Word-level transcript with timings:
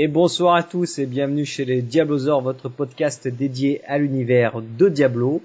Et 0.00 0.06
bonsoir 0.06 0.54
à 0.54 0.62
tous 0.62 1.00
et 1.00 1.06
bienvenue 1.06 1.44
chez 1.44 1.64
les 1.64 1.82
Diablosaures, 1.82 2.40
votre 2.40 2.68
podcast 2.68 3.26
dédié 3.26 3.84
à 3.84 3.98
l'univers 3.98 4.62
de 4.62 4.88
Diablo. 4.88 5.42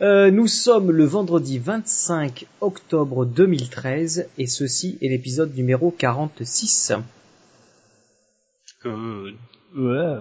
Euh, 0.00 0.30
nous 0.30 0.46
sommes 0.46 0.90
le 0.90 1.04
vendredi 1.04 1.58
25 1.58 2.46
octobre 2.62 3.26
2013 3.26 4.30
et 4.38 4.46
ceci 4.46 4.96
est 5.02 5.10
l'épisode 5.10 5.54
numéro 5.54 5.90
46. 5.90 6.94
Good. 8.82 9.34
Ouais. 9.76 10.16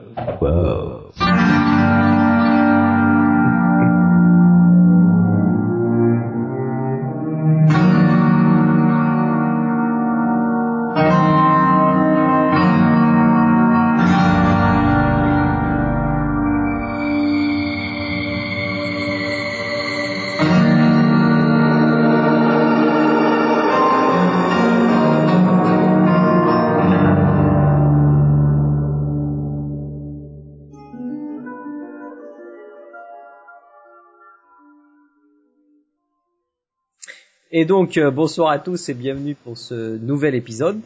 Et 37.57 37.63
donc 37.63 37.95
euh, 37.95 38.11
bonsoir 38.11 38.49
à 38.49 38.59
tous 38.59 38.89
et 38.89 38.93
bienvenue 38.93 39.33
pour 39.33 39.57
ce 39.57 39.95
nouvel 39.95 40.35
épisode, 40.35 40.81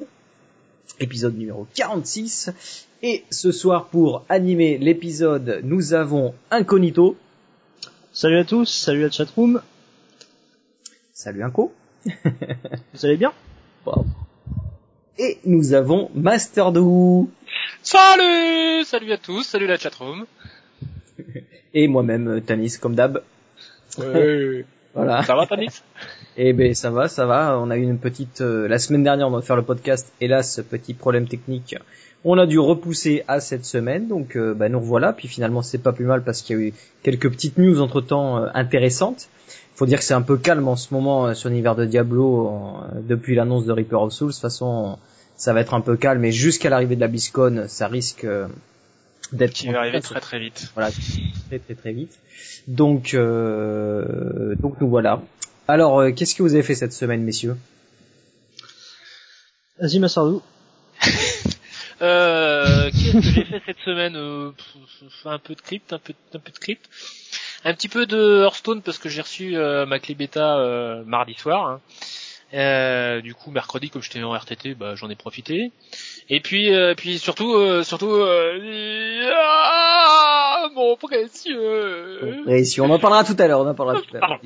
épisode 1.00 1.36
numéro 1.36 1.66
46. 1.74 2.52
Et 3.02 3.24
ce 3.32 3.52
soir 3.52 3.88
pour 3.88 4.24
animer 4.30 4.78
l'épisode, 4.78 5.62
nous 5.64 5.96
avons 5.96 6.36
Incognito. 6.52 7.18
Salut 8.14 8.38
à 8.38 8.44
tous, 8.44 8.72
salut 8.72 9.02
la 9.02 9.10
chatroom. 9.10 9.64
Salut 11.12 11.42
Inco. 11.42 11.74
Vous 12.06 13.04
allez 13.06 13.18
bien? 13.18 13.34
Et 15.18 15.40
nous 15.46 15.74
avons 15.74 16.12
Master 16.14 16.72
Doo. 16.72 17.32
Salut 17.82 18.84
Salut 18.86 19.12
à 19.12 19.18
tous, 19.18 19.42
salut 19.42 19.66
la 19.66 19.78
chatroom. 19.78 20.28
Et 21.74 21.88
moi-même 21.88 22.42
Tanis 22.42 22.78
comme 22.80 22.94
d'hab. 22.94 23.24
Ouais. 23.98 24.66
Voilà. 24.94 25.22
Ça 25.24 25.36
va 25.36 25.46
Tanis? 25.46 25.84
Eh 26.38 26.54
ben 26.54 26.74
ça 26.74 26.90
va, 26.90 27.08
ça 27.08 27.26
va. 27.26 27.60
On 27.60 27.70
a 27.70 27.78
eu 27.78 27.82
une 27.84 27.98
petite 27.98 28.42
euh, 28.42 28.68
la 28.68 28.80
semaine 28.80 29.04
dernière 29.04 29.28
on 29.28 29.32
va 29.32 29.42
faire 29.42 29.56
le 29.58 29.64
podcast. 29.64 30.12
Hélas, 30.22 30.62
petit 30.70 30.94
problème 30.94 31.28
technique. 31.28 31.76
On 32.26 32.38
a 32.38 32.46
dû 32.46 32.60
repousser 32.60 33.24
à 33.28 33.40
cette 33.40 33.66
semaine, 33.66 34.08
donc 34.08 34.36
euh, 34.36 34.54
bah, 34.54 34.68
nous 34.70 34.80
revoilà. 34.80 35.14
Puis 35.14 35.28
finalement 35.28 35.62
c'est 35.62 35.78
pas 35.80 35.92
plus 35.94 36.06
mal 36.06 36.24
parce 36.24 36.42
qu'il 36.42 36.58
y 36.58 36.60
a 36.60 36.64
eu 36.68 36.74
quelques 37.04 37.30
petites 37.30 37.58
news 37.58 37.82
entre 37.82 38.02
temps 38.02 38.38
intéressantes. 38.54 39.28
Faut 39.76 39.86
dire 39.86 40.00
que 40.00 40.04
c'est 40.04 40.14
un 40.14 40.22
peu 40.22 40.38
calme 40.38 40.68
en 40.68 40.76
ce 40.76 40.94
moment 40.94 41.28
euh, 41.28 41.34
sur 41.34 41.50
l'univers 41.50 41.76
de 41.76 41.86
Diablo 41.86 42.48
en- 42.48 42.84
depuis 43.08 43.36
l'annonce 43.36 43.66
de 43.66 43.72
Reaper 43.72 44.02
of 44.02 44.14
Souls. 44.14 44.28
De 44.30 44.34
toute 44.34 44.42
façon, 44.42 44.98
ça 45.38 45.54
va 45.54 45.62
être 45.62 45.74
un 45.74 45.82
peu 45.82 45.96
calme, 45.98 46.20
mais 46.22 46.32
jusqu'à 46.34 46.70
l'arrivée 46.70 46.96
de 46.96 47.02
la 47.02 47.08
BlizzCon, 47.08 47.66
ça 47.68 47.88
risque 47.88 48.26
euh, 48.26 48.48
d'être 49.32 49.54
Qui 49.54 49.72
va 49.72 49.80
arriver 49.80 50.02
très 50.02 50.20
très 50.20 50.40
vite. 50.40 50.70
voilà, 50.76 50.90
très 51.50 51.60
très 51.60 51.76
très 51.76 51.94
vite. 51.94 52.18
Donc, 52.68 53.14
euh, 53.14 54.56
donc 54.56 54.80
nous 54.82 54.90
voilà. 54.90 55.22
Alors, 55.70 56.00
euh, 56.00 56.12
qu'est-ce 56.12 56.34
que 56.34 56.42
vous 56.42 56.56
avez 56.56 56.64
fait 56.64 56.74
cette 56.74 56.94
semaine, 56.94 57.22
messieurs? 57.22 57.56
Vas-y 59.80 60.00
Massardou. 60.00 60.42
Euh, 62.02 62.90
qu'est-ce 62.92 63.12
que 63.12 63.22
j'ai 63.22 63.44
fait 63.44 63.62
cette 63.66 63.80
semaine 63.84 64.16
euh, 64.16 64.52
Un 65.26 65.38
peu 65.38 65.54
de 65.54 65.60
crypt, 65.60 65.92
un 65.92 66.00
peu, 66.00 66.14
un 66.34 66.40
peu 66.40 66.52
de 66.54 66.58
crypt. 66.58 66.90
Un 67.66 67.74
petit 67.74 67.90
peu 67.90 68.06
de 68.06 68.44
Hearthstone 68.46 68.82
parce 68.82 68.98
que 68.98 69.10
j'ai 69.10 69.22
reçu 69.22 69.58
euh, 69.58 69.86
ma 69.86 70.00
clé 70.00 70.16
bêta 70.16 70.60
euh, 70.60 71.04
mardi 71.04 71.34
soir. 71.34 71.68
hein. 71.68 71.82
Euh, 72.54 73.20
du 73.20 73.36
coup, 73.36 73.52
mercredi, 73.52 73.90
comme 73.90 74.02
j'étais 74.02 74.24
en 74.24 74.32
RTT, 74.34 74.76
bah, 74.76 74.96
j'en 74.96 75.10
ai 75.10 75.18
profité. 75.18 75.74
Et 76.30 76.40
puis, 76.40 76.74
euh, 76.74 76.96
puis 76.96 77.20
surtout, 77.20 77.54
euh, 77.54 77.84
surtout, 77.84 78.12
euh, 78.14 78.58
ah, 80.62 80.70
mon 80.74 80.96
précieux. 80.96 82.64
Si 82.64 82.82
on 82.82 82.90
en 82.90 83.00
parlera 83.00 83.24
tout 83.24 83.36
à 83.38 83.48
l'heure, 83.48 83.62
on 83.62 83.70
en 83.70 83.74
parlera 83.74 84.02
tout 84.02 84.18
à 84.18 84.20
l'heure. 84.20 84.40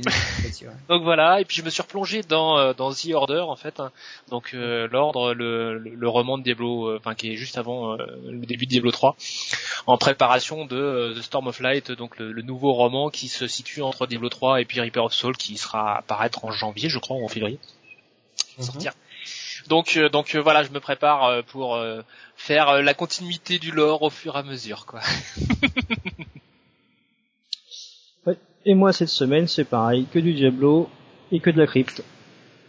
Donc 0.90 1.04
voilà, 1.04 1.42
et 1.42 1.46
puis 1.46 1.58
je 1.58 1.64
me 1.64 1.70
suis 1.70 1.82
replongé 1.82 2.22
dans 2.22 2.58
euh, 2.58 2.74
dans 2.74 2.92
The 2.92 3.12
Order 3.14 3.44
en 3.48 3.56
fait, 3.56 3.80
hein. 3.80 3.92
donc 4.30 4.52
euh, 4.54 4.88
l'ordre, 4.92 5.34
le, 5.34 5.78
le, 5.78 6.10
roman 6.10 6.38
de 6.38 6.44
Diablo, 6.44 6.88
euh, 6.88 6.98
enfin 7.00 7.16
qui 7.16 7.32
est 7.32 7.36
juste 7.36 7.58
avant 7.58 7.94
euh, 7.94 8.06
le 8.28 8.46
début 8.46 8.66
de 8.66 8.72
Diablo 8.72 8.92
3, 8.92 9.16
en 9.88 9.98
préparation 9.98 10.66
de 10.66 10.76
euh, 10.76 11.14
The 11.16 11.22
Storm 11.22 11.48
of 11.48 11.60
Light, 11.60 11.92
donc 11.92 12.18
le, 12.20 12.32
le 12.32 12.42
nouveau 12.42 12.74
roman 12.74 13.10
qui 13.10 13.28
se 13.28 13.48
situe 13.48 13.82
entre 13.82 14.06
Diablo 14.08 14.30
3 14.30 14.62
et 14.62 14.66
puis 14.66 14.80
Reaper 14.80 15.06
of 15.06 15.14
Soul, 15.14 15.36
qui 15.38 15.58
sera 15.58 15.98
apparaître 15.98 16.46
en 16.46 16.52
janvier, 16.52 16.90
je 16.90 17.00
crois, 17.00 17.18
ou 17.18 17.26
en 17.26 17.30
février, 17.30 17.60
sortir. 18.60 18.94
Donc 19.68 19.98
euh, 19.98 20.10
donc 20.10 20.36
euh, 20.36 20.40
voilà, 20.42 20.64
je 20.64 20.72
me 20.72 20.80
prépare 20.80 21.26
euh, 21.26 21.42
pour 21.42 21.76
euh, 21.76 22.02
faire 22.36 22.70
euh, 22.70 22.82
la 22.82 22.94
continuité 22.94 23.60
du 23.60 23.72
lore 23.72 24.02
au 24.02 24.10
fur 24.10 24.36
et 24.36 24.40
à 24.40 24.44
mesure, 24.44 24.86
quoi. 24.86 25.02
Ouais. 28.26 28.38
Et 28.66 28.74
moi 28.74 28.94
cette 28.94 29.10
semaine 29.10 29.48
c'est 29.48 29.66
pareil, 29.66 30.08
que 30.12 30.20
du 30.20 30.34
Diablo 30.34 30.90
et 31.32 31.40
que 31.40 31.50
de 31.50 31.58
la 31.60 31.68
crypte. 31.68 32.04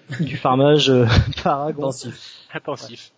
Du 0.21 0.37
farmage 0.37 0.91
euh, 0.91 1.07
paragon. 1.43 1.85
Intensif. 1.85 2.47
Intensif. 2.53 3.13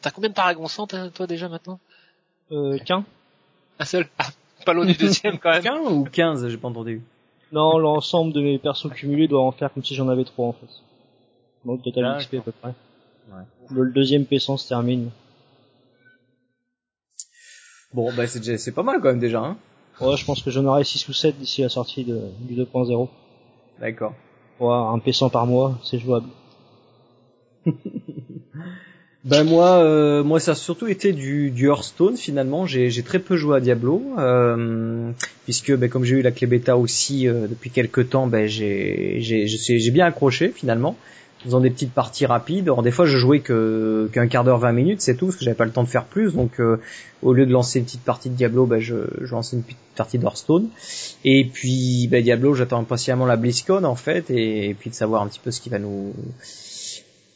T'as 0.00 0.10
combien 0.10 0.30
de 0.30 0.34
Paragon 0.34 0.66
100 0.66 1.10
toi 1.12 1.26
déjà 1.26 1.48
maintenant? 1.48 1.78
Euh, 2.52 2.78
qu'un 2.78 3.04
Un 3.78 3.84
seul? 3.84 4.08
Ah, 4.18 4.28
pas 4.64 4.72
loin 4.72 4.86
du 4.86 4.94
deuxième 4.94 5.38
quand 5.38 5.50
même. 5.50 5.62
15 5.62 5.92
ou 5.92 6.04
15, 6.04 6.48
j'ai 6.48 6.56
pas 6.56 6.68
entendu. 6.68 7.02
Non, 7.52 7.78
l'ensemble 7.78 8.32
de 8.32 8.40
mes 8.40 8.58
persos 8.58 8.90
cumulés 8.94 9.28
doit 9.28 9.42
en 9.42 9.52
faire 9.52 9.72
comme 9.72 9.84
si 9.84 9.94
j'en 9.94 10.08
avais 10.08 10.24
trois 10.24 10.48
en 10.48 10.52
fait. 10.52 10.68
Donc. 11.64 11.82
XP 11.82 12.34
à 12.34 12.40
peu 12.40 12.52
près. 12.52 12.74
Ouais. 13.32 13.42
Le, 13.70 13.84
le 13.84 13.92
deuxième 13.92 14.22
P100 14.22 14.56
se 14.56 14.68
termine. 14.68 15.10
Bon, 17.92 18.12
bah 18.14 18.26
c'est 18.26 18.72
pas 18.72 18.82
mal 18.82 19.00
quand 19.00 19.08
même 19.08 19.18
déjà, 19.18 19.40
hein. 19.40 19.56
Ouais, 20.00 20.16
je 20.16 20.24
pense 20.24 20.42
que 20.42 20.50
j'en 20.50 20.64
aurai 20.64 20.84
6 20.84 21.08
ou 21.08 21.12
7 21.12 21.38
d'ici 21.38 21.62
la 21.62 21.68
sortie 21.68 22.04
de, 22.04 22.20
du 22.40 22.54
2.0. 22.54 23.08
D'accord. 23.80 24.14
Ouais, 24.58 24.72
un 24.72 24.98
P100 24.98 25.30
par 25.30 25.46
mois, 25.46 25.78
c'est 25.84 25.98
jouable. 25.98 26.28
Ben 29.22 29.44
moi, 29.44 29.84
euh, 29.84 30.24
moi 30.24 30.40
ça 30.40 30.52
a 30.52 30.54
surtout 30.54 30.86
été 30.86 31.12
du, 31.12 31.50
du 31.50 31.66
Hearthstone 31.66 32.16
finalement. 32.16 32.64
J'ai, 32.64 32.88
j'ai 32.88 33.02
très 33.02 33.18
peu 33.18 33.36
joué 33.36 33.58
à 33.58 33.60
Diablo, 33.60 34.02
euh, 34.18 35.12
puisque 35.44 35.76
ben, 35.76 35.90
comme 35.90 36.04
j'ai 36.04 36.16
eu 36.16 36.22
la 36.22 36.30
clé 36.30 36.46
bêta 36.46 36.78
aussi 36.78 37.28
euh, 37.28 37.46
depuis 37.46 37.68
quelques 37.68 38.08
temps, 38.08 38.26
ben 38.26 38.46
j'ai, 38.46 39.20
bien 39.92 40.06
accroché 40.06 40.48
finalement, 40.56 40.96
en 41.29 41.29
faisant 41.44 41.60
des 41.60 41.70
petites 41.70 41.92
parties 41.92 42.26
rapides. 42.26 42.64
Alors 42.64 42.82
des 42.82 42.90
fois 42.90 43.06
je 43.06 43.16
jouais 43.16 43.40
que 43.40 44.08
qu'un 44.12 44.26
quart 44.28 44.44
d'heure, 44.44 44.58
20 44.58 44.72
minutes, 44.72 45.00
c'est 45.00 45.14
tout, 45.14 45.26
parce 45.26 45.36
que 45.36 45.44
j'avais 45.44 45.56
pas 45.56 45.64
le 45.64 45.72
temps 45.72 45.82
de 45.82 45.88
faire 45.88 46.04
plus. 46.04 46.34
Donc 46.34 46.60
euh, 46.60 46.80
au 47.22 47.32
lieu 47.32 47.46
de 47.46 47.52
lancer 47.52 47.78
une 47.78 47.84
petite 47.84 48.04
partie 48.04 48.30
de 48.30 48.34
Diablo, 48.34 48.66
ben 48.66 48.78
je, 48.78 48.96
je 49.20 49.30
lançais 49.32 49.56
une 49.56 49.62
petite 49.62 49.78
partie 49.96 50.18
d'Hearthstone. 50.18 50.68
Et 51.24 51.44
puis 51.44 52.08
ben, 52.08 52.22
Diablo, 52.22 52.54
j'attends 52.54 52.80
impatiemment 52.80 53.26
la 53.26 53.36
BlizzCon 53.36 53.84
en 53.84 53.96
fait, 53.96 54.30
et, 54.30 54.74
puis 54.78 54.90
de 54.90 54.94
savoir 54.94 55.22
un 55.22 55.28
petit 55.28 55.40
peu 55.40 55.50
ce 55.50 55.60
qui 55.60 55.70
va 55.70 55.78
nous 55.78 56.12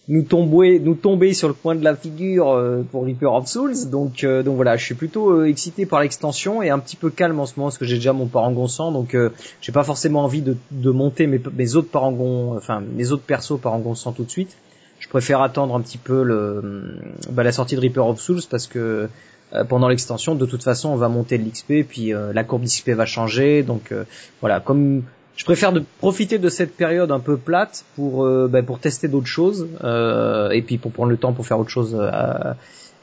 nous 0.08 0.22
tomber 0.22 0.78
nous 0.80 0.94
tomber 0.94 1.32
sur 1.32 1.48
le 1.48 1.54
coin 1.54 1.74
de 1.74 1.82
la 1.82 1.96
figure 1.96 2.50
euh, 2.50 2.82
pour 2.90 3.04
Reaper 3.04 3.32
of 3.32 3.48
Souls. 3.48 3.88
Donc 3.90 4.22
euh, 4.22 4.42
donc 4.42 4.56
voilà 4.56 4.76
je 4.76 4.84
suis 4.84 4.94
plutôt 4.94 5.30
euh, 5.30 5.48
excité 5.48 5.86
par 5.86 6.00
l'extension 6.00 6.62
et 6.62 6.70
un 6.70 6.78
petit 6.78 6.96
peu 6.96 7.10
calme 7.10 7.40
en 7.40 7.46
ce 7.46 7.54
moment 7.56 7.68
parce 7.68 7.78
que 7.78 7.86
j'ai 7.86 7.96
déjà 7.96 8.12
mon 8.12 8.26
parangon 8.26 8.68
100 8.68 8.92
donc 8.92 9.14
euh, 9.14 9.30
j'ai 9.62 9.72
pas 9.72 9.84
forcément 9.84 10.24
envie 10.24 10.42
de, 10.42 10.56
de 10.70 10.90
monter 10.90 11.26
mes, 11.26 11.40
mes 11.54 11.74
autres 11.74 11.88
parangons 11.88 12.54
enfin 12.56 12.82
mes 12.94 13.12
autres 13.12 13.22
persos 13.22 13.58
parangon 13.60 13.94
100 13.94 14.12
tout 14.12 14.24
de 14.24 14.30
suite. 14.30 14.56
Je 14.98 15.08
préfère 15.08 15.42
attendre 15.42 15.74
un 15.74 15.80
petit 15.80 15.98
peu 15.98 16.22
le 16.22 16.98
bah, 17.30 17.42
la 17.42 17.52
sortie 17.52 17.74
de 17.74 17.80
Reaper 17.80 18.06
of 18.06 18.20
Souls 18.20 18.42
parce 18.50 18.66
que 18.66 19.08
euh, 19.54 19.64
pendant 19.64 19.88
l'extension 19.88 20.34
de 20.34 20.44
toute 20.44 20.62
façon 20.62 20.90
on 20.90 20.96
va 20.96 21.08
monter 21.08 21.38
de 21.38 21.44
l'XP 21.48 21.88
puis 21.88 22.12
euh, 22.12 22.32
la 22.34 22.44
courbe 22.44 22.62
d'XP 22.62 22.90
va 22.90 23.06
changer. 23.06 23.62
Donc 23.62 23.94
voilà 24.42 24.60
comme 24.60 25.04
je 25.36 25.44
préfère 25.44 25.72
de 25.72 25.82
profiter 25.98 26.38
de 26.38 26.48
cette 26.48 26.76
période 26.76 27.10
un 27.10 27.20
peu 27.20 27.36
plate 27.36 27.84
pour 27.96 28.24
euh, 28.24 28.48
bah, 28.48 28.62
pour 28.62 28.78
tester 28.78 29.08
d'autres 29.08 29.26
choses 29.26 29.68
euh, 29.82 30.50
et 30.50 30.62
puis 30.62 30.78
pour 30.78 30.92
prendre 30.92 31.10
le 31.10 31.16
temps 31.16 31.32
pour 31.32 31.46
faire 31.46 31.58
autre 31.58 31.70
chose 31.70 31.94
euh, 31.94 32.08
à, 32.10 32.56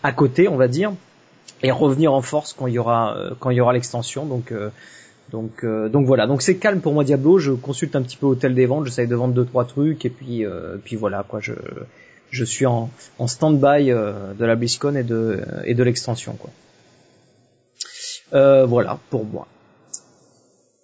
à 0.03 0.11
côté 0.13 0.47
on 0.47 0.55
va 0.55 0.67
dire 0.67 0.93
et 1.61 1.71
revenir 1.71 2.13
en 2.13 2.21
force 2.21 2.53
quand 2.53 2.67
il 2.67 2.73
y 2.73 2.79
aura 2.79 3.17
euh, 3.17 3.31
quand 3.39 3.49
il 3.49 3.57
y 3.57 3.61
aura 3.61 3.73
l'extension. 3.73 4.25
Donc 4.25 4.51
euh, 4.51 4.69
donc 5.31 5.65
donc 5.65 6.05
voilà. 6.05 6.27
Donc 6.27 6.41
c'est 6.41 6.57
calme 6.57 6.81
pour 6.81 6.93
moi 6.93 7.05
Diablo. 7.05 7.39
Je 7.39 7.51
consulte 7.53 7.95
un 7.95 8.01
petit 8.01 8.17
peu 8.17 8.25
Hôtel 8.25 8.53
des 8.53 8.65
ventes. 8.65 8.85
J'essaye 8.85 9.07
de 9.07 9.15
vendre 9.15 9.33
deux 9.33 9.45
trois 9.45 9.63
trucs 9.63 10.03
et 10.05 10.09
puis 10.09 10.43
puis 10.83 10.97
voilà 10.97 11.23
quoi. 11.25 11.39
Je 11.39 11.53
je 12.31 12.43
suis 12.43 12.65
en, 12.65 12.89
en 13.17 13.27
stand-by 13.27 13.91
de 13.91 14.45
la 14.45 14.55
BlizzCon 14.55 14.95
et 14.95 15.03
de 15.03 15.39
et 15.63 15.73
de 15.73 15.83
l'extension 15.83 16.35
quoi. 16.35 16.49
Voilà 18.65 18.99
pour 19.09 19.23
moi 19.23 19.47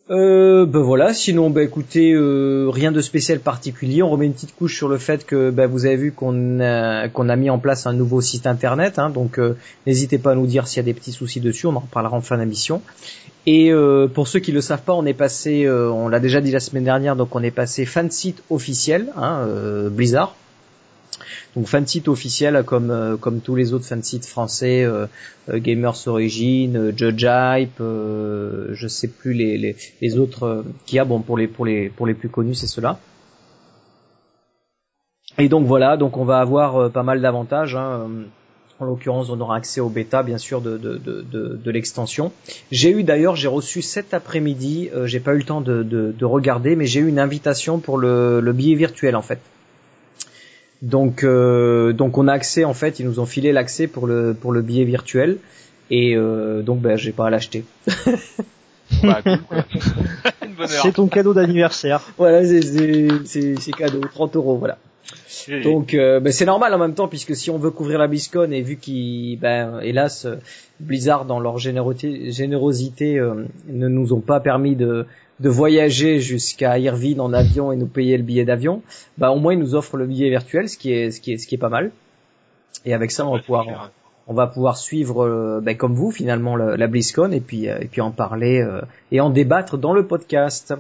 Euh, 0.10 0.66
ben 0.66 0.80
voilà, 0.80 1.14
sinon 1.14 1.50
ben 1.50 1.66
écoutez, 1.66 2.14
euh, 2.14 2.70
rien 2.70 2.94
de 2.94 3.02
spécial 3.02 3.40
particulier. 3.40 4.02
On 4.02 4.10
remet 4.10 4.26
une 4.26 4.34
petite 4.34 4.56
couche 4.56 4.78
sur 4.78 4.88
le 4.88 4.98
fait 4.98 5.26
que 5.26 5.50
ben, 5.50 5.68
vous 5.68 5.86
avez 5.86 5.98
vu 5.98 6.12
qu'on 6.14 6.62
a, 6.62 7.10
qu'on 7.10 7.28
a 7.28 7.36
mis 7.36 7.50
en 7.50 7.60
place 7.60 7.88
un 7.88 7.94
nouveau 7.94 8.22
site 8.22 8.48
internet, 8.48 9.00
hein, 9.00 9.10
donc 9.10 9.38
euh, 9.38 9.58
n'hésitez 9.86 10.18
pas 10.18 10.32
à 10.32 10.36
nous 10.36 10.48
dire 10.48 10.68
s'il 10.68 10.78
y 10.78 10.80
a 10.80 10.84
des 10.84 10.94
petits 10.94 11.12
soucis 11.12 11.42
dessus, 11.42 11.68
on 11.68 11.76
en 11.76 11.80
reparlera 11.80 12.16
en 12.16 12.22
fin 12.22 12.38
d'émission. 12.38 12.82
Et 13.46 13.72
euh, 13.72 14.08
pour 14.08 14.30
ceux 14.30 14.40
qui 14.40 14.54
le 14.54 14.62
savent 14.62 14.82
pas, 14.82 14.94
on 14.94 15.06
est 15.06 15.14
passé, 15.14 15.66
euh, 15.66 15.90
on 15.90 16.08
l'a 16.08 16.22
déjà 16.22 16.40
dit 16.40 16.52
la 16.52 16.62
semaine 16.62 16.86
dernière, 16.86 17.18
donc 17.18 17.36
on 17.36 17.44
est 17.44 17.52
passé 17.52 17.86
fan 17.86 18.10
site 18.10 18.44
officiel, 18.50 19.08
hein, 19.18 19.46
Blizzard. 19.92 20.36
Donc 21.58 21.66
fan 21.66 21.88
site 21.88 22.08
officiel 22.08 22.62
comme 22.64 22.92
euh, 22.92 23.18
comme 23.18 23.42
tous 23.42 23.56
les 23.56 23.74
autres 23.74 23.86
fan 23.86 24.04
sites 24.04 24.28
français, 24.28 24.84
euh, 24.84 25.08
euh, 25.50 25.58
Gamers 25.58 26.08
Origin, 26.08 26.94
Judge 26.96 27.26
Hype, 27.28 27.80
je 27.80 28.88
sais 28.88 29.08
plus 29.08 29.34
les 29.34 30.20
autres 30.20 30.64
qu'il 30.86 30.98
y 30.98 31.00
a. 31.00 31.06
Bon 31.06 31.20
pour 31.20 31.36
les 31.36 31.48
plus 31.48 32.30
connus 32.30 32.54
c'est 32.54 32.68
cela. 32.68 33.00
Et 35.40 35.50
donc 35.50 35.66
voilà, 35.66 35.98
donc 35.98 36.18
on 36.18 36.26
va 36.26 36.38
avoir 36.38 36.92
pas 36.92 37.02
mal 37.02 37.22
d'avantages. 37.22 37.76
Hein. 37.76 38.08
En 38.80 38.86
l'occurrence, 38.86 39.32
on 39.32 39.42
aura 39.42 39.56
accès 39.56 39.82
au 39.82 39.90
bêta, 39.90 40.22
bien 40.22 40.38
sûr, 40.38 40.62
de, 40.62 41.72
l'extension. 41.72 42.32
J'ai 42.72 42.92
eu 42.92 43.02
d'ailleurs, 43.04 43.36
j'ai 43.36 43.48
reçu 43.48 43.82
cet 43.82 44.14
après-midi, 44.14 44.92
j'ai 45.06 45.20
pas 45.20 45.34
eu 45.34 45.40
le 45.40 45.44
temps 45.44 45.62
de, 45.62 45.82
de, 45.82 46.26
regarder, 46.26 46.76
mais 46.76 46.86
j'ai 46.86 47.00
eu 47.00 47.08
une 47.08 47.18
invitation 47.18 47.80
pour 47.80 47.98
le, 47.98 48.42
le 48.42 48.54
billet 48.54 48.76
virtuel 48.76 49.16
en 49.16 49.24
fait. 49.24 49.40
Donc, 50.82 51.24
euh, 51.24 51.92
donc 51.94 52.18
on 52.18 52.28
a 52.28 52.34
accès 52.34 52.64
en 52.64 52.74
fait, 52.74 53.00
ils 53.00 53.06
nous 53.06 53.20
ont 53.20 53.26
filé 53.26 53.52
l'accès 53.52 53.88
pour 53.88 54.06
le 54.06 54.36
pour 54.40 54.52
le 54.52 54.62
billet 54.62 54.84
virtuel 54.84 55.38
et 55.90 56.16
euh, 56.16 56.62
donc 56.62 56.82
ben 56.82 56.98
j'ai 56.98 57.12
pas 57.12 57.28
à 57.28 57.30
l'acheter. 57.30 57.64
Bah, 59.04 59.22
c'est 60.66 60.94
ton 60.94 61.08
cadeau 61.08 61.34
d'anniversaire. 61.34 62.02
Voilà, 62.18 62.42
c'est 62.46 63.72
cadeau, 63.78 64.00
30 64.00 64.38
euros, 64.38 64.58
voilà. 64.58 64.78
Donc 65.64 65.94
euh, 65.94 66.20
ben 66.20 66.32
c'est 66.32 66.46
normal 66.46 66.74
en 66.74 66.78
même 66.78 66.94
temps 66.94 67.08
puisque 67.08 67.36
si 67.36 67.50
on 67.50 67.58
veut 67.58 67.70
couvrir 67.70 68.00
la 68.00 68.08
BlizzCon 68.08 68.52
et 68.52 68.62
vu 68.62 68.78
qu'ils 68.78 69.38
ben 69.40 69.80
hélas 69.82 70.26
Blizzard 70.80 71.26
dans 71.26 71.40
leur 71.40 71.58
générosité, 71.58 72.32
générosité 72.32 73.18
euh, 73.18 73.46
ne 73.68 73.88
nous 73.88 74.14
ont 74.14 74.20
pas 74.20 74.40
permis 74.40 74.76
de 74.76 75.06
de 75.40 75.50
voyager 75.50 76.20
jusqu'à 76.20 76.80
Irvine 76.80 77.22
en 77.22 77.34
avion 77.34 77.72
et 77.72 77.76
nous 77.76 77.88
payer 77.88 78.18
le 78.18 78.24
billet 78.24 78.46
d'avion, 78.46 78.82
bah 79.18 79.32
au 79.32 79.40
moins 79.40 79.54
ils 79.54 79.60
nous 79.60 79.76
offrent 79.76 79.98
le 79.98 80.08
billet 80.08 80.30
virtuel, 80.30 80.70
ce 80.70 80.78
qui 80.78 80.92
est 80.92 81.12
ce 81.12 81.22
qui 81.22 81.34
est 81.34 81.38
ce 81.38 81.48
qui 81.48 81.56
est 81.56 81.60
pas 81.60 81.70
mal. 81.70 81.92
Et 82.86 82.94
avec 82.94 83.12
ça, 83.12 83.26
on 83.26 83.34
va 83.34 83.40
pouvoir 83.40 83.92
on 84.28 84.34
va 84.34 84.48
pouvoir 84.48 84.78
suivre 84.78 85.26
euh, 85.26 85.62
bah, 85.62 85.74
comme 85.74 85.94
vous 85.94 86.12
finalement 86.12 86.56
la 86.56 86.88
BlizzCon 86.88 87.32
et 87.32 87.40
puis 87.40 87.70
euh, 87.70 87.80
et 87.80 87.86
puis 87.86 88.02
en 88.02 88.12
parler 88.12 88.62
euh, 88.62 88.82
et 89.12 89.22
en 89.22 89.30
débattre 89.30 89.78
dans 89.78 89.94
le 89.94 90.06
podcast. 90.06 90.74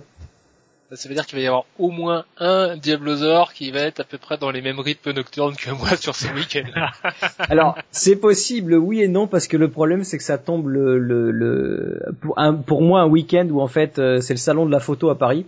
Ça 0.93 1.09
veut 1.09 1.15
dire 1.15 1.25
qu'il 1.25 1.37
va 1.37 1.43
y 1.43 1.47
avoir 1.47 1.65
au 1.79 1.89
moins 1.89 2.23
un 2.37 2.77
Diablosaur 2.77 3.51
qui 3.51 3.71
va 3.71 3.81
être 3.81 3.99
à 3.99 4.03
peu 4.05 4.17
près 4.17 4.37
dans 4.37 4.51
les 4.51 4.61
mêmes 4.61 4.79
rythmes 4.79 5.11
nocturnes 5.11 5.55
que 5.57 5.69
moi 5.71 5.97
sur 5.97 6.15
ce 6.15 6.27
week-end. 6.33 6.63
Alors, 7.49 7.77
c'est 7.91 8.15
possible, 8.15 8.75
oui 8.75 9.01
et 9.01 9.09
non, 9.09 9.27
parce 9.27 9.47
que 9.47 9.57
le 9.57 9.69
problème 9.69 10.05
c'est 10.05 10.17
que 10.17 10.23
ça 10.23 10.37
tombe 10.37 10.69
le, 10.69 10.97
le, 10.97 11.31
le 11.31 11.99
pour, 12.21 12.39
un, 12.39 12.53
pour 12.53 12.81
moi 12.81 13.01
un 13.01 13.07
week-end 13.07 13.47
où 13.51 13.59
en 13.59 13.67
fait 13.67 13.99
euh, 13.99 14.21
c'est 14.21 14.33
le 14.33 14.39
salon 14.39 14.65
de 14.65 14.71
la 14.71 14.79
photo 14.79 15.09
à 15.09 15.17
Paris. 15.17 15.45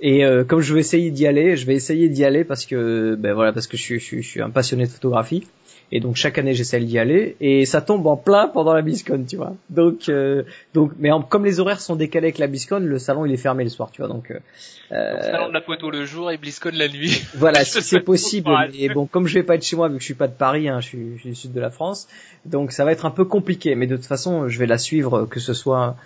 Et 0.00 0.24
euh, 0.24 0.42
comme 0.42 0.60
je 0.60 0.74
vais 0.74 0.80
essayer 0.80 1.12
d'y 1.12 1.24
aller, 1.24 1.56
je 1.56 1.66
vais 1.66 1.74
essayer 1.74 2.08
d'y 2.08 2.24
aller 2.24 2.42
parce 2.42 2.66
que 2.66 3.14
ben 3.14 3.32
voilà 3.32 3.52
parce 3.52 3.68
que 3.68 3.76
je 3.76 3.98
je, 3.98 4.16
je 4.16 4.28
suis 4.28 4.42
un 4.42 4.50
passionné 4.50 4.86
de 4.86 4.90
photographie. 4.90 5.46
Et 5.92 6.00
donc 6.00 6.16
chaque 6.16 6.38
année 6.38 6.54
j'essaie 6.54 6.80
d'y 6.80 6.98
aller 6.98 7.36
et 7.40 7.66
ça 7.66 7.80
tombe 7.80 8.06
en 8.06 8.16
plein 8.16 8.46
pendant 8.46 8.72
la 8.72 8.82
BlizzCon, 8.82 9.24
tu 9.28 9.36
vois. 9.36 9.54
Donc 9.70 10.08
euh, 10.08 10.44
donc 10.72 10.92
mais 10.98 11.10
comme 11.28 11.44
les 11.44 11.58
horaires 11.58 11.80
sont 11.80 11.96
décalés 11.96 12.26
avec 12.26 12.38
la 12.38 12.46
BlizzCon, 12.46 12.78
le 12.78 12.98
salon 12.98 13.26
il 13.26 13.32
est 13.32 13.36
fermé 13.36 13.64
le 13.64 13.70
soir, 13.70 13.90
tu 13.90 14.00
vois. 14.02 14.08
Donc, 14.08 14.30
euh, 14.30 15.22
salon 15.22 15.48
de 15.48 15.54
la 15.54 15.60
photo 15.60 15.90
le 15.90 16.04
jour 16.04 16.30
et 16.30 16.36
BlizzCon 16.36 16.70
la 16.74 16.88
nuit. 16.88 17.22
Voilà, 17.34 17.64
c'est 17.64 18.00
possible. 18.00 18.50
Et 18.78 18.88
bon, 18.88 19.06
comme 19.06 19.26
je 19.26 19.34
vais 19.34 19.42
pas 19.42 19.56
être 19.56 19.64
chez 19.64 19.76
moi 19.76 19.88
vu 19.88 19.94
que 19.94 20.00
je 20.00 20.04
suis 20.04 20.14
pas 20.14 20.28
de 20.28 20.32
Paris, 20.32 20.68
hein, 20.68 20.80
je, 20.80 20.86
suis, 20.86 21.16
je 21.16 21.20
suis 21.20 21.28
du 21.30 21.34
sud 21.34 21.52
de 21.52 21.60
la 21.60 21.70
France, 21.70 22.08
donc 22.44 22.72
ça 22.72 22.84
va 22.84 22.92
être 22.92 23.06
un 23.06 23.10
peu 23.10 23.24
compliqué. 23.24 23.74
Mais 23.74 23.86
de 23.86 23.96
toute 23.96 24.06
façon, 24.06 24.48
je 24.48 24.58
vais 24.58 24.66
la 24.66 24.78
suivre, 24.78 25.26
que 25.26 25.40
ce 25.40 25.54
soit 25.54 25.96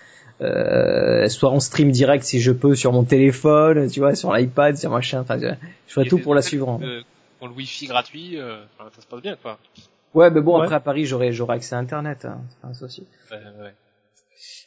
euh, 0.41 1.29
soit 1.29 1.51
en 1.51 1.61
stream 1.61 1.91
direct 1.91 2.25
si 2.25 2.41
je 2.41 2.51
peux 2.51 2.75
sur 2.75 2.93
mon 2.93 3.05
téléphone, 3.05 3.89
tu 3.89 4.01
vois, 4.01 4.15
sur 4.15 4.33
l'iPad, 4.33 4.77
sur 4.77 4.91
machin. 4.91 5.21
Enfin, 5.21 5.39
je, 5.39 5.49
ferai 5.87 6.09
tout 6.09 6.19
pour 6.19 6.35
la 6.35 6.43
suivre 6.43 6.81
le 7.47 7.55
wifi 7.55 7.87
gratuit, 7.87 8.39
euh, 8.39 8.63
ça 8.79 9.01
se 9.01 9.07
passe 9.07 9.23
bien 9.23 9.37
quoi. 9.37 9.59
Ouais, 10.15 10.31
mais 10.31 10.41
bon 10.41 10.61
après 10.61 10.77
à 10.77 10.81
Paris 10.81 11.07
j'aurai 11.07 11.33
j'aurai 11.33 11.57
accès 11.57 11.75
à 11.75 11.79
internet, 11.79 12.25
hein, 12.25 12.41
c'est 12.51 12.61
pas 12.61 12.69
un 12.69 12.75
souci. 12.75 13.07
Ouais, 13.31 13.39
ouais. 13.63 13.75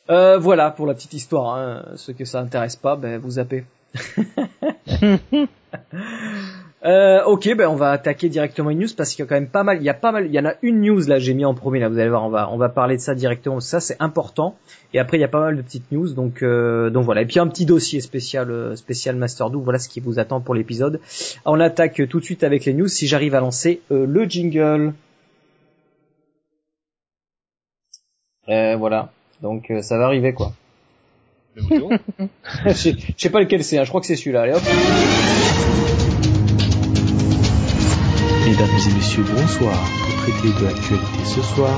Euh, 0.10 0.38
voilà 0.38 0.72
pour 0.72 0.88
la 0.88 0.94
petite 0.94 1.14
histoire. 1.14 1.56
Hein. 1.56 1.86
Ceux 1.96 2.14
que 2.14 2.26
ça 2.26 2.40
intéresse 2.40 2.76
pas, 2.76 2.96
ben 2.96 3.20
vous 3.20 3.32
zappez. 3.32 3.66
euh, 6.86 7.24
ok, 7.24 7.56
ben 7.56 7.68
on 7.68 7.76
va 7.76 7.90
attaquer 7.90 8.30
directement 8.30 8.70
une 8.70 8.80
news 8.80 8.88
parce 8.96 9.16
qu'il 9.16 9.24
y 9.24 9.28
a 9.28 9.28
quand 9.28 9.36
même 9.36 9.50
pas 9.50 9.64
mal. 9.64 9.78
Il 9.78 9.84
y 9.84 9.90
a 9.90 9.96
pas 9.96 10.12
mal. 10.12 10.28
Il 10.28 10.34
y 10.34 10.40
en 10.40 10.46
a 10.46 10.54
une 10.62 10.82
news 10.82 11.02
là. 11.08 11.18
J'ai 11.18 11.34
mis 11.34 11.44
en 11.44 11.56
premier 11.56 11.80
là. 11.80 11.90
Vous 11.90 11.98
allez 11.98 12.10
voir. 12.10 12.24
On 12.24 12.30
va 12.30 12.50
on 12.52 12.58
va 12.58 12.70
parler 12.70 12.98
de 12.98 13.02
ça 13.02 13.16
directement. 13.16 13.60
Ça 13.60 13.80
c'est 13.80 13.98
important. 14.00 14.56
Et 14.94 15.00
après 15.00 15.18
il 15.18 15.22
y 15.22 15.24
a 15.24 15.28
pas 15.28 15.40
mal 15.40 15.58
de 15.58 15.62
petites 15.64 15.92
news. 15.92 16.14
Donc 16.14 16.44
euh, 16.44 16.92
donc 16.92 17.04
voilà. 17.04 17.22
Et 17.22 17.26
puis 17.26 17.40
un 17.40 17.48
petit 17.48 17.66
dossier 17.66 18.00
spécial 18.00 18.52
euh, 18.52 18.76
spécial 18.76 19.16
Master 19.16 19.50
2. 19.50 19.58
Voilà 19.58 19.80
ce 19.80 19.90
qui 19.90 20.00
vous 20.02 20.20
attend 20.20 20.40
pour 20.40 20.54
l'épisode. 20.54 21.02
On 21.46 21.60
attaque 21.60 22.08
tout 22.08 22.20
de 22.20 22.26
suite 22.26 22.44
avec 22.44 22.66
les 22.66 22.74
news. 22.74 22.88
Si 22.88 23.08
j'arrive 23.08 23.34
à 23.34 23.40
lancer 23.40 23.82
euh, 23.92 24.06
le 24.06 24.26
jingle. 24.26 24.94
voilà. 28.48 29.12
Donc 29.42 29.74
ça 29.82 29.98
va 29.98 30.06
arriver 30.06 30.34
quoi. 30.34 30.54
Je 31.58 32.94
sais 33.18 33.30
pas 33.32 33.40
lequel 33.40 33.64
c'est, 33.64 33.80
hein. 33.80 33.84
je 33.84 33.90
crois 33.90 34.00
que 34.00 34.06
c'est 34.06 34.16
celui-là. 34.16 34.42
Allez 34.44 34.54
hop. 34.54 34.62
Mesdames 38.48 38.70
et 38.90 38.94
messieurs, 38.94 39.26
bonsoir. 39.36 39.78
Pour 40.06 40.16
traiter 40.22 40.58
de 40.58 40.66
l'actualité 40.68 41.26
ce 41.26 41.42
soir. 41.42 41.76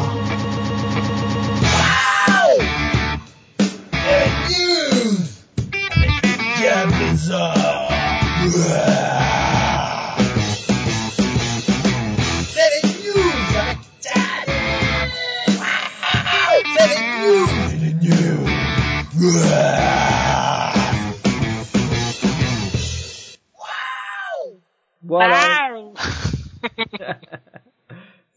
Voilà. 25.02 25.50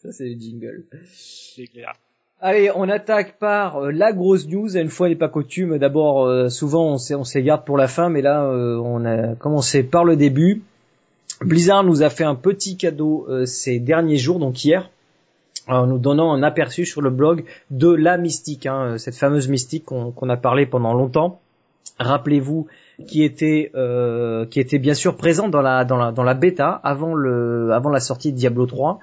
Ça 0.02 0.11
c'est 0.22 0.28
le 0.28 0.40
jingle. 0.40 0.84
C'est 1.12 1.66
clair. 1.66 1.94
Allez, 2.40 2.70
on 2.74 2.88
attaque 2.88 3.38
par 3.38 3.76
euh, 3.76 3.90
la 3.92 4.12
grosse 4.12 4.46
news. 4.46 4.76
Une 4.76 4.88
fois 4.88 5.08
n'est 5.08 5.16
pas 5.16 5.28
coutume. 5.28 5.78
D'abord, 5.78 6.26
euh, 6.26 6.48
souvent 6.48 6.92
on 6.92 6.98
se, 6.98 7.14
on 7.14 7.22
les 7.34 7.42
garde 7.42 7.64
pour 7.64 7.76
la 7.76 7.88
fin, 7.88 8.08
mais 8.08 8.22
là 8.22 8.44
euh, 8.44 8.76
on 8.76 9.04
a 9.04 9.34
commencé 9.34 9.82
par 9.82 10.04
le 10.04 10.16
début. 10.16 10.62
Blizzard 11.40 11.84
nous 11.84 12.02
a 12.02 12.10
fait 12.10 12.24
un 12.24 12.36
petit 12.36 12.76
cadeau 12.76 13.26
ces 13.46 13.80
derniers 13.80 14.16
jours, 14.16 14.38
donc 14.38 14.64
hier, 14.64 14.90
en 15.66 15.88
nous 15.88 15.98
donnant 15.98 16.32
un 16.32 16.44
aperçu 16.44 16.86
sur 16.86 17.02
le 17.02 17.10
blog 17.10 17.44
de 17.70 17.88
la 17.88 18.16
mystique, 18.16 18.66
hein, 18.66 18.96
cette 18.98 19.16
fameuse 19.16 19.48
mystique 19.48 19.84
qu'on 19.84 20.28
a 20.28 20.36
parlé 20.36 20.66
pendant 20.66 20.94
longtemps. 20.94 21.40
Rappelez-vous 21.98 22.68
qui 23.06 23.22
était 23.22 23.70
euh, 23.74 24.46
qui 24.46 24.60
était 24.60 24.78
bien 24.78 24.94
sûr 24.94 25.16
présent 25.16 25.48
dans 25.48 25.62
la 25.62 25.84
dans 25.84 25.96
la 25.96 26.12
dans 26.12 26.22
la 26.22 26.34
bêta 26.34 26.68
avant 26.84 27.14
le 27.14 27.70
avant 27.72 27.90
la 27.90 28.00
sortie 28.00 28.32
de 28.32 28.36
Diablo 28.36 28.66
3 28.66 29.00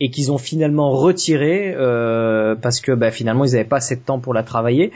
et 0.00 0.10
qu'ils 0.10 0.30
ont 0.32 0.38
finalement 0.38 0.90
retiré 0.90 1.74
euh, 1.76 2.54
parce 2.54 2.80
que 2.80 2.92
bah, 2.92 3.10
finalement 3.10 3.44
ils 3.44 3.52
n'avaient 3.52 3.64
pas 3.64 3.78
assez 3.78 3.96
de 3.96 4.02
temps 4.02 4.18
pour 4.18 4.34
la 4.34 4.42
travailler 4.42 4.92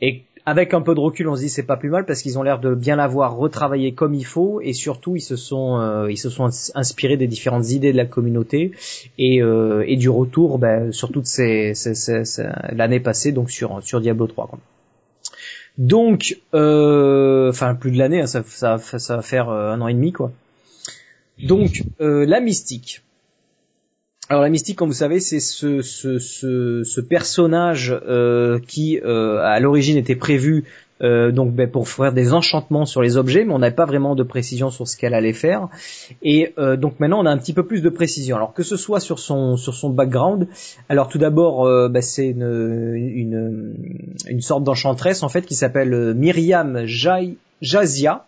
et 0.00 0.22
avec 0.46 0.72
un 0.72 0.80
peu 0.80 0.94
de 0.94 1.00
recul 1.00 1.28
on 1.28 1.36
se 1.36 1.42
dit 1.42 1.48
c'est 1.48 1.66
pas 1.66 1.76
plus 1.76 1.90
mal 1.90 2.06
parce 2.06 2.22
qu'ils 2.22 2.38
ont 2.38 2.42
l'air 2.42 2.60
de 2.60 2.74
bien 2.74 2.96
l'avoir 2.96 3.36
retravaillé 3.36 3.92
comme 3.92 4.14
il 4.14 4.24
faut 4.24 4.60
et 4.62 4.72
surtout 4.72 5.16
ils 5.16 5.20
se 5.20 5.36
sont 5.36 5.78
euh, 5.78 6.10
ils 6.10 6.16
se 6.16 6.30
sont 6.30 6.48
inspirés 6.74 7.16
des 7.16 7.26
différentes 7.26 7.70
idées 7.70 7.92
de 7.92 7.96
la 7.96 8.06
communauté 8.06 8.72
et 9.18 9.42
euh, 9.42 9.84
et 9.86 9.96
du 9.96 10.08
retour 10.08 10.58
bah, 10.58 10.90
sur 10.92 11.12
toutes 11.12 11.26
ces, 11.26 11.74
ces, 11.74 11.94
ces, 11.94 12.24
ces 12.24 12.48
l'année 12.72 13.00
passée 13.00 13.32
donc 13.32 13.50
sur 13.50 13.82
sur 13.82 14.00
Diablo 14.00 14.26
3 14.26 14.46
quoi. 14.46 14.58
Donc, 15.78 16.38
euh, 16.54 17.48
enfin 17.50 17.74
plus 17.74 17.90
de 17.90 17.98
l'année, 17.98 18.20
hein, 18.20 18.26
ça, 18.26 18.42
ça, 18.46 18.78
ça, 18.78 19.16
va 19.16 19.22
faire 19.22 19.48
euh, 19.48 19.72
un 19.72 19.80
an 19.80 19.88
et 19.88 19.94
demi 19.94 20.12
quoi. 20.12 20.32
Donc 21.42 21.84
euh, 22.00 22.26
la 22.26 22.40
mystique. 22.40 23.02
Alors 24.28 24.42
la 24.42 24.50
mystique, 24.50 24.76
comme 24.76 24.88
vous 24.90 24.94
savez, 24.94 25.18
c'est 25.20 25.40
ce, 25.40 25.82
ce, 25.82 26.18
ce, 26.18 26.84
ce 26.84 27.00
personnage 27.00 27.98
qui 28.68 29.00
à 29.00 29.58
l'origine 29.58 29.96
était 29.96 30.14
prévu 30.14 30.64
euh, 31.02 31.32
donc 31.32 31.52
ben, 31.54 31.70
pour 31.70 31.88
faire 31.88 32.12
des 32.12 32.32
enchantements 32.32 32.84
sur 32.84 33.02
les 33.02 33.16
objets, 33.16 33.44
mais 33.44 33.52
on 33.54 33.58
n'avait 33.58 33.74
pas 33.74 33.86
vraiment 33.86 34.14
de 34.14 34.22
précision 34.22 34.70
sur 34.70 34.86
ce 34.86 34.96
qu'elle 34.96 35.14
allait 35.14 35.32
faire. 35.32 35.68
Et 36.22 36.52
euh, 36.58 36.76
donc 36.76 37.00
maintenant 37.00 37.20
on 37.22 37.26
a 37.26 37.30
un 37.30 37.38
petit 37.38 37.52
peu 37.52 37.66
plus 37.66 37.80
de 37.80 37.88
précision. 37.88 38.36
Alors 38.36 38.52
que 38.52 38.62
ce 38.62 38.76
soit 38.76 39.00
sur 39.00 39.18
son 39.18 39.56
sur 39.56 39.74
son 39.74 39.90
background. 39.90 40.48
Alors 40.88 41.08
tout 41.08 41.18
d'abord, 41.18 41.66
euh, 41.66 41.88
ben, 41.88 42.02
c'est 42.02 42.28
une, 42.28 42.94
une, 42.94 43.74
une 44.26 44.40
sorte 44.40 44.64
d'enchantresse 44.64 45.22
en 45.22 45.28
fait 45.28 45.42
qui 45.42 45.54
s'appelle 45.54 46.14
Myriam 46.14 46.84
Jai, 46.84 47.36
Jazia, 47.62 48.26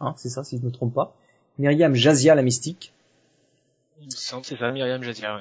hein, 0.00 0.14
c'est 0.16 0.30
ça 0.30 0.44
si 0.44 0.56
je 0.56 0.62
ne 0.62 0.66
me 0.66 0.72
trompe 0.72 0.94
pas, 0.94 1.14
Myriam 1.58 1.94
Jazia 1.94 2.34
la 2.34 2.42
mystique. 2.42 2.92
C'est 4.10 4.56
ça, 4.56 4.70
Myriam 4.70 5.02
Jazia. 5.02 5.40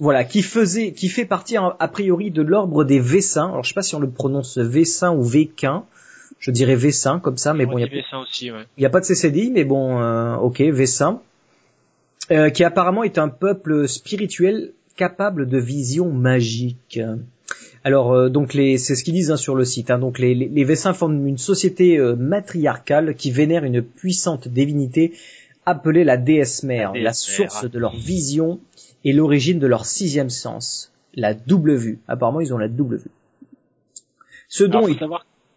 Voilà, 0.00 0.24
qui 0.24 0.42
faisait, 0.42 0.92
qui 0.92 1.08
fait 1.08 1.24
partie 1.24 1.56
a 1.56 1.88
priori 1.88 2.30
de 2.30 2.42
l'ordre 2.42 2.84
des 2.84 2.98
Vessins. 2.98 3.46
Alors 3.46 3.62
je 3.62 3.68
sais 3.68 3.74
pas 3.74 3.82
si 3.82 3.94
on 3.94 4.00
le 4.00 4.10
prononce 4.10 4.58
Vessin 4.58 5.14
ou 5.14 5.22
Véquin. 5.22 5.84
Je 6.40 6.50
dirais 6.50 6.74
Vessin 6.74 7.20
comme 7.20 7.36
ça, 7.36 7.54
mais 7.54 7.64
bon, 7.64 7.78
il 7.78 7.82
y, 7.82 8.84
a... 8.84 8.86
a 8.86 8.90
pas 8.90 9.00
de 9.00 9.04
CCD, 9.04 9.50
mais 9.52 9.64
bon, 9.64 10.00
euh, 10.00 10.34
ok, 10.36 10.60
Vessin, 10.60 11.20
euh, 12.30 12.50
qui 12.50 12.64
apparemment 12.64 13.04
est 13.04 13.18
un 13.18 13.28
peuple 13.28 13.86
spirituel 13.88 14.72
capable 14.96 15.48
de 15.48 15.58
vision 15.58 16.10
magique. 16.10 17.00
Alors 17.84 18.12
euh, 18.12 18.28
donc 18.30 18.52
c'est 18.52 18.78
ce 18.78 19.04
qu'ils 19.04 19.14
disent 19.14 19.30
hein, 19.30 19.36
sur 19.36 19.54
le 19.54 19.64
site. 19.64 19.90
Hein. 19.90 19.98
donc 19.98 20.18
les, 20.18 20.34
les, 20.34 20.64
Vessins 20.64 20.94
forment 20.94 21.26
une 21.26 21.38
société 21.38 21.98
euh, 21.98 22.16
matriarcale 22.16 23.14
qui 23.14 23.30
vénère 23.30 23.64
une 23.64 23.82
puissante 23.82 24.48
divinité 24.48 25.12
appelée 25.66 26.04
la 26.04 26.16
déesse 26.16 26.62
mère, 26.62 26.92
la, 26.94 27.12
source 27.12 27.68
de 27.70 27.78
leur 27.78 27.94
vision 27.94 28.60
et 29.04 29.12
l'origine 29.12 29.58
de 29.58 29.66
leur 29.66 29.84
sixième 29.86 30.30
sens, 30.30 30.92
la 31.14 31.34
double 31.34 31.74
vue. 31.74 31.98
Apparemment, 32.08 32.40
ils 32.40 32.54
ont 32.54 32.58
la 32.58 32.68
double 32.68 32.96
vue. 32.96 33.10
Ce 34.48 34.64
dont 34.64 34.88
il... 34.88 34.98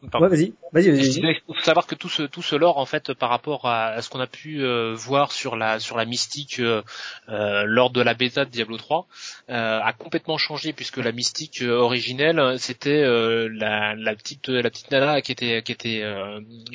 Ouais, 0.04 0.30
vas-y, 0.30 0.54
vas-y, 0.72 0.92
vas-y. 0.92 1.42
Il 1.48 1.56
faut 1.56 1.62
savoir 1.62 1.88
que 1.88 1.96
tout 1.96 2.08
ce 2.08 2.22
tout 2.22 2.44
ce 2.44 2.56
lore 2.56 2.78
en 2.78 2.86
fait 2.86 3.14
par 3.14 3.30
rapport 3.30 3.66
à, 3.66 4.00
ce 4.04 4.10
qu'on 4.10 4.20
a 4.20 4.28
pu 4.28 4.62
euh, 4.62 4.94
voir 4.94 5.32
sur 5.32 5.56
la 5.56 5.80
sur 5.80 5.98
la 5.98 6.06
mystique 6.06 6.60
euh, 6.60 6.84
euh, 7.30 7.64
lors 7.66 7.90
de 7.90 8.02
la 8.02 8.14
bêta 8.14 8.46
de 8.46 8.52
Diablo 8.52 8.78
3 8.78 9.08
a 9.50 9.94
complètement 9.94 10.38
changé 10.38 10.72
puisque 10.72 10.98
la 10.98 11.12
mystique 11.12 11.64
originelle 11.68 12.60
c'était 12.60 13.02
la, 13.02 13.96
la 13.96 14.16
petite 14.16 14.50
la 14.50 14.70
petite 14.70 14.92
nana 14.92 15.22
qui 15.22 15.32
était 15.32 15.64
qui 15.64 15.72
était 15.72 16.04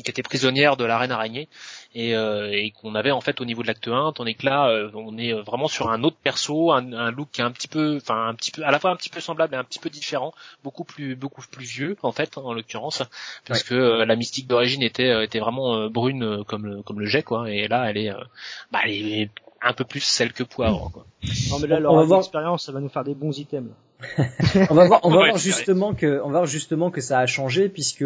qui 0.05 0.11
était 0.11 0.23
prisonnière 0.23 0.76
de 0.76 0.85
la 0.85 0.99
reine 0.99 1.12
araignée 1.12 1.49
et, 1.95 2.14
euh, 2.17 2.50
et 2.50 2.71
qu'on 2.71 2.95
avait 2.95 3.11
en 3.11 3.21
fait 3.21 3.41
au 3.41 3.45
niveau 3.45 3.62
de 3.62 3.67
l'acte 3.67 3.88
1 3.88 4.12
tandis 4.12 4.35
que 4.35 4.47
là 4.47 4.69
euh, 4.69 4.91
on 4.95 5.19
est 5.19 5.33
vraiment 5.33 5.69
sur 5.69 5.91
un 5.91 6.02
autre 6.02 6.17
perso 6.23 6.73
un, 6.73 6.93
un, 6.93 7.11
look 7.11 7.29
qui 7.33 7.41
est 7.41 7.45
un 7.45 7.50
petit 7.50 7.69
peu 7.69 7.97
enfin 7.97 8.29
un 8.29 8.35
petit 8.35 8.50
peu 8.50 8.64
à 8.64 8.71
la 8.71 8.79
fois 8.79 8.91
un 8.91 8.97
petit 8.97 9.11
peu 9.11 9.21
semblable 9.21 9.55
et 9.55 9.59
un 9.59 9.64
petit 9.64 9.79
peu 9.79 9.91
différent 9.91 10.33
beaucoup 10.64 10.85
plus 10.85 11.17
beaucoup 11.17 11.43
plus 11.50 11.64
vieux 11.64 11.97
en 12.02 12.12
fait 12.12 12.38
en 12.38 12.55
l'occurrence 12.55 13.02
parce 13.47 13.62
que 13.62 13.75
euh, 13.75 14.04
la 14.04 14.16
mystique 14.16 14.47
d'origine 14.47 14.83
était 14.83 15.25
était 15.25 15.40
vraiment 15.40 15.88
brune 15.88 16.45
comme 16.47 16.66
le 16.66 16.83
comme 16.83 17.00
le 17.00 17.07
jet 17.07 17.23
quoi. 17.23 17.50
Et 17.50 17.69
là 17.69 17.90
elle 17.90 17.99
est 17.99 18.12
bah 18.71 18.81
elle 18.85 19.12
est 19.12 19.31
un 19.62 19.73
peu 19.73 19.85
plus 19.85 20.00
celle 20.00 20.33
que 20.33 20.42
poivre 20.42 20.90
quoi. 20.92 21.07
Non 21.50 21.59
mais 21.61 21.69
là 21.69 21.81
leur 21.81 22.14
expérience 22.19 22.66
ça 22.66 22.73
va 22.73 22.81
nous 22.81 22.88
faire 22.88 23.04
des 23.04 23.14
bons 23.14 23.38
items. 23.38 23.71
on 24.71 24.75
va 24.75 24.87
voir, 24.87 25.00
on 25.04 25.11
va 25.11 25.16
voir 25.16 25.37
justement 25.37 25.95
que, 25.95 26.21
on 26.23 26.26
va 26.26 26.38
voir 26.38 26.47
justement 26.47 26.90
que 26.90 27.00
ça 27.00 27.19
a 27.19 27.26
changé 27.26 27.69
puisque 27.69 28.04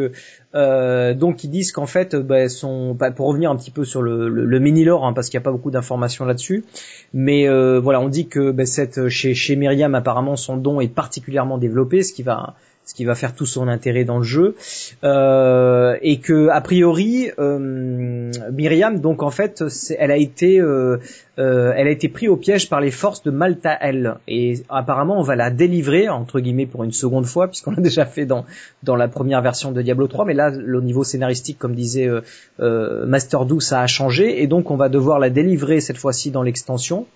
euh, 0.54 1.14
donc 1.14 1.44
ils 1.44 1.50
disent 1.50 1.72
qu'en 1.72 1.86
fait, 1.86 2.14
bah, 2.16 2.48
son, 2.48 2.94
bah, 2.94 3.10
pour 3.10 3.28
revenir 3.28 3.50
un 3.50 3.56
petit 3.56 3.70
peu 3.70 3.84
sur 3.84 4.02
le, 4.02 4.28
le, 4.28 4.60
mini 4.60 4.84
lore, 4.84 5.04
hein, 5.04 5.12
parce 5.12 5.28
qu'il 5.28 5.38
n'y 5.38 5.42
a 5.42 5.44
pas 5.44 5.52
beaucoup 5.52 5.70
d'informations 5.70 6.24
là-dessus, 6.24 6.64
mais 7.12 7.48
euh, 7.48 7.80
voilà, 7.80 8.00
on 8.00 8.08
dit 8.08 8.28
que 8.28 8.50
bah, 8.50 8.66
cette 8.66 9.08
chez 9.08 9.34
chez 9.34 9.56
Myriam 9.56 9.94
apparemment 9.94 10.36
son 10.36 10.56
don 10.56 10.80
est 10.80 10.92
particulièrement 10.92 11.58
développé, 11.58 12.02
ce 12.02 12.12
qui 12.12 12.22
va 12.22 12.54
ce 12.86 12.94
qui 12.94 13.04
va 13.04 13.16
faire 13.16 13.34
tout 13.34 13.46
son 13.46 13.66
intérêt 13.66 14.04
dans 14.04 14.18
le 14.18 14.24
jeu, 14.24 14.54
euh, 15.02 15.96
et 16.02 16.20
que 16.20 16.48
a 16.48 16.60
priori 16.60 17.30
euh, 17.36 18.30
Myriam, 18.52 19.00
donc 19.00 19.24
en 19.24 19.30
fait, 19.30 19.64
elle 19.98 20.12
a 20.12 20.16
été, 20.16 20.60
euh, 20.60 20.98
euh, 21.40 21.72
elle 21.76 21.88
a 21.88 21.90
été 21.90 22.08
prise 22.08 22.28
au 22.28 22.36
piège 22.36 22.68
par 22.68 22.80
les 22.80 22.92
forces 22.92 23.24
de 23.24 23.32
Maltael, 23.32 24.14
et 24.28 24.62
apparemment 24.68 25.18
on 25.18 25.22
va 25.22 25.34
la 25.34 25.50
délivrer 25.50 26.08
entre 26.08 26.38
guillemets 26.38 26.66
pour 26.66 26.84
une 26.84 26.92
seconde 26.92 27.26
fois, 27.26 27.48
puisqu'on 27.48 27.72
l'a 27.72 27.82
déjà 27.82 28.06
fait 28.06 28.24
dans 28.24 28.46
dans 28.84 28.94
la 28.94 29.08
première 29.08 29.42
version 29.42 29.72
de 29.72 29.82
Diablo 29.82 30.06
3, 30.06 30.24
mais 30.24 30.34
là 30.34 30.50
le 30.50 30.80
niveau 30.80 31.02
scénaristique, 31.02 31.58
comme 31.58 31.74
disait 31.74 32.08
Master 32.60 33.46
Do, 33.46 33.58
ça 33.58 33.80
a 33.80 33.88
changé, 33.88 34.42
et 34.42 34.46
donc 34.46 34.70
on 34.70 34.76
va 34.76 34.88
devoir 34.88 35.18
la 35.18 35.28
délivrer 35.28 35.80
cette 35.80 35.98
fois-ci 35.98 36.30
dans 36.30 36.44
l'extension. 36.44 37.06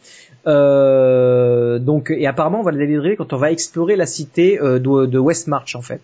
Euh, 0.47 1.79
donc 1.79 2.11
et 2.11 2.27
apparemment 2.27 2.61
on 2.61 2.63
va 2.63 2.73
la 2.73 2.79
délivrer 2.79 3.15
quand 3.15 3.35
on 3.35 3.37
va 3.37 3.53
explorer 3.53 3.95
la 3.95 4.07
cité 4.07 4.59
euh, 4.59 4.79
de, 4.79 5.05
de 5.05 5.19
En 5.75 5.83
fait. 5.83 6.01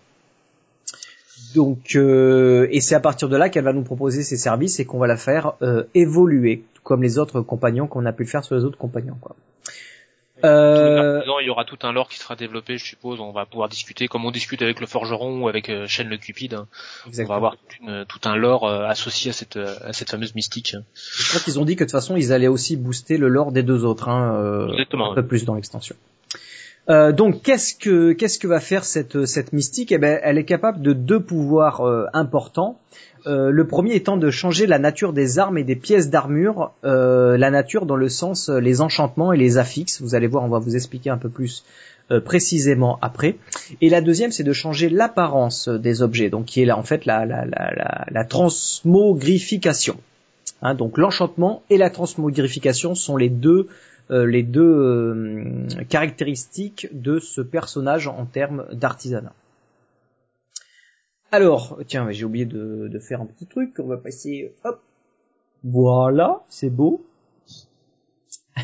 Donc 1.55 1.95
euh, 1.95 2.67
et 2.71 2.81
c'est 2.81 2.95
à 2.95 2.99
partir 2.99 3.29
de 3.29 3.37
là 3.37 3.49
qu'elle 3.49 3.63
va 3.63 3.73
nous 3.73 3.83
proposer 3.83 4.23
ses 4.23 4.37
services 4.37 4.79
et 4.79 4.85
qu'on 4.85 4.99
va 4.99 5.07
la 5.07 5.17
faire 5.17 5.53
évoluer 5.93 6.63
comme 6.83 7.03
les 7.03 7.17
autres 7.17 7.41
compagnons 7.41 7.87
qu'on 7.87 8.05
a 8.05 8.13
pu 8.13 8.23
le 8.23 8.29
faire 8.29 8.43
sur 8.43 8.55
les 8.55 8.63
autres 8.63 8.77
compagnons 8.77 9.17
quoi. 9.21 9.35
Euh... 10.43 11.21
il 11.41 11.47
y 11.47 11.49
aura 11.49 11.65
tout 11.65 11.77
un 11.81 11.91
lore 11.91 12.09
qui 12.09 12.19
sera 12.19 12.35
développé, 12.35 12.77
je 12.77 12.85
suppose. 12.85 13.19
On 13.19 13.31
va 13.31 13.45
pouvoir 13.45 13.69
discuter 13.69 14.07
comme 14.07 14.25
on 14.25 14.31
discute 14.31 14.61
avec 14.61 14.79
le 14.79 14.85
forgeron 14.85 15.41
ou 15.41 15.47
avec 15.47 15.69
euh, 15.69 15.87
le 15.99 16.17
Cupide. 16.17 16.53
Hein. 16.53 16.67
On 17.07 17.23
va 17.25 17.35
avoir 17.35 17.55
tout 18.07 18.21
un 18.25 18.35
lore 18.35 18.65
euh, 18.65 18.85
associé 18.85 19.31
à 19.31 19.33
cette, 19.33 19.57
euh, 19.57 19.75
à 19.83 19.93
cette 19.93 20.11
fameuse 20.11 20.35
mystique. 20.35 20.75
Je 20.93 21.29
crois 21.29 21.41
qu'ils 21.41 21.59
ont 21.59 21.65
dit 21.65 21.75
que 21.75 21.83
de 21.83 21.85
toute 21.85 21.91
façon 21.91 22.15
ils 22.15 22.33
allaient 22.33 22.47
aussi 22.47 22.77
booster 22.77 23.17
le 23.17 23.29
lore 23.29 23.51
des 23.51 23.63
deux 23.63 23.83
autres, 23.83 24.09
hein, 24.09 24.35
euh, 24.35 24.85
un 24.93 25.15
peu 25.15 25.25
plus 25.25 25.45
dans 25.45 25.55
l'extension. 25.55 25.95
Euh, 26.89 27.11
donc 27.11 27.41
qu'est-ce 27.41 27.75
que 27.75 28.47
va 28.47 28.59
faire 28.59 28.85
cette 28.85 29.53
mystique? 29.53 29.91
Eh 29.91 29.97
ben, 29.97 30.19
elle 30.23 30.37
est 30.37 30.45
capable 30.45 30.81
de 30.81 30.93
deux 30.93 31.19
pouvoirs 31.19 31.81
importants. 32.13 32.79
Euh, 33.27 33.49
le 33.51 33.67
premier 33.67 33.95
étant 33.95 34.15
de 34.15 34.29
changer 34.29 34.67
la 34.67 34.79
nature 34.79 35.11
des 35.11 35.37
armes 35.37 35.57
et 35.57 35.63
des 35.63 35.75
pièces 35.75 36.09
d'armure, 36.09 36.71
euh, 36.85 37.37
la 37.37 37.51
nature 37.51 37.85
dans 37.85 37.97
le 37.97 38.07
sens 38.07 38.49
euh, 38.49 38.59
les 38.59 38.79
enchantements 38.79 39.33
et 39.33 39.37
les 39.37 39.57
affixes. 39.57 40.01
Vous 40.01 40.15
allez 40.15 40.27
voir, 40.27 40.45
on 40.45 40.49
va 40.49 40.59
vous 40.59 40.75
expliquer 40.75 41.09
un 41.09 41.17
peu 41.17 41.29
plus 41.29 41.63
précisément 42.23 42.99
après. 43.01 43.35
Et 43.81 43.89
la 43.89 43.99
deuxième, 43.99 44.31
c'est 44.31 44.45
de 44.45 44.53
changer 44.53 44.87
l'apparence 44.87 45.67
des 45.67 46.01
objets, 46.01 46.29
donc 46.29 46.45
qui 46.45 46.61
est 46.61 46.65
là 46.65 46.77
en 46.77 46.83
fait 46.83 47.05
la, 47.05 47.25
la, 47.25 48.23
transmogrification. 48.23 49.97
Hein, 50.61 50.73
donc 50.73 50.97
l'enchantement 50.97 51.63
et 51.69 51.77
la 51.77 51.89
transmogrification 51.89 52.95
sont 52.95 53.17
les 53.17 53.29
deux 53.29 53.67
les 54.09 54.41
deux 54.41 55.67
caractéristiques 55.89 56.87
de 56.93 57.19
ce 57.19 57.41
personnage 57.41 58.07
en 58.07 58.25
termes 58.25 58.65
d'artisanat. 58.71 59.33
Alors, 61.31 61.77
tiens, 61.87 62.09
j'ai 62.11 62.23
oublié 62.23 62.45
de, 62.45 62.99
faire 62.99 63.21
un 63.21 63.25
petit 63.25 63.45
truc. 63.45 63.75
On 63.79 63.87
va 63.87 63.97
passer, 63.97 64.53
hop, 64.63 64.81
voilà, 65.63 66.43
c'est 66.47 66.69
beau. 66.69 67.05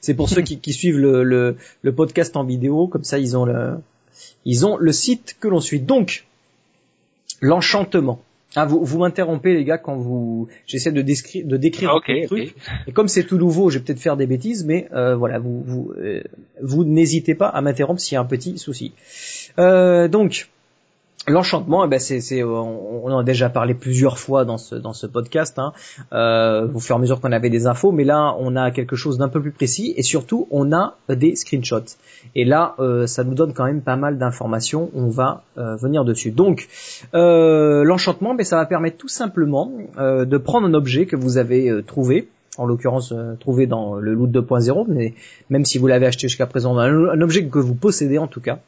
c'est 0.00 0.14
pour 0.14 0.28
ceux 0.28 0.42
qui, 0.42 0.72
suivent 0.72 0.98
le, 0.98 1.56
podcast 1.94 2.36
en 2.36 2.44
vidéo, 2.44 2.88
comme 2.88 3.04
ça 3.04 3.18
ils 3.18 3.36
ont 3.36 3.44
le, 3.44 3.78
ils 4.44 4.66
ont 4.66 4.76
le 4.76 4.92
site 4.92 5.36
que 5.38 5.48
l'on 5.48 5.60
suit. 5.60 5.80
Donc, 5.80 6.26
l'enchantement. 7.40 8.20
Ah, 8.56 8.64
vous, 8.64 8.82
vous 8.82 8.98
m'interrompez 8.98 9.54
les 9.54 9.64
gars 9.64 9.76
quand 9.76 9.96
vous, 9.96 10.48
j'essaie 10.66 10.90
de, 10.90 11.02
décrire, 11.02 11.46
de 11.46 11.56
décrire 11.56 11.90
ah, 11.92 11.98
un 12.10 12.26
truc. 12.26 12.54
Et 12.86 12.92
comme 12.92 13.08
c'est 13.08 13.24
tout 13.24 13.36
nouveau, 13.36 13.68
je 13.68 13.78
vais 13.78 13.84
peut-être 13.84 14.00
faire 14.00 14.16
des 14.16 14.26
bêtises, 14.26 14.64
mais 14.64 14.88
euh, 14.94 15.16
voilà, 15.16 15.38
vous, 15.38 15.62
vous, 15.64 15.92
euh, 15.98 16.22
vous 16.62 16.84
n'hésitez 16.84 17.34
pas 17.34 17.48
à 17.48 17.60
m'interrompre 17.60 18.00
s'il 18.00 18.14
y 18.14 18.16
a 18.16 18.20
un 18.20 18.24
petit 18.24 18.56
souci. 18.58 18.94
Euh, 19.58 20.08
donc, 20.08 20.48
L'enchantement, 21.28 21.84
eh 21.84 21.88
ben 21.88 21.98
c'est, 21.98 22.42
on, 22.42 23.06
en 23.06 23.18
a 23.18 23.24
déjà 23.24 23.48
parlé 23.48 23.74
plusieurs 23.74 24.18
fois 24.18 24.44
dans 24.44 24.58
ce 24.58 24.74
dans 24.74 24.92
ce 24.92 25.06
podcast, 25.06 25.58
hein, 25.58 25.72
euh, 26.12 26.68
au 26.72 26.80
fur 26.80 26.96
et 26.96 26.98
à 26.98 27.00
mesure 27.00 27.20
qu'on 27.20 27.32
avait 27.32 27.50
des 27.50 27.66
infos, 27.66 27.92
mais 27.92 28.04
là 28.04 28.34
on 28.38 28.56
a 28.56 28.70
quelque 28.70 28.96
chose 28.96 29.18
d'un 29.18 29.28
peu 29.28 29.40
plus 29.40 29.52
précis 29.52 29.94
et 29.96 30.02
surtout 30.02 30.46
on 30.50 30.72
a 30.72 30.96
des 31.08 31.36
screenshots. 31.36 31.96
Et 32.34 32.44
là, 32.44 32.74
euh, 32.78 33.06
ça 33.06 33.24
nous 33.24 33.34
donne 33.34 33.52
quand 33.52 33.64
même 33.64 33.82
pas 33.82 33.96
mal 33.96 34.18
d'informations. 34.18 34.90
On 34.94 35.08
va 35.08 35.44
euh, 35.56 35.76
venir 35.76 36.04
dessus. 36.04 36.30
Donc, 36.30 36.68
euh, 37.14 37.84
l'enchantement, 37.84 38.34
ben 38.34 38.44
ça 38.44 38.56
va 38.56 38.66
permettre 38.66 38.96
tout 38.96 39.08
simplement 39.08 39.70
de 39.98 40.38
prendre 40.38 40.66
un 40.66 40.74
objet 40.74 41.06
que 41.06 41.16
vous 41.16 41.38
avez 41.38 41.82
trouvé, 41.86 42.28
en 42.56 42.66
l'occurrence 42.66 43.12
trouvé 43.40 43.66
dans 43.66 43.96
le 43.96 44.14
loot 44.14 44.30
2.0, 44.30 44.86
mais 44.88 45.14
même 45.50 45.64
si 45.64 45.78
vous 45.78 45.86
l'avez 45.86 46.06
acheté 46.06 46.28
jusqu'à 46.28 46.46
présent, 46.46 46.76
un 46.78 47.20
objet 47.20 47.46
que 47.46 47.58
vous 47.58 47.74
possédez 47.74 48.18
en 48.18 48.26
tout 48.26 48.40
cas 48.40 48.58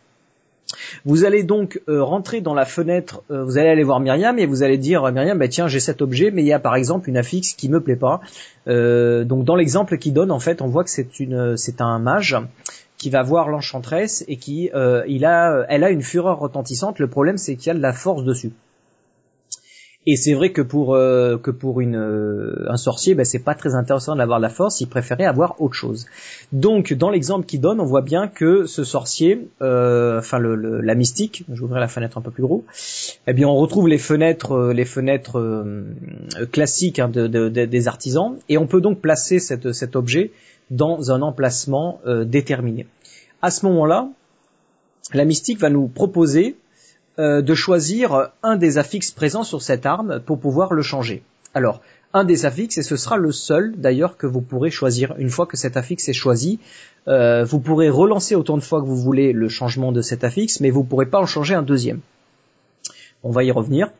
vous 1.05 1.25
allez 1.25 1.43
donc 1.43 1.81
euh, 1.89 2.03
rentrer 2.03 2.41
dans 2.41 2.55
la 2.55 2.65
fenêtre, 2.65 3.23
euh, 3.31 3.45
vous 3.45 3.59
allez 3.59 3.69
aller 3.69 3.85
voir 3.85 4.01
Myriam 4.01 4.39
et 4.39 4.47
vous 4.47 4.63
allez 4.63 4.79
dire 4.79 5.03
Myriam, 5.13 5.39
bah, 5.39 5.49
tiens 5.49 5.69
j'ai 5.69 5.81
cet 5.81 6.03
objet, 6.03 6.31
mais 6.31 6.43
il 6.43 6.47
y 6.47 6.53
a 6.53 6.59
par 6.59 6.75
exemple 6.75 7.09
une 7.09 7.17
affixe 7.17 7.55
qui 7.55 7.69
me 7.69 7.81
plaît 7.81 7.97
pas. 7.97 8.21
Euh, 8.69 9.25
donc 9.25 9.45
dans 9.45 9.57
l'exemple 9.57 9.99
qu'il 9.99 10.13
donne, 10.13 10.31
en 10.31 10.41
fait, 10.41 10.63
on 10.63 10.69
voit 10.69 10.85
que 10.85 10.91
c'est 10.91 11.81
un 11.81 11.99
mage 11.99 12.37
qui 12.99 13.11
va 13.11 13.23
voir 13.23 13.49
l'enchantresse 13.49 14.25
et 14.29 14.37
qui, 14.37 14.71
elle 14.75 15.25
a 15.85 15.91
une 15.91 16.03
fureur 16.03 16.39
retentissante. 16.39 16.99
Le 16.99 17.09
problème 17.09 17.39
c'est 17.39 17.57
qu'il 17.57 17.69
y 17.69 17.71
a 17.71 17.75
de 17.75 17.81
la 17.81 17.93
force 17.93 18.25
dessus. 18.25 18.53
Et 20.07 20.17
c'est 20.17 20.33
vrai 20.33 20.51
que 20.51 20.63
pour 20.63 20.95
euh, 20.95 21.37
que 21.37 21.51
pour 21.51 21.83
une 21.83 21.97
euh, 21.97 22.65
un 22.71 22.79
sorcier, 22.79 23.15
ben, 23.15 23.25
c'est 23.27 23.45
pas 23.45 23.55
très 23.55 23.75
intéressant 23.75 24.17
d'avoir 24.17 24.39
la 24.39 24.49
force. 24.49 24.81
Il 24.81 24.87
préférait 24.87 25.27
avoir 25.27 25.61
autre 25.61 25.75
chose. 25.75 26.07
Donc 26.53 26.95
dans 26.95 27.11
l'exemple 27.11 27.45
qu'il 27.45 27.61
donne, 27.61 27.81
on 27.81 27.85
voit 27.85 28.01
bien 28.01 28.27
que 28.27 28.65
ce 28.65 28.83
sorcier, 28.83 29.49
euh, 29.61 30.19
enfin 30.19 30.39
le, 30.39 30.81
la 30.81 30.95
mystique, 30.95 31.45
je 31.53 31.63
ouvrir 31.63 31.81
la 31.81 31.89
fenêtre 31.89 32.17
un 32.17 32.23
peu 32.23 32.31
plus 32.31 32.43
gros. 32.43 32.65
Eh 33.27 33.35
bien, 33.35 33.47
on 33.47 33.57
retrouve 33.57 33.89
les 33.89 33.99
fenêtres 33.99 34.73
les 34.73 34.87
fenêtres 34.87 35.75
classiques 36.51 36.99
hein, 36.99 37.09
de, 37.09 37.27
de, 37.27 37.49
des 37.49 37.89
artisans, 37.89 38.39
et 38.49 38.57
on 38.57 38.67
peut 38.67 38.81
donc 38.81 39.01
placer 39.01 39.39
cette, 39.39 39.73
cet 39.73 39.97
objet 39.97 40.33
dans 40.71 41.11
un 41.13 41.21
emplacement 41.21 42.01
déterminé. 42.25 42.87
À 43.43 43.51
ce 43.51 43.67
moment-là, 43.67 44.09
la 45.13 45.25
mystique 45.25 45.59
va 45.59 45.69
nous 45.69 45.89
proposer 45.89 46.57
euh, 47.21 47.43
de 47.43 47.55
choisir 47.55 48.31
un 48.43 48.57
des 48.57 48.79
affixes 48.79 49.11
présents 49.11 49.43
sur 49.43 49.61
cette 49.61 49.85
arme 49.85 50.21
pour 50.21 50.41
pouvoir 50.41 50.73
le 50.73 50.81
changer. 50.81 51.23
Alors, 51.53 51.83
un 52.15 52.25
des 52.25 52.47
affixes, 52.47 52.79
et 52.79 52.83
ce 52.83 52.97
sera 52.97 53.19
le 53.19 53.31
seul 53.31 53.75
d'ailleurs 53.77 54.17
que 54.17 54.27
vous 54.27 54.41
pourrez 54.41 54.71
choisir. 54.71 55.15
Une 55.19 55.29
fois 55.29 55.45
que 55.45 55.59
cet 55.59 55.77
affixe 55.77 56.09
est 56.09 56.15
choisi, 56.15 56.59
euh, 57.09 57.45
vous 57.45 57.61
pourrez 57.61 57.91
relancer 57.91 58.35
autant 58.35 58.57
de 58.57 58.63
fois 58.63 58.81
que 58.81 58.87
vous 58.87 58.97
voulez 58.97 59.33
le 59.33 59.49
changement 59.49 59.93
de 59.93 60.01
cet 60.01 60.25
affixe, 60.25 60.61
mais 60.61 60.71
vous 60.71 60.81
ne 60.81 60.87
pourrez 60.87 61.07
pas 61.07 61.21
en 61.21 61.27
changer 61.27 61.55
un 61.55 61.63
deuxième. 61.63 62.01
On 63.23 63.31
va 63.31 63.45
y 63.45 63.51
revenir. 63.51 63.91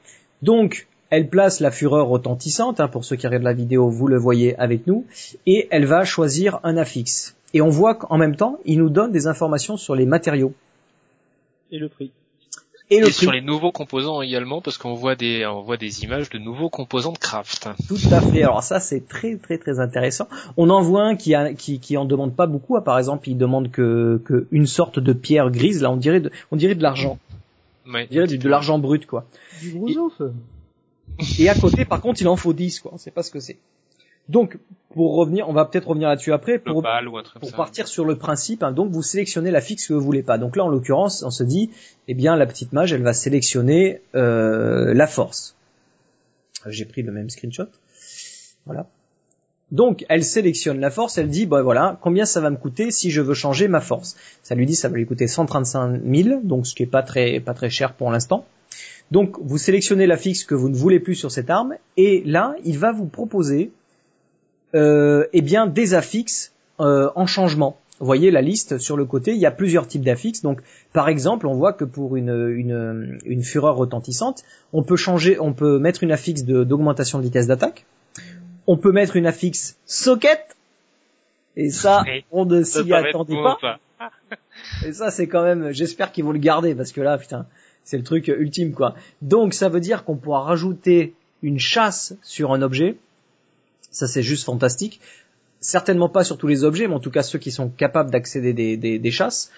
Donc, 0.41 0.89
elle 1.11 1.29
place 1.29 1.61
la 1.61 1.71
fureur 1.71 2.09
retentissante, 2.09 2.81
hein, 2.81 2.89
pour 2.89 3.05
ceux 3.05 3.17
qui 3.17 3.27
regardent 3.27 3.45
la 3.45 3.53
vidéo, 3.53 3.91
vous 3.91 4.09
le 4.09 4.17
voyez 4.17 4.59
avec 4.59 4.87
nous, 4.87 5.05
et 5.45 5.69
elle 5.71 5.85
va 5.85 6.05
choisir 6.05 6.59
un 6.63 6.79
affixe. 6.79 7.37
Et 7.53 7.61
on 7.61 7.69
voit 7.69 7.97
qu'en 7.97 8.17
même 8.17 8.37
temps, 8.37 8.59
il 8.65 8.79
nous 8.79 8.91
donne 8.91 9.13
des 9.13 9.27
informations 9.27 9.77
sur 9.77 9.95
les 9.95 10.07
matériaux. 10.07 10.55
Et 11.71 11.79
le 11.79 11.89
prix. 11.89 12.13
Et, 12.91 13.01
le 13.01 13.11
sur 13.11 13.31
les 13.31 13.41
nouveaux 13.41 13.71
composants 13.71 14.21
également, 14.21 14.61
parce 14.61 14.77
qu'on 14.77 14.95
voit 14.95 15.15
des, 15.15 15.47
on 15.47 15.63
voit 15.63 15.77
des 15.77 16.03
images 16.03 16.29
de 16.29 16.39
nouveaux 16.39 16.69
composants 16.69 17.13
de 17.13 17.19
craft. 17.19 17.69
Tout 17.87 17.99
à 18.11 18.21
fait. 18.21 18.43
Alors 18.43 18.65
ça, 18.65 18.81
c'est 18.81 19.07
très 19.07 19.37
très 19.37 19.59
très 19.59 19.79
intéressant. 19.79 20.29
On 20.57 20.71
en 20.71 20.83
voit 20.83 21.05
un 21.05 21.15
qui, 21.15 21.35
a, 21.35 21.55
qui, 21.55 21.79
qui 21.79 21.97
en 21.97 22.05
demande 22.05 22.35
pas 22.35 22.47
beaucoup. 22.47 22.77
Ah, 22.77 22.83
par 22.83 22.99
exemple, 22.99 23.29
il 23.29 23.39
demande 23.39 23.71
que, 23.71 24.21
que 24.25 24.49
une 24.51 24.67
sorte 24.67 24.99
de 24.99 25.13
pierre 25.13 25.51
grise. 25.51 25.83
Là, 25.83 25.91
on 25.93 25.97
dirait 25.97 26.21
de, 26.21 26.33
on 26.51 26.57
dirait 26.57 26.75
de 26.75 26.83
l'argent. 26.83 27.19
Ouais, 27.87 28.07
on 28.11 28.13
dirait 28.13 28.27
de, 28.27 28.49
l'argent 28.49 28.79
brut, 28.79 29.07
quoi. 29.07 29.25
Du 29.61 29.71
gros 29.71 30.11
Et 31.39 31.49
à 31.49 31.55
côté, 31.55 31.85
par 31.85 32.01
contre, 32.01 32.21
il 32.21 32.29
en 32.29 32.37
faut 32.37 32.53
10, 32.53 32.81
quoi. 32.81 32.93
On 32.95 32.99
sait 32.99 33.11
pas 33.11 33.23
ce 33.23 33.31
que 33.31 33.41
c'est. 33.41 33.59
Donc, 34.31 34.59
pour 34.95 35.17
revenir, 35.17 35.49
on 35.49 35.53
va 35.53 35.65
peut-être 35.65 35.89
revenir 35.89 36.09
là-dessus 36.09 36.33
après, 36.33 36.59
pour, 36.59 36.83
pour 37.41 37.53
partir 37.53 37.89
sur 37.89 38.05
le 38.05 38.17
principe, 38.17 38.63
hein, 38.63 38.73
donc 38.73 38.91
vous 38.91 39.03
sélectionnez 39.03 39.51
la 39.51 39.61
fixe 39.61 39.89
que 39.89 39.93
vous 39.93 40.01
voulez 40.01 40.23
pas. 40.23 40.39
Donc 40.39 40.57
là, 40.57 40.65
en 40.65 40.69
l'occurrence, 40.69 41.25
on 41.25 41.31
se 41.31 41.43
dit, 41.43 41.71
eh 42.07 42.15
bien, 42.15 42.37
la 42.37 42.47
petite 42.47 42.73
mage, 42.73 42.93
elle 42.93 43.03
va 43.03 43.13
sélectionner 43.13 44.03
euh, 44.15 44.95
la 44.95 45.07
force. 45.09 45.57
J'ai 46.67 46.85
pris 46.85 47.03
le 47.03 47.11
même 47.11 47.29
screenshot. 47.29 47.69
Voilà. 48.67 48.87
Donc, 49.73 50.05
elle 50.09 50.25
sélectionne 50.25 50.81
la 50.81 50.91
force, 50.91 51.19
elle 51.19 51.29
dit, 51.29 51.47
bah 51.47 51.63
voilà, 51.63 51.99
combien 52.01 52.25
ça 52.25 52.41
va 52.41 52.51
me 52.51 52.57
coûter 52.57 52.91
si 52.91 53.11
je 53.11 53.21
veux 53.21 53.35
changer 53.35 53.67
ma 53.69 53.81
force? 53.81 54.17
Ça 54.43 54.55
lui 54.55 54.67
dit, 54.67 54.77
ça 54.77 54.89
va 54.89 54.97
lui 54.97 55.07
coûter 55.07 55.27
135 55.27 56.03
000, 56.05 56.41
donc 56.43 56.67
ce 56.67 56.75
qui 56.75 56.85
est 56.85 56.87
pas 56.87 57.03
très, 57.03 57.41
pas 57.41 57.55
très 57.55 57.71
cher 57.71 57.95
pour 57.95 58.11
l'instant. 58.11 58.45
Donc, 59.11 59.37
vous 59.41 59.59
sélectionnez 59.59 60.07
la 60.07 60.17
fixe 60.17 60.45
que 60.45 60.55
vous 60.55 60.69
ne 60.69 60.75
voulez 60.75 61.01
plus 61.01 61.15
sur 61.15 61.31
cette 61.31 61.51
arme, 61.51 61.77
et 61.97 62.23
là, 62.27 62.55
il 62.65 62.79
va 62.79 62.93
vous 62.93 63.07
proposer 63.07 63.71
eh 64.75 65.43
bien 65.43 65.67
des 65.67 65.95
affixes 65.95 66.53
euh, 66.81 67.11
en 67.15 67.27
changement. 67.27 67.77
Vous 67.99 68.07
voyez 68.07 68.31
la 68.31 68.41
liste 68.41 68.79
sur 68.79 68.97
le 68.97 69.05
côté, 69.05 69.33
il 69.33 69.39
y 69.39 69.45
a 69.45 69.51
plusieurs 69.51 69.87
types 69.87 70.03
d'affixes. 70.03 70.41
Donc, 70.41 70.63
par 70.95 71.11
exemple, 71.11 71.47
on 71.47 71.53
voit 71.53 71.75
que 71.75 71.85
pour 71.85 72.17
une, 72.17 72.31
une, 72.31 73.19
une 73.27 73.43
fureur 73.43 73.77
retentissante, 73.77 74.43
on 74.73 74.83
peut 74.83 74.97
changer, 74.97 75.39
on 75.39 75.53
peut 75.53 75.79
mettre 75.79 76.03
une 76.03 76.11
affixe 76.11 76.45
d'augmentation 76.45 77.19
de, 77.19 77.25
vitesse 77.25 77.47
d'attaque. 77.47 77.85
On 78.67 78.79
peut 78.79 78.93
mettre 78.93 79.17
une 79.17 79.27
affixe 79.27 79.77
socket. 79.85 80.57
Et 81.57 81.69
ça, 81.69 82.05
on 82.31 82.47
ne 82.47 82.63
s'y 82.63 82.91
attendait 82.95 83.35
pas. 83.35 83.79
Et 84.87 84.95
ça, 84.95 85.11
c'est 85.11 85.27
quand 85.27 85.43
même, 85.43 85.73
j'espère 85.73 86.13
qu'ils 86.13 86.25
vont 86.25 86.33
le 86.33 86.39
garder 86.39 86.75
parce 86.75 86.93
que 86.93 87.03
là, 87.03 87.19
putain, 87.19 87.45
c'est 87.85 87.99
le 87.99 88.05
truc 88.05 88.29
ultime, 88.29 88.73
quoi. 88.73 88.95
Donc, 89.21 89.53
ça 89.53 89.69
veut 89.69 89.81
dire 89.81 90.05
qu'on 90.05 90.17
pourra 90.17 90.41
rajouter 90.41 91.13
une 91.43 91.59
chasse 91.59 92.15
sur 92.23 92.55
un 92.55 92.63
objet 92.63 92.97
ça, 93.91 94.07
c'est 94.07 94.23
juste 94.23 94.45
fantastique. 94.45 95.01
Certainement 95.61 96.09
pas 96.09 96.25
sur 96.25 96.39
tous 96.39 96.47
les 96.47 96.65
objets, 96.65 96.89
mais 96.89 96.95
en 96.95 97.01
tout 97.01 97.11
cas 97.11 97.23
ceux 97.23 97.39
qui 97.39 97.51
sont 97.51 97.69
capables 97.69 98.11
d'accéder 98.11 98.53
des, 98.53 98.77
des, 98.77 98.99
des 98.99 99.11
chasses. 99.11 99.51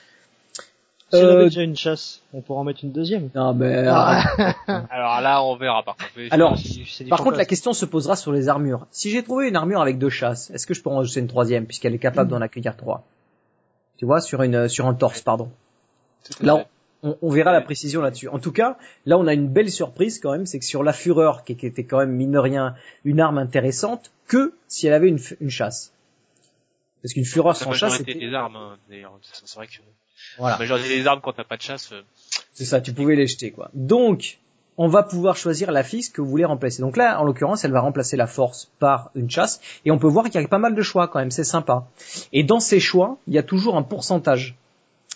Si 1.12 1.18
on 1.18 1.28
avait 1.28 1.44
déjà 1.44 1.62
une 1.62 1.76
chasse, 1.76 2.22
on 2.32 2.40
pourra 2.40 2.60
en 2.60 2.64
mettre 2.64 2.82
une 2.84 2.92
deuxième. 2.92 3.28
Non, 3.34 3.52
mais 3.52 3.84
ah. 3.86 4.24
alors 4.90 5.20
là, 5.20 5.44
on 5.44 5.56
verra 5.56 5.82
par 5.82 5.96
contre. 5.96 6.10
Alors, 6.30 6.56
par 7.10 7.22
contre, 7.22 7.36
la 7.36 7.44
question 7.44 7.74
se 7.74 7.84
posera 7.84 8.16
sur 8.16 8.32
les 8.32 8.48
armures. 8.48 8.86
Si 8.90 9.10
j'ai 9.10 9.22
trouvé 9.22 9.48
une 9.48 9.56
armure 9.56 9.82
avec 9.82 9.98
deux 9.98 10.08
chasses, 10.08 10.50
est-ce 10.50 10.66
que 10.66 10.72
je 10.72 10.82
peux 10.82 10.88
en 10.88 10.96
rajouter 10.96 11.20
une 11.20 11.28
troisième 11.28 11.66
puisqu'elle 11.66 11.94
est 11.94 11.98
capable 11.98 12.30
d'en 12.30 12.40
accueillir 12.40 12.78
trois? 12.78 13.04
Tu 13.98 14.06
vois, 14.06 14.22
sur 14.22 14.42
une 14.42 14.68
sur 14.68 14.86
un 14.86 14.94
torse, 14.94 15.20
pardon. 15.20 15.50
Là, 16.40 16.56
on, 16.56 16.64
verra 17.22 17.52
la 17.52 17.60
précision 17.60 18.00
là-dessus. 18.00 18.28
En 18.28 18.38
tout 18.38 18.52
cas, 18.52 18.78
là, 19.06 19.18
on 19.18 19.26
a 19.26 19.34
une 19.34 19.48
belle 19.48 19.70
surprise 19.70 20.18
quand 20.20 20.32
même, 20.32 20.46
c'est 20.46 20.58
que 20.58 20.64
sur 20.64 20.82
la 20.82 20.92
fureur, 20.92 21.44
qui, 21.44 21.52
était 21.52 21.84
quand 21.84 21.98
même 21.98 22.12
mine 22.12 22.32
de 22.32 22.38
rien 22.38 22.74
une 23.04 23.20
arme 23.20 23.38
intéressante, 23.38 24.12
que 24.26 24.54
si 24.68 24.86
elle 24.86 24.94
avait 24.94 25.08
une, 25.08 25.50
chasse. 25.50 25.92
Parce 27.02 27.14
qu'une 27.14 27.24
fureur 27.24 27.56
sans 27.56 27.72
chasse, 27.72 27.98
c'était 27.98 28.14
des 28.14 28.32
armes. 28.32 28.56
Hein, 28.56 28.78
d'ailleurs, 28.88 29.18
c'est 29.22 29.56
vrai 29.56 29.66
que 29.66 29.72
voilà. 30.38 30.54
la 30.54 30.58
majorité 30.58 30.88
des 30.88 31.06
armes 31.06 31.20
quand 31.20 31.32
t'as 31.32 31.44
pas 31.44 31.56
de 31.56 31.62
chasse. 31.62 31.92
Euh, 31.92 32.02
c'est 32.52 32.64
ça, 32.64 32.80
tu 32.80 32.92
pouvais 32.92 33.16
les 33.16 33.26
jeter 33.26 33.50
quoi. 33.50 33.70
Donc, 33.74 34.38
on 34.78 34.88
va 34.88 35.02
pouvoir 35.02 35.36
choisir 35.36 35.70
la 35.70 35.82
fixe 35.82 36.08
que 36.08 36.20
vous 36.20 36.28
voulez 36.28 36.44
remplacer. 36.44 36.80
Donc 36.82 36.96
là, 36.96 37.20
en 37.20 37.24
l'occurrence, 37.24 37.64
elle 37.64 37.72
va 37.72 37.80
remplacer 37.80 38.16
la 38.16 38.26
force 38.26 38.70
par 38.78 39.10
une 39.14 39.30
chasse, 39.30 39.60
et 39.84 39.90
on 39.90 39.98
peut 39.98 40.08
voir 40.08 40.26
qu'il 40.26 40.40
y 40.40 40.44
a 40.44 40.48
pas 40.48 40.58
mal 40.58 40.74
de 40.74 40.82
choix 40.82 41.08
quand 41.08 41.18
même, 41.18 41.30
c'est 41.30 41.44
sympa. 41.44 41.86
Et 42.32 42.44
dans 42.44 42.60
ces 42.60 42.80
choix, 42.80 43.18
il 43.26 43.34
y 43.34 43.38
a 43.38 43.42
toujours 43.42 43.76
un 43.76 43.82
pourcentage. 43.82 44.56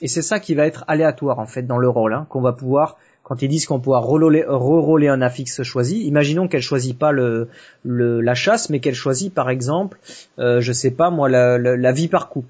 Et 0.02 0.08
c'est 0.08 0.22
ça 0.22 0.40
qui 0.40 0.54
va 0.54 0.66
être 0.66 0.84
aléatoire 0.88 1.38
en 1.38 1.46
fait 1.46 1.62
dans 1.62 1.78
le 1.78 1.88
rôle, 1.88 2.12
hein, 2.14 2.26
qu'on 2.28 2.40
va 2.40 2.52
pouvoir 2.52 2.96
quand 3.26 3.42
ils 3.42 3.48
disent 3.48 3.66
qu'on 3.66 3.80
pourra 3.80 3.98
re-roller 3.98 5.12
un 5.12 5.20
affixe 5.20 5.64
choisi, 5.64 6.04
imaginons 6.04 6.46
qu'elle 6.46 6.62
choisit 6.62 6.96
pas 6.96 7.10
le, 7.10 7.48
la 7.82 8.34
chasse, 8.34 8.70
mais 8.70 8.78
qu'elle 8.78 8.94
choisit 8.94 9.34
par 9.34 9.50
exemple, 9.50 9.98
euh, 10.38 10.60
je 10.60 10.72
sais 10.72 10.92
pas 10.92 11.10
moi, 11.10 11.28
la, 11.28 11.58
la, 11.58 11.92
vie 11.92 12.06
par 12.06 12.28
coup. 12.28 12.44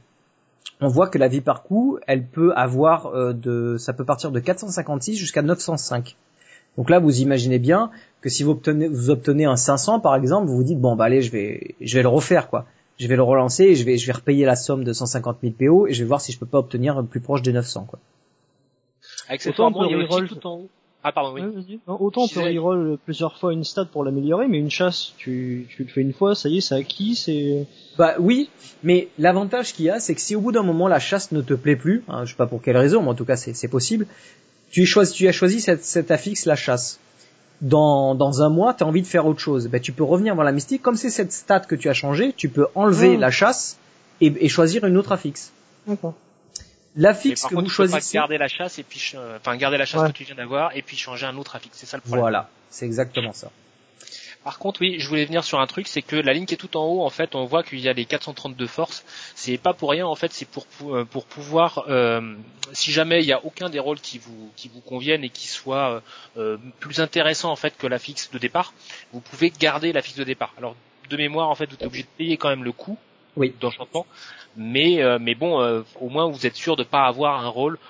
On 0.82 0.88
voit 0.88 1.08
que 1.08 1.16
la 1.16 1.28
vie 1.28 1.40
par 1.40 1.62
coup, 1.62 1.98
elle 2.06 2.26
peut 2.26 2.52
avoir 2.54 3.06
euh, 3.06 3.32
de, 3.32 3.76
ça 3.78 3.94
peut 3.94 4.04
partir 4.04 4.32
de 4.32 4.38
456 4.38 5.16
jusqu'à 5.16 5.40
905. 5.40 6.14
Donc 6.76 6.90
là, 6.90 6.98
vous 6.98 7.22
imaginez 7.22 7.58
bien 7.58 7.90
que 8.20 8.28
si 8.28 8.42
vous 8.42 8.50
obtenez, 8.50 8.88
vous 8.88 9.08
obtenez 9.08 9.46
un 9.46 9.56
500 9.56 10.00
par 10.00 10.14
exemple, 10.14 10.46
vous 10.46 10.56
vous 10.56 10.62
dites 10.62 10.78
bon 10.78 10.94
bah 10.94 11.04
allez, 11.06 11.22
je 11.22 11.32
vais, 11.32 11.74
je 11.80 11.96
vais 11.96 12.02
le 12.02 12.08
refaire 12.08 12.50
quoi 12.50 12.66
je 12.98 13.06
vais 13.08 13.16
le 13.16 13.22
relancer 13.22 13.64
et 13.64 13.74
je 13.74 13.84
vais, 13.84 13.98
je 13.98 14.06
vais 14.06 14.12
repayer 14.12 14.44
la 14.44 14.56
somme 14.56 14.84
de 14.84 14.92
150 14.92 15.38
000 15.42 15.54
PO 15.58 15.86
et 15.86 15.92
je 15.92 16.02
vais 16.02 16.08
voir 16.08 16.20
si 16.20 16.32
je 16.32 16.38
peux 16.38 16.46
pas 16.46 16.58
obtenir 16.58 17.02
plus 17.04 17.20
proche 17.20 17.42
des 17.42 17.52
900 17.52 17.86
quoi. 17.88 17.98
Accessoirement, 19.28 19.84
il 19.84 19.96
y 19.96 20.02
a 20.02 20.06
aussi 20.06 20.26
tout 20.26 20.46
en 20.46 20.54
haut. 20.60 20.68
Ah 21.08 21.12
pardon, 21.12 21.34
oui. 21.34 21.78
autant 21.86 22.22
on 22.22 22.28
peut 22.28 22.40
reroll 22.40 22.98
plusieurs 23.04 23.38
fois 23.38 23.52
une 23.52 23.62
stat 23.62 23.84
pour 23.84 24.02
l'améliorer, 24.02 24.48
mais 24.48 24.58
une 24.58 24.70
chasse, 24.70 25.14
tu, 25.16 25.68
tu 25.70 25.84
le 25.84 25.88
fais 25.88 26.00
une 26.00 26.12
fois, 26.12 26.34
ça 26.34 26.48
y 26.48 26.58
est, 26.58 26.60
c'est 26.60 26.74
acquis, 26.74 27.14
c'est... 27.14 27.64
Bah 27.96 28.16
oui, 28.18 28.50
mais 28.82 29.06
l'avantage 29.16 29.72
qu'il 29.72 29.84
y 29.84 29.90
a, 29.90 30.00
c'est 30.00 30.16
que 30.16 30.20
si 30.20 30.34
au 30.34 30.40
bout 30.40 30.50
d'un 30.50 30.64
moment 30.64 30.88
la 30.88 30.98
chasse 30.98 31.30
ne 31.30 31.42
te 31.42 31.54
plaît 31.54 31.76
plus, 31.76 32.02
hein, 32.08 32.24
je 32.24 32.32
sais 32.32 32.36
pas 32.36 32.48
pour 32.48 32.60
quelle 32.60 32.76
raison, 32.76 33.02
mais 33.02 33.10
en 33.10 33.14
tout 33.14 33.24
cas 33.24 33.36
c'est 33.36 33.68
possible, 33.68 34.08
tu, 34.72 34.84
choisi, 34.84 35.12
tu 35.12 35.28
as 35.28 35.32
choisi 35.32 35.60
cette, 35.60 35.84
cette 35.84 36.10
affixe 36.10 36.44
la 36.44 36.56
chasse 36.56 36.98
dans, 37.60 38.14
dans 38.14 38.42
un 38.42 38.48
mois, 38.48 38.74
tu 38.74 38.84
as 38.84 38.86
envie 38.86 39.02
de 39.02 39.06
faire 39.06 39.26
autre 39.26 39.40
chose, 39.40 39.68
ben, 39.68 39.80
tu 39.80 39.92
peux 39.92 40.04
revenir 40.04 40.34
voir 40.34 40.44
la 40.44 40.52
mystique. 40.52 40.82
Comme 40.82 40.96
c'est 40.96 41.10
cette 41.10 41.32
stat 41.32 41.60
que 41.60 41.74
tu 41.74 41.88
as 41.88 41.94
changé, 41.94 42.32
tu 42.32 42.48
peux 42.48 42.66
enlever 42.74 43.16
la 43.16 43.30
chasse 43.30 43.78
et, 44.20 44.32
et, 44.44 44.48
choisir 44.48 44.84
une 44.84 44.96
autre 44.96 45.12
affixe. 45.12 45.52
D'accord. 45.86 46.14
L'affixe 46.96 47.44
que 47.46 47.54
vous 47.54 47.68
choisissez. 47.68 48.16
Pas 48.16 48.22
garder 48.22 48.38
la 48.38 48.48
chasse 48.48 48.78
et 48.78 48.82
puis, 48.82 49.14
enfin 49.36 49.56
garder 49.56 49.76
la 49.76 49.84
chasse 49.84 50.08
que 50.08 50.16
tu 50.16 50.24
viens 50.24 50.34
d'avoir 50.34 50.74
et 50.76 50.82
puis 50.82 50.96
changer 50.96 51.26
un 51.26 51.36
autre 51.36 51.56
affixe. 51.56 51.76
C'est 51.78 51.86
ça 51.86 51.98
le 51.98 52.02
problème. 52.02 52.20
Voilà, 52.20 52.48
c'est 52.70 52.86
exactement 52.86 53.32
ça. 53.32 53.50
Par 54.46 54.60
contre, 54.60 54.80
oui, 54.80 55.00
je 55.00 55.08
voulais 55.08 55.24
venir 55.24 55.42
sur 55.42 55.58
un 55.58 55.66
truc, 55.66 55.88
c'est 55.88 56.02
que 56.02 56.14
la 56.14 56.32
ligne 56.32 56.46
qui 56.46 56.54
est 56.54 56.56
tout 56.56 56.76
en 56.76 56.84
haut, 56.84 57.02
en 57.02 57.10
fait, 57.10 57.34
on 57.34 57.46
voit 57.46 57.64
qu'il 57.64 57.80
y 57.80 57.88
a 57.88 57.92
les 57.92 58.04
432 58.04 58.68
forces. 58.68 59.04
C'est 59.34 59.58
pas 59.58 59.74
pour 59.74 59.90
rien, 59.90 60.06
en 60.06 60.14
fait, 60.14 60.32
c'est 60.32 60.46
pour 60.46 60.68
euh, 60.82 61.04
pour 61.04 61.24
pouvoir, 61.24 61.86
euh, 61.88 62.20
si 62.72 62.92
jamais 62.92 63.24
il 63.24 63.26
y 63.26 63.32
a 63.32 63.44
aucun 63.44 63.70
des 63.70 63.80
rôles 63.80 63.98
qui 63.98 64.18
vous 64.18 64.52
qui 64.54 64.68
vous 64.68 64.78
conviennent 64.78 65.24
et 65.24 65.30
qui 65.30 65.48
soit 65.48 66.00
euh, 66.36 66.58
plus 66.78 67.00
intéressant 67.00 67.50
en 67.50 67.56
fait 67.56 67.76
que 67.76 67.88
la 67.88 67.98
fixe 67.98 68.30
de 68.30 68.38
départ, 68.38 68.72
vous 69.12 69.18
pouvez 69.18 69.50
garder 69.50 69.92
la 69.92 70.00
fixe 70.00 70.16
de 70.16 70.22
départ. 70.22 70.54
Alors 70.58 70.76
de 71.10 71.16
mémoire, 71.16 71.48
en 71.48 71.56
fait, 71.56 71.66
vous 71.66 71.74
êtes 71.74 71.84
obligé 71.84 72.04
de 72.04 72.16
payer 72.16 72.36
quand 72.36 72.50
même 72.50 72.62
le 72.62 72.70
coût 72.70 72.98
oui. 73.34 73.52
d'enchantement, 73.60 74.06
mais 74.56 75.02
mais 75.18 75.34
bon, 75.34 75.84
au 76.00 76.08
moins 76.08 76.30
vous 76.30 76.46
êtes 76.46 76.54
sûr 76.54 76.76
de 76.76 76.84
pas 76.84 77.06
avoir 77.06 77.44
un 77.44 77.48
rôle 77.48 77.80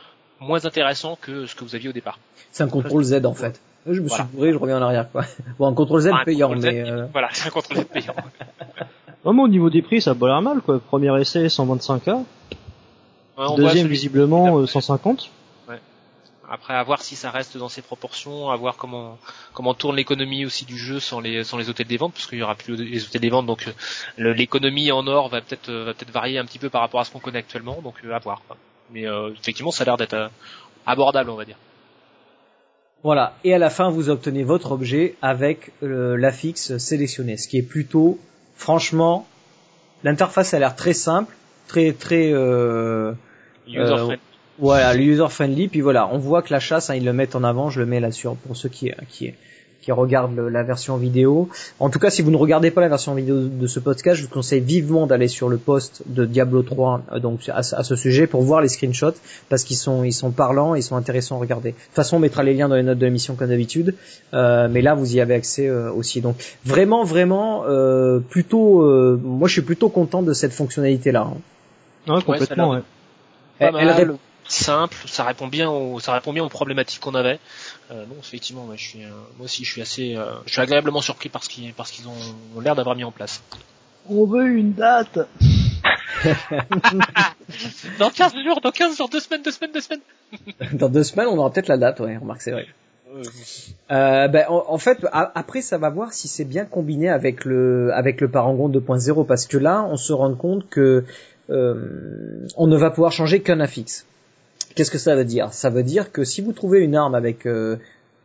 moins 0.40 0.64
intéressant 0.64 1.19
que 1.21 1.45
ce 1.45 1.55
que 1.55 1.64
vous 1.64 1.75
aviez 1.75 1.90
au 1.90 1.92
départ. 1.92 2.19
C'est 2.51 2.62
un 2.62 2.69
contrôle 2.69 3.05
Z 3.05 3.27
en 3.27 3.35
fait. 3.35 3.61
Je 3.88 4.01
me 4.01 4.09
suis 4.09 4.22
bourré, 4.33 4.53
je 4.53 4.59
reviens 4.59 4.79
en 4.79 4.83
arrière, 4.83 5.11
quoi. 5.11 5.25
Bon, 5.59 5.68
un 5.68 5.75
contrôle 5.75 6.01
Z 6.01 6.11
payant, 6.25 6.55
mais... 6.57 6.83
Euh... 6.83 7.07
Voilà, 7.12 7.29
c'est 7.33 7.49
un 7.49 7.51
contrôle 7.51 7.79
Z 7.79 7.85
payant. 7.85 8.14
Vraiment, 9.25 9.44
au 9.44 9.49
niveau 9.49 9.70
des 9.70 9.83
prix, 9.83 10.01
ça 10.01 10.12
a 10.12 10.14
pas 10.14 10.27
l'air 10.27 10.42
mal, 10.42 10.61
quoi. 10.61 10.81
Premier 10.81 11.20
essai, 11.20 11.46
125K. 11.46 12.25
Ouais, 13.38 13.57
Deuxième, 13.57 13.87
visiblement, 13.87 14.66
150. 14.66 15.31
Euh, 15.68 15.72
ouais. 15.72 15.81
Après, 16.49 16.75
à 16.75 16.83
voir 16.83 17.03
si 17.03 17.16
ça 17.16 17.31
reste 17.31 17.59
dans 17.59 17.68
ses 17.68 17.83
proportions, 17.83 18.51
à 18.51 18.57
voir 18.57 18.77
comment 18.77 19.18
comment 19.53 19.75
tourne 19.75 19.96
l'économie 19.96 20.46
aussi 20.46 20.64
du 20.64 20.79
jeu 20.79 21.01
sans 21.01 21.20
les 21.20 21.44
sans 21.44 21.59
les 21.59 21.68
hôtels 21.68 21.87
des 21.87 21.99
ventes, 21.99 22.14
parce 22.14 22.27
qu'il 22.27 22.38
y 22.38 22.42
aura 22.42 22.55
plus 22.55 22.77
les 22.77 23.05
hôtels 23.05 23.20
des 23.20 23.29
ventes, 23.29 23.44
donc 23.44 23.68
euh, 24.18 24.33
l'économie 24.33 24.90
en 24.90 25.07
or 25.07 25.29
va 25.29 25.42
peut-être 25.42 25.70
va 25.70 25.92
peut-être 25.92 26.12
varier 26.12 26.38
un 26.38 26.46
petit 26.46 26.59
peu 26.59 26.70
par 26.70 26.81
rapport 26.81 27.01
à 27.01 27.05
ce 27.05 27.11
qu'on 27.11 27.18
connaît 27.18 27.40
actuellement, 27.40 27.81
donc 27.83 27.96
euh, 28.05 28.14
à 28.14 28.20
voir. 28.20 28.40
Quoi. 28.46 28.57
Mais 28.90 29.05
effectivement, 29.38 29.72
ça 29.72 29.83
a 29.83 29.87
l'air 29.87 29.96
d'être 29.96 30.31
abordable, 30.87 31.29
on 31.29 31.35
va 31.35 31.44
dire. 31.44 31.57
Voilà. 33.03 33.35
Et 33.45 33.55
à 33.55 33.59
la 33.59 33.71
fin, 33.71 33.91
vous 33.91 34.09
obtenez 34.09 34.43
votre 34.43 34.73
objet 34.73 35.15
avec 35.23 35.73
euh, 35.83 36.17
l'affixe 36.17 36.77
sélectionné, 36.79 37.37
ce 37.37 37.49
qui 37.49 37.59
est 37.59 37.63
plutôt, 37.63 38.19
franchement, 38.57 39.27
l'interface 40.03 40.55
a 40.55 40.59
l'air 40.59 40.75
très 40.75 40.93
simple, 40.93 41.35
très 41.69 41.93
très 41.93 42.33
euh, 42.33 43.13
user 43.69 43.97
friendly. 43.97 44.19
Voilà, 44.59 44.97
user 44.97 45.29
friendly. 45.29 45.69
Puis 45.69 45.81
voilà, 45.83 46.09
on 46.13 46.19
voit 46.19 46.43
que 46.43 46.53
la 46.53 46.61
chasse, 46.61 46.91
hein, 46.91 46.95
ils 46.95 47.05
le 47.05 47.13
mettent 47.13 47.37
en 47.37 47.45
avant. 47.45 47.71
Je 47.71 47.81
le 47.81 47.87
mets 47.87 48.01
là 48.01 48.11
sur 48.11 48.37
pour 48.37 48.57
ceux 48.57 48.69
qui 48.69 48.91
qui 49.09 49.35
qui 49.81 49.93
regardent 49.93 50.39
la 50.39 50.62
version 50.62 50.97
vidéo. 50.97 51.49
En 51.79 51.91
tout 51.91 51.99
cas, 51.99 52.11
si 52.11 52.23
vous 52.23 52.31
ne 52.31 52.37
regardez 52.37 52.71
pas 52.71 52.81
la 52.81 52.89
version 52.89 53.15
vidéo 53.15 53.43
de 53.43 53.67
ce 53.67 53.79
podcast, 53.79 54.17
je 54.19 54.25
vous 54.25 54.33
conseille 54.33 54.61
vivement 54.61 55.07
d'aller 55.07 55.29
sur 55.29 55.49
le 55.49 55.59
post 55.59 56.03
de 56.07 56.25
Diablo 56.25 56.62
3 56.62 57.03
euh, 57.12 57.19
donc 57.21 57.49
à, 57.49 57.62
ce 57.62 57.97
sujet 57.97 58.27
pour 58.27 58.43
voir 58.43 58.61
les 58.61 58.69
screenshots 58.69 59.15
parce 59.49 59.65
qu'ils 59.65 59.77
sont 59.77 60.05
ils 60.05 60.12
sont 60.12 60.31
parlants, 60.31 60.75
ils 60.75 60.83
sont 60.83 60.97
intéressants 60.97 61.37
à 61.37 61.41
regarder. 61.41 61.71
De 61.71 61.77
toute 61.77 61.95
façon, 61.95 62.17
on 62.17 62.21
mettra 62.21 62.43
les 62.43 62.55
liens 62.55 62.69
dans 62.69 62.75
les 62.75 62.83
notes 62.83 62.99
de 62.99 63.05
l'émission 63.07 63.35
comme 63.35 63.49
d'habitude, 63.49 63.95
euh, 64.35 64.69
mais 64.71 64.83
là 64.83 64.95
vous 64.95 65.17
y 65.17 65.21
avez 65.21 65.35
accès 65.35 65.69
euh, 65.69 65.93
aussi. 65.93 66.21
Donc 66.21 66.37
vraiment 66.65 67.05
vraiment 67.05 67.65
euh, 67.67 68.19
plutôt, 68.19 68.83
euh, 68.83 69.21
moi 69.23 69.49
je 69.49 69.55
suis 69.55 69.62
plutôt 69.62 69.89
content 69.89 70.23
de 70.23 70.33
cette 70.33 70.53
fonctionnalité 70.53 71.12
là. 71.12 71.29
Hein. 72.09 72.15
Ouais, 72.15 72.23
complètement. 72.23 72.71
Ouais, 72.71 72.81
elle, 73.59 74.17
simple, 74.49 74.97
ça 75.07 75.25
répond 75.25 75.47
bien 75.49 75.71
aux, 75.71 76.01
ça 76.01 76.13
répond 76.13 76.33
bien 76.33 76.45
aux 76.45 76.49
problématiques 76.49 77.01
qu'on 77.01 77.15
avait. 77.15 77.39
Euh, 77.91 78.05
non, 78.07 78.17
effectivement, 78.21 78.65
moi, 78.65 78.77
je 78.77 78.89
suis, 78.89 79.05
euh, 79.05 79.11
moi 79.37 79.45
aussi, 79.45 79.65
je 79.65 79.73
suis 79.73 79.83
assez, 79.83 80.17
euh, 80.17 80.33
je 80.47 80.53
suis 80.53 80.61
agréablement 80.61 81.01
surpris 81.01 81.29
par 81.29 81.45
ce 81.45 81.49
qu'ils, 81.49 81.73
parce 81.73 81.91
qu'ils 81.91 82.09
ont, 82.09 82.61
l'air 82.61 82.75
d'avoir 82.75 82.97
mis 82.97 83.05
en 83.05 83.13
place. 83.13 83.43
On 84.09 84.25
veut 84.25 84.49
une 84.49 84.73
date. 84.73 85.19
dans 87.99 88.11
15 88.11 88.33
jours, 88.45 88.61
dans 88.61 88.71
15 88.71 88.97
jours, 88.97 89.09
deux 89.09 89.21
semaines, 89.21 89.43
deux 89.43 89.51
semaines, 89.51 89.73
deux 89.73 89.81
semaines. 89.81 90.01
dans 90.73 90.89
deux 90.89 91.05
semaines, 91.05 91.29
on 91.29 91.39
aura 91.39 91.51
peut-être 91.51 91.69
la 91.69 91.79
date, 91.79 92.01
ouais, 92.01 92.17
remarque, 92.17 92.43
c'est 92.43 92.53
vrai. 92.53 92.67
Euh, 93.91 94.29
ben, 94.29 94.45
en, 94.49 94.79
fait, 94.79 95.07
après, 95.13 95.63
ça 95.63 95.79
va 95.79 95.91
voir 95.91 96.13
si 96.13 96.29
c'est 96.29 96.45
bien 96.45 96.65
combiné 96.65 97.09
avec 97.09 97.45
le 97.45 97.91
avec 97.95 98.21
le 98.21 98.29
Parangon 98.29 98.69
2.0 98.69 99.25
parce 99.27 99.47
que 99.47 99.57
là, 99.57 99.87
on 99.89 99.97
se 99.97 100.13
rend 100.13 100.35
compte 100.35 100.69
que 100.69 101.05
euh, 101.51 102.47
on 102.57 102.67
ne 102.67 102.77
va 102.77 102.91
pouvoir 102.91 103.13
changer 103.13 103.41
qu'un 103.41 103.61
affixe. 103.61 104.07
Qu'est-ce 104.77 104.91
que 104.91 104.99
ça 104.99 105.17
veut 105.17 105.25
dire? 105.25 105.55
Ça 105.55 105.71
veut 105.71 105.83
dire 105.83 106.12
que 106.12 106.23
si 106.23 106.43
vous 106.43 106.53
trouvez 106.53 106.81
une 106.81 106.95
arme 106.95 107.15
avec, 107.15 107.47
euh, 107.47 107.79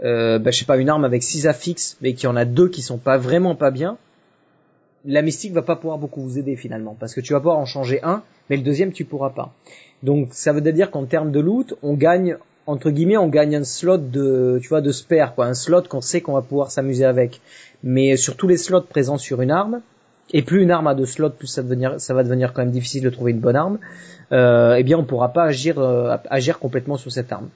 euh, 0.04 0.38
ben, 0.38 0.52
je 0.52 0.60
sais 0.60 0.66
pas, 0.66 0.76
une 0.76 0.90
arme 0.90 1.06
avec 1.06 1.24
six 1.24 1.48
affixes, 1.48 1.98
mais 2.02 2.14
qu'il 2.14 2.26
y 2.26 2.28
en 2.28 2.36
a 2.36 2.44
deux 2.44 2.68
qui 2.68 2.82
sont 2.82 2.98
pas 2.98 3.18
vraiment 3.18 3.56
pas 3.56 3.72
bien, 3.72 3.98
la 5.06 5.22
mystique 5.22 5.54
va 5.54 5.62
pas 5.62 5.78
pouvoir 5.78 5.98
beaucoup 5.98 6.22
vous 6.22 6.38
aider 6.38 6.58
finalement, 6.58 6.96
parce 7.00 7.16
que 7.16 7.22
tu 7.22 7.32
vas 7.32 7.40
pouvoir 7.40 7.58
en 7.58 7.66
changer 7.66 8.04
un, 8.04 8.22
mais 8.50 8.58
le 8.58 8.64
deuxième 8.64 8.92
tu 8.92 9.06
pourras 9.06 9.30
pas. 9.30 9.54
Donc 10.04 10.28
ça 10.32 10.52
veut 10.52 10.62
dire 10.62 10.92
qu'en 10.92 11.06
termes 11.06 11.32
de 11.32 11.40
loot, 11.40 11.74
on 11.84 11.94
gagne 11.94 12.38
entre 12.68 12.92
guillemets, 12.92 13.18
on 13.18 13.30
gagne 13.30 13.56
un 13.56 13.64
slot 13.64 13.98
de, 13.98 14.60
tu 14.62 14.68
vois, 14.68 14.82
de 14.82 14.92
spare, 14.92 15.34
quoi, 15.34 15.46
un 15.46 15.54
slot 15.54 15.84
qu'on 15.84 16.02
sait 16.02 16.22
qu'on 16.22 16.34
va 16.34 16.42
pouvoir 16.42 16.70
s'amuser 16.70 17.06
avec. 17.06 17.42
Mais 17.82 18.18
sur 18.18 18.38
tous 18.38 18.48
les 18.48 18.58
slots 18.58 18.82
présents 18.82 19.18
sur 19.18 19.42
une 19.42 19.52
arme, 19.52 19.82
et 20.34 20.42
plus 20.42 20.62
une 20.64 20.72
arme 20.72 20.88
a 20.88 20.96
de 20.96 21.06
slots, 21.06 21.30
plus 21.32 21.48
ça, 21.48 21.64
devenir, 21.64 22.00
ça 22.00 22.14
va 22.14 22.24
devenir 22.24 22.54
quand 22.54 22.62
même 22.62 22.72
difficile 22.72 23.04
de 23.04 23.10
trouver 23.10 23.32
une 23.32 23.40
bonne 23.40 23.56
arme 23.56 23.80
euh, 24.32 24.76
eh 24.78 24.84
bien 24.84 24.98
on 24.98 25.04
pourra 25.04 25.30
pas 25.30 25.44
agir 25.44 25.78
euh, 25.80 26.16
agir 26.30 26.60
complètement 26.60 26.98
sur 26.98 27.12
cette 27.12 27.32
arme. 27.32 27.50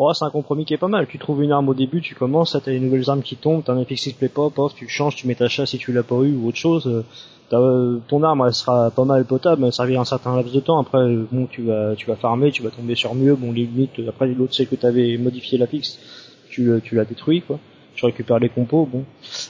Oh, 0.00 0.12
c'est 0.14 0.24
un 0.24 0.30
compromis 0.30 0.64
qui 0.64 0.74
est 0.74 0.78
pas 0.78 0.88
mal. 0.88 1.08
Tu 1.08 1.18
trouves 1.18 1.42
une 1.42 1.50
arme 1.50 1.68
au 1.68 1.74
début, 1.74 2.00
tu 2.00 2.14
commences, 2.14 2.56
t'as 2.64 2.70
les 2.70 2.78
nouvelles 2.78 3.10
armes 3.10 3.22
qui 3.22 3.34
tombent, 3.34 3.64
t'as 3.64 3.72
un 3.72 3.84
FX 3.84 3.96
qui 3.96 4.14
te 4.14 4.18
plaît 4.18 4.28
pas, 4.28 4.48
pof, 4.48 4.72
tu 4.74 4.88
changes, 4.88 5.16
tu 5.16 5.26
mets 5.26 5.34
ta 5.34 5.48
chasse 5.48 5.70
si 5.70 5.78
tu 5.78 5.92
l'as 5.92 6.04
pas 6.04 6.14
eu 6.22 6.36
ou 6.36 6.48
autre 6.48 6.56
chose. 6.56 6.86
Euh, 6.86 7.04
euh, 7.52 7.98
ton 8.06 8.22
arme 8.22 8.44
elle 8.46 8.54
sera 8.54 8.90
pas 8.90 9.04
mal 9.04 9.24
potable, 9.24 9.64
elle 9.64 9.72
servira 9.72 10.02
un 10.02 10.04
certain 10.04 10.36
laps 10.36 10.54
de 10.54 10.60
temps. 10.60 10.78
Après, 10.78 11.04
bon, 11.32 11.46
tu 11.46 11.62
vas 11.62 11.96
tu 11.96 12.06
vas 12.06 12.16
farmer, 12.16 12.52
tu 12.52 12.62
vas 12.62 12.70
tomber 12.70 12.94
sur 12.94 13.14
mieux. 13.14 13.34
Bon, 13.34 13.52
limite, 13.52 14.00
après 14.08 14.28
l'autre 14.28 14.54
c'est 14.54 14.66
que 14.66 14.76
t'avais 14.76 15.18
modifié 15.18 15.58
la 15.58 15.66
tu 15.66 16.80
tu 16.84 16.94
l'as 16.94 17.04
détruit 17.04 17.42
quoi. 17.42 17.58
Tu 17.98 18.06
récupères 18.06 18.38
les 18.38 18.48
compos. 18.48 18.86
Bon, 18.86 19.04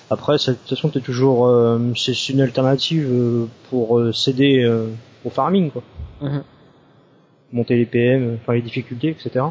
après, 0.09 0.37
de 0.39 0.43
toute 0.55 0.69
façon, 0.71 0.89
t'es 0.89 1.01
toujours 1.01 1.51
c'est 1.97 2.29
une 2.31 2.41
alternative 2.41 3.47
pour 3.69 4.01
céder 4.15 4.67
au 5.25 5.31
farming 5.31 5.71
quoi. 5.71 5.83
Mhm. 6.23 6.43
Monter 7.53 7.77
les 7.77 7.85
PM, 7.85 8.39
faire 8.39 8.55
les 8.55 8.63
difficultés, 8.63 9.09
etc. 9.11 9.45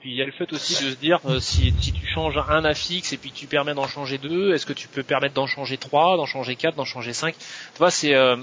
Puis 0.00 0.10
il 0.10 0.16
y 0.16 0.22
a 0.22 0.26
le 0.26 0.32
fait 0.32 0.52
aussi 0.52 0.84
de 0.84 0.90
se 0.90 0.96
dire 0.96 1.18
euh, 1.26 1.40
si, 1.40 1.74
si 1.80 1.92
tu 1.92 2.06
changes 2.06 2.38
un 2.48 2.64
affixe 2.64 3.12
et 3.12 3.16
puis 3.16 3.32
tu 3.32 3.46
permets 3.46 3.74
d'en 3.74 3.88
changer 3.88 4.18
deux, 4.18 4.54
est-ce 4.54 4.64
que 4.64 4.72
tu 4.72 4.86
peux 4.86 5.02
permettre 5.02 5.34
d'en 5.34 5.46
changer 5.46 5.76
trois, 5.76 6.16
d'en 6.16 6.26
changer 6.26 6.54
quatre, 6.54 6.76
d'en 6.76 6.84
changer 6.84 7.12
cinq? 7.12 7.34
Tu 7.36 7.78
vois, 7.78 7.90
c'est 7.90 8.14
euh, 8.14 8.36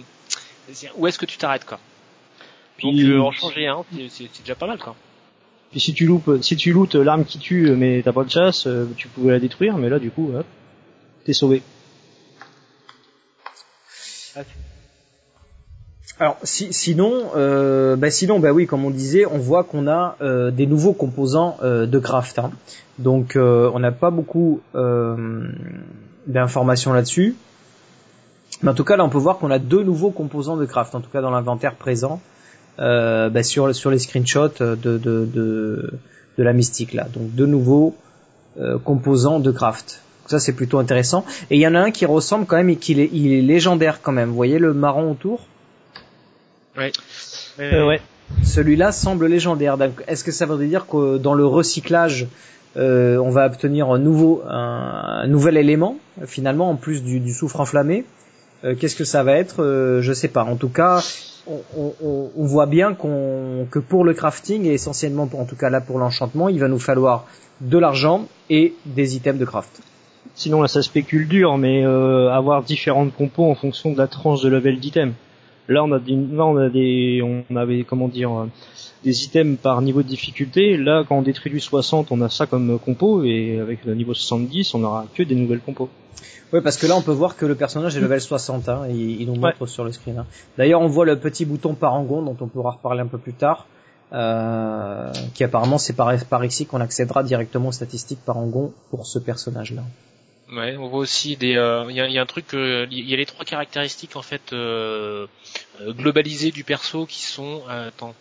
où 0.95 1.07
est-ce 1.07 1.17
que 1.17 1.25
tu 1.25 1.37
t'arrêtes 1.37 1.65
quoi? 1.65 1.79
Puis, 2.77 2.91
Donc 2.91 3.09
euh, 3.09 3.21
en 3.21 3.31
changer 3.31 3.67
un, 3.67 3.85
c'est 4.09 4.41
déjà 4.41 4.55
pas 4.55 4.67
mal 4.67 4.79
quoi. 4.79 4.95
Puis 5.71 5.79
si 5.79 5.93
tu 5.93 6.05
loupes, 6.05 6.27
lootes 6.27 6.95
l'arme 6.95 7.25
qui 7.25 7.39
tue 7.39 7.71
mais 7.75 8.01
t'as 8.03 8.13
pas 8.13 8.23
de 8.23 8.29
chasse, 8.29 8.67
tu 8.95 9.07
pouvais 9.09 9.31
la 9.31 9.39
détruire, 9.39 9.77
mais 9.77 9.89
là 9.89 9.99
du 9.99 10.09
coup, 10.09 10.31
t'es 11.25 11.33
sauvé. 11.33 11.61
Alors 16.17 16.37
si, 16.43 16.71
sinon, 16.71 17.31
euh, 17.35 17.97
bah 17.97 18.07
bah 18.39 18.51
oui, 18.53 18.67
comme 18.67 18.85
on 18.85 18.89
disait, 18.89 19.25
on 19.25 19.37
voit 19.37 19.65
qu'on 19.65 19.87
a 19.87 20.15
euh, 20.21 20.49
des 20.49 20.65
nouveaux 20.65 20.93
composants 20.93 21.57
euh, 21.61 21.85
de 21.85 21.99
craft. 21.99 22.39
Hein. 22.39 22.51
Donc 22.99 23.35
euh, 23.35 23.69
on 23.73 23.79
n'a 23.79 23.91
pas 23.91 24.11
beaucoup 24.11 24.61
euh, 24.75 25.49
d'informations 26.27 26.93
là-dessus. 26.93 27.35
Mais 28.61 28.71
en 28.71 28.73
tout 28.73 28.85
cas, 28.85 28.95
là, 28.95 29.03
on 29.03 29.09
peut 29.09 29.17
voir 29.17 29.39
qu'on 29.39 29.51
a 29.51 29.59
deux 29.59 29.83
nouveaux 29.83 30.11
composants 30.11 30.55
de 30.55 30.65
craft, 30.65 30.95
en 30.95 31.01
tout 31.01 31.09
cas 31.09 31.19
dans 31.19 31.31
l'inventaire 31.31 31.75
présent, 31.75 32.21
bah, 32.77 33.43
sur 33.43 33.73
sur 33.75 33.91
les 33.91 33.99
screenshots 33.99 34.59
de 34.59 34.75
de, 34.75 34.97
de 34.97 35.93
de 36.37 36.43
la 36.43 36.53
mystique 36.53 36.93
là. 36.93 37.07
Donc 37.13 37.31
deux 37.33 37.45
nouveaux 37.45 37.95
composants 38.83 39.39
de 39.39 39.51
craft. 39.51 40.01
Donc 40.23 40.31
ça 40.31 40.39
c'est 40.39 40.53
plutôt 40.53 40.79
intéressant. 40.79 41.25
Et 41.49 41.55
il 41.55 41.61
y 41.61 41.67
en 41.67 41.75
a 41.75 41.79
un 41.79 41.91
qui 41.91 42.05
ressemble 42.05 42.45
quand 42.45 42.57
même 42.57 42.69
et 42.69 42.77
qui 42.77 42.99
est, 42.99 43.09
il 43.13 43.33
est 43.33 43.41
légendaire 43.41 44.01
quand 44.01 44.11
même. 44.11 44.29
Vous 44.29 44.35
voyez 44.35 44.59
le 44.59 44.73
marron 44.73 45.11
autour? 45.11 45.47
Ouais. 46.77 46.91
Euh, 47.59 47.85
ouais. 47.87 48.01
Celui-là 48.43 48.91
semble 48.91 49.27
légendaire. 49.27 49.77
Est-ce 50.07 50.23
que 50.23 50.31
ça 50.31 50.45
veut 50.45 50.65
dire 50.67 50.87
que 50.87 51.17
dans 51.17 51.33
le 51.33 51.45
recyclage, 51.45 52.27
euh, 52.75 53.17
on 53.17 53.29
va 53.29 53.45
obtenir 53.45 53.89
un 53.89 53.99
nouveau, 53.99 54.43
un, 54.47 55.27
nouvel 55.27 55.57
élément 55.57 55.97
finalement 56.25 56.69
en 56.69 56.75
plus 56.75 57.03
du, 57.03 57.19
du 57.19 57.33
soufre 57.33 57.59
enflammé? 57.59 58.03
Euh, 58.63 58.75
Qu'est-ce 58.75 58.95
que 58.95 59.05
ça 59.05 59.23
va 59.23 59.33
être? 59.33 59.63
Euh, 59.63 60.01
Je 60.01 60.11
sais 60.11 60.27
pas. 60.27 60.43
En 60.43 60.55
tout 60.55 60.69
cas, 60.69 61.03
on, 61.47 62.45
voit 62.45 62.65
bien 62.65 62.93
qu'on 62.93 63.67
que 63.69 63.79
pour 63.79 64.03
le 64.03 64.13
crafting 64.13 64.65
et 64.65 64.73
essentiellement, 64.73 65.27
pour, 65.27 65.39
en 65.39 65.45
tout 65.45 65.55
cas 65.55 65.69
là 65.69 65.81
pour 65.81 65.99
l'enchantement, 65.99 66.49
il 66.49 66.59
va 66.59 66.67
nous 66.67 66.79
falloir 66.79 67.25
de 67.61 67.77
l'argent 67.77 68.27
et 68.49 68.73
des 68.85 69.15
items 69.15 69.39
de 69.39 69.45
craft. 69.45 69.81
Sinon 70.33 70.61
là 70.61 70.67
ça 70.67 70.81
spécule 70.81 71.27
dur, 71.27 71.57
mais 71.57 71.85
euh, 71.85 72.29
avoir 72.31 72.63
différentes 72.63 73.13
compos 73.15 73.49
en 73.49 73.55
fonction 73.55 73.91
de 73.91 73.97
la 73.97 74.07
tranche 74.07 74.41
de 74.41 74.49
level 74.49 74.79
d'item. 74.79 75.13
Là, 75.67 75.83
on 75.83 75.91
a 75.91 75.99
des, 75.99 76.15
là, 76.15 76.45
on 76.45 76.57
a 76.57 76.69
des, 76.69 77.21
on 77.49 77.55
avait, 77.55 77.83
comment 77.83 78.07
dire, 78.07 78.47
des 79.03 79.23
items 79.23 79.57
par 79.57 79.81
niveau 79.81 80.03
de 80.03 80.07
difficulté. 80.07 80.77
Là, 80.77 81.03
quand 81.07 81.17
on 81.17 81.21
détruit 81.21 81.51
du 81.51 81.59
60, 81.59 82.11
on 82.11 82.21
a 82.21 82.29
ça 82.29 82.45
comme 82.45 82.79
compo, 82.79 83.23
et 83.23 83.59
avec 83.59 83.85
le 83.85 83.95
niveau 83.95 84.13
70, 84.13 84.73
on 84.75 84.83
aura 84.83 85.05
que 85.13 85.23
des 85.23 85.35
nouvelles 85.35 85.61
compos. 85.61 85.89
Oui, 86.53 86.61
parce 86.61 86.77
que 86.77 86.85
là, 86.87 86.95
on 86.95 87.01
peut 87.01 87.11
voir 87.11 87.35
que 87.35 87.45
le 87.45 87.55
personnage 87.55 87.97
est 87.97 87.99
level 87.99 88.21
60, 88.21 88.69
hein, 88.69 88.83
il, 88.89 89.21
il 89.21 89.27
nous 89.27 89.35
montre 89.35 89.65
sur 89.65 89.83
le 89.83 89.91
screen. 89.91 90.19
Hein. 90.19 90.25
D'ailleurs, 90.57 90.81
on 90.81 90.87
voit 90.87 91.05
le 91.05 91.19
petit 91.19 91.45
bouton 91.45 91.73
parangon, 91.73 92.21
dont 92.21 92.37
on 92.39 92.47
pourra 92.47 92.71
reparler 92.71 93.01
un 93.01 93.07
peu 93.07 93.17
plus 93.17 93.33
tard, 93.33 93.67
euh, 94.13 95.11
qui 95.33 95.43
apparemment, 95.43 95.77
c'est 95.77 95.93
par, 95.93 96.13
par 96.25 96.45
ici 96.45 96.65
qu'on 96.65 96.79
accédera 96.79 97.23
directement 97.23 97.69
aux 97.69 97.73
statistiques 97.73 98.23
parangon 98.23 98.71
pour 98.91 99.07
ce 99.07 99.19
personnage-là. 99.19 99.81
Ouais, 100.51 100.77
on 100.77 100.87
voit 100.87 100.99
aussi 100.99 101.37
des. 101.37 101.55
Euh, 101.55 101.85
il 101.89 101.95
y, 101.95 102.01
a, 102.01 102.07
y, 102.07 102.17
a, 102.17 102.21
un 102.21 102.25
truc. 102.25 102.47
Il 102.53 103.09
y 103.09 103.13
a 103.13 103.17
les 103.17 103.25
trois 103.25 103.45
caractéristiques 103.45 104.15
en 104.15 104.21
fait 104.21 104.53
euh, 104.53 105.25
euh, 105.81 105.93
globalisées 105.93 106.51
du 106.51 106.63
perso 106.63 107.05
qui 107.05 107.21
sont. 107.21 107.63
attends. 107.67 108.13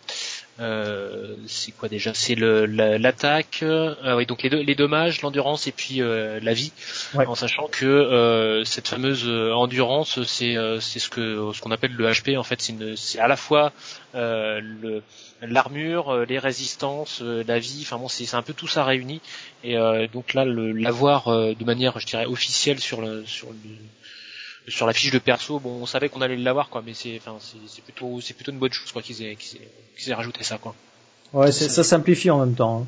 C'est 0.57 1.71
quoi 1.77 1.89
déjà? 1.89 2.13
C'est 2.13 2.35
l'attaque, 2.35 3.63
oui, 3.63 4.25
donc 4.25 4.43
les, 4.43 4.49
deux, 4.49 4.61
les 4.61 4.75
dommages, 4.75 5.21
l'endurance 5.21 5.67
et 5.67 5.71
puis 5.71 5.99
la 5.99 6.53
vie, 6.53 6.71
en 7.15 7.35
sachant 7.35 7.67
que 7.67 8.63
cette 8.65 8.87
fameuse 8.87 9.27
endurance, 9.27 10.23
c'est 10.23 10.55
c'est 10.79 10.99
ce 10.99 11.09
que 11.09 11.51
ce 11.53 11.61
qu'on 11.61 11.71
appelle 11.71 11.93
le 11.93 12.09
HP 12.09 12.37
en 12.37 12.43
fait, 12.43 12.61
c'est 12.95 13.19
à 13.19 13.27
la 13.27 13.37
fois 13.37 13.73
le 14.13 15.01
l'armure, 15.41 16.09
euh, 16.09 16.25
les 16.25 16.39
résistances, 16.39 17.21
euh, 17.21 17.43
la 17.47 17.59
vie, 17.59 17.79
enfin 17.81 17.97
bon, 17.97 18.07
c'est 18.07 18.33
un 18.35 18.41
peu 18.41 18.53
tout 18.53 18.67
ça 18.67 18.83
réuni. 18.83 19.21
Et 19.63 19.77
euh, 19.77 20.07
donc 20.11 20.33
là, 20.33 20.45
l'avoir 20.45 21.27
de 21.29 21.65
manière, 21.65 21.99
je 21.99 22.05
dirais, 22.05 22.25
officielle 22.25 22.79
sur 22.79 23.01
le 23.01 23.25
sur 23.25 23.49
le 23.49 23.57
sur 24.67 24.85
la 24.87 24.93
fiche 24.93 25.11
de 25.11 25.19
perso, 25.19 25.59
bon, 25.59 25.81
on 25.81 25.85
savait 25.85 26.09
qu'on 26.09 26.21
allait 26.21 26.37
l'avoir, 26.37 26.69
quoi, 26.69 26.81
mais 26.85 26.93
c'est, 26.93 27.17
enfin, 27.17 27.35
c'est 27.39 27.83
plutôt, 27.83 28.19
c'est 28.21 28.33
plutôt 28.33 28.51
une 28.51 28.57
bonne 28.57 28.71
chose, 28.71 28.91
quoi, 28.91 29.01
qu'ils 29.01 29.21
aient, 29.23 29.35
qu'ils 29.35 30.09
aient, 30.09 30.13
rajouté 30.13 30.43
ça, 30.43 30.57
quoi. 30.57 30.73
Ouais, 31.33 31.51
ça 31.51 31.83
simplifie 31.83 32.29
en 32.29 32.39
même 32.39 32.55
temps. 32.55 32.81
Hein. 32.81 32.85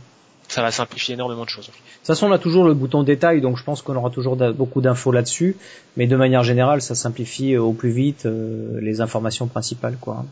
Ça 0.48 0.62
va 0.62 0.72
simplifier 0.72 1.16
énormément 1.16 1.44
de 1.44 1.50
choses. 1.50 1.66
De 1.66 1.72
toute 1.72 2.08
façon, 2.08 2.28
on 2.28 2.32
a 2.32 2.40
toujours 2.40 2.64
le 2.64 2.74
bouton 2.74 3.04
détail, 3.04 3.42
donc 3.42 3.58
je 3.58 3.64
pense 3.64 3.82
qu'on 3.82 3.96
aura 3.98 4.10
toujours 4.10 4.38
beaucoup 4.54 4.80
d'infos 4.80 5.12
là-dessus, 5.12 5.58
mais 5.98 6.08
de 6.08 6.16
manière 6.16 6.44
générale, 6.44 6.82
ça 6.82 6.96
simplifie 6.96 7.58
au 7.58 7.74
plus 7.74 7.92
vite 7.92 8.26
les 8.26 9.02
informations 9.02 9.48
principales, 9.48 9.98
quoi. 10.00 10.24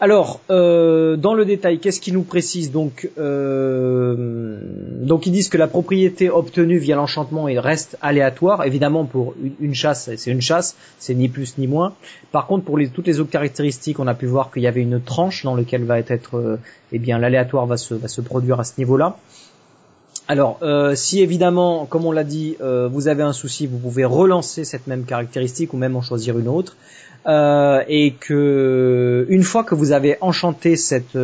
Alors, 0.00 0.40
euh, 0.50 1.16
dans 1.16 1.34
le 1.34 1.44
détail, 1.44 1.78
qu'est-ce 1.78 2.00
qu'ils 2.00 2.14
nous 2.14 2.24
précisent 2.24 2.72
donc 2.72 3.08
euh, 3.16 4.58
Donc, 5.02 5.26
ils 5.26 5.30
disent 5.30 5.48
que 5.48 5.56
la 5.56 5.68
propriété 5.68 6.30
obtenue 6.30 6.78
via 6.78 6.96
l'enchantement 6.96 7.44
reste 7.44 7.96
aléatoire. 8.02 8.64
Évidemment, 8.64 9.04
pour 9.04 9.34
une, 9.60 9.74
chasse, 9.74 10.10
c'est 10.16 10.30
une 10.32 10.40
chasse, 10.40 10.74
c'est 10.98 11.14
ni 11.14 11.28
plus 11.28 11.58
ni 11.58 11.68
moins. 11.68 11.94
Par 12.32 12.48
contre, 12.48 12.64
pour 12.64 12.76
toutes 12.92 13.06
les 13.06 13.20
autres 13.20 13.30
caractéristiques, 13.30 14.00
on 14.00 14.08
a 14.08 14.14
pu 14.14 14.26
voir 14.26 14.50
qu'il 14.50 14.62
y 14.62 14.66
avait 14.66 14.82
une 14.82 15.00
tranche 15.00 15.44
dans 15.44 15.54
laquelle 15.54 15.84
va 15.84 16.00
être, 16.00 16.38
euh, 16.38 16.58
eh 16.90 16.98
bien, 16.98 17.18
l'aléatoire 17.20 17.66
va 17.66 17.76
se, 17.76 18.20
produire 18.20 18.58
à 18.58 18.64
ce 18.64 18.72
niveau-là. 18.78 19.16
Alors, 20.26 20.58
euh, 20.62 20.96
si 20.96 21.20
évidemment, 21.20 21.86
comme 21.86 22.04
on 22.04 22.12
l'a 22.12 22.24
dit, 22.24 22.56
vous 22.60 23.06
avez 23.06 23.22
un 23.22 23.32
souci, 23.32 23.68
vous 23.68 23.78
pouvez 23.78 24.04
relancer 24.04 24.64
cette 24.64 24.88
même 24.88 25.04
caractéristique 25.04 25.72
ou 25.72 25.76
même 25.76 25.94
en 25.94 26.02
choisir 26.02 26.36
une 26.36 26.48
autre. 26.48 26.76
Euh, 27.26 27.82
et 27.88 28.12
que 28.12 29.24
une 29.30 29.44
fois 29.44 29.64
que 29.64 29.74
vous 29.74 29.92
avez 29.92 30.18
enchanté 30.20 30.76
cette, 30.76 31.16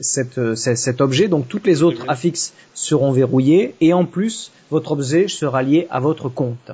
cette, 0.00 0.54
cet 0.54 1.00
objet, 1.00 1.26
donc 1.26 1.48
toutes 1.48 1.66
les 1.66 1.82
autres 1.82 2.04
affixes 2.08 2.52
seront 2.72 3.10
verrouillées 3.10 3.74
et 3.80 3.92
en 3.92 4.04
plus 4.04 4.52
votre 4.70 4.92
objet 4.92 5.26
sera 5.26 5.62
lié 5.62 5.88
à 5.90 5.98
votre 5.98 6.28
compte. 6.28 6.70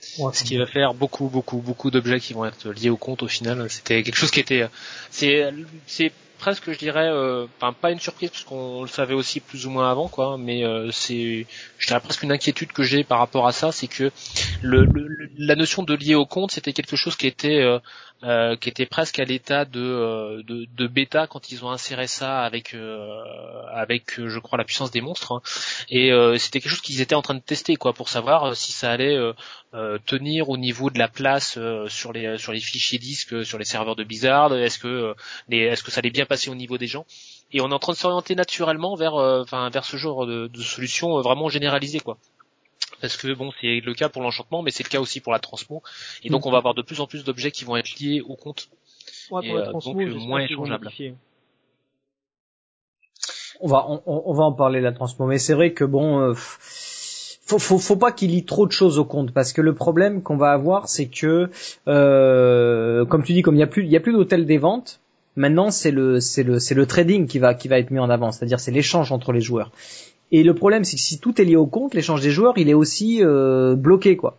Ce 0.00 0.44
qui 0.44 0.56
va 0.56 0.66
faire 0.66 0.94
beaucoup, 0.94 1.28
beaucoup, 1.28 1.58
beaucoup 1.58 1.90
d'objets 1.90 2.20
qui 2.20 2.32
vont 2.32 2.46
être 2.46 2.70
liés 2.70 2.90
au 2.90 2.96
compte 2.96 3.22
au 3.22 3.28
final. 3.28 3.68
C'était 3.68 4.02
quelque 4.02 4.16
chose 4.16 4.30
qui 4.30 4.40
était, 4.40 4.66
c'est, 5.10 5.52
c'est 5.86 6.12
presque, 6.40 6.72
je 6.72 6.78
dirais, 6.78 7.08
euh, 7.08 7.46
pas 7.80 7.90
une 7.92 8.00
surprise 8.00 8.30
parce 8.30 8.44
qu'on 8.44 8.82
le 8.82 8.88
savait 8.88 9.14
aussi 9.14 9.38
plus 9.40 9.66
ou 9.66 9.70
moins 9.70 9.90
avant, 9.90 10.08
quoi. 10.08 10.36
Mais 10.38 10.64
euh, 10.64 10.90
c'est, 10.90 11.46
je 11.78 11.86
dirais 11.86 12.00
presque 12.00 12.22
une 12.22 12.32
inquiétude 12.32 12.72
que 12.72 12.82
j'ai 12.82 13.04
par 13.04 13.18
rapport 13.18 13.46
à 13.46 13.52
ça, 13.52 13.70
c'est 13.70 13.86
que 13.86 14.10
le, 14.62 14.88
la 15.38 15.54
notion 15.54 15.82
de 15.82 15.94
lier 15.94 16.16
au 16.16 16.26
compte, 16.26 16.50
c'était 16.50 16.72
quelque 16.72 16.96
chose 16.96 17.14
qui 17.14 17.26
était 17.26 17.62
euh, 18.24 18.50
euh, 18.50 18.56
qui 18.56 18.68
était 18.68 18.86
presque 18.86 19.18
à 19.18 19.24
l'état 19.24 19.64
de, 19.64 19.80
euh, 19.80 20.42
de, 20.42 20.66
de, 20.76 20.86
bêta 20.86 21.26
quand 21.26 21.52
ils 21.52 21.64
ont 21.64 21.70
inséré 21.70 22.06
ça 22.06 22.40
avec 22.40 22.74
euh, 22.74 23.22
avec 23.72 24.20
je 24.20 24.38
crois 24.38 24.58
la 24.58 24.64
puissance 24.64 24.90
des 24.90 25.00
monstres 25.00 25.32
hein. 25.32 25.42
et 25.88 26.10
c'était 26.38 26.60
quelque 26.60 26.70
chose 26.70 26.80
qu'ils 26.80 27.00
étaient 27.00 27.14
en 27.14 27.22
train 27.22 27.34
de 27.34 27.40
tester 27.40 27.76
quoi 27.76 27.92
pour 27.92 28.08
savoir 28.08 28.56
si 28.56 28.72
ça 28.72 28.90
allait 28.90 29.18
tenir 30.06 30.48
au 30.48 30.56
niveau 30.56 30.90
de 30.90 30.98
la 30.98 31.08
place 31.08 31.58
sur 31.88 32.12
les 32.12 32.38
sur 32.38 32.52
les 32.52 32.60
fichiers 32.60 32.98
disques 32.98 33.44
sur 33.44 33.58
les 33.58 33.64
serveurs 33.64 33.96
de 33.96 34.04
Blizzard 34.04 34.54
est-ce 34.54 34.78
que 34.78 35.14
les, 35.48 35.58
est-ce 35.58 35.82
que 35.82 35.90
ça 35.90 36.00
allait 36.00 36.10
bien 36.10 36.26
passer 36.26 36.50
au 36.50 36.54
niveau 36.54 36.78
des 36.78 36.86
gens 36.86 37.06
et 37.52 37.60
on 37.60 37.70
est 37.70 37.74
en 37.74 37.78
train 37.78 37.92
de 37.92 37.98
s'orienter 37.98 38.34
naturellement 38.34 38.94
vers 38.96 39.14
enfin 39.14 39.68
vers 39.70 39.84
ce 39.84 39.96
genre 39.96 40.26
de, 40.26 40.48
de 40.48 40.62
solution 40.62 41.20
vraiment 41.20 41.48
généralisée 41.48 42.00
quoi 42.00 42.18
parce 43.00 43.16
que 43.16 43.32
bon, 43.34 43.50
c'est 43.60 43.80
le 43.80 43.94
cas 43.94 44.08
pour 44.08 44.22
l'enchantement, 44.22 44.62
mais 44.62 44.70
c'est 44.70 44.84
le 44.84 44.88
cas 44.88 45.00
aussi 45.00 45.20
pour 45.20 45.32
la 45.32 45.38
transmo. 45.38 45.82
Et 46.22 46.30
donc, 46.30 46.46
on 46.46 46.50
va 46.50 46.58
avoir 46.58 46.74
de 46.74 46.82
plus 46.82 47.00
en 47.00 47.06
plus 47.06 47.24
d'objets 47.24 47.50
qui 47.50 47.64
vont 47.64 47.76
être 47.76 47.98
liés 47.98 48.20
au 48.20 48.36
compte. 48.36 48.68
Ouais, 49.30 49.46
et, 49.46 49.52
euh, 49.52 49.72
donc 49.72 49.96
euh, 49.96 50.14
moins 50.14 50.40
échangeables. 50.40 50.90
On 53.60 53.68
va, 53.68 53.86
on, 53.88 54.02
on, 54.06 54.32
va 54.32 54.44
en 54.44 54.52
parler 54.52 54.80
la 54.80 54.92
transmo, 54.92 55.26
mais 55.26 55.38
c'est 55.38 55.52
vrai 55.52 55.72
que 55.72 55.84
bon, 55.84 56.18
euh, 56.18 56.34
faut, 56.34 57.58
faut, 57.58 57.78
faut 57.78 57.96
pas 57.96 58.12
qu'il 58.12 58.30
lie 58.30 58.44
trop 58.44 58.66
de 58.66 58.72
choses 58.72 58.98
au 58.98 59.04
compte, 59.04 59.32
parce 59.32 59.52
que 59.52 59.60
le 59.60 59.74
problème 59.74 60.22
qu'on 60.22 60.36
va 60.36 60.52
avoir, 60.52 60.88
c'est 60.88 61.08
que, 61.08 61.50
euh, 61.88 63.04
comme 63.04 63.22
tu 63.22 63.32
dis, 63.32 63.42
comme 63.42 63.56
il 63.56 63.60
y 63.60 63.62
a 63.62 63.66
plus, 63.66 63.84
il 63.84 63.90
y 63.90 63.96
a 63.96 64.00
plus 64.00 64.12
d'hôtel 64.12 64.46
des 64.46 64.58
ventes. 64.58 65.00
Maintenant, 65.36 65.70
c'est 65.70 65.90
le, 65.90 66.20
c'est 66.20 66.42
le, 66.42 66.58
c'est 66.58 66.74
le 66.74 66.86
trading 66.86 67.26
qui 67.26 67.38
va, 67.38 67.54
qui 67.54 67.68
va 67.68 67.78
être 67.78 67.90
mis 67.90 67.98
en 67.98 68.10
avant, 68.10 68.32
c'est-à-dire 68.32 68.60
c'est 68.60 68.72
l'échange 68.72 69.12
entre 69.12 69.32
les 69.32 69.40
joueurs. 69.40 69.70
Et 70.32 70.42
le 70.42 70.54
problème, 70.54 70.84
c'est 70.84 70.96
que 70.96 71.02
si 71.02 71.18
tout 71.18 71.40
est 71.40 71.44
lié 71.44 71.56
au 71.56 71.66
compte, 71.66 71.94
l'échange 71.94 72.20
des 72.20 72.30
joueurs, 72.30 72.56
il 72.56 72.68
est 72.68 72.74
aussi 72.74 73.22
euh, 73.22 73.74
bloqué, 73.74 74.16
quoi. 74.16 74.38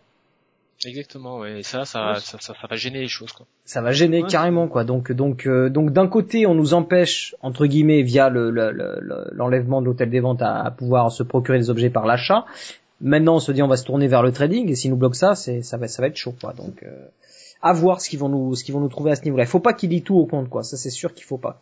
Exactement, 0.84 1.38
ouais. 1.38 1.60
Et 1.60 1.62
ça, 1.62 1.84
ça, 1.84 2.16
ça, 2.16 2.38
ça, 2.40 2.54
va 2.68 2.76
gêner 2.76 3.00
les 3.00 3.08
choses, 3.08 3.32
quoi. 3.32 3.46
Ça 3.64 3.82
va 3.82 3.92
gêner 3.92 4.24
carrément, 4.24 4.66
quoi. 4.66 4.84
Donc, 4.84 5.12
donc, 5.12 5.46
euh, 5.46 5.68
donc, 5.68 5.92
d'un 5.92 6.08
côté, 6.08 6.46
on 6.46 6.54
nous 6.54 6.74
empêche, 6.74 7.36
entre 7.40 7.66
guillemets, 7.66 8.02
via 8.02 8.30
l'enlèvement 8.30 9.78
le, 9.78 9.84
de 9.84 9.86
l'hôtel 9.86 10.10
des 10.10 10.20
ventes, 10.20 10.42
à, 10.42 10.70
pouvoir 10.76 11.12
se 11.12 11.22
procurer 11.22 11.58
des 11.58 11.70
objets 11.70 11.90
par 11.90 12.06
l'achat. 12.06 12.46
Maintenant, 13.00 13.36
on 13.36 13.40
se 13.40 13.52
dit, 13.52 13.62
on 13.62 13.68
va 13.68 13.76
se 13.76 13.84
tourner 13.84 14.08
vers 14.08 14.22
le 14.22 14.32
trading, 14.32 14.70
et 14.70 14.74
s'ils 14.74 14.90
nous 14.90 14.96
bloquent 14.96 15.14
ça, 15.14 15.34
c'est, 15.34 15.62
ça 15.62 15.76
va, 15.76 15.88
ça 15.88 16.02
va 16.02 16.08
être 16.08 16.16
chaud, 16.16 16.34
quoi. 16.40 16.52
Donc, 16.52 16.82
euh, 16.82 17.06
à 17.60 17.72
voir 17.72 18.00
ce 18.00 18.08
qu'ils 18.08 18.18
vont 18.18 18.28
nous, 18.28 18.54
ce 18.56 18.64
qu'ils 18.64 18.74
vont 18.74 18.80
nous 18.80 18.88
trouver 18.88 19.12
à 19.12 19.16
ce 19.16 19.22
niveau-là. 19.22 19.44
Il 19.44 19.48
faut 19.48 19.60
pas 19.60 19.74
qu'ils 19.74 19.90
lient 19.90 20.02
tout 20.02 20.16
au 20.16 20.26
compte, 20.26 20.48
quoi. 20.48 20.64
Ça, 20.64 20.76
c'est 20.76 20.90
sûr 20.90 21.14
qu'il 21.14 21.24
faut 21.24 21.38
pas. 21.38 21.60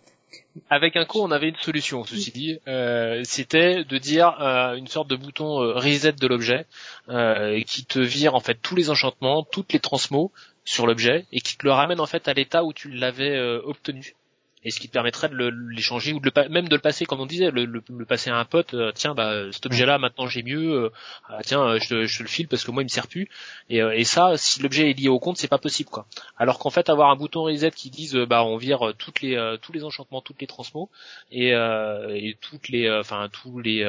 Avec 0.69 0.97
un 0.97 1.05
coup, 1.05 1.21
on 1.21 1.31
avait 1.31 1.49
une 1.49 1.57
solution, 1.57 2.05
ceci 2.05 2.31
dit. 2.33 2.59
Euh, 2.69 3.23
C'était 3.25 3.85
de 3.85 3.99
dire 3.99 4.40
euh, 4.40 4.75
une 4.75 4.87
sorte 4.87 5.09
de 5.09 5.16
bouton 5.16 5.62
euh, 5.62 5.73
reset 5.75 6.12
de 6.12 6.27
l'objet 6.27 6.66
euh, 7.09 7.61
qui 7.62 7.85
te 7.85 7.99
vire 7.99 8.35
en 8.35 8.40
fait 8.40 8.55
tous 8.61 8.77
les 8.77 8.90
enchantements, 8.90 9.45
toutes 9.45 9.73
les 9.73 9.81
transmos 9.81 10.31
sur 10.64 10.87
l'objet 10.87 11.27
et 11.33 11.40
qui 11.40 11.57
te 11.57 11.64
le 11.64 11.73
ramène 11.73 12.01
en 12.01 12.07
fait 12.07 12.29
à 12.29 12.35
l'état 12.35 12.64
où 12.64 12.73
tu 12.73 12.90
l'avais 12.90 13.38
obtenu 13.64 14.14
et 14.62 14.70
ce 14.70 14.79
qui 14.79 14.88
te 14.88 14.92
permettrait 14.92 15.29
de 15.29 15.35
l'échanger 15.75 16.12
ou 16.12 16.20
de 16.20 16.31
le, 16.35 16.49
même 16.51 16.68
de 16.68 16.75
le 16.75 16.81
passer 16.81 17.07
comme 17.07 17.20
on 17.20 17.27
disait 17.27 17.51
le, 17.51 17.64
le, 17.64 18.05
passer 18.05 18.31
à 18.31 18.37
un 18.37 18.44
pote 18.44 18.75
euh, 18.75 18.92
tiens 18.94 19.14
bah 19.14 19.51
cet 19.53 19.64
objet 19.66 19.87
là 19.87 19.99
maintenant 19.99 20.27
j'ai 20.27 20.42
mieux 20.42 20.85
euh, 20.85 20.90
ah, 21.29 21.38
tiens 21.42 21.62
euh, 21.62 21.79
je 21.81 21.88
te, 21.88 22.05
je 22.05 22.23
le 22.23 22.29
file 22.29 22.46
parce 22.46 22.64
que 22.64 22.70
moi 22.70 22.83
il 22.83 22.87
me 22.87 22.90
sert 22.90 23.07
plus. 23.07 23.29
Et, 23.70 23.79
et 23.79 24.05
ça 24.05 24.37
si 24.37 24.61
l'objet 24.61 24.90
est 24.90 24.99
lié 24.99 25.09
au 25.09 25.18
compte 25.18 25.38
c'est 25.38 25.49
pas 25.49 25.59
possible 25.59 25.88
quoi. 25.88 26.07
Alors 26.37 26.59
qu'en 26.59 26.70
fait 26.70 26.90
avoir 26.90 27.11
un 27.11 27.16
bouton 27.16 27.44
reset 27.44 27.70
qui 27.70 27.90
dise 27.90 28.14
bah 28.16 28.44
on 28.44 28.57
vire 28.57 28.92
toutes 28.99 29.23
les 29.23 29.57
tous 29.62 29.73
les 29.73 29.85
enchantements 29.85 30.20
toutes 30.20 30.40
les 30.40 30.46
transmos 30.46 30.88
et, 31.33 31.51
et 31.51 32.37
toutes 32.40 32.68
les 32.68 32.90
enfin 32.90 33.29
tous 33.33 33.61
les 33.61 33.88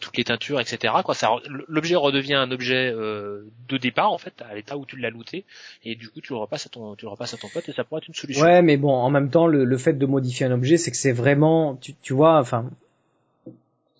toutes 0.00 0.16
les 0.16 0.24
teintures 0.24 0.60
etc 0.60 0.94
quoi 1.04 1.14
ça 1.14 1.30
l'objet 1.68 1.96
redevient 1.96 2.34
un 2.34 2.50
objet 2.52 2.92
de 2.92 3.76
départ 3.76 4.12
en 4.12 4.18
fait 4.18 4.42
à 4.48 4.54
l'état 4.54 4.76
où 4.76 4.86
tu 4.86 4.96
l'as 4.96 5.10
looté 5.10 5.44
et 5.84 5.96
du 5.96 6.08
coup 6.08 6.20
tu 6.20 6.32
le 6.32 6.38
repasses 6.38 6.66
à 6.66 6.68
ton 6.68 6.94
tu 6.94 7.06
le 7.06 7.10
repasses 7.10 7.34
à 7.34 7.38
ton 7.38 7.48
pote 7.48 7.68
et 7.68 7.72
ça 7.72 7.84
pourrait 7.84 8.00
être 8.00 8.08
une 8.08 8.14
solution. 8.14 8.44
Ouais 8.44 8.62
mais 8.62 8.76
bon 8.76 8.92
en 8.92 9.10
même 9.10 9.30
temps 9.30 9.46
le, 9.46 9.64
le 9.64 9.78
fait 9.78 9.94
de 9.94 10.06
modifier 10.12 10.46
un 10.46 10.52
objet, 10.52 10.76
c'est 10.76 10.90
que 10.90 10.96
c'est 10.96 11.12
vraiment, 11.12 11.76
tu, 11.80 11.94
tu 12.00 12.12
vois, 12.14 12.38
enfin, 12.38 12.70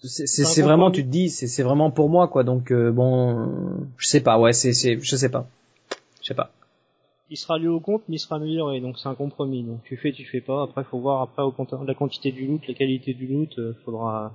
c'est 0.05 0.63
vraiment, 0.63 0.91
tu 0.91 1.03
te 1.03 1.09
dis, 1.09 1.31
c'est 1.31 1.63
vraiment 1.63 1.91
pour 1.91 2.09
moi, 2.09 2.29
quoi. 2.29 2.45
Donc 2.45 2.71
euh, 2.71 2.91
bon, 2.91 3.49
je 3.99 4.09
sais 4.09 4.21
pas, 4.21 4.39
ouais, 4.39 4.53
c'est, 4.53 4.73
je 4.73 5.17
sais 5.17 5.29
pas, 5.29 5.47
je 6.21 6.29
sais 6.29 6.35
pas. 6.35 6.51
Il 7.31 7.37
sera 7.39 7.59
lié 7.59 7.69
au 7.69 7.81
compte, 7.81 8.03
mais 8.09 8.17
il 8.17 8.19
sera 8.19 8.37
amélioré, 8.37 8.81
donc 8.81 8.99
c'est 8.99 9.09
un 9.09 9.15
compromis. 9.15 9.63
Donc 9.63 9.83
tu 9.85 9.97
fais, 9.97 10.13
tu 10.13 10.25
fais 10.25 10.41
pas. 10.41 10.65
Après, 10.65 10.85
faut 10.85 10.99
voir 10.99 11.23
après 11.23 11.43
au 11.43 11.55
la 11.87 11.95
quantité 11.95 12.31
du 12.31 12.47
loot, 12.47 12.61
la 12.69 12.75
qualité 12.75 13.15
du 13.15 13.27
loot. 13.27 13.59
Euh, 13.59 13.73
faudra 13.85 14.33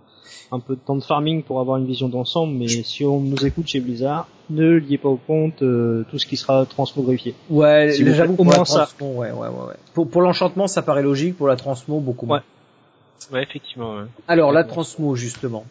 un 0.51 0.59
peu 0.59 0.75
de 0.75 0.79
temps 0.79 0.95
de 0.95 1.03
farming 1.03 1.43
pour 1.43 1.59
avoir 1.59 1.77
une 1.77 1.85
vision 1.85 2.09
d'ensemble. 2.09 2.53
Mais 2.53 2.67
si 2.67 3.05
on 3.05 3.19
nous 3.19 3.45
écoute 3.45 3.67
chez 3.67 3.81
Blizzard, 3.81 4.27
ne 4.49 4.77
liez 4.77 4.97
pas 4.97 5.09
au 5.09 5.17
compte 5.17 5.61
euh, 5.61 6.05
tout 6.09 6.17
ce 6.17 6.25
qui 6.25 6.37
sera 6.37 6.65
transmogrifié. 6.65 7.35
Ouais, 7.49 7.91
j'avoue 7.91 8.35
au 8.35 8.43
moins 8.43 8.65
ça. 8.65 8.89
Ouais, 8.99 9.07
ouais, 9.07 9.31
ouais, 9.31 9.47
ouais. 9.47 9.75
Pour, 9.93 10.09
pour 10.09 10.21
l'enchantement, 10.21 10.67
ça 10.67 10.81
paraît 10.81 11.03
logique. 11.03 11.37
Pour 11.37 11.47
la 11.47 11.55
transmo, 11.55 11.99
beaucoup 11.99 12.25
moins. 12.25 12.41
Ouais, 13.31 13.43
effectivement. 13.43 13.95
Ouais. 13.95 14.05
Alors 14.27 14.51
la 14.51 14.63
transmo 14.63 15.15
justement. 15.15 15.65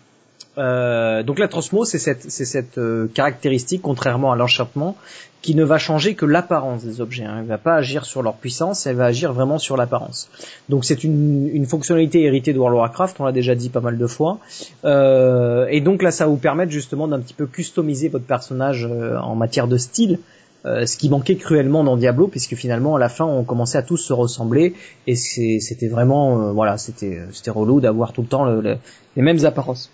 Euh, 0.59 1.23
donc 1.23 1.39
la 1.39 1.49
transmo, 1.49 1.85
c'est 1.85 1.99
cette, 1.99 2.31
cette 2.31 2.79
euh, 2.79 3.09
caractéristique, 3.13 3.83
contrairement 3.83 4.33
à 4.33 4.37
l'enchantement, 4.37 4.97
qui 5.43 5.55
ne 5.55 5.65
va 5.65 5.79
changer 5.79 6.15
que 6.15 6.25
l'apparence 6.25 6.83
des 6.83 7.01
objets. 7.01 7.25
Hein. 7.25 7.37
Elle 7.41 7.47
va 7.47 7.59
pas 7.59 7.75
agir 7.75 8.05
sur 8.05 8.23
leur 8.23 8.35
puissance, 8.35 8.87
elle 8.87 8.97
va 8.97 9.07
agir 9.07 9.33
vraiment 9.33 9.59
sur 9.59 9.77
l'apparence. 9.77 10.31
Donc 10.69 10.85
c'est 10.85 11.05
une, 11.05 11.49
une, 11.53 11.67
fonctionnalité 11.67 12.23
héritée 12.23 12.53
de 12.53 12.59
World 12.59 12.77
of 12.77 12.81
Warcraft, 12.81 13.21
on 13.21 13.25
l'a 13.25 13.33
déjà 13.33 13.55
dit 13.55 13.69
pas 13.69 13.81
mal 13.81 13.99
de 13.99 14.07
fois. 14.07 14.39
Euh, 14.85 15.67
et 15.71 15.81
donc 15.81 16.03
là, 16.03 16.11
ça 16.11 16.25
va 16.25 16.31
vous 16.31 16.37
permettre 16.37 16.73
justement 16.73 17.07
d'un 17.07 17.21
petit 17.21 17.35
peu 17.35 17.47
customiser 17.47 18.09
votre 18.09 18.25
personnage 18.25 18.89
euh, 18.91 19.19
en 19.19 19.37
matière 19.37 19.69
de 19.69 19.77
style. 19.77 20.19
ce 20.65 20.97
qui 20.97 21.09
manquait 21.09 21.37
cruellement 21.37 21.85
dans 21.85 21.97
Diablo, 21.97 22.27
puisque 22.27 22.57
finalement 22.57 22.97
à 22.97 22.99
la 22.99 23.09
fin 23.09 23.25
on 23.25 23.45
commençait 23.45 23.79
à 23.79 23.85
tous 23.85 23.99
se 23.99 24.13
ressembler 24.13 24.75
et 25.07 25.15
c'était 25.15 25.87
vraiment 25.87 26.53
voilà 26.53 26.77
c'était 26.77 27.21
c'était 27.31 27.53
relou 27.53 27.81
d'avoir 27.81 28.13
tout 28.13 28.23
le 28.23 28.27
temps 28.27 28.45
les 28.47 29.23
mêmes 29.23 29.45
apparences. 29.45 29.93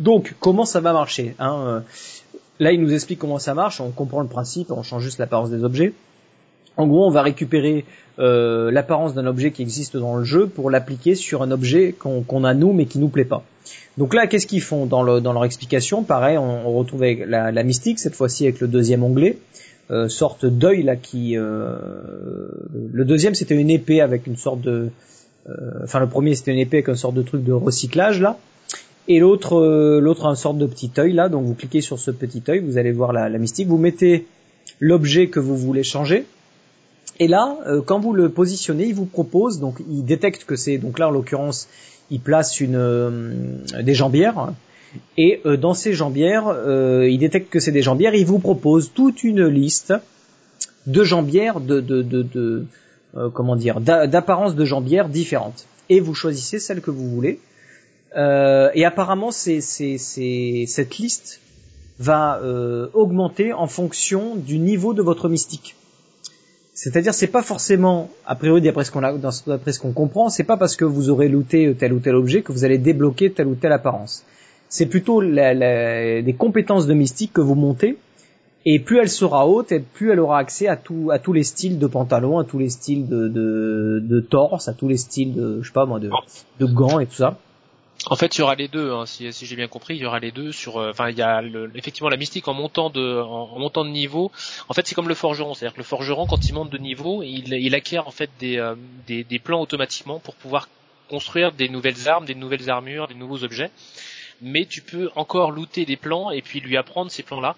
Donc, 0.00 0.34
comment 0.40 0.64
ça 0.64 0.80
va 0.80 0.92
marcher 0.92 1.34
hein 1.38 1.64
euh, 1.66 1.80
Là, 2.58 2.72
il 2.72 2.80
nous 2.80 2.92
explique 2.92 3.18
comment 3.18 3.38
ça 3.38 3.54
marche. 3.54 3.80
On 3.80 3.90
comprend 3.90 4.20
le 4.20 4.28
principe. 4.28 4.70
On 4.70 4.82
change 4.82 5.02
juste 5.02 5.18
l'apparence 5.18 5.50
des 5.50 5.64
objets. 5.64 5.92
En 6.76 6.86
gros, 6.86 7.06
on 7.06 7.10
va 7.10 7.22
récupérer 7.22 7.84
euh, 8.18 8.70
l'apparence 8.70 9.14
d'un 9.14 9.26
objet 9.26 9.50
qui 9.50 9.62
existe 9.62 9.96
dans 9.96 10.16
le 10.16 10.24
jeu 10.24 10.46
pour 10.46 10.70
l'appliquer 10.70 11.14
sur 11.14 11.42
un 11.42 11.50
objet 11.50 11.92
qu'on 11.92 12.44
a 12.44 12.54
nous 12.54 12.72
mais 12.72 12.86
qui 12.86 12.98
nous 12.98 13.08
plaît 13.08 13.24
pas. 13.24 13.42
Donc 13.96 14.14
là, 14.14 14.26
qu'est-ce 14.26 14.46
qu'ils 14.46 14.62
font 14.62 14.84
dans, 14.84 15.02
leur 15.02 15.44
explication? 15.44 16.02
Pareil, 16.02 16.36
on, 16.36 16.70
retrouve 16.76 17.02
la, 17.02 17.50
la, 17.50 17.62
mystique 17.62 17.98
cette 17.98 18.14
fois-ci 18.14 18.44
avec 18.44 18.60
le 18.60 18.68
deuxième 18.68 19.02
onglet, 19.02 19.38
euh, 19.90 20.08
sorte 20.08 20.44
d'œil 20.44 20.82
là 20.82 20.96
qui. 20.96 21.36
Euh, 21.36 21.76
le 22.92 23.04
deuxième 23.06 23.34
c'était 23.34 23.54
une 23.54 23.70
épée 23.70 24.02
avec 24.02 24.26
une 24.26 24.36
sorte 24.36 24.60
de. 24.60 24.90
Enfin, 25.84 26.00
le 26.00 26.08
premier 26.08 26.34
c'était 26.34 26.52
une 26.52 26.58
épée 26.58 26.78
avec 26.78 26.88
une 26.88 26.96
sorte 26.96 27.14
de 27.14 27.22
truc 27.22 27.44
de 27.44 27.52
recyclage 27.52 28.20
là. 28.20 28.36
Et 29.08 29.20
l'autre, 29.20 29.56
euh, 29.56 30.00
l'autre 30.00 30.26
une 30.26 30.34
sorte 30.34 30.58
de 30.58 30.66
petit 30.66 30.90
œil 30.98 31.12
là, 31.12 31.28
donc 31.28 31.44
vous 31.44 31.54
cliquez 31.54 31.80
sur 31.80 31.98
ce 31.98 32.10
petit 32.10 32.42
œil, 32.48 32.58
vous 32.60 32.76
allez 32.76 32.92
voir 32.92 33.12
la, 33.12 33.28
mystique, 33.38 33.68
vous 33.68 33.78
mettez 33.78 34.26
l'objet 34.80 35.28
que 35.28 35.38
vous 35.38 35.56
voulez 35.56 35.84
changer, 35.84 36.26
et 37.18 37.28
là, 37.28 37.56
euh, 37.66 37.80
quand 37.82 38.00
vous 38.00 38.12
le 38.12 38.28
positionnez, 38.30 38.86
il 38.86 38.94
vous 38.94 39.06
propose, 39.06 39.60
donc 39.60 39.80
il 39.88 40.04
détecte 40.04 40.44
que 40.44 40.56
c'est, 40.56 40.78
donc 40.78 40.98
là 40.98 41.08
en 41.08 41.12
l'occurrence, 41.12 41.68
il 42.10 42.20
place 42.20 42.60
une 42.60 42.74
euh, 42.76 43.32
des 43.80 43.94
jambières, 43.94 44.52
et 45.18 45.42
dans 45.58 45.74
ces 45.74 45.92
jambières, 45.92 46.56
il 47.04 47.18
détecte 47.18 47.50
que 47.50 47.60
c'est 47.60 47.72
des 47.72 47.82
jambières, 47.82 48.14
il 48.14 48.24
vous 48.24 48.38
propose 48.38 48.92
toute 48.94 49.24
une 49.24 49.44
liste 49.46 49.92
de 50.86 51.04
jambières 51.04 51.60
de, 51.60 51.80
de, 51.80 52.00
de, 52.00 52.64
comment 53.34 53.56
dire, 53.56 53.80
d'a- 53.80 54.06
d'apparence 54.06 54.54
de 54.54 54.64
jambière 54.64 55.10
différentes. 55.10 55.66
Et 55.90 56.00
vous 56.00 56.14
choisissez 56.14 56.58
celle 56.58 56.80
que 56.80 56.90
vous 56.90 57.10
voulez. 57.10 57.40
Euh, 58.16 58.70
et 58.74 58.84
apparemment, 58.84 59.30
c'est, 59.30 59.60
c'est, 59.60 59.98
c'est, 59.98 60.64
cette 60.66 60.96
liste 60.98 61.40
va 61.98 62.40
euh, 62.42 62.88
augmenter 62.94 63.52
en 63.52 63.66
fonction 63.66 64.36
du 64.36 64.58
niveau 64.58 64.94
de 64.94 65.02
votre 65.02 65.28
mystique. 65.28 65.76
C'est-à-dire, 66.74 67.14
c'est 67.14 67.26
pas 67.28 67.42
forcément, 67.42 68.10
a 68.26 68.34
priori, 68.34 68.60
d'après 68.60 68.84
ce 68.84 68.90
qu'on 68.90 69.02
a, 69.02 69.14
ce 69.30 69.78
qu'on 69.78 69.92
comprend, 69.92 70.28
c'est 70.28 70.44
pas 70.44 70.58
parce 70.58 70.76
que 70.76 70.84
vous 70.84 71.08
aurez 71.08 71.28
looté 71.28 71.74
tel 71.78 71.92
ou 71.94 72.00
tel 72.00 72.14
objet 72.14 72.42
que 72.42 72.52
vous 72.52 72.64
allez 72.64 72.76
débloquer 72.78 73.32
telle 73.32 73.46
ou 73.46 73.54
telle 73.54 73.72
apparence. 73.72 74.24
C'est 74.68 74.86
plutôt 74.86 75.20
la, 75.22 75.54
la- 75.54 76.20
des 76.22 76.32
compétences 76.34 76.86
de 76.86 76.92
mystique 76.92 77.32
que 77.32 77.40
vous 77.40 77.54
montez, 77.54 77.96
et 78.66 78.78
plus 78.78 78.98
elle 78.98 79.08
sera 79.08 79.46
haute, 79.46 79.72
plus 79.94 80.10
elle 80.10 80.20
aura 80.20 80.38
accès 80.38 80.68
à 80.68 80.76
tout, 80.76 81.10
à 81.12 81.18
tous 81.18 81.32
les 81.32 81.44
styles 81.44 81.78
de 81.78 81.86
pantalon, 81.86 82.38
à 82.38 82.44
tous 82.44 82.58
les 82.58 82.68
styles 82.68 83.08
de, 83.08 83.28
de, 83.28 84.02
de 84.02 84.20
torse, 84.20 84.68
à 84.68 84.74
tous 84.74 84.88
les 84.88 84.96
styles 84.98 85.32
de, 85.34 85.62
je 85.62 85.66
sais 85.68 85.72
pas 85.72 85.86
moi, 85.86 85.98
de, 86.00 86.10
de 86.60 86.66
gants 86.66 86.98
et 86.98 87.06
tout 87.06 87.14
ça. 87.14 87.38
En 88.08 88.14
fait, 88.16 88.36
il 88.36 88.38
y 88.38 88.42
aura 88.42 88.54
les 88.54 88.68
deux, 88.68 88.92
hein, 88.92 89.04
si, 89.04 89.30
j'ai 89.32 89.56
bien 89.56 89.66
compris, 89.66 89.96
il 89.96 90.02
y 90.02 90.06
aura 90.06 90.20
les 90.20 90.30
deux 90.30 90.52
sur. 90.52 90.78
euh, 90.78 90.90
Enfin, 90.90 91.10
il 91.10 91.18
y 91.18 91.22
a 91.22 91.42
le- 91.42 91.70
effectivement 91.74 92.08
la 92.08 92.16
mystique 92.16 92.46
en 92.46 92.54
montant 92.54 92.88
de, 92.88 93.20
en, 93.20 93.50
en 93.52 93.58
montant 93.58 93.84
de 93.84 93.90
niveau. 93.90 94.30
En 94.68 94.74
fait, 94.74 94.86
c'est 94.86 94.94
comme 94.94 95.08
le 95.08 95.14
forgeron, 95.14 95.54
c'est-à-dire 95.54 95.74
que 95.74 95.80
le 95.80 95.84
forgeron, 95.84 96.26
quand 96.26 96.48
il 96.48 96.52
monte 96.54 96.70
de 96.70 96.78
niveau, 96.78 97.22
il, 97.24 97.74
acquiert 97.74 98.06
en 98.06 98.12
fait 98.12 98.30
des, 98.38 98.58
euh, 98.58 98.74
des, 99.08 99.24
des 99.24 99.38
plans 99.40 99.60
automatiquement 99.60 100.20
pour 100.20 100.34
pouvoir 100.36 100.68
construire 101.08 101.50
des 101.52 101.68
nouvelles 101.68 102.08
armes, 102.08 102.24
des 102.26 102.34
nouvelles 102.36 102.70
armures, 102.70 103.08
des 103.08 103.14
nouveaux 103.14 103.42
objets. 103.44 103.70
Mais 104.40 104.66
tu 104.66 104.82
peux 104.82 105.10
encore 105.16 105.50
looter 105.50 105.84
des 105.84 105.96
plans 105.96 106.30
et 106.30 106.42
puis 106.42 106.60
lui 106.60 106.76
apprendre 106.76 107.10
ces 107.10 107.22
plans-là 107.24 107.56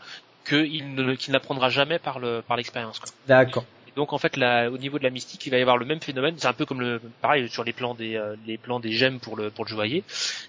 qu'il 0.48 0.94
ne, 0.94 1.14
qu'il 1.14 1.32
n'apprendra 1.32 1.68
jamais 1.68 1.98
par 1.98 2.18
le, 2.20 2.42
par 2.46 2.56
l'expérience. 2.56 3.00
D'accord. 3.26 3.64
Donc 3.98 4.12
en 4.12 4.18
fait, 4.18 4.38
au 4.38 4.78
niveau 4.78 5.00
de 5.00 5.02
la 5.02 5.10
mystique, 5.10 5.44
il 5.46 5.50
va 5.50 5.58
y 5.58 5.60
avoir 5.60 5.76
le 5.76 5.84
même 5.84 5.98
phénomène. 5.98 6.36
C'est 6.36 6.46
un 6.46 6.52
peu 6.52 6.64
comme 6.64 6.80
le, 6.80 7.00
pareil 7.20 7.48
sur 7.48 7.64
les 7.64 7.72
plans 7.72 7.94
des, 7.94 8.14
euh, 8.14 8.36
les 8.46 8.56
plans 8.56 8.78
des 8.78 8.92
gemmes 8.92 9.18
pour 9.18 9.36
le, 9.36 9.50
pour 9.50 9.64
le 9.64 9.70
joaillier. 9.70 10.04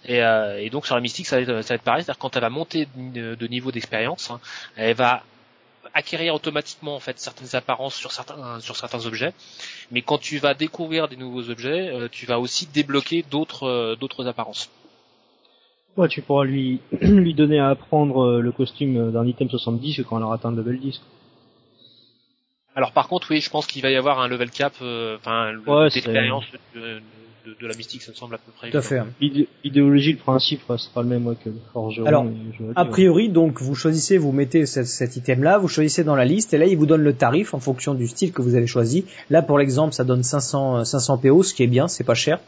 Et, 0.06 0.22
euh, 0.22 0.62
et 0.62 0.70
donc 0.70 0.86
sur 0.86 0.94
la 0.94 1.02
mystique, 1.02 1.26
ça 1.26 1.38
va 1.38 1.42
être, 1.42 1.64
ça 1.64 1.74
va 1.74 1.76
être 1.78 1.82
pareil. 1.82 2.04
C'est-à-dire 2.04 2.20
quand 2.20 2.36
elle 2.36 2.44
va 2.44 2.52
monter 2.52 2.88
de, 2.96 3.48
niveau 3.48 3.72
d'expérience, 3.72 4.30
hein, 4.30 4.40
elle 4.76 4.96
va 4.96 5.24
acquérir 5.96 6.36
automatiquement 6.36 6.96
en 6.96 7.00
fait 7.00 7.18
certaines 7.18 7.56
apparences 7.56 7.96
sur 7.96 8.12
certains 8.12 8.60
sur 8.60 8.76
certains 8.76 9.08
objets. 9.08 9.34
Mais 9.90 10.04
quand 10.04 10.20
tu 10.20 10.38
vas 10.38 10.54
découvrir 10.54 11.08
des 11.08 11.16
nouveaux 11.16 11.50
objets, 11.50 11.90
euh, 11.90 12.08
tu 12.08 12.28
vas 12.28 12.40
aussi 12.40 12.68
débloquer 12.68 13.26
d'autres 13.32 13.98
d'autres 14.00 14.28
apparences. 14.28 14.70
Ouais, 15.98 16.08
tu 16.08 16.22
pourras 16.22 16.46
lui, 16.46 16.82
lui 17.02 17.34
donner 17.34 17.58
à 17.58 17.70
apprendre 17.70 18.40
le 18.40 18.52
costume 18.52 19.12
d'un 19.12 19.26
item 19.26 19.50
70 19.50 20.04
quand 20.08 20.18
elle 20.18 20.24
aura 20.24 20.36
atteint 20.36 20.52
le 20.52 20.58
level 20.58 20.80
10. 20.80 21.02
Alors 22.80 22.92
par 22.94 23.08
contre, 23.10 23.28
oui, 23.32 23.42
je 23.42 23.50
pense 23.50 23.66
qu'il 23.68 23.82
va 23.82 23.90
y 23.92 23.96
avoir 23.98 24.20
un 24.22 24.28
level 24.30 24.50
cap, 24.52 24.74
euh, 24.82 25.18
enfin 25.20 25.52
Ouais, 25.68 25.90
c'est- 25.90 25.96
d'expérience 26.00 26.46
de, 26.76 26.80
de, 27.46 27.56
de 27.62 27.68
la 27.68 27.76
mystique, 27.76 28.02
ça 28.02 28.12
me 28.12 28.16
semble 28.16 28.36
à 28.36 28.38
peu 28.38 28.52
près. 28.58 28.70
Tout 28.70 28.78
à 28.78 28.82
fait. 28.82 29.02
L'idé- 29.20 29.48
L'idéologie, 29.66 30.14
le 30.14 30.18
principe 30.20 30.62
restera 30.70 31.02
le 31.04 31.10
même 31.10 31.26
ouais, 31.28 31.36
que 31.44 31.50
le 31.50 31.56
forgeron. 31.74 32.06
Alors, 32.08 32.26
et 32.26 32.64
A 32.78 32.86
priori, 32.86 33.28
donc, 33.30 33.60
vous 33.62 33.76
choisissez, 33.76 34.18
vous 34.18 34.32
mettez 34.32 34.66
cet, 34.66 34.88
cet 34.88 35.16
item-là, 35.18 35.58
vous 35.58 35.68
choisissez 35.68 36.04
dans 36.06 36.16
la 36.16 36.26
liste, 36.26 36.54
et 36.54 36.58
là, 36.58 36.66
il 36.68 36.78
vous 36.78 36.86
donne 36.86 37.02
le 37.04 37.14
tarif 37.14 37.54
en 37.54 37.60
fonction 37.60 37.94
du 37.96 38.08
style 38.08 38.32
que 38.32 38.42
vous 38.42 38.56
avez 38.56 38.68
choisi. 38.68 39.06
Là, 39.30 39.42
pour 39.42 39.58
l'exemple, 39.60 39.94
ça 39.94 40.06
donne 40.06 40.24
500, 40.24 40.78
euh, 40.78 40.84
500 40.86 41.18
PO, 41.18 41.44
ce 41.44 41.54
qui 41.54 41.64
est 41.64 41.68
bien, 41.68 41.88
c'est 41.90 42.06
pas 42.06 42.14
cher. 42.14 42.40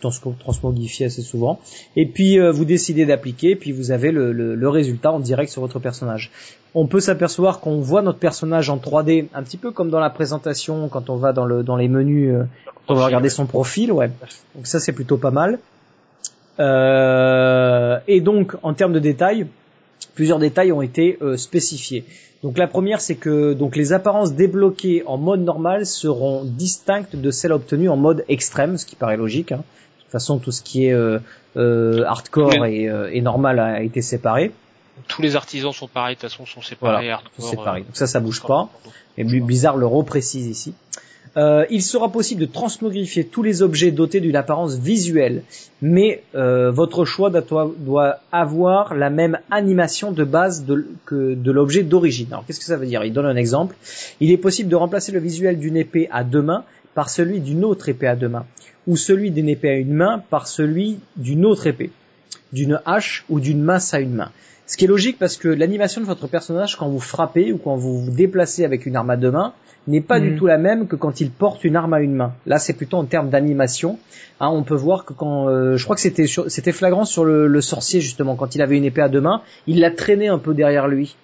Transmogrifier 0.00 1.06
assez 1.06 1.22
souvent. 1.22 1.60
Et 1.96 2.06
puis, 2.06 2.38
euh, 2.38 2.50
vous 2.50 2.64
décidez 2.64 3.06
d'appliquer, 3.06 3.56
puis 3.56 3.72
vous 3.72 3.90
avez 3.90 4.10
le, 4.12 4.68
résultat 4.68 5.12
en 5.12 5.20
direct 5.20 5.50
sur 5.50 5.62
votre 5.62 5.78
personnage. 5.78 6.30
On 6.74 6.86
peut 6.86 7.00
s'apercevoir 7.00 7.60
qu'on 7.60 7.80
voit 7.80 8.02
notre 8.02 8.18
personnage 8.18 8.70
en 8.70 8.76
3D, 8.76 9.26
un 9.34 9.42
petit 9.42 9.56
peu 9.56 9.70
comme 9.70 9.90
dans 9.90 10.00
la 10.00 10.10
présentation, 10.10 10.88
quand 10.88 11.10
on 11.10 11.16
va 11.16 11.32
dans 11.32 11.76
les 11.76 11.88
menus, 11.88 12.34
euh, 12.34 12.44
quand 12.86 12.94
on 12.94 12.96
va 12.96 13.06
regarder 13.06 13.28
son 13.28 13.46
profil, 13.46 13.92
ouais. 13.92 14.10
Donc 14.54 14.66
ça, 14.66 14.78
c'est 14.78 14.92
plutôt 14.92 15.16
pas 15.16 15.30
mal. 15.30 15.58
Euh, 16.60 17.98
et 18.08 18.20
donc, 18.20 18.56
en 18.62 18.74
termes 18.74 18.92
de 18.92 18.98
détails, 18.98 19.46
plusieurs 20.14 20.38
détails 20.38 20.72
ont 20.72 20.82
été 20.82 21.18
euh, 21.22 21.36
spécifiés. 21.36 22.04
Donc 22.42 22.58
la 22.58 22.66
première, 22.66 23.00
c'est 23.00 23.16
que 23.16 23.52
donc 23.52 23.76
les 23.76 23.92
apparences 23.92 24.32
débloquées 24.32 25.02
en 25.06 25.16
mode 25.18 25.40
normal 25.40 25.86
seront 25.86 26.44
distinctes 26.44 27.16
de 27.16 27.30
celles 27.30 27.52
obtenues 27.52 27.88
en 27.88 27.96
mode 27.96 28.24
extrême, 28.28 28.76
ce 28.78 28.86
qui 28.86 28.96
paraît 28.96 29.16
logique. 29.16 29.52
hein. 29.52 29.64
De 30.08 30.12
toute 30.12 30.20
façon, 30.20 30.38
tout 30.38 30.52
ce 30.52 30.62
qui 30.62 30.86
est 30.86 30.92
euh, 30.94 31.18
euh, 31.58 32.02
hardcore 32.06 32.54
Oui. 32.60 32.82
et, 32.84 32.88
euh, 32.90 33.10
et 33.12 33.20
normal 33.20 33.58
a 33.58 33.82
été 33.82 34.00
séparé. 34.00 34.52
Tous 35.06 35.20
les 35.22 35.36
artisans 35.36 35.72
sont 35.72 35.86
pareils, 35.86 36.16
de 36.16 36.20
toute 36.20 36.30
façon 36.30 36.46
sont 36.46 36.62
séparés. 36.62 36.94
Voilà, 37.02 37.14
hardcore, 37.14 37.32
C'est 37.44 37.56
séparé. 37.56 37.80
euh, 37.80 37.84
Donc 37.84 37.96
ça, 37.96 38.06
ça 38.06 38.18
bouge 38.20 38.42
pas. 38.42 38.70
Et 39.18 39.24
Bli- 39.24 39.40
Blizzard 39.42 39.76
le 39.76 39.86
reprécise 39.86 40.46
ici. 40.46 40.72
Euh, 41.36 41.66
il 41.70 41.82
sera 41.82 42.10
possible 42.10 42.40
de 42.40 42.46
transmogrifier 42.46 43.26
tous 43.26 43.42
les 43.42 43.60
objets 43.62 43.90
dotés 43.90 44.20
d'une 44.20 44.34
apparence 44.34 44.76
visuelle, 44.78 45.42
mais 45.82 46.22
euh, 46.34 46.70
votre 46.70 47.04
choix 47.04 47.28
doit, 47.30 47.70
doit 47.76 48.16
avoir 48.32 48.94
la 48.94 49.10
même 49.10 49.38
animation 49.50 50.10
de 50.10 50.24
base 50.24 50.64
de, 50.64 50.86
que 51.04 51.34
de 51.34 51.52
l'objet 51.52 51.82
d'origine. 51.82 52.28
Alors 52.32 52.46
qu'est-ce 52.46 52.58
que 52.60 52.64
ça 52.64 52.78
veut 52.78 52.86
dire? 52.86 53.04
Il 53.04 53.12
donne 53.12 53.26
un 53.26 53.36
exemple. 53.36 53.76
Il 54.20 54.32
est 54.32 54.38
possible 54.38 54.70
de 54.70 54.74
remplacer 54.76 55.12
le 55.12 55.20
visuel 55.20 55.58
d'une 55.58 55.76
épée 55.76 56.08
à 56.10 56.24
deux 56.24 56.42
mains 56.42 56.64
par 56.94 57.10
celui 57.10 57.40
d'une 57.40 57.62
autre 57.64 57.88
épée 57.90 58.08
à 58.08 58.16
deux 58.16 58.28
mains, 58.28 58.46
ou 58.88 58.96
celui 58.96 59.30
d'une 59.30 59.48
épée 59.48 59.68
à 59.70 59.76
une 59.76 59.92
main 59.92 60.20
par 60.30 60.48
celui 60.48 60.98
d'une 61.16 61.44
autre 61.46 61.68
épée, 61.68 61.90
d'une 62.52 62.80
hache 62.86 63.24
ou 63.28 63.38
d'une 63.38 63.62
masse 63.62 63.94
à 63.94 64.00
une 64.00 64.14
main. 64.14 64.30
Ce 64.66 64.76
qui 64.76 64.84
est 64.84 64.88
logique 64.88 65.18
parce 65.18 65.36
que 65.36 65.48
l'animation 65.48 66.00
de 66.00 66.06
votre 66.06 66.26
personnage 66.26 66.76
quand 66.76 66.88
vous 66.88 66.98
frappez 67.00 67.52
ou 67.52 67.58
quand 67.58 67.76
vous 67.76 68.00
vous 68.00 68.10
déplacez 68.10 68.64
avec 68.64 68.84
une 68.86 68.96
arme 68.96 69.10
à 69.10 69.16
deux 69.16 69.30
mains 69.30 69.52
n'est 69.86 70.02
pas 70.02 70.20
du 70.20 70.30
Mhm. 70.32 70.36
tout 70.38 70.46
la 70.46 70.58
même 70.58 70.86
que 70.86 70.96
quand 70.96 71.20
il 71.22 71.30
porte 71.30 71.64
une 71.64 71.74
arme 71.76 71.94
à 71.94 72.00
une 72.00 72.12
main. 72.14 72.32
Là, 72.44 72.58
c'est 72.58 72.74
plutôt 72.74 72.98
en 72.98 73.04
termes 73.06 73.30
d'animation. 73.30 73.98
Hein, 74.40 74.50
on 74.52 74.62
peut 74.62 74.74
voir 74.74 75.06
que 75.06 75.14
quand, 75.14 75.48
euh, 75.48 75.76
je 75.78 75.84
crois 75.84 75.96
que 75.96 76.02
c'était 76.02 76.26
c'était 76.26 76.72
flagrant 76.72 77.06
sur 77.06 77.24
le, 77.24 77.46
le 77.46 77.60
sorcier 77.62 78.00
justement 78.02 78.36
quand 78.36 78.54
il 78.54 78.60
avait 78.60 78.76
une 78.76 78.84
épée 78.84 79.00
à 79.00 79.08
deux 79.08 79.22
mains, 79.22 79.40
il 79.66 79.80
la 79.80 79.90
traînait 79.90 80.28
un 80.28 80.38
peu 80.38 80.52
derrière 80.52 80.88
lui. 80.88 81.16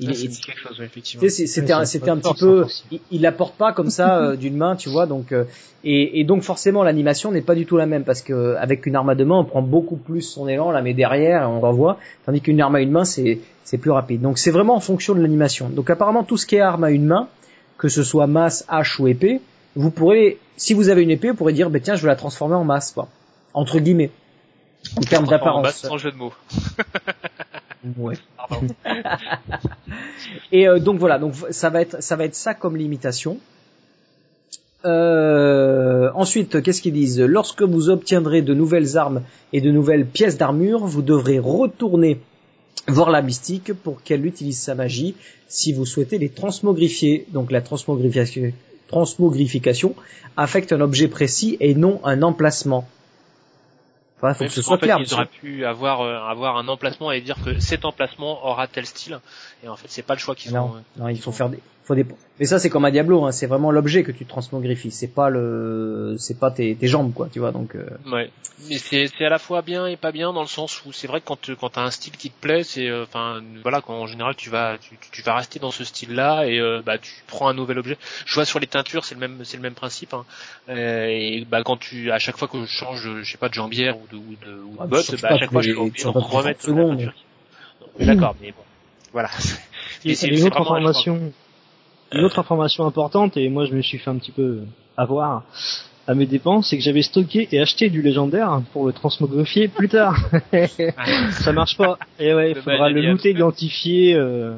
Il, 0.00 0.08
Ah, 0.08 0.12
il- 0.12 0.16
ça 0.16 0.26
dit 0.26 0.40
quelque 0.40 0.58
chose, 0.60 0.78
ouais, 0.80 0.86
effectivement. 0.86 1.20
tu 1.22 1.30
sais, 1.30 1.36
c'est- 1.36 1.46
c'était 1.46 1.72
un, 1.72 1.84
c'était 1.84 2.10
un 2.10 2.16
petit 2.16 2.34
peu, 2.34 2.66
il, 2.90 3.00
il 3.12 3.20
la 3.20 3.30
porte 3.30 3.54
pas 3.54 3.72
comme 3.72 3.90
ça 3.90 4.18
euh, 4.20 4.36
d'une 4.36 4.56
main, 4.56 4.74
tu 4.74 4.88
vois, 4.88 5.06
donc 5.06 5.30
euh, 5.30 5.44
et, 5.84 6.18
et 6.18 6.24
donc 6.24 6.42
forcément 6.42 6.82
l'animation 6.82 7.30
n'est 7.30 7.42
pas 7.42 7.54
du 7.54 7.64
tout 7.64 7.76
la 7.76 7.86
même 7.86 8.02
parce 8.02 8.20
que 8.20 8.56
avec 8.56 8.86
une 8.86 8.96
arme 8.96 9.10
à 9.10 9.14
deux 9.14 9.24
mains 9.24 9.36
on 9.38 9.44
prend 9.44 9.62
beaucoup 9.62 9.94
plus 9.96 10.22
son 10.22 10.48
élan, 10.48 10.68
on 10.68 10.70
la 10.72 10.82
met 10.82 10.94
derrière 10.94 11.42
et 11.42 11.46
on 11.46 11.60
renvoie, 11.60 11.98
tandis 12.26 12.40
qu'une 12.40 12.60
arme 12.60 12.74
à 12.74 12.80
une 12.80 12.90
main 12.90 13.04
c'est 13.04 13.38
c'est 13.62 13.78
plus 13.78 13.92
rapide. 13.92 14.20
Donc 14.20 14.38
c'est 14.38 14.50
vraiment 14.50 14.74
en 14.74 14.80
fonction 14.80 15.14
de 15.14 15.20
l'animation. 15.20 15.68
Donc 15.68 15.88
apparemment 15.90 16.24
tout 16.24 16.38
ce 16.38 16.46
qui 16.46 16.56
est 16.56 16.60
arme 16.60 16.82
à 16.82 16.90
une 16.90 17.04
main, 17.06 17.28
que 17.78 17.88
ce 17.88 18.02
soit 18.02 18.26
masse, 18.26 18.64
hache 18.66 18.98
ou 18.98 19.06
épée, 19.06 19.40
vous 19.76 19.90
pourrez, 19.92 20.38
si 20.56 20.74
vous 20.74 20.88
avez 20.88 21.02
une 21.02 21.10
épée, 21.10 21.30
vous 21.30 21.36
pourrez 21.36 21.52
dire, 21.52 21.70
ben 21.70 21.80
tiens, 21.80 21.94
je 21.94 22.02
vais 22.02 22.08
la 22.08 22.16
transformer 22.16 22.56
en 22.56 22.64
masse, 22.64 22.90
quoi, 22.92 23.06
entre 23.52 23.78
guillemets, 23.78 24.10
en 24.96 25.00
termes 25.02 25.24
En 25.26 25.30
d'apparence. 25.30 25.72
sans 25.76 25.98
jeu 25.98 26.10
de 26.10 26.16
mots. 26.16 26.32
Ouais. 27.96 28.16
Et 30.52 30.68
euh, 30.68 30.78
donc 30.78 30.98
voilà, 30.98 31.18
donc 31.18 31.34
ça 31.50 31.70
va 31.70 31.82
être 31.82 32.02
ça 32.02 32.16
va 32.16 32.24
être 32.24 32.34
ça 32.34 32.54
comme 32.54 32.76
limitation. 32.76 33.38
Euh, 34.84 36.10
ensuite, 36.14 36.62
qu'est-ce 36.62 36.82
qu'ils 36.82 36.92
disent? 36.92 37.20
Lorsque 37.20 37.62
vous 37.62 37.88
obtiendrez 37.88 38.42
de 38.42 38.52
nouvelles 38.52 38.98
armes 38.98 39.22
et 39.52 39.60
de 39.60 39.70
nouvelles 39.70 40.06
pièces 40.06 40.36
d'armure, 40.36 40.84
vous 40.84 41.02
devrez 41.02 41.38
retourner 41.38 42.20
voir 42.86 43.10
la 43.10 43.22
mystique 43.22 43.72
pour 43.72 44.02
qu'elle 44.02 44.26
utilise 44.26 44.58
sa 44.58 44.74
magie 44.74 45.14
si 45.48 45.72
vous 45.72 45.86
souhaitez 45.86 46.18
les 46.18 46.28
transmogrifier. 46.28 47.26
Donc 47.32 47.50
la 47.50 47.62
transmogrification, 47.62 48.52
transmogrification 48.88 49.94
affecte 50.36 50.72
un 50.72 50.80
objet 50.80 51.08
précis 51.08 51.56
et 51.60 51.74
non 51.74 52.00
un 52.04 52.22
emplacement. 52.22 52.86
Enfin, 54.30 54.44
faut 54.44 54.44
que 54.44 54.54
ce 54.54 54.62
soit 54.62 54.78
clair. 54.78 54.98
Ils 55.00 55.12
auraient 55.14 55.26
pu 55.26 55.64
avoir 55.64 56.00
euh, 56.00 56.18
avoir 56.18 56.56
un 56.56 56.68
emplacement 56.68 57.12
et 57.12 57.20
dire 57.20 57.36
que 57.44 57.58
cet 57.60 57.84
emplacement 57.84 58.46
aura 58.46 58.66
tel 58.66 58.86
style. 58.86 59.20
Et 59.62 59.68
en 59.68 59.76
fait, 59.76 59.88
c'est 59.88 60.02
pas 60.02 60.14
le 60.14 60.20
choix 60.20 60.34
qu'ils 60.34 60.56
ont. 60.56 60.82
non, 60.96 61.08
il 61.08 61.20
faut 61.20 61.32
faire 61.32 61.48
des, 61.48 61.60
faut 61.84 61.94
des. 61.94 62.06
Mais 62.40 62.46
ça, 62.46 62.58
c'est 62.58 62.70
comme 62.70 62.84
à 62.84 62.90
Diablo, 62.90 63.24
hein, 63.24 63.32
c'est 63.32 63.46
vraiment 63.46 63.70
l'objet 63.70 64.02
que 64.02 64.10
tu 64.12 64.24
transmogrifies, 64.26 64.90
c'est 64.90 65.06
pas 65.14 65.28
le, 65.30 66.16
c'est 66.18 66.38
pas 66.40 66.50
tes, 66.50 66.74
tes 66.74 66.88
jambes, 66.88 67.12
quoi, 67.12 67.28
tu 67.32 67.38
vois. 67.38 67.52
Donc, 67.52 67.74
euh, 67.76 67.86
Ouais. 68.10 68.30
Mais 68.68 68.78
c'est 68.78 69.08
c'est 69.08 69.24
à 69.24 69.28
la 69.28 69.38
fois 69.38 69.62
bien 69.62 69.86
et 69.86 69.96
pas 69.96 70.12
bien 70.12 70.32
dans 70.32 70.40
le 70.40 70.46
sens 70.46 70.84
où 70.86 70.92
c'est 70.92 71.06
vrai 71.08 71.20
que 71.20 71.26
quand 71.26 71.40
tu- 71.40 71.56
quand 71.56 71.70
t'as 71.70 71.82
un 71.82 71.90
style 71.90 72.16
qui 72.16 72.30
te 72.30 72.40
plaît, 72.40 72.62
c'est 72.62 72.88
euh, 72.88 73.02
enfin 73.02 73.42
voilà 73.62 73.80
quand 73.80 73.94
en 73.94 74.06
général 74.06 74.36
tu 74.36 74.48
vas 74.48 74.78
tu, 74.78 74.96
tu 75.10 75.22
vas 75.22 75.34
rester 75.34 75.58
dans 75.58 75.72
ce 75.72 75.82
style-là 75.84 76.46
et 76.46 76.60
euh, 76.60 76.80
bah 76.84 76.96
tu 76.98 77.10
prends 77.26 77.48
un 77.48 77.52
nouvel 77.54 77.78
objet. 77.80 77.98
Je 78.26 78.34
vois 78.34 78.44
sur 78.44 78.60
les 78.60 78.68
teintures 78.68 79.04
c'est 79.04 79.16
le 79.16 79.20
même 79.20 79.44
c'est 79.44 79.56
le 79.56 79.62
même 79.62 79.74
principe. 79.74 80.14
Hein. 80.14 80.24
Euh, 80.68 81.06
et 81.08 81.44
bah 81.50 81.62
quand 81.64 81.76
tu 81.76 82.12
à 82.12 82.18
chaque 82.20 82.36
fois 82.38 82.46
que 82.48 82.60
je 82.64 82.66
change 82.70 83.02
je 83.22 83.30
sais 83.30 83.38
pas 83.38 83.48
de 83.48 83.54
jambière 83.54 83.96
ou 83.98 84.06
de 84.10 84.16
ou 84.16 84.36
de, 84.46 84.52
ou 84.62 84.72
de 84.72 84.78
Ah, 84.80 85.02
changes 85.02 85.20
bah 85.20 85.28
à 85.32 85.38
chaque 85.38 85.50
fois 85.50 85.60
je 85.62 85.68
les- 85.70 85.74
suis 85.74 85.82
obligé 85.82 86.04
de 86.04 86.12
les 86.12 86.24
remettre 86.24 86.60
30 86.60 86.76
la 86.78 86.84
teinture. 86.96 87.14
Mais 87.98 88.06
D'accord, 88.06 88.36
mais 88.40 88.52
bon 88.52 88.62
voilà. 89.12 89.30
Mais 90.04 90.14
c'est- 90.14 90.26
a 90.26 90.30
une 90.30 90.36
c'est 90.38 90.50
une 92.14 92.24
autre 92.24 92.38
information 92.38 92.86
importante, 92.86 93.36
et 93.36 93.48
moi 93.48 93.64
je 93.64 93.74
me 93.74 93.82
suis 93.82 93.98
fait 93.98 94.10
un 94.10 94.16
petit 94.16 94.32
peu 94.32 94.60
avoir 94.96 95.44
à 96.06 96.14
mes 96.14 96.26
dépenses, 96.26 96.68
c'est 96.68 96.76
que 96.76 96.82
j'avais 96.82 97.02
stocké 97.02 97.48
et 97.50 97.60
acheté 97.60 97.88
du 97.88 98.02
légendaire 98.02 98.60
pour 98.72 98.86
le 98.86 98.92
transmogrifier 98.92 99.68
plus 99.68 99.88
tard. 99.88 100.16
Ça 101.30 101.52
marche 101.52 101.76
pas. 101.76 101.98
Et 102.18 102.34
ouais, 102.34 102.50
il 102.50 102.56
faudra 102.56 102.90
le 102.90 103.00
looter, 103.00 103.30
identifier 103.30 104.14
euh, 104.14 104.54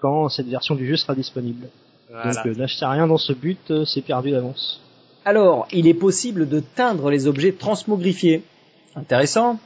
quand 0.00 0.28
cette 0.28 0.46
version 0.46 0.74
du 0.74 0.86
jeu 0.86 0.96
sera 0.96 1.14
disponible. 1.14 1.68
Voilà. 2.10 2.32
Donc 2.32 2.46
euh, 2.46 2.54
lâchez 2.56 2.86
rien 2.86 3.06
dans 3.06 3.18
ce 3.18 3.32
but, 3.32 3.58
euh, 3.70 3.84
c'est 3.84 4.02
perdu 4.02 4.30
d'avance. 4.30 4.80
Alors, 5.24 5.68
il 5.72 5.86
est 5.86 5.94
possible 5.94 6.48
de 6.48 6.60
teindre 6.60 7.10
les 7.10 7.26
objets 7.26 7.52
transmogrifiés. 7.52 8.42
Intéressant. 8.96 9.58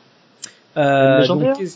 Euh, 0.76 1.20
Légendaire 1.20 1.56
donc, 1.56 1.68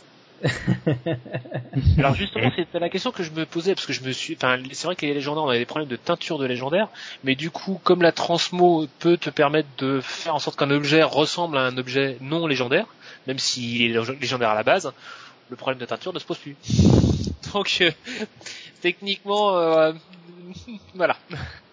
Alors 1.99 2.14
justement, 2.14 2.51
c'était 2.55 2.78
la 2.78 2.89
question 2.89 3.11
que 3.11 3.22
je 3.22 3.30
me 3.30 3.45
posais 3.45 3.74
parce 3.74 3.86
que 3.86 3.93
je 3.93 4.03
me 4.03 4.12
suis, 4.12 4.34
enfin, 4.36 4.59
c'est 4.72 4.86
vrai 4.86 4.97
que 4.97 5.05
les 5.07 5.14
légendaires, 5.14 5.45
on 5.45 5.49
avait 5.49 5.59
des 5.59 5.64
problèmes 5.66 5.89
de 5.89 5.97
teinture 5.97 6.39
de 6.39 6.47
légendaire, 6.47 6.89
mais 7.24 7.34
du 7.34 7.51
coup, 7.51 7.80
comme 7.82 8.03
la 8.03 8.12
transmo 8.12 8.86
peut 8.99 9.16
te 9.16 9.30
permettre 9.30 9.68
de 9.78 10.01
faire 10.01 10.34
en 10.34 10.39
sorte 10.39 10.59
qu'un 10.59 10.70
objet 10.70 11.03
ressemble 11.03 11.59
à 11.59 11.62
un 11.62 11.76
objet 11.76 12.16
non 12.20 12.47
légendaire, 12.47 12.86
même 13.26 13.39
s'il 13.39 13.82
est 13.82 13.99
lég- 13.99 14.20
légendaire 14.20 14.51
à 14.51 14.55
la 14.55 14.62
base, 14.62 14.93
le 15.51 15.57
problème 15.57 15.78
de 15.78 15.86
teinture 15.86 16.12
ne 16.12 16.18
se 16.18 16.24
pose 16.24 16.39
plus. 16.39 16.57
Donc, 17.53 17.78
euh, 17.80 17.91
techniquement, 18.80 19.57
euh, 19.57 19.93
voilà. 20.95 21.16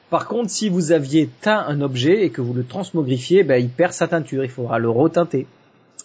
Par 0.09 0.27
contre, 0.27 0.49
si 0.49 0.69
vous 0.69 0.91
aviez 0.91 1.27
teint 1.41 1.65
un 1.67 1.81
objet 1.81 2.23
et 2.23 2.29
que 2.29 2.41
vous 2.41 2.53
le 2.53 2.65
transmogrifiez, 2.65 3.43
ben, 3.43 3.61
il 3.61 3.69
perd 3.69 3.91
sa 3.93 4.07
teinture. 4.07 4.43
Il 4.43 4.49
faudra 4.49 4.79
le 4.79 4.89
reteinter. 4.89 5.47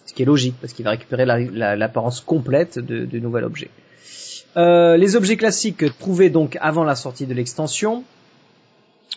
Ce 0.05 0.13
qui 0.13 0.23
est 0.23 0.25
logique, 0.25 0.55
parce 0.59 0.73
qu'il 0.73 0.83
va 0.85 0.91
récupérer 0.91 1.25
la- 1.25 1.39
la- 1.39 1.75
l'apparence 1.75 2.19
complète 2.21 2.79
de- 2.79 3.05
du 3.05 3.21
nouvel 3.21 3.43
objet. 3.45 3.69
Euh, 4.57 4.97
les 4.97 5.15
objets 5.15 5.37
classiques 5.37 5.85
trouvés 5.99 6.29
donc 6.29 6.57
avant 6.59 6.83
la 6.83 6.95
sortie 6.95 7.25
de 7.25 7.33
l'extension, 7.33 8.03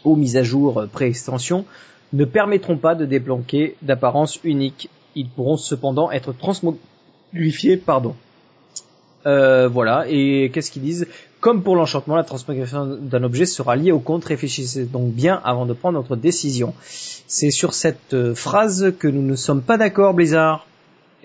ou 0.04 0.14
mise 0.16 0.36
à 0.36 0.42
jour 0.42 0.78
euh, 0.80 0.86
pré-extension, 0.86 1.64
ne 2.12 2.24
permettront 2.24 2.76
pas 2.76 2.94
de 2.94 3.04
débloquer 3.06 3.74
d'apparence 3.82 4.38
unique. 4.44 4.88
Ils 5.16 5.28
pourront 5.28 5.56
cependant 5.56 6.10
être 6.12 6.32
transmogrifiés, 6.32 7.76
pardon. 7.76 8.14
Euh, 9.26 9.68
voilà, 9.68 10.04
et 10.08 10.50
qu'est-ce 10.52 10.70
qu'ils 10.70 10.82
disent? 10.82 11.06
Comme 11.40 11.62
pour 11.62 11.76
l'enchantement, 11.76 12.14
la 12.14 12.24
transmogrification 12.24 12.98
d'un 13.00 13.22
objet 13.24 13.46
sera 13.46 13.74
liée 13.74 13.90
au 13.92 13.98
compte. 13.98 14.24
Réfléchissez 14.26 14.84
donc 14.84 15.12
bien 15.12 15.40
avant 15.44 15.66
de 15.66 15.72
prendre 15.72 15.98
notre 15.98 16.14
décision. 16.14 16.74
C'est 17.26 17.50
sur 17.50 17.74
cette 17.74 18.12
euh, 18.14 18.34
phrase 18.34 18.92
que 18.98 19.08
nous 19.08 19.22
ne 19.22 19.34
sommes 19.34 19.62
pas 19.62 19.76
d'accord, 19.78 20.14
Blizzard. 20.14 20.66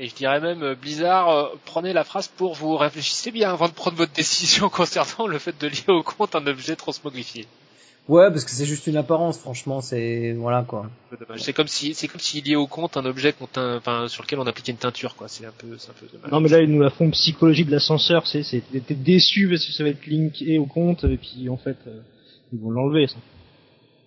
Et 0.02 0.08
je 0.08 0.16
dirais 0.16 0.39
même, 0.39 0.64
euh, 0.64 0.76
Blizzard, 0.76 1.30
euh, 1.30 1.50
prenez 1.66 1.91
la 1.91 2.06
phrase 2.06 2.30
pour 2.30 2.54
vous 2.54 2.78
réfléchissez 2.78 3.32
bien 3.32 3.52
avant 3.52 3.68
de 3.68 3.74
prendre 3.74 3.97
votre 3.97 4.14
décision 4.14 4.70
concernant 4.70 5.28
le 5.28 5.38
fait 5.39 5.60
de 5.60 5.68
lier 5.68 5.89
au 5.89 6.04
compte 6.04 6.36
un 6.36 6.47
objet 6.47 6.78
transmogrifié. 6.78 7.45
Ouais, 8.08 8.30
parce 8.32 8.45
que 8.45 8.52
c'est 8.52 8.66
juste 8.66 8.88
une 8.88 8.95
apparence, 8.95 9.38
franchement, 9.38 9.82
c'est 9.82 10.32
voilà 10.32 10.64
quoi. 10.64 10.89
C'est 11.36 11.52
comme 11.52 11.68
si, 11.68 11.93
c'est 11.93 12.08
comme 12.08 12.22
s'il 12.22 12.45
liait 12.45 12.56
au 12.56 12.66
compte 12.66 12.95
un 12.95 13.06
objet 13.06 13.36
enfin, 13.41 14.08
sur 14.08 14.24
lequel 14.24 14.39
on 14.39 14.47
appliquait 14.47 14.72
une 14.72 14.80
teinture, 14.80 15.16
quoi. 15.16 15.28
C'est 15.28 15.45
un 15.45 15.52
peu, 15.56 15.78
c'est 15.78 15.89
un 15.89 15.93
peu 16.00 16.08
dommage. 16.12 16.32
Non 16.32 16.39
mais 16.39 16.50
là 16.50 16.62
ils 16.62 16.72
nous 16.72 16.82
la 16.82 16.89
font 16.89 17.12
psychologie 17.12 17.66
de 17.66 17.72
l'ascenseur, 17.72 18.26
c'est 18.26 18.41
c'est 18.41 18.64
t'es 18.72 18.95
déçu 18.95 19.50
parce 19.50 19.66
que 19.66 19.74
ça 19.74 19.84
va 19.84 19.89
être 19.89 20.08
linké 20.08 20.58
au 20.58 20.66
compte 20.66 21.04
et 21.04 21.18
puis 21.18 21.50
en 21.50 21.58
fait 21.58 21.78
euh, 21.86 22.00
ils 22.54 22.60
vont 22.60 22.72
l'enlever 22.72 23.08
ça. 23.08 23.18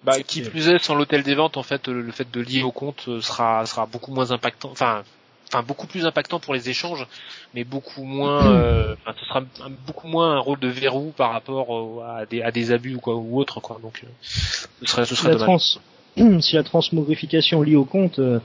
Bah, 0.05 0.21
qui 0.21 0.41
plus 0.41 0.69
est, 0.69 0.83
sans 0.83 0.97
l'hôtel 0.97 1.23
des 1.23 1.37
ventes, 1.37 1.57
en 1.57 1.63
fait, 1.63 1.87
le, 1.87 2.03
le 2.03 2.11
fait 2.11 2.29
de 2.29 2.41
lier 2.41 2.65
au 2.65 2.73
compte 2.73 3.09
sera, 3.21 3.65
sera 3.67 3.87
beaucoup 3.87 4.13
moins 4.13 4.33
impactant, 4.33 4.71
enfin, 4.73 5.05
enfin, 5.53 5.63
beaucoup 5.67 5.87
plus 5.87 6.07
impactant 6.07 6.41
pour 6.41 6.55
les 6.55 6.69
échanges, 6.71 7.07
mais 7.55 7.65
beaucoup 7.65 8.05
moins, 8.05 8.47
euh, 8.53 8.95
enfin, 9.07 9.15
ce 9.21 9.27
sera 9.27 9.41
un- 9.41 9.71
beaucoup 9.87 10.09
moins 10.09 10.37
un 10.37 10.39
rôle 10.39 10.59
de 10.61 10.69
verrou 10.69 11.13
par 11.17 11.33
rapport 11.33 12.01
euh, 12.01 12.03
à 12.21 12.27
des, 12.27 12.43
à 12.43 12.51
des 12.51 12.73
abus 12.73 12.95
ou 12.97 13.01
quoi, 13.01 13.17
ou 13.17 13.39
autre, 13.39 13.61
quoi. 13.61 13.79
Donc, 13.83 14.03
euh, 14.05 14.07
ce 14.23 14.87
serait, 14.87 15.05
ce 15.05 15.15
Si 15.15 15.21
serait 15.23 15.33
la, 15.35 15.39
dommage. 15.39 15.79
trans... 16.17 16.41
si 16.41 16.55
la 16.57 16.63
transmogrification 16.63 17.63
lie 17.63 17.77
au 17.77 17.85
compte, 17.85 18.19
euh, 18.19 18.39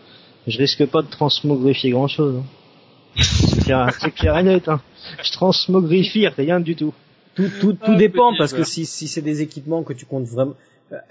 je 0.47 0.57
risque 0.57 0.85
pas 0.85 1.01
de 1.01 1.07
transmogrifier 1.09 1.91
grand 1.91 2.07
chose. 2.07 2.41
C'est 3.19 3.63
clair, 3.63 3.89
c'est 3.99 4.11
clair 4.11 4.37
et 4.37 4.43
net. 4.43 4.67
Hein. 4.67 4.81
Je 5.23 5.31
transmogrifie 5.31 6.27
rien 6.27 6.59
du 6.59 6.75
tout. 6.75 6.93
Tout, 7.35 7.49
tout, 7.59 7.73
tout 7.73 7.91
Ah, 7.93 7.95
dépend 7.95 8.33
parce 8.37 8.51
que 8.53 8.63
si, 8.63 8.85
si 8.85 9.07
c'est 9.07 9.21
des 9.21 9.41
équipements 9.41 9.83
que 9.83 9.93
tu 9.93 10.05
comptes 10.05 10.25
vraiment, 10.25 10.55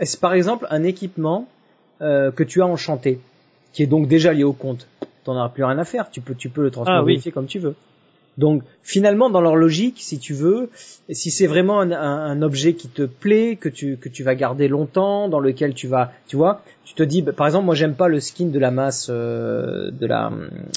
est-ce 0.01 0.17
par 0.17 0.35
exemple 0.35 0.67
un 0.71 0.83
équipement 0.83 1.47
euh, 2.01 2.33
que 2.33 2.43
tu 2.43 2.63
as 2.63 2.67
enchanté, 2.67 3.21
qui 3.73 3.83
est 3.85 3.87
donc 3.87 4.09
déjà 4.09 4.33
lié 4.33 4.43
au 4.43 4.53
compte, 4.53 4.89
t'en 5.27 5.37
auras 5.37 5.51
plus 5.51 5.65
rien 5.65 5.79
à 5.79 5.85
faire. 5.85 6.11
Tu 6.11 6.21
peux, 6.21 6.35
tu 6.35 6.49
peux 6.49 6.63
le 6.63 6.71
transmogrifier 6.71 7.31
comme 7.33 7.47
tu 7.47 7.59
veux. 7.59 7.75
Donc 8.39 8.63
finalement, 8.83 9.31
dans 9.31 9.41
leur 9.41 9.57
logique, 9.57 9.97
si 9.99 10.19
tu 10.19 10.35
veux, 10.35 10.69
si 11.11 11.31
c'est 11.31 11.47
vraiment 11.47 11.81
un, 11.81 11.91
un- 11.93 12.27
un 12.33 12.43
objet 12.43 12.75
qui 12.75 12.89
te 12.89 13.03
plaît, 13.03 13.57
que 13.57 13.69
tu 13.71 13.97
que 13.97 14.11
tu 14.11 14.23
vas 14.25 14.35
garder 14.35 14.69
longtemps, 14.69 15.29
dans 15.29 15.41
lequel 15.41 15.73
tu 15.73 15.87
vas, 15.89 16.13
tu 16.29 16.37
vois, 16.37 16.61
tu 16.85 16.93
te 16.95 17.03
dis, 17.03 17.23
bah, 17.23 17.33
par 17.33 17.47
exemple, 17.47 17.65
moi 17.65 17.75
j'aime 17.75 17.95
pas 17.95 18.09
le 18.09 18.21
skin 18.21 18.47
de 18.49 18.59
la 18.59 18.71
masse 18.71 19.09
euh, 19.11 19.91
de 19.91 20.07
la 20.07 20.31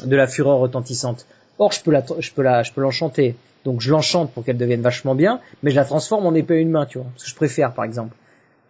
de 0.05 0.15
la 0.15 0.27
fureur 0.27 0.57
retentissante. 0.59 1.25
Or, 1.57 1.73
je 1.73 1.81
peux 1.83 1.91
la, 1.91 2.03
je 2.19 2.31
peux 2.31 2.43
la, 2.43 2.63
je 2.63 2.71
peux 2.71 2.79
l'enchanter. 2.81 3.35
Donc 3.65 3.81
je 3.81 3.91
l'enchante 3.91 4.31
pour 4.31 4.45
qu'elle 4.45 4.57
devienne 4.57 4.81
vachement 4.81 5.13
bien, 5.13 5.41
mais 5.61 5.71
je 5.71 5.75
la 5.75 5.83
transforme 5.83 6.25
en 6.25 6.33
épée 6.33 6.53
à 6.53 6.59
une 6.59 6.69
main, 6.71 6.85
tu 6.85 6.97
vois, 6.99 7.07
parce 7.13 7.25
que 7.25 7.29
je 7.29 7.35
préfère, 7.35 7.73
par 7.73 7.83
exemple. 7.83 8.15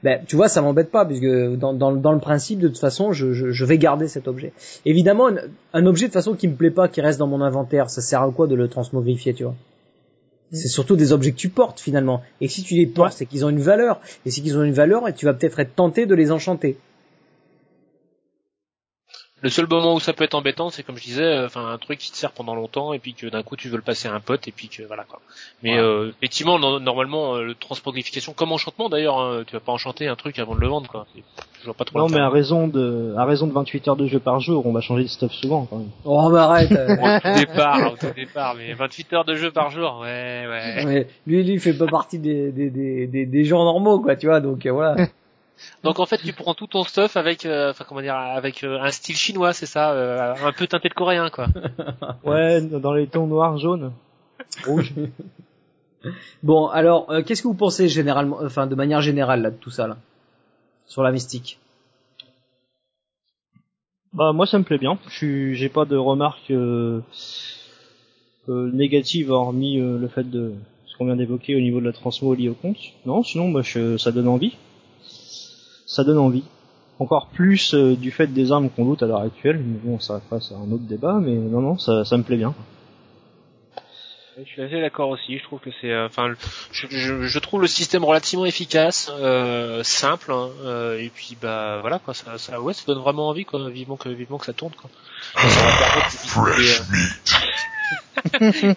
Ben, 0.04 0.22
tu 0.26 0.38
vois, 0.38 0.48
ça 0.48 0.62
m'embête 0.62 0.92
pas, 0.92 1.06
puisque 1.06 1.26
dans, 1.26 1.74
dans, 1.74 1.92
dans 1.92 2.12
le 2.14 2.20
principe, 2.20 2.60
de 2.60 2.70
toute 2.70 2.80
façon, 2.80 3.12
je, 3.12 3.34
je, 3.34 3.52
je 3.52 3.66
vais 3.66 3.78
garder 3.78 4.08
cet 4.08 4.28
objet. 4.28 4.54
Évidemment, 4.86 5.28
un, 5.28 5.36
un 5.74 5.86
objet 5.86 6.06
de 6.06 6.08
toute 6.08 6.14
façon 6.14 6.36
qui 6.36 6.48
me 6.48 6.56
plaît 6.56 6.72
pas, 6.72 6.88
qui 6.88 7.02
reste 7.02 7.20
dans 7.20 7.28
mon 7.28 7.42
inventaire, 7.42 7.90
ça 7.90 8.02
sert 8.02 8.22
à 8.22 8.32
quoi 8.32 8.48
de 8.48 8.56
le 8.56 8.70
transmogrifier, 8.70 9.34
tu 9.34 9.44
vois? 9.44 9.56
C'est 10.52 10.68
surtout 10.68 10.96
des 10.96 11.12
objets 11.12 11.32
que 11.32 11.38
tu 11.38 11.50
portes 11.50 11.80
finalement. 11.80 12.24
Et 12.42 12.48
si 12.48 12.64
tu 12.64 12.74
les 12.74 12.88
portes, 12.88 13.14
c'est 13.14 13.28
qu'ils 13.28 13.46
ont 13.46 13.50
une 13.50 13.60
valeur. 13.60 14.02
Et 14.26 14.32
si 14.32 14.42
qu'ils 14.42 14.58
ont 14.58 14.64
une 14.64 14.74
valeur, 14.74 15.04
tu 15.16 15.26
vas 15.26 15.34
peut-être 15.34 15.60
être 15.60 15.76
tenté 15.76 16.08
de 16.08 16.16
les 16.16 16.32
enchanter. 16.32 16.78
Le 19.42 19.50
seul 19.50 19.68
moment 19.68 19.94
où 19.96 20.00
ça 20.00 20.12
peut 20.14 20.24
être 20.26 20.34
embêtant, 20.36 20.70
c'est 20.70 20.84
comme 20.84 20.98
je 20.98 21.04
disais, 21.04 21.24
euh, 21.24 21.46
enfin 21.46 21.66
un 21.72 21.78
truc 21.78 22.00
qui 22.00 22.12
te 22.12 22.18
sert 22.18 22.32
pendant 22.32 22.56
longtemps 22.56 22.92
et 22.94 23.00
puis 23.00 23.14
que 23.14 23.28
d'un 23.28 23.42
coup 23.44 23.56
tu 23.56 23.70
veux 23.70 23.78
le 23.78 23.82
passer 23.82 24.08
à 24.10 24.14
un 24.14 24.20
pote 24.20 24.48
et 24.48 24.52
puis 24.52 24.68
que 24.68 24.84
voilà 24.84 25.04
quoi. 25.06 25.22
Mais 25.64 25.74
Voilà. 25.74 25.84
euh, 25.88 26.12
effectivement, 26.18 26.60
no- 26.60 26.80
normalement, 26.80 27.36
euh, 27.36 27.44
le 27.44 27.56
transmogrification, 27.56 28.34
comme 28.34 28.52
enchantement 28.52 28.90
d'ailleurs, 28.90 29.18
hein, 29.20 29.44
tu 29.48 29.54
vas 29.54 29.62
pas 29.62 29.72
enchanter 29.72 30.08
un 30.08 30.16
truc 30.18 30.40
avant 30.40 30.56
de 30.56 30.60
le 30.60 30.68
vendre 30.68 30.90
quoi. 30.90 31.06
Je 31.62 31.66
vois 31.66 31.74
pas 31.74 31.86
trop. 31.86 32.00
Non 32.00 32.08
mais 32.10 32.20
à 32.20 32.30
raison 32.30 32.68
de 32.68 33.14
à 33.18 33.26
raison 33.26 33.48
de 33.48 33.54
28 33.54 33.88
heures 33.88 33.96
de 33.96 34.08
jeu 34.08 34.20
par 34.20 34.40
jour, 34.40 34.66
on 34.66 34.72
va 34.74 34.82
changer 34.82 35.04
de 35.04 35.10
stuff 35.10 35.32
souvent 35.32 35.66
quand 35.70 35.78
même. 35.78 35.90
Oh, 36.06 36.30
mais 36.30 36.40
arrête 36.40 36.72
euh. 36.72 36.96
Au 36.96 37.20
tout 37.20 37.34
départ, 37.40 37.94
au 37.94 37.96
tout 37.98 38.14
départ, 38.16 38.56
mais 38.56 38.74
28 38.74 39.14
heures 39.14 39.26
de 39.26 39.36
jeu 39.36 39.52
par 39.52 39.70
jour, 39.72 40.00
ouais, 40.02 40.46
ouais. 40.50 40.86
Ouais, 40.86 41.08
lui, 41.28 41.44
lui, 41.44 41.54
il 41.54 41.60
fait 41.60 41.74
pas 41.74 41.88
partie 41.88 42.20
des, 42.20 42.52
des, 42.52 42.70
des, 42.70 43.08
des, 43.08 43.26
des 43.26 43.44
gens 43.46 43.64
normaux, 43.64 44.00
quoi, 44.00 44.16
tu 44.16 44.28
vois, 44.28 44.40
donc 44.42 44.66
euh, 44.66 44.72
voilà. 44.72 45.08
Donc 45.84 46.00
en 46.00 46.06
fait, 46.06 46.18
tu 46.18 46.34
prends 46.34 46.54
tout 46.54 46.68
ton 46.68 46.84
stuff 46.84 47.18
avec, 47.18 47.46
euh, 47.46 47.72
enfin 47.72 47.86
comment 47.88 48.02
dire, 48.02 48.16
avec 48.16 48.64
euh, 48.64 48.80
un 48.80 48.92
style 48.92 49.16
chinois, 49.16 49.54
c'est 49.54 49.66
ça, 49.66 49.92
euh, 49.92 50.36
un 50.36 50.52
peu 50.52 50.68
teinté 50.68 50.90
de 50.90 50.94
coréen 50.94 51.30
quoi. 51.30 51.48
Ouais, 52.24 52.62
dans 52.62 52.94
les 52.94 53.08
tons 53.08 53.28
noirs, 53.28 53.58
jaunes, 53.58 53.92
rouges. 54.66 54.94
Bon, 56.44 56.68
alors, 56.68 57.12
euh, 57.12 57.22
qu'est-ce 57.24 57.42
que 57.42 57.50
vous 57.50 57.54
pensez 57.54 57.90
généralement, 57.90 58.40
enfin, 58.42 58.68
de 58.68 58.76
manière 58.76 59.02
générale, 59.02 59.42
là, 59.42 59.52
de 59.52 59.58
tout 59.58 59.70
ça, 59.70 59.86
là 59.86 59.98
Sur 60.86 61.04
la 61.04 61.12
mystique? 61.12 61.60
Bah 64.12 64.34
moi 64.34 64.48
ça 64.48 64.58
me 64.58 64.64
plaît 64.64 64.80
bien. 64.80 64.98
Je 65.10 65.54
j'ai 65.54 65.70
pas 65.70 65.86
de 65.86 65.96
remarques 65.96 66.50
euh, 66.50 67.02
euh, 68.50 68.72
négatives 68.72 69.30
hormis 69.30 69.80
euh, 69.80 70.00
le 70.00 70.08
fait 70.08 70.28
de 70.28 70.54
ce 70.88 70.98
qu'on 70.98 71.06
vient 71.06 71.16
d'évoquer 71.16 71.56
au 71.56 71.60
niveau 71.60 71.80
de 71.80 71.86
la 71.86 71.94
transmo 71.94 72.34
liée 72.34 72.50
au 72.50 72.56
compte. 72.56 72.80
Non, 73.06 73.22
sinon 73.24 73.52
bah 73.52 73.62
je, 73.64 73.98
ça 73.98 74.12
donne 74.12 74.28
envie. 74.28 74.56
Ça 75.90 76.04
donne 76.04 76.20
envie. 76.20 76.44
Encore 77.00 77.28
plus 77.28 77.74
euh, 77.74 77.96
du 77.96 78.12
fait 78.12 78.28
des 78.28 78.52
armes 78.52 78.70
qu'on 78.70 78.86
loot 78.86 79.02
à 79.02 79.08
l'heure 79.08 79.22
actuelle. 79.22 79.60
Mais 79.66 79.80
bon, 79.84 80.00
ça 80.00 80.18
après 80.18 80.40
c'est 80.40 80.54
un 80.54 80.72
autre 80.72 80.84
débat, 80.84 81.18
mais 81.20 81.34
non 81.34 81.62
non, 81.62 81.78
ça 81.80 82.06
ça 82.06 82.16
me 82.16 82.24
plaît 82.24 82.38
bien. 82.38 82.54
Je 84.46 84.50
suis 84.50 84.62
assez 84.62 84.80
d'accord 84.80 85.10
aussi. 85.10 85.38
Je 85.38 85.44
trouve 85.44 85.60
que 85.60 85.70
c'est, 85.82 85.92
euh, 85.92 86.06
enfin, 86.06 86.34
je, 86.72 86.88
je, 86.90 87.24
je 87.24 87.40
trouve 87.40 87.62
le 87.62 87.68
système 87.68 88.06
relativement 88.06 88.46
efficace, 88.46 89.12
euh, 89.20 89.84
simple, 89.84 90.32
hein, 90.32 90.50
euh, 90.64 90.98
et 90.98 91.10
puis 91.10 91.36
bah 91.42 91.80
voilà 91.82 92.00
quoi, 92.00 92.14
ça, 92.14 92.38
ça, 92.38 92.62
ouais, 92.62 92.74
ça 92.74 92.84
donne 92.88 93.00
vraiment 93.00 93.28
envie 93.28 93.44
quoi. 93.44 93.70
Vivement 93.70 93.98
que, 93.98 94.08
vivement 94.08 94.38
que 94.38 94.46
ça 94.46 94.54
tourne 94.54 94.72
quoi. 94.80 94.90
Ça 95.50 95.64
va 95.64 95.78
permettre 95.78 96.12
d'éviter, 96.12 96.72
euh, 96.72 96.84
ça 98.40 98.76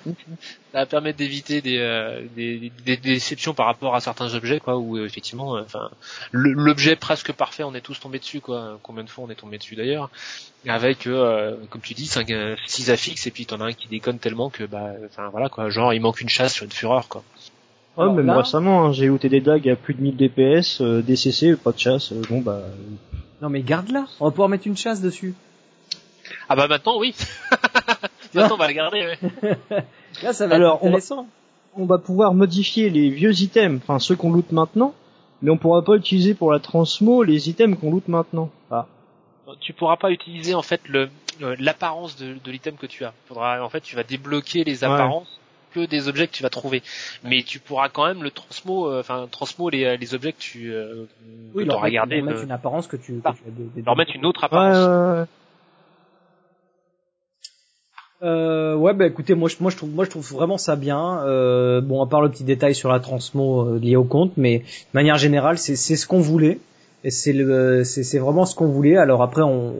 va 0.74 0.86
permettre 0.86 1.18
d'éviter 1.18 1.60
des, 1.60 1.78
euh, 1.78 2.22
des, 2.36 2.58
des, 2.58 2.72
des 2.84 2.96
déceptions 2.96 3.54
par 3.54 3.66
rapport 3.66 3.94
à 3.94 4.00
certains 4.00 4.34
objets 4.34 4.60
quoi, 4.60 4.76
où 4.78 4.96
euh, 4.96 5.04
effectivement, 5.06 5.56
euh, 5.56 5.62
enfin, 5.64 5.90
l'objet 6.32 6.96
presque 6.96 7.32
parfait, 7.32 7.62
on 7.64 7.74
est 7.74 7.80
tous 7.80 7.98
tombés 8.00 8.18
dessus 8.18 8.40
quoi. 8.40 8.78
Combien 8.82 9.04
de 9.04 9.10
fois 9.10 9.24
on 9.26 9.30
est 9.30 9.34
tombé 9.34 9.58
dessus 9.58 9.76
d'ailleurs 9.76 10.10
avec 10.68 11.06
euh, 11.06 11.56
comme 11.70 11.80
tu 11.82 11.94
dis 11.94 12.06
5 12.06 12.32
6 12.66 12.90
affixes 12.90 13.26
et 13.26 13.30
puis 13.30 13.46
t'en 13.46 13.60
as 13.60 13.64
un 13.66 13.72
qui 13.72 13.88
déconne 13.88 14.18
tellement 14.18 14.48
que 14.48 14.62
bah 14.64 14.92
enfin 15.06 15.28
voilà 15.30 15.48
quoi 15.48 15.68
genre 15.70 15.92
il 15.92 16.00
manque 16.00 16.20
une 16.20 16.28
chasse 16.28 16.54
sur 16.54 16.64
une 16.64 16.70
fureur 16.72 17.08
quoi 17.08 17.22
Ouais, 17.96 18.04
Alors 18.04 18.14
même 18.14 18.26
là- 18.26 18.38
récemment, 18.38 18.86
hein, 18.86 18.92
j'ai 18.92 19.06
looté 19.06 19.28
des 19.28 19.42
dagues 19.42 19.68
à 19.68 19.76
plus 19.76 19.92
de 19.92 20.00
1000 20.00 20.16
DPS, 20.16 20.80
euh, 20.80 21.02
DCC, 21.02 21.56
pas 21.56 21.72
de 21.72 21.78
chasse. 21.78 22.12
euh, 22.12 22.22
bon 22.30 22.40
bah 22.40 22.62
Non, 23.42 23.50
mais 23.50 23.60
garde-la. 23.60 24.06
On 24.18 24.24
va 24.24 24.30
pouvoir 24.30 24.48
mettre 24.48 24.66
une 24.66 24.78
chasse 24.78 25.02
dessus. 25.02 25.34
ah 26.48 26.56
bah 26.56 26.68
maintenant 26.68 26.98
oui 26.98 27.14
maintenant 28.41 28.55
on 28.55 28.59
va 28.59 28.66
la 28.66 28.72
garder 28.74 29.07
ouais. 29.43 29.57
Là, 30.22 30.33
ça 30.33 30.47
va 30.47 30.55
Alors, 30.57 30.74
être 30.76 30.83
on 30.83 30.87
va- 30.87 30.89
intéressant. 30.97 31.26
on 31.76 31.87
va 31.87 31.99
pouvoir 31.99 32.35
modifier 32.35 32.91
les 32.91 33.09
vieux 33.11 33.33
items, 33.41 33.80
enfin 33.83 33.99
ceux 33.99 34.14
qu'on 34.16 34.30
loot 34.33 34.53
maintenant, 34.53 34.95
mais 35.41 35.51
on 35.51 35.57
pourra 35.57 35.83
pas 35.83 35.95
utiliser 35.97 36.35
pour 36.35 36.53
la 36.53 36.59
transmo 36.61 37.22
les 37.22 37.49
items 37.49 37.78
qu'on 37.78 37.91
loot 37.91 38.09
maintenant. 38.09 38.51
Ah. 38.70 38.87
tu 39.61 39.72
pourras 39.72 39.97
pas 39.97 40.11
utiliser 40.11 40.55
en 40.55 40.62
fait 40.62 40.80
le 40.89 41.09
l'apparence 41.59 42.16
de, 42.16 42.35
de 42.45 42.51
l'item 42.53 42.76
que 42.76 42.87
tu 42.87 43.05
as 43.05 43.12
faudra 43.26 43.64
en 43.64 43.68
fait 43.70 43.80
tu 43.80 43.97
vas 43.97 44.03
débloquer 44.05 44.64
les 44.64 44.85
Ouais. 44.85 44.91
apparences 44.91 45.39
que 45.74 45.87
des 45.87 46.07
objets 46.07 46.26
que 46.26 46.33
tu 46.33 46.43
vas 46.43 46.51
trouver, 46.51 46.83
mais 47.24 47.43
tu 47.43 47.59
pourras 47.59 47.89
quand 47.89 48.05
même 48.07 48.22
le 48.22 48.30
transmo, 48.30 48.87
euh, 48.89 49.01
enfin 49.01 49.26
transmo 49.30 49.70
les, 49.70 49.97
les 49.97 50.14
objets 50.14 50.33
que 50.35 50.39
tu 50.39 50.70
euh, 50.70 51.07
oui, 51.55 51.64
que 51.64 51.68
leur 51.70 51.80
leur 51.89 52.07
mettre 52.07 52.41
euh, 52.41 52.45
une 52.45 52.53
apparence 52.53 52.87
que 52.87 52.97
tu, 52.97 53.14
que 53.14 53.20
Ah. 53.24 53.33
tu 53.35 53.49
as 53.49 53.51
des- 53.51 53.64
des- 53.76 53.83
leur 53.83 53.97
mettre 53.97 54.14
une 54.14 54.26
autre 54.26 54.41
Ouais, 54.43 54.45
apparence. 54.45 54.76
ouais, 54.76 55.20
ouais. 55.20 55.26
Euh, 58.22 58.76
ouais, 58.76 58.94
bah 58.94 59.06
écoutez, 59.06 59.34
moi 59.34 59.48
je, 59.48 59.56
moi 59.60 59.70
je 59.70 59.76
trouve, 59.76 59.90
moi 59.90 60.04
je 60.04 60.10
trouve 60.10 60.30
vraiment 60.32 60.58
ça 60.58 60.76
bien. 60.76 61.22
Euh, 61.24 61.80
bon, 61.80 62.02
à 62.02 62.06
part 62.06 62.22
le 62.22 62.30
petit 62.30 62.44
détail 62.44 62.74
sur 62.74 62.88
la 62.88 63.00
transmo 63.00 63.62
euh, 63.62 63.78
lié 63.80 63.96
au 63.96 64.04
compte, 64.04 64.32
mais 64.36 64.58
de 64.60 64.64
manière 64.94 65.16
générale, 65.16 65.58
c'est 65.58 65.74
c'est 65.76 65.96
ce 65.96 66.06
qu'on 66.06 66.20
voulait. 66.20 66.58
Et 67.05 67.11
c'est 67.11 67.32
le, 67.32 67.82
c'est 67.84 68.18
vraiment 68.18 68.46
ce 68.46 68.55
qu'on 68.55 68.68
voulait. 68.68 68.96
Alors 68.96 69.22
après, 69.22 69.42
on, 69.42 69.72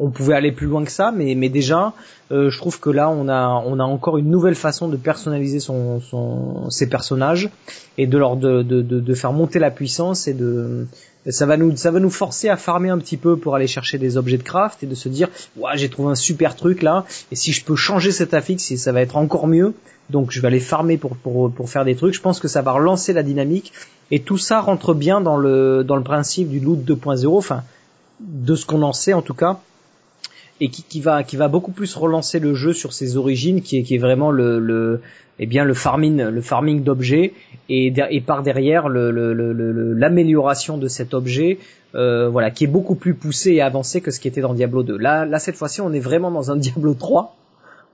on 0.00 0.10
pouvait 0.10 0.34
aller 0.34 0.52
plus 0.52 0.66
loin 0.66 0.84
que 0.84 0.90
ça, 0.90 1.12
mais 1.12 1.34
mais 1.34 1.50
déjà, 1.50 1.92
euh, 2.30 2.48
je 2.48 2.58
trouve 2.58 2.80
que 2.80 2.88
là, 2.88 3.10
on 3.10 3.28
a 3.28 3.62
on 3.66 3.78
a 3.78 3.84
encore 3.84 4.16
une 4.16 4.30
nouvelle 4.30 4.54
façon 4.54 4.88
de 4.88 4.96
personnaliser 4.96 5.60
son, 5.60 6.00
son 6.00 6.70
ses 6.70 6.88
personnages 6.88 7.50
et 7.98 8.06
de 8.06 8.16
leur 8.16 8.36
de, 8.36 8.62
de, 8.62 8.80
de, 8.80 9.00
de 9.00 9.14
faire 9.14 9.34
monter 9.34 9.58
la 9.58 9.70
puissance 9.70 10.28
et 10.28 10.32
de 10.32 10.86
ça 11.28 11.46
va 11.46 11.56
nous 11.56 11.76
ça 11.76 11.90
va 11.90 12.00
nous 12.00 12.10
forcer 12.10 12.48
à 12.48 12.56
farmer 12.56 12.88
un 12.88 12.98
petit 12.98 13.18
peu 13.18 13.36
pour 13.36 13.54
aller 13.54 13.66
chercher 13.66 13.98
des 13.98 14.16
objets 14.16 14.38
de 14.38 14.42
craft 14.42 14.82
et 14.82 14.86
de 14.86 14.94
se 14.94 15.08
dire 15.10 15.28
ouais 15.56 15.72
j'ai 15.74 15.90
trouvé 15.90 16.10
un 16.10 16.14
super 16.14 16.56
truc 16.56 16.82
là. 16.82 17.04
Et 17.30 17.36
si 17.36 17.52
je 17.52 17.64
peux 17.64 17.76
changer 17.76 18.12
cet 18.12 18.32
affixe 18.32 18.74
ça 18.76 18.92
va 18.92 19.02
être 19.02 19.16
encore 19.16 19.46
mieux. 19.46 19.74
Donc 20.10 20.30
je 20.30 20.40
vais 20.40 20.48
aller 20.48 20.60
farmer 20.60 20.96
pour 20.96 21.16
pour 21.16 21.52
pour 21.52 21.70
faire 21.70 21.84
des 21.84 21.94
trucs. 21.94 22.14
Je 22.14 22.20
pense 22.20 22.40
que 22.40 22.48
ça 22.48 22.62
va 22.62 22.72
relancer 22.72 23.12
la 23.12 23.22
dynamique. 23.22 23.72
Et 24.10 24.20
tout 24.20 24.36
ça 24.36 24.60
rentre 24.60 24.94
bien 24.94 25.20
dans 25.20 25.36
le 25.36 25.84
dans 25.84 25.96
le 25.96 26.02
principe 26.02 26.48
du 26.48 26.60
loot 26.62 26.80
2.0 26.84 27.36
enfin 27.36 27.62
de 28.20 28.54
ce 28.54 28.66
qu'on 28.66 28.82
en 28.82 28.92
sait 28.92 29.12
en 29.12 29.22
tout 29.22 29.34
cas 29.34 29.60
et 30.60 30.68
qui, 30.68 31.00
va 31.00 31.24
qui 31.24 31.36
va 31.36 31.48
beaucoup 31.48 31.72
plus 31.72 31.94
relancer 31.96 32.38
le 32.38 32.54
jeu 32.54 32.72
sur 32.72 32.92
ses 32.92 33.16
origines 33.16 33.62
qui 33.62 33.78
est 33.78 33.98
vraiment 33.98 34.30
le, 34.30 35.00
eh 35.38 35.46
bien 35.46 35.64
le 35.64 35.74
farming 35.74 36.22
le 36.22 36.40
farming 36.40 36.84
d'objets 36.84 37.32
et, 37.68 38.20
par 38.24 38.42
derrière 38.42 38.88
l'amélioration 38.88 40.78
de 40.78 40.88
cet 40.88 41.14
objet 41.14 41.58
euh, 41.94 42.28
voilà 42.28 42.50
qui 42.50 42.64
est 42.64 42.68
beaucoup 42.68 42.94
plus 42.94 43.14
poussé 43.14 43.52
et 43.52 43.60
avancé 43.60 44.00
que 44.00 44.10
ce 44.10 44.20
qui 44.20 44.28
était 44.28 44.40
dans 44.40 44.54
Diablo 44.54 44.82
2 44.82 44.96
là 44.96 45.24
là 45.24 45.38
cette 45.38 45.56
fois-ci 45.56 45.80
on 45.80 45.92
est 45.92 46.00
vraiment 46.00 46.30
dans 46.30 46.50
un 46.52 46.56
Diablo 46.64 46.94
3 46.94 47.34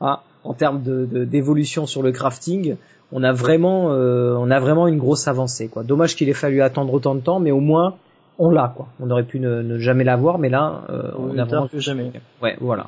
hein, 0.03 0.19
en 0.45 0.55
termes 0.55 0.83
d'évolution 0.83 1.87
sur 1.87 2.03
le 2.03 2.12
crafting. 2.12 2.77
On 3.12 3.23
a 3.23 3.33
vraiment 3.33 3.93
euh, 3.93 4.35
on 4.39 4.51
a 4.51 4.61
vraiment 4.61 4.87
une 4.87 4.99
grosse 4.99 5.29
avancée 5.29 5.71
dommage 5.85 6.14
qu'il 6.16 6.29
ait 6.29 6.35
fallu 6.35 6.61
attendre 6.61 6.93
autant 6.93 7.14
de 7.14 7.21
temps 7.21 7.41
mais 7.41 7.51
au 7.51 7.61
moins 7.61 7.95
on 8.39 8.51
l'a 8.51 8.72
quoi 8.76 8.89
on 9.01 9.11
aurait 9.11 9.24
pu 9.24 9.41
ne, 9.41 9.62
ne 9.62 9.78
jamais 9.78 10.05
l'avoir 10.05 10.39
mais 10.39 10.49
là 10.49 10.82
euh, 10.91 11.11
on 11.16 11.30
Oui, 11.30 11.41
a 11.41 11.43
tard 11.45 11.49
vraiment 11.51 11.68
que 11.68 11.80
jamais. 11.80 12.11
ouais 12.43 12.57
voilà 12.61 12.86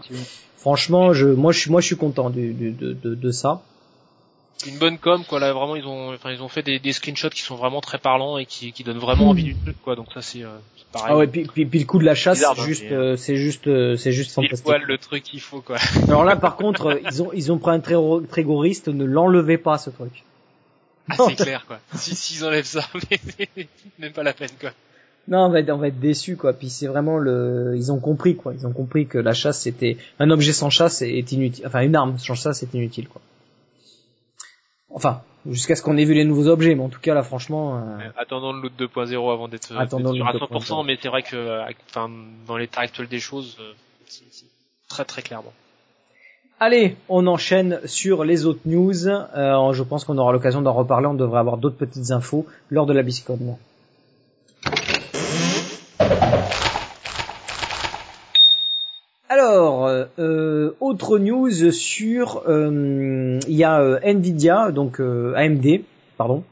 franchement 0.57 1.13
je 1.13 1.27
moi 1.27 1.53
je 1.53 1.59
suis 1.61 1.71
moi 1.71 1.81
je 1.81 1.87
suis 1.87 1.97
content 1.97 2.31
de, 2.31 2.53
de, 2.53 3.15
de 3.15 3.31
ça 3.31 3.61
Une 4.67 4.79
bonne 4.79 4.99
com 4.99 5.25
quoi 5.29 5.41
là 5.41 5.53
vraiment 5.53 5.77
ils 5.77 5.87
ont 5.87 6.13
enfin 6.15 6.31
ils 6.33 6.43
ont 6.43 6.49
fait 6.49 6.63
des, 6.63 6.79
des 6.79 6.93
screenshots 6.93 7.31
qui 7.31 7.43
sont 7.43 7.57
vraiment 7.57 7.81
très 7.81 7.99
parlants 7.99 8.37
et 8.39 8.47
qui, 8.47 8.73
qui 8.73 8.85
donnent 8.85 8.99
vraiment 8.99 9.31
envie 9.31 9.45
du 9.45 9.55
truc 9.57 9.77
quoi 9.83 9.97
donc 9.97 10.07
ça 10.13 10.21
c'est 10.23 10.43
euh, 10.45 10.51
c'est 10.77 10.87
pareil. 10.93 11.13
ah 11.13 11.17
ouais 11.17 11.27
puis, 11.27 11.45
puis, 11.45 11.65
puis 11.67 11.79
le 11.81 11.87
coup 11.87 11.99
de 11.99 12.05
la 12.05 12.15
chasse 12.15 12.39
c'est 12.39 12.47
hein, 12.47 12.65
juste 12.67 12.85
euh, 12.93 13.17
c'est 13.17 13.37
juste 13.37 13.67
euh, 13.69 13.97
c'est 13.97 14.13
juste 14.13 14.31
Pile 14.35 14.45
fantastique 14.45 14.65
poil 14.67 14.83
le 14.87 14.99
truc 14.99 15.23
qu'il 15.23 15.41
faut 15.41 15.63
quoi. 15.63 15.79
alors 16.09 16.25
là 16.25 16.37
par 16.37 16.57
contre 16.57 17.01
ils 17.11 17.23
ont 17.23 17.31
ils 17.33 17.51
ont 17.51 17.59
pris 17.59 17.71
un 17.73 17.81
très 17.81 17.97
trégoriste 18.29 18.89
ne 18.89 19.05
l'enlevez 19.05 19.57
pas 19.59 19.79
ce 19.79 19.89
truc 19.91 20.25
Ah, 21.09 21.15
c'est 21.27 21.35
clair 21.37 21.65
quoi. 21.67 21.79
Si 21.95 22.15
s'ils 22.15 22.45
enlèvent 22.45 22.67
ça 22.67 22.83
mais 23.11 23.19
c'est 23.39 23.69
même 23.99 24.13
pas 24.13 24.23
la 24.23 24.33
peine 24.35 24.51
quoi. 24.61 24.71
Non 25.29 25.47
on 25.47 25.49
va 25.51 25.61
être, 25.61 25.71
on 25.71 25.79
va 25.79 25.89
être 25.89 26.01
déçu 26.01 26.37
quoi 26.37 26.53
puis 26.53 26.71
c'est 26.71 26.87
vraiment 26.87 27.19
le 27.19 27.75
ils 27.77 27.93
ont 27.93 28.01
compris 28.01 28.37
quoi 28.37 28.55
ils 28.55 28.67
ont 28.67 28.73
compris 28.73 29.07
que 29.07 29.19
la 29.19 29.33
chasse 29.33 29.61
c'était 29.61 29.97
un 30.19 30.31
objet 30.31 30.53
sans 30.53 30.71
chasse 30.71 31.03
est 31.03 31.33
inutile 31.33 31.67
enfin 31.67 31.81
une 31.81 31.97
arme 31.97 32.19
sans 32.19 32.35
chasse 32.35 32.59
c'est 32.59 32.75
inutile 32.75 33.09
quoi 33.09 33.21
enfin 34.91 35.23
jusqu'à 35.47 35.77
ce 35.77 35.83
qu'on 35.83 35.97
ait 35.97 36.05
vu 36.05 36.15
les 36.15 36.25
nouveaux 36.25 36.49
objets 36.49 36.75
mais 36.75 36.83
en 36.83 36.89
tout 36.89 37.01
cas 37.01 37.15
là 37.15 37.23
franchement 37.23 37.77
euh, 37.77 38.09
Attendons 38.17 38.53
le 38.53 38.63
loot 38.63 38.73
2.0 38.79 39.33
avant 39.33 39.49
d'être 39.49 39.65
sûr 39.65 39.79
à 39.79 39.85
loot 39.85 39.93
100% 39.93 40.87
mais 40.87 40.99
c'est 41.01 41.09
vrai 41.09 41.23
que 41.23 41.37
euh, 41.37 41.65
enfin 41.89 42.11
dans 42.47 42.57
l'état 42.57 42.81
actuel 42.81 43.09
des 43.09 43.21
choses 43.21 43.57
euh, 43.61 43.73
c'est 44.07 44.25
très 44.89 45.05
très 45.05 45.23
clairement. 45.23 45.53
Allez, 46.63 46.97
on 47.09 47.27
enchaîne 47.27 47.81
sur 47.87 48.23
les 48.23 48.45
autres 48.45 48.61
news. 48.67 49.09
Euh, 49.09 49.73
je 49.73 49.83
pense 49.83 50.05
qu'on 50.05 50.19
aura 50.19 50.33
l'occasion 50.33 50.61
d'en 50.61 50.75
reparler. 50.75 51.07
On 51.07 51.15
devrait 51.15 51.41
avoir 51.41 51.57
d'autres 51.57 51.79
petites 51.79 52.11
infos 52.11 52.45
lors 52.69 52.85
de 52.85 52.93
la 52.93 53.03
BISCON. 53.03 53.57
Alors, 59.51 59.87
euh, 59.87 60.05
euh, 60.21 60.77
autre 60.79 61.19
news 61.19 61.73
sur, 61.73 62.45
euh, 62.49 63.41
il 63.49 63.57
y 63.57 63.65
a 63.65 63.99
Nvidia, 64.05 64.71
donc 64.71 65.01
AMD, 65.01 65.81
pardon, 66.17 66.45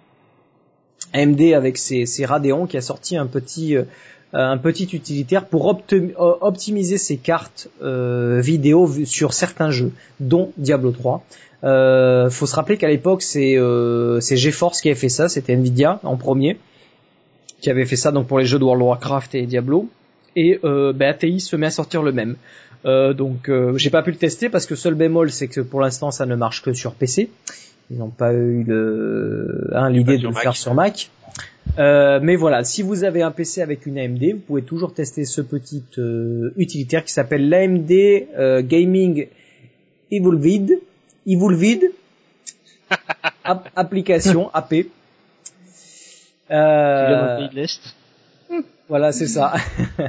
AMD 1.12 1.40
avec 1.54 1.78
ses, 1.78 2.06
ses 2.06 2.24
Radeon 2.24 2.66
qui 2.66 2.76
a 2.76 2.80
sorti 2.80 3.16
un 3.16 3.26
petit 3.26 3.76
un 4.32 4.58
petit 4.58 4.88
utilitaire 4.92 5.46
pour 5.46 5.72
opti- 5.72 6.12
optimiser 6.18 6.98
ses 6.98 7.16
cartes 7.16 7.68
vidéo 7.80 8.90
sur 9.04 9.32
certains 9.32 9.70
jeux, 9.70 9.92
dont 10.20 10.50
Diablo 10.58 10.90
3. 10.90 11.24
Euh, 11.64 12.30
faut 12.30 12.46
se 12.46 12.54
rappeler 12.54 12.76
qu'à 12.78 12.88
l'époque 12.88 13.22
c'est 13.22 13.56
c'est 14.20 14.36
GeForce 14.36 14.80
qui 14.80 14.88
avait 14.88 14.98
fait 14.98 15.08
ça, 15.08 15.28
c'était 15.28 15.54
Nvidia 15.54 16.00
en 16.02 16.16
premier 16.16 16.58
qui 17.60 17.70
avait 17.70 17.86
fait 17.86 17.96
ça 17.96 18.10
donc 18.12 18.26
pour 18.26 18.38
les 18.38 18.44
jeux 18.44 18.58
de 18.58 18.64
World 18.64 18.82
of 18.82 18.88
Warcraft 18.88 19.34
et 19.34 19.46
Diablo. 19.46 19.88
Et 20.36 20.60
euh, 20.64 20.92
bah, 20.92 21.08
ATI 21.08 21.40
se 21.40 21.56
met 21.56 21.66
à 21.66 21.70
sortir 21.70 22.02
le 22.02 22.12
même. 22.12 22.36
Euh, 22.84 23.12
donc 23.12 23.48
euh, 23.48 23.76
j'ai 23.76 23.90
pas 23.90 24.02
pu 24.02 24.10
le 24.12 24.16
tester 24.18 24.48
parce 24.48 24.64
que 24.66 24.76
seul 24.76 24.94
bémol 24.94 25.32
c'est 25.32 25.48
que 25.48 25.60
pour 25.60 25.80
l'instant 25.80 26.10
ça 26.12 26.26
ne 26.26 26.36
marche 26.36 26.62
que 26.62 26.72
sur 26.72 26.94
PC. 26.94 27.30
Ils 27.90 27.98
n'ont 27.98 28.10
pas 28.10 28.32
eu 28.34 28.64
le 28.64 29.70
hein, 29.74 29.90
l'idée 29.90 30.18
de 30.18 30.24
le 30.24 30.30
Mac. 30.30 30.42
faire 30.42 30.56
sur 30.56 30.74
Mac. 30.74 31.10
Euh, 31.78 32.20
mais 32.22 32.36
voilà, 32.36 32.64
si 32.64 32.82
vous 32.82 33.02
avez 33.04 33.22
un 33.22 33.30
PC 33.30 33.62
avec 33.62 33.84
une 33.86 33.98
AMD, 33.98 34.22
vous 34.32 34.38
pouvez 34.46 34.62
toujours 34.62 34.94
tester 34.94 35.24
ce 35.24 35.40
petit 35.40 35.82
euh, 35.98 36.52
utilitaire 36.56 37.04
qui 37.04 37.12
s'appelle 37.12 37.48
l'AMD 37.48 37.90
euh, 37.90 38.62
Gaming 38.62 39.26
Evolved, 40.10 40.78
Evolved 41.26 41.82
App- 43.44 43.70
application 43.76 44.50
AP. 44.54 44.68
Qui 44.70 44.76
vient 46.48 46.50
d'un 46.50 46.56
Euh, 46.56 47.38
pays 47.38 47.48
de 47.50 47.54
l'Est. 47.56 47.80
Voilà, 48.88 49.12
c'est 49.12 49.26
ça. 49.26 49.54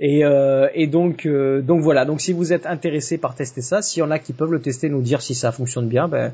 et, 0.00 0.24
euh, 0.24 0.68
et 0.74 0.86
donc, 0.86 1.26
euh, 1.26 1.62
donc 1.62 1.82
voilà. 1.82 2.04
Donc 2.04 2.20
si 2.20 2.32
vous 2.32 2.52
êtes 2.52 2.66
intéressé 2.66 3.18
par 3.18 3.34
tester 3.34 3.62
ça, 3.62 3.82
s'il 3.82 4.00
y 4.00 4.02
en 4.02 4.10
a 4.10 4.18
qui 4.18 4.32
peuvent 4.32 4.52
le 4.52 4.60
tester, 4.60 4.88
nous 4.88 5.02
dire 5.02 5.22
si 5.22 5.34
ça 5.34 5.52
fonctionne 5.52 5.88
bien, 5.88 6.08
ben 6.08 6.32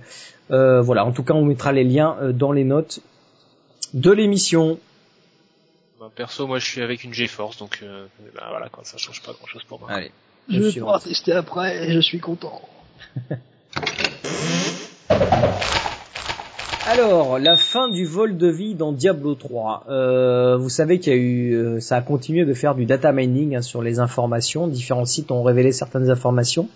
euh, 0.51 0.83
voilà. 0.83 1.05
En 1.05 1.13
tout 1.13 1.23
cas, 1.23 1.35
on 1.35 1.45
mettra 1.45 1.73
les 1.73 1.85
liens 1.85 2.17
euh, 2.21 2.33
dans 2.33 2.53
les 2.53 2.65
notes 2.65 3.01
de 3.95 4.11
l'émission. 4.11 4.79
Bah, 5.99 6.11
perso 6.15 6.47
moi 6.47 6.59
je 6.59 6.67
suis 6.67 6.83
avec 6.83 7.05
une 7.05 7.15
GeForce 7.15 7.57
donc 7.57 7.81
euh, 7.83 8.07
bah, 8.35 8.49
voilà 8.51 8.69
quoi 8.69 8.85
ça 8.85 8.99
change 8.99 9.23
pas 9.23 9.33
grand 9.33 9.47
chose 9.47 9.65
pour 9.65 9.81
moi. 9.81 9.91
Allez. 9.91 10.11
Je 10.49 10.61
vais 10.61 10.73
pouvoir 10.73 11.03
tester 11.03 11.33
après 11.33 11.89
et 11.89 11.93
je 11.93 12.01
suis 12.01 12.21
content. 12.21 12.61
Alors, 16.89 17.41
la 17.41 17.57
fin 17.57 17.89
du 17.89 18.05
vol 18.05 18.37
de 18.37 18.47
vie 18.47 18.77
dans 18.77 18.93
Diablo 18.93 19.35
3. 19.35 19.87
Euh, 19.89 20.57
vous 20.57 20.69
savez 20.69 21.01
qu'il 21.01 21.13
y 21.13 21.17
a 21.17 21.19
eu, 21.19 21.53
euh, 21.53 21.81
ça 21.81 21.97
a 21.97 22.01
continué 22.01 22.45
de 22.45 22.55
faire 22.55 22.77
du 22.77 22.87
data 22.87 23.11
mining 23.11 23.57
hein, 23.57 23.61
sur 23.61 23.83
les 23.83 23.99
informations. 23.99 24.69
Différents 24.69 25.05
sites 25.05 25.33
ont 25.33 25.43
révélé 25.43 25.73
certaines 25.73 26.11
informations. 26.11 26.69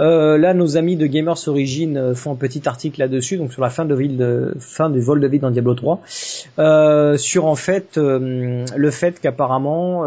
Euh, 0.00 0.36
là, 0.36 0.52
nos 0.52 0.76
amis 0.76 0.96
de 0.96 1.06
Gamers 1.06 1.46
Origin 1.46 2.12
font 2.16 2.32
un 2.32 2.36
petit 2.36 2.68
article 2.68 2.98
là-dessus, 2.98 3.36
donc 3.36 3.52
sur 3.52 3.62
la 3.62 3.70
fin 3.70 3.84
de, 3.84 3.94
de, 3.94 4.52
fin 4.58 4.90
du 4.90 5.00
vol 5.00 5.20
de 5.20 5.28
vie 5.28 5.38
dans 5.38 5.52
Diablo 5.52 5.74
3, 5.74 6.00
euh, 6.58 7.16
sur 7.16 7.46
en 7.46 7.54
fait 7.54 7.96
le 7.98 8.90
fait 8.90 9.20
qu'apparemment 9.20 10.06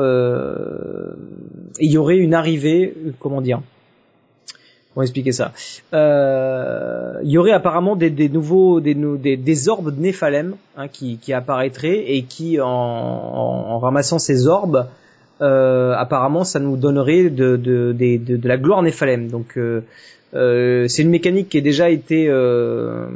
il 1.79 1.91
y 1.91 1.97
aurait 1.97 2.17
une 2.17 2.33
arrivée, 2.33 2.93
comment 3.19 3.39
dire, 3.39 3.61
Comment 4.95 5.03
expliquer 5.03 5.33
ça? 5.33 5.51
Euh, 5.93 7.19
Il 7.21 7.29
y 7.29 7.37
aurait 7.37 7.51
apparemment 7.51 7.97
des, 7.97 8.09
des 8.09 8.29
nouveaux, 8.29 8.79
des, 8.79 8.95
des, 8.95 9.35
des 9.35 9.69
orbes 9.69 9.93
de 9.93 10.01
Néphalem 10.01 10.55
hein, 10.77 10.87
qui, 10.87 11.17
qui 11.17 11.33
apparaîtraient 11.33 12.13
et 12.15 12.23
qui, 12.23 12.61
en, 12.61 12.65
en, 12.67 13.77
ramassant 13.77 14.19
ces 14.19 14.47
orbes, 14.47 14.87
euh, 15.41 15.93
apparemment, 15.97 16.45
ça 16.45 16.61
nous 16.61 16.77
donnerait 16.77 17.23
de, 17.23 17.57
de, 17.57 17.91
de, 17.91 18.17
de, 18.17 18.37
de 18.37 18.47
la 18.47 18.57
gloire 18.57 18.81
Néphalem. 18.83 19.27
Donc, 19.27 19.57
euh, 19.57 19.81
euh, 20.33 20.87
c'est 20.87 21.01
une 21.01 21.09
mécanique 21.09 21.49
qui 21.49 21.57
a 21.57 21.61
déjà 21.61 21.89
été 21.89 22.29
euh, 22.29 23.07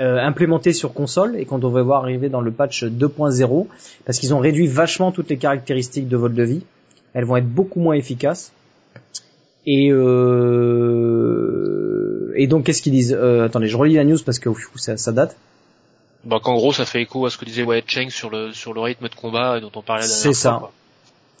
euh, 0.00 0.18
implémentée 0.18 0.72
sur 0.72 0.94
console 0.94 1.36
et 1.36 1.44
qu'on 1.44 1.58
devrait 1.58 1.82
voir 1.82 2.04
arriver 2.04 2.30
dans 2.30 2.40
le 2.40 2.52
patch 2.52 2.84
2.0 2.84 3.66
parce 4.06 4.18
qu'ils 4.18 4.32
ont 4.32 4.38
réduit 4.38 4.66
vachement 4.66 5.12
toutes 5.12 5.28
les 5.28 5.36
caractéristiques 5.36 6.08
de 6.08 6.16
vol 6.16 6.32
de 6.32 6.42
vie. 6.42 6.62
Elles 7.12 7.26
vont 7.26 7.36
être 7.36 7.48
beaucoup 7.48 7.80
moins 7.80 7.94
efficaces. 7.94 8.52
Et, 9.66 9.90
euh, 9.92 11.52
et 12.36 12.46
donc 12.46 12.64
qu'est-ce 12.64 12.82
qu'ils 12.82 12.92
disent 12.92 13.16
euh, 13.18 13.44
Attendez, 13.44 13.68
je 13.68 13.76
relis 13.76 13.94
la 13.94 14.04
news 14.04 14.18
parce 14.24 14.38
que 14.38 14.50
ça, 14.76 14.96
ça 14.96 15.12
date. 15.12 15.36
Donc 16.24 16.46
en 16.48 16.54
gros 16.54 16.72
ça 16.72 16.84
fait 16.84 17.02
écho 17.02 17.24
à 17.26 17.30
ce 17.30 17.38
que 17.38 17.44
disait 17.44 17.62
Wyatt 17.62 17.88
Cheng 17.88 18.10
sur 18.10 18.30
le 18.30 18.52
sur 18.52 18.74
le 18.74 18.80
rythme 18.80 19.08
de 19.08 19.14
combat 19.14 19.60
dont 19.60 19.70
on 19.74 19.82
parlait 19.82 20.02
la 20.02 20.08
dernière 20.08 20.22
C'est 20.22 20.34
ça. 20.34 20.58
fois. 20.58 20.72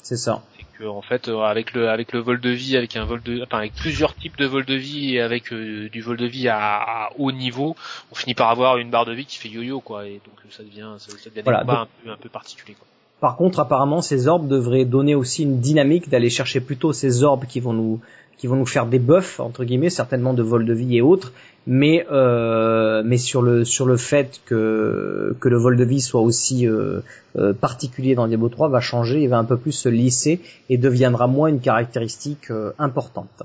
C'est 0.02 0.16
ça. 0.16 0.42
Que, 0.78 0.86
en 0.86 1.02
fait, 1.02 1.28
euh, 1.28 1.42
avec 1.42 1.74
le 1.74 1.90
avec 1.90 2.12
le 2.12 2.20
vol 2.20 2.40
de 2.40 2.48
vie, 2.48 2.76
avec 2.76 2.96
un 2.96 3.04
vol 3.04 3.22
de, 3.22 3.42
enfin 3.42 3.58
avec 3.58 3.74
plusieurs 3.74 4.14
types 4.14 4.38
de 4.38 4.46
vol 4.46 4.64
de 4.64 4.74
vie 4.74 5.14
et 5.14 5.20
avec 5.20 5.52
euh, 5.52 5.90
du 5.90 6.00
vol 6.00 6.16
de 6.16 6.26
vie 6.26 6.48
à, 6.48 6.58
à, 6.58 7.10
haut 7.18 7.32
niveau, 7.32 7.76
on 8.10 8.14
finit 8.14 8.34
par 8.34 8.48
avoir 8.48 8.78
une 8.78 8.90
barre 8.90 9.04
de 9.04 9.12
vie 9.12 9.26
qui 9.26 9.36
fait 9.36 9.50
yo-yo 9.50 9.80
quoi, 9.80 10.06
et 10.06 10.20
donc 10.24 10.36
ça 10.50 10.62
devient 10.62 10.94
ça, 10.98 11.12
devient 11.28 11.42
voilà, 11.44 11.60
des 11.60 11.66
combats 11.66 11.80
un 11.80 11.88
peu 12.02 12.10
un 12.10 12.16
peu 12.16 12.28
particuliers 12.30 12.74
quoi. 12.74 12.86
Par 13.20 13.36
contre, 13.36 13.60
apparemment, 13.60 14.00
ces 14.00 14.28
orbes 14.28 14.48
devraient 14.48 14.86
donner 14.86 15.14
aussi 15.14 15.42
une 15.42 15.60
dynamique 15.60 16.08
d'aller 16.08 16.30
chercher 16.30 16.60
plutôt 16.60 16.92
ces 16.92 17.22
orbes 17.22 17.44
qui 17.46 17.60
vont 17.60 17.74
nous 17.74 18.00
qui 18.38 18.46
vont 18.46 18.56
nous 18.56 18.66
faire 18.66 18.86
des 18.86 18.98
buffs 18.98 19.38
entre 19.38 19.64
guillemets, 19.64 19.90
certainement 19.90 20.32
de 20.32 20.42
vol 20.42 20.64
de 20.64 20.72
vie 20.72 20.96
et 20.96 21.02
autres, 21.02 21.30
mais 21.66 22.06
euh, 22.10 23.02
mais 23.04 23.18
sur 23.18 23.42
le 23.42 23.66
sur 23.66 23.84
le 23.84 23.98
fait 23.98 24.40
que 24.46 25.36
que 25.38 25.48
le 25.50 25.58
vol 25.58 25.76
de 25.76 25.84
vie 25.84 26.00
soit 26.00 26.22
aussi 26.22 26.66
euh, 26.66 27.00
euh, 27.36 27.52
particulier 27.52 28.14
dans 28.14 28.26
Diablo 28.26 28.48
3 28.48 28.70
va 28.70 28.80
changer, 28.80 29.20
il 29.22 29.28
va 29.28 29.36
un 29.36 29.44
peu 29.44 29.58
plus 29.58 29.72
se 29.72 29.90
lisser 29.90 30.40
et 30.70 30.78
deviendra 30.78 31.26
moins 31.26 31.48
une 31.48 31.60
caractéristique 31.60 32.50
importante. 32.78 33.42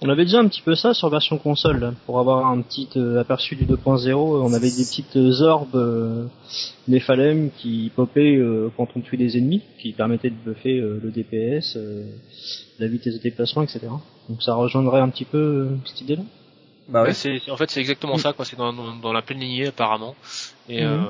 On 0.00 0.08
avait 0.08 0.24
déjà 0.24 0.38
un 0.38 0.46
petit 0.46 0.62
peu 0.62 0.76
ça 0.76 0.94
sur 0.94 1.08
version 1.08 1.38
console, 1.38 1.80
là, 1.80 1.92
pour 2.06 2.20
avoir 2.20 2.46
un 2.46 2.62
petit 2.62 2.88
euh, 2.96 3.20
aperçu 3.20 3.56
du 3.56 3.64
2.0. 3.66 4.14
On 4.14 4.52
avait 4.52 4.70
des 4.70 4.84
petites 4.84 5.16
orbes 5.40 5.74
euh, 5.74 6.26
Nephalem 6.86 7.50
qui 7.58 7.90
popaient 7.96 8.36
euh, 8.36 8.70
quand 8.76 8.86
on 8.94 9.00
tuait 9.00 9.18
des 9.18 9.36
ennemis, 9.36 9.62
qui 9.80 9.92
permettaient 9.92 10.30
de 10.30 10.36
buffer 10.36 10.78
euh, 10.78 11.00
le 11.02 11.10
DPS, 11.10 11.76
euh, 11.76 12.04
la 12.78 12.86
vitesse 12.86 13.14
de 13.14 13.22
déplacement, 13.22 13.62
etc. 13.62 13.80
Donc 14.28 14.40
ça 14.42 14.54
rejoindrait 14.54 15.00
un 15.00 15.08
petit 15.08 15.24
peu 15.24 15.38
euh, 15.38 15.76
cette 15.84 16.00
idée-là. 16.02 16.22
Bah 16.88 17.02
Ouais, 17.02 17.08
ouais. 17.08 17.14
c'est 17.14 17.50
en 17.50 17.56
fait 17.56 17.68
c'est 17.68 17.80
exactement 17.80 18.16
ça 18.18 18.32
quoi, 18.32 18.44
c'est 18.44 18.56
dans, 18.56 18.72
dans, 18.72 18.94
dans 18.96 19.12
la 19.12 19.20
pleine 19.22 19.40
lignée 19.40 19.66
apparemment. 19.66 20.14
Et 20.68 20.84
Mhm. 20.84 21.06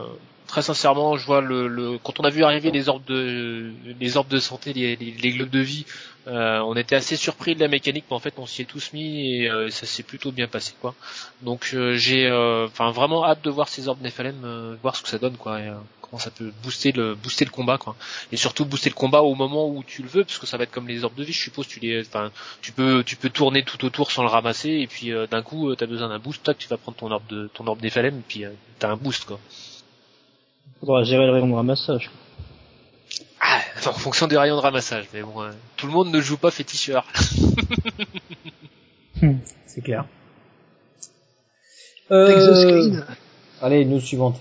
Euh, 0.48 0.50
très 0.50 0.62
sincèrement, 0.62 1.16
je 1.16 1.26
vois 1.26 1.40
le, 1.40 1.68
le 1.68 1.98
quand 1.98 2.20
on 2.20 2.24
a 2.24 2.30
vu 2.30 2.42
arriver 2.44 2.70
les 2.70 2.88
orbes 2.88 3.04
de 3.06 3.72
les 4.00 4.16
orbes 4.16 4.28
de 4.28 4.38
santé, 4.38 4.72
les, 4.72 4.96
les, 4.96 5.12
les 5.12 5.30
globes 5.32 5.50
de 5.50 5.60
vie, 5.60 5.84
euh, 6.26 6.58
on 6.60 6.74
était 6.76 6.96
assez 6.96 7.16
surpris 7.16 7.54
de 7.54 7.60
la 7.60 7.68
mécanique, 7.68 8.04
mais 8.10 8.16
en 8.16 8.20
fait 8.20 8.34
on 8.38 8.46
s'y 8.46 8.62
est 8.62 8.64
tous 8.64 8.92
mis 8.92 9.42
et 9.42 9.50
euh, 9.50 9.70
ça 9.70 9.86
s'est 9.86 10.02
plutôt 10.02 10.32
bien 10.32 10.48
passé 10.48 10.74
quoi. 10.80 10.94
Donc 11.42 11.70
euh, 11.74 11.94
j'ai 11.96 12.26
euh, 12.26 12.66
enfin 12.66 12.90
vraiment 12.90 13.24
hâte 13.24 13.42
de 13.44 13.50
voir 13.50 13.68
ces 13.68 13.88
orbes 13.88 14.02
Nephalem, 14.02 14.42
euh, 14.44 14.76
voir 14.82 14.96
ce 14.96 15.02
que 15.02 15.08
ça 15.08 15.18
donne 15.18 15.36
quoi. 15.36 15.60
Et, 15.60 15.68
euh, 15.68 15.74
comment 16.10 16.18
ça 16.18 16.30
peut 16.30 16.52
booster 16.62 16.92
le 16.92 17.14
booster 17.14 17.44
le 17.44 17.50
combat 17.50 17.78
quoi. 17.78 17.94
Et 18.32 18.36
surtout 18.36 18.64
booster 18.64 18.90
le 18.90 18.94
combat 18.94 19.22
au 19.22 19.34
moment 19.34 19.68
où 19.68 19.82
tu 19.84 20.02
le 20.02 20.08
veux, 20.08 20.24
parce 20.24 20.38
que 20.38 20.46
ça 20.46 20.56
va 20.56 20.64
être 20.64 20.70
comme 20.70 20.88
les 20.88 21.04
orbes 21.04 21.14
de 21.14 21.24
vie, 21.24 21.32
je 21.32 21.42
suppose. 21.42 21.66
Tu 21.68 21.80
les, 21.80 22.00
enfin 22.00 22.30
tu 22.62 22.72
peux 22.72 23.02
tu 23.04 23.16
peux 23.16 23.30
tourner 23.30 23.62
tout 23.62 23.84
autour 23.84 24.10
sans 24.10 24.22
le 24.22 24.28
ramasser 24.28 24.70
et 24.70 24.86
puis 24.86 25.12
euh, 25.12 25.26
d'un 25.26 25.42
coup 25.42 25.74
tu 25.76 25.84
as 25.84 25.86
besoin 25.86 26.08
d'un 26.08 26.18
boost 26.18 26.42
tac 26.42 26.58
tu 26.58 26.68
vas 26.68 26.76
prendre 26.76 26.96
ton 26.96 27.10
orbe 27.10 27.26
de 27.28 27.48
ton 27.54 27.66
orbe 27.66 27.82
Nephalem 27.82 28.18
et 28.18 28.22
puis 28.26 28.44
euh, 28.44 28.50
t'as 28.78 28.90
un 28.90 28.96
boost 28.96 29.24
quoi 29.24 29.38
Faudra 30.80 31.02
gérer 31.04 31.26
le 31.26 31.32
rayon 31.32 31.48
de 31.48 31.54
ramassage. 31.54 32.10
ah, 33.40 33.60
en 33.86 33.92
fonction 33.92 34.26
des 34.26 34.36
rayons 34.36 34.56
de 34.56 34.60
ramassage 34.60 35.06
mais 35.12 35.22
bon 35.22 35.42
euh, 35.42 35.50
tout 35.76 35.86
le 35.86 35.92
monde 35.92 36.10
ne 36.10 36.20
joue 36.20 36.36
pas 36.36 36.50
féticheur 36.50 37.04
C'est 39.66 39.80
clair. 39.82 40.04
Euh, 42.10 43.00
allez, 43.60 43.84
news 43.84 44.00
suivante. 44.00 44.40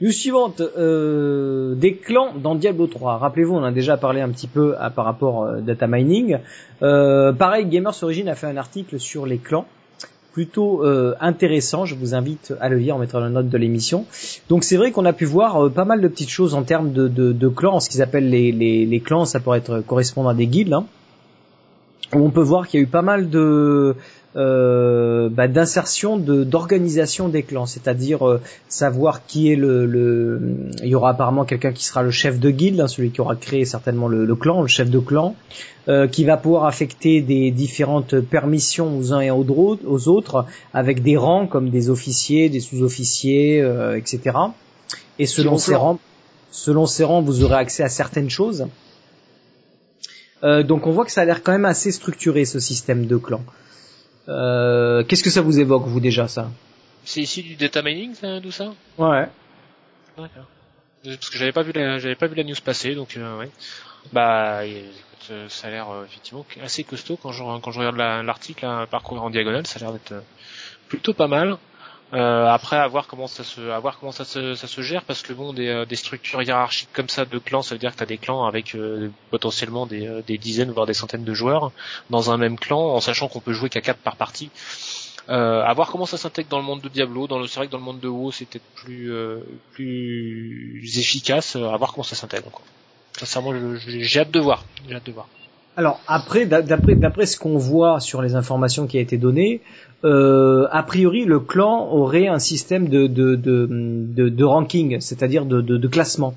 News 0.00 0.12
suivante, 0.12 0.62
euh, 0.62 1.74
des 1.74 1.96
clans 1.96 2.32
dans 2.34 2.54
Diablo 2.54 2.86
3. 2.86 3.18
Rappelez-vous, 3.18 3.54
on 3.54 3.62
a 3.62 3.70
déjà 3.70 3.98
parlé 3.98 4.22
un 4.22 4.30
petit 4.30 4.46
peu 4.46 4.74
à, 4.78 4.88
par 4.88 5.04
rapport 5.04 5.44
euh, 5.44 5.60
data 5.60 5.86
mining. 5.86 6.38
Euh, 6.82 7.34
pareil, 7.34 7.66
Gamers 7.66 8.02
Origin 8.02 8.26
a 8.28 8.34
fait 8.34 8.46
un 8.46 8.56
article 8.56 8.98
sur 8.98 9.26
les 9.26 9.36
clans, 9.36 9.66
plutôt 10.32 10.84
euh, 10.84 11.14
intéressant. 11.20 11.84
Je 11.84 11.94
vous 11.94 12.14
invite 12.14 12.54
à 12.60 12.68
le 12.68 12.76
lire, 12.76 12.96
on 12.96 12.98
mettra 12.98 13.20
la 13.20 13.28
note 13.28 13.48
de 13.48 13.58
l'émission. 13.58 14.06
Donc 14.48 14.64
c'est 14.64 14.76
vrai 14.76 14.92
qu'on 14.92 15.04
a 15.04 15.12
pu 15.12 15.24
voir 15.24 15.64
euh, 15.64 15.68
pas 15.70 15.84
mal 15.84 16.00
de 16.00 16.08
petites 16.08 16.30
choses 16.30 16.54
en 16.54 16.62
termes 16.62 16.92
de, 16.92 17.08
de, 17.08 17.32
de 17.32 17.48
clans, 17.48 17.80
ce 17.80 17.88
qu'ils 17.88 18.02
appellent 18.02 18.30
les, 18.30 19.02
clans, 19.04 19.24
ça 19.24 19.40
pourrait 19.40 19.58
être 19.58 19.80
correspondant 19.80 20.30
à 20.30 20.34
des 20.34 20.46
guildes. 20.46 20.72
Hein, 20.72 20.86
on 22.12 22.30
peut 22.30 22.42
voir 22.42 22.66
qu'il 22.66 22.80
y 22.80 22.82
a 22.82 22.84
eu 22.84 22.88
pas 22.88 23.02
mal 23.02 23.30
de 23.30 23.94
euh, 24.36 25.28
bah, 25.28 25.48
d'insertion 25.48 26.16
de 26.16 26.44
d'organisation 26.44 27.28
des 27.28 27.42
clans, 27.42 27.66
c'est-à-dire 27.66 28.26
euh, 28.26 28.40
savoir 28.68 29.26
qui 29.26 29.50
est 29.50 29.56
le, 29.56 29.86
le, 29.86 30.40
il 30.82 30.88
y 30.88 30.94
aura 30.94 31.10
apparemment 31.10 31.44
quelqu'un 31.44 31.72
qui 31.72 31.84
sera 31.84 32.02
le 32.02 32.12
chef 32.12 32.38
de 32.38 32.50
guilde, 32.50 32.80
hein, 32.80 32.88
celui 32.88 33.10
qui 33.10 33.20
aura 33.20 33.34
créé 33.34 33.64
certainement 33.64 34.06
le, 34.06 34.24
le 34.24 34.34
clan, 34.36 34.62
le 34.62 34.68
chef 34.68 34.88
de 34.88 35.00
clan, 35.00 35.34
euh, 35.88 36.06
qui 36.06 36.24
va 36.24 36.36
pouvoir 36.36 36.66
affecter 36.66 37.22
des 37.22 37.50
différentes 37.50 38.20
permissions 38.20 38.96
aux 38.96 39.12
uns 39.12 39.20
et 39.20 39.30
aux 39.30 40.08
autres, 40.08 40.44
avec 40.74 41.02
des 41.02 41.16
rangs 41.16 41.46
comme 41.46 41.70
des 41.70 41.90
officiers, 41.90 42.48
des 42.48 42.60
sous-officiers, 42.60 43.60
euh, 43.62 43.96
etc. 43.96 44.36
Et 45.18 45.26
selon 45.26 45.58
ces 45.58 45.74
rangs, 45.74 45.98
selon 46.50 46.86
ces 46.86 47.02
rangs, 47.02 47.22
vous 47.22 47.42
aurez 47.42 47.56
accès 47.56 47.82
à 47.82 47.88
certaines 47.88 48.30
choses. 48.30 48.66
Euh, 50.44 50.62
donc 50.62 50.86
on 50.86 50.92
voit 50.92 51.04
que 51.04 51.12
ça 51.12 51.22
a 51.22 51.24
l'air 51.24 51.42
quand 51.42 51.52
même 51.52 51.64
assez 51.64 51.92
structuré 51.92 52.44
ce 52.44 52.60
système 52.60 53.06
de 53.06 53.16
clans. 53.16 53.44
Euh, 54.28 55.02
Qu'est-ce 55.04 55.22
que 55.22 55.30
ça 55.30 55.40
vous 55.42 55.58
évoque 55.58 55.84
vous 55.86 56.00
déjà 56.00 56.28
ça? 56.28 56.50
C'est 57.04 57.20
ici 57.22 57.42
du 57.42 57.56
data 57.56 57.82
mining 57.82 58.14
tout 58.42 58.52
ça? 58.52 58.72
Ouais. 58.98 59.26
D'accord. 60.16 60.46
Parce 61.02 61.30
que 61.30 61.38
j'avais 61.38 61.52
pas 61.52 61.62
vu 61.62 61.72
la, 61.72 61.98
j'avais 61.98 62.14
pas 62.14 62.26
vu 62.26 62.34
la 62.34 62.44
news 62.44 62.54
passer, 62.62 62.94
donc 62.94 63.16
euh, 63.16 63.38
ouais. 63.38 63.50
Bah, 64.12 64.66
écoute, 64.66 65.28
euh, 65.30 65.48
ça 65.48 65.68
a 65.68 65.70
l'air 65.70 65.90
euh, 65.90 66.04
effectivement 66.04 66.44
assez 66.62 66.84
costaud 66.84 67.16
quand 67.16 67.32
je 67.32 67.42
quand 67.60 67.70
je 67.72 67.78
regarde 67.78 67.96
la- 67.96 68.22
l'article 68.22 68.66
à 68.66 68.86
parcourir 68.86 69.22
en 69.22 69.30
diagonale, 69.30 69.66
ça 69.66 69.78
a 69.78 69.82
l'air 69.82 69.92
d'être 69.92 70.14
plutôt 70.88 71.14
pas 71.14 71.26
mal. 71.28 71.56
Euh, 72.12 72.46
après, 72.46 72.76
à 72.76 72.88
voir 72.88 73.06
comment 73.06 73.28
ça 73.28 73.44
se, 73.44 73.60
à 73.70 73.78
voir 73.78 73.98
comment 73.98 74.10
ça 74.10 74.24
se, 74.24 74.54
ça 74.54 74.66
se 74.66 74.80
gère, 74.82 75.04
parce 75.04 75.22
que 75.22 75.32
bon, 75.32 75.52
des, 75.52 75.68
euh, 75.68 75.84
des 75.86 75.94
structures 75.94 76.42
hiérarchiques 76.42 76.88
comme 76.92 77.08
ça 77.08 77.24
de 77.24 77.38
clans, 77.38 77.62
ça 77.62 77.74
veut 77.76 77.78
dire 77.78 77.92
que 77.92 77.98
t'as 77.98 78.06
des 78.06 78.18
clans 78.18 78.46
avec 78.46 78.74
euh, 78.74 79.10
potentiellement 79.30 79.86
des, 79.86 80.06
euh, 80.08 80.22
des 80.26 80.36
dizaines 80.36 80.72
voire 80.72 80.86
des 80.86 80.94
centaines 80.94 81.22
de 81.22 81.34
joueurs 81.34 81.70
dans 82.10 82.32
un 82.32 82.36
même 82.36 82.58
clan, 82.58 82.80
en 82.80 83.00
sachant 83.00 83.28
qu'on 83.28 83.40
peut 83.40 83.52
jouer 83.52 83.68
qu'à 83.68 83.80
quatre 83.80 84.00
par 84.00 84.16
partie. 84.16 84.50
Euh, 85.28 85.62
à 85.62 85.72
voir 85.74 85.90
comment 85.92 86.06
ça 86.06 86.16
s'intègre 86.16 86.48
dans 86.48 86.58
le 86.58 86.64
monde 86.64 86.80
de 86.80 86.88
Diablo. 86.88 87.28
Dans 87.28 87.38
le, 87.38 87.46
c'est 87.46 87.60
vrai 87.60 87.66
que 87.68 87.72
dans 87.72 87.78
le 87.78 87.84
monde 87.84 88.00
de 88.00 88.08
WoW, 88.08 88.32
c'est 88.32 88.46
peut-être 88.46 88.64
plus, 88.74 89.12
euh, 89.12 89.40
plus 89.74 90.98
efficace. 90.98 91.54
À 91.54 91.76
voir 91.76 91.92
comment 91.92 92.02
ça 92.02 92.16
s'intègre. 92.16 92.50
Sincèrement, 93.16 93.52
j'ai 93.86 94.20
hâte 94.20 94.32
de 94.32 94.40
voir. 94.40 94.64
J'ai 94.88 94.96
hâte 94.96 95.06
de 95.06 95.12
voir. 95.12 95.28
Alors 95.76 96.00
après, 96.08 96.46
d'a- 96.46 96.62
d'après 96.62 97.26
ce 97.26 97.38
qu'on 97.38 97.56
voit 97.56 98.00
sur 98.00 98.22
les 98.22 98.34
informations 98.34 98.86
qui 98.86 98.98
a 98.98 99.00
été 99.00 99.16
données, 99.18 99.60
euh, 100.04 100.66
a 100.70 100.82
priori 100.82 101.24
le 101.24 101.40
clan 101.40 101.88
aurait 101.92 102.26
un 102.26 102.38
système 102.38 102.88
de 102.88 103.06
de 103.06 103.34
de, 103.36 104.28
de, 104.28 104.44
ranking, 104.44 105.00
c'est-à-dire 105.00 105.44
de, 105.46 105.60
de, 105.60 105.76
de 105.76 105.88
classement. 105.88 106.34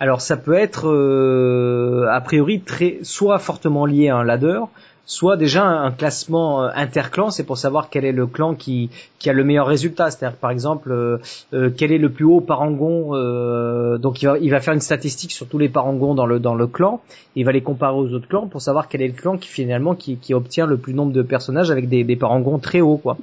Alors 0.00 0.20
ça 0.20 0.36
peut 0.36 0.54
être 0.54 0.88
euh, 0.88 2.06
a 2.10 2.20
priori 2.20 2.60
très 2.60 2.98
soit 3.02 3.38
fortement 3.38 3.86
lié 3.86 4.08
à 4.08 4.16
un 4.16 4.24
ladder, 4.24 4.60
soit 5.06 5.36
déjà 5.36 5.64
un, 5.64 5.90
classement 5.90 6.64
euh, 6.64 6.68
interclan, 6.74 7.30
c'est 7.30 7.44
pour 7.44 7.58
savoir 7.58 7.90
quel 7.90 8.04
est 8.04 8.12
le 8.12 8.26
clan 8.26 8.54
qui 8.54 8.90
qui 9.18 9.30
a 9.30 9.32
le 9.32 9.44
meilleur 9.44 9.66
résultat. 9.66 10.10
C'est-à-dire 10.10 10.36
par 10.36 10.50
exemple 10.50 10.92
euh, 10.92 11.18
euh, 11.52 11.70
quel 11.76 11.92
est 11.92 11.98
le 11.98 12.10
plus 12.10 12.24
haut 12.24 12.40
parangon. 12.40 13.14
euh, 13.14 13.98
donc 13.98 14.22
il 14.22 14.26
va, 14.26 14.38
il 14.38 14.50
va 14.50 14.60
faire 14.60 14.74
une 14.74 14.80
statistique 14.80 15.32
sur 15.32 15.46
tous 15.46 15.58
les 15.58 15.68
parangons 15.68 16.14
dans 16.14 16.26
le 16.26 16.38
dans 16.40 16.54
le 16.54 16.66
clan. 16.66 17.00
Il 17.36 17.44
va 17.44 17.52
les 17.52 17.62
comparer 17.62 17.94
aux 17.94 18.12
autres 18.12 18.28
clans 18.28 18.46
pour 18.46 18.62
savoir 18.62 18.88
quel 18.88 19.02
est 19.02 19.08
le 19.08 19.14
clan 19.14 19.36
qui 19.36 19.48
finalement 19.48 19.94
qui, 19.94 20.16
qui 20.16 20.34
obtient 20.34 20.66
le 20.66 20.76
plus 20.76 20.94
nombre 20.94 21.12
de 21.12 21.22
personnages 21.22 21.70
avec 21.70 21.88
des, 21.88 22.04
des 22.04 22.16
parangons 22.16 22.58
très 22.58 22.80
hauts 22.80 22.98
quoi. 22.98 23.16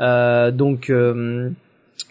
Euh, 0.00 0.50
donc 0.50 0.90
euh, 0.90 1.50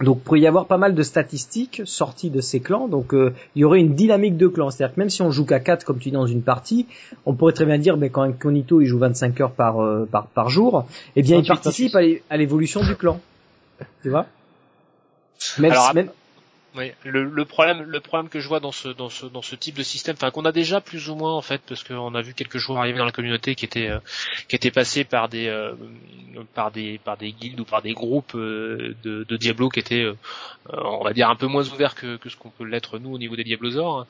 donc 0.01 0.21
pour 0.21 0.37
y 0.37 0.45
avoir 0.45 0.67
pas 0.67 0.77
mal 0.77 0.93
de 0.93 1.01
statistiques 1.01 1.81
sorties 1.85 2.29
de 2.29 2.39
ces 2.41 2.59
clans, 2.59 2.87
donc 2.87 3.13
euh, 3.13 3.33
il 3.55 3.61
y 3.61 3.63
aurait 3.65 3.79
une 3.79 3.95
dynamique 3.95 4.37
de 4.37 4.47
clan, 4.47 4.69
c'est-à-dire 4.69 4.93
que 4.95 4.99
même 4.99 5.09
si 5.09 5.21
on 5.23 5.31
joue 5.31 5.45
qu'à 5.45 5.59
4 5.59 5.83
comme 5.85 5.97
tu 5.97 6.09
dis 6.09 6.11
dans 6.11 6.27
une 6.27 6.43
partie, 6.43 6.85
on 7.25 7.33
pourrait 7.33 7.53
très 7.53 7.65
bien 7.65 7.77
dire 7.79 7.97
ben, 7.97 8.09
quand 8.09 8.21
Incognito 8.21 8.79
il 8.81 8.85
joue 8.85 8.99
25 8.99 9.41
heures 9.41 9.51
par 9.51 9.81
euh, 9.81 10.05
par, 10.11 10.27
par 10.27 10.49
jour, 10.49 10.85
eh 11.15 11.23
bien 11.23 11.37
il 11.37 11.41
28, 11.41 11.47
participe 11.47 11.95
à 11.95 12.01
l'é- 12.01 12.21
à 12.29 12.37
l'évolution 12.37 12.81
du 12.83 12.95
clan. 12.95 13.19
Tu 14.03 14.09
vois? 14.09 14.25
Même, 15.59 15.71
Alors, 15.71 15.89
si- 15.89 15.95
même- 15.95 16.09
Oui, 16.77 16.91
le, 17.03 17.45
problème, 17.45 17.81
le 17.81 17.99
problème 17.99 18.29
que 18.29 18.39
je 18.39 18.47
vois 18.47 18.59
dans 18.59 18.71
ce 18.71 18.89
dans 18.89 19.09
ce 19.09 19.25
dans 19.25 19.41
ce 19.41 19.55
type 19.55 19.75
de 19.75 19.83
système, 19.83 20.15
enfin 20.15 20.29
qu'on 20.29 20.45
a 20.45 20.51
déjà 20.51 20.79
plus 20.79 21.09
ou 21.09 21.15
moins 21.15 21.33
en 21.33 21.41
fait, 21.41 21.61
parce 21.67 21.83
qu'on 21.83 22.13
a 22.13 22.21
vu 22.21 22.35
quelques 22.35 22.59
joueurs 22.59 22.79
arriver 22.79 22.99
dans 22.99 23.05
la 23.05 23.11
communauté 23.11 23.55
qui 23.55 23.65
étaient 23.65 23.89
euh, 23.89 23.99
qui 24.47 24.55
étaient 24.55 24.69
passés 24.69 25.03
par 25.03 25.27
des 25.27 25.47
euh, 25.47 25.73
par 26.53 26.71
des 26.71 26.99
par 26.99 27.17
des 27.17 27.31
guildes 27.31 27.59
ou 27.59 27.65
par 27.65 27.81
des 27.81 27.93
groupes 27.93 28.35
euh, 28.35 28.95
de, 29.03 29.37
Diablo 29.37 29.69
qui 29.69 29.79
étaient, 29.79 30.03
euh, 30.03 30.15
on 30.71 31.03
va 31.03 31.13
dire 31.13 31.29
un 31.29 31.35
peu 31.35 31.47
moins 31.47 31.67
ouverts 31.67 31.95
que 31.95 32.17
ce 32.27 32.35
qu'on 32.35 32.49
peut 32.49 32.65
l'être 32.65 32.99
nous 32.99 33.13
au 33.13 33.17
niveau 33.17 33.35
des 33.35 33.43
Diablosaures. 33.43 34.05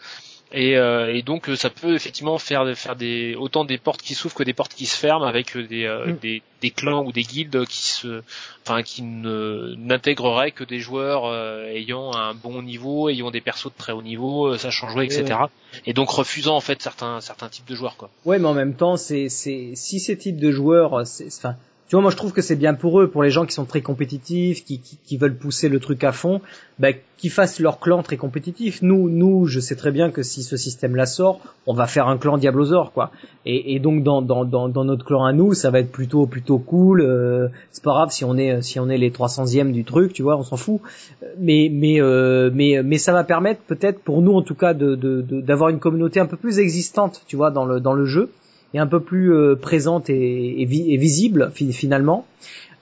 Et, 0.53 0.77
euh, 0.77 1.13
et 1.13 1.23
donc 1.23 1.49
euh, 1.49 1.55
ça 1.57 1.69
peut 1.69 1.93
effectivement 1.93 2.37
faire 2.37 2.65
faire 2.77 2.95
des 2.95 3.35
autant 3.35 3.65
des 3.65 3.77
portes 3.77 4.01
qui 4.01 4.13
s'ouvrent 4.13 4.33
que 4.35 4.43
des 4.43 4.53
portes 4.53 4.73
qui 4.73 4.85
se 4.85 4.95
ferment 4.95 5.25
avec 5.25 5.57
euh, 5.57 5.67
des, 5.67 5.83
euh, 5.83 6.13
Mm. 6.13 6.17
des 6.21 6.41
des 6.61 6.71
clans 6.71 7.03
ou 7.05 7.11
des 7.11 7.23
guildes 7.23 7.65
qui 7.65 7.83
se 7.83 8.23
enfin 8.65 8.81
qui 8.81 9.01
ne 9.03 9.75
n'intégreraient 9.77 10.51
que 10.51 10.63
des 10.63 10.79
joueurs 10.79 11.25
euh, 11.25 11.65
ayant 11.67 12.13
un 12.15 12.33
bon 12.33 12.61
niveau, 12.63 13.09
ayant 13.09 13.29
des 13.29 13.41
persos 13.41 13.71
de 13.73 13.77
très 13.77 13.91
haut 13.91 14.01
niveau, 14.01 14.47
euh, 14.47 14.57
sachant 14.57 14.89
jouer, 14.89 15.05
etc. 15.05 15.37
Et 15.85 15.93
donc 15.93 16.09
refusant 16.09 16.55
en 16.55 16.61
fait 16.61 16.81
certains 16.81 17.19
certains 17.19 17.49
types 17.49 17.67
de 17.67 17.75
joueurs 17.75 17.97
quoi. 17.97 18.09
Ouais, 18.25 18.39
mais 18.39 18.47
en 18.47 18.53
même 18.53 18.73
temps, 18.75 18.95
c'est 18.95 19.27
c'est 19.29 19.73
si 19.75 19.99
ces 19.99 20.17
types 20.17 20.39
de 20.39 20.51
joueurs, 20.51 21.05
c'est- 21.05 21.27
enfin, 21.27 21.55
tu 21.87 21.95
vois, 21.95 22.01
moi 22.01 22.11
je 22.11 22.17
trouve 22.17 22.33
que 22.33 22.41
c'est 22.41 22.57
bien 22.57 22.73
pour 22.73 22.99
eux, 22.99 23.07
pour 23.07 23.23
les 23.23 23.29
gens 23.29 23.45
qui 23.45 23.53
sont 23.53 23.63
très 23.63 23.81
compétitifs, 23.81 24.65
qui, 24.65 24.79
qui, 24.79 24.97
qui 25.05 25.17
veulent 25.17 25.37
pousser 25.37 25.69
le 25.69 25.79
truc 25.79 26.03
à 26.03 26.11
fond, 26.11 26.41
bah, 26.79 26.89
qu'ils 27.17 27.31
fassent 27.31 27.61
leur 27.61 27.79
clan 27.79 28.03
très 28.03 28.17
compétitif. 28.17 28.81
Nous, 28.81 29.09
nous, 29.09 29.45
je 29.45 29.61
sais 29.61 29.77
très 29.77 29.91
bien 29.91 30.11
que 30.11 30.21
si 30.21 30.43
ce 30.43 30.57
système-là 30.57 31.05
sort, 31.05 31.39
on 31.65 31.73
va 31.73 31.87
faire 31.87 32.09
un 32.09 32.17
clan 32.17 32.37
Diablosaur, 32.37 32.91
quoi. 32.91 33.11
Et, 33.45 33.73
et 33.73 33.79
donc 33.79 34.03
dans, 34.03 34.21
dans, 34.21 34.43
dans, 34.43 34.67
dans, 34.67 34.83
notre 34.83 35.05
clan 35.05 35.23
à 35.23 35.31
nous, 35.31 35.53
ça 35.53 35.71
va 35.71 35.79
être 35.79 35.91
plutôt 35.91 36.25
plutôt 36.25 36.57
cool. 36.57 37.01
Euh, 37.01 37.47
c'est 37.71 37.83
pas 37.83 37.91
grave 37.91 38.11
si 38.11 38.25
on 38.25 38.35
est 38.35 38.61
si 38.61 38.81
on 38.81 38.89
est 38.89 38.97
les 38.97 39.09
300e 39.09 39.71
du 39.71 39.85
truc, 39.85 40.11
tu 40.11 40.23
vois, 40.23 40.35
on 40.35 40.43
s'en 40.43 40.57
fout. 40.57 40.81
Mais 41.39 41.69
mais 41.71 42.01
euh, 42.01 42.51
mais 42.53 42.81
mais 42.83 42.97
ça 42.97 43.13
va 43.13 43.23
permettre 43.23 43.61
peut-être 43.61 44.01
pour 44.01 44.21
nous 44.21 44.33
en 44.33 44.41
tout 44.41 44.55
cas 44.55 44.73
de 44.73 44.95
d'avoir 44.95 45.69
de, 45.69 45.75
une 45.75 45.79
communauté 45.79 46.19
un 46.19 46.25
peu 46.25 46.37
plus 46.37 46.59
existante, 46.59 47.21
tu 47.27 47.37
vois, 47.37 47.49
dans 47.49 47.63
le 47.63 47.79
dans 47.79 47.93
le 47.93 48.03
jeu 48.03 48.29
et 48.73 48.79
un 48.79 48.87
peu 48.87 48.99
plus 48.99 49.33
euh, 49.33 49.55
présente 49.55 50.09
et, 50.09 50.61
et, 50.61 50.65
visible 50.97 51.51
finalement. 51.53 52.25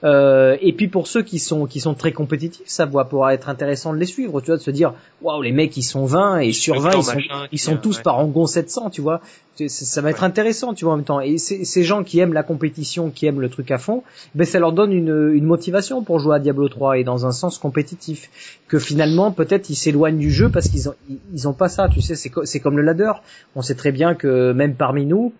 Euh, 0.04 0.56
et 0.60 0.74
puis 0.74 0.88
pour 0.88 1.06
ceux 1.06 1.22
qui 1.22 1.38
sont 1.38 1.64
qui 1.64 1.80
sont 1.80 1.94
très 1.94 2.12
compétitifs, 2.12 2.66
ça 2.66 2.84
va 2.84 3.04
pouvoir 3.04 3.30
être 3.30 3.48
intéressant 3.48 3.94
de 3.94 3.98
les 3.98 4.04
suivre, 4.04 4.42
tu 4.42 4.48
vois, 4.48 4.58
de 4.58 4.62
se 4.62 4.70
dire 4.70 4.92
waouh 5.22 5.40
les 5.40 5.52
mecs 5.52 5.74
ils 5.76 5.82
sont 5.82 6.04
20 6.04 6.40
et 6.40 6.52
sur 6.52 6.78
20 6.78 6.90
ils 6.96 7.02
sont, 7.02 7.18
ils 7.52 7.58
sont 7.58 7.76
tous 7.78 8.00
par 8.00 8.18
Angon 8.18 8.46
700, 8.46 8.90
tu 8.90 9.00
vois. 9.00 9.22
Ça 9.68 10.02
va 10.02 10.10
être 10.10 10.22
intéressant, 10.22 10.74
tu 10.74 10.84
vois 10.84 10.92
en 10.92 10.96
même 10.96 11.06
temps. 11.06 11.20
Et 11.20 11.38
ces 11.38 11.82
gens 11.82 12.04
qui 12.04 12.18
aiment 12.18 12.34
la 12.34 12.42
compétition, 12.42 13.08
qui 13.10 13.24
aiment 13.24 13.40
le 13.40 13.48
truc 13.48 13.70
à 13.70 13.78
fond, 13.78 14.02
ben 14.34 14.44
ça 14.44 14.58
leur 14.58 14.72
donne 14.72 14.92
une, 14.92 15.32
une 15.32 15.44
motivation 15.44 16.04
pour 16.04 16.18
jouer 16.18 16.36
à 16.36 16.38
Diablo 16.40 16.68
3 16.68 16.98
et 16.98 17.04
dans 17.04 17.24
un 17.24 17.32
sens 17.32 17.58
compétitif. 17.58 18.28
Que 18.68 18.78
finalement 18.78 19.32
peut-être 19.32 19.70
ils 19.70 19.76
s'éloignent 19.76 20.18
du 20.18 20.30
jeu 20.30 20.50
parce 20.50 20.68
qu'ils 20.68 20.90
ont 20.90 20.94
ils 21.32 21.48
ont 21.48 21.54
pas 21.54 21.70
ça, 21.70 21.88
tu 21.88 22.02
sais. 22.02 22.16
C'est 22.16 22.30
c'est 22.44 22.60
comme 22.60 22.76
le 22.76 22.82
ladder. 22.82 23.12
On 23.54 23.62
sait 23.62 23.74
très 23.74 23.92
bien 23.92 24.14
que 24.14 24.52
même 24.52 24.74
parmi 24.74 25.06
nous, 25.06 25.32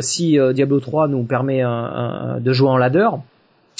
si 0.00 0.38
euh, 0.38 0.52
Diablo 0.52 0.80
3 0.80 1.08
nous 1.08 1.24
permet 1.24 1.62
de 1.62 2.52
jouer 2.52 2.68
en 2.68 2.76
ladder, 2.76 3.08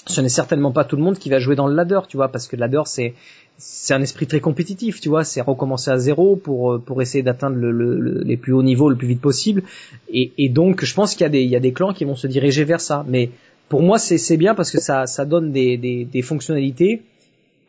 ce 0.07 0.21
n'est 0.21 0.29
certainement 0.29 0.73
pas 0.73 0.85
tout 0.85 0.97
le 0.97 1.03
monde 1.03 1.19
qui 1.19 1.31
va 1.31 1.39
jouer 1.39 1.55
dans 1.55 1.67
le 1.67 1.75
ladder, 1.75 2.01
tu 2.09 2.17
vois, 2.17 2.29
parce 2.29 2.49
que 2.49 2.57
le 2.57 2.61
ladder 2.61 2.83
c'est 2.87 3.15
c'est 3.59 3.95
un 3.95 4.03
esprit 4.03 4.27
très 4.27 4.41
compétitif, 4.41 5.01
tu 5.01 5.09
vois, 5.09 5.23
c'est 5.23 5.41
recommencer 5.41 5.91
à 5.91 5.99
zéro 5.99 6.37
pour 6.37 6.73
euh, 6.73 6.79
pour 6.79 7.01
essayer 7.03 7.23
d'atteindre 7.23 7.57
le, 7.57 8.23
les 8.25 8.37
plus 8.37 8.53
hauts 8.53 8.63
niveaux 8.63 8.89
le 8.89 8.97
plus 8.97 9.07
vite 9.07 9.21
possible. 9.21 9.63
Et, 10.09 10.33
et 10.39 10.49
donc 10.49 10.85
je 10.85 10.95
pense 10.95 11.13
qu'il 11.13 11.23
y 11.23 11.27
a 11.27 11.29
des 11.29 11.43
il 11.43 11.51
y 11.51 11.57
a 11.57 11.61
des 11.61 11.73
clans 11.73 11.93
qui 11.93 12.05
vont 12.05 12.17
se 12.17 12.27
diriger 12.27 12.65
vers 12.65 12.81
ça. 12.81 13.05
Mais 13.07 13.31
pour 13.69 13.83
moi 13.83 13.99
c'est 13.99 14.19
c'est 14.19 14.37
bien 14.37 14.55
parce 14.55 14.71
que 14.71 14.81
ça 14.81 15.07
ça 15.07 15.25
donne 15.25 15.53
des, 15.53 15.77
des 15.77 16.05
des 16.05 16.23
fonctionnalités 16.23 17.03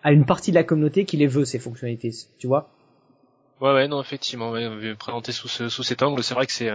à 0.01 0.11
une 0.11 0.25
partie 0.25 0.51
de 0.51 0.55
la 0.55 0.63
communauté 0.63 1.05
qui 1.05 1.17
les 1.17 1.27
veut 1.27 1.45
ces 1.45 1.59
fonctionnalités, 1.59 2.11
tu 2.39 2.47
vois. 2.47 2.69
Ouais 3.61 3.73
ouais 3.73 3.87
non 3.87 4.01
effectivement 4.01 4.51
ouais, 4.51 4.95
présenter 4.95 5.31
sous 5.31 5.47
ce, 5.47 5.69
sous 5.69 5.83
cet 5.83 6.01
angle 6.01 6.23
c'est 6.23 6.33
vrai 6.33 6.47
que 6.47 6.51
c'est 6.51 6.69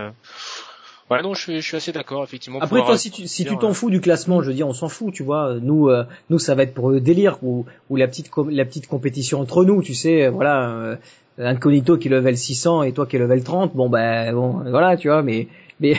Ouais, 1.11 1.23
non, 1.23 1.33
je 1.33 1.41
suis, 1.41 1.61
je 1.61 1.67
suis 1.67 1.77
assez 1.77 1.93
d'accord, 1.93 2.23
effectivement. 2.23 2.59
Après, 2.61 2.81
toi, 2.81 2.99
si 2.99 3.11
tu 3.11 3.27
si 3.27 3.45
tu 3.45 3.57
t'en 3.57 3.73
fous 3.73 3.91
du 3.91 4.01
classement, 4.01 4.43
je 4.43 4.49
veux 4.49 4.55
dire, 4.55 4.69
on 4.69 4.75
s'en 4.75 4.89
fout, 4.89 5.13
tu 5.13 5.23
vois. 5.23 5.55
Nous, 5.61 5.89
euh, 5.89 6.05
nous, 6.29 6.39
ça 6.39 6.55
va 6.55 6.65
être 6.65 6.75
pour 6.75 6.91
le 6.91 7.01
délire 7.01 7.39
ou, 7.43 7.65
ou 7.89 7.97
la 7.97 8.07
petite 8.07 8.31
la 8.51 8.65
petite 8.67 8.89
compétition 8.89 9.41
entre 9.41 9.65
nous, 9.65 9.83
tu 9.83 9.95
sais. 9.95 10.27
Euh, 10.27 10.31
voilà, 10.31 10.69
euh, 10.69 10.97
Incognito 11.39 11.97
qui 11.97 12.11
level 12.11 12.37
600 12.37 12.83
et 12.83 12.93
toi 12.93 13.07
qui 13.07 13.17
level 13.17 13.43
30. 13.43 13.75
Bon, 13.75 13.89
ben, 13.89 14.35
bon, 14.35 14.63
voilà, 14.69 14.99
tu 14.99 15.09
vois. 15.09 15.23
Mais 15.23 15.49
mais 15.81 15.95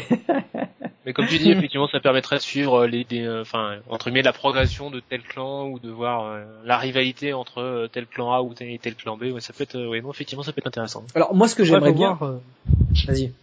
mais 1.08 1.14
comme 1.14 1.26
tu 1.26 1.40
dis, 1.40 1.50
effectivement, 1.50 1.88
ça 1.88 2.00
permettrait 2.00 2.36
de 2.36 2.42
suivre 2.42 2.86
les, 2.86 3.06
enfin, 3.42 3.78
entre 3.90 4.06
guillemets, 4.06 4.22
la 4.22 4.34
progression 4.34 4.92
de 4.92 5.00
tel 5.00 5.24
clan 5.24 5.70
ou 5.70 5.80
de 5.80 5.90
voir 5.90 6.40
la 6.66 6.78
rivalité 6.78 7.34
entre 7.34 7.90
tel 7.92 8.06
clan 8.06 8.32
A 8.32 8.44
ou 8.44 8.54
tel, 8.54 8.78
tel 8.78 8.94
clan 8.94 9.18
B. 9.18 9.24
Ouais, 9.34 9.42
ça 9.42 9.54
peut 9.54 9.64
être, 9.64 9.88
ouais, 9.88 10.02
non, 10.02 10.12
effectivement, 10.12 10.44
ça 10.44 10.52
peut 10.52 10.60
être 10.60 10.68
intéressant. 10.68 11.04
Alors 11.16 11.34
moi, 11.34 11.48
ce 11.48 11.56
que 11.56 11.64
j'aimerais 11.64 11.94
bien, 11.94 12.16
vas-y. 13.08 13.34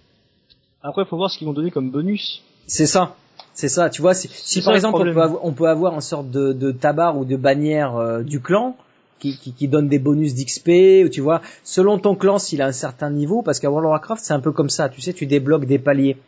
Après, 0.87 1.03
il 1.03 1.09
faut 1.09 1.17
voir 1.17 1.31
ce 1.31 1.39
qu'ils 1.39 1.47
vont 1.47 1.53
donner 1.53 1.71
comme 1.71 1.91
bonus. 1.91 2.43
C'est 2.67 2.87
ça. 2.87 3.17
C'est 3.55 3.69
ça, 3.69 3.89
tu 3.89 4.03
vois, 4.03 4.13
si, 4.13 4.63
par 4.63 4.75
exemple 4.75 4.97
on 4.97 5.03
peut, 5.03 5.09
avoir, 5.23 5.45
on 5.45 5.53
peut, 5.53 5.69
avoir, 5.69 5.95
une 5.95 6.03
sorte 6.03 6.31
de, 6.31 6.53
de 6.53 6.73
tabar 6.73 7.17
ou 7.17 7.25
de 7.25 7.37
bannière 7.37 7.97
euh, 7.97 8.23
du 8.23 8.41
clan 8.41 8.77
qui, 9.19 9.39
qui, 9.39 9.53
qui, 9.53 9.67
donne 9.67 9.89
des 9.89 9.99
bonus 9.99 10.35
d'XP, 10.35 11.07
ou 11.07 11.09
tu 11.09 11.23
vois, 11.23 11.41
selon 11.65 11.99
ton 11.99 12.15
clan 12.15 12.39
s'il 12.39 12.61
a 12.61 12.67
un 12.67 12.73
certain 12.73 13.09
niveau, 13.09 13.41
parce 13.41 13.59
qu'à 13.59 13.71
World 13.71 13.87
of 13.87 13.93
Warcraft 13.93 14.23
c'est 14.23 14.35
un 14.35 14.41
peu 14.41 14.53
comme 14.53 14.69
ça, 14.69 14.91
tu 14.91 15.01
sais, 15.01 15.15
tu 15.15 15.25
débloques 15.25 15.65
des 15.65 15.79
paliers 15.79 16.19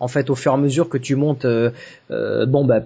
en 0.00 0.08
fait 0.08 0.30
au 0.30 0.34
fur 0.34 0.52
et 0.52 0.54
à 0.54 0.58
mesure 0.58 0.88
que 0.88 0.98
tu 0.98 1.14
montes 1.14 1.44
euh, 1.44 1.70
euh, 2.10 2.46
bon 2.46 2.64
bah 2.64 2.80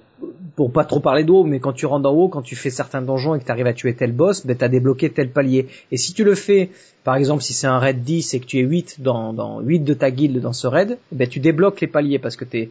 pour 0.57 0.73
pas 0.73 0.85
trop 0.85 1.01
parler 1.01 1.25
d'eau 1.25 1.45
mais 1.45 1.59
quand 1.59 1.73
tu 1.73 1.87
rentres 1.87 2.09
en 2.09 2.13
haut 2.13 2.29
quand 2.29 2.43
tu 2.43 2.57
fais 2.57 2.71
certains 2.71 3.03
donjons 3.03 3.35
et 3.35 3.41
que 3.41 3.45
tu 3.45 3.51
arrives 3.51 3.67
à 3.67 3.73
tuer 3.73 3.95
tel 3.95 4.13
boss 4.13 4.47
ben 4.47 4.57
t'as 4.57 4.69
débloqué 4.69 5.11
tel 5.11 5.31
palier. 5.31 5.69
Et 5.91 5.97
si 5.97 6.13
tu 6.13 6.25
le 6.25 6.35
fais 6.35 6.71
par 7.05 7.17
exemple 7.17 7.43
si 7.43 7.55
c'est 7.55 7.67
un 7.67 7.79
raid 7.79 8.03
10 8.03 8.35
et 8.35 8.41
que 8.41 8.47
tu 8.47 8.59
es 8.59 8.63
8 8.63 9.01
dans, 9.01 9.33
dans 9.33 9.61
8 9.61 9.81
de 9.81 9.95
ta 9.95 10.11
guilde 10.11 10.41
dans 10.41 10.53
ce 10.53 10.67
raid 10.67 10.99
ben 11.13 11.29
tu 11.29 11.41
débloques 11.41 11.81
les 11.81 11.87
paliers 11.87 12.19
parce 12.19 12.37
que 12.37 12.45
t'es 12.45 12.71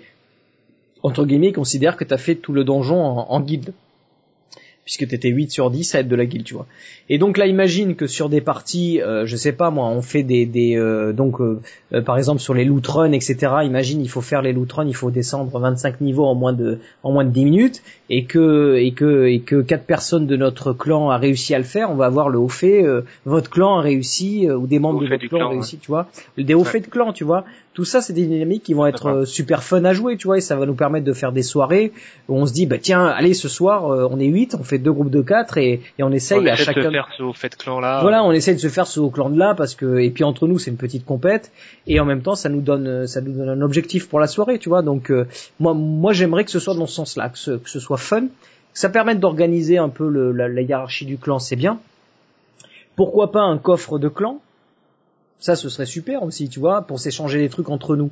entre 1.03 1.25
guillemets 1.25 1.51
considère 1.51 1.97
que 1.97 2.03
tu 2.03 2.13
as 2.13 2.17
fait 2.17 2.35
tout 2.35 2.53
le 2.53 2.63
donjon 2.63 3.01
en, 3.01 3.31
en 3.31 3.39
guilde 3.41 3.73
puisque 4.87 5.05
t'étais 5.05 5.27
8 5.27 5.51
sur 5.51 5.69
10 5.69 5.95
à 5.95 5.99
être 5.99 6.07
de 6.07 6.15
la 6.15 6.25
guilde, 6.25 6.45
tu 6.45 6.53
vois. 6.53 6.65
Et 7.09 7.17
donc 7.17 7.37
là, 7.37 7.45
imagine 7.45 7.95
que 7.95 8.07
sur 8.07 8.29
des 8.29 8.39
parties, 8.39 9.01
euh, 9.01 9.25
je 9.25 9.35
sais 9.35 9.51
pas 9.51 9.69
moi, 9.69 9.87
on 9.87 10.01
fait 10.01 10.23
des, 10.23 10.45
des 10.45 10.77
euh, 10.77 11.11
donc 11.11 11.41
euh, 11.41 11.59
par 12.05 12.17
exemple 12.17 12.39
sur 12.39 12.53
les 12.53 12.63
loot 12.63 12.87
runs, 12.87 13.11
etc. 13.11 13.35
Imagine, 13.65 13.99
il 13.99 14.07
faut 14.07 14.21
faire 14.21 14.41
les 14.41 14.53
loot 14.53 14.71
runs, 14.71 14.87
il 14.87 14.95
faut 14.95 15.11
descendre 15.11 15.59
25 15.59 15.99
niveaux 15.99 16.23
en 16.23 16.35
moins 16.35 16.53
de 16.53 16.79
en 17.03 17.11
moins 17.11 17.25
de 17.25 17.31
10 17.31 17.43
minutes, 17.43 17.83
et 18.09 18.23
que 18.23 18.77
et 18.77 18.93
que 18.93 19.25
et 19.25 19.41
que 19.41 19.61
quatre 19.61 19.83
personnes 19.83 20.25
de 20.25 20.37
notre 20.37 20.71
clan 20.71 21.09
a 21.09 21.17
réussi 21.17 21.53
à 21.53 21.57
le 21.57 21.65
faire, 21.65 21.91
on 21.91 21.95
va 21.95 22.05
avoir 22.05 22.29
le 22.29 22.39
haut 22.39 22.47
fait, 22.47 22.85
votre 23.25 23.49
clan 23.49 23.79
a 23.79 23.81
réussi 23.81 24.49
ou 24.49 24.67
des 24.67 24.79
membres 24.79 25.01
de 25.01 25.09
votre 25.09 25.27
clan, 25.27 25.47
ont 25.47 25.49
réussi, 25.49 25.79
tu 25.79 25.87
vois, 25.87 26.09
des 26.37 26.53
hauts 26.53 26.63
faits 26.63 26.85
de 26.85 26.89
clan, 26.89 27.11
tu 27.11 27.25
vois 27.25 27.43
tout 27.77 27.85
ça 27.85 28.01
c'est 28.01 28.13
des 28.13 28.25
dynamiques 28.25 28.63
qui 28.63 28.73
vont 28.73 28.87
être 28.87 29.05
euh, 29.05 29.25
super 29.25 29.61
fun 29.61 29.85
à 29.85 29.93
jouer 29.93 30.17
tu 30.17 30.25
vois 30.25 30.39
et 30.39 30.41
ça 30.41 30.55
va 30.55 30.65
nous 30.65 30.73
permettre 30.73 31.05
de 31.05 31.13
faire 31.13 31.31
des 31.31 31.43
soirées 31.43 31.91
où 32.27 32.33
on 32.33 32.47
se 32.47 32.51
dit 32.51 32.65
bah 32.65 32.79
tiens 32.79 33.05
allez 33.05 33.35
ce 33.35 33.47
soir 33.47 33.91
euh, 33.91 34.07
on 34.09 34.19
est 34.19 34.25
8 34.25 34.55
on 34.59 34.63
fait 34.63 34.76
deux 34.79 34.91
groupes 34.91 35.09
de 35.09 35.21
4 35.21 35.57
et, 35.57 35.81
et 35.97 36.03
on 36.03 36.11
essaye 36.11 36.39
on 36.39 36.45
à 36.45 36.55
chacun 36.55 36.81
de 36.81 36.85
se 36.85 36.91
faire 36.91 37.09
ce 37.17 37.31
fait 37.33 37.49
de 37.49 37.55
clan 37.55 37.79
là. 37.79 38.01
Voilà 38.01 38.23
on 38.23 38.31
essaye 38.31 38.55
de 38.55 38.59
se 38.59 38.69
faire 38.69 38.87
ce 38.87 38.99
haut 38.99 39.09
clan 39.09 39.29
là 39.29 39.53
parce 39.55 39.75
que 39.75 39.99
et 39.99 40.09
puis 40.09 40.23
entre 40.23 40.47
nous 40.47 40.59
c'est 40.59 40.71
une 40.71 40.77
petite 40.77 41.05
compète 41.05 41.51
et 41.87 41.99
en 41.99 42.05
même 42.05 42.21
temps 42.21 42.35
ça 42.35 42.49
nous 42.49 42.61
donne 42.61 43.07
ça 43.07 43.21
nous 43.21 43.33
donne 43.33 43.49
un 43.49 43.61
objectif 43.61 44.07
pour 44.09 44.19
la 44.19 44.27
soirée 44.27 44.59
tu 44.59 44.69
vois. 44.69 44.81
Donc 44.81 45.11
euh, 45.11 45.27
moi 45.59 45.73
moi 45.73 46.13
j'aimerais 46.13 46.45
que 46.45 46.51
ce 46.51 46.59
soit 46.59 46.75
dans 46.75 46.87
ce 46.87 46.95
sens 46.95 47.17
là 47.17 47.29
que 47.29 47.37
ce, 47.37 47.51
que 47.51 47.69
ce 47.69 47.79
soit 47.79 47.97
fun 47.97 48.27
que 48.27 48.79
ça 48.79 48.89
permette 48.89 49.19
d'organiser 49.19 49.77
un 49.77 49.89
peu 49.89 50.07
le, 50.09 50.31
la, 50.31 50.47
la 50.47 50.61
hiérarchie 50.61 51.05
du 51.05 51.17
clan 51.17 51.39
c'est 51.39 51.55
bien. 51.55 51.79
Pourquoi 52.97 53.31
pas 53.31 53.41
un 53.41 53.59
coffre 53.59 53.99
de 53.99 54.09
clan? 54.09 54.41
Ça, 55.39 55.55
ce 55.55 55.69
serait 55.69 55.85
super 55.85 56.23
aussi, 56.23 56.49
tu 56.49 56.59
vois, 56.59 56.81
pour 56.81 56.99
s'échanger 56.99 57.37
des 57.37 57.47
trucs 57.47 57.69
entre 57.69 57.95
nous. 57.95 58.09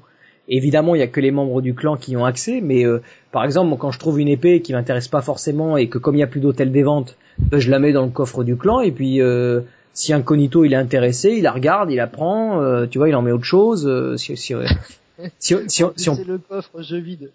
Évidemment, 0.47 0.95
il 0.95 0.99
y 0.99 1.01
a 1.01 1.07
que 1.07 1.19
les 1.19 1.31
membres 1.31 1.61
du 1.61 1.73
clan 1.73 1.97
qui 1.97 2.15
ont 2.15 2.25
accès, 2.25 2.61
mais 2.61 2.85
euh, 2.85 3.01
par 3.31 3.43
exemple, 3.43 3.75
quand 3.77 3.91
je 3.91 3.99
trouve 3.99 4.19
une 4.19 4.27
épée 4.27 4.61
qui 4.61 4.73
m'intéresse 4.73 5.07
pas 5.07 5.21
forcément 5.21 5.77
et 5.77 5.89
que 5.89 5.97
comme 5.97 6.15
il 6.15 6.19
y 6.19 6.23
a 6.23 6.27
plus 6.27 6.39
d'hôtel 6.39 6.71
des 6.71 6.83
ventes, 6.83 7.17
ben, 7.39 7.59
je 7.59 7.71
la 7.71 7.79
mets 7.79 7.93
dans 7.93 8.03
le 8.03 8.11
coffre 8.11 8.43
du 8.43 8.55
clan 8.55 8.79
et 8.79 8.91
puis 8.91 9.21
euh, 9.21 9.61
si 9.93 10.13
un 10.13 10.21
conito 10.21 10.63
il 10.63 10.73
est 10.73 10.77
intéressé, 10.77 11.31
il 11.31 11.43
la 11.43 11.51
regarde, 11.51 11.89
il 11.91 11.95
la 11.95 12.07
prend, 12.07 12.61
euh, 12.61 12.85
tu 12.85 12.99
vois, 12.99 13.09
il 13.09 13.15
en 13.15 13.23
met 13.23 13.31
autre 13.31 13.43
chose. 13.43 13.89
si, 14.17 14.37
si, 14.37 14.53
si, 14.53 15.55
si, 15.67 15.83
si 15.95 16.09
on... 16.09 16.15
C'est 16.15 16.27
le 16.27 16.37
coffre 16.37 16.81
jeu 16.81 16.99
vide. 16.99 17.31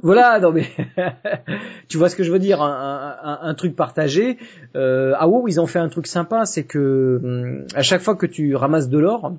Voilà, 0.00 0.40
non 0.40 0.52
mais 0.52 0.66
tu 1.88 1.98
vois 1.98 2.08
ce 2.08 2.16
que 2.16 2.22
je 2.22 2.32
veux 2.32 2.38
dire, 2.38 2.62
un, 2.62 3.16
un, 3.22 3.38
un 3.42 3.54
truc 3.54 3.76
partagé. 3.76 4.38
Euh, 4.74 5.12
à 5.16 5.28
WoW, 5.28 5.48
ils 5.48 5.60
ont 5.60 5.66
fait 5.66 5.78
un 5.78 5.88
truc 5.88 6.06
sympa, 6.06 6.46
c'est 6.46 6.64
que 6.64 7.20
hum, 7.22 7.66
à 7.74 7.82
chaque 7.82 8.00
fois 8.00 8.14
que 8.14 8.26
tu 8.26 8.56
ramasses 8.56 8.88
de 8.88 8.98
l'or, 8.98 9.34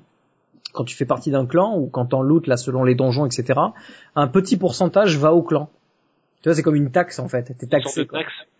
quand 0.74 0.84
tu 0.84 0.96
fais 0.96 1.06
partie 1.06 1.30
d'un 1.30 1.46
clan 1.46 1.78
ou 1.78 1.86
quand 1.86 2.06
t'en 2.06 2.20
loot 2.20 2.46
là 2.46 2.56
selon 2.56 2.84
les 2.84 2.94
donjons, 2.94 3.24
etc., 3.24 3.58
un 4.14 4.28
petit 4.28 4.56
pourcentage 4.56 5.16
va 5.18 5.32
au 5.32 5.42
clan. 5.42 5.70
Tu 6.44 6.50
vois, 6.50 6.56
c'est 6.56 6.62
comme 6.62 6.76
une 6.76 6.90
taxe 6.90 7.18
en 7.20 7.28
fait. 7.28 7.54
T'es 7.56 7.66
taxé. 7.66 8.06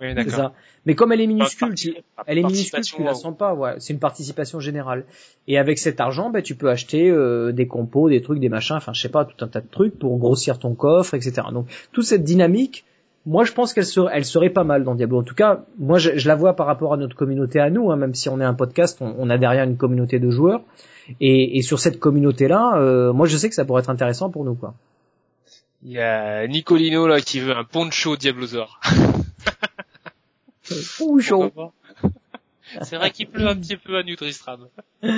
c'est 0.01 0.31
ça. 0.31 0.55
Mais 0.87 0.95
comme 0.95 1.13
elle 1.13 1.21
est 1.21 1.27
minuscule, 1.27 1.75
tu, 1.75 1.95
elle 2.27 2.39
est 2.39 2.43
minuscule, 2.43 2.81
tu 2.81 3.03
la 3.03 3.13
sens 3.13 3.37
pas. 3.37 3.53
Ouais, 3.53 3.75
c'est 3.79 3.93
une 3.93 3.99
participation 3.99 4.59
générale. 4.59 5.05
Et 5.49 5.59
avec 5.59 5.79
cet 5.79 6.01
argent, 6.01 6.31
ben, 6.31 6.41
tu 6.41 6.55
peux 6.55 6.71
acheter 6.71 7.11
euh, 7.11 7.53
des 7.53 7.67
compos, 7.67 8.09
des 8.09 8.23
trucs, 8.23 8.41
des 8.41 8.49
machins, 8.49 8.77
enfin 8.77 8.95
je 8.95 9.03
sais 9.03 9.11
pas, 9.11 9.27
tout 9.27 9.45
un 9.45 9.49
tas 9.49 9.61
de 9.61 9.69
trucs 9.71 9.99
pour 9.99 10.17
grossir 10.17 10.59
ton 10.59 10.75
coffre, 10.75 11.13
etc. 11.13 11.43
Donc 11.53 11.67
toute 11.93 12.07
cette 12.07 12.25
dynamique, 12.25 12.87
moi 13.27 13.45
je 13.45 13.53
pense 13.53 13.75
qu'elle 13.75 13.85
serait, 13.85 14.13
elle 14.15 14.25
serait 14.25 14.49
pas 14.49 14.65
mal 14.65 14.85
dans 14.85 14.95
Diablo. 14.95 15.19
En 15.19 15.23
tout 15.23 15.35
cas, 15.35 15.65
moi 15.79 15.99
je, 15.99 16.27
la 16.27 16.37
vois 16.37 16.57
par 16.57 16.67
rapport 16.67 16.95
à 16.95 16.97
notre 16.97 17.17
communauté 17.17 17.61
à 17.61 17.69
nous, 17.69 17.91
hein, 17.91 17.97
même 17.97 18.15
si 18.15 18.31
on 18.31 18.41
est 18.41 18.45
un 18.45 18.55
podcast, 18.55 18.99
on, 19.03 19.29
a 19.29 19.37
derrière 19.37 19.65
une 19.65 19.77
communauté 19.77 20.19
de 20.19 20.31
joueurs. 20.31 20.63
Et, 21.21 21.59
et 21.59 21.63
sur 21.63 21.79
cette 21.79 21.99
communauté-là, 21.99 22.77
euh, 22.77 23.13
moi 23.13 23.27
je 23.27 23.37
sais 23.37 23.49
que 23.49 23.55
ça 23.55 23.65
pourrait 23.65 23.83
être 23.83 23.91
intéressant 23.91 24.31
pour 24.31 24.45
nous, 24.45 24.55
quoi. 24.55 24.75
Il 25.83 25.93
y 25.93 26.01
a 26.01 26.47
Nicolino 26.47 27.07
là 27.07 27.21
qui 27.21 27.41
veut 27.41 27.55
un 27.55 27.65
poncho 27.65 28.17
Diablosaur. 28.17 28.81
Poncho. 30.99 31.53
C'est 32.83 32.97
vrai 32.97 33.11
qu'il 33.11 33.29
pleut 33.29 33.47
un 33.47 33.57
petit 33.57 33.77
peu 33.77 33.99
à 33.99 34.03
Nutristram. 34.03 34.69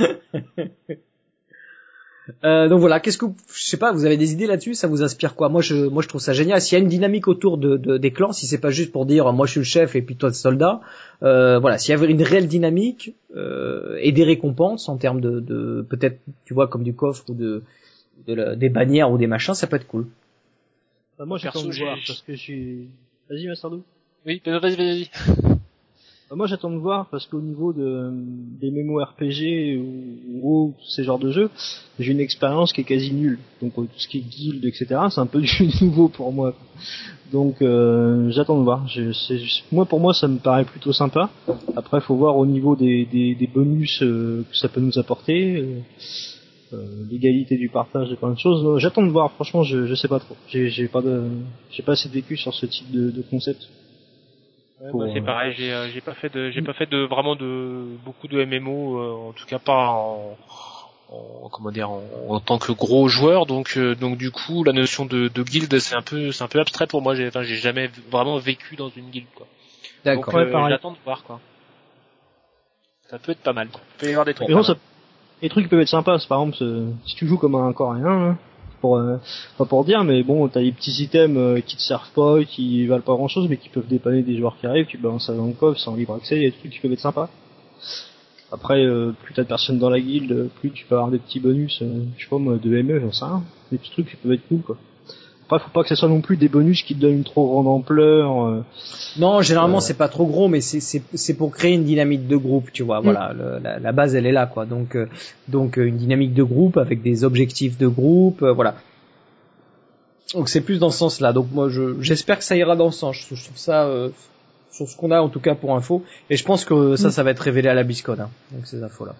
Euh, 2.44 2.68
donc 2.68 2.80
voilà, 2.80 2.98
qu'est-ce 2.98 3.18
que 3.18 3.26
je 3.54 3.64
sais 3.64 3.76
pas, 3.76 3.92
vous 3.92 4.04
avez 4.04 4.16
des 4.16 4.32
idées 4.32 4.46
là-dessus? 4.46 4.74
Ça 4.74 4.88
vous 4.88 5.02
inspire 5.02 5.36
quoi? 5.36 5.48
Moi, 5.48 5.62
je, 5.62 5.74
moi, 5.74 6.02
je 6.02 6.08
trouve 6.08 6.20
ça 6.20 6.32
génial. 6.32 6.60
S'il 6.60 6.76
y 6.76 6.80
a 6.80 6.82
une 6.82 6.88
dynamique 6.88 7.28
autour 7.28 7.56
de, 7.56 7.76
de 7.76 7.98
des 7.98 8.10
clans, 8.10 8.32
si 8.32 8.46
c'est 8.46 8.60
pas 8.60 8.70
juste 8.70 8.90
pour 8.90 9.06
dire 9.06 9.32
moi 9.32 9.46
je 9.46 9.52
suis 9.52 9.60
le 9.60 9.64
chef 9.64 9.94
et 9.94 10.02
puis 10.02 10.16
toi 10.16 10.28
le 10.28 10.34
soldat, 10.34 10.80
euh, 11.22 11.58
voilà, 11.58 11.78
s'il 11.78 11.92
y 11.92 11.94
avait 11.94 12.10
une 12.10 12.22
réelle 12.22 12.48
dynamique 12.48 13.14
euh, 13.36 13.96
et 14.00 14.12
des 14.12 14.24
récompenses 14.24 14.88
en 14.88 14.96
termes 14.96 15.20
de, 15.20 15.40
de 15.40 15.86
peut-être, 15.88 16.18
tu 16.44 16.54
vois, 16.54 16.66
comme 16.66 16.82
du 16.82 16.94
coffre 16.94 17.24
ou 17.28 17.34
de, 17.34 17.62
de 18.26 18.54
des 18.54 18.68
bannières 18.68 19.10
ou 19.10 19.18
des 19.18 19.28
machins, 19.28 19.54
ça 19.54 19.66
peut 19.66 19.76
être 19.76 19.86
cool. 19.86 20.06
Bah, 21.18 21.24
moi, 21.24 21.38
j'ai 21.38 21.48
de 21.48 21.78
voir 21.78 21.96
parce 22.06 22.22
que 22.22 22.34
je 22.34 22.40
suis. 22.40 22.88
Vas-y, 23.30 23.46
Mastardou. 23.46 23.82
Oui, 24.26 24.42
vas-y, 24.44 24.76
vas-y. 24.76 25.10
Bah, 26.28 26.34
moi 26.34 26.46
j'attends 26.48 26.70
de 26.70 26.78
voir 26.78 27.06
parce 27.10 27.26
qu'au 27.26 27.40
niveau 27.40 27.72
de, 27.72 28.10
des 28.60 28.70
mémo 28.72 28.98
RPG 29.00 29.78
ou, 29.78 30.40
ou 30.42 30.74
ces 30.84 31.04
genres 31.04 31.20
de 31.20 31.30
jeux, 31.30 31.50
j'ai 32.00 32.10
une 32.12 32.20
expérience 32.20 32.72
qui 32.72 32.80
est 32.80 32.84
quasi 32.84 33.12
nulle. 33.12 33.38
Donc 33.62 33.74
euh, 33.78 33.82
tout 33.82 33.98
ce 33.98 34.08
qui 34.08 34.18
est 34.18 34.28
guild, 34.28 34.64
etc., 34.64 34.86
c'est 35.10 35.20
un 35.20 35.26
peu 35.26 35.40
du 35.42 35.68
nouveau 35.80 36.08
pour 36.08 36.32
moi. 36.32 36.54
Donc 37.32 37.62
euh, 37.62 38.28
j'attends 38.30 38.58
de 38.58 38.64
voir. 38.64 38.88
Je, 38.88 39.12
moi 39.70 39.84
pour 39.86 40.00
moi 40.00 40.14
ça 40.14 40.26
me 40.26 40.38
paraît 40.38 40.64
plutôt 40.64 40.92
sympa. 40.92 41.30
Après 41.76 42.00
faut 42.00 42.16
voir 42.16 42.36
au 42.36 42.46
niveau 42.46 42.74
des, 42.74 43.04
des, 43.06 43.36
des 43.36 43.46
bonus 43.46 44.02
euh, 44.02 44.44
que 44.50 44.56
ça 44.56 44.68
peut 44.68 44.80
nous 44.80 44.98
apporter. 44.98 45.56
euh, 45.56 45.78
euh, 46.72 47.04
l'égalité 47.08 47.56
du 47.56 47.68
partage 47.68 48.10
et 48.10 48.16
plein 48.16 48.32
de 48.32 48.38
choses. 48.38 48.80
J'attends 48.80 49.04
de 49.06 49.10
voir. 49.10 49.30
Franchement, 49.32 49.62
je, 49.62 49.86
je 49.86 49.94
sais 49.94 50.08
pas 50.08 50.18
trop. 50.18 50.34
J'ai, 50.48 50.68
j'ai 50.68 50.88
pas 50.88 51.00
de, 51.00 51.22
j'ai 51.70 51.84
pas 51.84 51.92
assez 51.92 52.08
de 52.08 52.14
vécu 52.14 52.36
sur 52.36 52.52
ce 52.52 52.66
type 52.66 52.90
de, 52.90 53.12
de 53.12 53.22
concept. 53.22 53.68
Ouais, 54.80 54.90
Pour, 54.90 55.00
moi, 55.00 55.10
c'est 55.12 55.20
euh, 55.20 55.24
pareil, 55.24 55.54
j'ai 55.56 55.72
euh, 55.72 55.88
j'ai 55.88 56.00
pas 56.02 56.14
fait 56.14 56.28
de 56.28 56.50
j'ai 56.50 56.60
pas 56.60 56.74
fait 56.74 56.86
de 56.86 56.98
vraiment 57.06 57.34
de 57.34 57.86
beaucoup 58.04 58.28
de 58.28 58.44
MMO 58.44 58.98
euh, 58.98 59.28
en 59.28 59.32
tout 59.32 59.46
cas 59.46 59.58
pas 59.58 59.88
en, 59.88 60.36
en 61.10 61.48
comment 61.50 61.70
dire 61.70 61.90
en, 61.90 62.02
en 62.28 62.40
tant 62.40 62.58
que 62.58 62.72
gros 62.72 63.08
joueur 63.08 63.46
donc 63.46 63.78
euh, 63.78 63.94
donc 63.94 64.18
du 64.18 64.30
coup 64.30 64.64
la 64.64 64.72
notion 64.72 65.06
de, 65.06 65.28
de 65.28 65.42
guild 65.42 65.78
c'est 65.78 65.94
un 65.96 66.02
peu 66.02 66.30
c'est 66.30 66.44
un 66.44 66.48
peu 66.48 66.60
abstrait 66.60 66.86
pour 66.86 67.00
moi 67.00 67.14
j'ai 67.14 67.26
enfin 67.28 67.42
j'ai 67.42 67.56
jamais 67.56 67.90
vraiment 68.10 68.36
vécu 68.36 68.76
dans 68.76 68.90
une 68.90 69.08
guilde 69.08 69.28
quoi. 69.34 69.46
D'accord. 70.04 70.24
Donc, 70.24 70.34
Ouais, 70.34 70.54
euh, 70.54 70.68
j'attends 70.68 70.92
de 70.92 70.98
voir 71.04 71.24
quoi. 71.24 71.40
Ça 73.08 73.18
peut 73.18 73.32
être 73.32 73.42
pas 73.42 73.52
mal. 73.54 73.68
Il 73.72 73.98
peut 73.98 74.06
y 74.06 74.10
avoir 74.10 74.26
des 74.26 74.34
trucs. 74.34 74.48
Mais 74.48 74.54
bon, 74.54 74.62
ça, 74.62 74.74
les 75.40 75.48
trucs 75.48 75.68
peuvent 75.68 75.80
être 75.80 75.88
sympas. 75.88 76.18
Par 76.28 76.42
exemple, 76.42 76.56
si 77.06 77.14
tu 77.14 77.26
joues 77.26 77.38
comme 77.38 77.54
un 77.54 77.72
coréen, 77.72 78.04
hein, 78.06 78.38
euh, 78.94 79.16
pas 79.58 79.64
pour 79.64 79.84
dire, 79.84 80.04
mais 80.04 80.22
bon, 80.22 80.48
t'as 80.48 80.60
des 80.60 80.72
petits 80.72 81.02
items 81.02 81.36
euh, 81.36 81.60
qui 81.60 81.76
te 81.76 81.82
servent 81.82 82.10
pas, 82.14 82.44
qui 82.44 82.86
valent 82.86 83.02
pas 83.02 83.14
grand 83.14 83.28
chose, 83.28 83.48
mais 83.48 83.56
qui 83.56 83.68
peuvent 83.68 83.88
dépanner 83.88 84.22
des 84.22 84.36
joueurs 84.36 84.56
qui 84.60 84.66
arrivent. 84.66 84.86
Tu 84.86 84.98
balances 84.98 85.26
ça 85.26 85.34
dans 85.34 85.46
le 85.46 85.52
coffre, 85.52 85.80
c'est 85.80 85.90
en 85.90 85.96
libre 85.96 86.14
accès. 86.14 86.36
Il 86.36 86.42
y 86.42 86.46
a 86.46 86.50
des 86.50 86.56
trucs 86.56 86.72
qui 86.72 86.78
peuvent 86.78 86.92
être 86.92 87.00
sympas. 87.00 87.28
Après, 88.52 88.84
euh, 88.84 89.12
plus 89.22 89.34
t'as 89.34 89.42
de 89.42 89.48
personnes 89.48 89.78
dans 89.78 89.90
la 89.90 90.00
guilde, 90.00 90.48
plus 90.60 90.70
tu 90.70 90.84
peux 90.86 90.94
avoir 90.94 91.10
des 91.10 91.18
petits 91.18 91.40
bonus, 91.40 91.82
je 92.16 92.22
sais 92.22 92.30
pas 92.30 92.36
de 92.38 92.82
ME, 92.82 93.00
j'en 93.00 93.12
sais. 93.12 93.24
Des 93.72 93.78
petits 93.78 93.90
trucs 93.90 94.10
qui 94.10 94.16
peuvent 94.16 94.32
être 94.32 94.46
cool, 94.48 94.60
quoi. 94.60 94.76
Après, 95.48 95.60
faut 95.64 95.70
pas 95.70 95.82
que 95.82 95.88
ce 95.88 95.94
soit 95.94 96.08
non 96.08 96.20
plus 96.20 96.36
des 96.36 96.48
bonus 96.48 96.82
qui 96.82 96.94
te 96.96 97.00
donnent 97.00 97.14
une 97.18 97.24
trop 97.24 97.46
grande 97.46 97.68
ampleur. 97.68 98.46
euh, 98.46 98.64
Non, 99.16 99.42
généralement 99.42 99.76
Euh. 99.76 99.80
c'est 99.80 99.94
pas 99.96 100.08
trop 100.08 100.26
gros, 100.26 100.48
mais 100.48 100.60
c'est 100.60 100.80
c'est 100.80 101.34
pour 101.34 101.52
créer 101.52 101.74
une 101.74 101.84
dynamique 101.84 102.26
de 102.26 102.36
groupe, 102.36 102.72
tu 102.72 102.82
vois. 102.82 103.00
Mm. 103.00 103.04
Voilà, 103.04 103.32
le- 103.32 103.58
la, 103.62 103.78
la 103.78 103.92
base 103.92 104.14
elle 104.16 104.26
est 104.26 104.32
là, 104.32 104.46
quoi. 104.46 104.66
Donc 104.66 104.96
euh, 104.96 105.06
donc 105.46 105.78
euh, 105.78 105.86
une 105.86 105.96
dynamique 105.98 106.34
de 106.34 106.42
groupe 106.42 106.76
avec 106.78 107.00
des 107.02 107.22
objectifs 107.22 107.78
de 107.78 107.86
groupe, 107.86 108.42
euh, 108.42 108.52
voilà. 108.52 108.74
Donc 110.34 110.48
c'est 110.48 110.60
plus 110.62 110.78
dans 110.80 110.90
ce 110.90 110.98
sens-là. 110.98 111.32
Donc 111.32 111.46
moi 111.52 111.68
je 111.68 112.00
j'espère 112.00 112.38
que 112.38 112.44
ça 112.44 112.56
ira 112.56 112.74
dans 112.74 112.90
ce 112.90 112.98
sens. 112.98 113.16
Je, 113.30 113.34
je 113.36 113.44
trouve 113.44 113.56
ça 113.56 113.88
sur 114.72 114.88
ce 114.88 114.96
qu'on 114.96 115.10
a 115.12 115.20
en 115.20 115.28
tout 115.28 115.40
cas 115.40 115.54
pour 115.54 115.74
info, 115.76 116.02
et 116.28 116.36
je 116.36 116.44
pense 116.44 116.64
que 116.64 116.96
ça 116.96 117.08
Mm. 117.08 117.10
ça 117.12 117.22
va 117.22 117.30
être 117.30 117.38
révélé 117.40 117.68
à 117.68 117.74
la 117.74 117.84
biscone. 117.84 118.20
Hein, 118.20 118.30
donc 118.52 118.66
ces 118.66 118.82
infos 118.82 119.04
là. 119.06 119.14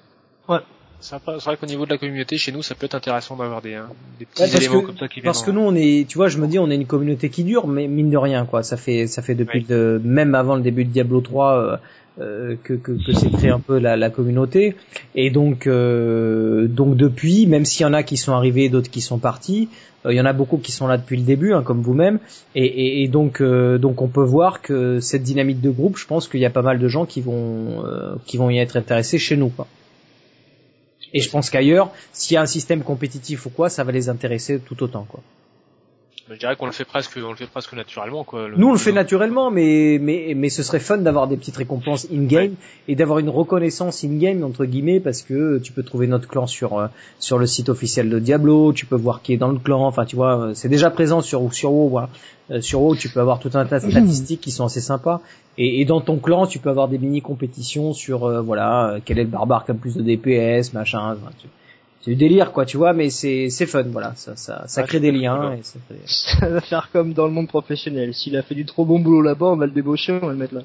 Pas- 0.49 0.65
c'est 1.01 1.17
vrai 1.45 1.57
qu'au 1.57 1.67
niveau 1.67 1.85
de 1.85 1.91
la 1.91 1.99
communauté 1.99 2.37
chez 2.39 2.53
nous 2.53 2.63
ça 2.63 2.75
peut 2.75 2.87
être 2.87 2.95
intéressant 2.95 3.37
d'avoir 3.37 3.63
des 3.63 3.75
hein, 3.75 3.89
des 4.19 4.25
petits 4.27 4.43
Ouais, 4.43 4.57
éléments 4.57 4.81
que- 4.81 4.87
comme 4.87 4.97
ça 4.99 5.09
qui 5.09 5.15
viennent. 5.21 5.25
Parce 5.25 5.43
que 5.43 5.51
nous 5.51 5.61
on 5.61 5.75
est, 5.75 6.07
tu 6.09 6.17
vois, 6.19 6.29
je 6.29 6.39
me 6.39 6.47
dis 6.47 6.59
on 6.59 6.71
est 6.71 6.75
une 6.75 6.87
communauté 6.87 7.29
qui 7.31 7.45
dure, 7.45 7.67
mais 7.67 7.87
mine 7.87 8.11
de 8.11 8.17
rien 8.17 8.45
quoi. 8.47 8.63
Ça 8.63 8.77
fait 8.77 9.07
ça 9.07 9.23
fait 9.23 9.35
depuis 9.35 9.65
le- 9.69 10.01
même 10.03 10.35
avant 10.35 10.57
le 10.57 10.63
début 10.63 10.85
de 10.85 10.91
Diablo 10.91 11.21
3 11.21 11.57
euh, 11.59 11.77
euh, 12.19 12.57
que 12.65 12.73
que, 12.75 12.93
que 12.93 13.13
c'est 13.13 13.31
créé 13.31 13.51
un 13.51 13.61
peu 13.61 13.79
la, 13.79 13.97
la 13.97 14.09
communauté. 14.11 14.75
Et 15.15 15.31
donc 15.31 15.67
euh, 15.67 16.67
donc 16.67 16.97
depuis, 16.97 17.47
même 17.47 17.65
s'il 17.67 17.83
y 17.83 17.85
en 17.89 17.93
a 17.93 18.03
qui 18.03 18.17
sont 18.17 18.33
arrivés, 18.33 18.69
d'autres 18.71 18.91
qui 18.91 19.03
sont 19.03 19.19
partis, 19.19 19.69
euh, 20.07 20.13
il 20.15 20.17
y 20.17 20.21
en 20.21 20.25
a 20.25 20.33
beaucoup 20.33 20.57
qui 20.57 20.73
sont 20.73 20.87
là 20.87 20.97
depuis 20.97 21.19
le 21.19 21.25
début, 21.25 21.53
hein, 21.53 21.63
comme 21.63 21.83
vous-même. 21.83 22.19
Et, 22.55 22.65
et, 22.65 23.03
et 23.03 23.09
donc 23.09 23.41
euh, 23.43 23.77
donc 23.79 24.01
on 24.03 24.09
peut 24.09 24.25
voir 24.25 24.63
que 24.63 24.99
cette 25.01 25.23
dynamique 25.25 25.61
de 25.61 25.71
groupe, 25.71 25.99
je 25.99 26.07
pense 26.07 26.27
qu'il 26.27 26.41
y 26.41 26.47
a 26.47 26.51
pas 26.51 26.63
mal 26.63 26.79
de 26.79 26.89
gens 26.89 27.05
qui 27.05 27.21
vont 27.21 27.85
euh, 27.85 28.15
qui 28.27 28.39
vont 28.39 28.49
y 28.51 28.59
être 28.59 28.77
intéressés 28.79 29.19
chez 29.19 29.37
nous 29.37 29.49
quoi. 29.51 29.67
Et 31.13 31.21
je 31.21 31.31
pense 31.31 31.51
qu'ailleurs, 31.51 31.91
s'il 32.13 32.35
y 32.35 32.37
a 32.37 32.43
un 32.43 32.47
système 32.47 32.83
compétitif 32.83 33.47
ou 33.47 33.51
quoi, 33.51 33.69
ça 33.69 33.85
va 33.85 33.93
les 33.93 34.09
intéresser 34.09 34.59
tout 34.59 34.83
autant 34.83 35.05
quoi. 35.05 35.21
Je 36.29 36.35
dirais 36.35 36.57
qu'on 36.57 36.67
le 36.67 36.73
fait 36.73 36.85
presque 36.85 37.17
on 37.25 37.31
le 37.31 37.37
fait 37.37 37.47
presque 37.47 37.73
naturellement 37.75 38.25
quoi. 38.25 38.49
Nous 38.57 38.67
on 38.69 38.73
le 38.73 38.79
fait 38.79 38.91
naturellement, 38.91 39.53
mais 39.53 39.99
mais 40.03 40.33
mais 40.35 40.49
ce 40.49 40.65
serait 40.65 40.81
fun 40.81 40.99
d'avoir 40.99 41.29
des 41.29 41.37
petites 41.37 41.57
récompenses 41.57 42.09
in 42.13 42.25
game 42.25 42.55
et 42.89 42.97
d'avoir 42.97 43.21
une 43.21 43.29
reconnaissance 43.29 44.03
in 44.03 44.17
game 44.19 44.43
entre 44.43 44.65
guillemets 44.65 44.99
parce 44.99 45.23
que 45.23 45.59
tu 45.59 45.71
peux 45.73 45.85
trouver 45.85 46.09
notre 46.09 46.27
clan 46.27 46.49
sur 46.49 46.79
euh, 46.79 46.89
sur 47.21 47.39
le 47.39 47.47
site 47.47 47.69
officiel 47.69 48.11
de 48.11 48.19
Diablo, 48.19 48.73
tu 48.73 48.87
peux 48.87 48.97
voir 48.97 49.23
qui 49.23 49.35
est 49.35 49.37
dans 49.37 49.53
le 49.53 49.59
clan, 49.61 49.87
enfin 49.87 50.05
tu 50.05 50.17
vois, 50.17 50.37
euh, 50.49 50.55
c'est 50.55 50.69
déjà 50.69 50.91
présent 50.91 51.21
sur 51.21 51.53
sur 51.55 51.71
WoW. 51.73 51.89
Voilà. 51.91 52.09
Euh, 52.51 52.61
sur 52.61 52.81
WoW, 52.83 52.97
tu 52.97 53.09
peux 53.09 53.21
avoir 53.21 53.39
tout 53.39 53.51
un 53.55 53.65
tas 53.65 53.79
de 53.79 53.89
statistiques 53.91 54.41
qui 54.41 54.51
sont 54.51 54.65
assez 54.65 54.81
sympas 54.81 55.21
et, 55.59 55.81
et 55.81 55.85
dans 55.85 56.01
ton 56.01 56.17
clan, 56.19 56.47
tu 56.49 56.59
peux 56.59 56.71
avoir 56.71 56.89
des 56.89 56.99
mini 56.99 57.21
compétitions 57.23 57.93
sur 57.93 58.25
euh, 58.25 58.41
voilà 58.41 58.97
quel 59.05 59.19
est 59.21 59.25
le 59.25 59.31
barbare 59.31 59.65
qui 59.65 59.71
a 59.71 59.75
le 59.75 59.81
plus 59.81 59.95
de 59.95 60.03
DPS, 60.03 60.73
machin. 60.73 61.13
enfin, 61.13 61.31
tu- 61.41 61.47
c'est 62.07 62.13
du 62.13 62.17
délire 62.17 62.53
quoi, 62.53 62.65
tu 62.65 62.77
vois, 62.79 62.93
mais 62.95 63.11
c'est 63.11 63.51
c'est 63.51 63.67
fun, 63.67 63.83
voilà, 63.83 64.15
ça 64.15 64.35
ça 64.37 64.65
ça 64.67 64.81
Ouais, 64.81 64.87
crée 64.87 65.01
des 65.01 65.13
liens. 65.13 65.55
Et 65.55 65.63
ça 65.63 65.79
fait- 65.89 65.95
ça 66.41 66.49
va 66.49 66.61
faire 66.63 66.89
comme 66.93 67.13
dans 67.13 67.27
le 67.27 67.33
monde 67.33 67.49
professionnel. 67.49 68.15
S'il 68.15 68.37
a 68.37 68.43
fait 68.43 68.55
du 68.55 68.65
trop 68.65 68.85
bon 68.85 68.99
boulot 69.01 69.21
là-bas, 69.23 69.47
on 69.47 69.57
va 69.57 69.67
le 69.67 69.73
débaucher, 69.73 70.13
on 70.23 70.27
va 70.27 70.33
le 70.33 70.39
mettre 70.39 70.55
là. 70.55 70.63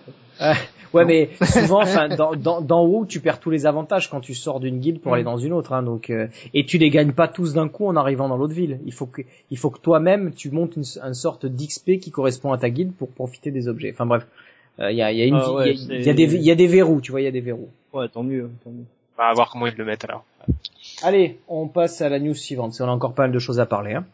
Ouais, 0.94 1.04
Non. 1.04 1.08
mais 1.08 1.30
souvent, 1.46 1.82
enfin, 1.82 2.10
dans, 2.10 2.36
dans, 2.36 2.62
dans 2.62 2.86
WoW, 2.86 3.06
tu 3.06 3.22
perds 3.22 3.40
tous 3.40 3.50
les 3.50 3.66
avantages 3.66 4.10
quand 4.10 4.20
tu 4.20 4.34
sors 4.36 4.60
d'une 4.60 4.80
guilde 4.80 5.00
pour 5.00 5.12
Mm. 5.14 5.16
aller 5.16 5.24
dans 5.24 5.38
une 5.38 5.54
autre, 5.54 5.74
hein, 5.74 5.84
donc 5.84 6.10
euh, 6.10 6.28
et 6.54 6.66
tu 6.66 6.78
les 6.78 6.90
gagnes 6.90 7.14
pas 7.14 7.28
tous 7.28 7.54
d'un 7.54 7.70
coup 7.70 7.88
en 7.88 7.96
arrivant 7.96 8.28
dans 8.30 8.38
l'autre 8.38 8.54
ville. 8.54 8.80
Il 8.86 8.94
faut 8.94 9.06
que, 9.08 9.22
il 9.52 9.58
faut 9.58 9.70
que 9.70 9.80
toi-même 9.80 10.34
tu 10.34 10.52
montes 10.52 10.76
une, 10.76 10.84
une 11.06 11.14
sorte 11.14 11.46
d'XP 11.46 12.00
qui 12.00 12.12
correspond 12.12 12.52
à 12.54 12.58
ta 12.58 12.70
guilde 12.70 12.92
pour 12.94 13.10
profiter 13.10 13.52
des 13.52 13.68
objets. 13.68 13.92
Enfin 13.94 14.06
bref, 14.06 14.28
Euh, 14.80 14.90
il 14.92 14.98
y 14.98 15.02
a, 15.02 15.12
il 15.12 15.18
y 15.18 15.22
a 15.22 15.26
une, 15.26 15.36
Ah 15.36 15.52
ouais, 15.54 15.72
il 15.72 15.78
y 15.90 15.92
a- 15.92 15.96
il 15.96 16.00
y, 16.02 16.04
c'est- 16.06 16.10
a 16.10 16.14
des, 16.14 16.24
il 16.36 16.42
y 16.44 16.52
a 16.52 16.56
des 16.56 16.68
verrous, 16.68 17.02
tu 17.02 17.12
vois, 17.12 17.20
il 17.22 17.26
y 17.26 17.28
a 17.28 17.32
des 17.32 17.42
verrous. 17.42 17.70
Ouais, 17.94 18.08
tant 18.08 18.24
mieux, 18.24 18.50
tant 18.64 18.70
mieux. 18.72 18.86
On 19.18 19.22
va 19.22 19.34
voir 19.34 19.50
comment 19.52 19.68
ils 19.68 19.76
le 19.76 19.86
mettent 19.86 20.06
alors. 20.06 20.24
Allez, 21.04 21.40
on 21.48 21.68
passe 21.68 22.02
à 22.02 22.10
la 22.10 22.20
news 22.20 22.36
suivante. 22.36 22.76
On 22.80 22.86
a 22.86 22.92
encore 22.92 23.14
pas 23.14 23.24
mal 23.24 23.32
de 23.32 23.40
choses 23.40 23.60
à 23.60 23.66
parler. 23.66 23.94
Hein. 23.94 24.06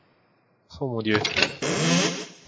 Oh 0.80 0.88
mon 0.88 1.02
dieu. 1.02 1.18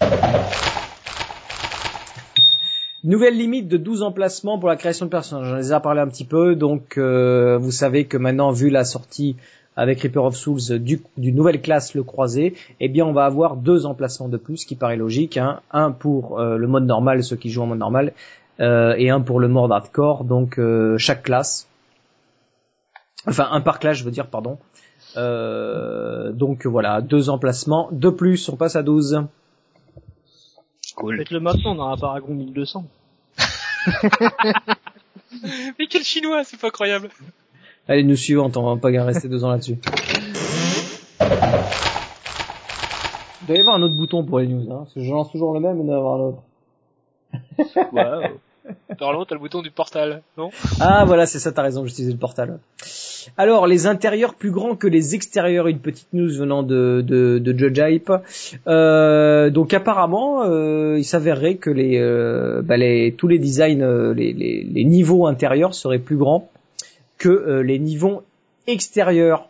Nouvelle 3.04 3.36
limite 3.36 3.68
de 3.68 3.76
12 3.76 4.02
emplacements 4.02 4.58
pour 4.58 4.68
la 4.68 4.76
création 4.76 5.06
de 5.06 5.10
personnages. 5.10 5.48
J'en 5.48 5.56
ai 5.56 5.62
déjà 5.62 5.80
parlé 5.80 6.00
un 6.00 6.08
petit 6.08 6.24
peu, 6.24 6.54
donc 6.54 6.98
euh, 6.98 7.56
vous 7.58 7.70
savez 7.70 8.04
que 8.04 8.16
maintenant, 8.18 8.50
vu 8.50 8.68
la 8.68 8.84
sortie 8.84 9.36
avec 9.76 10.02
Reaper 10.02 10.24
of 10.24 10.36
Souls 10.36 10.78
du, 10.78 11.00
d'une 11.16 11.34
nouvelle 11.34 11.62
classe 11.62 11.94
le 11.94 12.02
croisé, 12.02 12.54
eh 12.80 12.88
bien 12.88 13.06
on 13.06 13.12
va 13.12 13.24
avoir 13.24 13.56
deux 13.56 13.86
emplacements 13.86 14.28
de 14.28 14.36
plus, 14.36 14.66
qui 14.66 14.74
paraît 14.74 14.96
logique. 14.96 15.38
Hein. 15.38 15.60
Un 15.70 15.92
pour 15.92 16.38
euh, 16.38 16.58
le 16.58 16.66
mode 16.66 16.84
normal, 16.84 17.24
ceux 17.24 17.36
qui 17.36 17.50
jouent 17.50 17.62
en 17.62 17.66
mode 17.66 17.78
normal, 17.78 18.12
euh, 18.60 18.94
et 18.98 19.08
un 19.08 19.22
pour 19.22 19.40
le 19.40 19.48
mode 19.48 19.72
hardcore, 19.72 20.24
donc 20.24 20.58
euh, 20.58 20.98
chaque 20.98 21.22
classe. 21.22 21.66
Enfin, 23.26 23.48
un 23.50 23.60
par 23.60 23.78
classe, 23.78 23.98
je 23.98 24.04
veux 24.04 24.10
dire, 24.10 24.26
pardon. 24.28 24.58
Euh, 25.16 26.32
donc 26.32 26.66
voilà, 26.66 27.00
deux 27.00 27.30
emplacements 27.30 27.88
de 27.92 28.10
plus, 28.10 28.48
on 28.48 28.56
passe 28.56 28.76
à 28.76 28.82
12. 28.82 29.24
Cool. 30.96 31.18
Faites-le 31.18 31.40
maintenant, 31.40 31.74
on 31.76 31.78
aura 31.78 31.96
Paragon 31.96 32.34
1200. 32.34 32.84
Mais 35.78 35.86
quel 35.88 36.02
chinois, 36.02 36.44
c'est 36.44 36.60
pas 36.60 36.68
incroyable. 36.68 37.08
Allez, 37.88 38.02
nous 38.04 38.16
suivante, 38.16 38.56
on 38.56 38.74
va 38.74 38.80
pas 38.80 38.90
rester 39.02 39.28
deux 39.28 39.44
ans 39.44 39.50
là-dessus. 39.50 39.78
Il 43.42 43.46
doit 43.46 43.56
y 43.56 43.60
avoir 43.60 43.76
un 43.76 43.82
autre 43.82 43.94
bouton 43.94 44.24
pour 44.24 44.38
les 44.38 44.46
news, 44.46 44.70
hein, 44.70 44.80
parce 44.84 44.94
que 44.94 45.02
je 45.02 45.10
lance 45.10 45.30
toujours 45.30 45.54
le 45.54 45.60
même, 45.60 45.76
mais 45.76 45.82
il 45.82 45.86
doit 45.86 45.96
y 45.96 45.98
avoir 45.98 46.16
un 46.16 46.20
autre. 46.20 46.42
Ouais. 47.92 48.34
Normalement, 49.00 49.24
t'as 49.24 49.34
le 49.34 49.40
bouton 49.40 49.62
du 49.62 49.70
portal, 49.70 50.22
non? 50.36 50.50
Ah 50.78 51.04
voilà, 51.04 51.26
c'est 51.26 51.38
ça, 51.38 51.50
t'as 51.50 51.62
raison, 51.62 51.84
j'utilisais 51.86 52.12
le 52.12 52.18
portal. 52.18 52.60
Alors, 53.36 53.66
les 53.66 53.86
intérieurs 53.86 54.34
plus 54.34 54.50
grands 54.50 54.76
que 54.76 54.86
les 54.86 55.14
extérieurs, 55.14 55.68
une 55.68 55.80
petite 55.80 56.12
news 56.12 56.30
venant 56.30 56.62
de, 56.62 57.02
de, 57.06 57.38
de 57.38 57.58
Judge 57.58 57.78
Hype. 57.78 58.12
Euh, 58.66 59.50
donc 59.50 59.74
apparemment, 59.74 60.44
euh, 60.44 60.96
il 60.98 61.04
s'avérerait 61.04 61.56
que 61.56 61.70
les, 61.70 61.98
euh, 61.98 62.62
bah, 62.62 62.76
tous 63.16 63.28
les 63.28 63.38
designs, 63.38 64.12
les, 64.14 64.32
les, 64.32 64.84
niveaux 64.84 65.26
intérieurs 65.26 65.74
seraient 65.74 65.98
plus 65.98 66.16
grands 66.16 66.50
que 67.18 67.60
les 67.60 67.78
niveaux 67.78 68.22
extérieurs. 68.66 69.48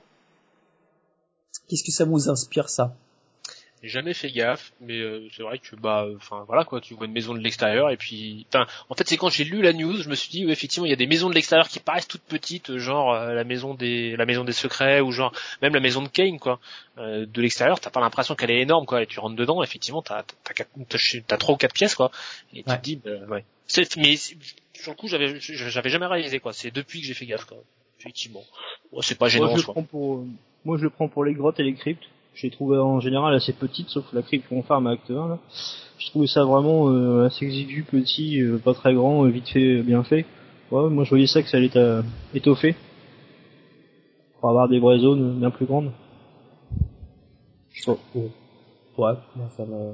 Qu'est-ce 1.68 1.84
que 1.84 1.92
ça 1.92 2.04
vous 2.04 2.28
inspire 2.28 2.68
ça? 2.68 2.94
J'ai 3.82 3.88
jamais 3.88 4.12
fait 4.12 4.30
gaffe, 4.30 4.72
mais 4.80 4.98
euh, 4.98 5.26
c'est 5.34 5.42
vrai 5.42 5.58
que 5.58 5.74
bah, 5.74 6.06
enfin 6.16 6.44
voilà 6.46 6.64
quoi, 6.64 6.82
tu 6.82 6.92
vois 6.92 7.06
une 7.06 7.12
maison 7.12 7.32
de 7.32 7.38
l'extérieur 7.40 7.88
et 7.90 7.96
puis, 7.96 8.44
enfin, 8.48 8.66
en 8.90 8.94
fait 8.94 9.08
c'est 9.08 9.16
quand 9.16 9.30
j'ai 9.30 9.44
lu 9.44 9.62
la 9.62 9.72
news, 9.72 10.02
je 10.02 10.08
me 10.10 10.14
suis 10.14 10.28
dit 10.30 10.44
ouais, 10.44 10.52
effectivement 10.52 10.84
il 10.86 10.90
y 10.90 10.92
a 10.92 10.96
des 10.96 11.06
maisons 11.06 11.30
de 11.30 11.34
l'extérieur 11.34 11.66
qui 11.66 11.80
paraissent 11.80 12.06
toutes 12.06 12.20
petites, 12.22 12.76
genre 12.76 13.14
euh, 13.14 13.32
la 13.32 13.42
maison 13.44 13.72
des, 13.72 14.16
la 14.16 14.26
maison 14.26 14.44
des 14.44 14.52
secrets 14.52 15.00
ou 15.00 15.12
genre 15.12 15.32
même 15.62 15.72
la 15.72 15.80
maison 15.80 16.02
de 16.02 16.08
Kane 16.08 16.38
quoi. 16.38 16.60
Euh, 16.98 17.24
de 17.24 17.40
l'extérieur, 17.40 17.80
t'as 17.80 17.88
pas 17.88 18.00
l'impression 18.00 18.34
qu'elle 18.34 18.50
est 18.50 18.60
énorme 18.60 18.84
quoi, 18.84 19.02
et 19.02 19.06
tu 19.06 19.18
rentres 19.18 19.36
dedans, 19.36 19.62
effectivement 19.62 20.02
t'as 20.02 20.24
t'as 20.44 20.52
quatre- 20.52 20.70
t'as 20.88 20.98
t'as 21.26 21.36
trois 21.38 21.54
ou 21.54 21.58
quatre 21.58 21.74
pièces 21.74 21.94
quoi, 21.94 22.10
et 22.52 22.62
tu 22.62 22.76
te 22.76 22.82
dis 22.82 22.96
bah, 22.96 23.10
ouais. 23.30 23.44
C'est- 23.66 23.96
mais 23.96 24.16
sur 24.16 24.92
le 24.92 24.94
coup 24.96 25.08
j'avais 25.08 25.40
j'avais 25.40 25.88
jamais 25.90 26.06
réalisé 26.06 26.38
quoi, 26.38 26.52
c'est 26.52 26.70
depuis 26.70 27.00
que 27.00 27.06
j'ai 27.06 27.14
fait 27.14 27.24
gaffe 27.26 27.46
quoi. 27.46 27.56
Effectivement, 27.98 28.44
Ouais, 28.92 29.00
c'est 29.02 29.18
pas 29.18 29.28
gênant 29.28 29.44
moi, 29.46 29.52
je 29.52 29.56
le 29.58 29.62
soi. 29.62 29.74
prends 29.74 29.82
pour, 29.82 30.16
euh, 30.16 30.26
moi, 30.64 30.78
je 30.78 30.82
le 30.84 30.90
prends 30.90 31.08
pour 31.08 31.22
les 31.24 31.34
grottes 31.34 31.60
et 31.60 31.62
les 31.62 31.74
cryptes. 31.74 32.04
J'ai 32.34 32.50
trouvé 32.50 32.78
en 32.78 33.00
général 33.00 33.34
assez 33.34 33.52
petite, 33.52 33.88
sauf 33.88 34.04
la 34.12 34.22
crypte 34.22 34.48
qu'on 34.48 34.62
farm 34.62 34.86
à 34.86 34.92
Acte 34.92 35.10
1 35.10 35.28
là. 35.28 35.38
Je 35.98 36.06
trouvais 36.08 36.26
ça 36.26 36.44
vraiment 36.44 36.88
euh, 36.88 37.26
assez 37.26 37.44
exigu, 37.44 37.82
petit, 37.82 38.40
euh, 38.40 38.58
pas 38.58 38.72
très 38.72 38.94
grand, 38.94 39.26
euh, 39.26 39.28
vite 39.28 39.48
fait, 39.48 39.82
bien 39.82 40.02
fait. 40.02 40.24
Ouais, 40.70 40.88
moi 40.88 41.04
je 41.04 41.10
voyais 41.10 41.26
ça 41.26 41.42
que 41.42 41.48
ça 41.48 41.58
allait 41.58 41.66
être 41.66 41.76
euh, 41.76 42.02
étoffé. 42.34 42.74
Pour 44.40 44.48
avoir 44.48 44.68
des 44.68 44.78
vraies 44.78 45.00
zones 45.00 45.38
bien 45.38 45.50
plus 45.50 45.66
grandes. 45.66 45.92
Je 47.72 47.84
pas. 47.84 47.98
Ouais, 48.14 49.12
moi, 49.36 49.48
ça 49.56 49.64
me... 49.64 49.92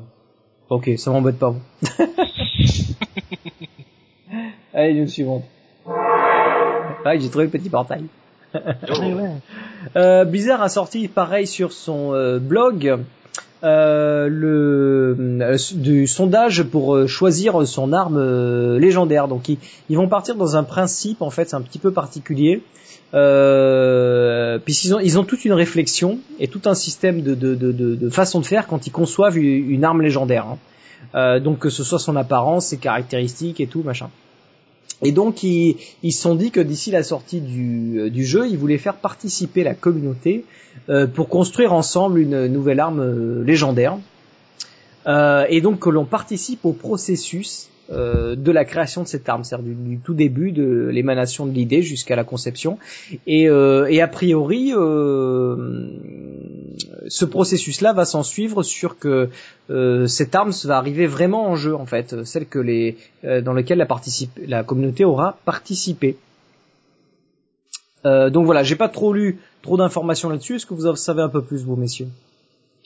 Ok, 0.68 0.90
ça 0.96 1.10
m'embête 1.10 1.38
pas. 1.38 1.54
Allez, 4.74 4.94
news 4.94 5.08
suivante. 5.08 5.44
Ouais, 7.04 7.20
j'ai 7.20 7.28
trouvé 7.30 7.44
le 7.44 7.50
petit 7.50 7.70
portail. 7.70 8.04
Euh, 8.54 9.36
Blizzard 9.94 10.62
a 10.62 10.68
sorti 10.68 11.08
pareil 11.08 11.46
sur 11.46 11.72
son 11.72 12.12
euh, 12.12 12.38
blog 12.38 12.98
euh, 13.64 14.28
le 14.28 15.16
euh, 15.40 15.56
du 15.74 16.06
sondage 16.06 16.62
pour 16.62 16.94
euh, 16.94 17.06
choisir 17.06 17.66
son 17.66 17.92
arme 17.92 18.18
euh, 18.18 18.78
légendaire. 18.78 19.28
Donc 19.28 19.48
ils, 19.48 19.96
vont 19.96 20.08
partir 20.08 20.34
dans 20.34 20.56
un 20.56 20.62
principe 20.62 21.22
en 21.22 21.30
fait, 21.30 21.54
un 21.54 21.62
petit 21.62 21.78
peu 21.78 21.92
particulier. 21.92 22.62
Euh, 23.14 24.58
puisqu'ils 24.58 24.94
ont 24.94 24.98
ils 24.98 25.18
ont 25.18 25.24
toute 25.24 25.44
une 25.44 25.52
réflexion 25.52 26.18
et 26.40 26.48
tout 26.48 26.62
un 26.66 26.74
système 26.74 27.22
de 27.22 27.34
de, 27.34 27.54
de, 27.54 28.10
façon 28.10 28.40
de 28.40 28.46
faire 28.46 28.66
quand 28.66 28.86
ils 28.86 28.90
conçoivent 28.90 29.38
une, 29.38 29.84
arme 29.84 30.02
légendaire. 30.02 30.46
hein. 30.46 30.58
Euh, 31.14 31.38
donc 31.40 31.60
que 31.60 31.70
ce 31.70 31.84
soit 31.84 32.00
son 32.00 32.16
apparence, 32.16 32.66
ses 32.66 32.78
caractéristiques 32.78 33.60
et 33.60 33.68
tout 33.68 33.82
machin. 33.82 34.10
Et 35.02 35.12
donc 35.12 35.42
ils 35.42 35.76
se 36.02 36.20
sont 36.22 36.34
dit 36.34 36.50
que 36.50 36.60
d'ici 36.60 36.90
la 36.90 37.02
sortie 37.02 37.40
du, 37.40 37.98
euh, 37.98 38.10
du 38.10 38.24
jeu, 38.24 38.48
ils 38.48 38.56
voulaient 38.56 38.78
faire 38.78 38.96
participer 38.96 39.62
la 39.62 39.74
communauté 39.74 40.44
euh, 40.88 41.06
pour 41.06 41.28
construire 41.28 41.72
ensemble 41.72 42.18
une 42.18 42.46
nouvelle 42.46 42.80
arme 42.80 43.00
euh, 43.00 43.44
légendaire. 43.44 43.98
Euh, 45.06 45.44
et 45.48 45.60
donc 45.60 45.80
que 45.80 45.90
l'on 45.90 46.04
participe 46.04 46.64
au 46.64 46.72
processus 46.72 47.68
euh, 47.92 48.34
de 48.34 48.50
la 48.50 48.64
création 48.64 49.02
de 49.02 49.08
cette 49.08 49.28
arme, 49.28 49.44
c'est-à-dire 49.44 49.74
du, 49.76 49.98
tout 49.98 50.14
début 50.14 50.50
de 50.50 50.88
l'émanation 50.92 51.46
de 51.46 51.52
l'idée 51.52 51.82
jusqu'à 51.82 52.16
la 52.16 52.24
conception. 52.24 52.78
Et, 53.26 53.48
euh, 53.48 53.86
et 53.86 54.00
a 54.00 54.08
priori, 54.08 54.72
ce 57.08 57.24
processus-là 57.24 57.92
va 57.92 58.04
s'en 58.04 58.22
suivre 58.22 58.62
sur 58.62 58.98
que 58.98 59.30
euh, 59.70 60.06
cette 60.06 60.34
arme 60.34 60.52
va 60.64 60.76
arriver 60.76 61.06
vraiment 61.06 61.46
en 61.46 61.56
jeu 61.56 61.74
en 61.74 61.86
fait, 61.86 62.24
celle 62.24 62.46
que 62.46 62.58
les 62.58 62.96
euh, 63.24 63.40
dans 63.40 63.52
laquelle 63.52 63.78
la, 63.78 63.88
la 64.46 64.64
communauté 64.64 65.04
aura 65.04 65.38
participé. 65.44 66.16
Euh, 68.04 68.30
donc 68.30 68.46
voilà, 68.46 68.62
j'ai 68.62 68.76
pas 68.76 68.88
trop 68.88 69.12
lu 69.12 69.40
trop 69.62 69.76
d'informations 69.76 70.28
là-dessus. 70.28 70.56
Est-ce 70.56 70.66
que 70.66 70.74
vous 70.74 70.86
en 70.86 70.94
savez 70.94 71.22
un 71.22 71.28
peu 71.28 71.42
plus, 71.42 71.64
vous 71.64 71.76
messieurs? 71.76 72.08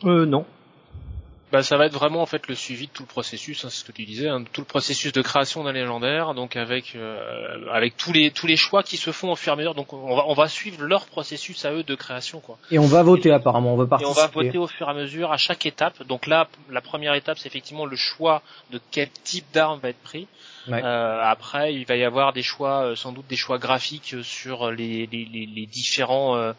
Euh, 0.05 0.25
non. 0.25 0.45
Bah, 1.53 1.63
ça 1.63 1.77
va 1.77 1.87
être 1.87 1.95
vraiment 1.95 2.23
en 2.23 2.27
fait 2.27 2.47
le 2.47 2.55
suivi 2.55 2.87
de 2.87 2.93
tout 2.93 3.03
le 3.03 3.09
processus, 3.09 3.65
hein, 3.65 3.69
c'est 3.71 3.81
ce 3.81 3.85
que 3.85 3.93
tu 3.93 4.05
disais, 4.05 4.29
hein, 4.29 4.45
tout 4.53 4.61
le 4.61 4.67
processus 4.67 5.13
de 5.13 5.21
création 5.21 5.65
d'un 5.65 5.73
légendaire, 5.73 6.35
donc 6.35 6.55
avec 6.57 6.95
euh, 6.95 7.57
avec 7.73 7.97
tous 7.97 8.13
les 8.13 8.31
tous 8.31 8.47
les 8.47 8.57
choix 8.57 8.83
qui 8.83 8.97
se 8.97 9.11
font 9.11 9.33
au 9.33 9.37
fur 9.37 9.53
et 9.53 9.55
à 9.55 9.57
mesure. 9.57 9.75
Donc 9.75 9.93
on 9.93 10.15
va 10.15 10.25
on 10.29 10.35
va 10.35 10.47
suivre 10.49 10.83
leur 10.85 11.07
processus 11.07 11.65
à 11.65 11.73
eux 11.73 11.83
de 11.83 11.95
création 11.97 12.41
quoi. 12.41 12.57
Et 12.71 12.79
on 12.79 12.87
va 12.87 13.03
voter 13.03 13.33
apparemment, 13.33 13.75
on 13.75 13.77
va 13.77 13.83
Et 13.83 13.87
on 13.87 13.89
participer. 13.89 14.21
va 14.21 14.27
voter 14.29 14.59
au 14.59 14.67
fur 14.69 14.87
et 14.87 14.91
à 14.91 14.95
mesure 14.95 15.33
à 15.33 15.37
chaque 15.39 15.67
étape. 15.67 16.03
Donc 16.07 16.27
là, 16.27 16.49
la 16.71 16.81
première 16.81 17.15
étape, 17.15 17.39
c'est 17.39 17.49
effectivement 17.49 17.85
le 17.85 17.97
choix 17.97 18.43
de 18.71 18.81
quel 18.91 19.11
type 19.25 19.47
d'arme 19.53 19.81
va 19.81 19.89
être 19.89 20.03
pris. 20.03 20.29
Ouais. 20.69 20.83
Euh, 20.85 21.21
après, 21.25 21.75
il 21.75 21.85
va 21.87 21.97
y 21.97 22.05
avoir 22.05 22.33
des 22.33 22.43
choix, 22.43 22.85
euh, 22.85 22.95
sans 22.95 23.13
doute 23.13 23.27
des 23.29 23.37
choix 23.37 23.59
graphiques 23.59 24.15
sur 24.23 24.71
les, 24.71 25.07
les, 25.11 25.25
les, 25.25 25.47
les 25.47 25.67
différents 25.67 26.37
euh, 26.37 26.53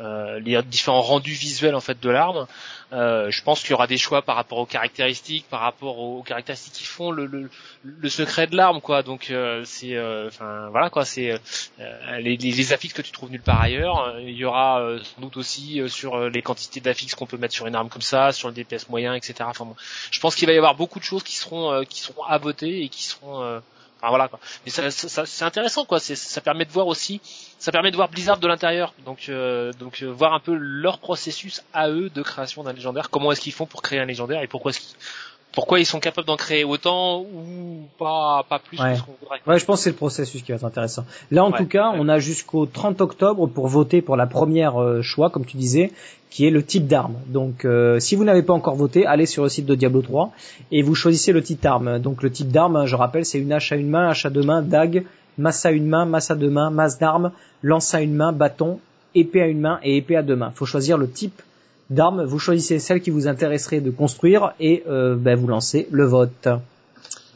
euh, 0.00 0.38
les 0.40 0.62
différents 0.62 1.02
rendus 1.02 1.32
visuels 1.32 1.74
en 1.74 1.80
fait 1.80 2.00
de 2.00 2.10
l'arme. 2.10 2.46
Euh, 2.92 3.30
je 3.30 3.42
pense 3.42 3.60
qu'il 3.60 3.72
y 3.72 3.74
aura 3.74 3.86
des 3.86 3.98
choix 3.98 4.22
par 4.22 4.36
rapport 4.36 4.58
aux 4.58 4.66
caractéristiques, 4.66 5.44
par 5.50 5.60
rapport 5.60 5.98
aux, 5.98 6.22
caractéristiques 6.22 6.72
qui 6.72 6.84
font 6.84 7.10
le, 7.10 7.26
le, 7.26 7.50
le 7.82 8.08
secret 8.08 8.46
de 8.46 8.56
l'arme, 8.56 8.80
quoi. 8.80 9.02
Donc 9.02 9.30
euh, 9.30 9.62
c'est, 9.64 9.94
euh, 9.94 10.28
enfin 10.28 10.68
voilà 10.70 10.88
quoi, 10.88 11.04
c'est 11.04 11.32
euh, 11.80 12.18
les, 12.20 12.36
les, 12.36 12.72
affixes 12.72 12.94
que 12.94 13.02
tu 13.02 13.12
trouves 13.12 13.30
nulle 13.30 13.42
part 13.42 13.60
ailleurs. 13.60 14.18
Il 14.20 14.30
y 14.30 14.44
aura 14.44 14.82
sans 15.02 15.20
doute 15.20 15.36
aussi 15.36 15.82
sur 15.88 16.30
les 16.30 16.42
quantités 16.42 16.80
d'affixes 16.80 17.14
qu'on 17.14 17.26
peut 17.26 17.36
mettre 17.36 17.54
sur 17.54 17.66
une 17.66 17.74
arme 17.74 17.90
comme 17.90 18.02
ça, 18.02 18.32
sur 18.32 18.48
le 18.48 18.54
DPS 18.54 18.88
moyen, 18.88 19.14
etc. 19.14 19.34
Enfin 19.42 19.66
bon, 19.66 19.76
je 20.10 20.20
pense 20.20 20.34
qu'il 20.34 20.46
va 20.46 20.54
y 20.54 20.56
avoir 20.58 20.74
beaucoup 20.74 20.98
de 20.98 21.04
choses 21.04 21.22
qui 21.22 21.36
seront 21.36 21.84
qui 21.84 22.00
seront 22.00 22.22
à 22.24 22.38
voter 22.38 22.82
et 22.84 22.88
qui 22.88 23.02
seront 23.04 23.60
Enfin 24.00 24.10
voilà 24.10 24.28
quoi. 24.28 24.38
Mais 24.64 24.70
ça, 24.70 24.90
c'est 24.90 25.44
intéressant 25.44 25.84
quoi. 25.84 25.98
C'est, 25.98 26.14
ça 26.14 26.40
permet 26.40 26.64
de 26.64 26.70
voir 26.70 26.86
aussi, 26.86 27.20
ça 27.58 27.72
permet 27.72 27.90
de 27.90 27.96
voir 27.96 28.08
Blizzard 28.08 28.38
de 28.38 28.46
l'intérieur. 28.46 28.94
Donc 29.04 29.28
euh, 29.28 29.72
donc 29.72 30.02
euh, 30.02 30.06
voir 30.06 30.34
un 30.34 30.40
peu 30.40 30.54
leur 30.54 30.98
processus 30.98 31.62
à 31.72 31.90
eux 31.90 32.08
de 32.08 32.22
création 32.22 32.62
d'un 32.62 32.72
légendaire. 32.72 33.10
Comment 33.10 33.32
est-ce 33.32 33.40
qu'ils 33.40 33.52
font 33.52 33.66
pour 33.66 33.82
créer 33.82 33.98
un 33.98 34.04
légendaire 34.04 34.42
et 34.42 34.46
pourquoi 34.46 34.70
est-ce 34.70 34.80
qu'ils, 34.80 34.96
pourquoi 35.52 35.80
ils 35.80 35.86
sont 35.86 35.98
capables 36.00 36.26
d'en 36.26 36.36
créer 36.36 36.64
autant 36.64 37.20
ou 37.22 37.86
pas 37.98 38.44
pas 38.48 38.58
plus 38.58 38.78
Ouais. 38.80 38.92
que 38.92 38.98
ce 38.98 39.02
qu'on 39.02 39.12
voudrait. 39.20 39.40
Ouais, 39.46 39.58
je 39.58 39.64
pense 39.64 39.78
que 39.80 39.84
c'est 39.84 39.90
le 39.90 39.96
processus 39.96 40.42
qui 40.42 40.52
va 40.52 40.56
être 40.56 40.64
intéressant. 40.64 41.04
Là, 41.30 41.44
en 41.44 41.50
Ouais, 41.50 41.58
tout 41.58 41.66
cas, 41.66 41.90
ouais. 41.90 41.96
on 42.00 42.08
a 42.08 42.18
jusqu'au 42.18 42.66
30 42.66 43.00
octobre 43.00 43.46
pour 43.46 43.66
voter 43.66 44.02
pour 44.02 44.16
la 44.16 44.26
première 44.26 44.80
euh, 44.80 45.02
choix, 45.02 45.30
comme 45.30 45.44
tu 45.46 45.56
disais, 45.56 45.90
qui 46.30 46.46
est 46.46 46.50
le 46.50 46.62
type 46.62 46.86
d'arme. 46.86 47.14
Donc, 47.26 47.64
euh, 47.64 47.98
si 47.98 48.14
vous 48.14 48.24
n'avez 48.24 48.42
pas 48.42 48.52
encore 48.52 48.76
voté, 48.76 49.06
allez 49.06 49.26
sur 49.26 49.42
le 49.42 49.48
site 49.48 49.66
de 49.66 49.74
Diablo 49.74 50.02
3 50.02 50.30
et 50.70 50.82
vous 50.82 50.94
choisissez 50.94 51.32
le 51.32 51.42
type 51.42 51.60
d'arme. 51.62 51.98
Donc, 51.98 52.22
le 52.22 52.30
type 52.30 52.48
d'arme, 52.48 52.84
je 52.86 52.94
rappelle, 52.94 53.24
c'est 53.24 53.38
une 53.38 53.52
hache 53.52 53.72
à 53.72 53.76
une 53.76 53.88
main, 53.88 54.10
hache 54.10 54.26
à 54.26 54.30
deux 54.30 54.42
mains, 54.42 54.62
dague, 54.62 55.04
masse 55.38 55.64
à 55.64 55.70
une 55.70 55.86
main, 55.86 56.04
masse 56.04 56.30
à 56.30 56.34
deux 56.34 56.50
mains, 56.50 56.70
masse 56.70 56.98
d'armes, 56.98 57.32
lance 57.62 57.94
à 57.94 58.02
une 58.02 58.14
main, 58.14 58.32
bâton, 58.32 58.78
épée 59.14 59.40
à 59.42 59.46
une 59.46 59.60
main 59.60 59.80
et 59.82 59.96
épée 59.96 60.16
à 60.16 60.22
deux 60.22 60.36
mains. 60.36 60.52
Faut 60.54 60.66
choisir 60.66 60.98
le 60.98 61.10
type 61.10 61.40
d'arme. 61.90 62.24
Vous 62.24 62.38
choisissez 62.38 62.78
celle 62.78 63.00
qui 63.00 63.10
vous 63.10 63.26
intéresserait 63.28 63.80
de 63.80 63.90
construire 63.90 64.52
et 64.60 64.82
euh, 64.88 65.16
ben, 65.16 65.36
vous 65.36 65.46
lancez 65.46 65.88
le 65.90 66.04
vote. 66.04 66.48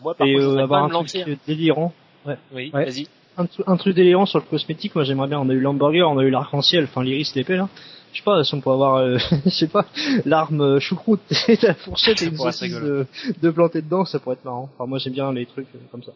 Moi 0.03 0.15
par 0.15 0.27
Et 0.27 0.35
contre, 0.35 0.43
je 0.45 0.49
euh, 0.49 0.59
avoir 0.63 0.89
pas 0.91 0.97
un 0.99 1.05
truc 1.05 1.39
délirant. 1.47 1.93
Oui, 2.27 2.35
Ouais. 2.55 2.71
vas-y. 2.85 3.07
Un, 3.39 3.45
tru- 3.47 3.63
un 3.67 3.77
truc 3.77 3.97
délirant 3.97 4.27
sur 4.27 4.39
le 4.41 4.45
cosmétique, 4.45 4.95
moi 4.95 5.05
j'aimerais 5.05 5.27
bien. 5.29 5.41
On 5.41 5.49
a 5.49 5.53
eu 5.55 5.61
l'hamburger, 5.61 6.03
on 6.11 6.19
a 6.19 6.23
eu 6.23 6.31
l'arc-en-ciel, 6.31 6.85
enfin 6.85 7.03
l'iris, 7.03 7.35
l'épée 7.35 7.57
là. 7.57 7.69
Je 8.13 8.19
sais 8.19 8.25
pas 8.25 8.45
si 8.45 8.55
on 8.55 8.61
peut 8.61 8.71
avoir, 8.71 8.97
euh, 8.97 9.17
je 9.47 9.51
sais 9.51 9.69
pas, 9.69 9.87
l'arme 10.27 10.61
euh, 10.61 10.81
choucroute 10.81 11.21
et 11.49 11.57
la 11.63 11.73
fourchette 11.75 12.21
et 12.21 12.27
une 12.27 12.37
saucisse 12.37 12.75
de, 12.75 13.07
de 13.41 13.51
planter 13.51 13.81
dedans, 13.81 14.05
ça 14.05 14.19
pourrait 14.19 14.35
être 14.37 14.45
marrant. 14.45 14.69
Enfin 14.75 14.87
moi 14.87 14.99
j'aime 14.99 15.15
bien 15.15 15.33
les 15.33 15.47
trucs 15.47 15.67
euh, 15.75 15.79
comme 15.91 16.03
ça. 16.03 16.13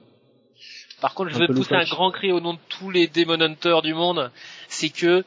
Par 1.01 1.15
contre, 1.15 1.31
je 1.31 1.39
veux 1.39 1.47
pousser 1.49 1.75
un 1.75 1.85
grand 1.85 2.11
cri 2.11 2.33
au 2.33 2.41
nom 2.41 2.53
de 2.55 2.59
tous 2.69 2.91
les 2.91 3.07
Demon 3.07 3.41
Hunters 3.41 3.81
du 3.83 3.95
monde, 3.95 4.31
c'est 4.69 4.89
que 4.91 5.25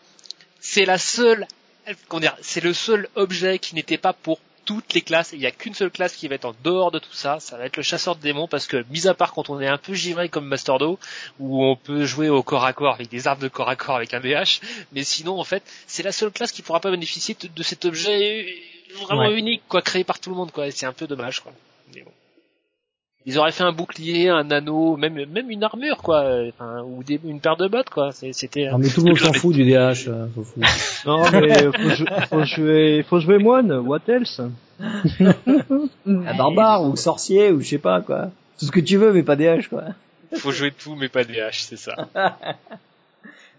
c'est 0.60 0.86
la 0.86 0.98
seule, 1.00 1.48
c'est 2.42 2.64
le 2.64 2.74
seul 2.74 3.08
objet 3.16 3.60
qui 3.60 3.76
n'était 3.76 3.98
pas 3.98 4.14
pour 4.14 4.40
toutes 4.66 4.94
les 4.94 5.02
classes. 5.02 5.32
Il 5.34 5.40
n'y 5.40 5.48
a 5.48 5.52
qu'une 5.52 5.74
seule 5.74 5.90
classe 5.90 6.16
qui 6.16 6.28
va 6.28 6.36
être 6.36 6.46
en 6.46 6.54
dehors 6.64 6.92
de 6.92 7.00
tout 7.00 7.14
ça. 7.14 7.40
Ça 7.40 7.58
va 7.58 7.66
être 7.66 7.78
le 7.78 7.82
chasseur 7.84 8.16
de 8.16 8.22
démons 8.22 8.48
parce 8.48 8.68
que, 8.68 8.86
mis 8.92 9.08
à 9.08 9.14
part 9.16 9.34
quand 9.34 9.50
on 9.50 9.60
est 9.60 9.68
un 9.68 9.78
peu 9.80 9.94
givré 9.96 10.30
comme 10.30 10.46
Master 10.46 10.78
Do, 10.78 11.00
où 11.40 11.64
on 11.66 11.76
peut 11.76 12.06
jouer 12.06 12.30
au 12.30 12.44
corps 12.44 12.66
à 12.66 12.74
corps 12.74 12.94
avec 12.94 13.10
des 13.10 13.28
armes 13.28 13.40
de 13.40 13.48
corps 13.48 13.70
à 13.70 13.76
corps 13.76 13.96
avec 13.96 14.14
un 14.14 14.20
DH, 14.20 14.60
mais 14.92 15.04
sinon, 15.04 15.40
en 15.40 15.44
fait, 15.44 15.64
c'est 15.88 16.04
la 16.04 16.12
seule 16.12 16.32
classe 16.32 16.52
qui 16.52 16.62
pourra 16.62 16.80
pas 16.82 16.92
bénéficier 16.92 17.36
de, 17.42 17.48
de 17.48 17.64
cet 17.64 17.86
objet 17.86 18.46
vraiment 19.02 19.28
Ouais. 19.28 19.40
unique, 19.40 19.64
quoi, 19.68 19.82
créé 19.82 20.04
par 20.04 20.20
tout 20.20 20.30
le 20.30 20.36
monde, 20.36 20.52
quoi. 20.52 20.68
Et 20.68 20.72
c'est 20.72 20.86
un 20.86 20.94
peu 20.94 21.08
dommage, 21.08 21.40
quoi. 21.40 21.52
Mais 21.96 22.02
bon. 22.02 22.12
Ils 23.26 23.38
auraient 23.38 23.52
fait 23.52 23.64
un 23.64 23.72
bouclier, 23.74 24.30
un 24.30 24.50
anneau, 24.50 24.96
même 24.98 25.14
même 25.26 25.50
une 25.52 25.64
armure 25.64 25.98
quoi, 25.98 26.24
enfin, 26.48 26.82
ou 26.84 27.04
des- 27.04 27.20
une 27.26 27.40
paire 27.42 27.58
de 27.58 27.68
bottes 27.68 27.90
quoi. 27.90 28.12
C'était. 28.14 28.70
Non, 28.72 28.78
mais 28.78 28.88
tout 28.88 29.02
le 29.02 29.08
monde 29.10 29.20
s'en 29.20 29.34
fout 29.34 29.54
du 29.54 29.64
DH. 29.66 29.76
euh, 30.08 30.26
s'en 30.36 30.44
fout. 30.44 30.64
Non 31.06 31.24
mais 31.32 31.64
faut, 31.72 31.90
jou- 31.90 32.06
faut 32.30 32.44
jouer, 32.46 33.06
faut 33.08 33.20
jouer 33.20 33.38
moine. 33.38 33.72
What 33.74 34.00
else? 34.08 34.42
Un 34.80 36.38
barbare 36.38 36.84
ou 36.84 36.96
sorcier 36.96 37.52
ou 37.52 37.62
je 37.62 37.68
sais 37.68 37.78
pas 37.78 38.02
quoi. 38.02 38.32
Tout 38.58 38.66
ce 38.66 38.72
que 38.72 38.80
tu 38.80 38.98
veux 38.98 39.12
mais 39.14 39.24
pas 39.24 39.36
DH 39.36 39.68
quoi. 39.70 39.84
Faut 40.38 40.52
jouer 40.52 40.72
tout 40.72 40.96
mais 40.96 41.10
pas 41.10 41.24
des 41.24 41.40
haches, 41.42 41.62
c'est 41.64 41.78
ça. 41.78 41.96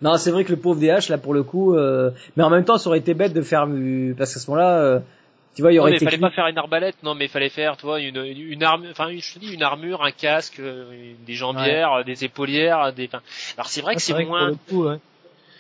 Non, 0.02 0.16
c'est 0.16 0.30
vrai 0.30 0.44
que 0.44 0.50
le 0.50 0.56
pauvre 0.56 0.80
DH 0.80 1.10
là 1.10 1.18
pour 1.18 1.34
le 1.34 1.42
coup 1.42 1.74
euh, 1.76 2.10
mais 2.34 2.42
en 2.42 2.48
même 2.48 2.64
temps 2.64 2.78
ça 2.78 2.88
aurait 2.88 3.00
été 3.00 3.12
bête 3.12 3.34
de 3.34 3.42
faire 3.42 3.66
euh, 3.68 4.14
parce 4.16 4.32
qu'à 4.32 4.40
ce 4.40 4.50
moment-là 4.50 4.78
euh, 4.78 4.98
tu 5.54 5.62
vois 5.62 5.72
il 5.72 5.74
y 5.74 5.78
Non, 5.78 5.82
aurait 5.82 5.90
mais 5.92 5.96
été 5.96 6.04
fallait 6.04 6.18
pas 6.18 6.30
faire 6.30 6.46
une 6.46 6.58
arbalète, 6.58 7.02
non 7.02 7.14
mais 7.14 7.28
fallait 7.28 7.48
faire, 7.48 7.76
tu 7.76 7.84
vois, 7.86 8.00
une 8.00 8.16
une 8.24 8.62
arme, 8.62 8.86
enfin 8.90 9.10
je 9.10 9.34
te 9.34 9.38
dis 9.38 9.52
une 9.52 9.62
armure, 9.62 10.02
un 10.04 10.12
casque, 10.12 10.60
euh, 10.60 11.12
des 11.26 11.34
jambières, 11.34 12.04
des 12.04 12.24
épaulières, 12.24 12.92
des. 12.92 13.06
enfin, 13.06 13.20
Alors 13.56 13.68
c'est 13.68 13.80
vrai 13.80 13.94
que 13.96 14.00
c'est 14.02 14.14
moins. 14.24 14.52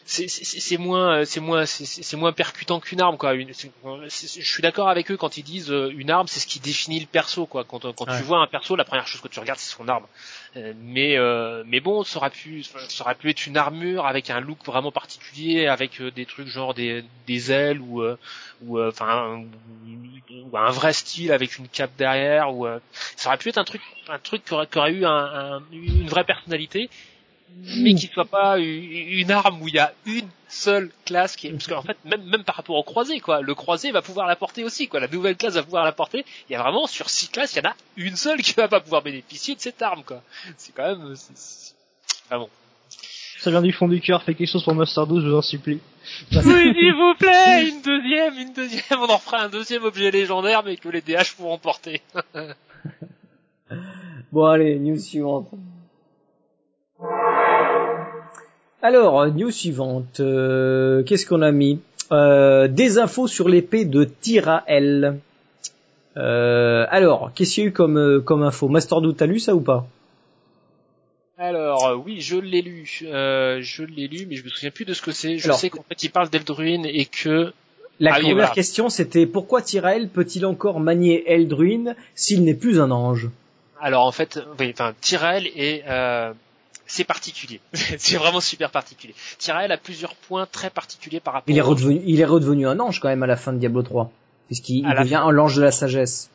c'est 0.06 0.76
moins 0.78 1.18
euh, 1.18 1.24
c'est 1.24 1.40
moins 1.40 1.66
c'est- 1.66 2.16
moins 2.16 2.32
percutant 2.32 2.80
qu'une 2.80 3.00
arme 3.00 3.16
quoi 3.16 3.34
Une- 3.34 3.52
je 3.52 4.08
suis 4.52 4.62
d'accord 4.62 4.88
avec 4.88 5.10
eux 5.10 5.16
quand 5.16 5.36
ils 5.36 5.44
disent 5.44 5.70
euh, 5.70 5.92
une 5.96 6.10
arme 6.10 6.26
c'est 6.26 6.40
ce 6.40 6.46
qui 6.48 6.58
définit 6.58 6.98
le 7.00 7.06
perso 7.06 7.46
quoi 7.46 7.62
quand 7.64 7.80
quand 7.94 8.08
Ouais. 8.08 8.16
tu 8.16 8.22
vois 8.24 8.38
un 8.40 8.46
perso 8.48 8.74
la 8.76 8.84
première 8.84 9.06
chose 9.06 9.20
que 9.20 9.28
tu 9.28 9.38
regardes 9.38 9.58
c'est 9.60 9.72
son 9.76 9.86
arme 9.88 10.04
Euh, 10.04 10.08
mais 10.56 11.16
euh, 11.16 11.62
mais 11.66 11.80
bon 11.80 12.02
ça 12.02 12.18
aurait 12.18 12.30
pu 12.30 12.64
être 13.30 13.46
une 13.46 13.56
armure 13.56 14.06
avec 14.06 14.30
un 14.30 14.40
look 14.40 14.58
vraiment 14.64 14.90
particulier 14.90 15.66
avec 15.68 16.00
euh, 16.00 16.10
des 16.10 16.26
trucs 16.26 16.48
genre 16.48 16.74
des 16.74 17.04
ailes 17.52 17.80
ou 17.80 18.02
euh, 18.02 18.16
ou 18.62 18.78
euh, 18.78 18.88
enfin 18.90 19.42
un 20.54 20.70
vrai 20.70 20.92
style 20.92 21.32
avec 21.32 21.58
une 21.58 21.68
cape 21.68 21.92
derrière 21.96 22.54
ou 22.54 22.66
euh, 22.66 22.78
ça 23.16 23.28
aurait 23.28 23.38
pu 23.38 23.48
être 23.48 23.58
un 23.58 23.64
truc 23.64 23.82
un 24.08 24.18
truc 24.18 24.44
qui 24.44 24.52
aurait, 24.54 24.66
qui 24.66 24.78
aurait 24.78 24.92
eu 24.92 25.04
un- 25.04 25.62
une 25.72 26.08
vraie 26.08 26.24
personnalité 26.24 26.90
mais 27.76 27.94
qui 27.94 28.06
soit 28.08 28.24
pas 28.24 28.58
une 28.58 29.30
arme 29.30 29.60
où 29.62 29.68
il 29.68 29.74
y 29.74 29.78
a 29.78 29.92
une 30.06 30.28
seule 30.48 30.90
classe 31.04 31.36
qui 31.36 31.46
est, 31.46 31.50
parce 31.52 31.66
qu'en 31.68 31.82
fait, 31.82 31.96
même, 32.04 32.22
même 32.24 32.42
par 32.44 32.56
rapport 32.56 32.76
au 32.76 32.82
croisé, 32.82 33.20
quoi, 33.20 33.40
le 33.40 33.54
croisé 33.54 33.92
va 33.92 34.02
pouvoir 34.02 34.26
la 34.26 34.34
porter 34.36 34.64
aussi, 34.64 34.88
quoi, 34.88 34.98
la 35.00 35.08
nouvelle 35.08 35.36
classe 35.36 35.54
va 35.54 35.62
pouvoir 35.62 35.84
la 35.84 35.92
porter, 35.92 36.24
il 36.48 36.52
y 36.52 36.56
a 36.56 36.62
vraiment, 36.62 36.86
sur 36.86 37.08
six 37.10 37.28
classes, 37.28 37.54
il 37.54 37.62
y 37.62 37.66
en 37.66 37.70
a 37.70 37.74
une 37.96 38.16
seule 38.16 38.40
qui 38.42 38.54
va 38.54 38.66
pas 38.68 38.80
pouvoir 38.80 39.02
bénéficier 39.02 39.54
de 39.54 39.60
cette 39.60 39.80
arme, 39.82 40.02
quoi. 40.04 40.22
C'est 40.56 40.74
quand 40.74 40.96
même, 40.96 41.14
c'est- 41.14 41.74
enfin 42.26 42.38
bon. 42.40 42.48
Ça 43.38 43.50
vient 43.50 43.62
du 43.62 43.72
fond 43.72 43.88
du 43.88 44.00
cœur, 44.00 44.22
fais 44.22 44.34
quelque 44.34 44.50
chose 44.50 44.64
pour 44.64 44.74
Master 44.74 45.06
12, 45.06 45.22
je 45.24 45.28
vous 45.30 45.36
en 45.36 45.42
supplie. 45.42 45.80
Oui, 46.32 46.38
s'il 46.42 46.94
vous 46.94 47.14
plaît, 47.18 47.68
une 47.68 47.80
deuxième, 47.82 48.38
une 48.38 48.52
deuxième, 48.52 48.98
on 49.00 49.08
en 49.08 49.18
fera 49.18 49.42
un 49.44 49.48
deuxième 49.48 49.84
objet 49.84 50.10
légendaire, 50.10 50.62
mais 50.64 50.76
que 50.76 50.88
les 50.88 51.00
DH 51.00 51.34
pourront 51.36 51.58
porter. 51.58 52.02
Bon 54.32 54.46
allez, 54.46 54.78
news 54.78 54.98
suivante. 54.98 55.48
Alors, 58.82 59.26
news 59.28 59.50
suivante. 59.50 60.20
euh, 60.20 61.02
Qu'est-ce 61.02 61.26
qu'on 61.26 61.42
a 61.42 61.52
mis? 61.52 61.80
Euh, 62.12 62.66
Des 62.68 62.98
infos 62.98 63.26
sur 63.26 63.48
l'épée 63.48 63.84
de 63.84 64.04
Tyrael. 64.04 65.18
Euh, 66.16 66.86
alors, 66.90 67.30
qu'est-ce 67.34 67.54
qu'il 67.54 67.64
y 67.64 67.66
a 67.66 67.70
eu 67.70 67.72
comme, 67.72 67.98
euh, 67.98 68.20
comme 68.20 68.42
info? 68.42 68.68
Master 68.68 68.98
t'as 69.16 69.26
lu 69.26 69.38
ça 69.38 69.54
ou 69.54 69.60
pas? 69.60 69.86
Alors 71.38 71.86
euh, 71.86 71.94
oui, 71.96 72.20
je 72.20 72.36
l'ai 72.36 72.60
lu, 72.60 73.00
euh, 73.04 73.60
je 73.62 73.82
l'ai 73.82 74.08
lu, 74.08 74.26
mais 74.28 74.36
je 74.36 74.44
me 74.44 74.50
souviens 74.50 74.70
plus 74.70 74.84
de 74.84 74.92
ce 74.92 75.00
que 75.00 75.10
c'est. 75.10 75.38
Je 75.38 75.46
Alors, 75.46 75.58
sais 75.58 75.70
qu'en 75.70 75.82
fait 75.88 76.02
il 76.02 76.10
parle 76.10 76.28
d'Eldruin 76.28 76.82
et 76.84 77.06
que 77.06 77.54
La 77.98 78.10
Ah 78.10 78.16
oui, 78.18 78.24
première 78.24 78.34
voilà. 78.34 78.48
question, 78.50 78.90
c'était 78.90 79.24
pourquoi 79.24 79.62
Tyrael 79.62 80.08
peut-il 80.10 80.44
encore 80.44 80.80
manier 80.80 81.24
Eldruin 81.32 81.94
s'il 82.14 82.44
n'est 82.44 82.54
plus 82.54 82.78
un 82.78 82.90
ange? 82.90 83.30
Alors 83.80 84.04
en 84.04 84.12
fait, 84.12 84.38
oui, 84.58 84.70
enfin 84.74 84.92
Tyrael 85.00 85.46
est 85.56 85.82
euh, 85.88 86.32
c'est 86.92 87.04
particulier, 87.04 87.60
c'est 87.98 88.16
vraiment 88.16 88.40
super 88.40 88.70
particulier. 88.70 89.14
Tyrael 89.38 89.70
a 89.72 89.76
plusieurs 89.78 90.14
points 90.14 90.46
très 90.46 90.70
particuliers 90.70 91.20
par 91.20 91.34
rapport. 91.34 91.50
il 91.52 91.56
est, 91.58 91.60
redevenu, 91.60 92.00
il 92.04 92.20
est 92.20 92.24
redevenu 92.24 92.66
un 92.66 92.78
ange 92.80 93.00
quand 93.00 93.08
même 93.08 93.22
à 93.22 93.26
la 93.26 93.36
fin 93.36 93.52
de 93.52 93.58
Diablo 93.58 93.82
3. 93.82 94.10
Puisqu'il 94.48 94.82
devient 94.82 95.14
un 95.22 95.30
l'ange 95.30 95.54
de 95.56 95.62
la 95.62 95.70
sagesse. 95.70 96.28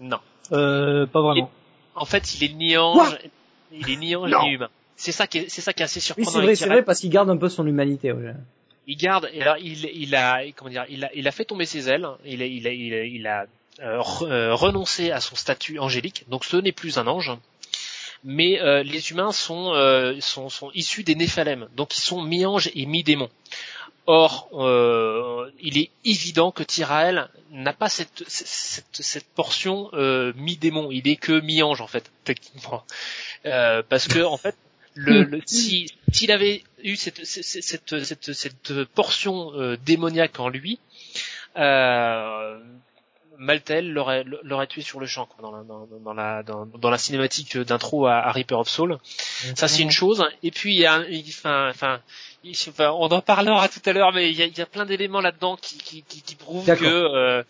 Non, 0.00 0.18
Euh, 0.52 1.06
pas 1.06 1.22
vraiment. 1.22 1.50
en 1.94 2.04
fait 2.04 2.34
il 2.34 2.44
est 2.44 2.52
ni 2.54 2.76
ange, 2.76 3.16
il 3.72 3.88
est 3.90 3.96
ni 3.96 4.14
ange 4.16 4.30
ni 4.44 4.50
humain. 4.52 4.68
C'est 4.96 5.12
ça 5.12 5.26
qui 5.26 5.38
est, 5.38 5.48
c'est 5.48 5.62
ça 5.62 5.72
qui 5.72 5.82
est 5.82 5.84
assez 5.86 5.98
Oui, 6.00 6.02
surprenant. 6.04 6.30
c'est 6.30 6.40
vrai, 6.42 6.54
c'est 6.54 6.66
vrai 6.68 6.82
parce 6.82 7.00
qu'il 7.00 7.10
garde 7.10 7.30
un 7.30 7.36
peu 7.38 7.48
son 7.48 7.66
humanité. 7.66 8.12
ouais. 8.12 8.34
il 8.86 8.96
garde 8.96 9.28
et 9.32 9.40
alors 9.42 9.56
il, 9.58 9.84
il 10.04 10.14
a 10.14 10.42
comment 10.54 10.70
dire 10.70 10.84
il 10.90 11.04
a 11.04 11.10
il 11.14 11.26
a 11.26 11.30
fait 11.32 11.44
tomber 11.46 11.64
ses 11.64 11.88
ailes 11.88 12.06
il 12.26 12.42
a 12.42 12.46
il 12.46 12.66
a 12.66 12.72
il 12.72 12.92
a, 12.94 13.04
il 13.04 13.26
a, 13.26 13.46
euh, 13.80 13.98
re- 14.00 14.26
euh, 14.30 14.54
renoncé 14.54 15.10
à 15.10 15.20
son 15.20 15.34
statut 15.36 15.78
angélique 15.78 16.24
donc 16.28 16.44
ce 16.44 16.56
n'est 16.58 16.72
plus 16.72 16.98
un 16.98 17.06
ange 17.06 17.32
mais 18.24 18.60
euh, 18.60 18.82
les 18.82 19.10
humains 19.10 19.32
sont, 19.32 19.72
euh, 19.74 20.18
sont 20.20 20.48
sont 20.48 20.70
issus 20.74 21.04
des 21.04 21.14
Néphalem 21.14 21.68
donc 21.76 21.96
ils 21.96 22.00
sont 22.00 22.22
mi-ange 22.22 22.70
et 22.74 22.86
mi-démon 22.86 23.28
Or, 24.06 24.48
euh, 24.54 25.48
il 25.60 25.78
est 25.78 25.90
évident 26.04 26.50
que 26.50 26.64
Tyrael 26.64 27.28
n'a 27.52 27.72
pas 27.72 27.88
cette, 27.88 28.24
cette, 28.26 28.84
cette 29.00 29.26
portion 29.28 29.90
euh, 29.92 30.32
mi-démon. 30.34 30.90
Il 30.90 31.06
est 31.06 31.14
que 31.14 31.40
mi-ange 31.40 31.80
en 31.80 31.86
fait, 31.86 32.10
techniquement, 32.24 32.82
Euh, 33.46 33.82
parce 33.88 34.08
que 34.08 34.18
en 34.24 34.36
fait, 34.36 34.56
le, 34.94 35.22
le- 35.22 35.40
si 35.46 35.86
s'il 36.12 36.32
avait 36.32 36.64
eu 36.82 36.96
cette, 36.96 37.24
cette, 37.24 38.02
cette 38.32 38.84
portion 38.86 39.52
euh, 39.54 39.76
démoniaque 39.86 40.40
en 40.40 40.48
lui, 40.48 40.80
euh, 41.56 42.58
Maltel 43.38 43.92
l'aurait 43.92 44.24
l'aurait 44.42 44.66
tué 44.66 44.82
sur 44.82 45.00
le 45.00 45.06
champ 45.06 45.26
quoi, 45.26 45.42
dans 45.42 45.56
la 45.56 45.62
dans, 45.64 45.86
dans 46.04 46.12
la 46.12 46.42
dans, 46.42 46.66
dans 46.66 46.90
la 46.90 46.98
cinématique 46.98 47.56
d'intro 47.58 48.06
à, 48.06 48.16
à 48.16 48.30
Reaper 48.32 48.58
of 48.58 48.68
Soul. 48.68 48.98
Ça 49.56 49.68
c'est 49.68 49.82
une 49.82 49.90
chose. 49.90 50.24
Et 50.42 50.50
puis 50.50 50.74
il 50.74 50.80
y 50.80 50.86
a 50.86 51.04
il- 51.08 51.28
enfin 51.70 52.00
on 52.98 53.06
en 53.10 53.20
parlera 53.20 53.68
tout 53.68 53.80
à 53.86 53.92
l'heure, 53.92 54.12
mais 54.12 54.30
il 54.30 54.36
y 54.36 54.42
a, 54.42 54.46
il 54.46 54.56
y 54.56 54.60
a 54.60 54.66
plein 54.66 54.84
d'éléments 54.84 55.20
là-dedans 55.20 55.56
qui, 55.56 55.78
qui, 55.78 56.02
qui, 56.02 56.22
qui 56.22 56.34
prouvent 56.34 56.66
que, 56.76 56.84
euh, 56.84 57.42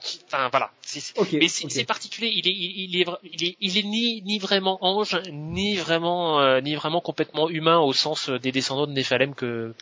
qui- 0.00 0.20
enfin 0.26 0.48
voilà, 0.50 0.70
c'est, 0.80 1.00
mais 1.38 1.48
c'est, 1.48 1.68
particulier. 1.84 2.30
Il 2.34 2.48
est, 2.48 2.52
il, 2.52 2.90
il 2.94 3.00
est, 3.00 3.04
vra- 3.04 3.18
il 3.24 3.44
est, 3.44 3.56
il 3.60 3.76
est 3.78 3.82
ni, 3.82 4.22
ni 4.22 4.38
vraiment 4.38 4.78
ange, 4.84 5.16
ni 5.30 5.76
vraiment, 5.76 6.40
euh, 6.40 6.60
ni 6.62 6.74
vraiment 6.74 7.00
complètement 7.00 7.48
humain 7.50 7.78
au 7.78 7.92
sens 7.92 8.30
des 8.30 8.50
descendants 8.52 8.86
de 8.86 8.92
Néphalem 8.92 9.34
que 9.34 9.74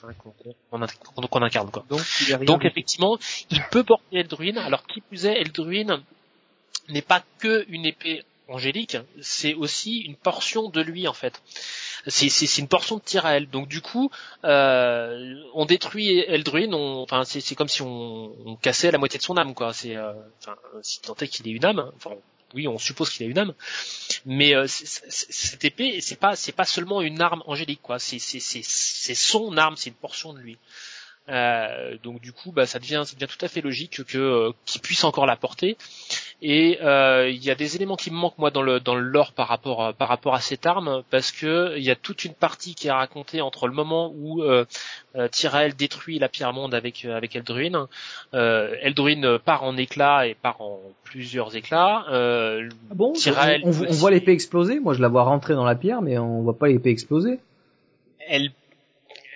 qu'on, 0.71 1.43
incarne 1.43 1.71
quoi. 1.71 1.85
Donc, 1.89 2.01
Donc 2.47 2.64
effectivement, 2.64 3.19
il 3.51 3.62
peut 3.71 3.85
porter 3.85 4.17
Eldruin. 4.19 4.57
Alors 4.57 4.87
qui 4.87 5.01
plus 5.01 5.27
est, 5.27 5.41
Eldruin 5.41 6.03
n'est 6.89 7.03
pas 7.03 7.23
que 7.39 7.64
une 7.69 7.85
épée 7.87 8.25
angélique, 8.49 8.97
c'est 9.21 9.55
aussi 9.55 9.99
une 9.99 10.17
portion 10.17 10.69
de 10.69 10.81
lui 10.81 11.09
en 11.09 11.13
fait. 11.13 11.43
C'est, 12.07 12.29
c'est, 12.29 12.47
c'est 12.47 12.61
une 12.61 12.69
portion 12.69 12.97
de 12.97 13.03
Tyrael. 13.03 13.49
Donc 13.49 13.69
du 13.69 13.81
coup, 13.81 14.11
euh, 14.45 15.35
on 15.55 15.65
détruit 15.67 16.21
Eldruin, 16.21 16.73
on, 16.73 17.03
enfin 17.03 17.25
c'est, 17.25 17.41
c'est 17.41 17.55
comme 17.55 17.69
si 17.69 17.83
on, 17.83 18.35
on 18.47 18.57
cassait 18.57 18.91
la 18.91 18.99
moitié 18.99 19.19
de 19.19 19.25
son 19.25 19.37
âme 19.37 19.55
quoi. 19.55 19.73
C'est, 19.73 19.97
euh, 19.97 20.13
enfin 20.41 20.57
si 20.83 21.01
tant 21.01 21.17
est 21.17 21.29
qu'il 21.29 21.49
ait 21.49 21.53
une 21.53 21.65
âme. 21.65 21.91
Enfin 21.97 22.13
oui, 22.55 22.69
on 22.69 22.79
suppose 22.79 23.11
qu'il 23.11 23.27
a 23.27 23.29
une 23.29 23.39
âme, 23.39 23.55
mais 24.25 24.55
euh, 24.55 24.67
cette 24.69 25.65
épée, 25.65 26.01
c'est 26.01 26.19
pas, 26.19 26.37
c'est 26.37 26.53
pas 26.53 26.65
seulement 26.65 27.03
une 27.03 27.21
arme 27.21 27.43
angélique 27.47 27.83
quoi. 27.83 27.99
C'est, 27.99 28.19
c'est, 28.19 28.41
c'est, 28.41 28.63
c'est 28.65 29.15
son 29.15 29.57
arme, 29.57 29.77
c'est 29.77 29.91
une 29.91 29.97
portion 29.97 30.33
de 30.33 30.39
lui. 30.39 30.57
Euh, 31.29 31.99
donc 32.05 32.21
du 32.21 32.33
coup, 32.33 32.53
bah, 32.53 32.67
ça 32.67 32.79
devient, 32.79 33.03
ça 33.05 33.15
devient 33.15 33.27
tout 33.27 33.45
à 33.45 33.49
fait 33.49 33.61
logique 33.61 34.05
que 34.05 34.19
euh, 34.19 34.53
qu'il 34.65 34.81
puisse 34.81 35.03
encore 35.05 35.27
la 35.27 35.37
porter. 35.37 35.77
Et 36.43 36.78
euh, 36.82 37.30
il 37.30 37.43
y 37.43 37.51
a 37.51 37.55
des 37.55 37.76
éléments 37.76 37.97
qui 37.97 38.11
me 38.11 38.16
manquent 38.16 38.37
moi 38.37 38.51
dans 38.51 38.61
le 38.61 38.78
dans 38.78 38.95
le 38.95 39.01
lore 39.01 39.32
par 39.32 39.49
rapport 39.49 39.82
à, 39.82 39.93
par 39.95 40.09
rapport 40.09 40.34
à 40.34 40.41
cette 40.41 40.66
arme 40.66 41.03
parce 41.11 41.32
que 41.32 41.74
il 41.78 41.82
y 41.82 41.91
a 41.91 41.97
toute 41.97 42.26
une 42.26 42.34
partie 42.34 42.74
qui 42.74 42.89
est 42.89 42.93
racontée 42.93 43.41
entre 43.41 43.66
le 43.66 43.72
moment 43.72 44.12
où 44.14 44.43
euh, 44.43 44.66
euh, 45.16 45.28
Tyrael 45.28 45.74
détruit 45.74 46.18
la 46.18 46.28
pierre 46.28 46.53
monde 46.53 46.74
avec 46.74 47.07
euh, 47.07 47.16
avec 47.16 47.34
Eldruin. 47.37 47.89
Euh, 48.34 48.74
Eldruin 48.82 49.39
part 49.43 49.64
en 49.64 49.78
éclats 49.78 50.26
et 50.26 50.34
part 50.34 50.61
en 50.61 50.79
plusieurs 51.04 51.57
éclats. 51.57 52.04
Euh, 52.11 52.68
Ah 52.91 52.95
bon 52.95 53.13
Tyrael 53.14 53.63
on, 53.64 53.68
on 53.71 53.92
voit 53.92 54.11
l'épée 54.11 54.33
exploser. 54.33 54.79
Moi, 54.79 54.92
je 54.92 55.00
la 55.00 55.08
vois 55.08 55.22
rentrer 55.22 55.54
dans 55.54 55.64
la 55.64 55.75
pierre, 55.75 56.03
mais 56.03 56.18
on 56.18 56.42
voit 56.42 56.58
pas 56.58 56.68
l'épée 56.68 56.91
exploser. 56.91 57.38
elle 58.29 58.50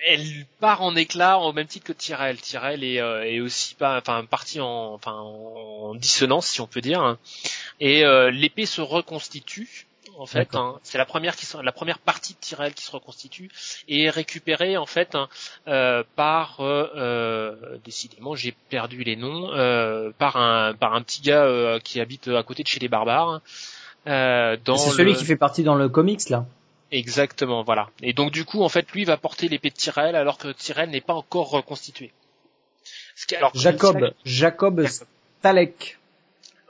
elle 0.07 0.45
part 0.59 0.81
en 0.81 0.95
éclat 0.95 1.39
au 1.39 1.53
même 1.53 1.67
titre 1.67 1.87
que 1.87 1.93
Tyrell. 1.93 2.39
Tyrell 2.39 2.83
est, 2.83 3.01
euh, 3.01 3.23
est 3.23 3.39
aussi 3.39 3.75
pas, 3.75 3.97
enfin 3.97 4.25
partie 4.25 4.59
en, 4.59 4.93
enfin 4.93 5.13
en 5.13 5.95
dissonance 5.95 6.47
si 6.47 6.61
on 6.61 6.67
peut 6.67 6.81
dire. 6.81 7.17
Et 7.79 8.03
euh, 8.05 8.31
l'épée 8.31 8.65
se 8.65 8.81
reconstitue. 8.81 9.87
En 10.17 10.25
fait, 10.25 10.55
hein. 10.55 10.75
c'est 10.83 10.97
la 10.97 11.05
première 11.05 11.35
qui 11.35 11.47
la 11.63 11.71
première 11.71 11.97
partie 11.97 12.33
de 12.33 12.39
Tyrell 12.39 12.73
qui 12.73 12.83
se 12.83 12.91
reconstitue 12.91 13.49
et 13.87 14.03
est 14.03 14.09
récupérée 14.09 14.77
en 14.77 14.85
fait 14.85 15.15
hein, 15.15 15.29
euh, 15.67 16.03
par 16.15 16.57
euh, 16.59 17.55
décidément 17.85 18.35
j'ai 18.35 18.53
perdu 18.69 19.03
les 19.03 19.15
noms 19.15 19.51
euh, 19.53 20.11
par 20.17 20.37
un 20.37 20.73
par 20.73 20.93
un 20.93 21.01
petit 21.01 21.21
gars 21.21 21.43
euh, 21.45 21.79
qui 21.79 21.99
habite 21.99 22.27
à 22.27 22.43
côté 22.43 22.61
de 22.61 22.67
chez 22.67 22.79
les 22.79 22.87
barbares. 22.87 23.41
Euh, 24.05 24.57
dans 24.63 24.77
C'est 24.77 24.91
celui 24.91 25.15
qui 25.15 25.25
fait 25.25 25.37
partie 25.37 25.63
dans 25.63 25.75
le 25.75 25.87
comics 25.87 26.29
là. 26.29 26.45
Exactement, 26.91 27.63
voilà. 27.63 27.89
Et 28.01 28.13
donc 28.13 28.31
du 28.31 28.43
coup, 28.45 28.63
en 28.63 28.69
fait, 28.69 28.91
lui 28.91 29.05
va 29.05 29.17
porter 29.17 29.47
l'épée 29.47 29.69
de 29.69 29.75
Tyrell 29.75 30.15
alors 30.15 30.37
que 30.37 30.49
Tyrell 30.51 30.89
n'est 30.89 31.01
pas 31.01 31.13
encore 31.13 31.49
reconstitué. 31.49 32.11
Ce 33.15 33.25
qui- 33.25 33.35
alors, 33.35 33.51
Jacob, 33.55 34.13
Jacob 34.25 34.85
Stalek. 34.87 35.97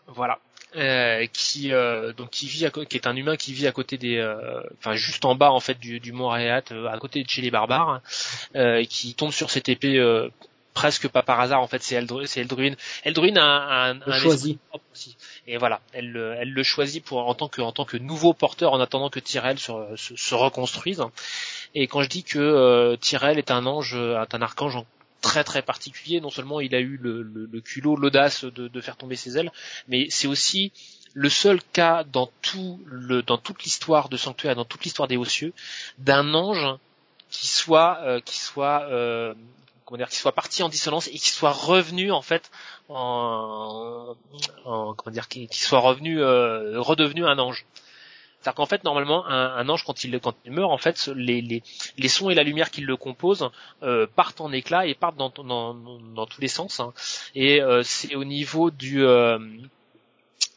voilà, 0.08 0.40
Euh, 0.78 1.26
qui 1.34 1.74
euh, 1.74 2.14
donc 2.14 2.30
qui 2.30 2.48
vit, 2.48 2.66
à, 2.66 2.70
qui 2.72 2.96
est 2.96 3.06
un 3.08 3.16
humain 3.16 3.36
qui 3.36 3.52
vit 3.54 3.68
à 3.68 3.72
côté 3.74 3.98
des, 3.98 4.18
euh, 4.18 4.62
enfin 4.78 4.94
juste 4.94 5.26
en 5.26 5.36
bas 5.36 5.52
en 5.52 5.60
fait 5.60 5.78
du, 5.80 6.00
du 6.00 6.12
mont 6.14 6.30
Réat, 6.30 6.64
euh, 6.72 6.88
à 6.88 6.98
côté 6.98 7.24
de 7.24 7.30
chez 7.30 7.42
les 7.42 7.52
barbares, 7.52 8.02
euh, 8.56 8.78
et 8.78 8.86
qui 8.88 9.14
tombe 9.14 9.32
sur 9.32 9.50
cette 9.52 9.68
épée. 9.70 9.98
euh, 9.98 10.30
presque 10.74 11.10
pas 11.10 11.22
par 11.22 11.42
hasard 11.42 11.60
en 11.62 11.68
fait 11.68 11.84
c'est 11.84 11.96
Eldruin 11.96 12.26
c'est 12.26 12.40
Eldruin 12.40 12.76
Eldruin 13.04 13.36
a 13.36 13.44
un, 13.44 14.00
un, 14.00 14.02
un 14.08 14.18
choisi. 14.18 14.58
aussi 14.94 15.18
et 15.48 15.58
voilà 15.58 15.82
elle 15.94 16.12
le- 16.12 16.34
elle 16.38 16.52
le 16.52 16.64
choisit 16.64 17.04
pour 17.04 17.28
en 17.28 17.34
tant 17.34 17.48
que 17.48 17.62
en 17.62 17.72
tant 17.72 17.86
que 17.86 17.98
nouveau 17.98 18.34
porteur 18.34 18.74
en 18.74 18.80
attendant 18.80 19.10
que 19.10 19.20
Tyrell 19.20 19.58
se, 19.60 19.72
se, 19.96 20.16
se 20.16 20.36
reconstruise. 20.36 21.04
Et 21.74 21.88
quand 21.88 22.02
je 22.04 22.10
dis 22.10 22.24
que 22.24 22.40
euh, 22.40 22.96
Tyrell 22.98 23.38
est 23.38 23.52
un 23.52 23.66
ange 23.66 23.96
est 23.96 24.36
un 24.36 24.42
archange 24.42 24.78
très 25.22 25.44
très 25.44 25.62
particulier 25.62 26.20
non 26.22 26.30
seulement 26.32 26.60
il 26.62 26.74
a 26.76 26.80
eu 26.80 26.98
le, 27.02 27.22
le, 27.22 27.48
le 27.52 27.62
culot 27.62 27.96
l'audace 27.96 28.44
de, 28.44 28.68
de 28.68 28.82
faire 28.82 28.98
tomber 28.98 29.16
ses 29.16 29.38
ailes 29.38 29.52
mais 29.88 30.08
c'est 30.10 30.28
aussi 30.28 30.72
le 31.14 31.30
seul 31.30 31.60
cas 31.74 32.04
dans 32.04 32.30
tout 32.42 32.80
le 32.86 33.22
dans 33.22 33.38
toute 33.38 33.64
l'histoire 33.64 34.10
de 34.10 34.18
Sanctuaire 34.18 34.56
dans 34.56 34.66
toute 34.66 34.84
l'histoire 34.84 35.08
des 35.08 35.18
hauts 35.18 35.26
cieux 35.26 35.54
d'un 36.00 36.34
ange 36.34 36.66
qui 37.30 37.48
soit 37.48 38.00
euh, 38.02 38.20
qui 38.20 38.40
soit 38.40 38.84
euh, 38.90 39.34
comment 39.86 39.98
dire 39.98 40.10
qui 40.10 40.18
soit 40.18 40.32
parti 40.32 40.64
en 40.64 40.70
dissonance 40.70 41.08
et 41.08 41.12
qui 41.20 41.30
soit 41.30 41.52
revenu 41.52 42.12
en 42.12 42.22
fait 42.22 42.50
en, 42.94 44.16
en 44.66 44.94
comment 44.94 45.14
dire 45.14 45.28
qui, 45.28 45.48
qui 45.48 45.60
soit 45.62 45.80
revenu 45.80 46.22
euh, 46.22 46.80
redevenu 46.80 47.26
un 47.26 47.40
ange 47.40 47.66
c'est-à-dire 48.40 48.56
qu'en 48.56 48.66
fait 48.66 48.84
normalement 48.84 49.26
un, 49.28 49.56
un 49.56 49.70
ange 49.70 49.84
quand 49.86 50.04
il 50.04 50.20
quand 50.20 50.36
il 50.46 50.52
meurt 50.52 50.72
en 50.72 50.78
fait 50.78 51.08
les, 51.16 51.42
les, 51.42 51.62
les 51.98 52.08
sons 52.08 52.30
et 52.30 52.36
la 52.36 52.44
lumière 52.44 52.72
qui 52.72 52.82
le 52.82 52.98
composent 52.98 53.50
euh, 53.84 54.08
partent 54.16 54.42
en 54.42 54.52
éclats 54.52 54.86
et 54.88 54.96
partent 54.96 55.18
dans, 55.18 55.30
dans, 55.30 55.74
dans 55.74 56.26
tous 56.26 56.42
les 56.42 56.48
sens 56.48 56.80
hein. 56.80 56.94
et 57.36 57.62
euh, 57.62 57.84
c'est 57.84 58.16
au 58.16 58.24
niveau 58.24 58.72
du 58.72 59.06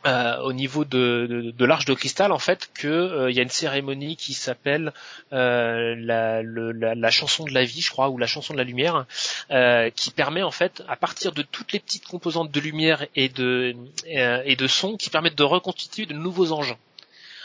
euh, 0.07 0.39
au 0.43 0.53
niveau 0.53 0.85
de, 0.85 1.27
de, 1.29 1.51
de 1.51 1.65
l'arche 1.65 1.87
de 1.87 1.95
cristal 1.95 2.31
en 2.31 2.39
fait 2.39 2.69
que 2.75 2.89
euh, 2.89 3.31
il 3.31 3.37
y 3.37 3.41
a 3.41 3.43
une 3.43 3.49
cérémonie 3.49 4.17
qui 4.17 4.35
s'appelle 4.35 4.93
euh, 5.33 5.95
la, 5.99 6.43
le, 6.43 6.73
la, 6.73 6.95
la, 6.95 7.11
chanson 7.11 7.45
de 7.45 7.53
la 7.53 7.65
vie 7.65 7.81
je 7.81 7.91
crois 7.91 8.11
ou 8.11 8.19
la 8.19 8.27
chanson 8.27 8.53
de 8.53 8.59
la 8.59 8.65
lumière 8.65 9.07
euh, 9.51 9.89
qui 9.91 10.11
permet 10.11 10.43
en 10.43 10.51
fait 10.51 10.83
à 10.89 10.97
partir 10.97 11.33
de 11.33 11.43
toutes 11.43 11.73
les 11.73 11.81
petites 11.81 12.07
composantes 12.07 12.51
de 12.51 12.61
lumière 12.61 13.07
et 13.17 13.31
de 13.31 13.75
et 14.05 14.57
de 14.57 14.67
son 14.67 14.97
qui 14.97 15.09
permettent 15.09 15.39
de 15.39 15.45
reconstituer 15.45 16.05
de 16.07 16.15
nouveaux 16.15 16.53
anges. 16.53 16.77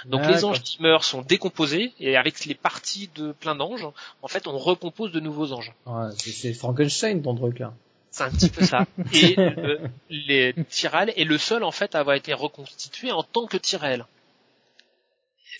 Donc 0.06 0.26
les 0.28 0.45
anges 0.45 0.61
qui 0.61 0.82
meurent 0.82 1.03
sont 1.03 1.22
décomposés 1.22 1.94
et 1.99 2.16
avec 2.16 2.45
les 2.45 2.56
parties 2.56 3.10
de 3.16 3.34
plein 3.34 3.56
d'anges, 3.56 3.86
en 4.22 4.28
fait, 4.28 4.48
on 4.48 4.57
recompose 4.57 5.11
de 5.11 5.20
nouveaux 5.20 5.52
anges. 5.52 5.74
Ouais, 5.86 6.10
c'est 6.16 6.53
Frankenstein 6.53 7.22
ton 7.22 7.36
truc 7.36 7.60
là. 7.60 7.74
C'est 8.11 8.23
un 8.23 8.31
petit 8.31 8.49
peu 8.49 8.65
ça. 8.65 8.86
Et 9.14 9.36
euh, 9.40 9.77
les 10.10 10.53
Tyrell 10.69 11.14
est 11.15 11.26
le 11.26 11.38
seul 11.38 11.64
en 11.64 11.72
fait 11.72 11.95
à 11.95 11.99
avoir 11.99 12.15
été 12.15 12.34
reconstitué 12.34 13.11
en 13.11 13.23
tant 13.23 13.45
que 13.45 13.57
Tyrell. 13.57 14.06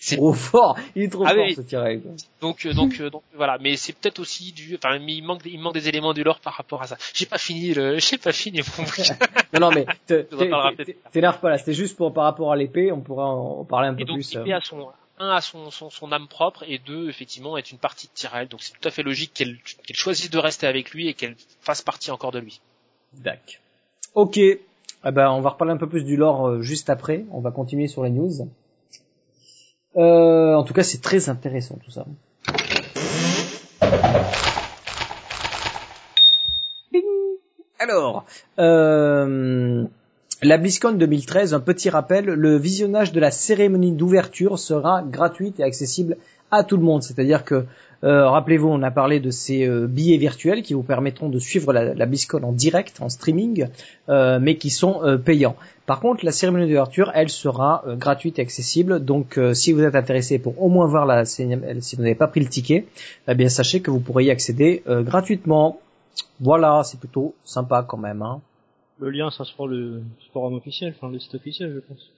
C'est 0.02 0.16
trop 0.16 0.32
fort, 0.32 0.78
il 0.96 1.02
est 1.02 1.08
trop 1.10 1.24
ah 1.26 1.34
fort 1.34 1.44
oui. 1.44 1.54
ce 1.54 1.60
Tyrell. 1.60 2.00
Donc 2.40 2.64
euh, 2.64 2.72
donc 2.72 2.98
euh, 3.00 3.10
donc 3.10 3.22
voilà, 3.34 3.58
mais 3.60 3.76
c'est 3.76 3.92
peut-être 3.92 4.18
aussi 4.18 4.52
du 4.52 4.74
enfin 4.76 4.96
il 4.96 5.22
manque 5.22 5.42
il 5.44 5.60
manque 5.60 5.74
des 5.74 5.88
éléments 5.88 6.14
du 6.14 6.24
lore 6.24 6.40
par 6.40 6.54
rapport 6.54 6.80
à 6.80 6.86
ça. 6.86 6.96
J'ai 7.12 7.26
pas 7.26 7.36
fini 7.36 7.74
le 7.74 7.98
j'ai 7.98 8.16
pas 8.16 8.32
fini 8.32 8.62
mon 8.78 8.84
bouquin. 8.84 9.14
non 9.52 9.60
non 9.60 9.70
mais 9.70 9.84
t'énerve 11.12 11.38
pas 11.40 11.50
là, 11.50 11.58
c'était 11.58 11.74
juste 11.74 11.98
pour 11.98 12.14
par 12.14 12.24
rapport 12.24 12.50
à 12.50 12.56
l'épée, 12.56 12.90
on 12.92 13.00
pourra 13.02 13.26
en 13.26 13.64
parler 13.64 13.88
un 13.88 13.94
peu 13.94 14.00
Et 14.00 14.04
donc 14.06 14.16
plus. 14.16 14.34
euh. 14.36 14.38
l'épée 14.38 14.54
a 14.54 14.60
son 14.62 14.88
un 15.20 15.30
à 15.30 15.40
son, 15.40 15.70
son, 15.70 15.90
son 15.90 16.10
âme 16.10 16.26
propre 16.26 16.64
et 16.66 16.78
deux 16.78 17.08
effectivement 17.08 17.56
est 17.56 17.70
une 17.70 17.78
partie 17.78 18.08
de 18.08 18.12
Tyrell. 18.12 18.48
Donc 18.48 18.62
c'est 18.62 18.72
tout 18.72 18.88
à 18.88 18.90
fait 18.90 19.02
logique 19.02 19.32
qu'elle 19.34 19.58
qu'elle 19.86 19.96
choisisse 19.96 20.30
de 20.30 20.38
rester 20.38 20.66
avec 20.66 20.90
lui 20.90 21.08
et 21.08 21.14
qu'elle 21.14 21.36
fasse 21.60 21.82
partie 21.82 22.10
encore 22.10 22.32
de 22.32 22.40
lui. 22.40 22.60
Dac. 23.12 23.60
Ok. 24.14 24.38
Eh 24.38 25.12
ben, 25.12 25.30
on 25.30 25.40
va 25.40 25.50
reparler 25.50 25.72
un 25.72 25.78
peu 25.78 25.88
plus 25.88 26.04
du 26.04 26.16
lore 26.16 26.48
euh, 26.48 26.62
juste 26.62 26.90
après. 26.90 27.24
On 27.30 27.40
va 27.40 27.50
continuer 27.50 27.86
sur 27.86 28.02
les 28.02 28.10
news. 28.10 28.30
Euh, 29.96 30.54
en 30.54 30.62
tout 30.62 30.74
cas, 30.74 30.82
c'est 30.82 31.00
très 31.00 31.28
intéressant 31.28 31.78
tout 31.84 31.90
ça. 31.90 32.04
Alors, 37.78 38.24
euh, 38.58 39.86
la 40.42 40.56
BlizzCon 40.56 40.92
2013, 40.92 41.52
un 41.52 41.60
petit 41.60 41.90
rappel, 41.90 42.24
le 42.24 42.56
visionnage 42.56 43.12
de 43.12 43.20
la 43.20 43.30
cérémonie 43.30 43.92
d'ouverture 43.92 44.58
sera 44.58 45.02
gratuite 45.02 45.60
et 45.60 45.62
accessible 45.62 46.16
à 46.50 46.64
tout 46.64 46.78
le 46.78 46.82
monde. 46.82 47.02
C'est-à-dire 47.02 47.44
que, 47.44 47.66
euh, 48.04 48.26
rappelez-vous, 48.26 48.68
on 48.68 48.82
a 48.82 48.90
parlé 48.90 49.20
de 49.20 49.30
ces 49.30 49.66
euh, 49.66 49.86
billets 49.86 50.16
virtuels 50.16 50.62
qui 50.62 50.72
vous 50.72 50.82
permettront 50.82 51.28
de 51.28 51.38
suivre 51.38 51.74
la, 51.74 51.94
la 51.94 52.06
en 52.42 52.52
direct, 52.52 53.02
en 53.02 53.10
streaming, 53.10 53.66
euh, 54.08 54.38
mais 54.40 54.56
qui 54.56 54.70
sont 54.70 55.18
payants. 55.22 55.56
Par 55.84 56.00
contre, 56.00 56.24
la 56.24 56.32
cérémonie 56.32 56.68
d'ouverture, 56.68 57.12
elle 57.14 57.28
sera 57.28 57.84
gratuite 57.98 58.38
et 58.38 58.42
accessible. 58.42 59.04
Donc, 59.04 59.38
si 59.52 59.72
vous 59.72 59.82
êtes 59.82 59.96
intéressé 59.96 60.38
pour 60.38 60.62
au 60.62 60.68
moins 60.68 60.86
voir 60.86 61.04
la 61.04 61.26
cérémonie, 61.26 61.82
si 61.82 61.96
vous 61.96 62.02
n'avez 62.02 62.14
pas 62.14 62.28
pris 62.28 62.40
le 62.40 62.48
ticket, 62.48 62.86
eh 63.28 63.34
bien 63.34 63.48
sachez 63.48 63.80
que 63.80 63.90
vous 63.90 64.00
pourrez 64.00 64.24
y 64.24 64.30
accéder 64.30 64.82
gratuitement. 64.86 65.80
Voilà, 66.40 66.82
c'est 66.84 66.98
plutôt 66.98 67.34
sympa 67.44 67.84
quand 67.86 67.98
même. 67.98 68.22
Hein. 68.22 68.40
Le 69.00 69.10
lien, 69.10 69.30
ça 69.30 69.44
sera 69.44 69.66
le 69.66 70.02
forum 70.32 70.54
officiel, 70.54 70.94
enfin 70.96 71.10
le 71.10 71.18
site 71.18 71.34
officiel, 71.34 71.72
je 71.74 71.80
pense. 71.80 72.10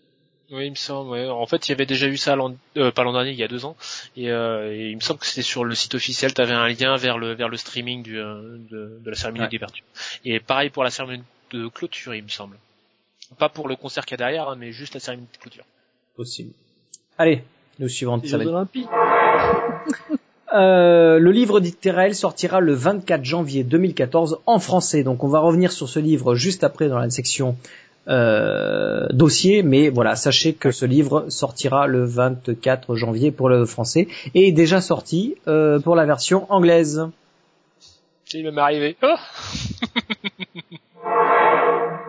Oui, 0.51 0.67
il 0.67 0.71
me 0.71 0.75
semble. 0.77 1.11
Ouais. 1.11 1.27
En 1.29 1.47
fait, 1.47 1.67
il 1.69 1.71
y 1.71 1.75
avait 1.75 1.87
déjà 1.87 2.09
eu 2.09 2.17
ça 2.17 2.35
l'an, 2.37 2.55
euh, 2.77 2.91
pas 2.91 3.05
l'an 3.05 3.13
dernier, 3.13 3.31
il 3.31 3.39
y 3.39 3.43
a 3.45 3.49
deux 3.49 3.65
ans, 3.65 3.77
et, 4.17 4.31
euh, 4.31 4.71
et 4.75 4.91
il 4.91 4.97
me 4.97 5.01
semble 5.01 5.21
que 5.21 5.27
c'était 5.27 5.41
sur 5.43 5.65
le 5.65 5.75
site 5.75 5.95
officiel. 5.95 6.35
Tu 6.35 6.41
avais 6.43 6.53
un 6.53 6.69
lien 6.69 6.97
vers 6.97 7.17
le 7.19 7.33
vers 7.35 7.49
le 7.49 7.57
streaming 7.57 8.03
du, 8.03 8.19
euh, 8.19 8.59
de, 8.71 8.99
de 9.03 9.11
la 9.11 9.17
cérémonie 9.17 9.45
Ouais. 9.45 9.49
d'ouverture. 9.51 9.85
Et 10.25 10.41
pareil 10.41 10.69
pour 10.71 10.83
la 10.85 10.91
cérémonie 10.91 11.23
de 11.53 11.69
clôture, 11.69 12.15
il 12.15 12.25
me 12.25 12.29
semble. 12.29 12.59
Pas 13.39 13.49
pour 13.49 13.69
le 13.69 13.77
concert 13.77 14.05
qu'il 14.05 14.15
y 14.15 14.21
a 14.21 14.25
derrière, 14.27 14.49
hein, 14.51 14.57
mais 14.59 14.73
juste 14.73 14.93
la 14.95 15.01
cérémonie 15.01 15.29
de 15.33 15.39
clôture. 15.39 15.65
Possible. 16.17 16.53
Allez, 17.17 17.45
nous 17.79 17.89
suivante. 17.89 18.25
Les 18.25 18.29
ça 18.29 18.37
va 18.39 18.43
Jeux 18.45 18.51
être- 18.51 18.57
Olympiques. 18.57 18.89
Euh, 20.55 21.19
le 21.19 21.31
livre 21.31 21.61
d'Itterel 21.61 22.15
sortira 22.15 22.61
le 22.61 22.75
24 22.75 23.25
janvier 23.25 23.65
2014 23.65 24.41
en 24.47 24.59
français. 24.59 25.03
Donc 25.03 25.25
on 25.25 25.29
va 25.29 25.41
revenir 25.41 25.73
sur 25.73 25.89
ce 25.89 25.99
livre 25.99 26.35
juste 26.35 26.65
après 26.65 26.89
dans 26.89 26.99
la 26.99 27.09
section 27.11 27.57
euh, 28.09 29.07
dossier, 29.13 29.63
mais 29.63 29.89
voilà, 29.89 30.17
sachez 30.17 30.55
que 30.55 30.71
ce 30.71 30.85
livre 30.85 31.27
sortira 31.29 31.87
le 31.87 32.05
24 32.05 32.97
janvier 32.97 33.31
pour 33.31 33.49
le 33.49 33.65
français 33.65 34.09
et 34.35 34.49
est 34.49 34.53
déjà 34.53 34.81
sorti 34.81 35.37
euh, 35.47 35.79
pour 35.79 35.95
la 35.97 36.05
version 36.05 36.47
anglaise. 36.53 37.07
C'est 38.25 38.43
même 38.43 38.59
arrivé. 38.59 38.97
Oh 39.03 39.15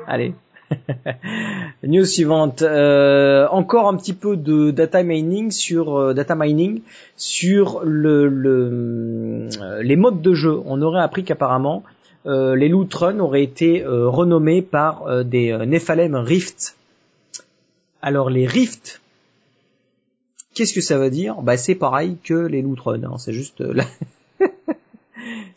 Allez. 0.08 0.34
News 1.84 2.06
suivante. 2.06 2.62
Euh, 2.62 3.48
encore 3.50 3.88
un 3.88 3.96
petit 3.98 4.14
peu 4.14 4.36
de 4.38 4.72
data 4.72 5.04
mining 5.04 5.52
sur 5.52 5.96
euh, 5.98 6.14
data 6.14 6.36
mining 6.36 6.82
sur 7.18 7.82
le, 7.84 8.28
le- 8.28 9.50
euh, 9.62 9.82
les 9.84 9.96
modes 9.96 10.22
de 10.22 10.34
jeu. 10.34 10.60
On 10.66 10.82
aurait 10.82 11.02
appris 11.02 11.24
qu'apparemment 11.24 11.84
euh, 12.26 12.56
les 12.56 12.70
loot 12.70 12.94
runs 12.94 13.20
auraient 13.20 13.44
été 13.44 13.84
euh, 13.84 14.08
renommés 14.08 14.62
par 14.62 15.08
euh, 15.08 15.24
des 15.24 15.52
Nephalem 15.66 16.16
Rift. 16.16 16.76
Alors 18.02 18.30
les 18.30 18.46
Rift, 18.48 19.02
qu'est-ce 20.54 20.74
que 20.74 20.82
ça 20.82 20.98
veut 20.98 21.10
dire? 21.10 21.42
Bah 21.42 21.58
c'est 21.58 21.76
pareil 21.76 22.18
que 22.24 22.34
les 22.34 22.62
loot 22.62 22.80
runs. 22.80 23.04
hein. 23.04 23.18
C'est 23.18 23.34
juste 23.34 23.60
la- 23.62 23.86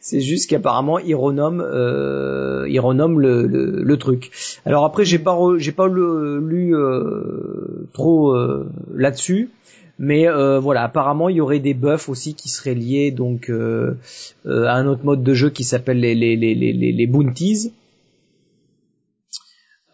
c'est 0.07 0.21
juste 0.21 0.49
qu'apparemment 0.49 1.01
ils 1.01 1.17
renomment, 1.17 1.63
euh, 1.63 2.65
le, 2.69 3.97
truc. 3.97 4.31
Alors 4.65 4.85
après 4.85 5.05
j'ai 5.05 5.19
pas 5.19 5.37
j'ai 5.59 5.73
pas 5.73 5.89
lu 5.89 6.77
euh, 6.77 7.89
trop 7.93 8.31
euh, 8.33 8.71
là-dessus, 8.95 9.51
mais 9.99 10.29
voilà 10.61 10.85
apparemment 10.85 11.29
il 11.29 11.37
y 11.37 11.41
aurait 11.41 11.59
des 11.59 11.75
buffs 11.75 12.09
aussi 12.09 12.35
qui 12.35 12.49
seraient 12.49 12.77
liés 12.77 13.11
donc 13.11 13.51
à 13.51 14.75
un 14.77 14.87
autre 14.87 15.05
mode 15.05 15.25
de 15.25 15.35
jeu 15.35 15.51
qui 15.51 15.65
s'appelle 15.65 15.99
les 15.99 16.15
les 16.15 16.37
les 16.37 16.55
les 16.55 16.93
les, 16.93 17.07
bounties. 17.09 17.73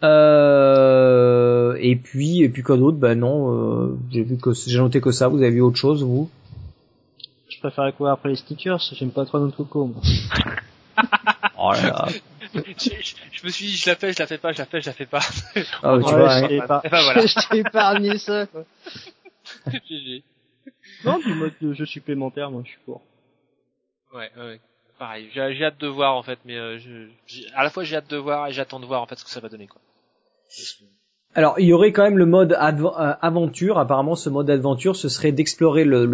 Et 0.02 1.96
puis 1.96 2.42
et 2.42 2.50
puis 2.50 2.62
quoi 2.62 2.76
d'autre? 2.76 2.98
Ben 2.98 3.18
non, 3.18 3.96
j'ai 4.10 4.24
vu 4.24 4.36
que 4.36 4.50
j'ai 4.52 4.78
noté 4.78 5.00
que 5.00 5.10
ça. 5.10 5.28
Vous 5.28 5.38
avez 5.38 5.52
vu 5.52 5.62
autre 5.62 5.78
chose 5.78 6.04
vous? 6.04 6.28
Je 7.62 7.68
préfère 7.68 7.94
courir 7.96 8.12
après 8.14 8.28
les 8.30 8.34
stickers, 8.36 8.80
j'aime 8.92 9.12
pas 9.12 9.24
trop 9.24 9.38
notre 9.38 9.56
coco, 9.56 9.86
moi. 9.86 10.02
Oh 11.56 11.70
là 11.72 11.82
là. 11.82 12.08
je, 12.52 12.60
je- 12.76 13.14
je 13.30 13.46
me 13.46 13.50
suis 13.50 13.66
dit, 13.66 13.76
je 13.76 13.88
la 13.88 13.94
fais, 13.94 14.12
je 14.12 14.18
la 14.18 14.26
fais 14.26 14.38
pas, 14.38 14.50
je 14.52 14.58
la 14.58 14.66
fais, 14.66 14.80
je 14.80 14.86
la 14.86 14.92
fais 14.92 15.06
pas. 15.06 15.20
Ah, 15.20 15.52
tu 15.54 15.58
Ouais, 15.60 16.00
vois, 16.00 16.28
je 16.40 16.44
hein. 16.44 16.48
t'ai 16.48 16.58
épa- 16.58 16.80
Eh 16.82 16.88
ben 16.88 17.02
voilà. 17.02 17.22
épargné 17.54 18.18
ça, 18.18 18.46
quoi. 18.48 18.64
GG. 19.88 20.24
Non, 21.04 21.18
du 21.20 21.34
mode 21.34 21.52
de 21.60 21.72
jeu 21.72 21.86
supplémentaire, 21.86 22.50
moi, 22.50 22.62
je 22.64 22.70
suis 22.70 22.80
pour. 22.84 23.00
Ouais, 24.12 24.30
ouais, 24.36 24.42
ouais. 24.42 24.60
Pareil, 24.98 25.30
j'ai 25.32 25.64
hâte 25.64 25.78
de 25.78 25.86
voir 25.86 26.16
en 26.16 26.22
fait, 26.24 26.40
mais 26.44 26.56
euh, 26.56 26.78
je, 26.78 27.08
à 27.54 27.62
la 27.62 27.70
fois 27.70 27.84
j'ai 27.84 27.94
hâte 27.96 28.10
de 28.10 28.16
voir 28.16 28.48
et 28.48 28.52
j'attends 28.52 28.80
de 28.80 28.86
voir 28.86 29.00
en 29.02 29.06
fait 29.06 29.16
ce 29.16 29.24
que 29.24 29.30
ça 29.30 29.40
va 29.40 29.48
donner 29.48 29.68
quoi. 29.68 29.80
Alors, 31.34 31.54
il 31.58 31.64
y 31.64 31.72
aurait 31.72 31.92
quand 31.92 32.02
même 32.02 32.18
le 32.18 32.26
mode 32.26 32.52
euh, 32.52 33.12
aventure. 33.22 33.78
Apparemment, 33.78 34.14
ce 34.14 34.28
mode 34.28 34.50
aventure, 34.50 34.96
ce 34.96 35.08
serait 35.08 35.32
d'explorer 35.32 35.84
le, 35.84 36.06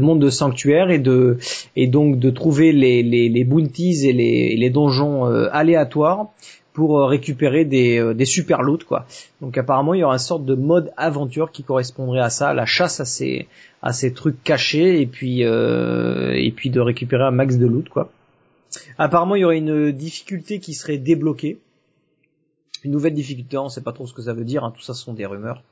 monde 0.00 0.20
de 0.20 0.30
sanctuaire 0.30 0.90
et 0.90 0.98
de 0.98 1.36
et 1.76 1.86
donc 1.86 2.18
de 2.18 2.30
trouver 2.30 2.72
les, 2.72 3.02
les, 3.02 3.44
bounties 3.44 4.08
et 4.08 4.14
les, 4.14 4.56
les 4.56 4.70
donjons 4.70 5.26
euh, 5.26 5.48
aléatoires 5.52 6.28
pour 6.72 6.98
euh, 6.98 7.04
récupérer 7.04 7.66
des, 7.66 8.14
des 8.14 8.24
super 8.24 8.62
loot 8.62 8.84
quoi. 8.84 9.04
Donc 9.42 9.58
apparemment, 9.58 9.92
il 9.92 10.00
y 10.00 10.04
aura 10.04 10.14
une 10.14 10.18
sorte 10.18 10.46
de 10.46 10.54
mode 10.54 10.90
aventure 10.96 11.52
qui 11.52 11.62
correspondrait 11.62 12.20
à 12.20 12.30
ça, 12.30 12.54
la 12.54 12.64
chasse 12.64 13.00
à 13.00 13.04
ces 13.04 13.46
à 13.82 13.92
ces 13.92 14.14
trucs 14.14 14.42
cachés 14.42 15.02
et 15.02 15.06
puis 15.06 15.42
et 15.42 16.52
puis 16.56 16.70
de 16.70 16.80
récupérer 16.80 17.24
un 17.24 17.30
max 17.30 17.58
de 17.58 17.66
loot 17.66 17.90
quoi. 17.90 18.10
Apparemment, 18.96 19.34
il 19.34 19.40
y 19.40 19.44
aurait 19.44 19.58
une 19.58 19.92
difficulté 19.92 20.60
qui 20.60 20.72
serait 20.72 20.96
débloquée 20.96 21.58
une 22.84 22.92
nouvelle 22.92 23.14
difficulté, 23.14 23.58
on 23.58 23.68
sait 23.68 23.82
pas 23.82 23.92
trop 23.92 24.06
ce 24.06 24.14
que 24.14 24.22
ça 24.22 24.32
veut 24.32 24.44
dire, 24.44 24.64
hein, 24.64 24.72
tout 24.74 24.82
ça 24.82 24.94
sont 24.94 25.12
des 25.12 25.26
rumeurs. 25.26 25.62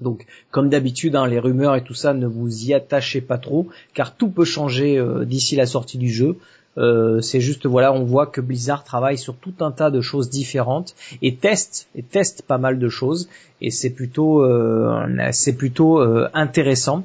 Donc, 0.00 0.26
comme 0.50 0.68
d'habitude, 0.68 1.14
hein, 1.16 1.26
les 1.26 1.38
rumeurs 1.38 1.76
et 1.76 1.84
tout 1.84 1.94
ça, 1.94 2.14
ne 2.14 2.26
vous 2.26 2.64
y 2.64 2.74
attachez 2.74 3.20
pas 3.20 3.38
trop, 3.38 3.68
car 3.94 4.16
tout 4.16 4.28
peut 4.28 4.44
changer 4.44 4.98
euh, 4.98 5.24
d'ici 5.24 5.56
la 5.56 5.66
sortie 5.66 5.98
du 5.98 6.10
jeu. 6.10 6.36
Euh, 6.76 7.20
c'est 7.20 7.40
juste, 7.40 7.66
voilà, 7.66 7.92
on 7.92 8.02
voit 8.02 8.26
que 8.26 8.40
Blizzard 8.40 8.82
travaille 8.82 9.16
sur 9.16 9.36
tout 9.36 9.54
un 9.60 9.70
tas 9.70 9.92
de 9.92 10.00
choses 10.00 10.28
différentes 10.28 10.96
et 11.22 11.36
teste 11.36 11.86
et 11.94 12.02
teste 12.02 12.42
pas 12.42 12.58
mal 12.58 12.80
de 12.80 12.88
choses, 12.88 13.28
et 13.60 13.70
c'est 13.70 13.90
plutôt, 13.90 14.42
euh, 14.42 15.06
c'est 15.30 15.56
plutôt 15.56 16.00
intéressant. 16.34 17.04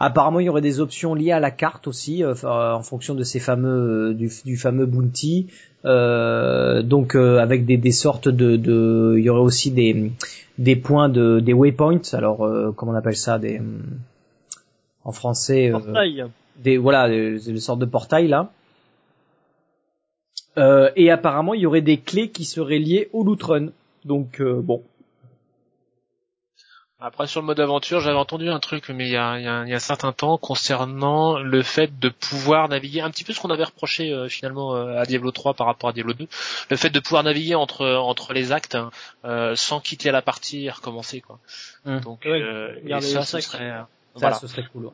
Apparemment, 0.00 0.40
il 0.40 0.46
y 0.46 0.48
aurait 0.48 0.60
des 0.60 0.80
options 0.80 1.14
liées 1.14 1.32
à 1.32 1.40
la 1.40 1.50
carte 1.50 1.86
aussi, 1.86 2.22
euh, 2.22 2.34
en 2.44 2.82
fonction 2.82 3.14
de 3.14 3.22
ces 3.22 3.40
fameux 3.40 4.10
euh, 4.10 4.14
du, 4.14 4.30
du 4.44 4.56
fameux 4.56 4.86
bounty. 4.86 5.48
Euh, 5.84 6.82
donc 6.82 7.14
euh, 7.14 7.38
avec 7.38 7.66
des, 7.66 7.76
des 7.76 7.92
sortes 7.92 8.28
de, 8.28 8.56
de, 8.56 9.16
il 9.18 9.24
y 9.24 9.28
aurait 9.28 9.42
aussi 9.42 9.70
des 9.70 10.12
des 10.56 10.76
points 10.76 11.10
de 11.10 11.40
des 11.40 11.52
waypoints. 11.52 12.00
Alors 12.14 12.46
euh, 12.46 12.72
comment 12.74 12.92
on 12.92 12.94
appelle 12.94 13.16
ça 13.16 13.38
des 13.38 13.60
en 15.04 15.12
français 15.12 15.70
euh, 15.74 16.26
des 16.62 16.78
voilà 16.78 17.08
des, 17.08 17.38
des 17.38 17.60
sortes 17.60 17.80
de 17.80 17.84
portails 17.84 18.28
là. 18.28 18.50
Euh, 20.56 20.88
et 20.96 21.10
apparemment 21.10 21.52
il 21.52 21.60
y 21.60 21.66
aurait 21.66 21.82
des 21.82 21.98
clés 21.98 22.30
qui 22.30 22.46
seraient 22.46 22.78
liées 22.78 23.10
au 23.12 23.22
loot 23.22 23.42
run. 23.42 23.66
Donc 24.06 24.40
euh, 24.40 24.62
bon, 24.62 24.82
Après 27.06 27.26
sur 27.26 27.40
le 27.42 27.46
mode 27.46 27.60
aventure, 27.60 28.00
j'avais 28.00 28.16
entendu 28.16 28.48
un 28.48 28.60
truc, 28.60 28.88
mais 28.88 29.06
il 29.06 29.12
y 29.12 29.16
a, 29.16 29.38
il 29.38 29.44
y, 29.44 29.46
a, 29.46 29.62
il 29.64 29.68
y 29.68 29.72
a 29.74 29.76
un 29.76 29.78
certain 29.78 30.12
temps 30.12 30.38
concernant 30.38 31.38
le 31.38 31.62
fait 31.62 31.98
de 31.98 32.08
pouvoir 32.08 32.68
naviguer 32.70 33.02
un 33.02 33.10
petit 33.10 33.24
peu 33.24 33.34
ce 33.34 33.40
qu'on 33.40 33.50
avait 33.50 33.64
reproché 33.64 34.10
euh, 34.10 34.28
finalement 34.30 34.74
euh, 34.74 34.98
à 34.98 35.04
Diablo 35.04 35.30
3 35.30 35.52
par 35.52 35.66
rapport 35.66 35.90
à 35.90 35.92
Diablo 35.92 36.14
2, 36.14 36.26
le 36.70 36.76
fait 36.76 36.88
de 36.88 37.00
pouvoir 37.00 37.22
naviguer 37.22 37.56
entre 37.56 37.86
entre 37.86 38.32
les 38.32 38.52
actes 38.52 38.74
hein, 38.74 38.90
euh, 39.26 39.54
sans 39.54 39.80
quitter 39.80 40.12
la 40.12 40.22
partie 40.22 40.64
et 40.64 40.70
recommencer 40.70 41.20
quoi. 41.20 41.38
Hum. 41.84 42.00
Donc 42.00 42.22
Ouais, 42.24 42.40
euh, 42.40 42.74
et 42.86 43.00
ça, 43.02 43.22
ce 43.22 43.38
serait 43.40 43.70
euh, 43.70 43.80
Ça, 43.80 43.86
voilà. 44.14 44.36
ce 44.36 44.46
serait 44.46 44.64
cool. 44.72 44.86
ouais. 44.86 44.92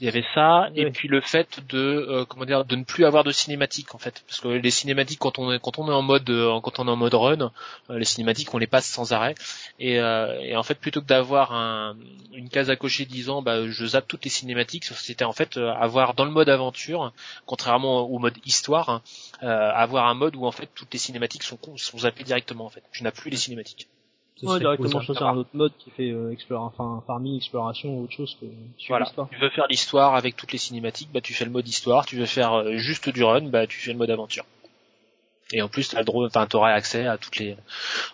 Il 0.00 0.04
y 0.04 0.08
avait 0.08 0.24
ça 0.34 0.70
et 0.74 0.90
puis 0.90 1.06
le 1.06 1.20
fait 1.20 1.60
de 1.68 1.78
euh, 1.78 2.24
comment 2.24 2.44
dire 2.44 2.64
de 2.64 2.74
ne 2.74 2.82
plus 2.82 3.04
avoir 3.04 3.22
de 3.22 3.30
cinématiques 3.30 3.94
en 3.94 3.98
fait. 3.98 4.24
Parce 4.26 4.40
que 4.40 4.48
les 4.48 4.70
cinématiques 4.70 5.20
quand 5.20 5.38
on 5.38 5.52
est 5.52 5.60
quand 5.60 5.78
on 5.78 5.88
est 5.88 5.94
en 5.94 6.02
mode 6.02 6.28
euh, 6.30 6.60
quand 6.60 6.80
on 6.80 6.88
est 6.88 6.90
en 6.90 6.96
mode 6.96 7.14
run 7.14 7.52
euh, 7.88 7.98
les 7.98 8.04
cinématiques 8.04 8.52
on 8.52 8.58
les 8.58 8.66
passe 8.66 8.86
sans 8.86 9.12
arrêt. 9.12 9.36
Et, 9.78 10.00
euh, 10.00 10.40
et 10.40 10.56
en 10.56 10.64
fait 10.64 10.74
plutôt 10.74 11.00
que 11.00 11.06
d'avoir 11.06 11.52
un, 11.52 11.96
une 12.32 12.48
case 12.48 12.70
à 12.70 12.76
cocher 12.76 13.04
disant 13.04 13.40
bah 13.40 13.68
je 13.68 13.86
zappe 13.86 14.08
toutes 14.08 14.24
les 14.24 14.30
cinématiques 14.30 14.84
c'était 14.84 15.24
en 15.24 15.32
fait 15.32 15.56
euh, 15.56 15.70
avoir 15.70 16.14
dans 16.14 16.24
le 16.24 16.32
mode 16.32 16.48
aventure 16.48 17.12
contrairement 17.46 18.00
au 18.00 18.18
mode 18.18 18.34
histoire 18.44 18.88
hein, 18.88 19.02
euh, 19.44 19.70
avoir 19.72 20.08
un 20.08 20.14
mode 20.14 20.34
où 20.34 20.44
en 20.44 20.52
fait 20.52 20.68
toutes 20.74 20.92
les 20.92 20.98
cinématiques 20.98 21.44
sont 21.44 21.58
sont 21.76 21.98
zappées 21.98 22.24
directement 22.24 22.66
en 22.66 22.70
fait. 22.70 22.82
Tu 22.90 23.04
n'as 23.04 23.12
plus 23.12 23.30
les 23.30 23.36
cinématiques 23.36 23.88
Ouais, 24.46 24.58
directement 24.60 25.00
choisir 25.00 25.26
un 25.26 25.36
autre 25.36 25.50
mode 25.54 25.72
qui 25.78 25.90
fait 25.90 26.10
euh, 26.10 26.30
explore, 26.32 26.62
enfin 26.62 27.02
farming, 27.06 27.36
exploration 27.36 27.98
ou 27.98 28.04
autre 28.04 28.12
chose 28.12 28.36
que 28.40 28.46
Voilà. 28.88 29.10
Tu 29.32 29.38
veux 29.40 29.50
faire 29.50 29.66
l'histoire 29.68 30.14
avec 30.14 30.36
toutes 30.36 30.52
les 30.52 30.58
cinématiques, 30.58 31.08
bah 31.12 31.20
tu 31.20 31.34
fais 31.34 31.44
le 31.44 31.50
mode 31.50 31.66
histoire. 31.66 32.06
Tu 32.06 32.16
veux 32.16 32.26
faire 32.26 32.52
euh, 32.54 32.76
juste 32.76 33.08
du 33.08 33.24
run, 33.24 33.42
bah 33.48 33.66
tu 33.66 33.78
fais 33.78 33.92
le 33.92 33.98
mode 33.98 34.10
aventure. 34.10 34.44
Et 35.50 35.62
en 35.62 35.68
plus, 35.68 35.88
t'as 35.88 36.00
le 36.00 36.04
droit, 36.04 36.26
enfin 36.26 36.46
t'auras 36.46 36.72
accès 36.72 37.06
à 37.06 37.16
toutes 37.16 37.38
les. 37.38 37.56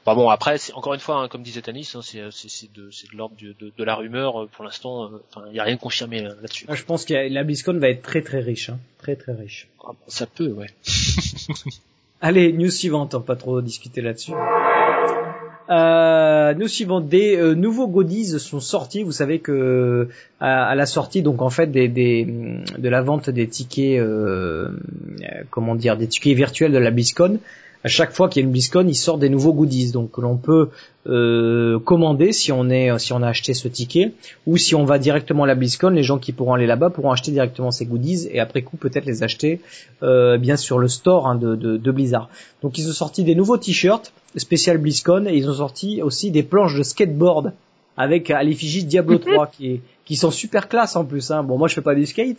Bah 0.06 0.14
bon, 0.14 0.28
après, 0.28 0.56
c'est- 0.56 0.72
encore 0.74 0.94
une 0.94 1.00
fois, 1.00 1.16
hein, 1.16 1.26
comme 1.28 1.42
disait 1.42 1.62
Tanis, 1.62 1.90
hein, 1.96 2.00
c'est 2.00 2.22
c'est 2.30 2.48
c'est 2.48 2.72
de 2.72 2.90
c'est 2.92 3.10
de 3.10 3.16
l'ordre 3.16 3.34
du- 3.34 3.54
de, 3.54 3.72
de 3.76 3.84
la 3.84 3.96
rumeur. 3.96 4.40
euh, 4.44 4.46
Pour 4.46 4.64
l'instant, 4.64 5.06
euh, 5.06 5.20
enfin, 5.30 5.44
il 5.50 5.56
y 5.56 5.58
a 5.58 5.64
rien 5.64 5.74
de 5.74 5.80
confirmé 5.80 6.24
euh, 6.24 6.28
là-dessus. 6.40 6.64
Ah, 6.68 6.76
je 6.76 6.84
pense 6.84 7.04
que 7.04 7.12
la 7.12 7.42
BlizzCon 7.42 7.76
va 7.80 7.88
être 7.88 8.02
très 8.02 8.22
très 8.22 8.38
riche, 8.38 8.70
hein. 8.70 8.78
très 8.98 9.16
très 9.16 9.32
riche. 9.32 9.66
Ah, 9.84 9.90
Ça 10.06 10.26
peut, 10.26 10.46
ouais. 10.52 10.68
Allez, 12.20 12.52
news 12.52 12.70
suivante, 12.70 13.14
on 13.14 13.18
va 13.18 13.24
pas 13.24 13.36
trop 13.36 13.60
discuter 13.60 14.00
là-dessus. 14.00 14.32
Euh, 15.70 16.52
news 16.54 16.68
suivante, 16.68 17.08
des 17.08 17.36
euh, 17.36 17.54
nouveaux 17.54 17.88
goodies 17.88 18.38
sont 18.38 18.60
sortis. 18.60 19.02
Vous 19.02 19.12
savez 19.12 19.38
que 19.38 20.08
à, 20.40 20.66
à 20.66 20.74
la 20.74 20.84
sortie, 20.84 21.22
donc 21.22 21.40
en 21.40 21.48
fait, 21.50 21.68
des, 21.68 21.88
des 21.88 22.26
de 22.76 22.88
la 22.88 23.00
vente 23.00 23.30
des 23.30 23.48
tickets, 23.48 23.98
euh, 23.98 24.68
euh, 25.22 25.26
comment 25.50 25.74
dire, 25.74 25.96
des 25.96 26.06
tickets 26.06 26.36
virtuels 26.36 26.72
de 26.72 26.78
la 26.78 26.90
BlizzCon. 26.90 27.38
À 27.84 27.88
chaque 27.88 28.12
fois 28.12 28.30
qu'il 28.30 28.40
y 28.40 28.42
a 28.42 28.46
une 28.46 28.52
BlizzCon, 28.52 28.86
ils 28.88 28.94
sortent 28.94 29.20
des 29.20 29.28
nouveaux 29.28 29.52
goodies, 29.52 29.92
donc 29.92 30.16
l'on 30.16 30.38
peut 30.38 30.70
euh, 31.06 31.78
commander 31.80 32.32
si 32.32 32.50
on 32.50 32.70
est 32.70 32.98
si 32.98 33.12
on 33.12 33.20
a 33.22 33.28
acheté 33.28 33.52
ce 33.52 33.68
ticket 33.68 34.12
ou 34.46 34.56
si 34.56 34.74
on 34.74 34.86
va 34.86 34.98
directement 34.98 35.44
à 35.44 35.46
la 35.46 35.54
BlizzCon, 35.54 35.90
les 35.90 36.02
gens 36.02 36.18
qui 36.18 36.32
pourront 36.32 36.54
aller 36.54 36.66
là-bas 36.66 36.88
pourront 36.88 37.10
acheter 37.12 37.30
directement 37.30 37.70
ces 37.70 37.84
goodies 37.84 38.26
et 38.30 38.40
après 38.40 38.62
coup 38.62 38.78
peut-être 38.78 39.04
les 39.04 39.22
acheter 39.22 39.60
euh, 40.02 40.38
bien 40.38 40.56
sur 40.56 40.78
le 40.78 40.88
store 40.88 41.28
hein, 41.28 41.34
de, 41.34 41.56
de, 41.56 41.76
de 41.76 41.90
Blizzard. 41.90 42.30
Donc 42.62 42.78
ils 42.78 42.88
ont 42.88 42.94
sorti 42.94 43.22
des 43.22 43.34
nouveaux 43.34 43.58
t-shirts 43.58 44.14
spécial 44.36 44.78
BlizzCon 44.78 45.26
et 45.26 45.36
ils 45.36 45.50
ont 45.50 45.54
sorti 45.54 46.00
aussi 46.00 46.30
des 46.30 46.42
planches 46.42 46.76
de 46.76 46.82
skateboard 46.82 47.52
avec 47.96 48.30
à 48.30 48.42
l'effigie 48.42 48.84
Diablo 48.84 49.18
3 49.18 49.46
qui 49.56 49.72
est 49.72 49.80
qui 50.04 50.16
sont 50.16 50.30
super 50.30 50.68
classe 50.68 50.96
en 50.96 51.04
plus. 51.04 51.30
Hein. 51.30 51.42
Bon 51.42 51.58
moi 51.58 51.68
je 51.68 51.74
fais 51.74 51.80
pas 51.80 51.94
du 51.94 52.06
skate, 52.06 52.36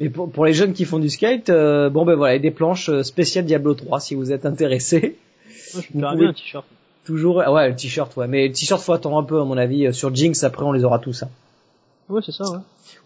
mais 0.00 0.08
pour, 0.08 0.30
pour 0.30 0.44
les 0.44 0.52
jeunes 0.52 0.72
qui 0.72 0.84
font 0.84 0.98
du 0.98 1.10
skate, 1.10 1.50
euh, 1.50 1.90
bon 1.90 2.04
ben 2.04 2.14
voilà, 2.14 2.34
il 2.34 2.36
y 2.36 2.40
a 2.40 2.42
des 2.42 2.50
planches 2.50 2.88
euh, 2.88 3.02
spéciales 3.02 3.44
Diablo 3.44 3.74
3 3.74 4.00
si 4.00 4.14
vous 4.14 4.32
êtes 4.32 4.46
intéressés. 4.46 5.18
Moi, 5.74 5.82
je 5.82 5.92
Vous 5.92 6.16
bien 6.16 6.28
un 6.28 6.32
t-shirt. 6.32 6.66
Toujours, 7.04 7.42
ah 7.44 7.52
ouais 7.52 7.68
le 7.68 7.76
t-shirt 7.76 8.16
ouais, 8.16 8.28
mais 8.28 8.48
le 8.48 8.52
t-shirt 8.52 8.80
faut 8.80 8.92
attendre 8.92 9.18
un 9.18 9.24
peu 9.24 9.40
à 9.40 9.44
mon 9.44 9.56
avis 9.56 9.86
euh, 9.86 9.92
sur 9.92 10.14
Jinx 10.14 10.44
après 10.44 10.64
on 10.64 10.72
les 10.72 10.84
aura 10.84 10.98
tous. 10.98 11.22
Hein. 11.22 11.28
Ouais, 12.08 12.20
c'est 12.24 12.32
ça, 12.32 12.44
ouais. 12.44 12.58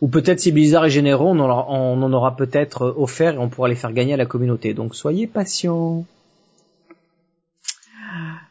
Ou 0.03 0.09
peut-être 0.09 0.41
si 0.41 0.53
Blizzard 0.53 0.85
est 0.85 0.91
généreux, 0.91 1.27
on 1.27 1.39
en 1.39 1.49
aura, 1.49 1.67
on 1.71 2.03
en 2.03 2.13
aura 2.13 2.37
peut-être 2.37 2.83
euh, 2.83 2.95
offert 2.97 3.35
et 3.35 3.39
on 3.39 3.49
pourra 3.49 3.69
les 3.69 3.77
faire 3.77 3.93
gagner 3.93 4.15
à 4.15 4.17
la 4.17 4.27
communauté. 4.27 4.75
Donc 4.75 4.95
soyez 4.95 5.27
patients. 5.27 6.05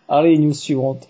Allez, 0.08 0.38
news 0.38 0.54
suivante. 0.54 1.08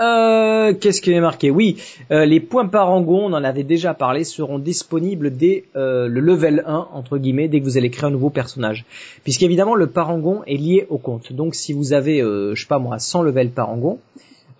Euh, 0.00 0.74
qu'est-ce 0.74 1.00
qui 1.00 1.10
est 1.10 1.20
marqué? 1.20 1.50
Oui, 1.50 1.76
euh, 2.12 2.24
les 2.24 2.38
points 2.38 2.68
parangon, 2.68 3.24
on 3.24 3.32
en 3.32 3.42
avait 3.42 3.64
déjà 3.64 3.94
parlé, 3.94 4.22
seront 4.22 4.58
disponibles 4.58 5.36
dès 5.36 5.64
euh, 5.74 6.06
le 6.06 6.20
level 6.20 6.62
1, 6.66 6.88
entre 6.92 7.18
guillemets, 7.18 7.48
dès 7.48 7.60
que 7.60 7.64
vous 7.64 7.76
allez 7.76 7.90
créer 7.90 8.06
un 8.06 8.12
nouveau 8.12 8.30
personnage. 8.30 8.84
Puisqu'évidemment, 9.24 9.74
le 9.74 9.88
parangon 9.88 10.42
est 10.46 10.56
lié 10.56 10.86
au 10.88 10.98
compte. 10.98 11.32
Donc 11.32 11.54
si 11.54 11.72
vous 11.72 11.92
avez, 11.92 12.20
euh, 12.20 12.54
je 12.54 12.62
sais 12.62 12.68
pas 12.68 12.78
moi, 12.78 12.98
100 12.98 13.22
levels 13.22 13.50
parangon, 13.50 13.98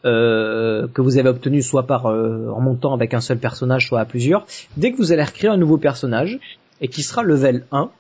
euh, 0.04 0.88
que 0.88 1.02
vous 1.02 1.18
avez 1.18 1.28
obtenu 1.28 1.62
soit 1.62 1.86
par 1.86 2.06
euh, 2.06 2.50
en 2.50 2.60
montant 2.60 2.92
avec 2.92 3.14
un 3.14 3.20
seul 3.20 3.38
personnage, 3.38 3.86
soit 3.86 4.00
à 4.00 4.04
plusieurs, 4.04 4.46
dès 4.76 4.92
que 4.92 4.96
vous 4.96 5.12
allez 5.12 5.24
recréer 5.24 5.50
un 5.50 5.56
nouveau 5.56 5.78
personnage 5.78 6.38
et 6.80 6.88
qui 6.88 7.02
sera 7.02 7.22
level 7.22 7.64
1, 7.70 7.90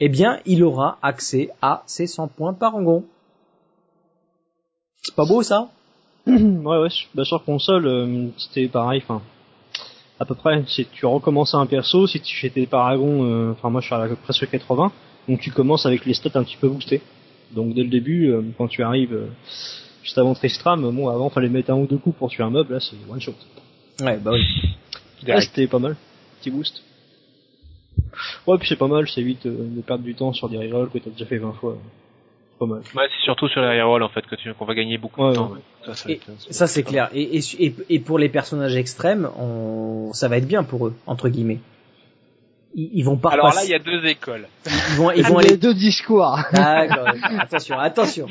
eh 0.00 0.08
bien, 0.08 0.38
il 0.44 0.62
aura 0.64 0.98
accès 1.02 1.50
à 1.62 1.82
ces 1.86 2.06
100 2.06 2.28
points 2.28 2.52
parangon. 2.52 3.04
C'est 5.02 5.14
pas 5.14 5.26
beau 5.26 5.42
ça? 5.42 5.70
Ouais, 6.26 6.78
ouais. 6.78 6.90
sur- 6.90 7.08
Bah, 7.14 7.24
sur 7.24 7.44
console, 7.44 7.86
euh, 7.86 8.28
c'était 8.38 8.68
pareil, 8.68 9.02
enfin, 9.04 9.22
à 10.20 10.24
peu 10.24 10.34
près. 10.34 10.62
C'est 10.68 10.90
tu 10.90 11.06
recommences 11.06 11.54
un 11.54 11.66
perso, 11.66 12.06
si 12.06 12.20
tu 12.20 12.36
fais 12.36 12.50
tes 12.50 12.66
paragons, 12.66 13.24
euh, 13.24 13.52
enfin 13.52 13.70
moi 13.70 13.80
je 13.80 13.86
suis 13.86 13.94
à 13.94 14.06
presque 14.22 14.48
80, 14.48 14.92
donc 15.28 15.40
tu 15.40 15.50
commences 15.50 15.86
avec 15.86 16.04
les 16.06 16.14
stats 16.14 16.38
un 16.38 16.44
petit 16.44 16.56
peu 16.56 16.68
boostés. 16.68 17.02
Donc 17.52 17.74
dès 17.74 17.82
le 17.82 17.90
début, 17.90 18.30
euh, 18.30 18.42
quand 18.56 18.68
tu 18.68 18.82
arrives 18.82 19.12
euh, 19.14 19.26
juste 20.02 20.16
avant 20.18 20.34
Tristram, 20.34 20.80
bon 20.90 21.08
avant 21.08 21.30
fallait 21.30 21.48
mettre 21.48 21.70
un 21.70 21.76
ou 21.76 21.86
deux 21.86 21.98
coups 21.98 22.16
pour 22.16 22.30
tuer 22.30 22.42
un 22.44 22.50
mob, 22.50 22.70
là 22.70 22.80
c'est 22.80 22.96
one 23.10 23.20
shot. 23.20 23.34
Ouais, 24.00 24.18
bah 24.18 24.32
oui. 24.32 24.42
Là 25.26 25.40
c'était 25.40 25.66
pas 25.66 25.78
mal, 25.78 25.96
petit 26.40 26.50
boost. 26.50 26.82
Ouais, 28.46 28.58
puis 28.58 28.68
c'est 28.68 28.76
pas 28.76 28.88
mal, 28.88 29.08
ça 29.08 29.20
évite 29.20 29.46
euh, 29.46 29.68
de 29.76 29.80
perdre 29.82 30.04
du 30.04 30.14
temps 30.14 30.32
sur 30.32 30.48
des 30.48 30.58
rerolls 30.58 30.90
que 30.90 30.98
t'as 30.98 31.10
déjà 31.10 31.26
fait 31.26 31.38
20 31.38 31.52
fois. 31.54 31.76
C'est 31.82 32.03
pas 32.58 32.66
mal. 32.66 32.78
Ouais, 32.94 33.08
c'est 33.08 33.24
surtout 33.24 33.48
sur 33.48 33.60
les 33.60 33.80
reroll 33.82 34.02
en 34.02 34.08
fait 34.08 34.24
que 34.26 34.34
tu 34.36 34.52
qu'on 34.54 34.64
va 34.64 34.74
gagner 34.74 34.98
beaucoup 34.98 35.22
Ouais, 35.22 35.30
de 35.30 35.34
temps. 35.36 35.50
ouais. 35.52 35.60
Ça, 35.86 35.94
ça 35.94 36.04
va 36.08 36.10
Et 36.12 36.16
être- 36.16 36.24
ça 36.26 36.32
va 36.32 36.52
ça 36.52 36.64
être 36.64 36.70
c'est 36.70 36.82
clair. 36.82 37.08
Et, 37.14 37.38
et, 37.38 37.74
et, 37.90 37.98
pour 38.00 38.18
les 38.18 38.28
personnages 38.28 38.76
extrêmes, 38.76 39.28
on, 39.38 40.12
ça 40.12 40.28
va 40.28 40.36
être 40.38 40.46
bien 40.48 40.62
pour 40.64 40.86
eux, 40.86 40.94
entre 41.06 41.28
guillemets. 41.28 41.58
Ils, 42.74 42.90
ils 42.94 43.02
vont 43.02 43.16
pas. 43.16 43.30
Alors 43.30 43.54
là, 43.54 43.64
il 43.64 43.70
y 43.70 43.74
a 43.74 43.78
deux 43.78 44.04
écoles. 44.06 44.46
ils 44.66 44.96
vont, 44.96 45.10
ils 45.12 45.24
vont 45.24 45.38
Les 45.38 45.46
aller. 45.48 45.56
deux 45.56 45.74
discours. 45.74 46.38
D'accord. 46.52 47.08
attention, 47.38 47.78
attention. 47.78 48.26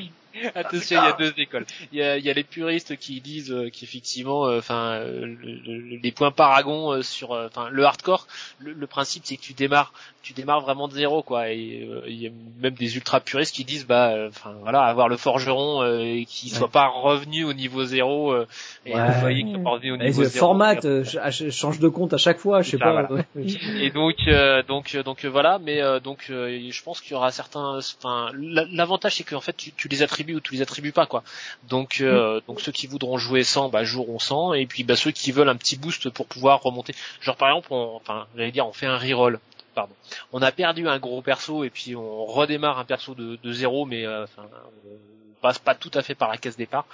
Attention, 0.55 1.01
il 1.01 1.05
y 1.05 1.11
a 1.11 1.13
deux 1.13 1.33
écoles. 1.37 1.65
Il 1.91 1.99
y 1.99 2.01
a, 2.03 2.17
il 2.17 2.25
y 2.25 2.29
a 2.29 2.33
les 2.33 2.43
puristes 2.43 2.97
qui 2.97 3.21
disent 3.21 3.51
euh, 3.51 3.69
qu'effectivement, 3.71 4.45
euh, 4.47 4.59
enfin, 4.59 4.93
euh, 4.99 5.25
le- 5.25 5.35
le- 5.65 5.97
les 6.01 6.11
points 6.11 6.31
paragons 6.31 6.91
euh, 6.93 7.01
sur, 7.01 7.31
euh, 7.33 7.47
enfin, 7.47 7.69
le 7.69 7.83
hardcore, 7.85 8.27
le, 8.59 8.73
le 8.73 8.87
principe 8.87 9.23
c'est 9.25 9.37
que 9.37 9.41
tu 9.41 9.53
démarres, 9.53 9.93
tu 10.21 10.33
démarres 10.33 10.61
vraiment 10.61 10.87
de 10.87 10.93
zéro, 10.93 11.21
quoi. 11.23 11.49
Et 11.49 11.87
euh, 11.89 12.01
il 12.07 12.21
y 12.21 12.27
a 12.27 12.31
même 12.61 12.73
des 12.75 12.95
ultra 12.95 13.19
puristes 13.19 13.53
qui 13.55 13.65
disent, 13.65 13.85
bah, 13.85 14.13
enfin, 14.29 14.53
voilà, 14.61 14.81
avoir 14.83 15.09
le 15.09 15.17
forgeron 15.17 15.81
euh, 15.83 15.99
et 15.99 16.25
qui 16.25 16.49
soit 16.49 16.69
pas 16.71 16.87
revenu 16.87 17.43
au 17.43 17.53
niveau 17.53 17.83
zéro 17.83 18.31
euh, 18.31 18.47
et 18.85 18.93
Ouais. 18.93 19.07
le 19.07 19.13
foyer 19.13 19.43
qui 19.43 19.57
pas 19.63 19.69
revenu 19.71 19.91
au 19.93 19.97
niveau 19.97 20.21
le 20.21 20.27
zéro. 20.27 20.45
format 20.47 20.75
euh, 20.85 21.03
ch- 21.03 21.33
ch- 21.33 21.51
change 21.53 21.79
de 21.79 21.87
compte 21.89 22.13
à 22.13 22.17
chaque 22.17 22.37
fois, 22.39 22.61
je 22.61 22.71
sais 22.71 22.77
Ça, 22.77 22.85
pas. 22.85 22.91
voilà. 22.91 23.11
ouais. 23.11 23.25
Et 23.81 23.89
donc, 23.91 24.15
euh, 24.27 24.61
donc, 24.63 24.95
donc 24.97 25.25
voilà. 25.25 25.59
Mais 25.59 25.81
euh, 25.81 25.99
donc, 25.99 26.27
euh, 26.29 26.69
je 26.69 26.83
pense 26.83 27.01
qu'il 27.01 27.11
y 27.11 27.15
aura 27.15 27.31
certains. 27.31 27.79
Enfin, 27.99 28.31
la- 28.39 28.65
l'avantage 28.71 29.15
c'est 29.15 29.23
qu'en 29.23 29.41
fait, 29.41 29.55
tu, 29.57 29.71
tu 29.73 29.87
les 29.87 30.03
attribues 30.03 30.32
ou 30.35 30.39
tu 30.41 30.53
les 30.53 30.61
attribues 30.61 30.91
pas, 30.91 31.05
quoi. 31.05 31.23
Donc, 31.69 31.99
euh, 32.01 32.41
donc 32.47 32.61
ceux 32.61 32.71
qui 32.71 32.87
voudront 32.87 33.17
jouer 33.17 33.43
100, 33.43 33.69
bah 33.69 33.83
joueront 33.83 34.19
100, 34.19 34.53
et 34.53 34.65
puis 34.65 34.83
bah 34.83 34.95
ceux 34.95 35.11
qui 35.11 35.31
veulent 35.31 35.49
un 35.49 35.55
petit 35.55 35.77
boost 35.77 36.09
pour 36.09 36.25
pouvoir 36.27 36.61
remonter. 36.61 36.93
Genre 37.21 37.35
par 37.35 37.49
exemple, 37.49 37.67
on, 37.71 37.95
enfin, 37.95 38.27
j'allais 38.35 38.51
dire, 38.51 38.67
on 38.67 38.73
fait 38.73 38.85
un 38.87 38.97
reroll. 38.97 39.39
Pardon. 39.75 39.93
On 40.31 40.41
a 40.43 40.51
perdu 40.51 40.87
un 40.87 40.99
gros 40.99 41.21
perso 41.23 41.63
et 41.63 41.71
puis 41.71 41.95
on 41.95 42.25
redémarre 42.25 42.77
un 42.77 42.85
perso 42.85 43.15
de, 43.15 43.37
de 43.41 43.51
zéro, 43.51 43.85
mais 43.85 44.05
euh, 44.05 44.23
enfin, 44.25 44.43
on 44.85 45.41
passe 45.41 45.57
pas 45.57 45.73
tout 45.73 45.89
à 45.95 46.03
fait 46.03 46.13
par 46.13 46.29
la 46.29 46.37
case 46.37 46.55
départ. 46.55 46.85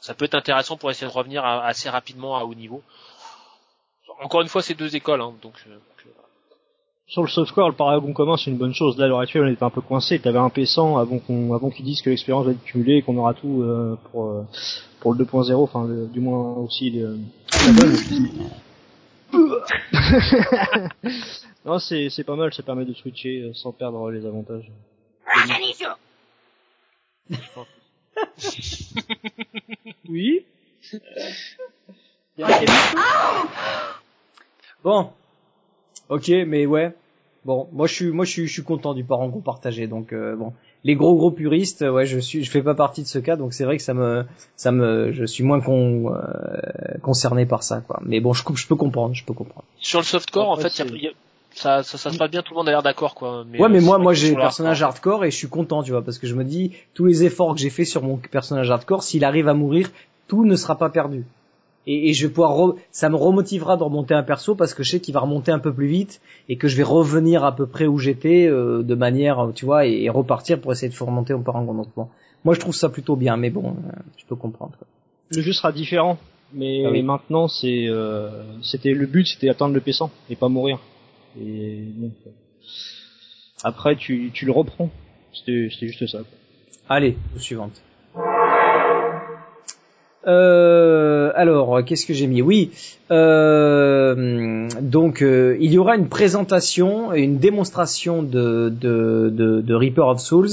Ça 0.00 0.14
peut 0.14 0.24
être 0.24 0.34
intéressant 0.34 0.76
pour 0.76 0.90
essayer 0.90 1.06
de 1.06 1.12
revenir 1.12 1.44
à- 1.44 1.64
assez 1.64 1.88
rapidement 1.88 2.36
à 2.36 2.42
haut 2.42 2.54
niveau. 2.54 2.82
Encore 4.20 4.42
une 4.42 4.48
fois, 4.48 4.62
c'est 4.62 4.74
deux 4.74 4.96
écoles, 4.96 5.20
hein, 5.20 5.32
donc. 5.42 5.54
euh, 5.68 5.70
donc, 5.74 6.06
euh, 6.06 6.10
Sur 7.12 7.22
le 7.24 7.28
software, 7.28 7.68
le 7.68 7.74
paragon 7.74 8.14
commun, 8.14 8.38
c'est 8.38 8.50
une 8.50 8.56
bonne 8.56 8.72
chose. 8.72 8.96
Là, 8.96 9.04
à 9.04 9.08
l'heure 9.08 9.20
actuelle, 9.20 9.42
on 9.44 9.52
était 9.52 9.62
un 9.62 9.68
peu 9.68 9.82
coincé. 9.82 10.18
T'avais 10.18 10.38
un 10.38 10.48
P100 10.48 10.98
avant 10.98 11.18
qu'on, 11.18 11.52
avant 11.52 11.68
qu'ils 11.68 11.84
disent 11.84 12.00
que 12.00 12.08
l'expérience 12.08 12.46
va 12.46 12.52
être 12.52 12.64
cumulée 12.64 12.96
et 12.96 13.02
qu'on 13.02 13.18
aura 13.18 13.34
tout 13.34 13.60
euh, 13.62 13.98
pour 14.10 14.30
euh, 14.30 14.44
pour 15.00 15.12
le 15.12 15.22
2.0. 15.22 15.52
Enfin, 15.62 15.84
le- 15.86 16.06
du 16.06 16.20
moins 16.20 16.54
aussi 16.54 16.88
le. 16.88 17.18
la 17.66 17.72
bonne. 17.74 17.94
non, 21.66 21.78
c'est 21.78 22.08
c'est 22.08 22.24
pas 22.24 22.34
mal. 22.34 22.50
Ça 22.54 22.62
permet 22.62 22.86
de 22.86 22.94
switcher 22.94 23.42
euh, 23.42 23.52
sans 23.52 23.72
perdre 23.72 24.10
les 24.10 24.24
avantages. 24.24 24.70
oui. 30.08 30.44
Bon. 34.82 35.10
Ok, 36.08 36.28
mais 36.46 36.64
ouais. 36.66 36.92
Bon, 37.44 37.68
moi 37.72 37.86
je 37.88 37.94
suis, 37.94 38.06
moi 38.12 38.24
je 38.24 38.30
suis, 38.30 38.46
je 38.46 38.52
suis 38.52 38.62
content 38.62 38.94
du 38.94 39.02
parangon 39.04 39.40
partagé. 39.40 39.86
Donc 39.88 40.12
euh, 40.12 40.36
bon, 40.36 40.52
les 40.84 40.94
gros 40.94 41.16
gros 41.16 41.30
puristes, 41.32 41.82
ouais, 41.82 42.06
je 42.06 42.18
suis, 42.18 42.44
je 42.44 42.50
fais 42.50 42.62
pas 42.62 42.74
partie 42.74 43.02
de 43.02 43.08
ce 43.08 43.18
cas, 43.18 43.34
donc 43.36 43.52
c'est 43.52 43.64
vrai 43.64 43.76
que 43.78 43.82
ça 43.82 43.94
me, 43.94 44.24
ça 44.56 44.70
me, 44.70 45.10
je 45.12 45.24
suis 45.24 45.42
moins 45.42 45.60
con, 45.60 46.12
euh, 46.14 46.98
concerné 47.02 47.44
par 47.46 47.62
ça, 47.64 47.80
quoi. 47.80 48.00
Mais 48.04 48.20
bon, 48.20 48.32
je, 48.32 48.44
je 48.54 48.66
peux 48.66 48.76
comprendre, 48.76 49.14
je 49.14 49.24
peux 49.24 49.34
comprendre. 49.34 49.64
Sur 49.80 49.98
le 50.00 50.04
softcore, 50.04 50.50
en 50.50 50.56
fait, 50.56 50.62
y 50.78 50.82
a- 50.82 50.86
c'est- 50.86 50.98
y 50.98 51.08
a- 51.08 51.12
ça, 51.54 51.82
ça, 51.82 51.98
ça 51.98 52.10
se 52.12 52.16
passe 52.18 52.30
bien, 52.30 52.42
tout 52.42 52.54
le 52.54 52.58
monde 52.58 52.68
a 52.68 52.70
l'air 52.70 52.82
d'accord, 52.82 53.14
quoi. 53.14 53.44
Mais, 53.50 53.58
ouais, 53.60 53.68
mais 53.68 53.78
euh, 53.78 53.82
moi, 53.82 53.98
moi 53.98 54.14
j'ai 54.14 54.30
le 54.30 54.36
personnage 54.40 54.82
hardcore, 54.82 55.12
hardcore 55.14 55.24
et 55.26 55.30
je 55.30 55.36
suis 55.36 55.48
content, 55.48 55.82
tu 55.82 55.90
vois, 55.90 56.02
parce 56.02 56.18
que 56.18 56.26
je 56.26 56.34
me 56.34 56.44
dis 56.44 56.72
tous 56.94 57.06
les 57.06 57.24
efforts 57.24 57.54
que 57.54 57.60
j'ai 57.60 57.70
fait 57.70 57.84
sur 57.84 58.02
mon 58.02 58.16
personnage 58.18 58.70
hardcore, 58.70 59.02
s'il 59.02 59.24
arrive 59.24 59.48
à 59.48 59.54
mourir, 59.54 59.90
tout 60.28 60.44
ne 60.44 60.54
sera 60.56 60.78
pas 60.78 60.88
perdu. 60.90 61.24
Et, 61.86 62.10
et 62.10 62.12
je 62.12 62.26
vais 62.26 62.32
pouvoir, 62.32 62.52
re- 62.56 62.76
ça 62.92 63.08
me 63.10 63.16
remotivera 63.16 63.76
de 63.76 63.82
remonter 63.82 64.14
un 64.14 64.22
perso 64.22 64.54
parce 64.54 64.72
que 64.74 64.82
je 64.84 64.90
sais 64.92 65.00
qu'il 65.00 65.14
va 65.14 65.20
remonter 65.20 65.50
un 65.50 65.58
peu 65.58 65.72
plus 65.72 65.88
vite 65.88 66.20
et 66.48 66.56
que 66.56 66.68
je 66.68 66.76
vais 66.76 66.82
revenir 66.84 67.42
à 67.44 67.56
peu 67.56 67.66
près 67.66 67.86
où 67.86 67.98
j'étais 67.98 68.46
euh, 68.46 68.82
de 68.82 68.94
manière, 68.94 69.50
tu 69.54 69.64
vois, 69.64 69.86
et, 69.86 70.02
et 70.04 70.08
repartir 70.10 70.60
pour 70.60 70.70
essayer 70.72 70.88
de 70.88 70.94
faire 70.94 71.08
remonter 71.08 71.34
mon 71.34 71.42
parangon. 71.42 71.74
Donc 71.74 71.88
bon, 71.96 72.08
moi 72.44 72.54
je 72.54 72.60
trouve 72.60 72.74
ça 72.74 72.88
plutôt 72.88 73.16
bien, 73.16 73.36
mais 73.36 73.50
bon, 73.50 73.70
euh, 73.70 73.92
je 74.16 74.24
peux 74.26 74.36
comprendre. 74.36 74.72
quoi. 74.78 74.86
Le 75.30 75.42
jeu 75.42 75.52
sera 75.52 75.72
différent, 75.72 76.18
mais 76.52 76.82
Ah 76.86 76.90
oui. 76.92 77.02
maintenant 77.02 77.48
c'est, 77.48 77.86
euh, 77.88 78.28
c'était 78.62 78.92
le 78.94 79.06
but, 79.06 79.26
c'était 79.26 79.48
atteindre 79.48 79.74
le 79.74 79.80
P100 79.80 80.08
et 80.30 80.36
pas 80.36 80.48
mourir. 80.48 80.78
Et 81.40 81.82
donc, 81.96 82.12
euh, 82.26 82.30
après 83.64 83.96
tu, 83.96 84.30
tu 84.32 84.46
le 84.46 84.52
reprends. 84.52 84.90
C'était, 85.32 85.68
c'était 85.72 85.88
juste 85.88 86.06
ça. 86.06 86.18
quoi. 86.18 86.26
Allez, 86.88 87.16
suivante. 87.38 87.80
Euh, 90.26 91.32
alors, 91.34 91.84
qu'est-ce 91.84 92.06
que 92.06 92.14
j'ai 92.14 92.26
mis? 92.26 92.42
Oui, 92.42 92.70
euh, 93.10 94.68
donc 94.80 95.22
euh, 95.22 95.56
il 95.60 95.72
y 95.72 95.78
aura 95.78 95.96
une 95.96 96.08
présentation 96.08 97.12
et 97.12 97.22
une 97.22 97.38
démonstration 97.38 98.22
de, 98.22 98.68
de, 98.68 99.30
de, 99.32 99.60
de 99.60 99.74
Reaper 99.74 100.06
of 100.06 100.20
Souls 100.20 100.48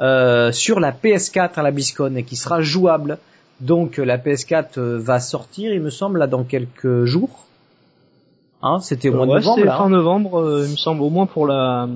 euh, 0.00 0.52
sur 0.52 0.80
la 0.80 0.92
PS4 0.92 1.50
à 1.56 1.62
la 1.62 1.70
BlizzCon 1.70 2.14
et 2.16 2.22
qui 2.24 2.36
sera 2.36 2.60
jouable. 2.60 3.18
Donc 3.60 3.96
la 3.96 4.18
PS4 4.18 4.64
euh, 4.78 4.98
va 5.00 5.18
sortir, 5.20 5.72
il 5.72 5.80
me 5.80 5.90
semble, 5.90 6.18
là 6.18 6.26
dans 6.26 6.44
quelques 6.44 7.04
jours. 7.04 7.46
Hein, 8.62 8.80
C'était 8.80 9.08
au 9.08 9.14
mois 9.14 9.26
de 9.26 9.30
Ouais, 9.32 9.40
novembre. 9.40 9.70
hein. 9.70 9.78
fin 9.78 9.88
novembre, 9.88 10.40
euh, 10.40 10.64
il 10.66 10.72
me 10.72 10.76
semble, 10.76 11.02
au 11.02 11.10
moins 11.10 11.26
pour 11.26 11.46
la 11.46 11.88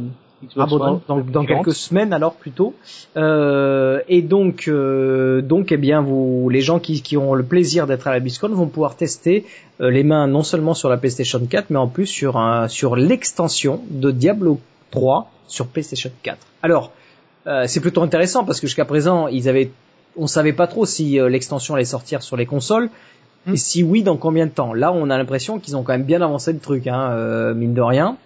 Ah 0.57 0.67
bon, 0.67 1.01
One. 1.09 1.25
dans, 1.31 1.45
quelques 1.45 1.75
semaines 1.75 2.12
alors 2.12 2.35
plutôt. 2.35 2.75
Euh, 3.17 4.01
et 4.09 4.23
donc, 4.23 4.69
euh, 4.69 5.43
donc, 5.43 5.73
eh 5.73 5.77
bien, 5.77 6.01
vous, 6.01 6.49
les 6.49 6.61
gens 6.61 6.79
qui, 6.79 7.03
qui 7.03 7.17
ont 7.17 7.35
le 7.35 7.45
plaisir 7.45 7.87
d'être 7.87 8.07
à 8.07 8.12
la 8.12 8.21
BlizzCon 8.21 8.49
vont 8.49 8.67
pouvoir 8.67 8.97
tester 8.97 9.45
euh, 9.81 9.91
les 9.91 10.03
mains 10.03 10.27
non 10.27 10.43
seulement 10.43 10.75
sur 10.75 10.89
la 10.89 10.97
PlayStation 10.97 11.41
4, 11.41 11.71
mais 11.71 11.79
en 11.79 11.89
plus 11.89 12.07
sur 12.07 12.37
un, 12.37 12.69
sur 12.69 12.97
l'extension 12.97 13.83
de 13.91 14.11
Diablo 14.11 14.61
3 14.91 15.31
sur 15.47 15.67
PlayStation 15.67 16.11
4. 16.23 16.39
Alors, 16.62 16.93
euh, 17.47 17.65
c'est 17.67 17.81
plutôt 17.81 18.03
intéressant 18.03 18.45
parce 18.45 18.61
que 18.61 18.67
jusqu'à 18.67 18.85
présent, 18.85 19.27
ils 19.29 19.49
avaient, 19.49 19.71
on 20.17 20.27
savait 20.27 20.53
pas 20.53 20.67
trop 20.67 20.87
si 20.87 21.19
euh, 21.19 21.29
l'extension 21.29 21.75
allait 21.75 21.85
sortir 21.85 22.23
sur 22.23 22.37
les 22.37 22.47
consoles. 22.47 22.91
Et 23.51 23.57
si 23.57 23.83
oui, 23.83 24.03
dans 24.03 24.19
combien 24.19 24.45
de 24.45 24.51
temps? 24.51 24.75
Là, 24.75 24.93
on 24.93 25.09
a 25.09 25.17
l'impression 25.17 25.59
qu'ils 25.59 25.75
ont 25.75 25.83
quand 25.83 25.93
même 25.93 26.05
bien 26.05 26.21
avancé 26.21 26.53
le 26.53 26.59
truc, 26.59 26.87
hein, 26.87 27.11
euh, 27.12 27.55
mine 27.55 27.73
de 27.73 27.81
rien. 27.81 28.19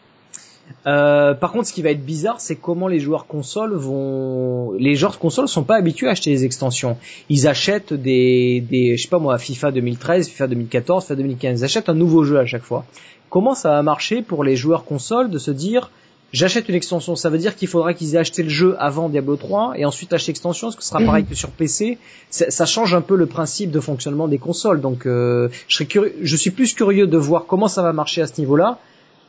Euh, 0.87 1.35
par 1.35 1.53
contre, 1.53 1.67
ce 1.67 1.73
qui 1.73 1.83
va 1.83 1.91
être 1.91 2.05
bizarre, 2.05 2.41
c'est 2.41 2.57
comment 2.57 2.89
les 2.89 3.01
joueurs 3.01 3.27
consoles 3.27 3.75
vont. 3.75 4.73
Les 4.79 4.95
joueurs 4.97 5.19
consoles 5.19 5.49
sont 5.49 5.63
pas 5.63 5.77
habitués 5.77 6.09
à 6.09 6.11
acheter 6.11 6.31
des 6.31 6.45
extensions. 6.45 6.99
Ils 7.31 7.49
achètent 7.49 7.95
des, 7.95 8.61
des, 8.69 8.97
je 8.97 9.03
sais 9.03 9.09
pas 9.09 9.19
moi, 9.19 9.39
FIFA 9.39 9.71
2013, 9.71 10.29
FIFA 10.29 10.47
2014, 10.49 11.05
FIFA 11.05 11.17
2015. 11.17 11.61
Ils 11.61 11.65
achètent 11.65 11.89
un 11.89 11.95
nouveau 11.95 12.25
jeu 12.25 12.39
à 12.39 12.47
chaque 12.47 12.63
fois. 12.63 12.85
Comment 13.31 13.55
ça 13.55 13.71
va 13.71 13.83
marcher 13.83 14.23
pour 14.23 14.45
les 14.45 14.57
joueurs 14.57 14.85
consoles 14.85 15.31
de 15.31 15.39
se 15.39 15.51
dire, 15.51 15.91
j'achète 16.33 16.69
une 16.69 16.75
extension 16.75 17.17
Ça 17.17 17.31
veut 17.31 17.39
dire 17.39 17.57
qu'il 17.57 17.67
faudra 17.67 17.95
qu'ils 17.95 18.15
aient 18.15 18.19
acheté 18.19 18.43
le 18.43 18.51
jeu 18.51 18.77
avant 18.79 19.09
Diablo 19.09 19.37
3 19.37 19.75
et 19.77 19.87
ensuite 19.87 20.13
acheter 20.13 20.33
l'extension, 20.33 20.71
ce 20.71 20.77
que 20.77 20.83
ce 20.83 20.91
sera 20.91 21.01
pareil 21.01 21.25
que 21.25 21.35
sur 21.35 21.49
PC. 21.49 21.99
Ça, 22.29 22.51
ça 22.51 22.67
change 22.67 22.95
un 22.95 23.01
peu 23.01 23.17
le 23.17 23.27
principe 23.27 23.71
de 23.71 23.81
fonctionnement 23.81 24.29
des 24.29 24.39
consoles. 24.39 24.83
Donc, 24.83 25.07
euh, 25.07 25.49
je 25.67 25.77
serais 25.77 25.87
curieux, 25.87 26.15
je 26.21 26.37
suis 26.37 26.51
plus 26.51 26.75
curieux 26.75 27.07
de 27.07 27.17
voir 27.17 27.47
comment 27.47 27.69
ça 27.69 27.83
va 27.83 27.95
marcher 27.95 28.21
à 28.21 28.27
ce 28.27 28.39
niveau-là 28.39 28.79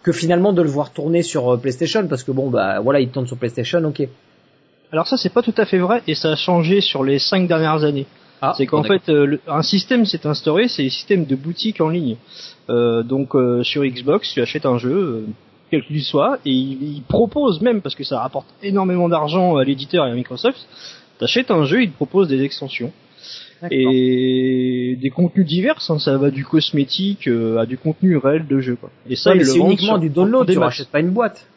que 0.06 0.11
finalement 0.23 0.53
de 0.60 0.61
le 0.61 0.69
voir 0.77 0.88
tourner 0.98 1.23
sur 1.32 1.44
euh, 1.49 1.57
PlayStation 1.64 2.03
parce 2.11 2.23
que 2.26 2.32
bon 2.40 2.48
bah 2.56 2.80
voilà 2.86 2.99
il 3.06 3.10
tourne 3.14 3.27
sur 3.32 3.38
PlayStation 3.41 3.82
ok 3.91 3.99
Alors 4.94 5.07
ça 5.11 5.18
c'est 5.22 5.34
pas 5.38 5.41
tout 5.49 5.57
à 5.64 5.65
fait 5.72 5.80
vrai 5.88 5.98
et 6.10 6.15
ça 6.22 6.30
a 6.36 6.36
changé 6.48 6.76
sur 6.91 7.02
les 7.10 7.19
cinq 7.30 7.41
dernières 7.53 7.82
années. 7.90 8.07
ah 8.41 8.53
c'est 8.57 8.68
qu'en 8.69 8.82
bon, 8.84 8.88
fait 8.91 9.06
euh, 9.10 9.26
le- 9.32 9.41
un 9.48 9.64
système 9.73 10.03
s'est 10.11 10.26
instauré, 10.34 10.64
c'est 10.73 10.84
le 10.84 10.94
système 10.99 11.23
de 11.32 11.36
boutique 11.45 11.80
en 11.82 11.90
ligne. 11.98 12.15
Euh, 12.69 13.02
donc 13.14 13.30
euh, 13.36 13.64
sur 13.72 13.82
Xbox, 13.84 14.22
tu 14.34 14.41
achètes 14.45 14.68
un 14.76 14.77
jeu, 14.86 15.26
quel 15.72 15.82
qu'il 15.88 16.03
soit, 16.03 16.34
et 16.45 16.52
il, 16.52 16.72
il 16.98 17.02
propose 17.18 17.56
même 17.68 17.80
parce 17.84 17.95
que 17.99 18.03
ça 18.11 18.18
rapporte 18.26 18.48
énormément 18.69 19.10
d'argent 19.14 19.48
à 19.57 19.64
l'éditeur 19.69 20.02
et 20.07 20.11
à 20.11 20.15
Microsoft. 20.22 20.60
T'achètes 21.19 21.49
un 21.60 21.64
jeu, 21.65 21.80
il 21.84 21.90
te 21.91 21.95
propose 21.95 22.27
des 22.27 22.41
extensions. 22.44 22.91
Et 23.72 24.98
des 25.02 25.10
contenus 25.10 25.46
divers. 25.46 25.80
hein, 25.90 26.00
ça 26.00 26.18
va 26.18 26.32
du 26.32 26.44
cosmétique 26.46 27.28
euh, 27.28 27.58
à 27.58 27.66
du 27.66 27.78
contenu 27.78 28.18
réel 28.18 28.48
de 28.48 28.60
jeu. 28.60 28.76
Quoi. 28.76 28.90
Et 29.10 29.16
ça, 29.16 29.32
Ouais, 29.32 29.38
ils 29.38 29.40
le 29.40 29.46
c'est 29.46 29.58
vendent 29.60 29.68
uniquement 29.70 29.88
sur- 29.94 30.00
du 30.00 30.10
download 30.10 30.50
tu 30.50 30.58
rachètes 30.58 30.90
pas 30.90 31.00
une 31.00 31.12
boîte 31.12 31.48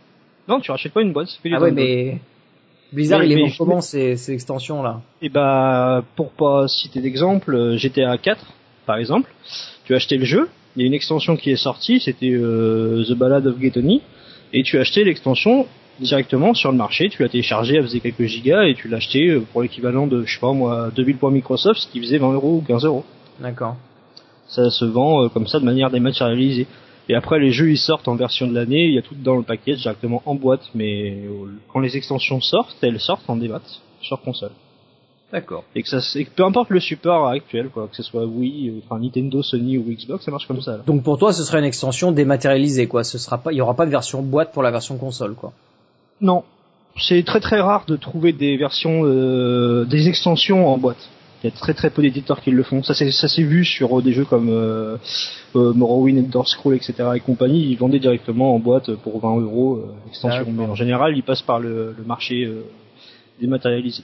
Non, 0.49 0.61
tu 0.61 0.71
rachètes 0.71 0.93
pas 0.93 1.03
une 1.03 1.13
boîte. 1.13 1.29
du 1.45 1.55
ah 1.55 1.61
ouais 1.61 1.71
mais 1.73 2.19
Blizzard 2.93 3.21
Mais- 3.21 3.29
il 3.29 3.49
je- 3.49 3.59
comment 3.59 3.81
ces, 3.83 4.17
ces 4.17 4.33
extensions 4.33 4.83
là? 4.83 5.03
Et 5.21 5.29
bah, 5.29 6.03
pour 6.17 6.31
pas 6.31 6.67
citer 6.69 7.01
d'exemple, 7.01 7.55
euh, 7.55 7.77
GTA 7.77 8.17
4, 8.17 8.45
par 8.87 8.97
exemple, 8.97 9.31
tu 9.85 9.93
as 9.93 9.97
acheté 9.97 10.17
le 10.17 10.25
jeu, 10.25 10.49
il 10.77 10.81
y 10.83 10.85
a 10.85 10.87
une 10.87 10.95
extension 10.95 11.37
qui 11.37 11.51
est 11.51 11.57
sortie, 11.57 12.01
c'était 12.01 12.31
euh, 12.33 13.05
The 13.07 13.13
Ballad 13.13 13.47
of 13.47 13.61
Gethony, 13.61 14.01
et 14.55 14.63
tu 14.63 14.79
as 14.79 14.81
acheté 14.81 15.05
l'extension 15.05 15.67
directement 16.01 16.55
sur 16.55 16.71
le 16.71 16.79
marché, 16.79 17.09
tu 17.09 17.23
l'as 17.23 17.29
téléchargé, 17.29 17.77
elle 17.77 17.83
faisait 17.83 18.01
quelques 18.01 18.25
gigas, 18.25 18.65
et 18.65 18.75
tu 18.75 18.89
l'as 18.89 18.99
acheté 18.99 19.29
euh, 19.29 19.41
pour 19.41 19.63
l'équivalent 19.63 20.07
de, 20.07 20.25
je 20.25 20.35
sais 20.35 20.41
pas 20.41 20.53
moi, 20.53 20.91
2000 20.95 21.17
points 21.17 21.31
Microsoft, 21.31 21.81
ce 21.81 21.89
qui 21.89 22.01
faisait 22.01 22.19
20 22.19 22.33
euros 22.33 22.57
ou 22.57 22.65
15 22.67 22.85
euros. 22.85 23.05
d'accord 23.41 23.77
Ça 24.49 24.71
se 24.71 24.85
vend 24.85 25.25
euh, 25.25 25.29
comme 25.29 25.47
ça 25.47 25.61
de 25.61 25.65
manière 25.65 25.91
dématérialisée. 25.91 26.67
Et 27.09 27.15
après, 27.15 27.39
les 27.39 27.53
jeux 27.53 27.71
ils 27.71 27.79
sortent 27.79 28.09
en 28.09 28.17
version 28.17 28.47
de 28.47 28.55
l'année, 28.55 28.85
il 28.85 28.95
y 28.95 28.99
a 28.99 29.03
tout 29.03 29.15
dans 29.15 29.37
le 29.37 29.43
paquet 29.43 29.75
directement 29.75 30.23
en 30.27 30.35
boîte, 30.35 30.69
mais 30.75 31.13
euh, 31.13 31.47
quand 31.73 31.81
les 31.81 31.97
extensions 31.97 32.41
sortent, 32.41 32.77
elles 32.83 33.01
sortent 33.01 33.29
en 33.29 33.37
démat 33.37 33.63
sur 34.01 34.21
console 34.21 34.53
d'accord 35.33 35.65
et 35.75 35.83
que 35.83 35.89
ça 35.89 36.01
c'est 36.01 36.25
que 36.25 36.31
peu 36.31 36.45
importe 36.45 36.71
le 36.71 36.81
support 36.81 37.29
actuel 37.29 37.69
quoi 37.69 37.89
que 37.89 37.97
ce 37.97 38.03
soit 38.03 38.25
Wii 38.25 38.83
enfin 38.85 38.99
Nintendo 38.99 39.43
Sony 39.43 39.77
ou 39.77 39.83
Xbox 39.83 40.25
ça 40.25 40.31
marche 40.31 40.47
comme 40.47 40.63
ça 40.63 40.79
là. 40.79 40.83
donc 40.87 41.03
pour 41.03 41.19
toi 41.19 41.33
ce 41.33 41.45
serait 41.45 41.59
une 41.59 41.67
extension 41.67 42.13
dématérialisée 42.13 42.87
quoi 42.87 43.05
ce 43.05 43.19
sera 43.19 43.39
pas 43.39 43.53
il 43.53 43.57
y 43.57 43.61
aura 43.61 43.75
pas 43.75 43.85
de 43.85 43.91
version 43.91 44.23
boîte 44.23 44.53
pour 44.53 44.63
la 44.63 44.71
version 44.71 44.97
console 44.97 45.35
quoi 45.35 45.53
non. 46.21 46.45
C'est 47.01 47.23
très 47.23 47.41
très 47.41 47.61
rare 47.61 47.85
de 47.87 47.97
trouver 47.97 48.33
des 48.33 48.57
versions 48.57 49.03
euh, 49.05 49.85
des 49.85 50.09
extensions 50.09 50.69
en 50.69 50.79
boîte. 50.79 51.09
Il 51.43 51.47
y 51.49 51.53
a 51.53 51.57
très 51.57 51.73
très 51.73 51.91
peu 51.91 52.03
d'éditeurs 52.03 52.41
qui 52.41 52.51
le 52.51 52.63
font. 52.65 52.83
Ça 52.83 52.95
s'est 52.95 53.43
vu 53.43 53.65
sur 53.65 53.99
euh, 53.99 54.03
des 54.03 54.13
jeux 54.13 54.25
comme 54.25 54.49
euh, 54.49 54.97
euh, 55.55 55.73
Morrowind 55.73 56.19
Elder 56.19 56.41
Scroll 56.47 56.75
etc 56.75 57.11
et 57.15 57.21
compagnie. 57.21 57.71
Ils 57.71 57.77
vendaient 57.77 58.01
directement 58.01 58.55
en 58.55 58.59
boîte 58.59 58.93
pour 58.97 59.21
20 59.21 59.41
euros 59.41 59.77
euh, 59.77 59.95
l'extension 60.07 60.41
D'accord. 60.41 60.53
mais 60.53 60.65
en 60.65 60.75
général 60.75 61.17
ils 61.17 61.23
passent 61.23 61.43
par 61.43 61.61
le, 61.61 61.95
le 61.97 62.05
marché 62.05 62.45
euh, 62.45 62.65
dématérialisé. 63.41 64.03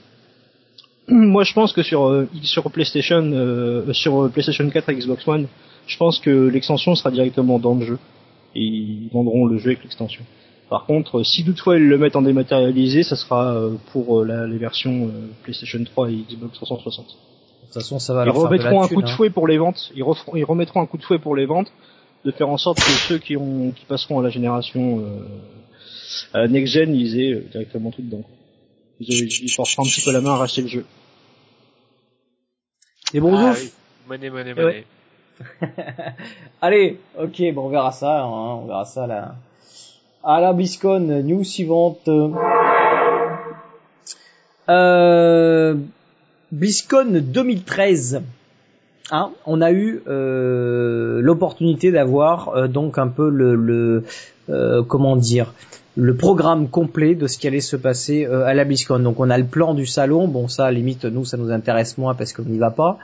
Moi 1.09 1.43
je 1.43 1.53
pense 1.53 1.73
que 1.73 1.83
sur 1.83 2.05
euh, 2.05 2.29
sur 2.43 2.71
PlayStation 2.71 3.23
euh, 3.33 3.91
sur 3.91 4.23
euh, 4.23 4.29
PlayStation 4.29 4.69
4 4.69 4.89
et 4.89 4.95
Xbox 4.95 5.27
One 5.27 5.47
je 5.87 5.97
pense 5.97 6.19
que 6.19 6.47
l'extension 6.47 6.95
sera 6.95 7.11
directement 7.11 7.59
dans 7.59 7.75
le 7.75 7.85
jeu. 7.85 7.99
Et 8.55 8.63
ils 8.63 9.09
vendront 9.11 9.45
le 9.45 9.57
jeu 9.57 9.71
avec 9.71 9.83
l'extension 9.83 10.23
par 10.69 10.85
contre, 10.85 11.23
si 11.23 11.43
toutefois 11.45 11.77
ils 11.77 11.87
le 11.87 11.97
mettent 11.97 12.15
en 12.15 12.21
dématérialisé, 12.23 13.03
ça 13.03 13.15
sera 13.15 13.53
euh, 13.55 13.75
pour 13.91 14.21
euh, 14.21 14.25
la- 14.25 14.47
les 14.47 14.57
versions 14.57 15.07
euh, 15.07 15.27
PlayStation 15.43 15.83
3 15.83 16.09
et 16.09 16.15
Xbox 16.29 16.53
360. 16.55 17.05
de 17.07 17.11
toute 17.65 17.73
façon 17.73 17.99
ça 17.99 18.13
va 18.13 18.23
Ils 18.23 18.25
leur 18.27 18.35
faire 18.35 18.49
de 18.49 18.55
la 18.57 18.63
remettront 18.63 18.81
un 18.83 18.87
thune, 18.87 18.95
coup 18.95 19.01
de 19.03 19.07
hein. 19.09 19.15
fouet 19.15 19.29
pour 19.29 19.47
les 19.47 19.57
ventes. 19.57 19.91
Ils, 19.95 20.03
referont- 20.03 20.35
ils 20.35 20.43
remettront 20.45 20.81
un 20.81 20.85
coup 20.87 20.97
de 20.97 21.03
fouet 21.03 21.19
pour 21.19 21.35
les 21.35 21.45
ventes, 21.45 21.71
de 22.25 22.31
faire 22.31 22.49
en 22.49 22.57
sorte 22.57 22.77
que 22.79 22.89
ceux 23.07 23.17
qui 23.19 23.37
ont 23.37 23.71
qui 23.71 23.85
passeront 23.85 24.19
à 24.19 24.23
la 24.23 24.29
génération 24.29 24.99
euh, 25.01 25.19
à 26.33 26.39
la 26.39 26.47
next 26.47 26.73
gen, 26.73 26.95
ils 26.95 27.19
aient 27.19 27.35
directement 27.51 27.91
tout 27.91 28.01
dedans. 28.01 28.23
Ils, 28.99 29.43
ils 29.43 29.51
forceront 29.51 29.83
un 29.83 29.85
petit 29.85 30.01
peu 30.01 30.11
la 30.11 30.21
main 30.21 30.31
à 30.31 30.37
racheter 30.37 30.61
le 30.63 30.67
jeu. 30.67 30.85
et 33.13 33.19
bon 33.19 33.35
Ah 33.37 33.51
ouf 33.51 33.61
oui. 33.61 33.71
Monnaie, 34.07 34.29
monnaie, 34.29 34.53
Eh 34.57 34.63
ouais. 34.63 34.63
monnaie. 34.63 34.85
Allez, 36.61 36.99
ok, 37.19 37.41
bon, 37.53 37.65
on 37.65 37.69
verra 37.69 37.91
ça, 37.91 38.21
hein, 38.23 38.27
on 38.29 38.65
verra 38.67 38.85
ça 38.85 39.05
là. 39.05 39.35
À 40.27 40.41
la 40.41 40.53
BlizzCon, 40.53 41.21
news 41.23 41.43
suivante. 41.43 42.09
Euh, 44.69 45.75
BlizzCon 46.51 47.21
2013. 47.21 48.23
Hein, 49.11 49.29
on 49.45 49.61
a 49.61 49.71
eu 49.71 50.01
euh, 50.07 51.21
l'opportunité 51.21 51.91
d'avoir 51.91 52.49
euh, 52.49 52.67
donc 52.67 52.97
un 52.97 53.07
peu 53.07 53.29
le, 53.29 54.03
euh, 54.49 54.81
comment 54.81 55.15
dire 55.15 55.53
le 55.95 56.15
programme 56.15 56.69
complet 56.69 57.13
de 57.13 57.27
ce 57.27 57.37
qui 57.37 57.45
allait 57.45 57.61
se 57.61 57.75
passer 57.75 58.25
à 58.25 58.55
la 58.55 58.65
BlizzCon. 58.65 58.97
Donc 58.97 59.19
on 59.19 59.29
a 59.29 59.37
le 59.37 59.45
plan 59.45 59.75
du 59.75 59.85
salon. 59.85 60.27
Bon 60.27 60.47
ça, 60.47 60.71
limite 60.71 61.05
nous 61.05 61.23
ça 61.23 61.37
nous 61.37 61.51
intéresse 61.51 61.99
moins 61.99 62.15
parce 62.15 62.33
qu'on 62.33 62.41
n'y 62.41 62.57
va 62.57 62.71
pas. 62.71 62.97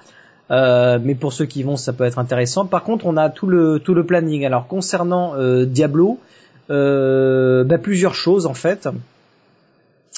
Mais 0.49 1.13
pour 1.13 1.33
ceux 1.33 1.45
qui 1.45 1.61
vont, 1.61 1.77
ça 1.77 1.93
peut 1.93 2.03
être 2.03 2.17
intéressant. 2.17 2.65
Par 2.65 2.83
contre, 2.83 3.05
on 3.05 3.15
a 3.15 3.29
tout 3.29 3.45
le 3.45 3.79
tout 3.79 3.93
le 3.93 4.07
planning. 4.07 4.43
Alors 4.43 4.67
concernant 4.67 5.35
Diablo, 5.63 6.19
bah, 6.71 7.77
plusieurs 7.77 8.15
choses 8.15 8.45
en 8.45 8.53
fait. 8.53 8.87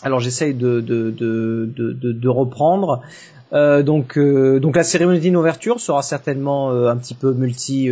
Alors 0.03 0.19
j'essaye 0.19 0.53
de, 0.53 0.81
de, 0.81 1.11
de, 1.11 1.67
de, 1.95 2.29
reprendre. 2.29 3.01
Euh, 3.53 3.83
donc, 3.83 4.17
euh, 4.17 4.59
donc 4.59 4.75
la 4.75 4.83
cérémonie 4.83 5.31
d'ouverture 5.31 5.79
sera 5.79 6.01
certainement 6.01 6.71
euh, 6.71 6.87
un 6.87 6.97
petit 6.97 7.13
peu 7.13 7.33
multi 7.33 7.89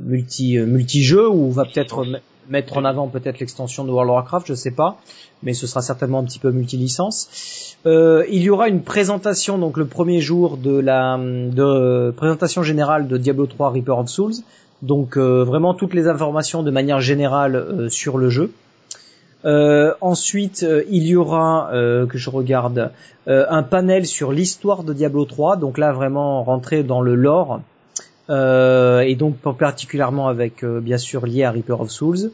multi 0.00 0.58
multi 0.58 1.02
jeu 1.02 1.28
ou 1.28 1.50
va 1.50 1.64
peut-être 1.64 2.04
mettre 2.48 2.78
en 2.78 2.84
avant 2.84 3.08
peut-être 3.08 3.40
l'extension 3.40 3.84
de 3.84 3.90
World 3.90 4.08
of 4.08 4.14
Warcraft, 4.14 4.46
je 4.46 4.54
sais 4.54 4.70
pas, 4.70 4.98
mais 5.42 5.52
ce 5.52 5.66
sera 5.66 5.82
certainement 5.82 6.20
un 6.20 6.24
petit 6.24 6.38
peu 6.38 6.50
multi 6.50 6.78
licence. 6.78 7.76
il 7.84 8.42
y 8.42 8.48
aura 8.48 8.68
une 8.68 8.82
présentation 8.82 9.58
donc 9.58 9.76
le 9.76 9.86
premier 9.86 10.20
jour 10.20 10.56
de 10.56 10.78
la 10.78 11.18
de 11.18 12.10
présentation 12.16 12.62
générale 12.62 13.06
de 13.06 13.18
Diablo 13.18 13.46
3 13.46 13.70
Reaper 13.70 13.98
of 13.98 14.08
Souls. 14.08 14.34
Donc 14.80 15.18
vraiment 15.18 15.74
toutes 15.74 15.92
les 15.92 16.08
informations 16.08 16.62
de 16.62 16.70
manière 16.70 17.00
générale 17.00 17.90
sur 17.90 18.16
le 18.16 18.30
jeu. 18.30 18.52
Euh, 19.44 19.94
ensuite, 20.00 20.64
euh, 20.64 20.82
il 20.90 21.06
y 21.06 21.14
aura, 21.14 21.70
euh, 21.72 22.06
que 22.06 22.18
je 22.18 22.30
regarde, 22.30 22.90
un 23.26 23.62
panel 23.62 24.06
sur 24.06 24.32
l'histoire 24.32 24.84
de 24.84 24.94
Diablo 24.94 25.26
3. 25.26 25.56
Donc 25.56 25.76
là, 25.76 25.92
vraiment 25.92 26.42
rentrer 26.42 26.82
dans 26.82 27.02
le 27.02 27.14
lore. 27.14 27.60
Et 28.28 29.16
donc 29.16 29.36
particulièrement 29.58 30.28
avec, 30.28 30.64
bien 30.64 30.98
sûr, 30.98 31.26
lié 31.26 31.44
à 31.44 31.50
Reaper 31.50 31.80
of 31.80 31.90
Souls. 31.90 32.30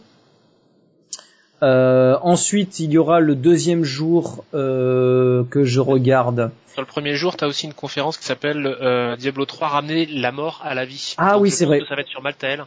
ensuite, 1.63 2.81
il 2.81 2.93
y 2.93 2.99
aura 2.99 3.21
le 3.21 3.35
deuxième 3.35 3.85
jour 3.85 4.45
que 4.53 5.63
je 5.63 5.81
regarde. 5.81 6.51
Sur 6.73 6.83
le 6.83 6.87
premier 6.87 7.15
jour, 7.15 7.37
tu 7.37 7.45
as 7.45 7.47
aussi 7.47 7.67
une 7.67 7.75
conférence 7.75 8.19
qui 8.19 8.25
s'appelle 8.25 9.17
Diablo 9.19 9.45
3 9.45 9.69
ramener 9.69 10.07
la 10.07 10.33
mort 10.33 10.61
à 10.65 10.75
la 10.75 10.85
vie. 10.85 11.15
Ah 11.19 11.39
oui, 11.39 11.51
c'est 11.51 11.67
vrai. 11.67 11.81
Ça 11.89 11.95
va 11.95 12.01
être 12.01 12.09
sur 12.09 12.23
Maltael. 12.23 12.65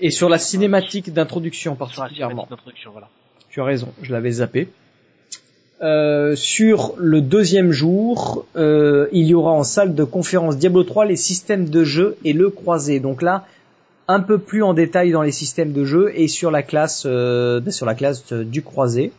Et 0.00 0.10
sur 0.10 0.28
la 0.28 0.38
cinématique 0.38 1.12
d'introduction 1.12 1.76
particulièrement. 1.76 2.48
voilà. 2.90 3.08
Tu 3.50 3.60
as 3.60 3.64
raison, 3.64 3.92
je 4.02 4.12
l'avais 4.12 4.32
zappé. 4.32 4.68
Euh, 5.82 6.36
sur 6.36 6.94
le 6.98 7.20
deuxième 7.20 7.72
jour, 7.72 8.46
euh, 8.56 9.08
il 9.12 9.26
y 9.26 9.34
aura 9.34 9.50
en 9.50 9.64
salle 9.64 9.94
de 9.94 10.04
conférence 10.04 10.56
Diablo 10.56 10.84
3 10.84 11.06
les 11.06 11.16
systèmes 11.16 11.68
de 11.68 11.82
jeu 11.82 12.16
et 12.24 12.32
le 12.32 12.50
croisé. 12.50 13.00
Donc 13.00 13.22
là, 13.22 13.44
un 14.06 14.20
peu 14.20 14.38
plus 14.38 14.62
en 14.62 14.72
détail 14.72 15.10
dans 15.10 15.22
les 15.22 15.32
systèmes 15.32 15.72
de 15.72 15.84
jeu 15.84 16.12
et 16.14 16.28
sur 16.28 16.50
la 16.50 16.62
classe, 16.62 17.04
euh, 17.06 17.60
sur 17.70 17.86
la 17.86 17.94
classe 17.94 18.32
du 18.32 18.62
croisé. 18.62 19.10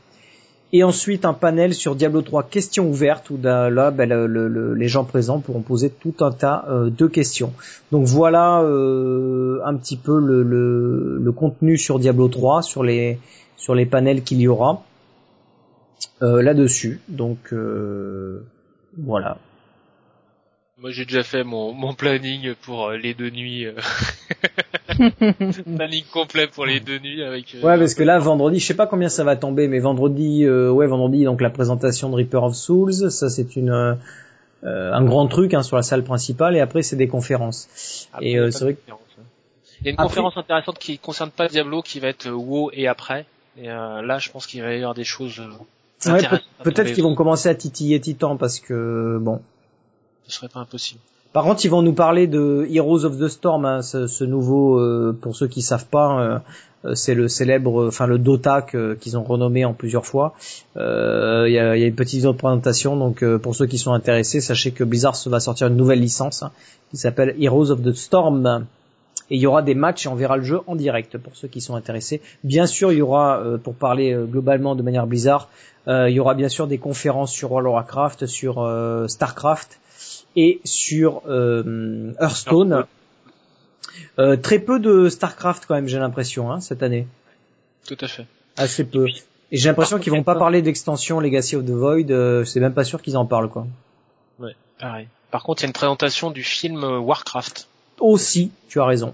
Et 0.71 0.83
ensuite 0.83 1.25
un 1.25 1.33
panel 1.33 1.73
sur 1.73 1.95
Diablo 1.95 2.21
3 2.21 2.43
questions 2.43 2.89
ouvertes 2.89 3.29
où 3.29 3.37
là, 3.41 3.91
ben, 3.91 4.25
les 4.75 4.87
gens 4.87 5.03
présents 5.03 5.39
pourront 5.39 5.61
poser 5.61 5.89
tout 5.89 6.15
un 6.21 6.31
tas 6.31 6.65
de 6.69 7.07
questions. 7.07 7.53
Donc 7.91 8.07
voilà 8.07 8.57
un 8.57 9.75
petit 9.75 9.95
peu 9.95 10.19
le, 10.19 10.43
le, 10.43 11.31
contenu 11.31 11.77
sur 11.77 11.99
Diablo 11.99 12.27
3, 12.27 12.61
sur 12.61 12.83
les 12.83 13.19
sur 13.55 13.73
les 13.73 13.85
panels 13.85 14.23
qu'il 14.23 14.41
y 14.41 14.47
aura 14.49 14.83
là-dessus. 16.21 16.99
Donc 17.07 17.53
euh, 17.53 18.45
voilà. 18.97 19.37
Moi 20.77 20.91
j'ai 20.91 21.05
déjà 21.05 21.23
fait 21.23 21.43
mon, 21.43 21.73
mon 21.73 21.93
planning 21.93 22.53
pour 22.61 22.87
euh, 22.87 22.97
les 22.97 23.13
deux 23.13 23.29
nuits. 23.29 23.65
planning 25.77 26.03
complet 26.11 26.47
pour 26.47 26.65
les 26.65 26.79
deux 26.79 26.99
nuits 26.99 27.23
avec. 27.23 27.55
ouais 27.61 27.77
parce 27.77 27.93
que 27.95 28.03
là 28.03 28.17
vendredi, 28.19 28.59
je 28.59 28.65
sais 28.65 28.75
pas 28.75 28.87
combien 28.87 29.09
ça 29.09 29.23
va 29.23 29.35
tomber, 29.35 29.67
mais 29.67 29.79
vendredi, 29.79 30.47
ouais 30.47 30.87
vendredi 30.87 31.23
donc 31.25 31.41
la 31.41 31.49
présentation 31.49 32.09
de 32.09 32.15
Reaper 32.15 32.43
of 32.43 32.55
Souls, 32.55 33.11
ça 33.11 33.29
c'est 33.29 33.55
une 33.55 33.97
un 34.63 35.03
grand 35.03 35.27
truc 35.27 35.53
hein, 35.53 35.63
sur 35.63 35.75
la 35.75 35.83
salle 35.83 36.03
principale 36.03 36.55
et 36.55 36.59
après 36.59 36.81
c'est 36.81 36.95
des 36.95 37.07
conférences. 37.07 38.09
et 38.21 38.37
c'est 38.51 38.63
vrai. 38.63 38.77
Il 39.81 39.85
y 39.85 39.89
a 39.89 39.91
une 39.91 39.97
conférence 39.97 40.37
intéressante 40.37 40.79
qui 40.79 40.97
concerne 40.97 41.31
pas 41.31 41.47
Diablo 41.47 41.81
qui 41.81 41.99
va 41.99 42.07
être 42.07 42.29
WoW 42.29 42.71
et 42.73 42.87
après. 42.87 43.25
Et 43.57 43.69
euh, 43.69 44.01
là, 44.01 44.19
je 44.19 44.29
pense 44.31 44.47
qu'il 44.47 44.61
va 44.61 44.73
y 44.73 44.77
avoir 44.77 44.93
des 44.93 45.03
choses. 45.03 45.41
Euh, 46.07 46.13
ouais, 46.13 46.21
peut-être 46.63 46.93
qu'ils 46.93 47.03
vont 47.03 47.15
commencer 47.15 47.49
à 47.49 47.55
titiller 47.55 47.99
Titan 47.99 48.37
parce 48.37 48.59
que 48.59 49.17
bon. 49.21 49.41
Ce 50.27 50.37
serait 50.37 50.49
pas 50.49 50.59
impossible. 50.59 50.99
Par 51.33 51.43
contre, 51.43 51.65
ils 51.65 51.69
vont 51.69 51.81
nous 51.81 51.93
parler 51.93 52.27
de 52.27 52.65
Heroes 52.71 53.03
of 53.03 53.19
the 53.19 53.27
Storm, 53.27 53.65
hein, 53.65 53.81
ce, 53.81 54.07
ce, 54.07 54.23
nouveau, 54.23 54.79
euh, 54.79 55.17
pour 55.19 55.35
ceux 55.35 55.47
qui 55.47 55.61
savent 55.61 55.85
pas, 55.85 56.41
euh, 56.85 56.95
c'est 56.95 57.13
le 57.13 57.27
célèbre, 57.27 57.87
enfin 57.87 58.07
le 58.07 58.17
Dota 58.17 58.61
qu'ils 58.61 59.17
ont 59.17 59.23
renommé 59.23 59.65
en 59.65 59.73
plusieurs 59.73 60.05
fois. 60.05 60.35
Il 60.77 60.81
y 60.81 61.59
a, 61.59 61.77
y, 61.77 61.83
a, 61.83 61.87
une 61.87 61.95
petite 61.95 62.23
autre 62.23 62.37
présentation, 62.37 62.95
donc 62.95 63.25
pour 63.37 63.53
ceux 63.53 63.65
qui 63.65 63.77
sont 63.77 63.91
intéressés, 63.91 64.39
sachez 64.39 64.71
que 64.71 64.85
Blizzard 64.85 65.15
va 65.25 65.41
sortir 65.41 65.67
une 65.67 65.75
nouvelle 65.75 65.99
licence 65.99 66.41
hein, 66.41 66.51
qui 66.89 66.97
s'appelle 66.97 67.35
Heroes 67.37 67.71
of 67.71 67.81
the 67.83 67.93
Storm 67.93 68.65
et 69.29 69.35
il 69.35 69.41
y 69.41 69.47
aura 69.47 69.61
des 69.61 69.75
matchs 69.75 70.05
et 70.05 70.09
on 70.09 70.15
verra 70.15 70.37
le 70.37 70.43
jeu 70.43 70.61
en 70.67 70.75
direct 70.75 71.17
pour 71.17 71.35
ceux 71.35 71.47
qui 71.47 71.61
sont 71.61 71.75
intéressés. 71.75 72.21
Bien 72.43 72.67
sûr, 72.67 72.91
il 72.91 72.99
y 72.99 73.01
aura, 73.01 73.39
euh, 73.39 73.57
pour 73.57 73.75
parler 73.75 74.13
euh, 74.13 74.25
globalement 74.25 74.75
de 74.75 74.83
manière 74.83 75.07
bizarre, 75.07 75.49
euh, 75.87 76.09
il 76.09 76.15
y 76.15 76.19
aura 76.19 76.35
bien 76.35 76.49
sûr 76.49 76.67
des 76.67 76.77
conférences 76.77 77.31
sur 77.31 77.51
World 77.51 77.67
of 77.67 77.73
Warcraft, 77.73 78.25
sur 78.27 78.55
Starcraft 79.07 79.79
et 80.35 80.59
sur 80.63 81.21
Hearthstone. 82.19 82.85
très 84.17 84.59
peu 84.59 84.79
de 84.79 85.09
Starcraft 85.09 85.65
quand 85.67 85.75
même, 85.75 85.87
j'ai 85.87 85.99
l'impression, 85.99 86.51
hein, 86.51 86.59
cette 86.59 86.83
année. 86.83 87.07
Tout 87.87 87.97
à 88.01 88.07
fait. 88.07 88.25
Assez 88.57 88.83
peu. 88.83 89.05
Et 89.51 89.57
j'ai 89.57 89.69
l'impression 89.69 89.99
qu'ils 89.99 90.11
vont 90.11 90.23
pas 90.23 90.35
parler 90.35 90.61
d'extension 90.61 91.19
Legacy 91.19 91.55
of 91.55 91.65
the 91.65 91.69
Void. 91.69 92.45
c'est 92.45 92.59
même 92.59 92.73
pas 92.73 92.83
sûr 92.83 93.01
qu'ils 93.01 93.17
en 93.17 93.25
parlent, 93.25 93.49
quoi. 93.49 93.67
Ouais, 94.39 94.55
pareil. 94.79 95.07
Par 95.29 95.43
contre, 95.43 95.61
il 95.61 95.65
y 95.65 95.67
a 95.67 95.69
une 95.69 95.73
présentation 95.73 96.31
du 96.31 96.43
film 96.43 96.83
Warcraft 96.83 97.67
aussi, 97.99 98.51
tu 98.69 98.79
as 98.79 98.85
raison. 98.85 99.13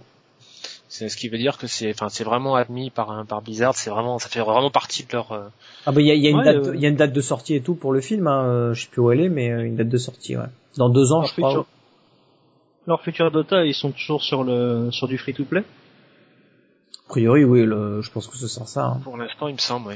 C'est 0.91 1.08
ce 1.08 1.16
qui 1.16 1.30
veut 1.30 1.38
dire 1.38 1.58
que 1.58 1.68
c'est, 1.68 1.90
enfin, 1.91 2.10
c'est 2.10 2.26
vraiment 2.26 2.56
admis 2.56 2.90
par 2.90 3.26
par 3.26 3.41
Blizzard. 3.41 3.76
C'est 3.76 3.90
vraiment, 3.90 4.20
ça 4.20 4.28
fait 4.28 4.41
vraiment 4.41 4.70
partie 4.70 5.03
de 5.03 5.08
leur. 5.14 5.32
Euh, 5.32 5.48
ah 5.86 5.94
bah 5.94 6.02
il 6.02 6.08
y 6.08 6.12
a, 6.12 6.16
y 6.16 6.28
a, 6.28 6.30
une 6.32 6.44
date, 6.44 6.68
euh, 6.68 6.76
il 6.76 6.82
y 6.82 6.86
a 6.86 6.90
une 6.90 6.98
date 6.98 7.14
de 7.14 7.22
sortie 7.22 7.56
et 7.56 7.62
tout 7.62 7.76
pour 7.76 7.94
le 7.94 8.02
film. 8.02 8.28
Hein. 8.28 8.44
Euh, 8.44 8.74
je 8.74 8.82
sais 8.82 8.90
plus 8.90 9.02
où 9.02 9.10
elle 9.10 9.22
est, 9.22 9.30
mais 9.30 9.48
une 9.48 9.78
date 9.78 9.88
de 9.88 9.98
sortie, 9.98 10.36
ouais. 10.36 10.44
Dans 10.76 10.90
deux 10.90 11.14
ans, 11.14 11.24
je 11.24 11.34
crois. 11.34 11.66
Leur 12.88 13.02
futur 13.02 13.32
Dota, 13.32 13.64
ils 13.66 13.74
sont 13.74 13.91
toujours 13.91 14.22
sur 14.22 14.44
le 14.44 14.90
sur 14.91 15.08
du 15.08 15.18
free 15.18 15.34
to 15.34 15.45
play. 15.45 15.62
A 15.62 17.10
priori, 17.10 17.45
oui. 17.45 17.64
Le, 17.64 18.02
je 18.02 18.12
pense 18.12 18.28
que 18.28 18.36
ce 18.36 18.49
sera 18.49 18.66
ça. 18.66 18.86
Hein. 18.88 19.02
Pour 19.03 19.16
l'instant, 19.16 19.48
il 19.48 19.53
me 19.53 19.60
semble, 19.60 19.90
oui. 19.90 19.95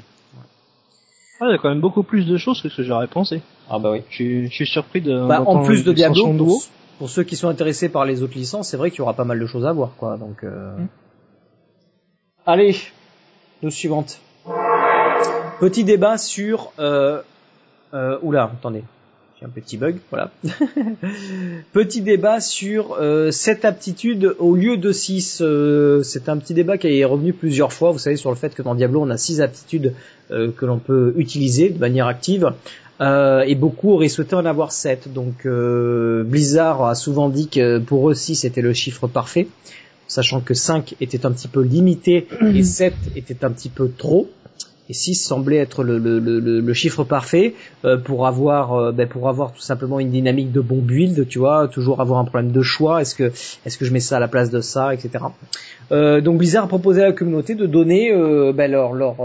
Ah, 1.41 1.47
il 1.49 1.51
y 1.51 1.55
a 1.55 1.57
quand 1.57 1.69
même 1.69 1.81
beaucoup 1.81 2.03
plus 2.03 2.25
de 2.25 2.37
choses 2.37 2.61
que 2.61 2.69
ce 2.69 2.77
que 2.77 2.83
j'aurais 2.83 3.07
pensé. 3.07 3.41
Ah 3.69 3.79
bah 3.79 3.91
oui. 3.91 4.01
Je, 4.09 4.45
je 4.45 4.53
suis 4.53 4.67
surpris 4.67 5.01
de. 5.01 5.27
Bah, 5.27 5.43
en 5.45 5.63
plus 5.63 5.83
de 5.83 5.91
Diablo, 5.91 6.31
pour 6.97 7.09
ceux 7.09 7.23
qui 7.23 7.35
sont 7.35 7.47
intéressés 7.47 7.89
par 7.89 8.05
les 8.05 8.21
autres 8.21 8.35
licences, 8.35 8.69
c'est 8.69 8.77
vrai 8.77 8.91
qu'il 8.91 8.99
y 8.99 9.01
aura 9.01 9.13
pas 9.13 9.25
mal 9.25 9.39
de 9.39 9.45
choses 9.45 9.65
à 9.65 9.71
voir, 9.71 9.91
quoi. 9.97 10.17
Donc, 10.17 10.43
euh... 10.43 10.77
Mm. 10.77 10.87
allez, 12.45 12.75
nous 13.61 13.71
suivante. 13.71 14.19
Petit 15.59 15.83
débat 15.83 16.17
sur. 16.17 16.71
Euh... 16.79 17.21
Euh, 17.93 18.19
oula, 18.21 18.51
attendez, 18.53 18.83
un 19.43 19.49
petit 19.49 19.77
bug, 19.77 19.97
voilà. 20.09 20.31
petit 21.73 22.01
débat 22.01 22.39
sur 22.39 22.93
euh, 22.93 23.31
cette 23.31 23.65
aptitude 23.65 24.35
au 24.39 24.55
lieu 24.55 24.77
de 24.77 24.91
6. 24.91 25.39
Euh, 25.41 26.03
c'est 26.03 26.29
un 26.29 26.37
petit 26.37 26.53
débat 26.53 26.77
qui 26.77 26.87
est 26.87 27.05
revenu 27.05 27.33
plusieurs 27.33 27.73
fois. 27.73 27.91
Vous 27.91 27.99
savez 27.99 28.15
sur 28.15 28.29
le 28.29 28.37
fait 28.37 28.55
que 28.55 28.61
dans 28.61 28.75
Diablo 28.75 29.01
on 29.01 29.09
a 29.09 29.17
6 29.17 29.41
aptitudes 29.41 29.93
euh, 30.31 30.51
que 30.51 30.65
l'on 30.65 30.79
peut 30.79 31.13
utiliser 31.17 31.69
de 31.69 31.79
manière 31.79 32.07
active. 32.07 32.53
Euh, 33.01 33.41
et 33.41 33.55
beaucoup 33.55 33.91
auraient 33.91 34.07
souhaité 34.07 34.35
en 34.35 34.45
avoir 34.45 34.71
7. 34.71 35.11
Donc 35.11 35.45
euh, 35.45 36.23
Blizzard 36.23 36.83
a 36.83 36.95
souvent 36.95 37.29
dit 37.29 37.49
que 37.49 37.79
pour 37.79 38.09
eux 38.09 38.13
6 38.13 38.45
était 38.45 38.61
le 38.61 38.73
chiffre 38.73 39.07
parfait, 39.07 39.47
sachant 40.07 40.39
que 40.39 40.53
5 40.53 40.95
était 41.01 41.25
un 41.25 41.31
petit 41.31 41.49
peu 41.49 41.61
limité 41.61 42.27
et 42.53 42.63
7 42.63 42.93
était 43.17 43.43
un 43.43 43.51
petit 43.51 43.69
peu 43.69 43.91
trop 43.97 44.29
et 44.89 44.93
6 44.93 45.15
semblait 45.15 45.57
être 45.57 45.83
le, 45.83 45.97
le, 45.97 46.19
le, 46.19 46.39
le 46.59 46.73
chiffre 46.73 47.03
parfait 47.03 47.55
euh, 47.83 47.97
pour 47.97 48.27
avoir 48.27 48.73
euh, 48.73 48.91
ben 48.91 49.07
pour 49.07 49.29
avoir 49.29 49.51
tout 49.51 49.61
simplement 49.61 49.99
une 49.99 50.11
dynamique 50.11 50.51
de 50.51 50.61
bon 50.61 50.77
build, 50.77 51.27
tu 51.27 51.39
vois, 51.39 51.67
toujours 51.67 52.01
avoir 52.01 52.19
un 52.19 52.25
problème 52.25 52.51
de 52.51 52.61
choix, 52.61 53.01
est-ce 53.01 53.15
que 53.15 53.31
est-ce 53.65 53.77
que 53.77 53.85
je 53.85 53.91
mets 53.91 53.99
ça 53.99 54.17
à 54.17 54.19
la 54.19 54.27
place 54.27 54.51
de 54.51 54.61
ça, 54.61 54.93
etc. 54.93 55.25
Euh, 55.91 56.21
donc 56.21 56.37
Blizzard 56.37 56.65
a 56.65 56.67
proposé 56.67 57.01
à 57.01 57.07
la 57.07 57.13
communauté 57.13 57.55
de 57.55 57.65
donner 57.65 58.11
euh, 58.11 58.53
ben 58.53 58.69
leur 58.69 58.93
leur 58.93 59.15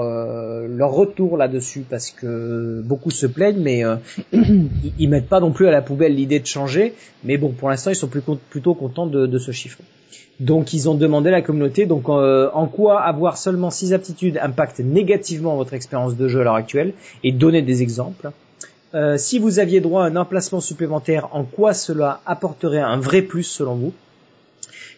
leur 0.69 0.91
retour 0.93 1.37
là-dessus 1.37 1.85
parce 1.89 2.11
que 2.11 2.81
beaucoup 2.85 3.11
se 3.11 3.27
plaignent 3.27 3.61
mais 3.61 3.83
ils, 4.33 4.69
ils, 4.99 5.09
mettent 5.09 5.29
pas 5.29 5.41
non 5.41 5.53
plus 5.53 5.67
à 5.67 5.71
la 5.71 5.83
poubelle 5.83 6.15
l'idée 6.15 6.41
de 6.41 6.47
changer, 6.47 6.95
mais 7.25 7.37
bon 7.37 7.51
pour 7.51 7.69
l'instant 7.69 7.91
ils 7.91 7.97
sont 7.97 8.09
plutôt 8.09 8.75
contents 8.75 9.07
de, 9.07 9.27
de 9.27 9.39
ce 9.39 9.53
chiffre. 9.53 9.79
Donc 10.41 10.73
ils 10.73 10.89
ont 10.89 10.95
demandé 10.95 11.29
à 11.29 11.33
la 11.33 11.43
communauté 11.43 11.85
donc 11.85 12.09
euh, 12.09 12.49
en 12.55 12.67
quoi 12.67 13.03
avoir 13.03 13.37
seulement 13.37 13.71
six 13.71 13.93
aptitudes 13.93 14.39
impacte 14.43 14.81
négativement 14.81 15.55
votre 15.55 15.75
expérience 15.75 16.17
de 16.17 16.29
jeu 16.29 16.41
à 16.41 16.45
l'heure 16.45 16.55
actuelle 16.55 16.95
et 17.23 17.31
donner 17.31 17.61
des 17.61 17.83
exemples. 17.83 18.31
Euh, 18.95 19.19
si 19.19 19.39
vous 19.39 19.59
aviez 19.59 19.81
droit 19.81 20.03
à 20.03 20.07
un 20.07 20.17
emplacement 20.17 20.61
supplémentaire, 20.61 21.29
en 21.33 21.45
quoi 21.45 21.75
cela 21.75 22.23
apporterait 22.25 22.81
un 22.81 22.97
vrai 22.97 23.21
plus 23.21 23.43
selon 23.43 23.75
vous? 23.75 23.93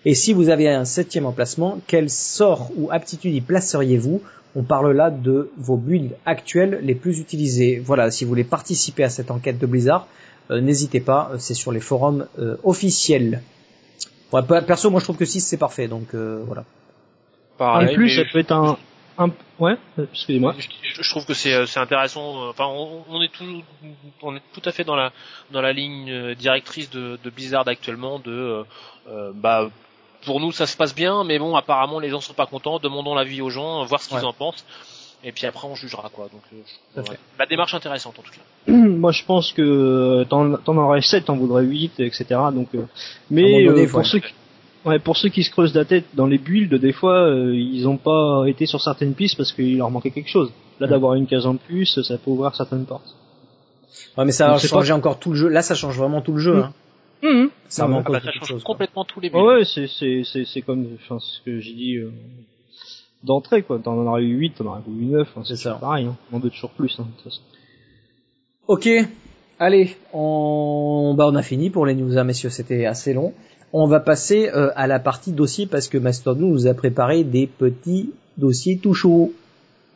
Et 0.05 0.14
si 0.14 0.32
vous 0.32 0.48
aviez 0.48 0.70
un 0.70 0.85
septième 0.85 1.27
emplacement, 1.27 1.81
quel 1.89 2.09
sort 2.09 2.70
ou 2.77 2.90
aptitude 2.90 3.35
y 3.35 3.40
placeriez-vous? 3.40 4.23
On 4.55 4.62
parle 4.62 4.93
là 4.93 5.10
de 5.10 5.51
vos 5.59 5.77
builds 5.77 6.14
actuels 6.24 6.81
les 6.82 6.94
plus 6.94 7.19
utilisés. 7.19 7.82
Voilà, 7.85 8.10
si 8.10 8.24
vous 8.24 8.28
voulez 8.28 8.44
participer 8.44 9.02
à 9.02 9.10
cette 9.10 9.31
enquête 9.31 9.59
de 9.59 9.66
Blizzard, 9.66 10.06
euh, 10.51 10.60
n'hésitez 10.60 11.01
pas, 11.01 11.32
c'est 11.39 11.55
sur 11.55 11.73
les 11.73 11.81
forums 11.81 12.27
officiels 12.62 13.43
perso, 14.41 14.91
moi 14.91 15.01
je 15.01 15.05
trouve 15.05 15.19
que 15.19 15.25
6 15.25 15.41
c'est 15.41 15.59
parfait, 15.59 15.89
donc 15.89 16.15
euh, 16.15 16.43
voilà. 16.47 16.65
en 17.59 17.87
plus, 17.95 18.17
ça 18.17 18.23
peut 18.33 18.39
être 18.39 18.53
un, 18.53 18.79
un, 19.19 19.31
ouais, 19.59 19.77
excusez-moi. 19.99 20.55
Je, 20.59 21.03
je, 21.03 21.11
trouve 21.11 21.27
que 21.27 21.35
c'est 21.35 21.67
c'est 21.67 21.81
intéressant. 21.81 22.49
Enfin, 22.49 22.67
on, 22.67 23.05
on, 23.11 23.23
est 23.23 23.33
tout 23.33 23.63
on 24.23 24.37
est 24.37 24.43
tout 24.53 24.63
à 24.65 24.73
fait 24.73 24.85
dans 24.85 24.97
la 24.97 25.13
dans 25.51 25.61
la 25.61 25.73
ligne 25.73 26.35
directrice 26.35 26.91
de, 26.91 27.19
de 27.23 27.31
Blizzard 27.31 27.69
actuellement 27.69 28.19
de 28.19 28.65
euh, 29.09 29.33
bah 29.35 29.69
pour 30.25 30.41
nous 30.41 30.53
ça 30.53 30.67
se 30.67 30.77
passe 30.77 30.95
bien, 30.95 31.25
mais 31.25 31.39
bon 31.39 31.55
apparemment 31.57 31.99
les 31.99 32.09
gens 32.09 32.21
sont 32.21 32.35
pas 32.35 32.47
contents. 32.47 32.79
Demandons 32.79 33.15
l'avis 33.15 33.43
aux 33.43 33.51
gens, 33.51 33.85
voir 33.85 34.01
ce 34.01 34.09
qu'ils 34.09 34.25
en 34.25 34.33
pensent. 34.33 34.65
Et 35.24 35.32
puis 35.32 35.47
après 35.47 35.69
on 35.69 35.74
jugera 35.74 36.11
quoi. 36.12 36.28
Donc 36.32 36.43
euh, 36.99 37.03
la 37.39 37.47
démarche 37.47 37.74
intéressante 37.74 38.19
en 38.19 38.23
tout 38.23 38.32
cas. 38.32 38.73
Moi 38.73 39.12
je 39.12 39.24
pense 39.24 39.53
que 39.53 40.24
t'en, 40.28 40.57
t'en 40.57 40.77
aurais 40.77 41.01
7, 41.01 41.27
t'en 41.27 41.36
voudrais 41.36 41.65
8, 41.65 42.01
etc. 42.01 42.24
Donc, 42.53 42.69
euh, 42.74 42.82
mais 43.31 43.66
euh, 43.69 43.86
pour 43.89 44.05
ceux 44.05 44.19
qui, 44.19 44.32
ouais, 44.85 44.99
pour 44.99 45.16
ceux 45.16 45.28
qui 45.28 45.44
se 45.44 45.51
creusent 45.51 45.74
la 45.74 45.85
tête 45.85 46.07
dans 46.15 46.27
les 46.27 46.39
builds, 46.39 46.74
des 46.74 46.93
fois 46.93 47.28
ils 47.53 47.86
ont 47.86 47.99
pas 47.99 48.44
été 48.47 48.66
sur 48.66 48.81
certaines 48.81 49.15
pistes 49.15 49.36
parce 49.36 49.53
qu'il 49.53 49.78
leur 49.78 49.90
manquait 49.90 50.11
quelque 50.11 50.31
chose. 50.31 50.53
Là 50.81 50.89
d'avoir 50.89 51.15
une 51.15 51.27
case 51.27 51.47
en 51.47 51.57
plus, 51.57 52.01
ça 52.03 52.19
peut 52.19 52.31
ouvrir 52.31 52.55
certaines 52.57 52.86
portes. 52.86 53.15
Ouais 54.16 54.24
mais 54.24 54.32
ça 54.32 54.53
a 54.53 54.59
changé 54.59 54.93
encore 54.93 55.20
tout 55.20 55.31
le 55.31 55.36
jeu. 55.36 55.49
Là 55.49 55.62
ça 55.62 55.77
change 55.77 55.97
vraiment 55.97 56.20
tout 56.20 56.32
le 56.32 56.40
jeu. 56.40 56.55
Mmh. 56.55 56.62
Hein. 56.62 56.73
Mmh. 57.23 57.49
Ça, 57.69 57.85
ah 57.89 58.03
bah, 58.03 58.20
ça 58.20 58.32
change 58.32 58.49
chose, 58.49 58.65
complètement 58.65 59.05
tous 59.05 59.20
les 59.20 59.31
builds. 59.31 59.47
Ouais, 59.47 59.65
c'est 59.65 59.86
c'est 59.86 60.23
c'est 60.24 60.44
c'est 60.44 60.62
comme 60.62 60.89
enfin, 61.05 61.20
ce 61.20 61.40
que 61.43 61.61
j'ai 61.61 61.74
dit 61.74 61.99
d'entrée 63.24 63.62
quoi. 63.62 63.78
T'en 63.78 63.97
aurais 63.97 64.23
eu 64.23 64.36
8, 64.36 64.55
t'en 64.57 64.66
aurais 64.66 64.81
eu 64.86 65.05
9, 65.07 65.28
hein, 65.36 65.43
c'est 65.44 65.57
ça. 65.57 65.74
Pareil, 65.74 66.07
hein. 66.07 66.16
on 66.32 66.36
en 66.36 66.40
veut 66.40 66.51
toujours 66.51 66.70
plus. 66.70 66.99
Hein, 66.99 67.07
de 67.09 67.23
toute 67.23 67.24
façon. 67.24 67.43
Ok, 68.69 68.89
allez, 69.59 69.97
on... 70.12 71.15
Bah, 71.16 71.27
on 71.28 71.35
a 71.35 71.43
fini 71.43 71.70
pour 71.70 71.85
les 71.86 71.94
news, 71.94 72.16
hein, 72.16 72.24
messieurs, 72.24 72.51
c'était 72.51 72.86
assez 72.86 73.12
long. 73.12 73.35
On 73.73 73.86
va 73.86 74.01
passer 74.01 74.51
euh, 74.51 74.70
à 74.77 74.86
la 74.86 74.99
partie 74.99 75.32
dossier 75.32 75.66
parce 75.66 75.89
que 75.89 75.99
Master 75.99 76.36
nous 76.36 76.66
a 76.66 76.74
préparé 76.74 77.24
des 77.24 77.47
petits 77.47 78.12
dossiers 78.36 78.78
tout 78.78 78.94
chauds. 78.94 79.32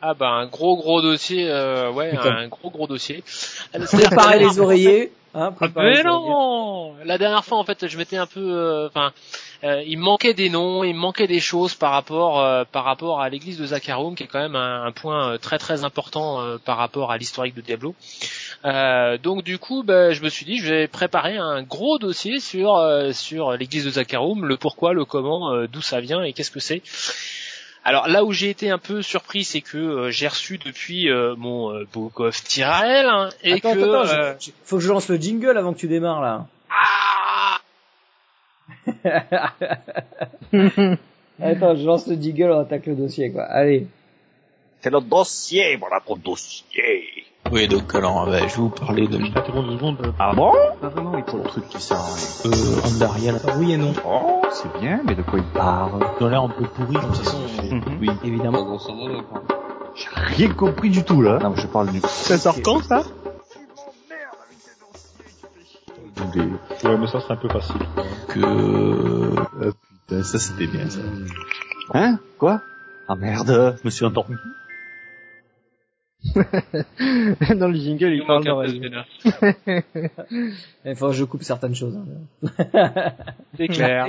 Ah 0.03 0.15
bah 0.15 0.28
un 0.28 0.47
gros 0.47 0.77
gros 0.77 1.01
dossier, 1.01 1.48
euh, 1.51 1.90
ouais, 1.93 2.16
un 2.16 2.48
gros 2.48 2.70
gros 2.70 2.86
dossier. 2.86 3.24
Préparer 3.73 4.39
les 4.39 4.61
oreillers. 4.61 5.12
Hein, 5.39 5.53
ah, 5.61 5.69
mais 5.77 6.03
non 6.03 6.94
La 7.05 7.19
dernière 7.19 7.44
fois, 7.44 7.59
en 7.59 7.65
fait, 7.65 7.89
je 7.89 7.98
m'étais 7.98 8.16
un 8.16 8.27
peu, 8.27 8.40
euh, 8.40 8.86
enfin, 8.86 9.09
euh, 9.09 9.11
il 9.62 9.99
me 9.99 10.03
manquait 10.03 10.35
des 10.35 10.49
noms, 10.49 10.85
il 10.85 10.95
manquait 10.95 11.27
des 11.27 11.41
choses 11.41 11.74
par 11.74 11.93
rapport, 11.93 12.41
euh, 12.41 12.65
par 12.70 12.85
rapport 12.85 13.20
à 13.20 13.28
l'église 13.28 13.59
de 13.59 13.66
Zakharum, 13.66 14.15
qui 14.15 14.24
est 14.24 14.27
quand 14.27 14.41
même 14.41 14.57
un, 14.57 14.93
point 14.93 15.39
très 15.39 15.59
très 15.59 15.85
important 15.85 16.41
par 16.65 16.77
rapport 16.77 17.11
à 17.11 17.19
l'historique 17.19 17.55
de 17.55 17.61
Diablo. 17.61 17.95
donc 19.23 19.43
du 19.43 19.59
coup, 19.59 19.83
bah, 19.83 20.12
je 20.12 20.23
me 20.23 20.28
suis 20.28 20.47
dit, 20.47 20.59
je 20.59 20.73
vais 20.73 20.89
préparer 20.89 21.37
un 21.37 21.62
gros 21.62 21.99
dossier 21.99 22.41
sur 22.41 22.83
sur 23.12 23.53
l'église 23.53 23.85
de 23.85 23.91
Zakharum, 23.91 24.45
le 24.45 24.57
pourquoi, 24.57 24.93
le 24.93 25.05
comment, 25.05 25.66
d'où 25.66 25.83
ça 25.83 26.01
vient 26.01 26.23
et 26.23 26.33
qu'est-ce 26.33 26.51
que 26.51 26.61
c'est. 26.61 26.83
Alors 27.87 28.09
là 28.09 28.24
où 28.24 28.33
j'ai 28.33 28.51
été 28.51 28.69
un 28.69 28.78
peu 28.78 29.01
surpris, 29.01 29.45
c'est 29.45 29.61
que 29.61 29.78
euh, 29.78 30.11
j'ai 30.11 30.27
reçu 30.27 30.59
depuis 30.59 31.09
euh, 31.09 31.37
mon 31.39 31.73
euh, 31.73 31.87
Book 31.93 32.19
of 32.19 32.37
hein, 32.59 33.28
et 33.45 33.53
attends, 33.53 33.74
que 33.74 33.78
attends, 33.78 34.39
faut 34.65 34.78
que 34.78 34.83
je 34.83 34.89
lance 34.89 35.09
le 35.09 35.19
jingle 35.19 35.57
avant 35.57 35.73
que 35.73 35.78
tu 35.78 35.87
démarres 35.87 36.20
là. 36.20 36.47
Ah 36.69 37.26
attends, 41.41 41.77
je 41.77 41.87
lance 41.87 42.07
le 42.07 42.17
jingle, 42.17 42.51
on 42.53 42.61
attaque 42.61 42.87
le 42.87 42.95
dossier 42.95 43.33
quoi. 43.33 43.45
Allez. 43.45 43.87
C'est 44.81 44.91
le 44.91 45.01
dossier, 45.01 45.77
voilà 45.77 46.01
ton 46.07 46.17
dossier. 46.17 47.25
Oui, 47.53 47.69
donc 47.69 47.95
alors, 47.95 48.27
bah, 48.27 48.41
je 48.41 48.57
vais 48.57 48.57
vous 48.57 48.71
parler 48.71 49.07
de... 49.07 49.21
Ah 50.19 50.33
bon? 50.35 50.53
Pas 50.81 50.89
vraiment, 50.89 51.13
oui, 51.15 51.23
pour 51.25 51.39
le 51.39 51.45
truc 51.45 51.69
qui 51.69 51.81
sert 51.81 51.97
à 51.97 52.05
rien. 52.05 52.51
Euh, 52.53 52.89
Andariel. 52.89 53.41
Oui 53.59 53.73
et 53.73 53.77
non. 53.77 53.93
Oh, 54.05 54.43
c'est 54.51 54.81
bien, 54.81 55.01
mais 55.07 55.15
de 55.15 55.23
quoi 55.23 55.39
il 55.39 55.45
parle? 55.45 56.05
Dans 56.19 56.29
l'air 56.29 56.43
un 56.43 56.49
peu 56.49 56.65
pourri, 56.65 56.95
de 56.95 57.01
toute 57.01 57.17
façon. 57.19 57.39
Oui, 58.01 58.11
évidemment. 58.25 58.79
J'ai 59.95 60.09
rien 60.13 60.49
compris 60.55 60.91
du 60.91 61.05
tout, 61.05 61.23
là. 61.23 61.39
Non, 61.39 61.51
mais 61.51 61.63
je 61.63 61.69
parle 61.69 61.93
du... 61.93 62.01
Ça 62.01 62.37
sort 62.37 62.57
quand, 62.65 62.83
ça? 62.83 63.05
Des... 66.37 66.89
Ouais, 66.89 66.97
mais 66.99 67.07
ça, 67.07 67.21
c'est 67.21 67.33
un 67.33 67.37
peu 67.37 67.49
facile. 67.49 67.81
Que... 68.29 68.41
Euh, 68.41 69.73
putain, 70.07 70.23
ça, 70.23 70.39
c'était 70.39 70.67
bien, 70.67 70.89
ça. 70.89 71.01
Hein? 71.95 72.19
Quoi? 72.39 72.61
Ah 73.09 73.15
merde, 73.15 73.77
je 73.79 73.85
me 73.85 73.91
suis 73.91 74.05
endormi. 74.05 74.37
Dans 76.35 77.69
le 77.69 77.75
jingle, 77.75 78.13
il, 78.13 78.17
il 78.17 78.27
parle 78.27 78.45
d'oreille. 78.45 78.81
Il 80.85 80.95
faut 80.97 81.09
que 81.09 81.15
je 81.15 81.25
coupe 81.25 81.43
certaines 81.43 81.75
choses. 81.75 81.97
Hein. 81.97 83.13
C'est 83.57 83.69
clair. 83.69 84.09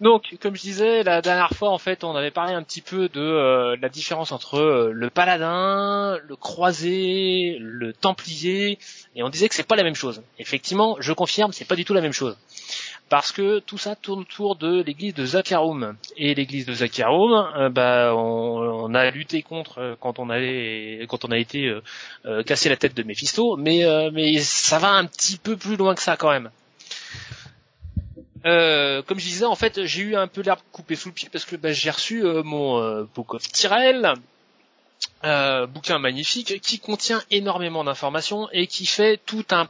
Donc, 0.00 0.36
comme 0.40 0.56
je 0.56 0.62
disais, 0.62 1.02
la 1.02 1.22
dernière 1.22 1.50
fois, 1.50 1.70
en 1.70 1.78
fait, 1.78 2.04
on 2.04 2.14
avait 2.14 2.30
parlé 2.30 2.54
un 2.54 2.62
petit 2.62 2.80
peu 2.80 3.08
de 3.08 3.20
euh, 3.20 3.76
la 3.80 3.88
différence 3.88 4.32
entre 4.32 4.58
euh, 4.58 4.92
le 4.92 5.10
paladin, 5.10 6.18
le 6.26 6.36
croisé, 6.36 7.56
le 7.60 7.92
templier, 7.92 8.78
et 9.16 9.22
on 9.22 9.28
disait 9.28 9.48
que 9.48 9.54
c'est 9.54 9.66
pas 9.66 9.76
la 9.76 9.82
même 9.82 9.94
chose. 9.94 10.22
Effectivement, 10.38 10.96
je 11.00 11.12
confirme, 11.12 11.52
c'est 11.52 11.64
pas 11.64 11.76
du 11.76 11.84
tout 11.84 11.94
la 11.94 12.00
même 12.00 12.12
chose 12.12 12.36
parce 13.10 13.32
que 13.32 13.58
tout 13.58 13.76
ça 13.76 13.96
tourne 13.96 14.20
autour 14.20 14.56
de 14.56 14.82
l'église 14.82 15.14
de 15.14 15.26
Zakharum. 15.26 15.96
Et 16.16 16.34
l'église 16.34 16.64
de 16.64 16.72
Zakharum, 16.72 17.32
euh, 17.56 17.68
bah, 17.68 18.14
on, 18.14 18.94
a 18.94 19.10
lutté 19.10 19.42
contre 19.42 19.78
euh, 19.78 19.96
quand 20.00 20.20
on 20.20 20.30
a 20.30 20.38
été 20.38 21.66
euh, 21.66 21.82
euh 22.24 22.42
cassé 22.44 22.68
la 22.68 22.76
tête 22.76 22.94
de 22.94 23.02
Mephisto, 23.02 23.56
mais 23.56 23.82
ça 24.38 24.78
va 24.78 24.92
un 24.92 25.06
petit 25.06 25.38
peu 25.38 25.56
plus 25.56 25.76
loin 25.76 25.94
que 25.94 26.02
ça 26.02 26.16
quand 26.16 26.30
même. 26.30 26.50
comme 28.44 29.18
je 29.18 29.24
disais, 29.24 29.44
en 29.44 29.56
fait, 29.56 29.84
j'ai 29.84 30.02
eu 30.02 30.16
un 30.16 30.28
peu 30.28 30.42
l'herbe 30.42 30.60
coupée 30.70 30.94
sous 30.94 31.08
le 31.08 31.14
pied 31.14 31.28
parce 31.30 31.44
que 31.44 31.56
bah, 31.56 31.72
j'ai 31.72 31.90
reçu 31.90 32.22
mon 32.22 33.02
Book 33.14 33.34
of 33.34 33.42
Tyrell, 33.48 34.14
bouquin 35.68 35.98
magnifique 35.98 36.60
qui 36.60 36.78
contient 36.78 37.22
énormément 37.30 37.84
d'informations 37.84 38.48
et 38.52 38.66
qui 38.66 38.86
fait 38.86 39.20
tout 39.26 39.44
un 39.50 39.68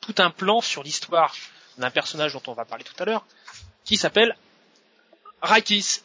tout 0.00 0.14
un 0.18 0.30
plan 0.30 0.60
sur 0.60 0.82
l'histoire 0.82 1.34
d'un 1.78 1.90
personnage 1.90 2.32
dont 2.34 2.42
on 2.46 2.52
va 2.52 2.64
parler 2.64 2.84
tout 2.84 3.00
à 3.02 3.04
l'heure, 3.04 3.24
qui 3.84 3.96
s'appelle 3.96 4.36
Rakis. 5.40 6.00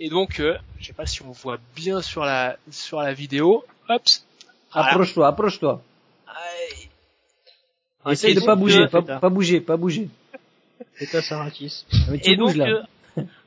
Et 0.00 0.08
donc, 0.08 0.40
euh, 0.40 0.56
je 0.78 0.86
sais 0.86 0.92
pas 0.92 1.06
si 1.06 1.22
on 1.22 1.30
voit 1.30 1.58
bien 1.76 2.02
sur 2.02 2.24
la 2.24 2.56
sur 2.70 3.00
la 3.00 3.12
vidéo. 3.12 3.64
Hop. 3.88 4.02
Approche-toi, 4.72 5.28
approche-toi. 5.28 5.82
Essaye 8.10 8.34
de 8.34 8.40
pas 8.40 8.56
bouger, 8.56 8.88
pas, 8.88 9.02
pas, 9.02 9.28
bouger, 9.28 9.60
pas 9.60 9.76
bouger. 9.76 10.08
C'est 10.96 11.06
ça, 11.20 11.38
Rakis. 11.38 11.84
Et 12.24 12.36
donc, 12.36 12.56
euh, 12.56 12.82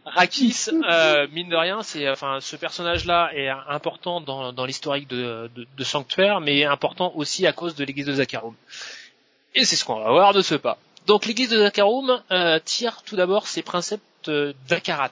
Rakis, 0.06 0.68
euh, 0.70 1.28
mine 1.32 1.50
de 1.50 1.56
rien, 1.56 1.82
c'est 1.82 2.08
enfin 2.10 2.40
ce 2.40 2.56
personnage-là 2.56 3.32
est 3.34 3.50
important 3.50 4.22
dans, 4.22 4.54
dans 4.54 4.66
l'historique 4.66 5.08
de, 5.08 5.50
Sanctuaire, 5.80 6.42
mais 6.42 6.64
important 6.64 7.12
aussi 7.16 7.48
à 7.48 7.54
cause 7.54 7.76
de 7.76 7.84
l'église 7.84 8.06
de 8.06 8.14
Zakharum. 8.14 8.56
Et 9.56 9.66
c'est 9.66 9.76
ce 9.76 9.84
qu'on 9.84 10.00
va 10.00 10.12
voir 10.12 10.34
de 10.34 10.42
ce 10.42 10.56
pas. 10.56 10.78
Donc 11.08 11.26
l'église 11.26 11.50
de 11.50 11.58
Zakarum 11.58 12.22
euh, 12.32 12.60
tire 12.64 13.02
tout 13.04 13.16
d'abord 13.16 13.48
ses 13.48 13.64
principes 13.64 14.02
d'Akarat. 14.68 15.12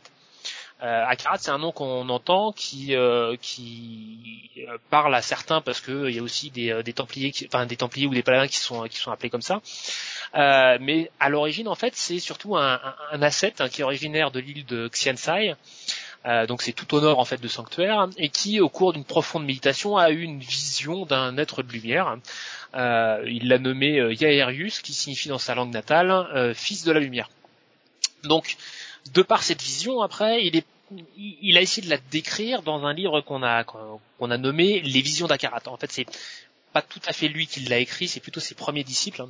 Euh, 0.83 1.05
c'est 1.37 1.51
un 1.51 1.57
nom 1.57 1.71
qu'on 1.71 2.09
entend 2.09 2.51
qui 2.51 2.95
euh, 2.95 3.35
qui 3.41 4.51
euh, 4.57 4.77
parle 4.89 5.15
à 5.15 5.21
certains 5.21 5.61
parce 5.61 5.79
que 5.79 6.09
il 6.09 6.15
y 6.15 6.19
a 6.19 6.21
aussi 6.21 6.49
des, 6.49 6.83
des 6.83 6.93
templiers, 6.93 7.31
qui, 7.31 7.45
enfin 7.45 7.65
des 7.65 7.77
templiers 7.77 8.07
ou 8.07 8.13
des 8.13 8.23
paladins 8.23 8.47
qui 8.47 8.57
sont 8.57 8.83
qui 8.83 8.97
sont 8.97 9.11
appelés 9.11 9.29
comme 9.29 9.41
ça. 9.41 9.61
mais 10.33 11.09
à 11.19 11.29
l'origine, 11.29 11.67
en 11.67 11.75
fait, 11.75 11.95
c'est 11.95 12.19
surtout 12.19 12.57
un, 12.57 12.73
un, 12.73 12.95
un 13.11 13.21
asset 13.21 13.53
hein, 13.59 13.69
qui 13.69 13.81
est 13.81 13.83
originaire 13.83 14.31
de 14.31 14.39
l'île 14.39 14.65
de 14.65 14.89
Xiansai. 14.89 15.55
Euh, 16.25 16.45
donc 16.45 16.61
c'est 16.61 16.71
tout 16.71 16.93
au 16.95 17.01
nord 17.01 17.19
en 17.19 17.25
fait 17.25 17.41
de 17.41 17.47
Sanctuaire 17.49 18.07
et 18.15 18.29
qui 18.29 18.61
au 18.61 18.69
cours 18.69 18.93
d'une 18.93 19.03
profonde 19.03 19.43
méditation 19.43 19.97
a 19.97 20.09
eu 20.09 20.21
une 20.21 20.39
vision 20.39 21.05
d'un 21.05 21.37
être 21.37 21.63
de 21.63 21.71
lumière 21.73 22.17
euh, 22.75 23.23
il 23.27 23.49
l'a 23.49 23.59
nommé 23.59 23.99
euh, 23.99 24.13
Yaerius, 24.13 24.81
qui 24.81 24.93
signifie 24.93 25.29
dans 25.29 25.37
sa 25.37 25.53
langue 25.53 25.71
natale 25.71 26.11
euh, 26.11 26.53
fils 26.53 26.83
de 26.83 26.91
la 26.91 26.99
lumière. 26.99 27.29
Donc, 28.23 28.57
de 29.13 29.21
par 29.21 29.43
cette 29.43 29.61
vision, 29.61 30.01
après, 30.01 30.43
il 30.43 30.55
est 30.55 30.65
il 31.17 31.57
a 31.57 31.61
essayé 31.61 31.85
de 31.85 31.89
la 31.89 31.97
décrire 32.11 32.61
dans 32.61 32.85
un 32.85 32.93
livre 32.93 33.21
qu'on 33.21 33.43
a 33.43 33.63
qu'on 33.63 34.31
a 34.31 34.37
nommé 34.37 34.81
Les 34.81 35.01
Visions 35.01 35.27
d'Akarat. 35.27 35.61
En 35.67 35.77
fait, 35.77 35.91
c'est 35.91 36.05
pas 36.73 36.81
tout 36.81 37.01
à 37.05 37.13
fait 37.13 37.27
lui 37.27 37.47
qui 37.47 37.61
l'a 37.61 37.79
écrit, 37.79 38.07
c'est 38.07 38.19
plutôt 38.19 38.39
ses 38.39 38.55
premiers 38.55 38.83
disciples. 38.83 39.25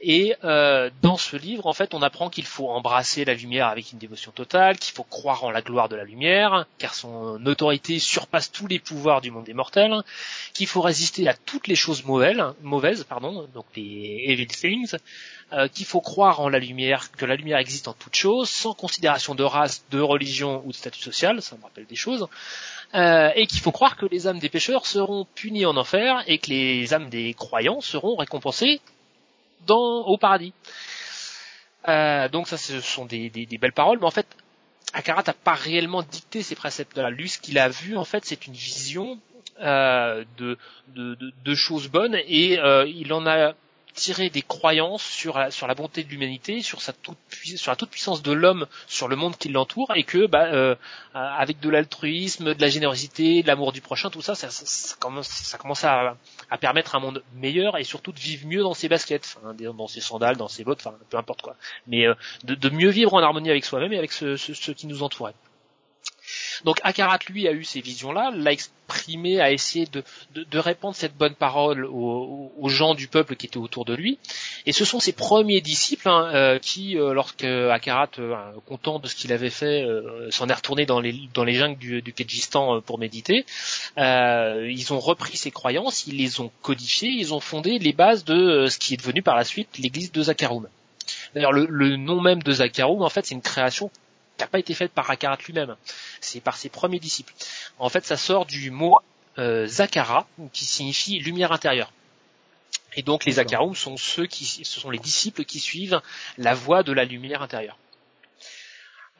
Et 0.00 0.34
euh, 0.44 0.90
dans 1.00 1.16
ce 1.16 1.36
livre, 1.36 1.66
en 1.66 1.72
fait, 1.72 1.94
on 1.94 2.02
apprend 2.02 2.28
qu'il 2.28 2.44
faut 2.44 2.68
embrasser 2.68 3.24
la 3.24 3.32
lumière 3.32 3.68
avec 3.68 3.92
une 3.92 3.98
dévotion 3.98 4.30
totale, 4.30 4.78
qu'il 4.78 4.94
faut 4.94 5.04
croire 5.04 5.44
en 5.44 5.50
la 5.50 5.62
gloire 5.62 5.88
de 5.88 5.96
la 5.96 6.04
lumière, 6.04 6.66
car 6.78 6.94
son 6.94 7.44
autorité 7.46 7.98
surpasse 7.98 8.52
tous 8.52 8.66
les 8.66 8.78
pouvoirs 8.78 9.22
du 9.22 9.30
monde 9.30 9.44
des 9.44 9.54
mortels, 9.54 10.02
qu'il 10.52 10.66
faut 10.66 10.82
résister 10.82 11.26
à 11.28 11.34
toutes 11.34 11.66
les 11.66 11.76
choses 11.76 12.04
mauvaises, 12.04 13.04
pardon, 13.04 13.48
donc 13.54 13.64
les 13.74 14.24
evil 14.26 14.46
things, 14.48 14.96
euh, 15.52 15.66
qu'il 15.68 15.86
faut 15.86 16.02
croire 16.02 16.40
en 16.40 16.50
la 16.50 16.58
lumière, 16.58 17.10
que 17.12 17.24
la 17.24 17.36
lumière 17.36 17.58
existe 17.58 17.88
en 17.88 17.94
toutes 17.94 18.16
choses, 18.16 18.50
sans 18.50 18.74
considération 18.74 19.34
de 19.34 19.44
race, 19.44 19.86
de 19.90 20.00
religion 20.00 20.62
ou 20.66 20.72
de 20.72 20.76
statut 20.76 21.00
social, 21.00 21.40
ça 21.40 21.56
me 21.56 21.62
rappelle 21.62 21.86
des 21.86 21.96
choses, 21.96 22.28
euh, 22.94 23.30
et 23.34 23.46
qu'il 23.46 23.60
faut 23.60 23.72
croire 23.72 23.96
que 23.96 24.04
les 24.04 24.26
âmes 24.26 24.40
des 24.40 24.50
pécheurs 24.50 24.84
seront 24.84 25.26
punies 25.34 25.64
en 25.64 25.76
enfer 25.76 26.22
et 26.26 26.36
que 26.36 26.50
les 26.50 26.92
âmes 26.92 27.08
des 27.08 27.32
croyants 27.32 27.80
seront 27.80 28.16
récompensées 28.16 28.82
au 29.74 30.16
paradis. 30.18 30.52
Euh, 31.88 32.28
donc 32.28 32.48
ça, 32.48 32.56
ce 32.56 32.80
sont 32.80 33.04
des, 33.04 33.30
des, 33.30 33.46
des, 33.46 33.58
belles 33.58 33.72
paroles, 33.72 33.98
mais 34.00 34.06
en 34.06 34.10
fait, 34.10 34.26
Akarat 34.92 35.22
n'a 35.26 35.32
pas 35.32 35.54
réellement 35.54 36.02
dicté 36.02 36.42
ces 36.42 36.56
préceptes-là. 36.56 37.10
Lui, 37.10 37.28
ce 37.28 37.38
qu'il 37.38 37.58
a 37.58 37.68
vu, 37.68 37.96
en 37.96 38.04
fait, 38.04 38.24
c'est 38.24 38.46
une 38.46 38.54
vision 38.54 39.20
euh, 39.60 40.24
de, 40.36 40.58
de, 40.88 41.16
de, 41.44 41.54
choses 41.54 41.88
bonnes 41.88 42.18
et 42.26 42.58
euh, 42.58 42.86
il 42.86 43.12
en 43.14 43.26
a 43.26 43.54
tiré 43.94 44.28
des 44.28 44.42
croyances 44.42 45.02
sur 45.02 45.38
la, 45.38 45.50
sur 45.50 45.66
la 45.66 45.74
bonté 45.74 46.04
de 46.04 46.10
l'humanité, 46.10 46.60
sur 46.60 46.82
sa 46.82 46.92
toute 46.92 47.16
sur 47.56 47.72
la 47.72 47.76
toute 47.76 47.88
puissance 47.88 48.22
de 48.22 48.32
l'homme 48.32 48.66
sur 48.86 49.08
le 49.08 49.16
monde 49.16 49.36
qui 49.38 49.48
l'entoure 49.48 49.92
et 49.96 50.04
que 50.04 50.26
bah, 50.26 50.44
euh, 50.52 50.74
avec 51.14 51.58
de 51.60 51.70
l'altruisme, 51.70 52.54
de 52.54 52.60
la 52.60 52.68
générosité, 52.68 53.42
de 53.42 53.46
l'amour 53.46 53.72
du 53.72 53.80
prochain, 53.80 54.10
tout 54.10 54.20
ça, 54.20 54.34
ça, 54.34 54.50
ça, 54.50 54.66
ça 54.66 55.58
commence 55.58 55.84
à, 55.84 56.16
à, 56.50 56.58
permettre 56.58 56.94
un 56.94 57.00
monde 57.00 57.22
meilleur 57.34 57.76
et 57.76 57.84
surtout 57.84 58.12
de 58.12 58.18
vivre 58.18 58.46
mieux 58.46 58.62
dans 58.62 58.74
ses 58.74 58.88
baskets, 58.88 59.36
enfin, 59.38 59.54
dans 59.54 59.88
ses 59.88 60.00
sandales, 60.00 60.36
dans 60.36 60.48
ses 60.48 60.64
bottes, 60.64 60.80
enfin 60.84 60.96
peu 61.10 61.16
importe 61.16 61.42
quoi, 61.42 61.56
mais 61.86 62.06
euh, 62.06 62.14
de, 62.44 62.68
mieux 62.70 62.90
vivre 62.90 63.14
en 63.14 63.20
harmonie 63.20 63.50
avec 63.50 63.64
soi-même 63.64 63.92
et 63.92 63.98
avec 63.98 64.12
ceux 64.12 64.36
ce, 64.36 64.54
ce 64.54 64.70
qui 64.72 64.86
nous 64.86 65.02
entourait. 65.02 65.34
Donc 66.64 66.80
Akarat, 66.82 67.18
lui, 67.28 67.46
a 67.48 67.52
eu 67.52 67.64
ces 67.64 67.80
visions-là, 67.80 68.30
l'a 68.34 68.52
exprimé, 68.52 69.40
a 69.40 69.52
essayé 69.52 69.86
de, 69.86 70.02
de, 70.34 70.44
de, 70.44 70.58
répandre 70.58 70.96
cette 70.96 71.16
bonne 71.16 71.34
parole 71.34 71.84
aux, 71.84 72.68
gens 72.68 72.94
du 72.94 73.08
peuple 73.08 73.36
qui 73.36 73.46
étaient 73.46 73.58
autour 73.58 73.84
de 73.84 73.94
lui. 73.94 74.18
Et 74.66 74.72
ce 74.72 74.84
sont 74.84 74.98
ses 74.98 75.12
premiers 75.12 75.60
disciples 75.60 76.08
hein, 76.08 76.28
euh, 76.34 76.58
qui, 76.58 76.98
euh, 76.98 77.14
lorsque 77.14 77.44
Akarat, 77.44 78.10
euh, 78.18 78.34
content 78.66 78.98
de 78.98 79.06
ce 79.06 79.14
qu'il 79.14 79.32
avait 79.32 79.50
fait, 79.50 79.86
s'en 80.30 80.48
est 80.48 80.52
retourné 80.52 80.86
dans 80.86 81.00
les, 81.00 81.54
jungles 81.54 81.78
du, 81.78 82.02
du 82.02 82.12
Kedjistan 82.12 82.80
pour 82.80 82.98
méditer, 82.98 83.46
ils 83.96 84.86
ont 84.90 85.00
repris 85.00 85.36
ses 85.36 85.50
croyances, 85.52 86.06
ils 86.06 86.16
les 86.16 86.40
ont 86.40 86.50
codifiées, 86.62 87.10
ils 87.10 87.32
ont 87.32 87.40
fondé 87.40 87.78
les 87.78 87.92
bases 87.92 88.24
de 88.24 88.66
ce 88.68 88.78
qui 88.78 88.94
est 88.94 88.96
devenu 88.96 89.22
par 89.22 89.36
la 89.36 89.44
suite 89.44 89.78
l'église 89.78 90.10
de 90.10 90.22
Zakarum. 90.22 90.68
D'ailleurs, 91.34 91.52
le, 91.52 91.96
nom 91.96 92.20
même 92.20 92.42
de 92.42 92.52
Zakarum, 92.52 93.02
en 93.02 93.08
fait, 93.08 93.26
c'est 93.26 93.34
une 93.34 93.42
création 93.42 93.88
qui 94.36 94.42
n'a 94.42 94.48
pas 94.48 94.58
été 94.58 94.74
faite 94.74 94.92
par 94.92 95.08
Akarat 95.10 95.38
lui-même, 95.46 95.76
c'est 96.20 96.40
par 96.40 96.56
ses 96.56 96.68
premiers 96.68 96.98
disciples. 96.98 97.32
En 97.78 97.88
fait, 97.88 98.04
ça 98.04 98.16
sort 98.16 98.46
du 98.46 98.70
mot 98.70 98.98
euh, 99.38 99.66
Zakara, 99.66 100.26
qui 100.52 100.64
signifie 100.64 101.18
lumière 101.18 101.52
intérieure. 101.52 101.92
Et 102.96 103.02
donc 103.02 103.24
les 103.24 103.32
Zakarum 103.32 103.74
sont 103.74 103.96
ceux 103.96 104.26
qui, 104.26 104.44
ce 104.44 104.80
sont 104.80 104.90
les 104.90 104.98
disciples 104.98 105.44
qui 105.44 105.60
suivent 105.60 106.00
la 106.38 106.54
voie 106.54 106.82
de 106.82 106.92
la 106.92 107.04
lumière 107.04 107.42
intérieure. 107.42 107.78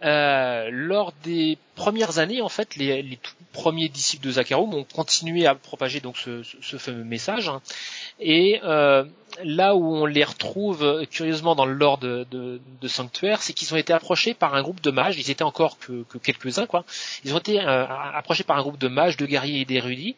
Euh, 0.05 0.69
lors 0.71 1.13
des 1.25 1.57
premières 1.75 2.19
années, 2.19 2.43
en 2.43 2.51
fait, 2.51 2.77
les, 2.77 3.01
les 3.03 3.17
tout 3.17 3.33
premiers 3.55 3.89
disciples 3.89 4.27
de 4.27 4.33
Zakarum 4.33 4.75
ont 4.75 4.85
continué 4.85 5.47
à 5.47 5.55
propager 5.55 6.01
donc 6.01 6.19
ce, 6.19 6.43
ce, 6.43 6.57
ce 6.61 6.77
fameux 6.77 7.05
message. 7.05 7.49
Hein. 7.49 7.63
Et 8.21 8.61
euh, 8.63 9.05
là 9.43 9.75
où 9.75 9.97
on 9.97 10.05
les 10.05 10.25
retrouve 10.25 11.07
curieusement 11.11 11.55
dans 11.55 11.65
le 11.65 11.73
lore 11.73 11.97
de, 11.97 12.27
de, 12.31 12.61
de 12.83 12.89
Sanctuaire, 12.89 13.41
c'est 13.41 13.55
qu'ils 13.55 13.73
ont 13.73 13.79
été 13.79 13.95
approchés 13.95 14.35
par 14.35 14.55
un 14.55 14.63
groupe 14.63 14.83
de 14.83 14.91
mages. 14.91 15.17
Ils 15.19 15.31
étaient 15.31 15.43
encore 15.43 15.79
que, 15.79 16.03
que 16.03 16.19
quelques-uns, 16.19 16.67
quoi. 16.67 16.85
Ils 17.25 17.35
ont 17.35 17.39
été 17.39 17.61
euh, 17.61 17.87
approchés 17.87 18.45
par 18.45 18.59
un 18.59 18.63
groupe 18.63 18.79
de 18.79 18.89
mages, 18.89 19.17
de 19.17 19.25
guerriers 19.25 19.63
et 19.63 19.65
d'érudits. 19.65 20.17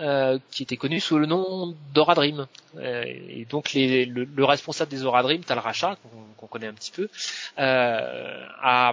Euh, 0.00 0.38
qui 0.52 0.62
était 0.62 0.76
connu 0.76 1.00
sous 1.00 1.18
le 1.18 1.26
nom 1.26 1.74
d'Oradrim. 1.92 2.46
Euh, 2.76 3.02
et 3.04 3.46
donc 3.50 3.72
les, 3.72 4.04
le, 4.04 4.22
le, 4.22 4.44
responsable 4.44 4.92
des 4.92 5.04
Oradrim, 5.04 5.42
Tal 5.42 5.58
Racha, 5.58 5.96
qu'on 6.36 6.46
qu 6.46 6.48
connaît 6.48 6.68
un 6.68 6.72
petit 6.72 6.92
peu, 6.92 7.08
euh, 7.58 8.46
a 8.62 8.92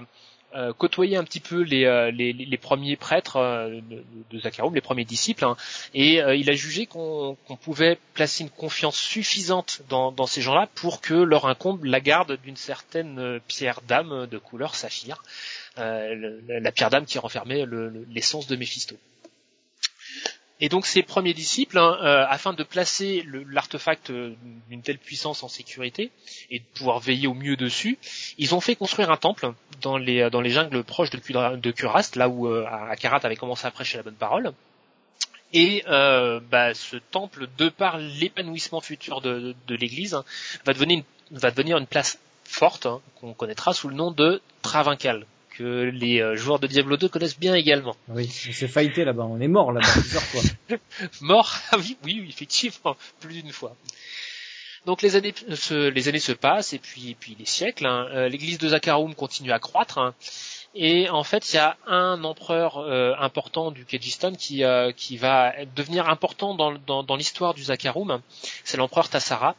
euh, 0.55 0.73
côtoyer 0.73 1.15
un 1.17 1.23
petit 1.23 1.41
peu 1.41 1.61
les, 1.61 1.85
euh, 1.85 2.09
les, 2.09 2.33
les 2.33 2.57
premiers 2.57 2.95
prêtres 2.95 3.35
euh, 3.35 3.81
de, 3.81 4.03
de 4.31 4.39
Zakarum, 4.39 4.73
les 4.73 4.81
premiers 4.81 5.05
disciples, 5.05 5.45
hein, 5.45 5.57
et 5.93 6.15
il 6.15 6.49
a 6.49 6.53
jugé 6.53 6.87
qu'on 6.87 7.37
qu 7.47 7.55
pouvait 7.57 7.99
placer 8.13 8.43
une 8.43 8.49
confiance 8.49 8.95
suffisante 8.97 9.81
dans, 9.89 10.11
dans 10.11 10.25
ces 10.25 10.41
gens-là 10.41 10.69
pour 10.73 11.01
que 11.01 11.13
leur 11.13 11.45
incombe 11.45 11.83
la 11.83 11.99
garde 11.99 12.39
d'une 12.43 12.55
certaine 12.55 13.39
pierre 13.47 13.81
d'âme 13.81 14.27
de 14.27 14.37
couleur 14.37 14.75
saphir, 14.75 15.21
la 15.77 16.71
pierre 16.71 16.89
d'âme 16.89 17.05
qui 17.05 17.19
renfermait 17.19 17.65
l'essence 18.09 18.47
de 18.47 18.55
Méphisto. 18.55 18.95
Et 20.61 20.69
donc 20.69 20.85
ces 20.85 21.03
premiers 21.03 21.33
disciples, 21.33 21.77
hein, 21.77 21.97
euh, 22.01 22.25
afin 22.29 22.53
de 22.53 22.63
placer 22.63 23.25
l'artefact 23.49 24.11
d'une 24.11 24.81
telle 24.81 24.97
puissance 24.97 25.43
en 25.43 25.49
sécurité 25.49 26.11
et 26.49 26.59
de 26.59 26.65
pouvoir 26.75 26.99
veiller 26.99 27.27
au 27.27 27.33
mieux 27.33 27.57
dessus, 27.57 27.97
ils 28.37 28.55
ont 28.55 28.61
fait 28.61 28.75
construire 28.75 29.11
un 29.11 29.17
temple 29.17 29.51
dans 29.81 29.97
les, 29.97 30.29
les 30.29 30.49
jungles 30.49 30.83
proches 30.83 31.09
de, 31.09 31.71
Kurast, 31.71 32.15
là 32.15 32.29
où 32.29 32.47
euh, 32.47 32.65
Akarat 32.89 33.19
avait 33.23 33.35
commencé 33.35 33.67
à 33.67 33.71
prêcher 33.71 33.97
la 33.97 34.03
bonne 34.03 34.15
parole. 34.15 34.53
Et 35.53 35.83
euh, 35.87 36.39
bah, 36.39 36.73
ce 36.73 36.97
temple, 36.97 37.47
de 37.57 37.69
par 37.69 37.97
l'épanouissement 37.97 38.81
futur 38.81 39.21
de, 39.21 39.55
l'Église, 39.69 40.13
hein, 40.13 40.25
va, 40.65 40.73
devenir 40.73 40.99
une, 40.99 41.37
va 41.37 41.51
devenir 41.51 41.77
une 41.77 41.87
place 41.87 42.19
forte 42.43 42.85
hein, 42.85 43.01
qu'on 43.19 43.33
connaîtra 43.33 43.73
sous 43.73 43.89
le 43.89 43.95
nom 43.95 44.11
de 44.11 44.41
Travincal, 44.61 45.25
que 45.57 45.89
les 45.93 46.21
euh, 46.21 46.35
joueurs 46.35 46.59
de 46.59 46.67
Diablo 46.67 46.97
2 46.97 47.07
connaissent 47.07 47.39
bien 47.39 47.55
également. 47.55 47.95
Oui, 48.09 48.29
on 48.49 48.53
s'est 48.53 48.67
faillité 48.67 49.05
là-bas, 49.05 49.23
on 49.23 49.39
est 49.39 49.47
mort 49.47 49.71
là-bas 49.71 49.87
plusieurs 49.99 50.23
fois. 50.23 50.41
mort 51.21 51.55
Ah 51.71 51.77
oui, 51.77 51.97
oui, 52.03 52.25
effectivement, 52.29 52.95
plus 53.19 53.41
d'une 53.41 53.51
fois. 53.51 53.75
Donc 54.85 55.01
les 55.01 55.15
années, 55.15 55.33
se, 55.53 55.89
les 55.89 56.07
années 56.07 56.19
se 56.19 56.31
passent 56.31 56.73
et 56.73 56.79
puis, 56.79 57.11
et 57.11 57.15
puis 57.15 57.35
les 57.39 57.45
siècles. 57.45 57.87
Hein. 57.87 58.07
Euh, 58.13 58.29
l'église 58.29 58.59
de 58.59 58.69
Zakarum 58.69 59.15
continue 59.15 59.51
à 59.51 59.59
croître. 59.59 59.97
Hein. 59.97 60.13
Et 60.75 61.09
en 61.09 61.23
fait, 61.23 61.53
il 61.53 61.55
y 61.55 61.59
a 61.59 61.77
un 61.87 62.23
empereur 62.25 62.77
euh, 62.77 63.13
important 63.17 63.71
du 63.71 63.85
Kyrgyzstan 63.85 64.33
qui, 64.33 64.65
euh, 64.65 64.91
qui 64.91 65.15
va 65.15 65.53
devenir 65.75 66.09
important 66.09 66.53
dans, 66.53 66.73
dans, 66.85 67.01
dans 67.01 67.15
l'histoire 67.15 67.53
du 67.53 67.63
Zakarum. 67.63 68.21
C'est 68.65 68.75
l'empereur 68.75 69.07
Tassara, 69.07 69.55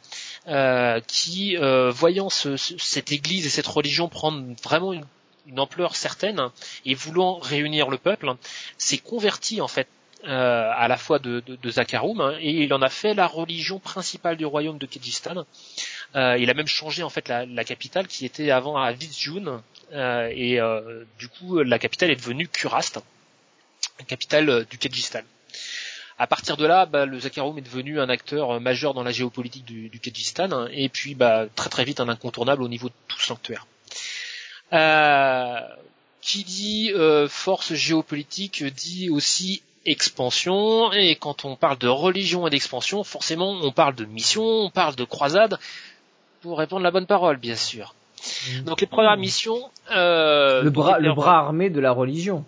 euh, 0.47 1.01
qui, 1.07 1.57
voyant 1.89 2.29
ce, 2.29 2.55
ce, 2.55 2.77
cette 2.77 3.11
église 3.11 3.47
et 3.47 3.49
cette 3.49 3.67
religion 3.67 4.07
prendre 4.07 4.43
vraiment 4.63 4.93
une 4.93 5.05
une 5.47 5.59
ampleur 5.59 5.95
certaine 5.95 6.49
et 6.85 6.93
voulant 6.93 7.39
réunir 7.39 7.89
le 7.89 7.97
peuple, 7.97 8.33
s'est 8.77 8.97
converti 8.97 9.61
en 9.61 9.67
fait 9.67 9.87
euh, 10.25 10.71
à 10.75 10.87
la 10.87 10.97
fois 10.97 11.19
de, 11.19 11.41
de, 11.45 11.55
de 11.55 11.69
Zakarum 11.69 12.21
hein, 12.21 12.35
et 12.39 12.63
il 12.63 12.73
en 12.73 12.81
a 12.81 12.89
fait 12.89 13.13
la 13.13 13.27
religion 13.27 13.79
principale 13.79 14.35
du 14.35 14.45
royaume 14.45 14.77
de 14.77 14.85
Kyrgyzstan. 14.85 15.45
Euh, 16.15 16.37
il 16.39 16.49
a 16.49 16.53
même 16.53 16.67
changé 16.67 17.03
en 17.03 17.09
fait 17.09 17.27
la, 17.27 17.45
la 17.45 17.63
capitale 17.63 18.07
qui 18.07 18.25
était 18.25 18.49
avant 18.49 18.77
à 18.77 18.91
Vizjun 18.91 19.61
euh, 19.93 20.31
et 20.33 20.59
euh, 20.59 21.03
du 21.19 21.27
coup 21.27 21.59
la 21.59 21.79
capitale 21.79 22.11
est 22.11 22.15
devenue 22.15 22.47
Kurast, 22.47 22.99
capitale 24.07 24.49
euh, 24.49 24.65
du 24.69 24.77
Kyrgyzstan. 24.77 25.21
À 26.19 26.25
partir 26.25 26.57
de 26.57 26.65
là, 26.65 26.87
bah, 26.87 27.05
le 27.05 27.19
Zakarum 27.19 27.55
est 27.59 27.61
devenu 27.61 27.99
un 27.99 28.09
acteur 28.09 28.59
majeur 28.59 28.95
dans 28.95 29.03
la 29.03 29.11
géopolitique 29.11 29.65
du, 29.65 29.89
du 29.89 30.01
hein, 30.39 30.67
et 30.71 30.89
puis 30.89 31.13
bah, 31.13 31.45
très 31.55 31.69
très 31.69 31.85
vite 31.85 31.99
un 31.99 32.09
incontournable 32.09 32.63
au 32.63 32.67
niveau 32.67 32.89
de 32.89 32.93
tout 33.07 33.21
sanctuaire. 33.21 33.67
Euh, 34.73 35.59
qui 36.19 36.43
dit 36.43 36.91
euh, 36.93 37.29
force 37.29 37.73
géopolitique 37.73 38.63
dit 38.65 39.09
aussi 39.09 39.61
expansion 39.85 40.91
et 40.91 41.15
quand 41.15 41.45
on 41.45 41.55
parle 41.55 41.77
de 41.77 41.87
religion 41.87 42.45
et 42.47 42.49
d'expansion, 42.49 43.05
forcément 43.05 43.51
on 43.51 43.71
parle 43.71 43.95
de 43.95 44.03
mission, 44.03 44.43
on 44.43 44.69
parle 44.69 44.95
de 44.95 45.05
croisade 45.05 45.57
pour 46.41 46.57
répondre 46.57 46.83
la 46.83 46.91
bonne 46.91 47.05
parole, 47.05 47.37
bien 47.37 47.55
sûr. 47.55 47.95
Mmh. 48.19 48.63
Donc 48.63 48.81
les 48.81 48.87
premières 48.87 49.15
missions. 49.15 49.69
Euh, 49.91 50.63
le 50.63 50.69
bras, 50.69 50.99
le 50.99 51.13
bras 51.13 51.37
armé 51.37 51.69
de 51.69 51.79
la 51.79 51.93
religion. 51.93 52.43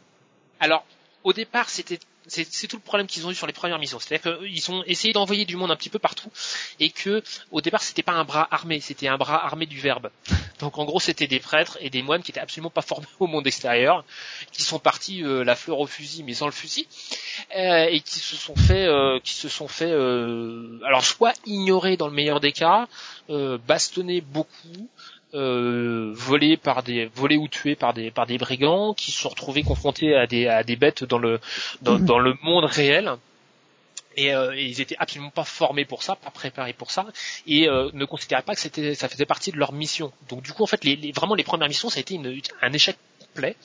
Alors 0.59 0.83
au 1.23 1.31
départ 1.31 1.69
c'était 1.69 1.99
c'est 2.29 2.67
tout 2.67 2.77
le 2.77 2.81
problème 2.81 3.07
qu'ils 3.07 3.25
ont 3.27 3.31
eu 3.31 3.35
sur 3.35 3.47
les 3.47 3.53
premières 3.53 3.79
missions. 3.79 3.99
C'est-à-dire 3.99 4.37
qu'ils 4.37 4.71
ont 4.71 4.83
essayé 4.85 5.13
d'envoyer 5.13 5.45
du 5.45 5.55
monde 5.55 5.71
un 5.71 5.75
petit 5.75 5.89
peu 5.89 5.99
partout 5.99 6.31
et 6.79 6.89
que 6.89 7.23
au 7.51 7.61
départ 7.61 7.81
c'était 7.81 8.03
pas 8.03 8.13
un 8.13 8.23
bras 8.23 8.47
armé, 8.51 8.79
c'était 8.79 9.07
un 9.07 9.17
bras 9.17 9.43
armé 9.45 9.65
du 9.65 9.79
verbe. 9.79 10.09
Donc 10.59 10.77
en 10.77 10.85
gros 10.85 10.99
c'était 10.99 11.27
des 11.27 11.39
prêtres 11.39 11.77
et 11.81 11.89
des 11.89 12.01
moines 12.01 12.21
qui 12.21 12.31
étaient 12.31 12.39
absolument 12.39 12.69
pas 12.69 12.81
formés 12.81 13.07
au 13.19 13.27
monde 13.27 13.47
extérieur, 13.47 14.03
qui 14.51 14.61
sont 14.61 14.79
partis 14.79 15.23
euh, 15.23 15.43
la 15.43 15.55
fleur 15.55 15.79
au 15.79 15.87
fusil 15.87 16.23
mais 16.23 16.33
sans 16.33 16.45
le 16.45 16.51
fusil 16.51 16.87
euh, 17.55 17.87
et 17.89 18.01
qui 18.01 18.19
se 18.19 18.35
sont 18.35 18.55
fait, 18.55 18.85
euh, 18.85 19.19
qui 19.23 19.33
se 19.33 19.49
sont 19.49 19.67
fait, 19.67 19.91
euh, 19.91 20.79
alors 20.85 21.03
soit 21.03 21.33
ignorer 21.45 21.97
dans 21.97 22.07
le 22.07 22.13
meilleur 22.13 22.39
des 22.39 22.51
cas, 22.51 22.87
euh, 23.29 23.57
bastonner 23.67 24.21
beaucoup, 24.21 24.89
euh, 25.33 26.11
volés 26.13 26.57
par 26.57 26.83
des 26.83 27.05
volés 27.05 27.37
ou 27.37 27.47
tués 27.47 27.75
par 27.75 27.93
des 27.93 28.11
par 28.11 28.25
des 28.25 28.37
brigands 28.37 28.93
qui 28.93 29.11
se 29.11 29.21
sont 29.21 29.29
retrouvés 29.29 29.63
confrontés 29.63 30.15
à 30.15 30.27
des 30.27 30.47
à 30.47 30.63
des 30.63 30.75
bêtes 30.75 31.03
dans 31.03 31.19
le 31.19 31.39
dans, 31.81 31.99
dans 32.11 32.19
le 32.19 32.35
monde 32.41 32.65
réel 32.65 33.15
et, 34.15 34.33
euh, 34.33 34.53
et, 34.55 34.65
ils 34.65 34.81
étaient 34.81 34.97
absolument 34.99 35.29
pas 35.29 35.43
formés 35.43 35.85
pour 35.85 36.03
ça, 36.03 36.15
pas 36.15 36.31
préparés 36.31 36.73
pour 36.73 36.91
ça, 36.91 37.05
et 37.47 37.69
euh, 37.69 37.89
ne 37.93 38.05
considéraient 38.05 38.41
pas 38.41 38.53
que 38.53 38.59
c'était, 38.59 38.95
ça 38.95 39.07
faisait 39.07 39.25
partie 39.25 39.51
de 39.51 39.57
leur 39.57 39.71
mission. 39.71 40.11
Donc 40.27 40.41
du 40.41 40.51
coup, 40.51 40.63
en 40.63 40.67
fait, 40.67 40.83
les, 40.83 40.95
les, 40.95 41.11
vraiment 41.11 41.35
les 41.35 41.43
premières 41.43 41.69
missions, 41.69 41.89
ça 41.89 41.99
a 41.99 42.01
été 42.01 42.15
une, 42.15 42.41
un 42.61 42.73
échec 42.73 42.97
complet. 43.19 43.55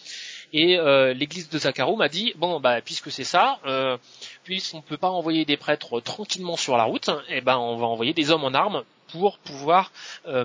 Et 0.53 0.79
euh, 0.79 1.13
l'église 1.15 1.49
de 1.49 1.59
Zakarum 1.59 1.99
m'a 1.99 2.09
dit 2.09 2.33
bon 2.37 2.61
bah 2.61 2.81
puisque 2.81 3.11
c'est 3.11 3.25
ça, 3.25 3.59
euh, 3.67 3.99
puisqu'on 4.45 4.83
peut 4.83 4.97
pas 4.97 5.11
envoyer 5.11 5.45
des 5.45 5.57
prêtres 5.57 5.99
tranquillement 6.01 6.57
sur 6.57 6.77
la 6.77 6.85
route, 6.85 7.09
et 7.29 7.39
eh 7.39 7.41
ben 7.41 7.59
on 7.59 7.77
va 7.77 7.87
envoyer 7.87 8.13
des 8.13 8.31
hommes 8.31 8.45
en 8.45 8.55
armes 8.55 8.85
pour 9.11 9.39
pouvoir 9.39 9.91
euh, 10.29 10.45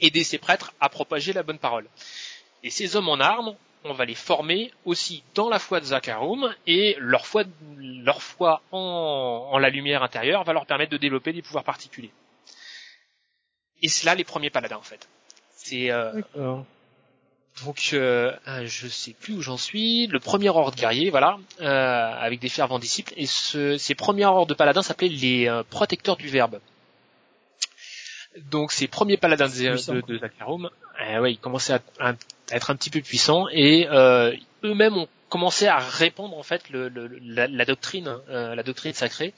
aider 0.00 0.24
ces 0.24 0.38
prêtres 0.38 0.72
à 0.80 0.88
propager 0.88 1.32
la 1.32 1.42
bonne 1.42 1.58
parole. 1.58 1.86
Et 2.62 2.70
ces 2.70 2.96
hommes 2.96 3.08
en 3.08 3.20
armes, 3.20 3.54
on 3.84 3.92
va 3.92 4.04
les 4.04 4.14
former 4.14 4.72
aussi 4.84 5.22
dans 5.34 5.48
la 5.48 5.58
foi 5.58 5.80
de 5.80 5.86
Zakarum 5.86 6.54
et 6.66 6.96
leur 6.98 7.26
foi, 7.26 7.44
leur 7.76 8.22
foi 8.22 8.62
en, 8.70 9.48
en, 9.50 9.58
la 9.58 9.70
lumière 9.70 10.02
intérieure 10.02 10.44
va 10.44 10.52
leur 10.52 10.66
permettre 10.66 10.92
de 10.92 10.96
développer 10.96 11.32
des 11.32 11.42
pouvoirs 11.42 11.64
particuliers. 11.64 12.12
Et 13.82 13.88
c'est 13.88 14.06
là 14.06 14.14
les 14.14 14.24
premiers 14.24 14.50
paladins 14.50 14.76
en 14.76 14.82
fait. 14.82 15.08
C'est 15.56 15.90
euh, 15.90 16.12
donc 17.64 17.90
euh, 17.92 18.32
euh, 18.48 18.66
je 18.66 18.88
sais 18.88 19.12
plus 19.12 19.34
où 19.34 19.42
j'en 19.42 19.56
suis. 19.56 20.06
Le 20.06 20.18
premier 20.20 20.48
ordre 20.48 20.76
guerrier, 20.76 21.10
voilà, 21.10 21.38
euh, 21.60 21.66
avec 21.66 22.40
des 22.40 22.48
fervents 22.48 22.78
disciples. 22.78 23.12
Et 23.16 23.26
ce, 23.26 23.76
ces 23.78 23.94
premiers 23.94 24.24
ordres 24.24 24.46
de 24.46 24.54
paladins 24.54 24.82
s'appelaient 24.82 25.08
les 25.08 25.48
euh, 25.48 25.62
protecteurs 25.68 26.16
du 26.16 26.28
verbe. 26.28 26.60
Donc 28.50 28.72
ces 28.72 28.88
premiers 28.88 29.16
paladins 29.16 29.48
de, 29.48 29.76
de, 29.92 30.00
de 30.06 30.18
Zakarum, 30.18 30.70
euh, 31.02 31.20
ouais, 31.20 31.32
ils 31.32 31.38
commençaient 31.38 31.74
à, 31.74 31.80
à 32.00 32.14
être 32.50 32.70
un 32.70 32.76
petit 32.76 32.90
peu 32.90 33.00
puissants 33.00 33.46
et 33.50 33.86
euh, 33.90 34.34
eux-mêmes 34.64 34.96
ont 34.96 35.08
commencé 35.28 35.66
à 35.66 35.78
répandre 35.78 36.36
en 36.36 36.42
fait 36.42 36.68
le, 36.70 36.88
le- 36.88 37.18
la, 37.22 37.46
la 37.46 37.64
doctrine, 37.64 38.16
euh, 38.30 38.54
la 38.54 38.62
doctrine 38.62 38.92
sacrée. 38.94 39.34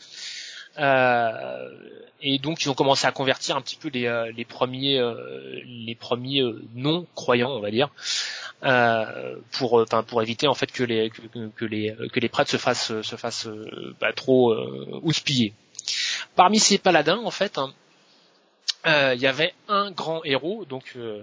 Euh, 0.78 1.68
et 2.20 2.38
donc 2.38 2.62
ils 2.64 2.68
ont 2.68 2.74
commencé 2.74 3.06
à 3.06 3.12
convertir 3.12 3.56
un 3.56 3.60
petit 3.60 3.76
peu 3.76 3.88
les, 3.88 4.06
euh, 4.06 4.32
les 4.36 4.44
premiers, 4.44 4.98
euh, 4.98 5.60
les 5.64 5.94
premiers 5.94 6.42
non 6.74 7.06
croyants, 7.14 7.50
on 7.52 7.60
va 7.60 7.70
dire, 7.70 7.90
euh, 8.64 9.36
pour, 9.52 9.74
enfin, 9.74 10.02
pour 10.02 10.20
éviter 10.22 10.48
en 10.48 10.54
fait 10.54 10.72
que 10.72 10.82
les 10.82 11.10
que, 11.56 11.64
les 11.64 11.94
que 12.12 12.18
les 12.18 12.28
prêtres 12.28 12.50
se 12.50 12.56
fassent 12.56 13.00
se 13.02 13.16
fassent 13.16 13.48
bah, 14.00 14.12
trop 14.12 14.50
euh, 14.52 14.98
houspiller. 15.02 15.52
Parmi 16.34 16.58
ces 16.58 16.78
paladins, 16.78 17.18
en 17.24 17.30
fait, 17.30 17.58
hein, 17.58 17.72
il 18.86 19.20
y 19.20 19.27
avait 19.27 19.55
un 19.69 19.90
grand 19.90 20.23
héros, 20.24 20.65
donc 20.65 20.93
euh, 20.97 21.23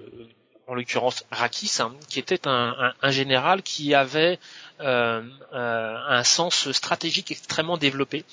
en 0.68 0.74
l'occurrence 0.76 1.26
Rakis, 1.32 1.72
hein, 1.80 1.94
qui 2.08 2.20
était 2.20 2.48
un, 2.48 2.76
un- 2.80 2.94
un 3.02 3.12
général 3.12 3.62
qui 3.62 3.94
avait 3.94 4.40
euh, 4.80 5.22
euh, 5.54 5.96
un 6.08 6.24
sens 6.24 6.72
stratégique 6.72 7.30
extrêmement 7.32 7.78
développé 7.78 8.24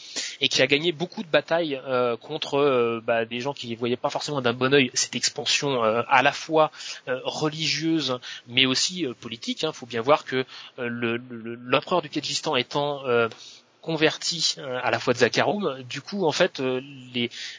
et 0.41 0.49
qui 0.49 0.63
a 0.63 0.67
gagné 0.67 0.93
beaucoup 0.93 1.23
de 1.23 1.29
batailles 1.29 1.81
euh, 1.87 2.17
contre 2.17 2.59
euh, 2.59 3.01
bah, 3.05 3.25
des 3.25 3.41
gens 3.41 3.55
qui 3.55 3.69
ne 3.71 3.77
voyaient 3.77 3.97
pas 3.97 4.09
forcément 4.11 4.41
d'un 4.41 4.53
bon 4.53 4.73
œil 4.73 4.91
cette 4.95 5.17
expansion 5.17 5.83
euh, 5.85 6.03
à 6.09 6.23
la 6.23 6.33
fois 6.33 6.71
euh, 7.09 7.19
religieuse 7.25 8.19
mais 8.47 8.67
aussi 8.67 9.05
euh, 9.05 9.15
politique. 9.15 9.63
Il 9.65 9.73
faut 9.73 9.87
bien 9.87 10.01
voir 10.01 10.25
que 10.25 10.37
euh, 10.79 10.89
le- 10.89 11.17
le- 11.17 11.57
l'empereur 11.57 12.03
du 12.03 12.09
Kyrgyzstan 12.09 12.55
étant 12.57 13.05
euh, 13.07 13.29
converti 13.89 14.57
euh, 14.59 14.79
à 14.83 14.91
la 14.91 14.99
fois 14.99 15.15
de 15.15 15.19
Zakharoum, 15.21 15.83
du 15.89 16.03
coup 16.03 16.27
en 16.27 16.31
fait 16.31 16.61
euh, 16.61 16.83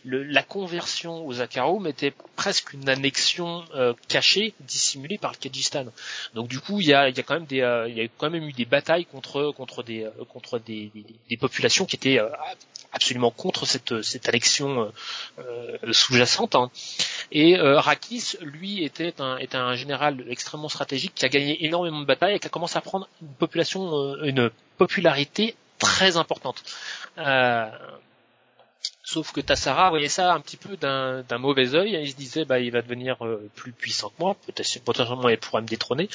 la 0.06 0.44
conversion 0.44 1.26
au 1.26 1.34
Zakharoum 1.34 1.88
était 1.88 2.14
presque 2.36 2.74
une 2.74 2.88
annexion 2.88 3.66
euh, 3.74 3.96
cachée, 4.08 4.54
dissimulée 4.60 5.18
par 5.18 5.40
le. 5.40 5.92
Donc 6.36 6.48
du 6.48 6.60
coup 6.60 6.82
il 6.82 6.86
y 6.86 6.94
a, 6.94 7.10
y 7.10 7.20
a 7.20 7.24
quand 7.24 7.34
même 7.34 7.48
des, 7.48 7.64
il 7.88 7.98
y 7.98 8.02
a 8.02 8.08
quand 8.20 8.30
même 8.30 8.44
eu 8.44 8.54
des 8.54 8.66
batailles 8.66 9.06
contre 9.06 9.52
contre 9.58 9.82
des 9.82 10.08
contre 10.32 10.60
des, 10.60 10.92
des, 11.32 11.38
populations 11.38 11.86
qui 11.86 11.96
étaient 11.96 12.20
absolument 12.94 13.32
contre 13.32 13.66
cette 13.66 14.04
cette 14.04 14.30
annexion 14.30 14.92
sous-jacente. 15.92 16.54
hein. 16.54 16.70
Et 17.32 17.58
Rakis, 17.58 18.38
lui, 18.42 18.84
était 18.84 19.20
un, 19.20 19.38
était 19.38 19.58
un 19.58 19.76
général 19.76 20.24
extrêmement 20.30 20.70
stratégique 20.70 21.14
qui 21.16 21.26
a 21.26 21.30
gagné 21.30 21.66
énormément 21.66 22.02
de 22.02 22.06
batailles 22.06 22.36
et 22.36 22.40
qui 22.40 22.46
a 22.48 22.52
commencé 22.52 22.78
à 22.78 22.82
prendre 22.82 23.08
une 23.24 23.34
population, 23.44 23.82
une 24.24 24.52
popularité 24.78 25.56
très 25.80 26.18
importante. 26.18 26.64
Euh, 27.18 27.70
sauf 29.04 29.32
que 29.32 29.42
Tassara 29.42 29.90
voyait 29.90 30.10
ça 30.10 30.34
un 30.34 30.40
petit 30.40 30.58
peu 30.58 30.78
d'un 30.78 31.38
mauvais 31.38 31.74
œil. 31.74 31.98
Il 32.02 32.12
se 32.12 32.16
disait, 32.16 32.46
bah, 32.46 32.60
il 32.60 32.72
va 32.72 32.82
devenir 32.82 33.26
euh, 33.26 33.50
plus 33.56 33.72
puissant 33.72 34.10
que 34.10 34.16
moi, 34.20 34.36
peut-être 34.46 34.84
potentiellement 34.84 35.30
il 35.30 35.38
pourra 35.38 35.62
me 35.62 35.68
détrôner. 35.68 36.10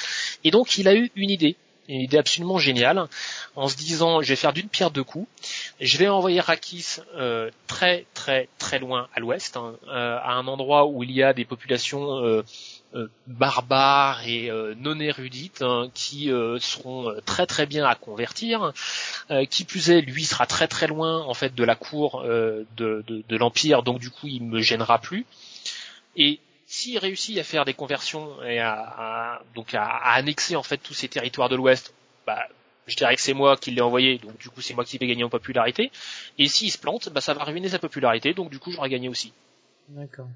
Et 0.44 0.50
donc, 0.50 0.78
il 0.78 0.86
a 0.86 0.94
eu 0.94 1.10
une 1.16 1.30
idée, 1.30 1.56
une 1.88 2.00
idée 2.00 2.18
absolument 2.18 2.58
géniale, 2.58 3.08
en 3.56 3.68
se 3.68 3.76
disant, 3.76 4.22
je 4.22 4.28
vais 4.28 4.36
faire 4.36 4.52
d'une 4.52 4.68
pierre 4.68 4.90
deux 4.90 5.04
coups. 5.04 5.28
Je 5.80 5.98
vais 5.98 6.08
envoyer 6.08 6.40
Rakis 6.40 6.98
euh, 7.16 7.50
très 7.66 8.06
très 8.14 8.48
très 8.58 8.78
loin 8.78 9.08
à 9.14 9.20
l'ouest, 9.20 9.56
hein, 9.56 9.74
euh, 9.88 10.18
à 10.22 10.32
un 10.32 10.46
endroit 10.46 10.86
où 10.86 11.02
il 11.02 11.10
y 11.10 11.22
a 11.22 11.32
des 11.32 11.44
populations 11.44 12.24
euh, 12.24 12.42
barbares 13.26 14.26
et 14.26 14.50
euh, 14.50 14.74
non 14.78 14.98
érudites 15.00 15.62
hein, 15.62 15.90
qui 15.94 16.30
euh, 16.30 16.58
seront 16.60 17.08
euh, 17.10 17.20
très 17.24 17.46
très 17.46 17.66
bien 17.66 17.84
à 17.86 17.94
convertir. 17.94 18.72
Euh, 19.30 19.44
qui 19.46 19.64
plus 19.64 19.90
est, 19.90 20.00
lui 20.00 20.24
sera 20.24 20.46
très 20.46 20.68
très 20.68 20.86
loin 20.86 21.22
en 21.22 21.34
fait 21.34 21.54
de 21.54 21.64
la 21.64 21.74
cour 21.76 22.22
euh, 22.24 22.64
de, 22.76 23.02
de, 23.06 23.22
de 23.28 23.36
l'empire, 23.36 23.82
donc 23.82 23.98
du 23.98 24.10
coup 24.10 24.26
il 24.28 24.42
me 24.44 24.60
gênera 24.60 24.98
plus. 24.98 25.26
Et 26.16 26.40
s'il 26.66 26.98
réussit 26.98 27.38
à 27.38 27.44
faire 27.44 27.64
des 27.64 27.74
conversions 27.74 28.42
et 28.42 28.58
à, 28.60 28.72
à- 28.74 29.42
donc 29.54 29.74
à, 29.74 29.84
à 29.84 30.12
annexer 30.14 30.56
en 30.56 30.62
fait 30.62 30.78
tous 30.78 30.94
ces 30.94 31.08
territoires 31.08 31.48
de 31.48 31.56
l'Ouest, 31.56 31.94
bah 32.26 32.46
je 32.86 32.96
dirais 32.96 33.16
que 33.16 33.22
c'est 33.22 33.32
moi 33.34 33.56
qui 33.56 33.70
l'ai 33.70 33.80
envoyé, 33.80 34.18
donc 34.18 34.36
du 34.38 34.50
coup 34.50 34.60
c'est 34.60 34.74
moi 34.74 34.84
qui 34.84 34.98
vais 34.98 35.06
gagner 35.06 35.24
en 35.24 35.30
popularité. 35.30 35.90
Et 36.38 36.48
s'il 36.48 36.70
se 36.70 36.78
plante, 36.78 37.08
bah 37.10 37.20
ça 37.20 37.34
va 37.34 37.44
ruiner 37.44 37.68
sa 37.68 37.78
popularité, 37.78 38.34
donc 38.34 38.50
du 38.50 38.58
coup 38.58 38.70
j'aurai 38.70 38.90
gagné 38.90 39.08
aussi. 39.08 39.32
D'accord. 39.88 40.28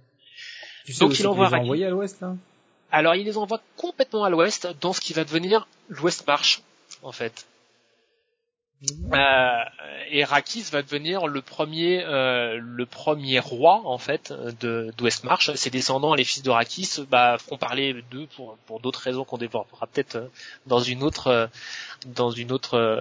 Tu 0.85 0.93
sais 0.93 1.01
Donc, 1.01 1.19
il 1.19 1.27
envoie 1.27 1.51
les 1.51 1.85
à 1.85 1.91
l'ouest 1.91 2.21
là 2.21 2.35
Alors 2.91 3.15
il 3.15 3.25
les 3.25 3.37
envoie 3.37 3.61
complètement 3.77 4.25
à 4.25 4.31
l'ouest, 4.31 4.69
dans 4.81 4.93
ce 4.93 5.01
qui 5.01 5.13
va 5.13 5.25
devenir 5.25 5.67
l'Ouest 5.89 6.27
Marche, 6.27 6.63
en 7.03 7.13
fait. 7.13 7.47
Euh, 9.13 9.17
et 10.13 10.23
Rakis 10.23 10.67
va 10.71 10.83
devenir 10.83 11.27
le 11.27 11.43
premier, 11.43 12.05
euh, 12.05 12.61
le 12.63 12.87
premier 12.87 13.41
roi 13.41 13.83
en 13.85 13.99
fait 13.99 14.33
de 14.61 14.93
d'Ouest 14.97 15.25
Marche. 15.25 15.53
Ses 15.57 15.71
descendants, 15.71 16.15
les 16.15 16.23
fils 16.23 16.45
de 16.45 16.51
Rakis, 16.51 16.89
bah, 17.11 17.39
feront 17.39 17.57
parler 17.59 18.05
d'eux 18.13 18.29
pour 18.37 18.57
pour 18.67 18.79
d'autres 18.79 19.01
raisons 19.01 19.25
qu'on 19.25 19.37
développera 19.37 19.89
peut-être 19.89 20.15
euh, 20.17 20.27
dans 20.69 20.79
une 20.79 21.03
autre, 21.03 21.27
euh, 21.27 21.47
dans 22.07 22.31
une 22.31 22.53
autre, 22.53 22.75
euh, 22.75 23.01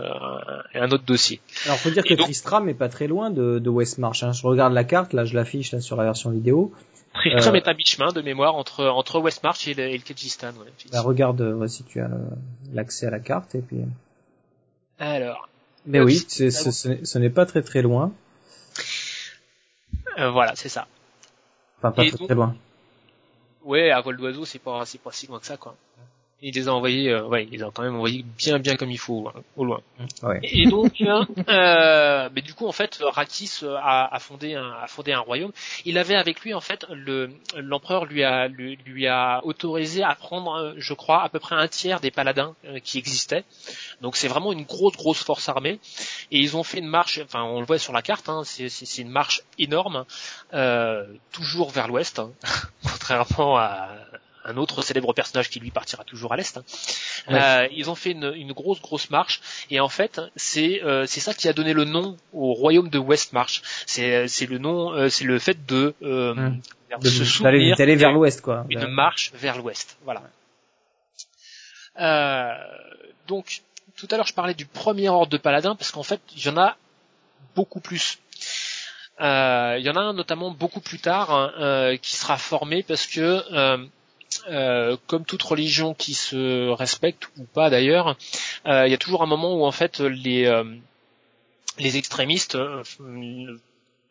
un 0.74 0.90
autre 0.90 1.04
dossier. 1.06 1.42
Alors 1.66 1.78
faut 1.78 1.92
dire 1.92 2.02
Et 2.06 2.10
que 2.10 2.14
donc- 2.16 2.26
Tristram 2.26 2.68
est 2.70 2.74
pas 2.74 2.90
très 2.90 3.06
loin 3.06 3.30
de, 3.30 3.60
de 3.60 3.70
Westmarch. 3.70 4.24
Hein. 4.24 4.32
Je 4.32 4.48
regarde 4.48 4.74
la 4.74 4.84
carte, 4.84 5.14
là 5.14 5.26
je 5.26 5.36
l'affiche 5.36 5.72
là 5.74 5.80
sur 5.80 5.96
la 5.96 6.06
version 6.06 6.32
vidéo. 6.32 6.74
Tristram 7.14 7.56
est 7.56 7.68
à 7.68 7.76
mi-chemin 7.76 8.12
de 8.14 8.22
mémoire 8.22 8.56
entre 8.56 8.84
entre 8.88 9.20
West 9.20 9.44
March 9.44 9.68
et 9.68 9.76
le, 9.76 9.84
et 9.84 9.94
le 9.98 10.04
Kyrgyzstan. 10.04 10.50
ouais, 10.60 10.72
Bah, 10.92 11.02
regarde 11.02 11.40
ouais, 11.42 11.68
si 11.68 11.84
tu 11.84 12.02
as 12.02 12.10
l'accès 12.74 13.06
à 13.06 13.12
la 13.12 13.20
carte 13.20 13.54
et 13.54 13.62
puis. 13.62 13.78
Alors, 15.00 15.48
Mais 15.88 16.02
oui, 16.02 16.24
c'est- 16.28 16.52
c'est- 16.52 16.72
ce, 16.72 16.88
n'est- 16.90 17.06
ce 17.06 17.18
n'est 17.18 17.30
pas 17.30 17.46
très 17.46 17.62
très 17.64 17.82
loin. 17.82 18.12
euh, 20.20 20.30
voilà, 20.32 20.56
c'est 20.56 20.70
ça. 20.70 20.88
Enfin 21.80 21.92
pas 21.92 22.04
Et 22.04 22.10
très 22.10 22.18
donc- 22.18 22.28
très 22.28 22.36
loin. 22.36 22.56
Ouais, 23.64 23.92
à 23.92 24.02
vol 24.02 24.18
d'oiseau, 24.18 24.46
c'est 24.46 24.60
pas, 24.60 24.86
c'est 24.86 24.98
pas 25.02 25.12
si 25.12 25.28
loin 25.28 25.40
que 25.40 25.46
ça, 25.46 25.58
quoi. 25.58 25.76
Il 26.40 26.54
les 26.54 26.68
a 26.68 26.74
envoyés, 26.74 27.10
euh, 27.10 27.24
ouais, 27.24 27.46
il 27.46 27.58
les 27.58 27.64
a 27.64 27.72
quand 27.74 27.82
même 27.82 27.96
envoyés 27.96 28.24
bien, 28.38 28.60
bien 28.60 28.76
comme 28.76 28.92
il 28.92 29.00
faut, 29.00 29.16
au 29.16 29.24
loin. 29.24 29.34
Au 29.56 29.66
loin. 29.66 29.82
Ouais. 30.22 30.40
Et 30.44 30.68
donc, 30.68 31.02
euh, 31.50 32.30
mais 32.32 32.42
du 32.44 32.54
coup, 32.54 32.68
en 32.68 32.72
fait, 32.72 33.00
Rakis 33.02 33.62
a, 33.64 34.14
a 34.14 34.20
fondé 34.20 34.54
un, 34.54 34.72
a 34.72 34.86
fondé 34.86 35.14
un 35.14 35.20
royaume. 35.20 35.52
Il 35.86 35.98
avait 35.98 36.16
avec 36.16 36.42
lui, 36.42 36.54
en 36.54 36.62
fait, 36.62 36.86
le, 36.92 37.32
l'empereur 37.56 38.06
lui 38.06 38.24
a, 38.24 38.48
lui, 38.48 38.78
lui 38.86 39.08
a 39.08 39.44
autorisé 39.46 40.04
à 40.04 40.14
prendre, 40.14 40.54
euh, 40.54 40.74
je 40.78 40.94
crois, 40.94 41.24
à 41.24 41.30
peu 41.30 41.40
près 41.40 41.56
un 41.56 41.68
tiers 41.68 42.00
des 42.02 42.12
paladins 42.12 42.54
euh, 42.66 42.78
qui 42.78 43.00
existaient. 43.00 43.44
Donc, 44.02 44.16
c'est 44.16 44.28
vraiment 44.28 44.54
une 44.54 44.64
grosse, 44.64 44.96
grosse 44.96 45.24
force 45.24 45.50
armée. 45.50 45.80
Et 46.32 46.38
ils 46.38 46.56
ont 46.56 46.64
fait 46.64 46.78
une 46.78 46.88
marche, 46.88 47.20
enfin, 47.24 47.42
on 47.42 47.62
le 47.62 47.66
voit 47.66 47.80
sur 47.80 47.94
la 47.94 48.04
carte, 48.04 48.30
hein, 48.30 48.44
c'est, 48.46 48.70
c'est, 48.70 48.86
c'est 48.86 49.02
une 49.02 49.10
marche 49.10 49.42
énorme, 49.58 50.06
euh, 50.54 51.08
toujours 51.32 51.72
vers 51.72 51.88
l'ouest, 51.88 52.20
hein, 52.20 52.32
contrairement 52.84 53.58
à 53.58 53.90
un 54.48 54.58
autre 54.58 54.82
célèbre 54.82 55.14
personnage 55.14 55.50
qui 55.50 55.60
lui 55.60 55.72
partira 55.72 56.04
toujours 56.04 56.34
à 56.34 56.38
l'est. 56.38 56.58
hein. 56.58 56.64
Ouais. 57.28 57.42
Euh, 57.42 57.68
ils 57.72 57.90
ont 57.90 57.96
fait 57.96 58.12
une, 58.12 58.32
une 58.36 58.54
grosse 58.54 58.82
grosse 58.82 59.10
marche 59.10 59.42
et 59.70 59.80
en 59.80 59.90
fait 59.90 60.22
c'est 60.36 60.82
euh, 60.84 61.06
c'est 61.06 61.20
ça 61.20 61.34
qui 61.34 61.48
a 61.48 61.54
donné 61.54 61.74
le 61.74 61.84
nom 61.84 62.18
au 62.34 62.54
royaume 62.54 62.90
de 62.90 63.00
Westmarch. 63.00 63.62
C'est 63.86 64.28
c'est 64.28 64.46
le 64.46 64.58
nom 64.58 64.94
euh, 64.94 65.10
c'est 65.10 65.26
le 65.26 65.38
fait 65.40 65.66
de, 65.66 65.94
euh, 66.04 66.34
Hum. 66.34 66.62
de 67.02 67.10
se 67.10 67.26
souvenir 67.26 67.76
d'aller 67.78 67.96
vers 67.96 68.12
l'ouest 68.14 68.42
quoi. 68.42 68.66
une 68.70 68.88
marche 68.88 69.32
vers 69.34 69.58
l'ouest. 69.58 69.98
Voilà. 70.06 70.24
Euh, 72.00 72.54
donc 73.28 73.62
tout 73.98 74.08
à 74.12 74.18
l'heure 74.18 74.28
je 74.28 74.34
parlais 74.34 74.54
du 74.54 74.66
premier 74.66 75.10
ordre 75.10 75.32
de 75.32 75.38
paladins 75.38 75.76
parce 75.76 75.92
qu'en 75.92 76.04
fait 76.04 76.22
il 76.36 76.46
y 76.46 76.50
en 76.50 76.58
a 76.58 76.78
beaucoup 77.56 77.80
plus. 77.80 78.20
Euh, 79.20 79.76
Il 79.80 79.86
y 79.86 79.90
en 79.90 79.96
a 79.96 80.02
un 80.02 80.14
notamment 80.14 80.52
beaucoup 80.52 80.80
plus 80.80 81.00
tard 81.00 81.32
hein, 81.32 81.52
euh, 81.60 81.98
qui 81.98 82.16
sera 82.16 82.38
formé 82.38 82.84
parce 82.84 83.08
que 83.08 83.44
euh, 83.52 83.84
euh, 84.50 84.98
comme 85.08 85.26
toute 85.26 85.44
religion 85.44 85.94
qui 85.94 86.14
se 86.14 86.70
respecte 86.70 87.30
ou 87.38 87.44
pas 87.46 87.70
d'ailleurs, 87.70 88.16
euh, 88.66 88.86
il 88.88 88.92
y 88.92 88.94
a 88.94 88.98
toujours 88.98 89.24
un 89.24 89.28
moment 89.28 89.54
où 89.56 89.66
en 89.66 89.72
fait 89.72 90.00
les 90.00 90.46
euh, 90.46 90.64
les 91.80 91.98
extrémistes 91.98 92.56
euh, 92.56 92.84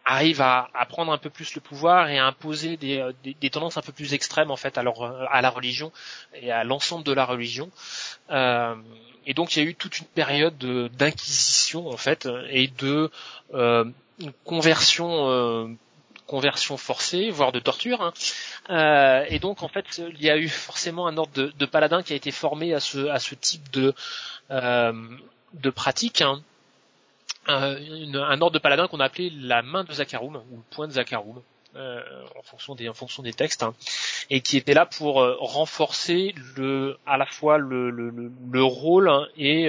arrivent 0.05 0.41
à, 0.43 0.69
à 0.73 0.87
prendre 0.87 1.13
un 1.13 1.19
peu 1.19 1.31
plus 1.31 1.55
le 1.57 1.61
pouvoir 1.61 2.09
et 2.09 2.19
à 2.19 2.27
imposer 2.27 2.77
des, 2.77 3.05
des, 3.25 3.35
des 3.41 3.51
tendances 3.51 3.77
un 3.77 3.83
peu 3.83 3.93
plus 3.93 4.15
extrêmes 4.15 4.51
en 4.53 4.57
fait 4.57 4.79
à, 4.79 4.83
leur, 4.85 5.03
à 5.33 5.41
la 5.43 5.51
religion 5.51 5.91
et 6.41 6.53
à 6.53 6.63
l'ensemble 6.65 7.03
de 7.05 7.13
la 7.13 7.25
religion. 7.25 7.71
Et 8.31 9.35
donc 9.35 9.57
il 9.57 9.65
y 9.65 9.67
a 9.67 9.69
eu 9.69 9.75
toute 9.75 9.99
une 9.99 10.07
période 10.07 10.57
de- 10.59 10.89
d'inquisition 10.97 11.89
en 11.89 11.97
fait 11.97 12.29
et 12.51 12.69
de 12.69 13.11
conversion 14.45 15.77
conversion 16.27 16.77
forcée, 16.77 17.31
voire 17.31 17.53
de 17.53 17.61
torture. 17.61 18.03
hein. 18.03 18.13
Euh, 18.71 19.25
et 19.29 19.39
donc 19.39 19.63
en 19.63 19.69
fait, 19.69 19.99
il 19.99 20.23
y 20.23 20.31
a 20.31 20.37
eu 20.37 20.49
forcément 20.49 21.07
un 21.07 21.17
ordre 21.17 21.33
de, 21.35 21.53
de 21.59 21.67
paladin 21.67 22.03
qui 22.03 22.13
a 22.13 22.17
été 22.17 22.31
formé 22.31 22.75
à 22.75 22.81
ce 22.81 23.07
à 23.09 23.19
type 23.19 23.71
de 23.73 23.95
euh, 24.51 24.93
de 25.55 25.71
pratique. 25.71 26.23
hein. 26.23 26.43
Euh, 27.49 27.79
un 28.15 28.41
ordre 28.41 28.55
de 28.55 28.59
paladin 28.59 28.89
qu'on 28.89 28.99
a 29.01 29.05
appelé 29.05 29.31
la 29.31 29.63
main 29.63 29.85
de 29.85 29.93
Zakharum 29.93 30.37
ou 30.51 30.57
le 30.57 30.63
point 30.71 30.89
de 30.89 30.93
Zakharum. 30.93 31.41
en 31.77 32.95
fonction 32.95 33.23
des 33.23 33.33
textes 33.33 33.63
hein, 33.63 33.75
et 34.31 34.41
qui 34.41 34.57
était 34.57 34.75
là 34.75 34.87
pour 34.87 35.17
renforcer 35.39 36.35
le 36.57 36.97
à 37.07 37.17
la 37.19 37.27
fois 37.27 37.59
le, 37.59 37.91
le, 37.91 38.11
le, 38.11 38.33
le 38.51 38.63
rôle 38.65 39.09
hein, 39.09 39.29
et, 39.37 39.69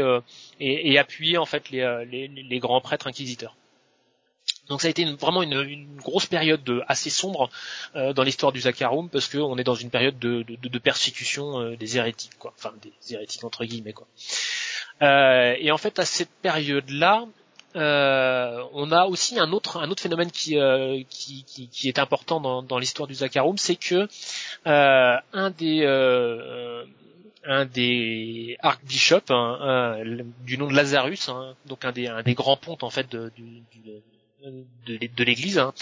appuyer 0.98 1.38
en 1.38 1.46
fait 1.46 1.70
les 1.70 2.60
grands 2.60 2.82
prêtres 2.82 3.08
inquisiteurs. 3.08 3.56
Donc 4.70 4.82
ça 4.82 4.88
a 4.88 4.92
été 4.92 5.06
vraiment 5.06 5.44
une, 5.44 5.88
grosse 5.98 6.26
période 6.26 6.64
de- 6.64 6.84
assez 6.88 7.10
sombre 7.10 7.50
euh, 7.96 8.14
dans 8.14 8.24
l'histoire 8.24 8.52
du 8.52 8.62
Zakharum 8.62 9.10
parce 9.10 9.28
qu'on 9.28 9.58
est 9.58 9.64
dans 9.64 9.76
une 9.76 9.90
période 9.90 10.20
de, 10.20 10.80
persécution 10.80 11.60
euh, 11.60 11.76
des 11.76 11.98
hérétiques, 11.98 12.38
quoi. 12.38 12.54
Enfin 12.58 12.74
des 12.82 13.14
hérétiques 13.14 13.44
entre 13.44 13.66
guillemets, 13.66 13.94
quoi. 13.94 14.08
Euh, 15.02 15.56
et 15.60 15.72
en 15.72 15.78
fait 15.78 16.00
à 16.00 16.06
cette 16.06 16.32
période-là, 16.42 17.26
euh, 17.76 18.64
on 18.74 18.92
a 18.92 19.06
aussi 19.06 19.40
un 19.40 19.52
autre 19.52 19.78
un 19.78 19.90
autre 19.90 20.02
phénomène 20.02 20.32
qui 20.32 20.58
qui, 21.10 21.44
qui, 21.46 21.68
qui 21.68 21.88
est 21.88 22.00
important 22.00 22.40
dans, 22.62 22.78
l'histoire 22.80 23.08
du 23.08 23.16
Zakharum, 23.16 23.58
c'est 23.58 23.76
que 23.76 24.08
un 24.66 25.50
des 25.52 25.86
un 27.46 27.66
des 27.66 28.58
archbishops 28.60 29.30
hein, 29.32 30.00
du 30.46 30.58
nom 30.58 30.68
de 30.68 30.76
Lazarus, 30.76 31.30
hein, 31.30 31.56
donc 31.66 31.86
un 31.86 31.92
des 31.92 32.34
grands 32.34 32.58
pontes 32.58 32.84
en 32.84 32.90
fait 32.90 33.10
du, 33.10 33.62
du- 33.72 34.02
de, 34.46 35.24
l'Église, 35.24 35.58
hein, 35.58 35.74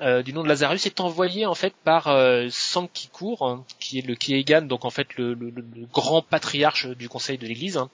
euh, 0.00 0.22
du 0.22 0.32
nom 0.32 0.42
de 0.42 0.48
Lazarus, 0.48 0.86
est 0.86 1.00
envoyé 1.00 1.44
en 1.46 1.54
fait 1.54 1.74
par 1.84 2.08
euh, 2.08 2.46
Sankhikur, 2.50 3.42
hein, 3.42 3.64
qui 3.80 3.98
est 3.98 4.06
le 4.06 4.14
Kiegan, 4.14 4.62
donc 4.62 4.84
en 4.84 4.90
fait 4.90 5.16
le, 5.16 5.34
le- 5.34 5.50
le- 5.50 5.86
grand 5.92 6.22
patriarche 6.22 6.86
du 6.86 7.08
Conseil 7.08 7.36
de 7.38 7.46
l'Église. 7.46 7.76
hein. 7.76 7.90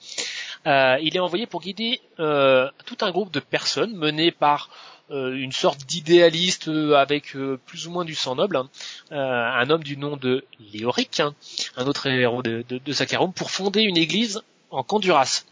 Euh, 0.67 0.97
il 1.01 1.15
est 1.15 1.19
envoyé 1.19 1.45
pour 1.47 1.61
guider 1.61 1.99
tout 2.17 2.97
un 3.01 3.11
groupe 3.11 3.31
de 3.31 3.39
personnes 3.39 3.95
menées 3.95 4.31
par 4.31 4.69
une 5.09 5.51
sorte 5.51 5.85
d'idéaliste 5.85 6.69
avec 6.95 7.35
plus 7.65 7.87
ou 7.87 7.91
moins 7.91 8.05
du 8.05 8.15
sang 8.15 8.35
noble, 8.35 8.55
hein, 8.57 8.69
un 9.11 9.69
homme 9.69 9.83
du 9.83 9.97
nom 9.97 10.15
de 10.17 10.45
Léoric, 10.73 11.19
hein, 11.19 11.35
un 11.75 11.85
autre 11.85 12.07
héros 12.07 12.41
de, 12.41 12.63
de, 12.69 12.77
de 12.77 12.93
Sakharum, 12.93 13.33
pour 13.33 13.51
fonder 13.51 13.81
une 13.81 13.97
église 13.97 14.41
en 14.71 14.85
Honduras, 14.89 15.43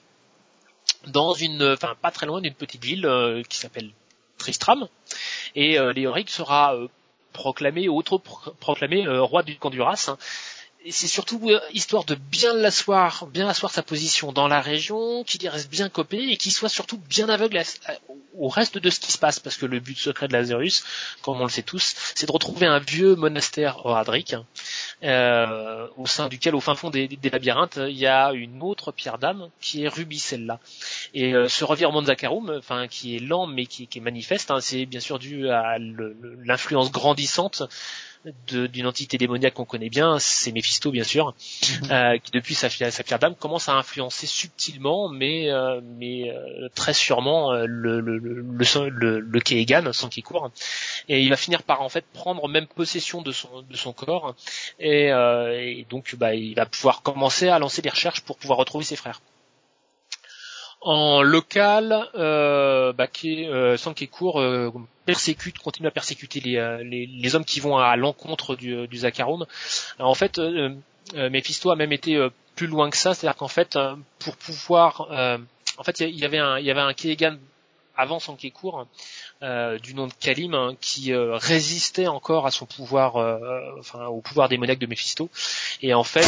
dans 1.08 1.34
une, 1.34 1.62
enfin 1.74 1.96
pas 2.02 2.12
très 2.12 2.26
loin 2.26 2.42
d'une 2.42 2.54
petite 2.54 2.84
ville 2.84 3.08
qui 3.50 3.58
s'appelle 3.58 3.92
Tristram, 4.42 4.88
et 5.56 5.80
euh, 5.80 5.94
Léoric 5.94 6.30
sera 6.30 6.76
euh, 6.76 6.88
proclamé, 7.32 7.88
autre 7.88 8.18
proclamé 8.60 9.06
euh, 9.08 9.22
roi 9.22 9.44
du 9.44 9.58
Honduras. 9.62 10.18
Et 10.84 10.92
c'est 10.92 11.08
surtout 11.08 11.40
euh, 11.48 11.60
histoire 11.74 12.06
de 12.06 12.16
bien 12.16 12.56
l'asseoir, 12.56 13.28
bien 13.28 13.48
asseoir 13.48 13.72
sa 13.72 13.84
position 13.84 14.32
dans 14.32 14.48
la 14.48 14.62
région, 14.62 15.24
qu'il 15.24 15.44
y 15.44 15.50
reste 15.50 15.70
bien 15.70 15.90
copé 15.90 16.18
et 16.18 16.38
qu'il 16.38 16.52
soit 16.52 16.70
surtout 16.70 16.98
bien 16.98 17.30
aveugle 17.30 17.62
au 18.38 18.48
reste 18.48 18.80
de 18.80 18.90
ce 18.90 19.00
qui 19.00 19.12
se 19.12 19.20
passe, 19.20 19.40
parce 19.40 19.58
que 19.58 19.68
le 19.68 19.80
but 19.80 19.98
secret 19.98 20.28
de 20.28 20.34
Lazarus, 20.34 20.84
comme 21.22 21.40
on 21.40 21.44
le 21.44 21.50
sait 21.50 21.62
tous, 21.62 21.96
c'est 22.16 22.26
de 22.26 22.32
retrouver 22.32 22.66
un 22.66 22.80
vieux 22.80 23.16
monastère 23.16 23.86
oradrique, 23.86 24.34
hein, 24.34 24.46
euh, 25.04 25.88
au 25.98 26.08
sein 26.08 26.30
duquel, 26.30 26.56
au 26.56 26.60
fin 26.60 26.74
fond 26.74 26.90
des, 26.90 27.08
labyrinthes, 27.32 27.78
il 27.78 27.98
y 27.98 28.08
a 28.08 28.32
une 28.34 28.64
autre 28.64 28.92
pierre 28.92 29.20
d'âme 29.20 29.50
qui 29.60 29.84
est 29.84 29.88
Ruby 29.88 30.18
celle-là. 30.18 30.60
Et 31.14 31.36
euh, 31.36 31.48
ce 31.48 31.64
revirement 31.64 32.02
de 32.02 32.08
Zakharum, 32.08 32.56
enfin 32.58 32.88
qui 32.88 33.16
est 33.16 33.20
lent 33.20 33.46
mais 33.46 33.68
qui, 33.68 33.86
qui 33.86 34.00
est 34.00 34.02
manifeste, 34.02 34.50
hein, 34.50 34.62
c'est 34.62 34.88
bien 34.88 35.00
sûr 35.00 35.20
dû 35.20 35.50
à 35.50 35.78
l'influence 35.78 36.92
grandissante 36.92 37.64
d'une 38.48 38.86
entité 38.86 39.18
démoniaque 39.18 39.56
qu'on 39.56 39.66
connaît 39.66 39.90
bien, 39.90 40.20
c'est 40.20 40.52
Mephisto 40.52 40.92
bien 40.92 41.04
sûr, 41.04 41.34
euh, 41.90 42.18
qui 42.20 42.32
depuis 42.32 42.54
sa, 42.54 42.70
sa 42.70 43.04
pierre 43.04 43.20
d'âme 43.20 43.36
commence 43.36 43.68
à 43.70 43.74
influencer 43.74 44.28
subtilement, 44.28 45.10
mais 45.10 45.50
euh, 45.50 45.82
mais 45.84 46.30
euh, 46.30 46.70
très 46.76 46.94
sûrement 46.94 47.52
euh, 47.52 47.66
le 47.68 48.00
le 48.00 48.18
le 48.18 48.42
le, 48.90 49.20
le, 49.20 49.40
Keegan, 49.40 49.92
sans 49.94 50.10
court, 50.22 50.52
et 51.10 51.22
il 51.22 51.30
va 51.30 51.38
finir 51.38 51.64
par 51.64 51.82
en 51.82 51.90
fait 51.90 52.06
prendre 52.14 52.48
même 52.48 52.68
possession 52.68 53.22
de 53.22 53.32
son 53.32 53.64
de 53.64 53.76
son 53.76 53.94
corps, 53.94 54.36
et, 54.80 55.12
euh, 55.12 55.60
et 55.60 55.86
donc 55.90 56.16
bah 56.16 56.36
il 56.36 56.56
va 56.56 56.66
pouvoir 56.66 57.02
commencer 57.02 57.50
à 57.50 57.58
lancer 57.60 57.82
des 57.82 57.90
recherches 57.90 58.22
pour 58.22 58.38
pouvoir 58.38 58.60
retrouver 58.60 58.86
ses 58.86 58.96
frères. 58.96 59.22
En 60.84 61.22
local, 61.22 62.08
euh, 62.16 62.92
bah, 62.92 63.06
qui 63.06 63.46
euh, 63.46 63.78
Sankekur 63.78 64.42
euh, 64.42 64.72
persécute, 65.06 65.60
continue 65.60 65.88
à 65.88 65.92
persécuter 65.92 66.40
les, 66.40 66.58
euh, 66.58 66.84
les, 66.84 67.06
les 67.06 67.36
hommes 67.36 67.46
qui 67.46 67.60
vont 67.60 67.78
à, 67.78 67.96
l'encontre 67.96 68.56
du, 68.56 68.88
du 68.88 68.98
Zakharum. 68.98 69.46
Alors, 70.00 70.10
en 70.10 70.16
fait, 70.16 70.40
euh, 70.40 70.74
euh, 71.16 71.30
Mephisto 71.30 71.70
a 71.70 71.76
même 71.76 71.92
été 71.92 72.16
euh, 72.16 72.30
plus 72.56 72.66
loin 72.66 72.90
que 72.90 72.98
ça, 72.98 73.14
c'est-à-dire 73.14 73.38
qu'en 73.38 73.48
fait, 73.48 73.76
euh, 73.76 73.96
pour 74.18 74.36
pouvoir, 74.38 75.08
euh, 75.12 75.38
en 75.78 75.84
fait, 75.84 76.00
il 76.00 76.18
y 76.18 76.26
avait 76.26 76.40
un, 76.40 76.58
il 76.58 76.66
y 76.66 76.72
avait 76.72 76.82
un 76.82 76.94
avant 77.96 78.20
Sankekur, 78.20 78.88
euh, 79.44 79.78
du 79.78 79.94
nom 79.94 80.08
de 80.08 80.14
Kalim, 80.14 80.56
hein, 80.56 80.76
qui 80.82 81.14
euh, 81.14 81.36
résistait 81.36 82.08
encore 82.08 82.48
à 82.48 82.52
son 82.52 82.66
pouvoir, 82.66 83.18
euh, 83.18 83.40
enfin 83.80 84.06
au 84.06 84.22
pouvoir 84.22 84.50
démoniaque 84.50 84.80
de 84.80 84.88
Mephisto. 84.88 85.30
Et 85.82 85.94
en 85.94 86.04
fait, 86.04 86.26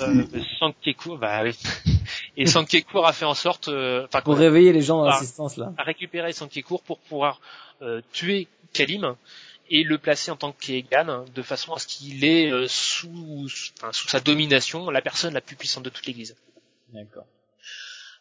euh, 0.00 0.24
euh, 0.34 0.42
Sankekur, 0.60 1.18
bah. 1.18 1.42
Et 2.36 2.46
Sankekur 2.46 3.06
a 3.06 3.12
fait 3.12 3.24
en 3.24 3.34
sorte, 3.34 3.68
euh, 3.68 4.04
enfin, 4.06 4.20
Pour 4.20 4.36
réveiller 4.36 4.72
les 4.72 4.82
gens 4.82 4.98
dans 4.98 5.04
Ah. 5.08 5.10
l'assistance 5.12 5.56
là. 5.56 5.72
a 5.78 5.82
récupéré 5.82 6.32
Sankekur 6.32 6.82
pour 6.82 6.98
pouvoir 6.98 7.40
euh, 7.82 8.02
tuer 8.12 8.46
Kalim 8.72 9.14
et 9.70 9.82
le 9.82 9.98
placer 9.98 10.30
en 10.30 10.36
tant 10.36 10.52
que 10.52 10.60
Keegan 10.60 11.24
de 11.34 11.42
façon 11.42 11.72
à 11.72 11.78
ce 11.78 11.86
qu'il 11.86 12.24
ait 12.24 12.50
euh, 12.52 12.66
sous, 12.68 13.48
enfin, 13.78 13.90
sous 13.92 14.08
sa 14.08 14.20
domination 14.20 14.90
la 14.90 15.00
personne 15.02 15.32
la 15.34 15.40
plus 15.40 15.56
puissante 15.56 15.82
de 15.84 15.90
toute 15.90 16.06
l'Église. 16.06 16.36
D'accord. 16.92 17.24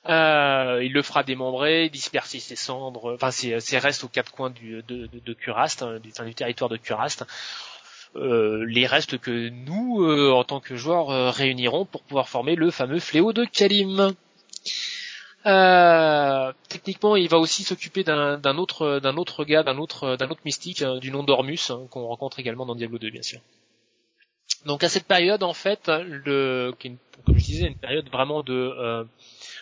Euh, 0.07 0.81
il 0.83 0.93
le 0.93 1.01
fera 1.01 1.23
démembrer, 1.23 1.89
disperser 1.89 2.39
ses 2.39 2.55
cendres, 2.55 3.15
enfin 3.15 3.31
ses, 3.31 3.59
ses 3.59 3.79
restes 3.79 4.03
aux 4.03 4.07
quatre 4.07 4.31
coins 4.31 4.51
du, 4.51 4.83
de, 4.87 5.07
de, 5.07 5.19
de 5.19 5.33
Curast, 5.33 5.81
hein, 5.81 5.99
du, 5.99 6.09
enfin, 6.11 6.25
du 6.25 6.35
territoire 6.35 6.69
de 6.69 6.77
Curast. 6.77 7.25
Euh, 8.15 8.65
les 8.67 8.87
restes 8.87 9.17
que 9.17 9.49
nous, 9.49 10.01
euh, 10.01 10.31
en 10.31 10.43
tant 10.43 10.59
que 10.59 10.75
joueurs, 10.75 11.09
euh, 11.09 11.29
réunirons 11.29 11.85
pour 11.85 12.03
pouvoir 12.03 12.29
former 12.29 12.55
le 12.55 12.71
fameux 12.71 12.99
fléau 12.99 13.33
de 13.33 13.45
Kalim. 13.45 14.13
Euh, 15.45 16.53
techniquement, 16.69 17.15
il 17.15 17.29
va 17.29 17.37
aussi 17.37 17.63
s'occuper 17.63 18.03
d'un 18.03 18.57
autre, 18.57 18.99
d'un 18.99 19.17
autre 19.17 19.43
gars, 19.43 19.63
d'un 19.63 19.77
autre, 19.77 20.15
d'un 20.15 20.29
autre 20.29 20.41
mystique 20.45 20.81
hein, 20.81 20.97
du 20.97 21.11
nom 21.11 21.23
d'Ormus, 21.23 21.69
hein, 21.69 21.87
qu'on 21.91 22.07
rencontre 22.07 22.39
également 22.39 22.65
dans 22.65 22.75
Diablo 22.75 22.97
2, 22.97 23.11
bien 23.11 23.21
sûr. 23.21 23.39
Donc 24.65 24.83
à 24.83 24.89
cette 24.89 25.05
période, 25.05 25.43
en 25.43 25.53
fait, 25.53 25.89
le, 25.89 26.73
comme 27.25 27.37
je 27.37 27.43
disais, 27.43 27.67
une 27.67 27.77
période 27.77 28.09
vraiment 28.09 28.41
de, 28.41 28.53
euh, 28.53 29.03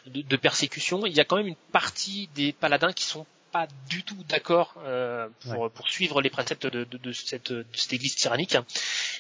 de 0.08 0.36
persécution, 0.38 1.06
il 1.06 1.14
y 1.14 1.20
a 1.20 1.26
quand 1.26 1.38
même 1.38 1.48
une 1.48 1.58
partie 1.72 2.30
des 2.36 2.54
paladins 2.54 2.94
qui 2.94 3.04
sont 3.04 3.26
pas 3.54 3.68
du 3.90 4.04
tout 4.04 4.18
d'accord 4.28 4.74
euh, 4.86 5.30
pour, 5.56 5.70
pour 5.72 5.88
suivre 5.88 6.22
les 6.22 6.30
préceptes 6.30 6.68
de, 6.68 6.84
de, 6.84 6.98
de 6.98 7.12
cette, 7.14 7.52
de 7.54 7.66
cette 7.74 7.94
église 7.94 8.16
tyrannique. 8.16 8.58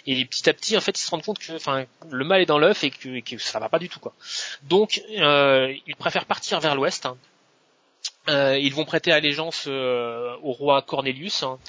Et 0.07 0.25
petit 0.25 0.49
à 0.49 0.53
petit, 0.53 0.75
en 0.75 0.81
fait, 0.81 0.97
ils 0.99 1.01
se 1.03 1.09
rendent 1.11 1.23
compte 1.23 1.39
que, 1.39 1.53
enfin, 1.55 1.85
le 2.09 2.25
mal 2.25 2.41
est 2.41 2.45
dans 2.45 2.57
l'œuf 2.59 2.83
et 2.83 2.89
que, 2.91 3.09
et 3.09 3.21
que 3.21 3.37
ça 3.37 3.59
va 3.59 3.69
pas 3.69 3.79
du 3.79 3.87
tout, 3.89 3.99
quoi. 3.99 4.13
Donc, 4.63 5.01
euh, 5.17 5.73
ils 5.87 5.95
préfèrent 5.95 6.25
partir 6.25 6.59
vers 6.59 6.75
l'ouest. 6.75 7.05
hein. 7.05 7.15
Euh, 8.29 8.57
ils 8.57 8.73
vont 8.73 8.85
prêter 8.85 9.11
allégeance 9.11 9.65
euh, 9.67 10.35
au 10.43 10.53
roi 10.53 10.81
Cornelius 10.81 11.43
hein, 11.43 11.59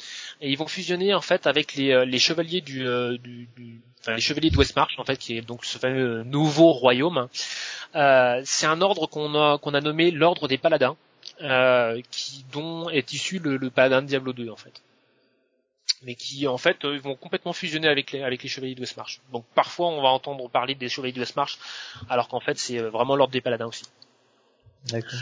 et 0.41 0.51
ils 0.51 0.57
vont 0.57 0.69
fusionner 0.69 1.13
en 1.13 1.21
fait 1.21 1.49
avec 1.49 1.75
les, 1.75 1.91
euh, 1.91 2.05
les 2.05 2.21
chevaliers 2.21 2.61
du, 2.61 2.87
euh, 2.87 3.19
du, 3.19 3.49
du- 3.57 3.81
enfin, 4.01 4.15
les 4.15 4.21
chevaliers 4.21 4.51
de 4.51 4.57
Westmarch 4.57 4.97
en 4.99 5.05
fait 5.05 5.17
qui 5.17 5.37
est 5.37 5.41
donc 5.43 5.65
ce 5.65 5.79
fameux 5.79 6.23
nouveau 6.23 6.71
royaume. 6.73 7.29
Euh, 7.97 8.41
c'est 8.45 8.67
un 8.67 8.81
ordre 8.83 9.09
qu'on 9.09 9.35
a 9.35 9.59
qu'on 9.59 9.75
a 9.75 9.81
nommé 9.81 10.13
l'ordre 10.13 10.47
des 10.47 10.59
paladins, 10.59 10.95
euh, 10.95 10.97
qui 12.11 12.45
dont 12.53 12.89
est 12.91 13.13
issu 13.13 13.39
le, 13.39 13.57
le 13.57 13.71
paladin 13.71 14.03
de 14.03 14.07
Diablo 14.07 14.33
2 14.33 14.49
en 14.51 14.57
fait 14.57 14.83
mais 16.03 16.15
qui 16.17 16.47
en 16.47 16.59
fait 16.59 16.85
euh, 16.85 16.99
vont 16.99 17.15
complètement 17.17 17.53
fusionner 17.55 17.89
avec 17.89 18.13
les, 18.13 18.23
avec 18.23 18.43
les 18.43 18.49
chevaliers 18.49 18.75
de 18.75 18.81
Westmarch. 18.81 19.21
Donc 19.33 19.45
parfois 19.55 19.89
on 19.89 20.03
va 20.03 20.09
entendre 20.09 20.49
parler 20.51 20.75
des 20.75 20.89
chevaliers 20.91 21.13
de 21.15 21.19
Westmarch, 21.21 21.59
alors 22.11 22.29
qu'en 22.29 22.41
fait 22.41 22.59
c'est 22.59 22.79
euh, 22.79 22.91
vraiment 22.91 23.17
l'ordre 23.17 23.33
des 23.33 23.41
paladins 23.41 23.67
aussi. 23.67 23.85
D'accord. 24.91 25.21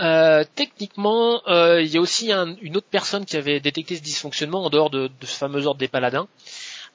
Euh, 0.00 0.44
techniquement, 0.56 1.42
euh, 1.48 1.82
il 1.82 1.88
y 1.88 1.98
a 1.98 2.00
aussi 2.00 2.32
un- 2.32 2.56
une 2.62 2.76
autre 2.76 2.86
personne 2.90 3.26
qui 3.26 3.36
avait 3.36 3.60
détecté 3.60 3.96
ce 3.96 4.02
dysfonctionnement 4.02 4.64
en 4.64 4.70
dehors 4.70 4.90
de, 4.90 5.08
de 5.20 5.26
ce 5.26 5.36
fameux 5.36 5.66
ordre 5.66 5.78
des 5.78 5.88
paladins. 5.88 6.26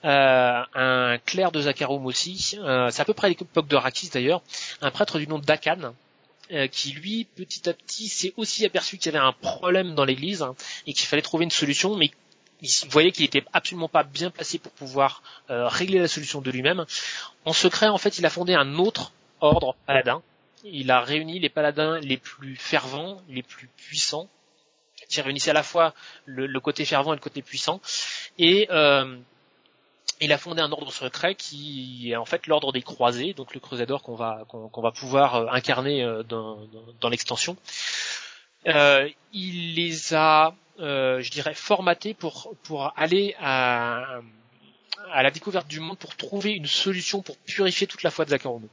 Euh, 0.06 0.62
un 0.74 1.18
clerc 1.26 1.52
de 1.54 1.62
Zakharum 1.62 2.06
aussi, 2.06 2.58
euh, 2.62 2.90
c'est 2.92 3.02
à 3.02 3.06
peu 3.06 3.14
près 3.14 3.28
à 3.28 3.30
l'époque 3.30 3.68
de 3.68 3.76
Rakis 3.78 4.10
d'ailleurs, 4.10 4.42
un 4.82 4.92
prêtre 4.92 5.18
du 5.18 5.28
nom 5.28 5.40
d'Akan, 5.40 5.94
euh, 6.52 6.68
qui 6.68 6.92
lui, 6.92 7.26
petit 7.36 7.70
à 7.70 7.74
petit, 7.74 8.08
s'est 8.08 8.34
aussi 8.38 8.66
aperçu 8.66 8.98
qu'il 8.98 9.12
y 9.12 9.16
avait 9.16 9.26
un 9.26 9.34
problème 9.34 9.96
dans 9.96 10.06
l'église 10.06 10.42
hein, 10.42 10.56
et 10.86 10.94
qu'il 10.94 11.08
fallait 11.08 11.22
trouver 11.22 11.46
une 11.46 11.52
solution, 11.52 11.96
mais 11.96 12.12
il 12.62 12.90
voyait 12.90 13.12
qu'il 13.12 13.26
était 13.26 13.44
absolument 13.54 13.90
pas 13.90 14.04
bien 14.04 14.30
placé 14.30 14.58
pour 14.58 14.72
pouvoir 14.72 15.22
euh, 15.50 15.68
régler 15.68 16.00
la 16.00 16.08
solution 16.08 16.42
de 16.42 16.52
lui-même. 16.52 16.86
En 17.46 17.54
secret, 17.54 17.88
en 17.88 17.98
fait, 17.98 18.18
il 18.18 18.26
a 18.26 18.30
fondé 18.30 18.54
un 18.54 18.76
autre 18.76 19.12
ordre 19.42 19.76
paladin. 19.86 20.22
Il 20.64 20.92
a 20.92 21.02
réuni 21.02 21.40
les 21.40 21.50
paladins 21.50 22.00
les 22.00 22.18
plus 22.18 22.56
fervents, 22.56 23.22
les 23.28 23.44
plus 23.44 23.68
puissants, 23.68 24.30
qui 25.10 25.22
réunissaient 25.22 25.52
à 25.52 25.54
la 25.54 25.64
fois 25.64 25.94
le, 26.26 26.48
le 26.48 26.60
côté 26.62 26.86
fervent 26.86 27.14
et 27.14 27.18
le 27.18 27.22
côté 27.22 27.42
puissant. 27.42 27.82
Et 28.38 28.68
euh, 28.72 29.18
il 30.22 30.32
a 30.32 30.38
fondé 30.38 30.62
un 30.62 30.72
ordre 30.72 30.92
secret 30.92 31.36
qui 31.36 32.12
est 32.12 32.16
en 32.16 32.26
fait 32.26 32.48
l'ordre 32.48 32.72
des 32.72 32.82
croisés, 32.82 33.34
donc 33.34 33.54
le 33.54 33.60
crusader 33.60 33.98
qu'on 34.04 34.16
va 34.16 34.46
qu'on 34.48 34.82
va 34.82 34.92
pouvoir 34.92 35.36
euh, 35.36 35.48
incarner 35.52 36.04
euh, 36.04 36.24
dans, 36.24 36.60
dans, 37.02 37.10
l'extension. 37.10 37.58
euh, 38.68 39.10
il 39.34 39.76
les 39.76 40.14
a, 40.14 40.54
euh, 40.80 41.22
je 41.22 41.32
dirais, 41.32 41.54
formatés 41.54 42.14
pour 42.14 42.54
pour 42.64 42.94
aller 42.96 43.36
à 43.40 44.20
à 45.12 45.24
la 45.24 45.32
découverte 45.32 45.68
du 45.68 45.80
monde 45.80 45.98
pour 45.98 46.16
trouver 46.16 46.52
une 46.52 46.66
solution 46.68 47.22
pour 47.22 47.38
purifier 47.38 47.88
toute 47.88 48.04
la 48.04 48.12
foi 48.12 48.26
de 48.26 48.30
Zakaroum. 48.32 48.68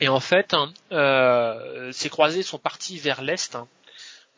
Et 0.00 0.08
en 0.08 0.20
fait, 0.20 0.52
hein, 0.54 0.72
euh, 0.92 1.90
ces 1.92 2.10
croisés 2.10 2.42
sont 2.42 2.58
partis 2.58 2.98
vers 2.98 3.22
l'est, 3.22 3.54
hein, 3.54 3.66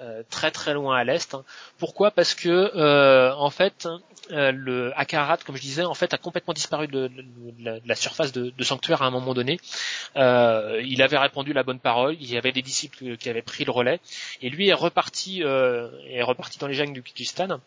euh, 0.00 0.22
très 0.30 0.50
très 0.50 0.74
loin 0.74 0.96
à 0.96 1.04
l'est. 1.04 1.34
hein. 1.34 1.44
Pourquoi? 1.78 2.10
Parce 2.10 2.34
que 2.34 2.48
euh, 2.48 3.34
en 3.34 3.50
fait, 3.50 3.88
euh, 4.30 4.52
le 4.52 4.92
Akarat, 4.98 5.38
comme 5.38 5.56
je 5.56 5.60
disais, 5.62 5.84
en 5.84 5.94
fait, 5.94 6.14
a 6.14 6.18
complètement 6.18 6.54
disparu 6.54 6.86
de, 6.86 7.08
de- 7.08 7.22
de 7.22 7.80
la, 7.84 7.94
surface 7.96 8.32
de, 8.32 8.52
sanctuaire 8.64 9.02
à 9.02 9.06
un 9.06 9.10
moment 9.10 9.34
donné. 9.34 9.58
Euh, 10.16 10.80
il 10.84 11.02
avait 11.02 11.18
répandu 11.18 11.52
la 11.52 11.62
bonne 11.62 11.80
parole, 11.80 12.16
il 12.20 12.30
y 12.30 12.36
avait 12.36 12.52
des 12.52 12.62
disciples 12.62 13.16
qui 13.16 13.28
avaient 13.28 13.42
pris 13.42 13.64
le 13.64 13.72
relais, 13.72 14.00
et 14.42 14.50
lui 14.50 14.68
est 14.68 14.72
reparti, 14.74 15.42
euh, 15.42 15.88
est 16.08 16.22
reparti 16.22 16.58
dans 16.58 16.66
les 16.68 16.74
jungles 16.74 16.92
du 16.92 17.02
Kyrgyzstan. 17.02 17.58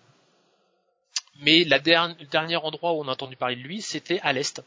Mais 1.43 1.63
la 1.63 1.79
dernière, 1.79 2.15
le 2.19 2.27
dernier 2.27 2.55
endroit 2.57 2.93
où 2.93 3.01
on 3.01 3.07
a 3.07 3.11
entendu 3.11 3.35
parler 3.35 3.55
de 3.55 3.61
lui, 3.61 3.81
c'était 3.81 4.19
à 4.21 4.31
l'est. 4.31 4.61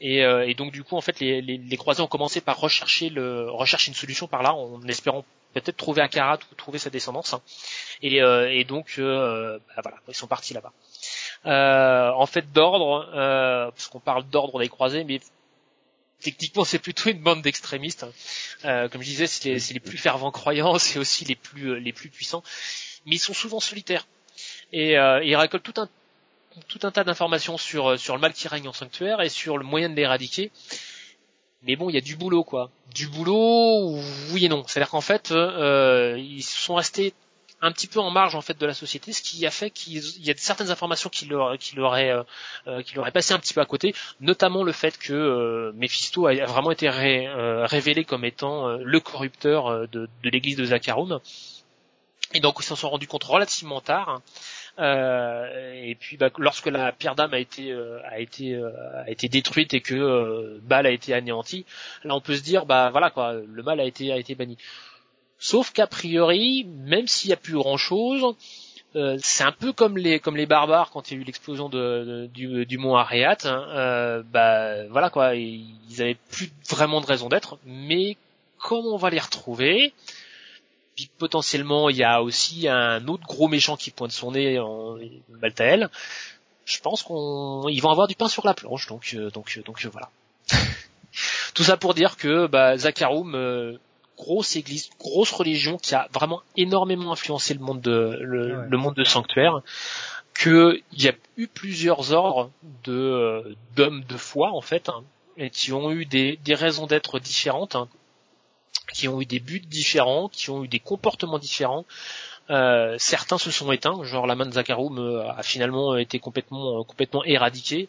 Et, 0.00 0.24
euh, 0.24 0.46
et 0.46 0.54
donc 0.54 0.70
du 0.72 0.84
coup, 0.84 0.96
en 0.96 1.00
fait, 1.00 1.18
les, 1.20 1.42
les, 1.42 1.56
les 1.58 1.76
croisés 1.76 2.02
ont 2.02 2.06
commencé 2.06 2.40
par 2.40 2.60
rechercher 2.60 3.08
le, 3.08 3.50
rechercher 3.50 3.88
une 3.88 3.94
solution 3.96 4.28
par 4.28 4.42
là, 4.42 4.54
en 4.54 4.80
espérant 4.86 5.24
peut-être 5.60 5.76
trouver 5.76 6.02
Akarat 6.02 6.38
ou 6.50 6.54
trouver 6.54 6.78
sa 6.78 6.90
descendance. 6.90 7.34
Et, 8.02 8.22
euh, 8.22 8.50
et 8.50 8.64
donc, 8.64 8.94
euh, 8.98 9.58
bah, 9.76 9.82
voilà, 9.82 9.98
ils 10.08 10.14
sont 10.14 10.26
partis 10.26 10.54
là-bas. 10.54 10.72
Euh, 11.46 12.10
en 12.10 12.26
fait, 12.26 12.52
d'ordre, 12.52 13.10
euh, 13.14 13.70
parce 13.70 13.88
qu'on 13.88 14.00
parle 14.00 14.24
d'ordre 14.28 14.60
des 14.60 14.68
croisés, 14.68 15.04
mais 15.04 15.20
techniquement, 16.20 16.64
c'est 16.64 16.78
plutôt 16.78 17.10
une 17.10 17.20
bande 17.20 17.42
d'extrémistes. 17.42 18.06
Euh, 18.64 18.88
comme 18.88 19.02
je 19.02 19.08
disais, 19.08 19.26
c'est 19.26 19.72
les, 19.72 19.80
plus 19.80 19.98
fervents 19.98 20.30
croyants, 20.30 20.78
c'est 20.78 20.98
aussi 20.98 21.24
les 21.24 21.36
plus, 21.36 21.80
les 21.80 21.92
plus 21.92 22.08
puissants, 22.08 22.42
mais 23.06 23.16
ils 23.16 23.20
sont 23.20 23.34
souvent 23.34 23.60
solitaires. 23.60 24.06
Et 24.72 24.98
euh, 24.98 25.22
ils 25.22 25.36
récoltent 25.36 25.62
tout 25.62 25.80
un 25.80 25.88
tout 26.68 26.80
un 26.82 26.90
tas 26.90 27.02
d'informations 27.02 27.56
sur 27.56 27.98
sur 27.98 28.14
le 28.14 28.20
mal 28.20 28.34
qui 28.34 28.46
règne 28.46 28.68
en 28.68 28.74
sanctuaire 28.74 29.22
et 29.22 29.30
sur 29.30 29.56
le 29.56 29.64
moyen 29.64 29.88
de 29.88 29.94
l'éradiquer. 29.94 30.50
Mais 31.64 31.76
bon, 31.76 31.88
il 31.90 31.94
y 31.94 31.98
a 31.98 32.02
du 32.02 32.16
boulot 32.16 32.44
quoi. 32.44 32.70
Du 32.94 33.06
boulot, 33.08 33.96
oui 34.32 34.44
et 34.44 34.48
non. 34.48 34.64
C'est-à-dire 34.66 34.90
qu'en 34.90 35.00
fait, 35.00 35.30
euh, 35.30 36.16
ils 36.18 36.42
sont 36.42 36.74
restés 36.74 37.14
un 37.62 37.70
petit 37.70 37.86
peu 37.86 38.00
en 38.00 38.10
marge 38.10 38.34
en 38.34 38.40
fait 38.40 38.58
de 38.58 38.66
la 38.66 38.74
société, 38.74 39.12
ce 39.12 39.22
qui 39.22 39.46
a 39.46 39.50
fait 39.50 39.70
qu'il 39.70 39.96
y 39.96 40.30
a 40.30 40.34
certaines 40.36 40.72
informations 40.72 41.08
qui 41.08 41.26
leur 41.26 41.56
qui 41.58 41.76
leur 41.76 41.90
auraient 41.90 42.10
euh, 42.10 42.24
euh, 42.66 42.82
qui 42.82 42.96
leur 42.96 43.02
auraient 43.02 43.12
passé 43.12 43.32
un 43.32 43.38
petit 43.38 43.54
peu 43.54 43.60
à 43.60 43.66
côté, 43.66 43.94
notamment 44.20 44.64
le 44.64 44.72
fait 44.72 44.98
que 44.98 45.12
euh, 45.12 45.72
Mephisto 45.76 46.26
a 46.26 46.34
vraiment 46.44 46.72
été 46.72 46.88
euh, 46.88 47.64
révélé 47.64 48.04
comme 48.04 48.24
étant 48.24 48.68
euh, 48.68 48.78
le 48.82 48.98
corrupteur 48.98 49.86
de, 49.88 50.08
de 50.22 50.30
l'église 50.30 50.56
de 50.56 50.64
Zakharum. 50.64 51.20
Et 52.34 52.40
donc 52.40 52.56
ils 52.58 52.64
s'en 52.64 52.76
sont 52.76 52.90
rendus 52.90 53.06
compte 53.06 53.24
relativement 53.24 53.80
tard. 53.80 54.20
Euh, 54.78 55.74
et 55.84 55.94
puis 55.94 56.16
bah, 56.16 56.30
lorsque 56.38 56.66
la 56.66 56.92
pierre 56.92 57.14
d'âme 57.14 57.34
a 57.34 57.38
été 57.38 57.70
euh, 57.72 57.98
a 58.08 58.20
été 58.20 58.54
euh, 58.54 58.70
a 59.04 59.10
été 59.10 59.28
détruite 59.28 59.74
et 59.74 59.82
que 59.82 59.94
euh, 59.94 60.60
Baal 60.62 60.86
a 60.86 60.90
été 60.90 61.12
anéanti, 61.12 61.66
là 62.04 62.14
on 62.14 62.22
peut 62.22 62.34
se 62.34 62.42
dire 62.42 62.64
bah 62.64 62.88
voilà 62.90 63.10
quoi, 63.10 63.34
le 63.34 63.62
mal 63.62 63.80
a 63.80 63.84
été 63.84 64.12
a 64.12 64.16
été 64.16 64.34
banni. 64.34 64.56
Sauf 65.38 65.72
qu'a 65.72 65.86
priori, 65.86 66.64
même 66.64 67.06
s'il 67.06 67.28
n'y 67.28 67.34
a 67.34 67.36
plus 67.36 67.54
grand 67.54 67.76
chose, 67.76 68.34
c'est 68.94 69.44
un 69.44 69.52
peu 69.52 69.72
comme 69.72 69.98
les 69.98 70.20
comme 70.20 70.36
les 70.36 70.46
barbares 70.46 70.90
quand 70.90 71.10
il 71.10 71.14
y 71.14 71.18
a 71.18 71.20
eu 71.22 71.24
l'explosion 71.24 71.68
de, 71.68 72.30
du, 72.32 72.64
du 72.64 72.78
mont 72.78 72.94
Ariat. 72.96 73.38
hein, 73.44 73.66
euh, 73.70 74.22
bah 74.22 74.86
voilà 74.88 75.10
quoi, 75.10 75.34
ils 75.34 76.00
avaient 76.00 76.18
plus 76.30 76.50
vraiment 76.70 77.00
de 77.00 77.06
raison 77.06 77.28
d'être. 77.28 77.58
Mais 77.66 78.16
comment 78.58 78.94
on 78.94 78.96
va 78.96 79.10
les 79.10 79.18
retrouver? 79.18 79.92
Puis 80.96 81.10
potentiellement 81.18 81.88
il 81.90 81.96
y 81.96 82.04
a 82.04 82.22
aussi 82.22 82.68
un 82.68 83.06
autre 83.08 83.24
gros 83.26 83.48
méchant 83.48 83.76
qui 83.76 83.90
pointe 83.90 84.12
son 84.12 84.32
nez 84.32 84.58
en 84.58 84.96
Maltael. 85.40 85.88
Je 86.64 86.78
pense 86.80 87.02
qu'on 87.02 87.68
ils 87.68 87.80
vont 87.80 87.90
avoir 87.90 88.06
du 88.08 88.14
pain 88.14 88.28
sur 88.28 88.46
la 88.46 88.54
planche, 88.54 88.86
donc 88.86 89.14
euh, 89.14 89.30
donc 89.30 89.54
euh, 89.58 89.62
donc 89.62 89.84
euh, 89.84 89.88
voilà. 89.90 90.10
Tout 91.54 91.64
ça 91.64 91.76
pour 91.76 91.94
dire 91.94 92.16
que 92.16 92.46
bah, 92.46 92.76
Zakharum, 92.76 93.34
euh, 93.34 93.76
grosse 94.16 94.56
église, 94.56 94.90
grosse 94.98 95.32
religion 95.32 95.76
qui 95.76 95.94
a 95.94 96.08
vraiment 96.12 96.40
énormément 96.56 97.12
influencé 97.12 97.54
le 97.54 97.60
monde 97.60 97.80
de 97.80 98.16
le, 98.20 98.56
Ouais. 98.58 98.66
le 98.68 98.76
monde 98.78 98.94
de 98.94 99.04
sanctuaire. 99.04 99.60
Que 100.34 100.80
il 100.92 101.02
y 101.02 101.08
a 101.08 101.12
eu 101.36 101.46
plusieurs 101.46 102.12
ordres 102.12 102.50
de 102.84 103.54
d'hommes 103.76 104.02
de 104.08 104.16
foi 104.16 104.50
en 104.52 104.62
fait, 104.62 104.88
hein, 104.88 105.02
et 105.36 105.50
qui 105.50 105.72
ont 105.74 105.90
eu 105.90 106.06
des, 106.06 106.38
des 106.44 106.54
raisons 106.54 106.86
d'être 106.86 107.18
différentes. 107.18 107.76
hein 107.76 107.88
qui 108.92 109.08
ont 109.08 109.20
eu 109.20 109.26
des 109.26 109.40
buts 109.40 109.60
différents, 109.60 110.28
qui 110.28 110.50
ont 110.50 110.64
eu 110.64 110.68
des 110.68 110.78
comportements 110.80 111.38
différents. 111.38 111.84
Euh, 112.50 112.96
certains 112.98 113.38
se 113.38 113.50
sont 113.50 113.70
éteints, 113.72 114.02
genre 114.02 114.26
la 114.26 114.34
main 114.34 114.46
de 114.46 114.52
Zakharum 114.52 114.98
a 114.98 115.42
finalement 115.42 115.96
été 115.96 116.18
complètement 116.18 116.80
euh, 116.80 116.82
complètement 116.82 117.24
éradiquée, 117.24 117.88